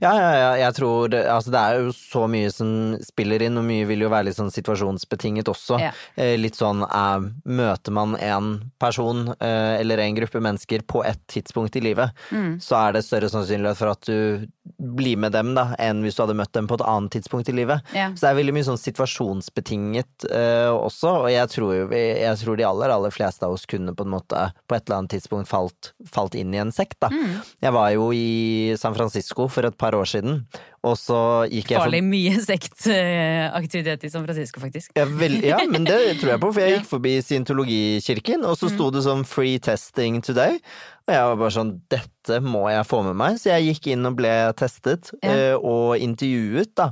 Ja, 0.03 0.13
ja, 0.19 0.31
ja, 0.37 0.51
jeg 0.65 0.75
tror 0.79 1.09
det, 1.13 1.23
altså 1.31 1.51
det 1.55 1.61
er 1.61 1.79
jo 1.85 1.93
så 1.97 2.25
mye 2.31 2.51
som 2.53 2.71
spiller 3.05 3.43
inn, 3.47 3.57
og 3.61 3.65
mye 3.69 3.87
vil 3.89 4.05
jo 4.05 4.11
være 4.13 4.29
litt 4.31 4.39
sånn 4.39 4.53
situasjonsbetinget 4.55 5.49
også. 5.53 5.79
Ja. 5.81 5.93
Eh, 6.17 6.35
litt 6.41 6.59
sånn 6.59 6.83
eh, 6.85 7.29
møter 7.47 7.95
man 7.95 8.17
en 8.21 8.51
person 8.83 9.29
eh, 9.39 9.81
eller 9.81 9.99
en 10.05 10.17
gruppe 10.19 10.41
mennesker 10.45 10.83
på 10.91 11.05
et 11.09 11.21
tidspunkt 11.31 11.77
i 11.77 11.85
livet, 11.85 12.11
Mm. 12.31 12.59
så 12.63 12.77
er 12.89 12.93
det 12.97 13.05
større 13.05 13.29
sannsynlighet 13.31 13.77
for 13.79 13.91
at 13.93 14.07
du 14.07 14.47
blir 14.81 15.17
med 15.21 15.33
dem 15.33 15.53
da, 15.55 15.75
enn 15.79 16.03
hvis 16.03 16.17
du 16.17 16.23
hadde 16.25 16.37
møtt 16.39 16.53
dem 16.57 16.67
på 16.71 16.77
et 16.79 16.85
annet 16.89 17.13
tidspunkt 17.15 17.49
i 17.49 17.55
livet. 17.57 17.83
Ja. 17.95 18.09
Så 18.15 18.25
det 18.25 18.31
er 18.31 18.39
veldig 18.41 18.55
mye 18.57 18.67
sånn 18.67 18.81
situasjonsbetinget 18.81 20.27
eh, 20.31 20.71
også, 20.73 21.11
og 21.25 21.29
jeg 21.33 21.51
tror, 21.53 21.73
jo 21.77 21.89
jeg 21.95 22.39
tror 22.41 22.57
de 22.59 22.67
aller, 22.67 22.93
aller 22.95 23.13
fleste 23.15 23.45
av 23.47 23.55
oss 23.57 23.67
kunne 23.71 23.95
på 23.97 24.07
en 24.07 24.13
måte 24.15 24.47
på 24.69 24.77
et 24.77 24.87
eller 24.87 25.03
annet 25.03 25.15
tidspunkt 25.17 25.51
falt, 25.51 25.93
falt 26.11 26.35
inn 26.39 26.55
i 26.55 26.61
en 26.63 26.73
sekt 26.75 26.99
da. 27.05 27.11
Mm. 27.13 27.41
Jeg 27.65 27.75
var 27.77 27.91
jo 27.95 28.09
i 28.17 28.75
San 28.81 28.97
Francisco 28.97 29.49
for 29.53 29.69
et 29.69 29.74
par 29.81 29.95
år 29.99 30.07
siden, 30.09 30.41
og 30.85 30.97
så 31.01 31.19
gikk 31.49 31.71
jeg 31.73 31.81
Farlig 31.81 32.03
mye 32.05 32.35
sektaktivitet 32.51 34.05
i 34.05 34.11
San 34.13 34.25
Francisco, 34.27 34.61
faktisk. 34.61 34.93
ja, 34.97 35.05
vel, 35.09 35.39
ja, 35.45 35.59
men 35.71 35.85
det 35.89 35.99
tror 36.21 36.35
jeg 36.35 36.41
på, 36.43 36.51
for 36.53 36.61
jeg 36.65 36.79
gikk 36.79 36.89
forbi 36.91 37.15
Scientologikirken, 37.25 38.45
og 38.45 38.59
så 38.61 38.69
sto 38.73 38.91
det 38.95 39.05
sånn 39.07 39.25
'free 39.25 39.59
testing 39.63 40.21
today'. 40.25 40.61
Og 41.05 41.13
jeg 41.13 41.21
var 41.29 41.37
bare 41.37 41.53
sånn 41.53 41.71
Dette 41.93 42.39
må 42.41 42.63
jeg 42.73 42.87
få 42.89 43.03
med 43.05 43.17
meg. 43.21 43.35
Så 43.37 43.51
jeg 43.53 43.67
gikk 43.75 43.91
inn 43.93 44.07
og 44.09 44.15
ble 44.17 44.31
testet, 44.57 45.11
ja. 45.23 45.57
og 45.61 45.99
intervjuet 46.01 46.71
da 46.75 46.87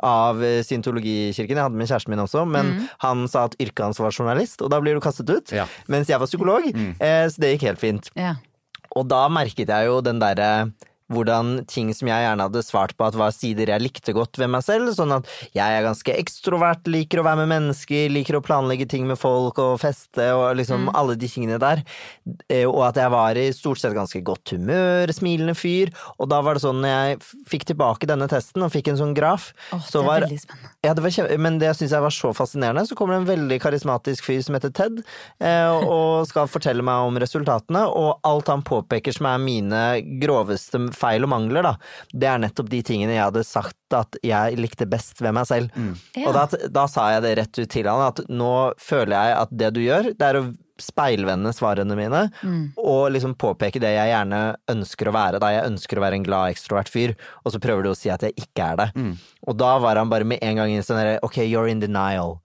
av 0.00 0.40
eh, 0.42 0.62
Scientologikirken. 0.64 1.56
Jeg 1.58 1.66
hadde 1.66 1.76
med 1.76 1.88
kjæresten 1.90 2.14
min 2.14 2.24
også, 2.24 2.46
men 2.48 2.66
Mm. 2.72 2.88
han 3.04 3.28
sa 3.28 3.44
at 3.44 3.56
yrket 3.60 3.84
hans 3.84 3.98
var 4.00 4.10
journalist, 4.12 4.62
og 4.62 4.70
da 4.70 4.80
blir 4.80 4.94
du 4.94 5.00
kastet 5.00 5.28
ut. 5.28 5.52
Mens 5.88 6.08
jeg 6.08 6.18
var 6.18 6.26
psykolog, 6.26 6.64
mm. 6.74 6.94
så 6.98 7.36
det 7.40 7.58
gikk 7.58 7.68
helt 7.68 7.80
fint. 7.80 8.10
Ja. 8.16 8.36
Og 8.96 9.06
da 9.08 9.28
merket 9.28 9.68
jeg 9.68 9.86
jo 9.86 10.00
den 10.00 10.18
derre 10.18 10.72
hvordan 11.12 11.64
ting 11.70 11.92
som 11.96 12.10
jeg 12.10 12.24
gjerne 12.26 12.46
hadde 12.48 12.64
svart 12.66 12.94
på 12.98 13.06
at 13.08 13.16
var 13.18 13.32
sider 13.34 13.72
jeg 13.72 13.84
likte 13.84 14.14
godt 14.16 14.38
ved 14.40 14.52
meg 14.52 14.64
selv, 14.66 14.92
sånn 14.96 15.16
at 15.18 15.28
jeg 15.56 15.78
er 15.78 15.86
ganske 15.86 16.16
ekstrovert, 16.18 16.88
liker 16.90 17.22
å 17.22 17.26
være 17.26 17.42
med 17.44 17.52
mennesker, 17.54 18.08
liker 18.12 18.38
å 18.38 18.44
planlegge 18.44 18.88
ting 18.88 19.06
med 19.08 19.18
folk 19.20 19.58
og 19.62 19.78
feste 19.82 20.30
og 20.36 20.56
liksom 20.60 20.78
Mm. 20.78 20.92
alle 20.94 21.16
de 21.18 21.26
tingene 21.28 21.58
der, 21.58 21.82
Eh, 22.48 22.66
og 22.68 22.82
at 22.88 22.98
jeg 23.00 23.10
var 23.12 23.38
i 23.40 23.46
stort 23.56 23.80
sett 23.80 23.94
ganske 23.96 24.20
godt 24.24 24.52
humør, 24.54 25.10
smilende 25.14 25.54
fyr, 25.56 25.90
og 26.18 26.28
da 26.32 26.40
var 26.44 26.56
det 26.56 26.62
sånn 26.64 26.80
når 26.82 26.92
jeg 26.92 27.18
fikk 27.48 27.64
tilbake 27.70 28.08
denne 28.08 28.28
testen 28.30 28.64
og 28.64 28.72
fikk 28.74 28.90
en 28.92 29.00
sånn 29.00 29.14
graf, 29.16 29.50
oh, 29.72 29.80
så 29.84 30.02
var 30.04 30.26
ja, 30.28 30.92
det 30.94 31.02
var 31.04 31.12
kjempe, 31.14 31.38
men 31.40 31.58
det 31.60 31.72
syns 31.76 31.94
jeg 31.94 32.04
var 32.04 32.14
så 32.14 32.32
fascinerende. 32.36 32.84
Så 32.88 32.96
kommer 32.98 33.16
det 33.16 33.22
en 33.22 33.30
veldig 33.30 33.58
karismatisk 33.62 34.28
fyr 34.28 34.42
som 34.44 34.56
heter 34.58 34.72
Ted, 34.76 35.00
eh, 35.40 35.72
og 35.88 36.26
skal 36.30 36.50
fortelle 36.50 36.84
meg 36.84 37.08
om 37.08 37.18
resultatene. 37.20 37.84
Og 37.88 38.20
alt 38.28 38.50
han 38.52 38.64
påpeker 38.66 39.14
som 39.16 39.28
er 39.30 39.42
mine 39.42 39.82
groveste 40.22 40.80
feil 40.98 41.24
og 41.26 41.30
mangler, 41.32 41.62
da, 41.70 41.74
det 42.12 42.28
er 42.28 42.42
nettopp 42.42 42.68
de 42.74 42.82
tingene 42.86 43.14
jeg 43.16 43.24
hadde 43.28 43.46
sagt 43.46 43.96
at 43.96 44.18
jeg 44.26 44.58
likte 44.60 44.84
best 44.90 45.22
ved 45.24 45.32
meg 45.38 45.46
selv. 45.48 45.70
Ja. 46.18 46.26
Og 46.28 46.34
da, 46.36 46.46
da 46.74 46.86
sa 46.90 47.08
jeg 47.14 47.22
det 47.24 47.36
rett 47.38 47.58
ut 47.62 47.70
til 47.72 47.86
han, 47.88 48.04
at 48.10 48.24
nå 48.28 48.52
føler 48.82 49.14
jeg 49.16 49.36
at 49.44 49.54
det 49.62 49.70
du 49.78 49.80
gjør, 49.86 50.10
det 50.18 50.26
er 50.32 50.40
å 50.42 50.48
speilvende 50.78 51.50
svarene 51.56 51.96
mine, 51.98 52.20
Mm. 52.46 52.72
og 52.78 53.08
liksom 53.10 53.32
påpeke 53.34 53.80
det 53.82 53.90
jeg 53.96 54.12
gjerne 54.12 54.40
ønsker 54.70 55.08
å 55.10 55.14
være. 55.16 55.40
Da 55.42 55.48
jeg 55.50 55.66
ønsker 55.72 55.98
å 55.98 56.04
være 56.04 56.14
en 56.20 56.26
glad, 56.28 56.52
ekstrovert 56.54 56.88
fyr, 56.92 57.14
og 57.44 57.50
så 57.50 57.58
prøver 57.58 57.82
du 57.82 57.90
å 57.90 57.96
si 57.98 58.10
at 58.14 58.22
jeg 58.22 58.36
ikke 58.38 58.62
er 58.72 58.76
det. 58.84 59.16
Og 59.48 59.56
da 59.58 59.72
var 59.82 59.96
han 59.98 60.08
bare 60.12 60.24
med 60.28 60.38
en 60.40 60.54
gang 60.60 60.70
inn 60.70 60.84
sånn 60.86 61.00
derre 61.00 61.18
Ok, 61.26 61.40
you're 61.48 61.66
in 61.68 61.80
denial. 61.82 62.38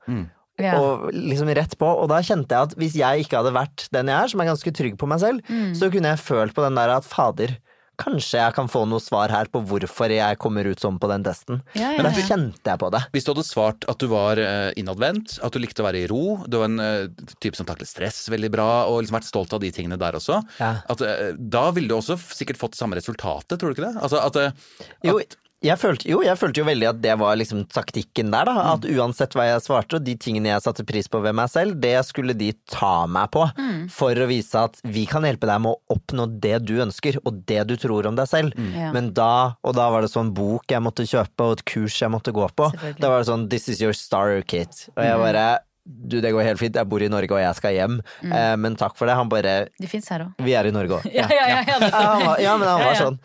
Ja. 0.61 0.79
Og 0.81 1.11
liksom 1.13 1.49
rett 1.53 1.77
på. 1.77 1.85
Og 1.85 2.09
da 2.09 2.19
kjente 2.25 2.53
jeg 2.53 2.69
at 2.71 2.73
hvis 2.77 2.93
jeg 2.97 3.23
ikke 3.25 3.39
hadde 3.41 3.53
vært 3.55 3.87
den 3.93 4.09
jeg 4.09 4.17
er, 4.23 4.27
som 4.33 4.41
er 4.43 4.49
ganske 4.51 4.73
trygg 4.81 4.97
på 5.01 5.07
meg 5.09 5.19
selv, 5.21 5.41
Mm. 5.49 5.73
så 5.77 5.91
kunne 5.93 6.09
jeg 6.15 6.25
følt 6.25 6.53
på 6.57 6.61
den 6.65 6.75
der 6.75 6.89
at 6.97 7.03
fader, 7.05 7.55
kanskje 8.01 8.39
jeg 8.41 8.55
kan 8.55 8.69
få 8.71 8.83
noe 8.89 9.01
svar 9.03 9.31
her 9.33 9.49
på 9.53 9.61
hvorfor 9.69 10.11
jeg 10.13 10.39
kommer 10.41 10.65
ut 10.65 10.81
sånn 10.81 10.97
på 11.01 11.09
den 11.11 11.25
testen. 11.25 11.61
Ja, 11.77 11.91
ja, 11.93 11.99
Men 11.99 12.07
da 12.09 12.13
kjente 12.15 12.73
jeg 12.73 12.81
på 12.81 12.89
det. 12.93 13.03
Hvis 13.13 13.27
du 13.27 13.33
hadde 13.33 13.45
svart 13.47 13.87
at 13.91 14.01
du 14.01 14.07
var 14.11 14.41
eh, 14.41 14.71
innadvendt, 14.81 15.37
at 15.45 15.53
du 15.53 15.61
likte 15.61 15.83
å 15.83 15.87
være 15.87 16.03
i 16.03 16.09
ro, 16.09 16.39
du 16.47 16.57
var 16.59 16.71
en 16.71 16.83
eh, 16.83 17.05
type 17.43 17.59
som 17.59 17.69
taklet 17.69 17.89
stress 17.89 18.25
veldig 18.33 18.51
bra, 18.53 18.69
og 18.89 19.03
liksom 19.03 19.19
vært 19.19 19.29
stolt 19.29 19.53
av 19.55 19.61
de 19.63 19.71
tingene 19.75 19.99
der 20.01 20.17
også, 20.19 20.41
at, 20.63 21.05
eh, 21.05 21.31
da 21.37 21.67
ville 21.75 21.91
du 21.91 21.97
også 21.99 22.17
sikkert 22.17 22.61
fått 22.61 22.79
samme 22.79 22.97
resultatet, 22.99 23.59
tror 23.59 23.71
du 23.71 23.77
ikke 23.77 23.89
det? 23.89 23.95
Altså 24.01 24.23
at, 24.23 24.41
at 24.41 25.05
Jo, 25.05 25.19
jeg 25.63 25.77
følte, 25.79 26.07
jo, 26.11 26.19
jeg 26.25 26.37
følte 26.37 26.59
jo 26.61 26.65
veldig 26.67 26.87
at 26.89 26.99
det 27.01 27.13
var 27.19 27.35
liksom 27.39 27.63
taktikken 27.71 28.29
der, 28.33 28.45
Mm. 28.45 28.55
da. 28.55 28.73
At 28.73 28.81
uansett 28.91 29.33
hva 29.37 29.45
jeg 29.47 29.61
svarte, 29.63 29.95
og 29.95 30.03
de 30.03 30.15
tingene 30.19 30.51
jeg 30.51 30.61
satte 30.65 30.85
pris 30.85 31.07
på 31.07 31.21
ved 31.23 31.33
meg 31.35 31.49
selv, 31.49 31.79
det 31.79 31.95
skulle 32.05 32.35
de 32.37 32.51
ta 32.69 33.05
meg 33.07 33.31
på. 33.31 33.45
Mm. 33.57 33.89
For 33.89 34.13
å 34.13 34.27
vise 34.27 34.55
at 34.65 34.79
vi 34.83 35.05
kan 35.09 35.23
hjelpe 35.23 35.47
deg 35.47 35.61
med 35.63 35.73
å 35.73 35.97
oppnå 35.97 36.27
det 36.43 36.65
du 36.65 36.75
ønsker, 36.83 37.17
og 37.25 37.45
det 37.47 37.65
du 37.67 37.75
tror 37.77 38.05
om 38.11 38.15
deg 38.19 38.27
selv. 38.27 38.53
Ja. 38.75 38.91
Men 38.91 39.13
da, 39.13 39.55
og 39.63 39.73
da 39.75 39.89
var 39.89 40.01
det 40.01 40.11
sånn 40.11 40.33
bok 40.35 40.63
jeg 40.67 40.81
måtte 40.83 41.07
kjøpe, 41.07 41.39
og 41.47 41.59
et 41.59 41.65
kurs 41.65 41.99
jeg 42.01 42.11
måtte 42.11 42.33
gå 42.35 42.47
på. 42.55 42.69
Da 42.99 43.09
var 43.09 43.19
det 43.23 43.27
sånn 43.31 43.49
This 43.49 43.69
is 43.69 43.81
your 43.81 43.93
star 43.93 44.41
kit. 44.41 44.89
Og 44.97 45.03
jeg 45.03 45.15
Mm. 45.17 45.21
bare 45.23 45.59
Du, 45.85 46.21
det 46.21 46.31
går 46.31 46.43
helt 46.47 46.59
fint, 46.59 46.73
jeg 46.79 46.87
bor 46.87 47.01
i 47.03 47.09
Norge 47.09 47.29
og 47.29 47.41
jeg 47.43 47.55
skal 47.57 47.73
hjem, 47.75 47.99
Mm. 48.23 48.31
eh, 48.31 48.55
men 48.55 48.75
takk 48.77 48.95
for 48.95 49.05
det. 49.05 49.15
Han 49.15 49.27
bare 49.27 49.67
Det 49.77 49.89
fins 49.89 50.07
her 50.07 50.19
òg. 50.21 50.33
Vi 50.39 50.53
er 50.55 50.63
i 50.65 50.71
Norge 50.71 50.95
òg. 50.95 51.03
Ja, 51.13 51.27
ja, 51.27 51.47
ja, 51.59 52.35
ja, 52.39 52.57
men 52.57 52.67
han 52.69 52.79
var 52.79 52.95
sånn. 52.95 53.19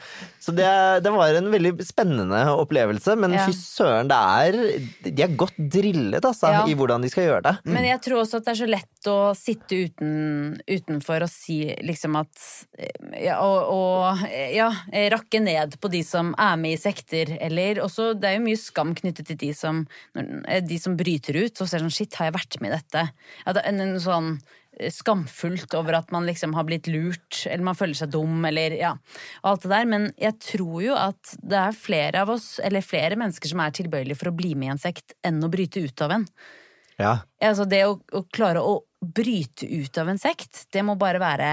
Så 0.49 0.55
det, 0.57 0.69
det 1.05 1.11
var 1.13 1.37
en 1.37 1.51
veldig 1.53 1.75
spennende 1.85 2.39
opplevelse, 2.57 3.13
men 3.21 3.35
Ja. 3.37 3.45
fy 3.45 3.53
søren, 3.53 4.09
det 4.09 4.17
er 4.17 4.57
De 5.05 5.23
er 5.27 5.35
godt 5.37 5.57
drillet, 5.59 6.25
altså, 6.25 6.49
Ja. 6.49 6.63
i 6.67 6.73
hvordan 6.75 7.03
de 7.05 7.11
skal 7.13 7.27
gjøre 7.29 7.43
det. 7.45 7.53
Men 7.69 7.85
jeg 7.85 8.01
tror 8.01 8.23
også 8.23 8.39
at 8.41 8.47
det 8.47 8.55
er 8.55 8.61
så 8.65 8.69
lett 8.71 9.09
å 9.13 9.17
sitte 9.37 9.77
uten, 9.85 10.61
utenfor 10.67 11.23
og 11.27 11.29
si 11.29 11.59
liksom 11.85 12.17
at 12.17 12.33
ja, 13.21 13.37
og, 13.45 13.69
og 13.69 14.25
ja, 14.55 14.71
rakke 15.13 15.41
ned 15.45 15.77
på 15.81 15.91
de 15.93 16.03
som 16.03 16.35
er 16.39 16.57
med 16.57 16.79
i 16.79 16.81
sekter, 16.81 17.37
eller 17.41 17.83
også 17.85 18.09
Det 18.19 18.25
er 18.31 18.39
jo 18.39 18.47
mye 18.47 18.57
skam 18.61 18.95
knyttet 18.97 19.27
til 19.29 19.37
de 19.37 19.53
som, 19.53 19.85
de 20.15 20.79
som 20.81 20.97
bryter 20.97 21.37
ut 21.45 21.61
og 21.61 21.69
ser 21.69 21.85
sånn 21.85 21.93
Shit, 21.93 22.15
har 22.17 22.31
jeg 22.31 22.39
vært 22.41 22.61
med 22.63 22.73
i 22.73 22.77
dette? 22.79 23.11
Ja, 23.45 23.53
det 23.53 23.65
er 23.65 23.69
en, 23.75 23.81
en 23.85 24.01
sånn 24.01 24.39
skamfullt 24.95 25.75
over 25.79 25.99
at 25.99 26.13
man 26.15 26.27
liksom 26.29 26.55
har 26.57 26.67
blitt 26.69 26.87
lurt, 26.91 27.45
eller 27.51 27.65
man 27.71 27.79
føler 27.79 27.99
seg 27.99 28.13
dum, 28.15 28.45
eller 28.49 28.77
ja, 28.79 28.93
alt 29.47 29.65
det 29.65 29.73
der. 29.73 29.89
Men 29.91 30.11
jeg 30.21 30.39
tror 30.45 30.83
jo 30.85 30.97
at 30.99 31.35
det 31.43 31.59
er 31.61 31.77
flere 31.77 32.23
av 32.25 32.31
oss, 32.37 32.57
eller 32.65 32.85
flere 32.87 33.19
mennesker 33.21 33.51
som 33.53 33.63
er 33.65 33.75
tilbøyelige 33.79 34.19
for 34.21 34.33
å 34.33 34.37
bli 34.39 34.55
med 34.59 34.71
i 34.71 34.75
en 34.77 34.83
sekt, 34.83 35.17
enn 35.27 35.43
å 35.45 35.51
bryte 35.53 35.83
ut 35.85 36.05
av 36.07 36.17
en. 36.19 36.29
Ja. 36.99 37.17
Altså 37.45 37.67
det 37.71 37.85
å, 37.87 37.99
å 38.13 38.25
klare 38.35 38.63
å 38.65 38.81
bryte 38.99 39.67
ut 39.71 39.99
av 40.03 40.09
en 40.11 40.19
sekt, 40.19 40.65
det 40.75 40.83
må 40.87 40.97
bare 40.99 41.21
være 41.23 41.51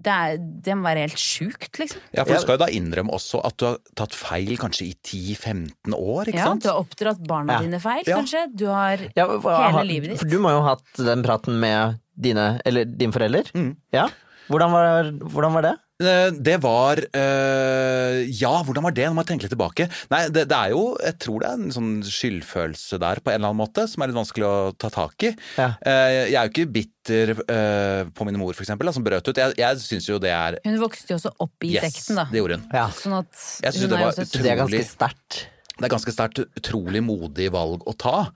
det, 0.00 0.08
er, 0.10 0.38
det 0.64 0.74
må 0.80 0.86
være 0.88 1.02
helt 1.04 1.20
sjukt, 1.20 1.76
liksom. 1.76 2.00
ja, 2.16 2.24
for 2.24 2.32
du 2.32 2.40
skal 2.40 2.56
jo 2.56 2.60
da 2.62 2.68
innrømme 2.72 3.12
også 3.12 3.42
at 3.44 3.56
du 3.60 3.66
har 3.68 3.76
tatt 4.00 4.14
feil 4.16 4.54
kanskje 4.56 4.86
i 4.88 4.94
10-15 4.96 5.92
år, 5.92 6.30
ikke 6.30 6.40
Ja, 6.40 6.46
sant? 6.48 6.64
du 6.64 6.70
har 6.70 6.80
oppdratt 6.80 7.20
barna 7.28 7.58
Ja. 7.58 7.66
dine 7.66 7.80
feil, 7.84 8.00
kanskje. 8.08 8.46
Du 8.56 8.64
har 8.72 9.02
Ja, 9.12 9.26
for, 9.28 9.52
hele 9.52 9.84
livet 9.84 10.14
ditt. 10.14 10.22
For 10.22 10.30
du 10.32 10.38
må 10.40 10.54
jo 10.54 10.62
ha 10.64 10.72
hatt 10.72 11.02
den 11.04 11.22
praten 11.26 11.60
med 11.60 11.99
dine 12.16 12.48
Eller 12.66 12.84
din 12.88 13.12
forelder? 13.14 13.52
Ja? 13.94 14.08
Hvordan 14.50 14.72
var, 14.74 15.08
hvordan 15.30 15.52
var 15.54 15.62
det? 15.68 15.76
Eh, 16.02 16.30
Det 16.42 16.56
var 16.64 16.98
øh, 16.98 18.16
Ja, 18.40 18.50
hvordan 18.66 18.82
var 18.86 18.94
det? 18.96 19.04
Nå 19.06 19.14
må 19.14 19.22
jeg 19.22 19.28
tenke 19.28 19.46
litt 19.46 19.52
tilbake. 19.54 19.86
Nei, 20.10 20.22
det, 20.32 20.46
det 20.50 20.56
er 20.56 20.72
jo 20.72 20.96
Jeg 21.04 21.18
tror 21.22 21.42
det 21.44 21.50
er 21.52 21.60
en 21.60 21.74
sånn 21.76 21.90
skyldfølelse 22.06 22.98
der 23.02 23.20
på 23.22 23.30
en 23.30 23.38
eller 23.38 23.52
annen 23.52 23.60
måte, 23.60 23.84
som 23.90 24.02
er 24.02 24.10
litt 24.10 24.18
vanskelig 24.18 24.48
å 24.48 24.54
ta 24.80 24.90
tak 24.94 25.28
i. 25.28 25.32
Ja. 25.60 25.68
jeg 25.86 26.34
er 26.40 26.48
jo 26.48 26.52
ikke 26.54 26.66
bitter 26.80 27.34
øh, 27.44 28.10
på 28.16 28.26
min 28.26 28.40
mor, 28.40 28.56
for 28.58 28.66
eksempel, 28.66 28.90
da, 28.90 28.96
som 28.96 29.06
brøt 29.06 29.30
ut. 29.30 29.38
Jeg, 29.44 29.54
jeg 29.60 29.82
syns 29.84 30.08
jo 30.10 30.18
det 30.22 30.32
er 30.34 30.58
Hun 30.66 30.80
vokste 30.82 31.14
jo 31.14 31.20
også 31.20 31.34
opp 31.46 31.68
i 31.68 31.74
Yes, 31.76 31.86
sekten, 31.86 32.18
da. 32.18 32.26
det 32.32 32.42
gjorde 32.42 32.58
hun. 32.58 32.66
Sånn 32.98 33.18
at 33.20 33.30
Jeg 33.62 33.76
synes 33.76 33.86
hun 33.86 33.94
det 33.94 34.02
var 34.02 34.18
utrolig 34.18 34.44
Det 34.48 34.52
er 34.56 34.62
ganske 34.64 34.84
sterkt. 34.90 35.40
Det 35.80 35.88
er 35.88 35.94
ganske 35.96 36.12
sterkt, 36.12 36.38
utrolig 36.60 37.00
modig 37.02 37.48
valg 37.54 37.82
å 37.88 37.94
ta. 37.96 38.26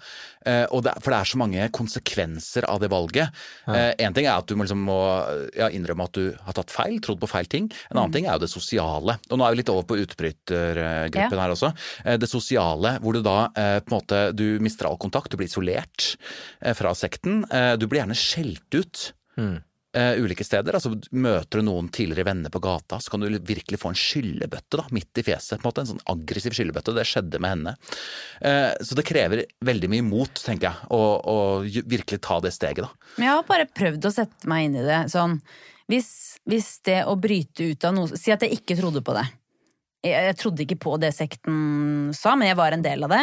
Eh, 0.47 0.65
og 0.73 0.83
det, 0.87 0.95
for 1.05 1.12
det 1.12 1.19
er 1.21 1.29
så 1.31 1.39
mange 1.41 1.66
konsekvenser 1.77 2.65
av 2.69 2.81
det 2.81 2.89
valget. 2.93 3.29
Ja. 3.69 3.75
eh, 3.93 4.12
ting 4.16 4.25
er 4.27 4.39
at 4.39 4.47
du 4.49 4.57
må, 4.57 4.65
liksom 4.65 4.81
må 4.85 4.97
ja, 5.57 5.69
innrømme 5.69 6.07
at 6.09 6.16
du 6.16 6.33
har 6.47 6.57
tatt 6.57 6.73
feil, 6.73 6.99
trodd 7.05 7.21
på 7.21 7.29
feil 7.29 7.47
ting. 7.47 7.69
En 7.91 7.99
annen 7.99 8.11
Mm. 8.11 8.12
ting 8.16 8.27
er 8.27 8.39
jo 8.39 8.45
det 8.47 8.51
sosiale. 8.53 9.19
Og 9.31 9.39
nå 9.39 9.45
er 9.47 9.53
vi 9.55 9.61
litt 9.62 9.69
over 9.73 9.85
på 9.85 10.01
utbrytergruppen 10.01 11.37
Ja. 11.39 11.43
her 11.45 11.51
også. 11.55 11.73
Eh, 12.05 12.16
det 12.16 12.29
sosiale 12.29 12.99
hvor 13.01 13.12
du 13.12 13.23
da 13.23 13.51
eh, 13.57 13.81
på 13.81 13.93
en 13.93 13.99
måte 14.01 14.23
du 14.37 14.59
mister 14.61 14.87
all 14.89 14.97
kontakt, 14.99 15.31
du 15.31 15.37
blir 15.37 15.49
isolert 15.49 16.16
eh, 16.62 16.73
fra 16.75 16.95
sekten. 16.95 17.45
Eh, 17.51 17.77
du 17.77 17.87
blir 17.87 18.03
gjerne 18.03 18.16
skjelt 18.19 18.75
ut. 18.75 19.12
Mm. 19.37 19.62
Eh, 19.95 20.21
ulike 20.23 20.45
steder. 20.45 20.77
Altså, 20.77 20.93
møter 21.11 21.61
du 21.61 21.69
noen 21.69 21.89
tidligere 21.95 22.29
venner 22.29 22.53
på 22.53 22.62
gata, 22.65 22.99
så 23.01 23.12
kan 23.12 23.25
du 23.25 23.29
virkelig 23.31 23.81
få 23.81 23.93
en 23.93 23.99
skyllebøtte 23.99 24.81
da, 24.81 24.87
midt 24.95 25.21
i 25.21 25.27
fjeset. 25.27 25.61
på 25.61 25.65
en 25.65 25.71
måte, 25.71 25.85
En 25.85 25.93
sånn 25.93 26.05
aggressiv 26.15 26.57
skyllebøtte. 26.57 26.97
Det 26.97 27.07
skjedde 27.09 27.41
med 27.43 27.55
henne. 27.55 27.77
Uh, 28.41 28.73
så 28.85 28.99
det 28.99 29.07
krever 29.09 29.45
veldig 29.65 29.91
mye 29.93 30.07
mot, 30.07 30.33
tenker 30.35 30.71
jeg, 30.71 30.91
å, 30.95 31.03
å 31.21 31.39
virkelig 31.65 32.21
ta 32.25 32.41
det 32.45 32.55
steget. 32.57 32.85
da. 32.87 33.15
Men 33.19 33.29
jeg 33.29 33.39
har 33.39 33.49
bare 33.49 33.71
prøvd 33.71 34.11
å 34.11 34.15
sette 34.15 34.51
meg 34.51 34.69
inn 34.69 34.81
i 34.83 34.87
det. 34.87 35.01
Sånn, 35.12 35.39
hvis, 35.91 36.11
hvis 36.49 36.71
det 36.89 37.01
å 37.09 37.16
bryte 37.21 37.71
ut 37.73 37.85
av 37.85 37.97
noe 37.97 38.19
Si 38.19 38.33
at 38.33 38.45
jeg 38.45 38.61
ikke 38.61 38.79
trodde 38.79 39.05
på 39.05 39.16
det. 39.16 39.27
Jeg, 40.05 40.36
trodde 40.36 40.64
ikke 40.64 40.81
på 40.82 40.97
det 41.01 41.14
sekten 41.16 42.10
sa, 42.16 42.35
men 42.36 42.51
jeg 42.51 42.59
var 42.59 42.76
en 42.76 42.85
del 42.85 43.06
av 43.06 43.14
det. 43.14 43.22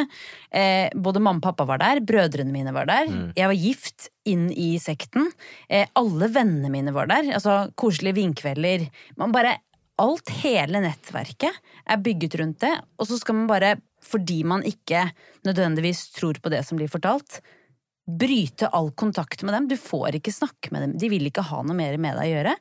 Eh, 0.50 0.88
både 0.98 1.22
mamma 1.22 1.38
og 1.38 1.46
pappa 1.46 1.68
var 1.70 1.82
der, 1.84 2.02
brødrene 2.06 2.54
mine 2.54 2.74
var 2.74 2.90
der. 2.90 3.10
Mm. 3.12 3.28
Jeg 3.38 3.52
var 3.52 3.60
gift 3.66 4.08
inn 4.30 4.48
i 4.50 4.72
sekten. 4.82 5.30
Eh, 5.70 5.86
alle 6.00 6.32
vennene 6.34 6.72
mine 6.74 6.94
var 6.96 7.12
der. 7.12 7.30
Altså 7.38 7.68
koselige 7.78 8.18
vinkvelder. 8.22 8.88
Man 9.22 9.36
bare 9.36 9.60
Alt, 10.02 10.32
hele 10.42 10.80
nettverket, 10.82 11.58
er 11.86 12.00
bygget 12.02 12.36
rundt 12.40 12.64
det. 12.64 12.72
Og 12.98 13.06
så 13.06 13.20
skal 13.20 13.38
man 13.38 13.50
bare, 13.52 13.76
fordi 14.02 14.40
man 14.48 14.64
ikke 14.66 15.04
nødvendigvis 15.46 16.08
tror 16.16 16.40
på 16.42 16.50
det 16.50 16.64
som 16.66 16.80
blir 16.80 16.90
fortalt, 16.90 17.38
bryte 18.10 18.72
all 18.74 18.90
kontakt 18.98 19.44
med 19.46 19.54
dem. 19.54 19.68
Du 19.70 19.78
får 19.78 20.18
ikke 20.18 20.34
snakke 20.34 20.72
med 20.74 20.88
dem. 20.88 20.96
De 20.98 21.12
vil 21.12 21.30
ikke 21.30 21.46
ha 21.52 21.62
noe 21.62 21.78
mer 21.78 22.00
med 22.02 22.18
deg 22.18 22.32
å 22.32 22.34
gjøre. 22.34 22.56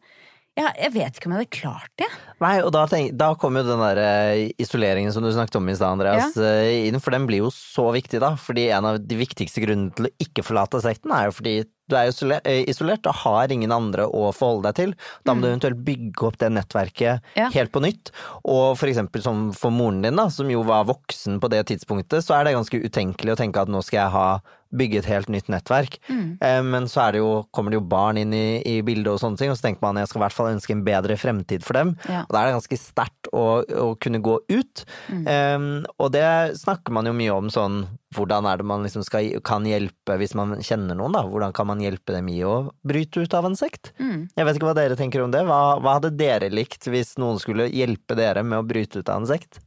Jeg, 0.61 0.75
jeg 0.77 0.93
vet 0.95 1.17
ikke 1.17 1.29
om 1.29 1.35
jeg 1.35 1.41
hadde 1.41 1.57
klart 1.57 1.93
det. 2.01 2.09
Nei, 2.43 2.55
og 2.65 2.71
da, 2.75 2.85
tenk, 2.91 3.15
da 3.21 3.31
kom 3.41 3.57
jo 3.57 3.65
den 3.65 3.81
der 3.81 4.01
eh, 4.03 4.45
isoleringen 4.61 5.13
som 5.15 5.25
du 5.25 5.31
snakket 5.33 5.57
om 5.61 5.69
i 5.73 5.77
stad, 5.77 5.97
Andreas, 5.97 6.37
ja. 6.37 6.55
inn, 6.89 7.01
for 7.01 7.17
den 7.17 7.29
blir 7.29 7.45
jo 7.47 7.51
så 7.55 7.89
viktig 7.97 8.21
da. 8.23 8.35
Fordi 8.41 8.69
en 8.77 8.89
av 8.93 9.01
de 9.01 9.21
viktigste 9.21 9.63
grunnene 9.65 9.95
til 9.97 10.11
å 10.11 10.15
ikke 10.25 10.45
forlate 10.47 10.83
sekten 10.85 11.15
er 11.17 11.29
jo 11.29 11.37
fordi 11.41 11.55
du 11.91 11.97
er 11.99 12.11
eh, 12.47 12.63
isolert 12.71 13.09
og 13.11 13.19
har 13.25 13.53
ingen 13.53 13.73
andre 13.75 14.07
å 14.07 14.31
forholde 14.37 14.71
deg 14.71 14.79
til. 14.79 14.95
Da 15.27 15.35
må 15.35 15.45
du 15.45 15.51
eventuelt 15.51 15.81
bygge 15.87 16.29
opp 16.29 16.39
det 16.43 16.53
nettverket 16.55 17.35
Ja. 17.39 17.49
helt 17.55 17.73
på 17.75 17.83
nytt. 17.83 18.13
Og 18.45 18.79
for 18.79 18.91
eksempel 18.91 19.25
som 19.25 19.51
for 19.57 19.75
moren 19.75 20.03
din, 20.05 20.17
da, 20.17 20.29
som 20.31 20.51
jo 20.51 20.63
var 20.67 20.87
voksen 20.91 21.41
på 21.43 21.51
det 21.51 21.65
tidspunktet, 21.73 22.25
så 22.27 22.39
er 22.39 22.47
det 22.47 22.57
ganske 22.59 22.83
utenkelig 22.85 23.35
å 23.35 23.41
tenke 23.43 23.63
at 23.63 23.73
nå 23.73 23.83
skal 23.83 24.05
jeg 24.05 24.17
ha 24.17 24.29
bygge 24.77 25.01
et 25.01 25.09
helt 25.11 25.31
nytt 25.33 25.51
nettverk. 25.53 25.99
Mm. 26.09 26.39
Eh, 26.41 26.63
Men 26.63 26.89
så 26.91 27.07
er 27.07 27.17
det 27.17 27.23
jo, 27.23 27.31
kommer 27.55 27.73
det 27.75 27.81
jo 27.81 27.87
barn 27.91 28.21
inn 28.21 28.35
i, 28.37 28.61
i 28.67 28.81
bildet 28.87 29.13
og 29.13 29.21
sånne 29.23 29.41
ting, 29.41 29.53
og 29.53 29.59
så 29.59 29.69
tenker 29.69 29.85
man 29.85 30.01
jeg 30.01 30.11
skal 30.11 30.21
i 30.21 30.25
hvert 30.27 30.37
fall 30.37 30.53
ønske 30.53 30.77
en 30.77 30.85
bedre 30.87 31.17
fremtid 31.21 31.65
for 31.67 31.79
dem. 31.79 31.95
Ja. 32.09 32.25
Og 32.27 32.35
da 32.35 32.43
er 32.43 32.51
det 32.51 32.59
ganske 32.59 32.81
sterkt 32.81 33.31
å, 33.33 33.47
å 33.65 33.89
kunne 34.03 34.23
gå 34.25 34.37
ut. 34.51 34.85
Mm. 35.11 35.25
Eh, 35.25 35.93
og 35.99 36.13
det 36.15 36.27
snakker 36.61 36.95
man 36.95 37.11
jo 37.11 37.17
mye 37.17 37.35
om 37.35 37.51
sånn 37.53 37.83
hvordan 38.17 38.47
er 38.51 38.59
det 38.59 38.67
man 38.67 38.83
liksom 38.83 39.05
skal, 39.07 39.29
kan 39.47 39.67
hjelpe 39.69 40.17
hvis 40.19 40.35
man 40.35 40.57
kjenner 40.67 40.99
noen, 40.99 41.15
da? 41.15 41.23
Hvordan 41.31 41.55
kan 41.55 41.69
man 41.71 41.83
hjelpe 41.83 42.15
dem 42.17 42.27
i 42.33 42.41
å 42.43 42.73
bryte 42.87 43.23
ut 43.23 43.37
av 43.39 43.47
en 43.47 43.55
sekt? 43.59 43.93
Mm. 44.03 44.25
Jeg 44.35 44.47
vet 44.49 44.59
ikke 44.59 44.67
hva 44.67 44.75
dere 44.79 44.99
tenker 44.99 45.23
om 45.23 45.31
det. 45.35 45.45
Hva, 45.47 45.79
hva 45.79 45.99
hadde 45.99 46.11
dere 46.19 46.51
likt 46.51 46.89
hvis 46.91 47.15
noen 47.23 47.39
skulle 47.43 47.69
hjelpe 47.71 48.19
dere 48.19 48.43
med 48.43 48.59
å 48.59 48.67
bryte 48.67 49.03
ut 49.03 49.13
av 49.13 49.23
en 49.23 49.31
sekt? 49.31 49.61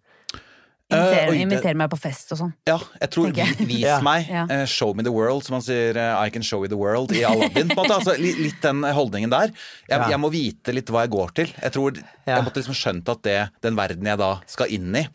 Invitere, 0.92 1.28
uh, 1.28 1.32
oi, 1.32 1.46
det- 1.50 1.76
meg 1.80 1.90
på 1.90 1.98
fest 1.98 2.32
og 2.34 2.38
sånn. 2.38 2.54
Ja, 2.68 2.78
jeg 3.02 3.10
tror 3.10 3.32
jeg. 3.36 3.56
Vis 3.66 3.80
Ja. 3.88 4.00
meg, 4.02 4.28
Ja. 4.30 4.46
eh, 4.50 4.66
show 4.66 4.94
me 4.94 5.02
the 5.04 5.12
world, 5.12 5.44
som 5.44 5.54
han 5.56 5.62
sier 5.62 5.96
Uh, 5.98 6.20
I 6.26 6.30
can 6.30 6.42
show 6.44 6.60
you 6.62 6.68
the 6.68 6.78
world 6.78 7.12
i 7.12 7.24
Aladdin. 7.24 7.70
på 7.70 7.72
en 7.72 7.88
måte. 7.88 7.96
Altså, 7.98 8.18
li- 8.20 8.36
litt 8.44 8.62
den 8.62 8.84
holdningen 8.84 9.30
der. 9.32 9.48
Jeg, 9.90 10.00
Ja. 10.00 10.10
jeg 10.10 10.20
må 10.20 10.30
vite 10.32 10.74
litt 10.74 10.86
hva 10.88 11.02
jeg 11.08 11.12
går 11.12 11.34
til. 11.34 11.48
Jeg 11.62 11.72
tror 11.72 11.94
jeg 11.96 12.44
måtte 12.44 12.60
liksom 12.62 12.76
skjønt 12.76 13.10
at 13.10 13.22
det, 13.24 13.50
den 13.62 13.76
verden 13.76 14.04
jeg 14.06 14.18
da 14.18 14.40
skal 14.46 14.68
inn 14.68 14.94
i 14.96 15.08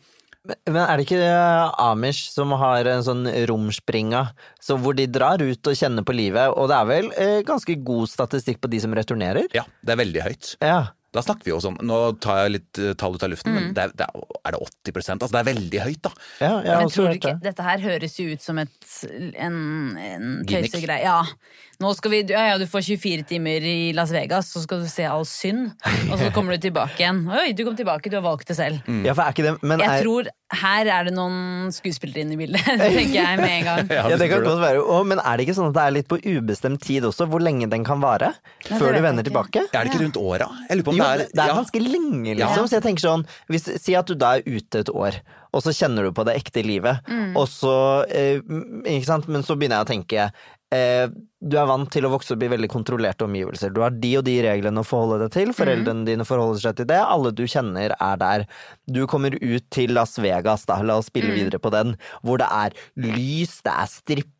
Men 0.65 0.77
er 0.77 0.97
det 0.97 1.05
ikke 1.05 1.79
Amish 1.79 2.31
som 2.31 2.49
har 2.51 2.87
en 2.87 3.03
sånn 3.03 3.27
romspringa, 3.45 4.31
så 4.59 4.77
hvor 4.79 4.95
de 4.95 5.05
drar 5.05 5.37
ut 5.43 5.67
og 5.67 5.75
kjenner 5.75 6.01
på 6.07 6.15
livet, 6.15 6.47
og 6.55 6.69
det 6.71 6.77
er 6.77 6.85
vel 6.89 7.11
eh, 7.11 7.41
ganske 7.45 7.75
god 7.83 8.07
statistikk 8.09 8.59
på 8.63 8.69
de 8.71 8.79
som 8.79 8.91
returnerer? 8.95 9.45
Ja, 9.53 9.63
det 9.85 9.93
er 9.93 9.99
veldig 10.03 10.23
høyt. 10.23 10.55
Ja. 10.63 10.87
Da 11.15 11.23
snakker 11.25 11.47
vi 11.47 11.53
jo 11.53 11.59
sånn 11.63 11.77
Nå 11.89 11.95
tar 12.21 12.43
jeg 12.43 12.51
litt 12.53 12.79
eh, 12.81 12.91
tall 12.99 13.15
ut 13.17 13.23
av 13.25 13.31
luften, 13.31 13.49
Mm. 13.53 13.55
men 13.59 13.73
det 13.73 13.83
er, 13.87 13.93
det 13.97 14.05
er, 14.05 14.27
er 14.45 14.51
det 14.53 14.59
80 14.93 15.15
Altså 15.15 15.31
det 15.33 15.39
er 15.41 15.47
veldig 15.53 15.79
høyt, 15.87 16.01
da. 16.05 16.11
Men 16.39 16.91
tror 16.93 17.09
du 17.09 17.17
ikke, 17.17 17.33
dette 17.41 17.65
her 17.65 17.79
høres 17.87 18.19
jo 18.19 18.27
ut 18.29 18.41
som 18.45 18.61
et, 18.61 18.77
en, 19.41 19.57
en 19.97 20.29
tøysegreie. 20.45 21.01
Ja. 21.01 21.23
Nå 21.79 21.93
skal 21.95 22.11
vi, 22.11 22.17
ja, 22.27 22.41
ja, 22.49 22.55
du 22.59 22.65
får 22.67 22.81
24 22.83 23.23
timer 23.23 23.63
i 23.63 23.93
Las 23.95 24.09
Vegas, 24.11 24.49
så 24.51 24.59
skal 24.65 24.81
du 24.83 24.87
se 24.91 25.05
all 25.07 25.23
synd. 25.23 25.69
Og 26.11 26.17
så 26.19 26.27
kommer 26.35 26.57
du 26.57 26.65
tilbake 26.65 26.99
igjen. 26.99 27.21
Oi, 27.31 27.53
du 27.55 27.61
kom 27.63 27.77
tilbake, 27.79 28.11
du 28.11 28.17
har 28.17 28.25
valgt 28.25 28.49
det 28.51 28.57
selv. 28.57 28.81
Ja, 29.07 29.13
for 29.15 29.23
er 29.23 29.31
ikke 29.31 29.45
det 29.45 29.53
men 29.63 29.79
jeg 29.79 29.87
er, 29.93 30.03
tror 30.03 30.27
her 30.59 30.89
er 30.91 31.07
det 31.07 31.13
noen 31.15 31.69
skuespillere 31.71 32.25
inne 32.25 32.35
i 32.35 32.39
bildet, 32.41 32.65
tenker 32.97 33.15
jeg 33.15 33.39
med 33.39 33.53
en 33.61 33.63
gang. 33.69 33.81
ja, 33.95 34.03
det 34.19 34.27
kan 34.27 34.43
godt 34.43 34.59
være. 34.59 34.83
Å, 34.83 34.99
men 35.07 35.23
er 35.23 35.39
det 35.39 35.45
ikke 35.47 35.55
sånn 35.61 35.71
at 35.71 35.77
det 35.79 35.85
er 35.85 35.95
litt 36.01 36.09
på 36.11 36.19
ubestemt 36.19 36.83
tid 36.83 37.07
også, 37.07 37.29
hvor 37.31 37.39
lenge 37.47 37.71
den 37.71 37.87
kan 37.87 38.03
vare? 38.03 38.33
Nei, 38.67 38.75
Før 38.81 38.99
du 38.99 39.01
vender 39.07 39.29
tilbake? 39.31 39.63
Er 39.71 39.79
det 39.87 39.93
ikke 39.93 40.03
rundt 40.03 40.19
åra? 40.19 40.51
Jeg 40.67 40.81
lurer 40.81 40.89
på 40.91 40.95
om 40.97 40.99
Jo, 40.99 41.07
det 41.07 41.09
er 41.29 41.31
det 41.31 41.45
er 41.45 41.53
ja. 41.53 41.57
ganske 41.61 41.85
lenge, 41.87 42.27
Ja. 42.33 42.37
liksom. 42.43 42.67
Så 42.67 42.75
jeg 42.81 42.87
tenker 42.89 43.07
sånn, 43.07 43.27
hvis, 43.47 43.71
si 43.85 43.95
at 43.95 44.11
du 44.11 44.17
da 44.19 44.35
er 44.35 44.43
ute 44.51 44.83
et 44.83 44.91
år, 44.91 45.21
og 45.55 45.63
så 45.63 45.71
kjenner 45.73 46.05
du 46.05 46.11
på 46.13 46.27
det 46.27 46.35
ekte 46.43 46.61
livet, 46.67 46.99
Mm. 47.07 47.37
og 47.39 47.47
så 47.49 47.73
eh, 48.11 48.37
Ikke 48.83 49.07
sant, 49.07 49.31
men 49.31 49.41
så 49.47 49.55
begynner 49.55 49.79
jeg 49.79 49.87
å 49.87 49.93
tenke 49.95 50.27
eh, 50.75 51.07
du 51.39 51.55
er 51.57 51.67
vant 51.69 51.89
til 51.91 52.05
å 52.05 52.11
vokse 52.11 52.33
opp 52.35 52.43
i 52.43 52.49
veldig 52.51 52.69
kontrollerte 52.69 53.23
omgivelser. 53.25 53.71
Du 53.73 53.81
har 53.81 53.91
de 53.95 54.17
og 54.19 54.25
de 54.27 54.35
reglene 54.43 54.81
å 54.81 54.87
forholde 54.87 55.21
deg 55.23 55.31
til. 55.37 55.53
Foreldrene 55.55 56.05
dine 56.05 56.25
forholder 56.27 56.59
seg 56.59 56.75
til 56.81 56.89
det. 56.91 56.99
Alle 56.99 57.31
du 57.31 57.45
kjenner, 57.47 57.95
er 57.95 58.17
der. 58.19 58.45
Du 58.87 59.05
kommer 59.07 59.37
ut 59.39 59.69
til 59.71 59.95
Las 59.95 60.17
Vegas, 60.19 60.65
da, 60.69 60.81
la 60.83 60.97
oss 60.99 61.07
spille 61.07 61.31
Mm. 61.31 61.37
videre 61.39 61.59
på 61.59 61.71
den, 61.71 61.95
hvor 62.23 62.37
det 62.37 62.49
er 62.51 62.75
lys, 62.97 63.61
det 63.63 63.71
er 63.71 63.87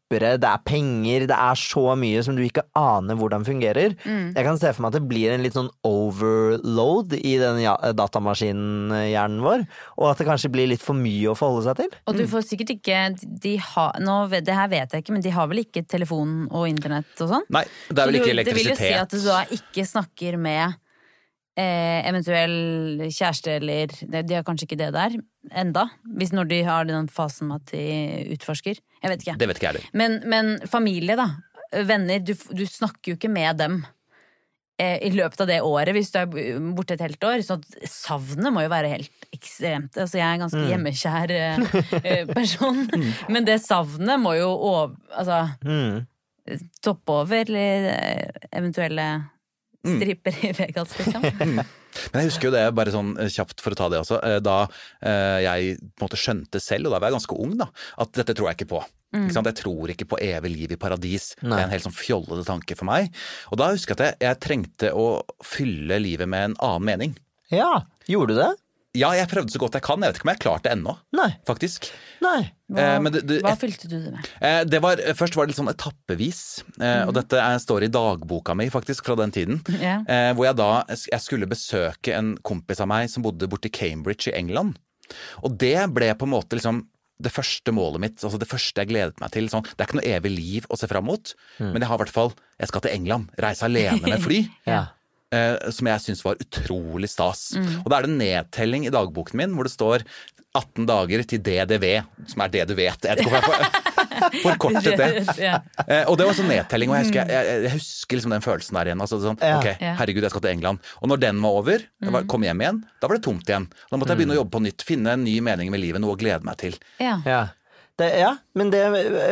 strippere, 0.10 0.38
det 0.42 0.50
er 0.50 0.62
penger, 0.66 1.26
det 1.30 1.36
er 1.38 1.56
så 1.60 1.96
mye 1.98 2.22
som 2.26 2.36
du 2.36 2.42
ikke 2.44 2.64
aner 2.78 3.16
hvordan 3.18 3.46
fungerer. 3.46 3.94
Mm. 4.06 4.34
Jeg 4.36 4.46
kan 4.46 4.58
se 4.58 4.72
for 4.74 4.82
meg 4.84 4.94
at 4.94 4.98
det 5.00 5.10
blir 5.10 5.32
en 5.34 5.44
litt 5.44 5.54
sånn 5.56 5.70
overload 5.86 7.14
i 7.20 7.36
den 7.40 7.62
datamaskinhjernen 7.98 9.42
vår, 9.46 9.66
og 9.98 10.10
at 10.12 10.18
det 10.22 10.28
kanskje 10.30 10.52
blir 10.54 10.70
litt 10.72 10.82
for 10.84 10.98
mye 10.98 11.30
å 11.32 11.38
forholde 11.38 11.68
seg 11.70 11.82
til. 11.84 11.94
Og 12.10 12.18
du 12.18 12.26
får 12.30 12.48
sikkert 12.50 12.74
ikke 12.78 13.06
de 13.44 13.56
har, 13.58 14.00
nå, 14.02 14.18
Det 14.30 14.54
her 14.56 14.70
vet 14.70 14.92
jeg 14.94 15.04
ikke, 15.04 15.14
men 15.14 15.22
de 15.26 15.32
har 15.34 15.48
vel 15.48 15.64
ikke 15.64 15.86
telefon 15.88 16.48
og 16.52 16.68
internett 16.70 17.22
og 17.22 17.30
sånn? 17.30 17.48
Nei, 17.50 17.66
det 17.90 18.00
er 18.00 18.06
vel 18.10 18.20
ikke 18.20 18.34
du- 18.36 18.44
Det 18.50 18.56
vil 18.56 18.70
jo 18.70 18.76
si 18.76 18.94
at 18.94 19.10
du 19.10 19.20
da 19.20 19.44
ikke 19.46 19.86
snakker 19.86 20.38
med 20.40 20.76
eh, 21.58 22.08
eventuell 22.08 23.02
kjæreste 23.10 23.58
eller 23.60 23.88
de, 23.88 24.24
de 24.24 24.34
har 24.38 24.44
kanskje 24.48 24.66
ikke 24.70 24.78
det 24.80 24.94
der 24.94 25.18
enda. 25.52 25.90
Hvis 26.18 26.32
når 26.32 26.48
de 26.48 26.64
har 26.64 26.86
den 26.86 27.08
fasen 27.08 27.50
med 27.50 27.62
at 27.62 27.74
de 27.74 28.36
utforsker. 28.36 28.80
Jeg 29.04 29.12
vet 29.14 29.22
ikke. 29.24 29.38
Det 29.40 29.48
vet 29.48 29.58
ikke 29.62 29.68
jeg 29.70 29.76
heller. 29.78 29.90
Men, 29.94 30.20
men 30.30 30.50
familie, 30.68 31.16
da. 31.20 31.30
Venner. 31.86 32.20
Du, 32.26 32.34
du 32.58 32.66
snakker 32.68 33.14
jo 33.14 33.16
ikke 33.20 33.30
med 33.32 33.58
dem 33.62 33.78
eh, 34.82 34.98
i 35.08 35.12
løpet 35.14 35.44
av 35.46 35.48
det 35.52 35.60
året 35.64 35.94
hvis 35.96 36.12
du 36.12 36.18
er 36.20 36.60
borte 36.76 36.96
et 36.98 37.04
helt 37.06 37.24
år. 37.24 37.44
Så 37.46 37.60
savnet 37.88 38.52
må 38.56 38.64
jo 38.66 38.72
være 38.74 38.92
helt 38.96 39.28
ekstremt. 39.36 39.96
Altså, 39.96 40.18
jeg 40.20 40.26
er 40.28 40.34
en 40.40 40.44
ganske 40.48 40.64
Mm. 40.64 40.70
hjemmekjær 40.74 41.34
eh, 41.38 42.30
person, 42.36 42.84
person. 42.90 43.14
Men 43.32 43.46
det 43.48 43.60
savnet 43.64 44.20
må 44.20 44.36
jo 44.40 44.50
over, 44.52 44.96
altså, 45.16 45.44
Mm. 45.64 46.06
toppe 46.82 47.14
over 47.22 47.44
eller 47.46 47.92
eh, 47.94 48.48
eventuelle 49.86 50.16
Mm. 50.20 50.50
i 50.50 50.52
Vegas, 50.58 50.98
liksom. 51.00 51.22
Men 52.12 52.22
jeg 52.22 52.30
husker 52.30 52.50
jo 52.50 52.54
det, 52.54 52.64
bare 52.76 52.92
sånn 52.94 53.14
eh, 53.18 53.30
kjapt 53.34 53.62
for 53.64 53.74
å 53.74 53.78
ta 53.80 53.88
det 53.90 54.00
også, 54.04 54.20
eh, 54.28 54.40
da 54.44 54.58
eh, 55.02 55.40
jeg 55.46 55.78
på 55.80 56.04
en 56.04 56.06
måte 56.08 56.20
skjønte 56.20 56.62
selv, 56.62 56.88
og 56.88 56.94
da 56.94 57.00
var 57.00 57.10
jeg 57.10 57.18
ganske 57.18 57.38
ung, 57.40 57.56
da, 57.58 57.70
at 58.04 58.12
dette 58.20 58.36
tror 58.38 58.50
jeg 58.52 58.60
ikke 58.60 58.70
på. 58.76 58.82
Mm. 59.16 59.24
Ikke 59.24 59.34
sant? 59.40 59.50
Jeg 59.50 59.58
tror 59.64 59.90
ikke 59.96 60.06
på 60.12 60.20
evig 60.22 60.52
liv 60.54 60.72
i 60.76 60.78
paradis. 60.78 61.32
Det 61.42 61.50
er 61.50 61.64
en 61.64 61.72
helt 61.74 61.88
sånn 61.88 61.96
fjollete 61.98 62.46
tanke 62.46 62.76
for 62.78 62.86
meg. 62.86 63.08
Og 63.50 63.58
da 63.58 63.72
husker 63.72 63.96
jeg 63.96 63.98
at 63.98 64.06
jeg, 64.06 64.20
jeg 64.28 64.42
trengte 64.46 64.92
å 64.94 65.08
fylle 65.42 65.98
livet 66.04 66.30
med 66.30 66.52
en 66.52 66.58
annen 66.68 66.86
mening. 66.92 67.16
Ja, 67.50 67.72
gjorde 68.06 68.36
du 68.36 68.42
det? 68.44 68.52
Ja, 69.00 69.10
jeg 69.16 69.30
prøvde 69.32 69.54
så 69.54 69.62
godt 69.62 69.78
jeg 69.80 69.86
kan. 69.86 70.04
Jeg 70.04 70.12
vet 70.12 70.20
ikke 70.20 70.28
om 70.28 70.32
jeg 70.34 70.40
har 70.40 70.44
klart 70.46 70.66
det 70.68 70.74
ennå, 70.76 70.94
faktisk. 71.48 71.88
Nei. 72.26 72.52
Hva, 72.70 72.80
Eh, 72.84 73.00
men 73.02 73.14
det- 73.16 73.24
det- 73.26 73.42
hva 73.46 73.56
fylte 73.58 73.88
du 73.90 73.96
det 74.04 74.12
med? 74.14 74.28
Eh, 74.42 74.64
Det 74.66 74.82
var, 74.84 74.98
først 75.18 75.36
var 75.36 75.46
det 75.48 75.56
litt 75.56 75.62
sånn 75.62 75.74
etappevis, 75.74 76.64
eh, 76.80 77.06
og 77.08 77.14
dette 77.16 77.34
er, 77.40 77.58
står 77.58 77.84
i 77.88 77.88
dagboka 77.88 78.56
mi 78.56 78.68
faktisk 78.70 79.06
fra 79.06 79.16
den 79.16 79.32
tiden. 79.32 79.62
Eh, 80.10 80.34
hvor 80.34 80.46
jeg 80.46 80.56
da 80.60 80.84
jeg 80.90 81.20
skulle 81.22 81.48
besøke 81.50 82.14
en 82.18 82.36
kompis 82.44 82.80
av 82.82 82.88
meg 82.88 83.10
som 83.10 83.24
bodde 83.24 83.48
borte 83.50 83.66
i 83.66 83.70
Cambridge 83.74 84.28
i 84.28 84.36
England. 84.38 84.76
Og 85.44 85.58
det 85.58 85.88
ble 85.94 86.14
på 86.14 86.24
en 86.28 86.34
måte 86.36 86.54
liksom 86.60 86.84
det 87.22 87.34
første 87.34 87.74
målet 87.76 88.00
mitt, 88.00 88.16
altså 88.24 88.40
det 88.40 88.48
første 88.48 88.76
jeg 88.80 88.88
gledet 88.94 89.20
meg 89.20 89.32
til. 89.32 89.50
Sånn, 89.52 89.64
det 89.64 89.82
er 89.82 89.88
ikke 89.90 90.00
noe 90.00 90.14
evig 90.20 90.32
liv 90.36 90.66
å 90.72 90.78
se 90.80 90.88
fram 90.88 91.04
mot, 91.06 91.34
Mm. 91.60 91.74
men 91.74 91.82
jeg 91.82 91.90
har 91.90 91.98
i 91.98 92.04
hvert 92.06 92.14
fall 92.16 92.34
Jeg 92.60 92.68
skal 92.68 92.82
til 92.82 92.92
England. 92.92 93.30
Reise 93.40 93.64
alene 93.64 94.02
med 94.02 94.20
fly. 94.22 94.50
Ja. 94.68 94.86
Eh, 95.36 95.70
som 95.72 95.88
jeg 95.92 96.06
syns 96.08 96.24
var 96.26 96.40
utrolig 96.42 97.10
stas. 97.12 97.52
Mm. 97.58 97.72
Og 97.84 97.90
da 97.92 98.00
er 98.02 98.08
det 98.10 98.18
nedtelling 98.18 98.86
i 98.88 98.94
dagboken 98.94 99.38
min 99.40 99.56
hvor 99.58 99.68
det 99.70 99.74
står 99.76 100.06
18 100.58 100.88
dager 100.90 101.22
til 101.30 101.44
DDV, 101.46 101.86
som 102.32 102.42
er 102.42 102.50
det 102.50 102.64
du 102.68 102.74
vet. 102.74 103.04
Jeg 103.06 103.20
vet 103.20 103.20
ikke 103.22 103.36
hvorfor 103.36 103.60
jeg 103.60 104.42
forkortet 104.44 104.98
det. 105.02 105.10
Ja. 105.46 105.60
Eh, 105.86 106.02
og 106.10 106.18
det 106.18 106.26
var 106.26 106.34
sånn 106.36 106.50
nedtelling, 106.50 106.90
og 106.90 106.98
jeg 106.98 107.06
husker, 107.06 107.30
jeg, 107.30 107.46
jeg, 107.46 107.62
jeg 107.68 107.74
husker 107.78 108.18
liksom 108.18 108.34
den 108.34 108.44
følelsen 108.44 108.80
der 108.80 108.90
igjen. 108.90 109.04
Altså, 109.06 109.20
sånn, 109.24 109.38
Ja. 109.46 109.60
ok, 109.62 109.70
herregud, 110.02 110.26
jeg 110.26 110.34
skal 110.34 110.44
til 110.48 110.52
England. 110.56 110.82
Og 111.04 111.12
når 111.14 111.22
den 111.22 111.40
var 111.46 111.60
over, 111.62 111.86
jeg 111.86 112.12
var, 112.16 112.26
Mm. 112.26 112.28
kom 112.34 112.44
hjem 112.50 112.62
igjen, 112.66 112.82
da 113.00 113.08
var 113.08 113.16
det 113.20 113.24
tomt 113.30 113.46
igjen. 113.54 113.70
Da 113.92 113.98
måtte 114.02 114.16
jeg 114.16 114.22
begynne 114.24 114.36
å 114.36 114.40
jobbe 114.42 114.56
på 114.58 114.64
nytt, 114.66 114.84
finne 114.90 115.14
en 115.14 115.24
ny 115.24 115.38
mening 115.46 115.70
med 115.72 115.80
livet, 115.86 116.02
noe 116.02 116.18
å 116.18 116.20
glede 116.20 116.44
meg 116.50 116.58
til. 116.66 116.76
Ja. 117.00 117.20
Ja. 118.00 118.06
Det, 118.06 118.20
ja, 118.20 118.30
men 118.56 118.70
det 118.72 118.82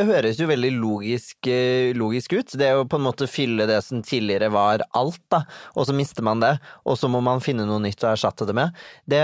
høres 0.09 0.39
jo 0.41 0.47
veldig 0.49 0.73
logisk, 0.75 1.47
eh, 1.47 1.93
logisk 1.95 2.33
ut. 2.35 2.51
Det 2.59 2.67
er 2.67 2.75
jo 2.75 2.87
på 2.89 2.99
en 2.99 3.05
måte 3.05 3.27
fylle 3.31 3.67
det 3.69 3.79
som 3.85 4.01
tidligere 4.03 4.49
var 4.51 4.83
alt, 4.97 5.21
da, 5.31 5.43
og 5.75 5.87
så 5.87 5.95
mister 5.95 6.25
man 6.25 6.43
det, 6.43 6.57
og 6.83 6.97
så 6.99 7.07
må 7.11 7.21
man 7.23 7.43
finne 7.43 7.67
noe 7.67 7.79
nytt 7.83 8.03
å 8.03 8.11
erstatte 8.11 8.47
det 8.49 8.55
med. 8.57 8.75
Det, 9.07 9.21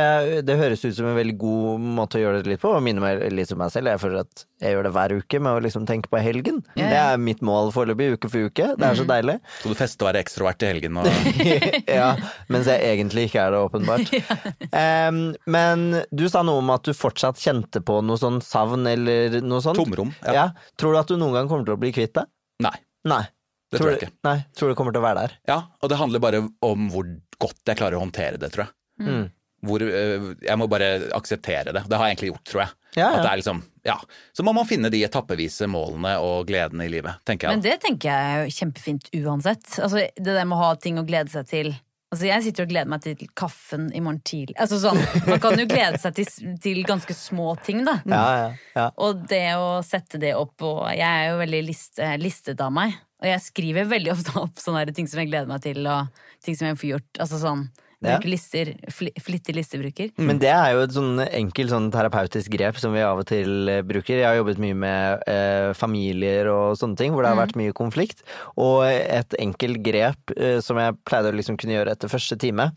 det 0.48 0.58
høres 0.60 0.86
ut 0.86 0.96
som 0.96 1.10
en 1.12 1.20
veldig 1.20 1.36
god 1.42 1.84
måte 2.00 2.20
å 2.20 2.24
gjøre 2.24 2.44
det 2.44 2.54
litt 2.54 2.64
på, 2.64 2.72
og 2.72 2.84
minner 2.86 3.04
meg 3.04 3.24
litt 3.36 3.52
om 3.52 3.60
meg 3.64 3.74
selv. 3.76 3.92
Jeg 3.92 4.04
føler 4.04 4.24
at 4.24 4.46
jeg 4.64 4.78
gjør 4.78 4.88
det 4.88 4.94
hver 4.96 5.16
uke 5.20 5.40
med 5.44 5.58
å 5.58 5.64
liksom 5.66 5.88
tenke 5.90 6.12
på 6.12 6.22
helgen. 6.24 6.62
Ja, 6.78 6.86
ja. 6.86 6.90
Det 6.94 7.02
er 7.04 7.24
mitt 7.26 7.44
mål 7.44 7.74
foreløpig, 7.76 8.14
uke 8.16 8.32
for 8.32 8.48
uke. 8.48 8.70
Det 8.80 8.88
er 8.88 9.00
så 9.00 9.08
deilig. 9.08 9.38
Så 9.60 9.74
du 9.74 9.76
fester 9.76 10.06
å 10.06 10.10
være 10.12 10.24
ekstrovert 10.24 10.64
i 10.64 10.70
helgen 10.72 11.02
og 11.02 11.10
ja, 12.00 12.14
mens 12.54 12.70
jeg 12.72 12.94
egentlig 12.94 13.28
ikke 13.28 13.44
er 13.44 13.56
det, 13.58 13.64
åpenbart. 13.68 14.14
Em, 14.84 15.20
men 15.50 15.86
du 16.16 16.26
sa 16.32 16.46
noe 16.48 16.64
om 16.64 16.72
at 16.74 16.88
du 16.88 16.96
fortsatt 16.96 17.42
kjente 17.44 17.84
på 17.84 18.00
noe 18.08 18.20
sånn 18.22 18.40
savn 18.46 18.88
eller 18.90 19.33
noe 19.42 19.62
sånt? 19.62 19.78
Tomrom, 19.80 20.14
ja. 20.26 20.50
Tror 20.78 20.94
du 20.94 21.00
at 21.00 21.08
du 21.08 21.18
noen 21.18 21.34
gang 21.34 21.48
kommer 21.50 21.66
til 21.66 21.74
å 21.76 21.80
bli 21.82 21.92
kvitt 21.96 22.14
det? 22.14 22.26
Nei. 22.62 22.76
Nei. 23.06 23.24
Det 23.72 23.80
tror 23.80 23.90
jeg 23.92 24.00
du- 24.00 24.06
ikke. 24.06 24.14
Nei, 24.24 24.46
tror 24.54 24.70
du 24.70 24.76
kommer 24.76 24.94
til 24.94 25.02
å 25.02 25.06
være 25.08 25.22
der? 25.28 25.32
Ja, 25.50 25.62
og 25.82 25.90
det 25.90 25.98
handler 25.98 26.20
bare 26.20 26.44
om 26.62 26.90
hvor 26.94 27.08
godt 27.42 27.64
jeg 27.66 27.78
klarer 27.78 27.98
å 27.98 28.04
håndtere 28.06 28.38
det, 28.38 28.52
tror 28.54 28.68
jeg. 28.68 29.08
Mm. 29.08 29.32
Hvor, 29.64 29.80
øh, 29.80 30.36
jeg 30.44 30.58
må 30.60 30.68
bare 30.70 31.10
akseptere 31.16 31.72
det. 31.74 31.86
Det 31.88 31.98
har 31.98 32.08
jeg 32.10 32.18
egentlig 32.18 32.32
gjort, 32.34 32.44
tror 32.52 32.62
jeg. 32.66 32.70
Ja, 32.96 33.02
ja. 33.02 33.16
At 33.18 33.24
det 33.24 33.32
er 33.32 33.38
liksom, 33.42 33.64
ja. 33.86 33.96
Så 34.36 34.44
må 34.44 34.54
man 34.54 34.66
finne 34.70 34.92
de 34.92 35.00
etappevise 35.08 35.66
målene 35.72 36.20
og 36.22 36.46
gledene 36.48 36.86
i 36.86 36.92
livet, 36.92 37.16
tenker 37.26 37.48
jeg. 37.50 37.58
Men 37.58 37.62
det 37.66 37.80
tenker 37.82 38.12
jeg 38.12 38.44
er 38.44 38.52
kjempefint 38.54 39.10
uansett. 39.24 39.66
Altså, 39.80 40.04
det 40.16 40.24
der 40.36 40.46
med 40.46 40.58
å 40.58 40.62
ha 40.68 40.76
ting 40.76 41.00
å 41.02 41.06
glede 41.08 41.32
seg 41.34 41.48
til. 41.48 41.74
Altså, 42.14 42.28
jeg 42.30 42.46
sitter 42.46 42.68
og 42.68 42.70
gleder 42.70 42.90
meg 42.94 43.02
til 43.02 43.30
kaffen 43.34 43.88
i 43.90 44.02
morgen 44.04 44.20
tidlig. 44.22 44.54
Altså, 44.62 44.78
sånn, 44.84 45.00
man 45.26 45.40
kan 45.42 45.58
jo 45.58 45.66
glede 45.70 45.98
seg 46.02 46.20
til, 46.20 46.52
til 46.62 46.84
ganske 46.86 47.16
små 47.18 47.56
ting, 47.66 47.82
da. 47.88 47.96
Ja, 48.06 48.26
ja, 48.38 48.50
ja. 48.78 48.84
Og 49.02 49.24
det 49.32 49.48
å 49.58 49.80
sette 49.86 50.22
det 50.22 50.36
opp 50.38 50.62
og 50.62 50.84
Jeg 50.94 51.08
er 51.08 51.32
jo 51.32 51.40
veldig 51.42 51.62
liste, 51.66 52.12
listet 52.22 52.62
av 52.62 52.70
meg. 52.76 52.94
Og 53.24 53.30
jeg 53.32 53.42
skriver 53.46 53.90
veldig 53.90 54.14
ofte 54.14 54.36
opp 54.44 54.62
sånne 54.62 54.94
ting 54.94 55.10
som 55.10 55.24
jeg 55.24 55.32
gleder 55.32 55.50
meg 55.50 55.64
til, 55.66 55.82
og 55.90 56.12
ting 56.46 56.60
som 56.60 56.70
jeg 56.70 56.78
får 56.84 56.90
gjort. 56.92 57.22
Altså 57.26 57.42
sånn. 57.42 57.66
Bruker 58.04 58.30
lister, 58.30 58.74
fl 58.92 59.10
flittig 59.24 59.56
listebruker. 59.56 60.12
Men 60.18 60.40
det 60.42 60.50
er 60.52 60.74
jo 60.76 60.82
et 60.84 60.92
sånn 60.96 61.20
enkelt 61.24 61.70
sånn 61.72 61.90
terapeutisk 61.94 62.52
grep 62.54 62.78
som 62.82 62.94
vi 62.94 63.02
av 63.02 63.22
og 63.24 63.26
til 63.30 63.70
eh, 63.72 63.82
bruker. 63.82 64.20
Jeg 64.20 64.28
har 64.28 64.36
jobbet 64.42 64.60
mye 64.60 64.76
med 64.76 65.24
eh, 65.32 65.72
familier 65.74 66.50
og 66.52 66.78
sånne 66.80 66.98
ting, 67.00 67.14
hvor 67.14 67.24
det 67.24 67.32
har 67.32 67.40
Mm. 67.40 67.44
vært 67.48 67.56
mye 67.60 67.74
konflikt. 67.74 68.24
Og 68.58 68.84
et 68.86 69.34
enkelt 69.40 69.82
grep 69.84 70.34
eh, 70.38 70.60
som 70.62 70.78
jeg 70.78 70.98
pleide 71.08 71.32
å 71.32 71.38
liksom 71.38 71.58
kunne 71.58 71.74
gjøre 71.80 71.92
etter 71.96 72.12
første 72.12 72.38
time, 72.38 72.72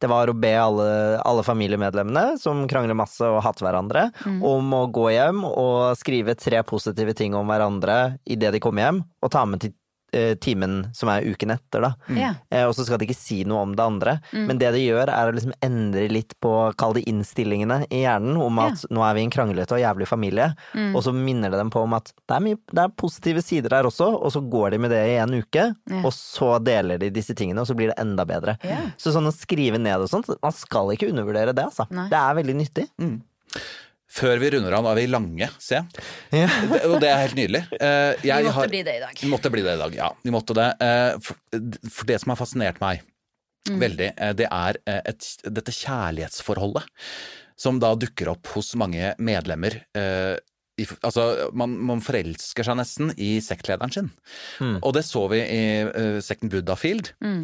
det 0.00 0.08
var 0.10 0.26
å 0.32 0.34
be 0.40 0.54
alle, 0.58 1.20
alle 1.24 1.42
familiemedlemmene 1.46 2.38
som 2.40 2.66
krangler 2.70 2.96
masse 2.98 3.20
og 3.22 3.42
hater 3.44 3.66
hverandre, 3.68 4.08
Mm. 4.26 4.42
om 4.44 4.72
å 4.74 4.86
gå 4.92 5.10
hjem 5.12 5.44
og 5.44 5.96
skrive 5.96 6.34
tre 6.36 6.62
positive 6.62 7.14
ting 7.14 7.34
om 7.34 7.46
hverandre 7.48 8.18
idet 8.26 8.52
de 8.52 8.60
kommer 8.60 8.82
hjem, 8.86 9.04
og 9.22 9.30
ta 9.30 9.44
med 9.44 9.60
til 9.60 9.72
timen 10.42 10.88
som 10.96 11.08
er 11.12 11.26
uken 11.28 11.50
etter, 11.54 11.84
da. 11.84 11.90
Mm. 12.08 12.18
Eh, 12.50 12.64
og 12.66 12.74
så 12.76 12.84
skal 12.86 12.98
de 13.00 13.06
ikke 13.08 13.16
si 13.18 13.40
noe 13.48 13.62
om 13.66 13.74
det 13.76 13.84
andre. 13.84 14.16
Mm. 14.32 14.44
Men 14.48 14.60
det 14.60 14.72
de 14.74 14.82
gjør, 14.84 15.12
er 15.12 15.30
å 15.30 15.34
liksom 15.36 15.54
endre 15.62 16.06
litt 16.10 16.34
på, 16.42 16.52
kall 16.80 16.94
det 16.96 17.04
innstillingene 17.10 17.82
i 17.90 18.02
hjernen, 18.04 18.36
om 18.40 18.58
at 18.64 18.84
nå 18.90 19.04
er 19.06 19.14
vi 19.18 19.24
en 19.26 19.32
kranglete 19.34 19.76
og 19.76 19.82
jævlig 19.82 20.08
familie. 20.10 20.50
Mm. 20.74 20.90
Og 20.96 21.04
så 21.06 21.14
minner 21.14 21.52
det 21.54 21.60
dem 21.62 21.70
på 21.74 21.84
om 21.86 21.94
at 21.98 22.12
det 22.14 22.36
er, 22.36 22.44
mye, 22.48 22.58
det 22.70 22.84
er 22.84 22.94
positive 23.04 23.42
sider 23.44 23.70
der 23.76 23.88
også, 23.90 24.10
og 24.18 24.34
så 24.34 24.42
går 24.50 24.74
de 24.74 24.82
med 24.86 24.94
det 24.94 25.02
i 25.12 25.18
en 25.22 25.36
uke, 25.40 25.68
Ja. 25.90 26.02
og 26.04 26.12
så 26.16 26.56
deler 26.62 26.98
de 27.00 27.10
disse 27.14 27.34
tingene, 27.34 27.62
og 27.62 27.68
så 27.70 27.74
blir 27.78 27.92
det 27.92 27.98
enda 28.02 28.24
bedre. 28.28 28.56
Ja. 28.66 28.80
Så 29.00 29.12
sånn 29.14 29.28
å 29.30 29.34
skrive 29.34 29.78
ned 29.78 30.00
og 30.02 30.10
sånt, 30.10 30.28
man 30.42 30.52
skal 30.56 30.92
ikke 30.94 31.10
undervurdere 31.10 31.54
det, 31.54 31.64
altså. 31.70 31.86
Nei. 31.94 32.08
Det 32.12 32.18
er 32.18 32.38
veldig 32.40 32.56
nyttig. 32.60 32.88
Før 34.10 34.40
vi 34.42 34.48
runder 34.50 34.74
av, 34.74 34.82
nå 34.84 34.90
er 34.90 34.98
vi 34.98 35.06
lange, 35.06 35.46
se. 35.62 35.78
Det, 36.32 36.40
og 36.88 36.96
det 37.00 37.08
er 37.12 37.20
helt 37.22 37.36
nydelig. 37.38 37.60
Eh, 37.78 38.16
jeg 38.26 38.42
Vi 38.42 38.48
måtte 38.48 38.54
har- 38.56 38.68
bli 38.72 38.82
det 38.82 38.94
i 38.96 39.00
dag. 39.04 39.14
Vi 39.22 39.28
måtte 39.30 39.50
bli 39.54 39.62
det 39.62 39.74
i 39.76 39.78
dag, 39.84 39.94
ja. 39.94 40.08
Vi 40.24 40.30
måtte 40.34 40.54
det. 40.58 40.68
Eh, 40.82 41.18
For, 41.22 41.36
for 41.90 42.06
det 42.10 42.20
som 42.20 42.30
har 42.34 42.40
fascinert 42.42 42.80
meg 42.82 43.02
Mm. 43.68 43.78
veldig, 43.78 44.06
eh, 44.16 44.32
det 44.32 44.46
er 44.50 44.76
et, 44.88 45.24
dette 45.44 45.70
kjærlighetsforholdet 45.70 46.82
som 47.60 47.78
da 47.78 47.90
dukker 47.94 48.30
opp 48.32 48.46
hos 48.54 48.74
mange 48.74 49.14
medlemmer. 49.20 49.82
eh, 49.94 50.38
i, 50.80 50.86
altså, 51.06 51.24
man, 51.56 51.76
man 51.90 52.02
forelsker 52.04 52.66
seg 52.66 52.78
nesten 52.80 53.12
i 53.20 53.30
sektlederen 53.44 53.92
sin. 53.94 54.10
Og 54.80 54.90
det 54.96 55.04
så 55.08 55.26
vi 55.32 55.40
i 55.44 55.62
uh, 55.86 56.18
sekten 56.24 56.50
Buddhafield. 56.52 57.12
Mm. 57.24 57.42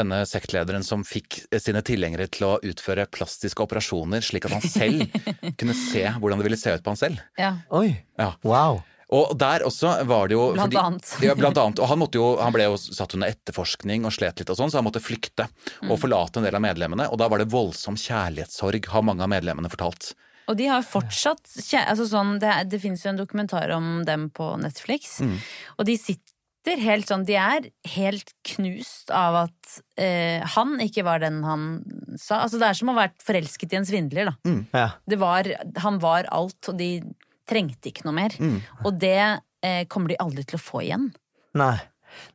Denne 0.00 0.22
sektlederen 0.28 0.86
som 0.86 1.04
fikk 1.06 1.42
sine 1.60 1.84
tilhengere 1.86 2.28
til 2.32 2.48
å 2.50 2.52
utføre 2.64 3.08
plastiske 3.14 3.64
operasjoner, 3.64 4.24
slik 4.24 4.48
at 4.48 4.56
han 4.58 4.64
selv 4.64 5.06
kunne 5.60 5.76
se 5.78 6.04
hvordan 6.18 6.40
det 6.40 6.48
ville 6.50 6.60
se 6.60 6.74
ut 6.78 6.84
på 6.86 6.94
han 6.96 7.02
selv. 7.06 7.24
Ja. 7.38 7.54
Oi. 7.78 7.92
Ja. 8.18 8.32
Wow. 8.46 8.82
Og 9.14 9.30
der 9.40 9.62
også 9.64 9.94
var 10.04 10.28
det 10.28 10.34
jo 10.36 10.50
Blant 10.52 10.74
annet. 10.76 11.14
Ja, 11.24 11.32
blant 11.38 11.56
annet. 11.56 11.78
Og 11.80 11.88
han, 11.88 11.96
måtte 12.02 12.18
jo, 12.20 12.26
han 12.42 12.52
ble 12.52 12.66
jo 12.66 12.74
satt 12.76 13.14
under 13.16 13.30
etterforskning 13.32 14.04
og 14.04 14.12
slet 14.12 14.42
litt 14.42 14.50
og 14.52 14.58
sånn, 14.58 14.68
så 14.68 14.82
han 14.82 14.84
måtte 14.84 15.00
flykte 15.00 15.46
og 15.86 15.94
Mm. 15.94 16.00
forlate 16.02 16.42
en 16.42 16.44
del 16.44 16.58
av 16.58 16.60
medlemmene. 16.60 17.06
Og 17.08 17.16
da 17.22 17.28
var 17.32 17.40
det 17.40 17.48
voldsom 17.48 17.96
kjærlighetssorg, 17.96 18.84
har 18.92 19.06
mange 19.08 19.24
av 19.24 19.30
medlemmene 19.32 19.70
fortalt. 19.72 20.10
Og 20.48 20.56
de 20.58 20.68
har 20.70 20.86
fortsatt 20.86 21.44
altså 21.84 22.08
sånn, 22.08 22.38
Det, 22.42 22.54
det 22.72 22.80
fins 22.82 23.04
jo 23.04 23.12
en 23.12 23.20
dokumentar 23.20 23.70
om 23.76 24.02
dem 24.08 24.28
på 24.34 24.54
Netflix. 24.60 25.18
Mm. 25.20 25.36
Og 25.76 25.88
de 25.88 25.96
sitter 26.00 26.82
helt 26.82 27.08
sånn 27.08 27.24
De 27.28 27.36
er 27.40 27.68
helt 27.94 28.34
knust 28.44 29.12
av 29.14 29.44
at 29.46 29.78
eh, 30.00 30.44
han 30.56 30.76
ikke 30.84 31.04
var 31.06 31.22
den 31.24 31.42
han 31.46 31.68
sa. 32.16 32.42
Altså 32.42 32.60
Det 32.60 32.70
er 32.70 32.80
som 32.80 32.90
å 32.90 32.96
ha 32.96 33.04
vært 33.06 33.22
forelsket 33.24 33.72
i 33.72 33.80
en 33.80 33.88
svindler, 33.88 34.32
da. 34.32 34.36
Mm. 34.48 34.60
Ja. 34.72 34.88
Det 35.08 35.20
var, 35.20 35.52
han 35.84 36.00
var 36.02 36.28
alt, 36.34 36.60
og 36.68 36.80
de 36.80 36.90
trengte 37.48 37.92
ikke 37.92 38.04
noe 38.08 38.16
mer. 38.16 38.34
Mm. 38.40 38.58
Og 38.84 38.98
det 39.00 39.20
eh, 39.20 39.84
kommer 39.88 40.12
de 40.12 40.20
aldri 40.20 40.44
til 40.48 40.58
å 40.58 40.64
få 40.64 40.84
igjen. 40.84 41.10
Nei. 41.58 41.76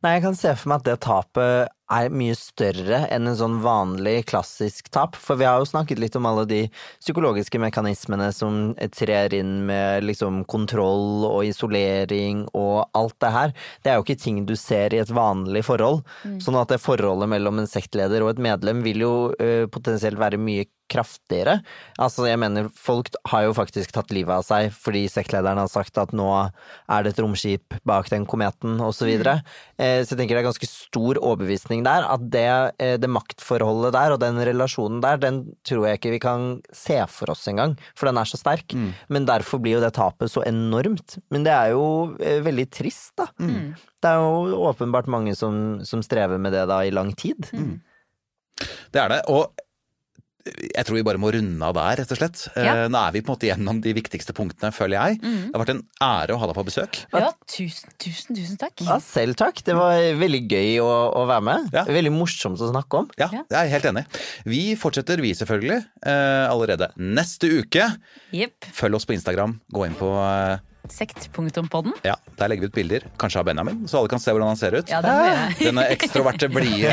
Nei, 0.04 0.16
jeg 0.16 0.26
kan 0.26 0.38
se 0.38 0.52
for 0.58 0.72
meg 0.72 0.82
at 0.82 0.90
det 0.90 1.00
tapet 1.04 1.72
er 1.92 2.12
mye 2.14 2.34
større 2.36 3.02
enn 3.12 3.28
en 3.28 3.36
sånn 3.36 3.58
vanlig 3.64 4.24
klassisk 4.30 4.88
tap. 4.94 5.18
For 5.20 5.38
vi 5.40 5.46
har 5.46 5.60
jo 5.60 5.68
snakket 5.68 6.00
litt 6.00 6.16
om 6.16 6.26
alle 6.28 6.46
de 6.48 6.60
psykologiske 7.02 7.60
mekanismene 7.60 8.30
som 8.34 8.72
trer 8.96 9.34
inn 9.36 9.66
med 9.68 10.06
liksom 10.08 10.42
kontroll 10.50 11.26
og 11.28 11.42
isolering 11.48 12.46
og 12.56 12.86
alt 12.96 13.18
det 13.24 13.32
her. 13.36 13.54
Det 13.84 13.92
er 13.92 13.98
jo 13.98 14.06
ikke 14.06 14.22
ting 14.24 14.42
du 14.48 14.54
ser 14.58 14.96
i 14.96 15.02
et 15.02 15.12
vanlig 15.14 15.64
forhold. 15.68 16.02
Mm. 16.24 16.38
Sånn 16.44 16.58
at 16.60 16.72
det 16.72 16.80
forholdet 16.82 17.30
mellom 17.34 17.60
en 17.62 17.70
sektleder 17.70 18.24
og 18.24 18.34
et 18.34 18.44
medlem 18.48 18.82
vil 18.86 19.04
jo 19.04 19.14
ø, 19.36 19.52
potensielt 19.72 20.20
være 20.20 20.40
mye 20.40 20.66
kraftigere. 20.90 21.58
Altså, 22.00 22.26
jeg 22.28 22.38
mener, 22.40 22.68
folk 22.76 23.08
har 23.30 23.46
jo 23.46 23.54
faktisk 23.56 23.92
tatt 23.94 24.12
livet 24.14 24.34
av 24.36 24.44
seg 24.46 24.72
fordi 24.74 25.04
sektlederen 25.10 25.60
har 25.60 25.70
sagt 25.72 25.98
at 26.00 26.12
nå 26.16 26.26
er 26.34 27.04
det 27.04 27.14
et 27.14 27.22
romskip 27.24 27.76
bak 27.88 28.10
den 28.12 28.26
kometen, 28.28 28.76
og 28.84 28.92
så 28.96 29.08
videre. 29.08 29.38
Eh, 29.78 30.02
så 30.02 30.12
jeg 30.12 30.20
tenker 30.20 30.36
det 30.36 30.42
er 30.44 30.48
ganske 30.50 30.68
stor 30.68 31.20
overbevisning 31.20 31.84
der, 31.86 32.06
at 32.08 32.26
det, 32.32 32.46
eh, 32.82 32.96
det 33.00 33.10
maktforholdet 33.10 33.94
der 33.96 34.14
og 34.14 34.20
den 34.22 34.40
relasjonen 34.50 35.00
der, 35.04 35.20
den 35.22 35.40
tror 35.66 35.88
jeg 35.88 36.00
ikke 36.00 36.14
vi 36.16 36.22
kan 36.22 36.46
se 36.74 37.00
for 37.10 37.32
oss 37.34 37.46
engang, 37.50 37.76
for 37.96 38.10
den 38.10 38.20
er 38.20 38.28
så 38.28 38.40
sterk. 38.40 38.76
Men 39.08 39.28
derfor 39.28 39.62
blir 39.62 39.78
jo 39.78 39.84
det 39.84 39.94
tapet 39.96 40.32
så 40.32 40.44
enormt. 40.46 41.18
Men 41.34 41.46
det 41.46 41.54
er 41.54 41.72
jo 41.74 42.14
eh, 42.20 42.40
veldig 42.44 42.68
trist, 42.72 43.14
da. 43.20 43.30
Det 44.04 44.10
er 44.10 44.20
jo 44.20 44.60
åpenbart 44.68 45.08
mange 45.08 45.32
som, 45.38 45.80
som 45.86 46.02
strever 46.04 46.36
med 46.38 46.52
det 46.52 46.66
da 46.68 46.82
i 46.84 46.92
lang 46.92 47.14
tid. 47.16 47.48
Det 48.92 49.00
er 49.00 49.08
det. 49.10 49.22
Og 49.32 49.48
jeg 50.44 50.84
tror 50.84 50.98
vi 50.98 51.02
bare 51.06 51.20
må 51.20 51.30
runde 51.32 51.64
av 51.64 51.72
der, 51.76 52.00
rett 52.02 52.10
og 52.12 52.18
slett. 52.18 52.42
Eh, 52.54 52.64
Ja. 52.66 52.74
Nå 52.92 52.98
er 53.00 53.12
vi 53.14 53.22
på 53.24 53.30
en 53.32 53.36
måte 53.36 53.48
gjennom 53.48 53.78
de 53.80 53.94
viktigste 53.96 54.34
punktene, 54.36 54.70
føler 54.76 54.98
jeg. 54.98 55.20
Mm. 55.22 55.38
Det 55.48 55.54
har 55.54 55.62
vært 55.64 55.72
en 55.74 55.82
ære 56.04 56.34
å 56.36 56.40
ha 56.42 56.48
deg 56.50 56.58
på 56.58 56.64
besøk. 56.68 56.98
Ja, 57.16 57.30
tusen, 57.48 57.94
tusen, 57.98 58.36
tusen 58.36 58.58
takk. 58.60 58.76
Ja, 58.84 58.98
selv 59.00 59.38
takk. 59.40 59.62
Det 59.64 59.74
var 59.78 59.96
veldig 60.20 60.42
gøy 60.52 60.74
å, 60.84 60.90
å 61.16 61.24
være 61.30 61.46
med. 61.48 61.72
Veldig 61.88 62.12
morsomt 62.12 62.60
å 62.60 62.68
snakke 62.74 63.00
om. 63.04 63.08
Ja, 63.20 63.30
jeg 63.32 63.56
er 63.62 63.72
helt 63.72 63.88
enig. 63.92 64.04
Vi 64.44 64.62
fortsetter, 64.76 65.22
vi 65.24 65.32
selvfølgelig, 65.38 65.80
eh, 66.04 66.44
allerede 66.50 66.90
neste 67.00 67.48
uke. 67.62 67.88
Yep. 68.36 68.68
Følg 68.76 69.00
oss 69.00 69.08
på 69.08 69.16
Instagram. 69.16 69.58
Gå 69.72 69.86
inn 69.88 69.96
på 69.96 70.12
eh, 70.20 70.58
Sekt.podden. 70.90 71.92
Ja, 72.02 72.16
Der 72.36 72.48
legger 72.48 72.60
vi 72.60 72.66
ut 72.66 72.74
bilder, 72.74 73.06
kanskje 73.18 73.40
av 73.40 73.44
Benjamin, 73.44 73.88
så 73.88 73.98
alle 73.98 74.08
kan 74.08 74.20
se 74.20 74.32
hvordan 74.34 74.48
han 74.52 74.56
ser 74.56 74.76
ut. 74.76 74.90
Ja. 74.90 75.00
Denne 75.58 75.86
ekstroverte, 75.94 76.48
blide 76.52 76.92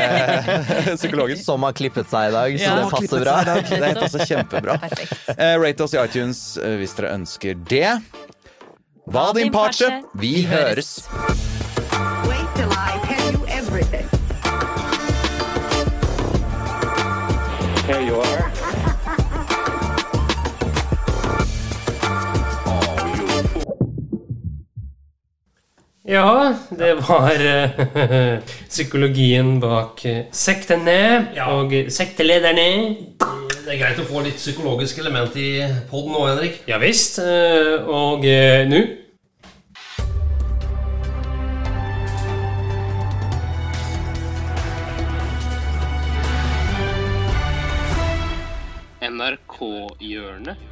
psykologen. 1.00 1.36
Som 1.38 1.62
har 1.66 1.76
klippet 1.76 2.08
seg 2.10 2.30
i 2.30 2.32
dag, 2.32 2.58
så 2.58 2.64
ja. 2.64 2.76
det 2.78 2.90
passer 2.94 3.24
bra. 3.26 3.36
Det 3.68 3.94
passer 4.00 4.26
kjempebra. 4.32 4.78
Eh, 5.36 5.56
rate 5.60 5.84
oss 5.84 5.94
i 5.94 6.00
iTunes 6.00 6.42
eh, 6.56 6.78
hvis 6.80 6.96
dere 6.98 7.12
ønsker 7.18 7.58
det. 7.68 7.98
Hva 9.12 9.32
din 9.36 9.52
parce? 9.52 9.88
Vi 10.14 10.42
høres! 10.46 11.08
Wait 12.28 12.48
till 12.54 12.70
I 12.70 13.00
tell 13.08 13.32
you 13.32 13.46
everything. 13.48 14.08
Here 17.86 18.00
you 18.00 18.16
are. 18.16 18.51
Ja, 26.12 26.54
det 26.70 26.94
var 27.08 27.30
eh, 27.40 28.38
psykologien 28.72 29.54
bak 29.62 30.02
sektene 30.04 30.26
sektene 30.34 30.96
og 31.54 31.72
sektelederne. 31.94 32.66
Det 33.62 33.70
er 33.76 33.78
greit 33.80 34.00
å 34.02 34.08
få 34.08 34.24
litt 34.26 34.36
psykologisk 34.40 34.98
element 35.00 35.36
i 35.40 35.48
poden 35.88 36.12
nå, 36.12 36.26
Henrik. 36.28 36.58
Ja 36.68 36.80
visst. 36.82 37.20
eh, 37.22 37.78
Og 37.86 38.26
eh, 38.28 38.66
nå 38.68 38.82
NRK-hjørnet. 49.22 50.71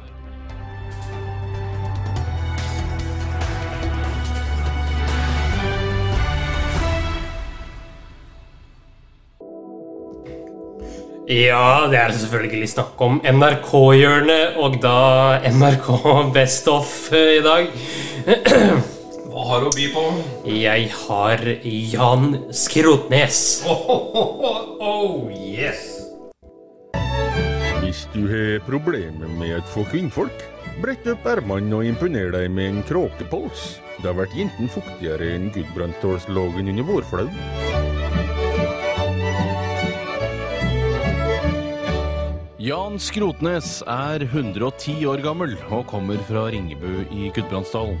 Ja, 11.31 11.87
det 11.87 11.95
er 11.95 12.11
selvfølgelig 12.11 12.67
snakk 12.73 12.99
om 13.05 13.21
NRK-hjørnet, 13.23 14.57
og 14.59 14.73
da 14.83 15.39
NRK 15.47 15.85
Best 16.35 16.65
Off 16.67 17.05
eh, 17.15 17.37
i 17.37 17.43
dag. 17.45 17.69
Hva 19.31 19.45
har 19.47 19.63
du 19.63 19.69
å 19.69 19.71
by 19.71 19.85
på? 19.93 20.03
Jeg 20.51 20.89
har 21.05 21.45
Jan 21.93 22.35
Skrotnes. 22.51 23.39
Oh, 23.63 23.85
oh, 23.95 24.17
oh, 24.19 24.59
oh, 24.83 25.31
yes! 25.31 25.85
Hvis 27.79 28.03
du 28.11 28.25
har 28.27 28.59
problemer 28.67 29.31
med 29.31 29.61
å 29.61 29.63
få 29.71 29.85
kvinnfolk, 29.87 30.43
brett 30.83 31.07
opp 31.13 31.31
ermene 31.31 31.79
og 31.79 31.87
imponer 31.93 32.35
deg 32.35 32.51
med 32.51 32.73
en 32.73 32.83
kråkepols. 32.91 33.77
Det 34.01 34.09
har 34.09 34.19
vært 34.19 34.35
jenten 34.35 34.67
fuktigere 34.73 35.31
enn 35.37 35.47
Gudbrandstålslågen 35.55 36.75
under 36.75 36.91
vårflaum. 36.91 37.90
Jan 42.61 42.99
Skrotnes 43.01 43.79
er 43.89 44.21
110 44.21 44.99
år 45.09 45.23
gammel 45.25 45.55
og 45.73 45.87
kommer 45.89 46.19
fra 46.27 46.43
Ringebu 46.53 47.07
i 47.09 47.31
Gudbrandsdalen. 47.33 47.95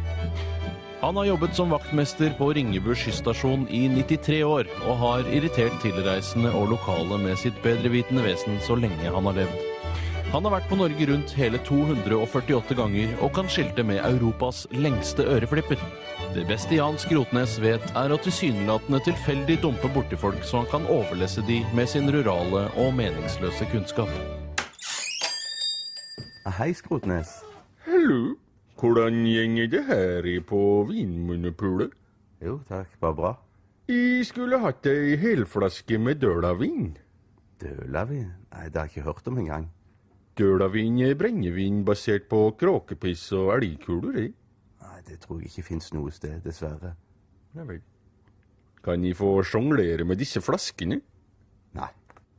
Han 0.99 1.17
har 1.17 1.31
jobbet 1.31 1.55
som 1.57 1.71
vaktmester 1.73 2.35
på 2.37 2.51
Ringebu 2.53 2.91
skysstasjon 2.93 3.63
i 3.73 3.87
93 3.89 4.43
år, 4.45 4.69
og 4.83 4.99
har 5.01 5.31
irritert 5.33 5.79
tilreisende 5.81 6.51
og 6.53 6.75
lokale 6.75 7.17
med 7.23 7.39
sitt 7.41 7.57
bedrevitende 7.63 8.21
vesen 8.27 8.61
så 8.61 8.77
lenge 8.77 9.01
han 9.15 9.31
har 9.31 9.39
levd. 9.39 9.63
Han 10.35 10.45
har 10.45 10.53
vært 10.59 10.69
på 10.69 10.77
Norge 10.77 11.09
Rundt 11.09 11.33
hele 11.39 11.63
248 11.65 12.77
ganger 12.77 13.17
og 13.17 13.33
kan 13.39 13.49
skilte 13.49 13.87
med 13.87 14.03
Europas 14.11 14.67
lengste 14.77 15.25
øreflipper. 15.25 15.81
Det 16.37 16.45
beste 16.51 16.77
Jan 16.77 17.01
Skrotnes 17.01 17.57
vet, 17.65 17.89
er 17.97 18.13
å 18.13 18.21
tilsynelatende 18.21 19.01
tilfeldig 19.09 19.57
dumpe 19.65 19.89
borti 19.97 20.21
folk 20.21 20.45
så 20.45 20.61
han 20.61 20.71
kan 20.75 20.87
overlesse 20.99 21.41
de 21.49 21.63
med 21.73 21.89
sin 21.89 22.13
rurale 22.13 22.67
og 22.77 22.93
meningsløse 23.01 23.65
kunnskap. 23.73 24.13
Hei, 26.41 26.73
Skrotnes. 26.73 27.43
Hallo. 27.85 28.35
Hvordan 28.81 29.19
gjenger 29.29 29.67
det 29.69 29.81
her 29.85 30.25
i 30.25 30.39
på 30.41 30.81
Vinmonopolet? 30.89 31.91
Jo, 32.41 32.55
takk. 32.65 32.95
Bare 33.03 33.13
bra. 33.13 33.31
Jeg 33.85 34.25
skulle 34.25 34.57
hatt 34.63 34.87
ei 34.89 35.13
helflaske 35.21 35.99
med 36.01 36.17
dølavin. 36.23 36.95
Dølavin? 37.61 38.31
Nei, 38.55 38.65
det 38.73 38.79
har 38.79 38.89
jeg 38.89 38.95
ikke 38.95 39.05
hørt 39.05 39.29
om 39.29 39.37
engang. 39.37 39.69
Dølavin 40.37 40.97
er 41.05 41.13
brennevin 41.19 41.83
basert 41.85 42.25
på 42.31 42.41
kråkepiss 42.57 43.27
og 43.37 43.53
elgkuler, 43.59 44.17
det. 44.17 44.27
Nei, 44.81 44.99
det 45.05 45.19
tror 45.21 45.43
jeg 45.43 45.51
ikke 45.51 45.67
fins 45.69 45.93
noe 45.93 46.09
sted, 46.09 46.39
dessverre. 46.41 46.95
Ja 47.53 47.67
vel. 47.69 47.83
Kan 48.81 49.05
jeg 49.05 49.19
få 49.19 49.35
sjonglere 49.45 50.09
med 50.09 50.17
disse 50.17 50.41
flaskene? 50.41 51.03
Nei. 51.77 51.91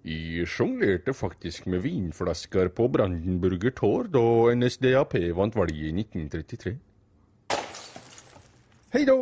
Jeg 0.03 0.49
sjonglerte 0.51 1.13
faktisk 1.15 1.69
med 1.71 1.85
vinflasker 1.85 2.73
på 2.75 2.89
Brandenburger 2.91 3.71
Tor 3.71 4.09
da 4.11 4.51
NSDAP 4.51 5.15
vant 5.39 5.55
valget 5.55 5.93
i 5.93 5.93
1933. 6.03 6.73
Hei 8.93 9.05
da! 9.07 9.15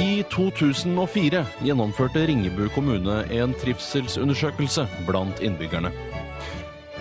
I 0.00 0.22
2004 0.32 1.42
gjennomførte 1.68 2.22
Ringebu 2.30 2.70
kommune 2.72 3.18
en 3.36 3.52
trivselsundersøkelse 3.60 4.86
blant 5.04 5.42
innbyggerne. 5.44 5.92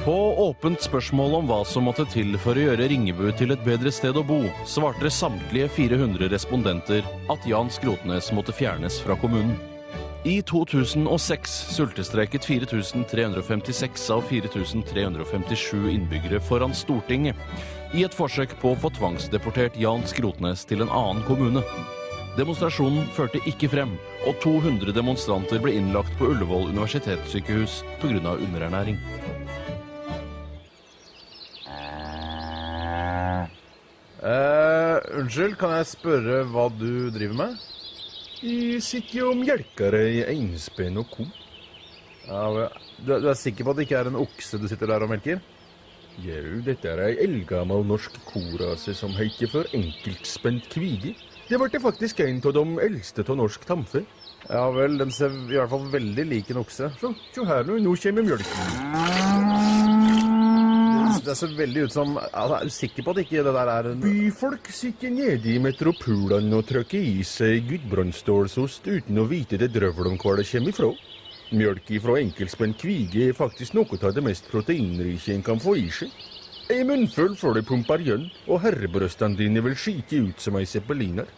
På 0.03 0.17
åpent 0.43 0.83
spørsmål 0.83 1.37
om 1.37 1.47
hva 1.49 1.61
som 1.65 1.87
måtte 1.87 2.03
til 2.11 2.35
for 2.43 2.59
å 2.59 2.65
gjøre 2.67 2.89
Ringebu 2.91 3.29
til 3.39 3.55
et 3.55 3.63
bedre 3.63 3.95
sted 3.95 4.19
å 4.19 4.25
bo, 4.27 4.41
svarte 4.67 5.07
samtlige 5.07 5.71
400 5.79 6.27
respondenter 6.35 7.07
at 7.31 7.47
Jan 7.47 7.71
Skrotnes 7.71 8.29
måtte 8.35 8.53
fjernes 8.53 8.99
fra 9.01 9.15
kommunen. 9.23 9.55
I 10.25 10.41
2006 10.41 11.51
sultestreiket 11.75 12.45
4356 12.45 14.09
av 14.09 14.21
4357 14.21 15.89
innbyggere 15.91 16.39
foran 16.39 16.73
Stortinget 16.73 17.35
i 17.93 18.01
et 18.07 18.15
forsøk 18.17 18.55
på 18.57 18.71
å 18.73 18.79
få 18.81 18.89
tvangsdeportert 18.95 19.77
Jan 19.77 20.01
Skrotnes 20.09 20.63
til 20.65 20.81
en 20.81 20.89
annen 20.89 21.21
kommune. 21.27 21.61
Demonstrasjonen 22.39 23.05
førte 23.13 23.37
ikke 23.45 23.69
frem, 23.69 23.93
og 24.25 24.41
200 24.41 24.95
demonstranter 24.97 25.61
ble 25.61 25.75
innlagt 25.77 26.17
på 26.17 26.31
Ullevål 26.33 26.71
universitetssykehus 26.73 27.83
pga. 28.01 28.33
underernæring. 28.33 28.97
Uh, 34.25 34.97
unnskyld, 35.21 35.53
kan 35.61 35.77
jeg 35.77 35.93
spørre 35.93 36.41
hva 36.49 36.71
du 36.73 37.13
driver 37.13 37.41
med? 37.45 37.74
Jeg 38.45 38.81
sitter 38.85 39.23
jo 39.23 39.31
og 39.31 39.39
melker 39.41 39.95
ei 39.97 40.19
einspenn 40.29 40.99
og 41.01 41.07
ko. 41.09 41.23
Ja, 42.27 42.67
du, 43.01 43.13
du 43.21 43.29
er 43.31 43.37
sikker 43.37 43.65
på 43.65 43.73
at 43.73 43.79
det 43.79 43.85
ikke 43.87 44.01
er 44.03 44.09
en 44.11 44.19
okse 44.19 44.59
du 44.61 44.67
sitter 44.69 44.91
der 44.91 45.05
og 45.05 45.09
melker? 45.09 45.41
Jau, 46.21 46.59
dette 46.63 46.91
er 46.91 47.01
ei 47.07 47.15
eldgammel 47.25 47.81
norsk 47.89 48.19
korase 48.29 48.93
som 48.95 49.15
heter 49.17 49.49
for 49.51 49.71
enkeltspent 49.75 50.69
kvige. 50.71 51.15
Det 51.49 51.57
ble 51.61 51.81
faktisk 51.81 52.21
en 52.25 52.39
av 52.45 52.55
de 52.59 52.65
eldste 52.85 53.25
av 53.25 53.41
norsk 53.41 53.65
tamfe. 53.67 54.05
Ja 54.45 54.67
vel, 54.73 54.99
den 55.01 55.13
ser 55.13 55.33
i 55.33 55.57
hvert 55.57 55.73
fall 55.73 55.89
veldig 55.97 56.29
lik 56.29 56.53
en 56.53 56.61
okse. 56.61 56.93
Så, 57.01 57.15
se 57.33 57.49
her 57.49 57.65
nå, 57.65 57.81
nå 57.81 57.97
kommer 57.97 58.29
mjølken. 58.29 59.84
Det 61.23 61.35
ser 61.37 61.53
veldig 61.55 61.85
ut 61.87 61.93
som 61.93 62.17
altså, 62.17 62.59
Er 62.59 62.67
du 62.67 62.73
sikker 62.73 63.05
på 63.05 63.15
at 63.15 63.21
ikke 63.23 63.43
det 63.45 63.53
der 63.55 63.71
er 63.71 63.89
en 63.91 64.03
Byfolk 64.03 64.69
sitter 64.73 65.13
nede 65.13 65.53
i 65.53 65.57
metropolene 65.63 66.59
og 66.59 66.67
trykker 66.69 66.99
i 66.99 67.23
seg 67.27 67.67
gudbrandsdålsost 67.69 68.87
uten 68.89 69.21
å 69.21 69.27
vite 69.29 69.59
det 69.61 69.71
drøvel 69.75 70.11
om 70.11 70.19
hvor 70.21 70.39
det 70.39 70.47
kommer 70.49 70.73
ifra. 70.73 70.91
Mjølk 71.55 71.91
ifra 71.93 72.19
enkeltspent 72.19 72.79
kvige 72.81 73.29
er 73.29 73.37
faktisk 73.37 73.77
noe 73.77 73.99
av 74.01 74.15
det 74.15 74.23
mest 74.25 74.49
proteinrike 74.51 75.35
en 75.35 75.45
kan 75.45 75.61
få 75.61 75.77
i 75.79 75.89
seg. 75.93 76.13
Ei 76.73 76.81
munnfull 76.81 77.35
før 77.37 77.59
det 77.59 77.67
pumper 77.69 78.01
gjønn, 78.01 78.25
og 78.49 78.63
herrebrøstene 78.63 79.37
dine 79.37 79.61
vil 79.61 79.77
skite 79.77 80.23
ut 80.31 80.41
som 80.41 80.57
ei 80.57 80.65
zeppeliner. 80.65 81.29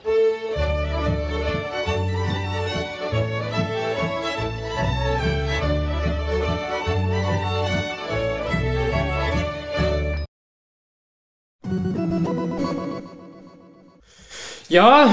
Ja, 14.70 15.08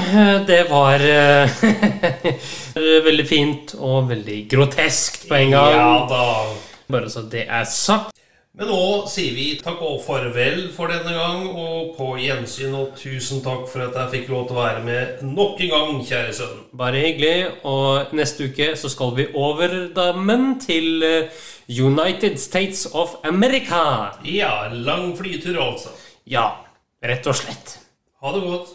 det 0.47 0.65
var 0.67 0.99
eh, 0.99 1.49
veldig 3.07 3.25
fint 3.27 3.71
og 3.79 4.09
veldig 4.09 4.41
groteskt 4.51 5.29
på 5.29 5.37
en 5.37 5.55
gang. 5.55 5.75
Ja 5.77 5.93
da. 6.09 6.25
Bare 6.91 7.09
så 7.09 7.23
det 7.31 7.45
er 7.47 7.63
sagt. 7.63 8.11
Men 8.55 8.69
nå 8.71 9.07
sier 9.11 9.31
vi 9.35 9.45
takk 9.59 9.79
og 9.83 9.97
farvel 10.03 10.61
for 10.75 10.91
denne 10.91 11.11
gang, 11.11 11.47
og 11.49 11.95
på 11.97 12.13
gjensyn, 12.19 12.75
og 12.75 12.93
tusen 12.99 13.41
takk 13.43 13.65
for 13.71 13.83
at 13.87 13.97
jeg 13.99 14.11
fikk 14.13 14.29
lov 14.31 14.45
til 14.47 14.55
å 14.55 14.61
være 14.61 14.83
med 14.85 15.25
nok 15.27 15.63
en 15.63 15.73
gang, 15.73 15.97
kjære 16.07 16.35
sønn. 16.37 16.61
Bare 16.75 17.03
hyggelig. 17.03 17.49
Og 17.67 18.15
neste 18.15 18.51
uke 18.51 18.69
så 18.79 18.91
skal 18.91 19.15
vi 19.17 19.27
over 19.39 19.75
dammen 19.95 20.55
til 20.63 21.03
eh, 21.03 21.43
United 21.71 22.39
States 22.43 22.87
of 22.91 23.17
America. 23.27 23.83
Ja, 24.27 24.67
lang 24.71 25.13
flytur 25.19 25.59
altså. 25.63 25.95
Ja, 26.27 26.49
rett 27.03 27.27
og 27.27 27.39
slett. 27.39 27.77
Ha 28.23 28.35
det 28.35 28.47
godt. 28.47 28.74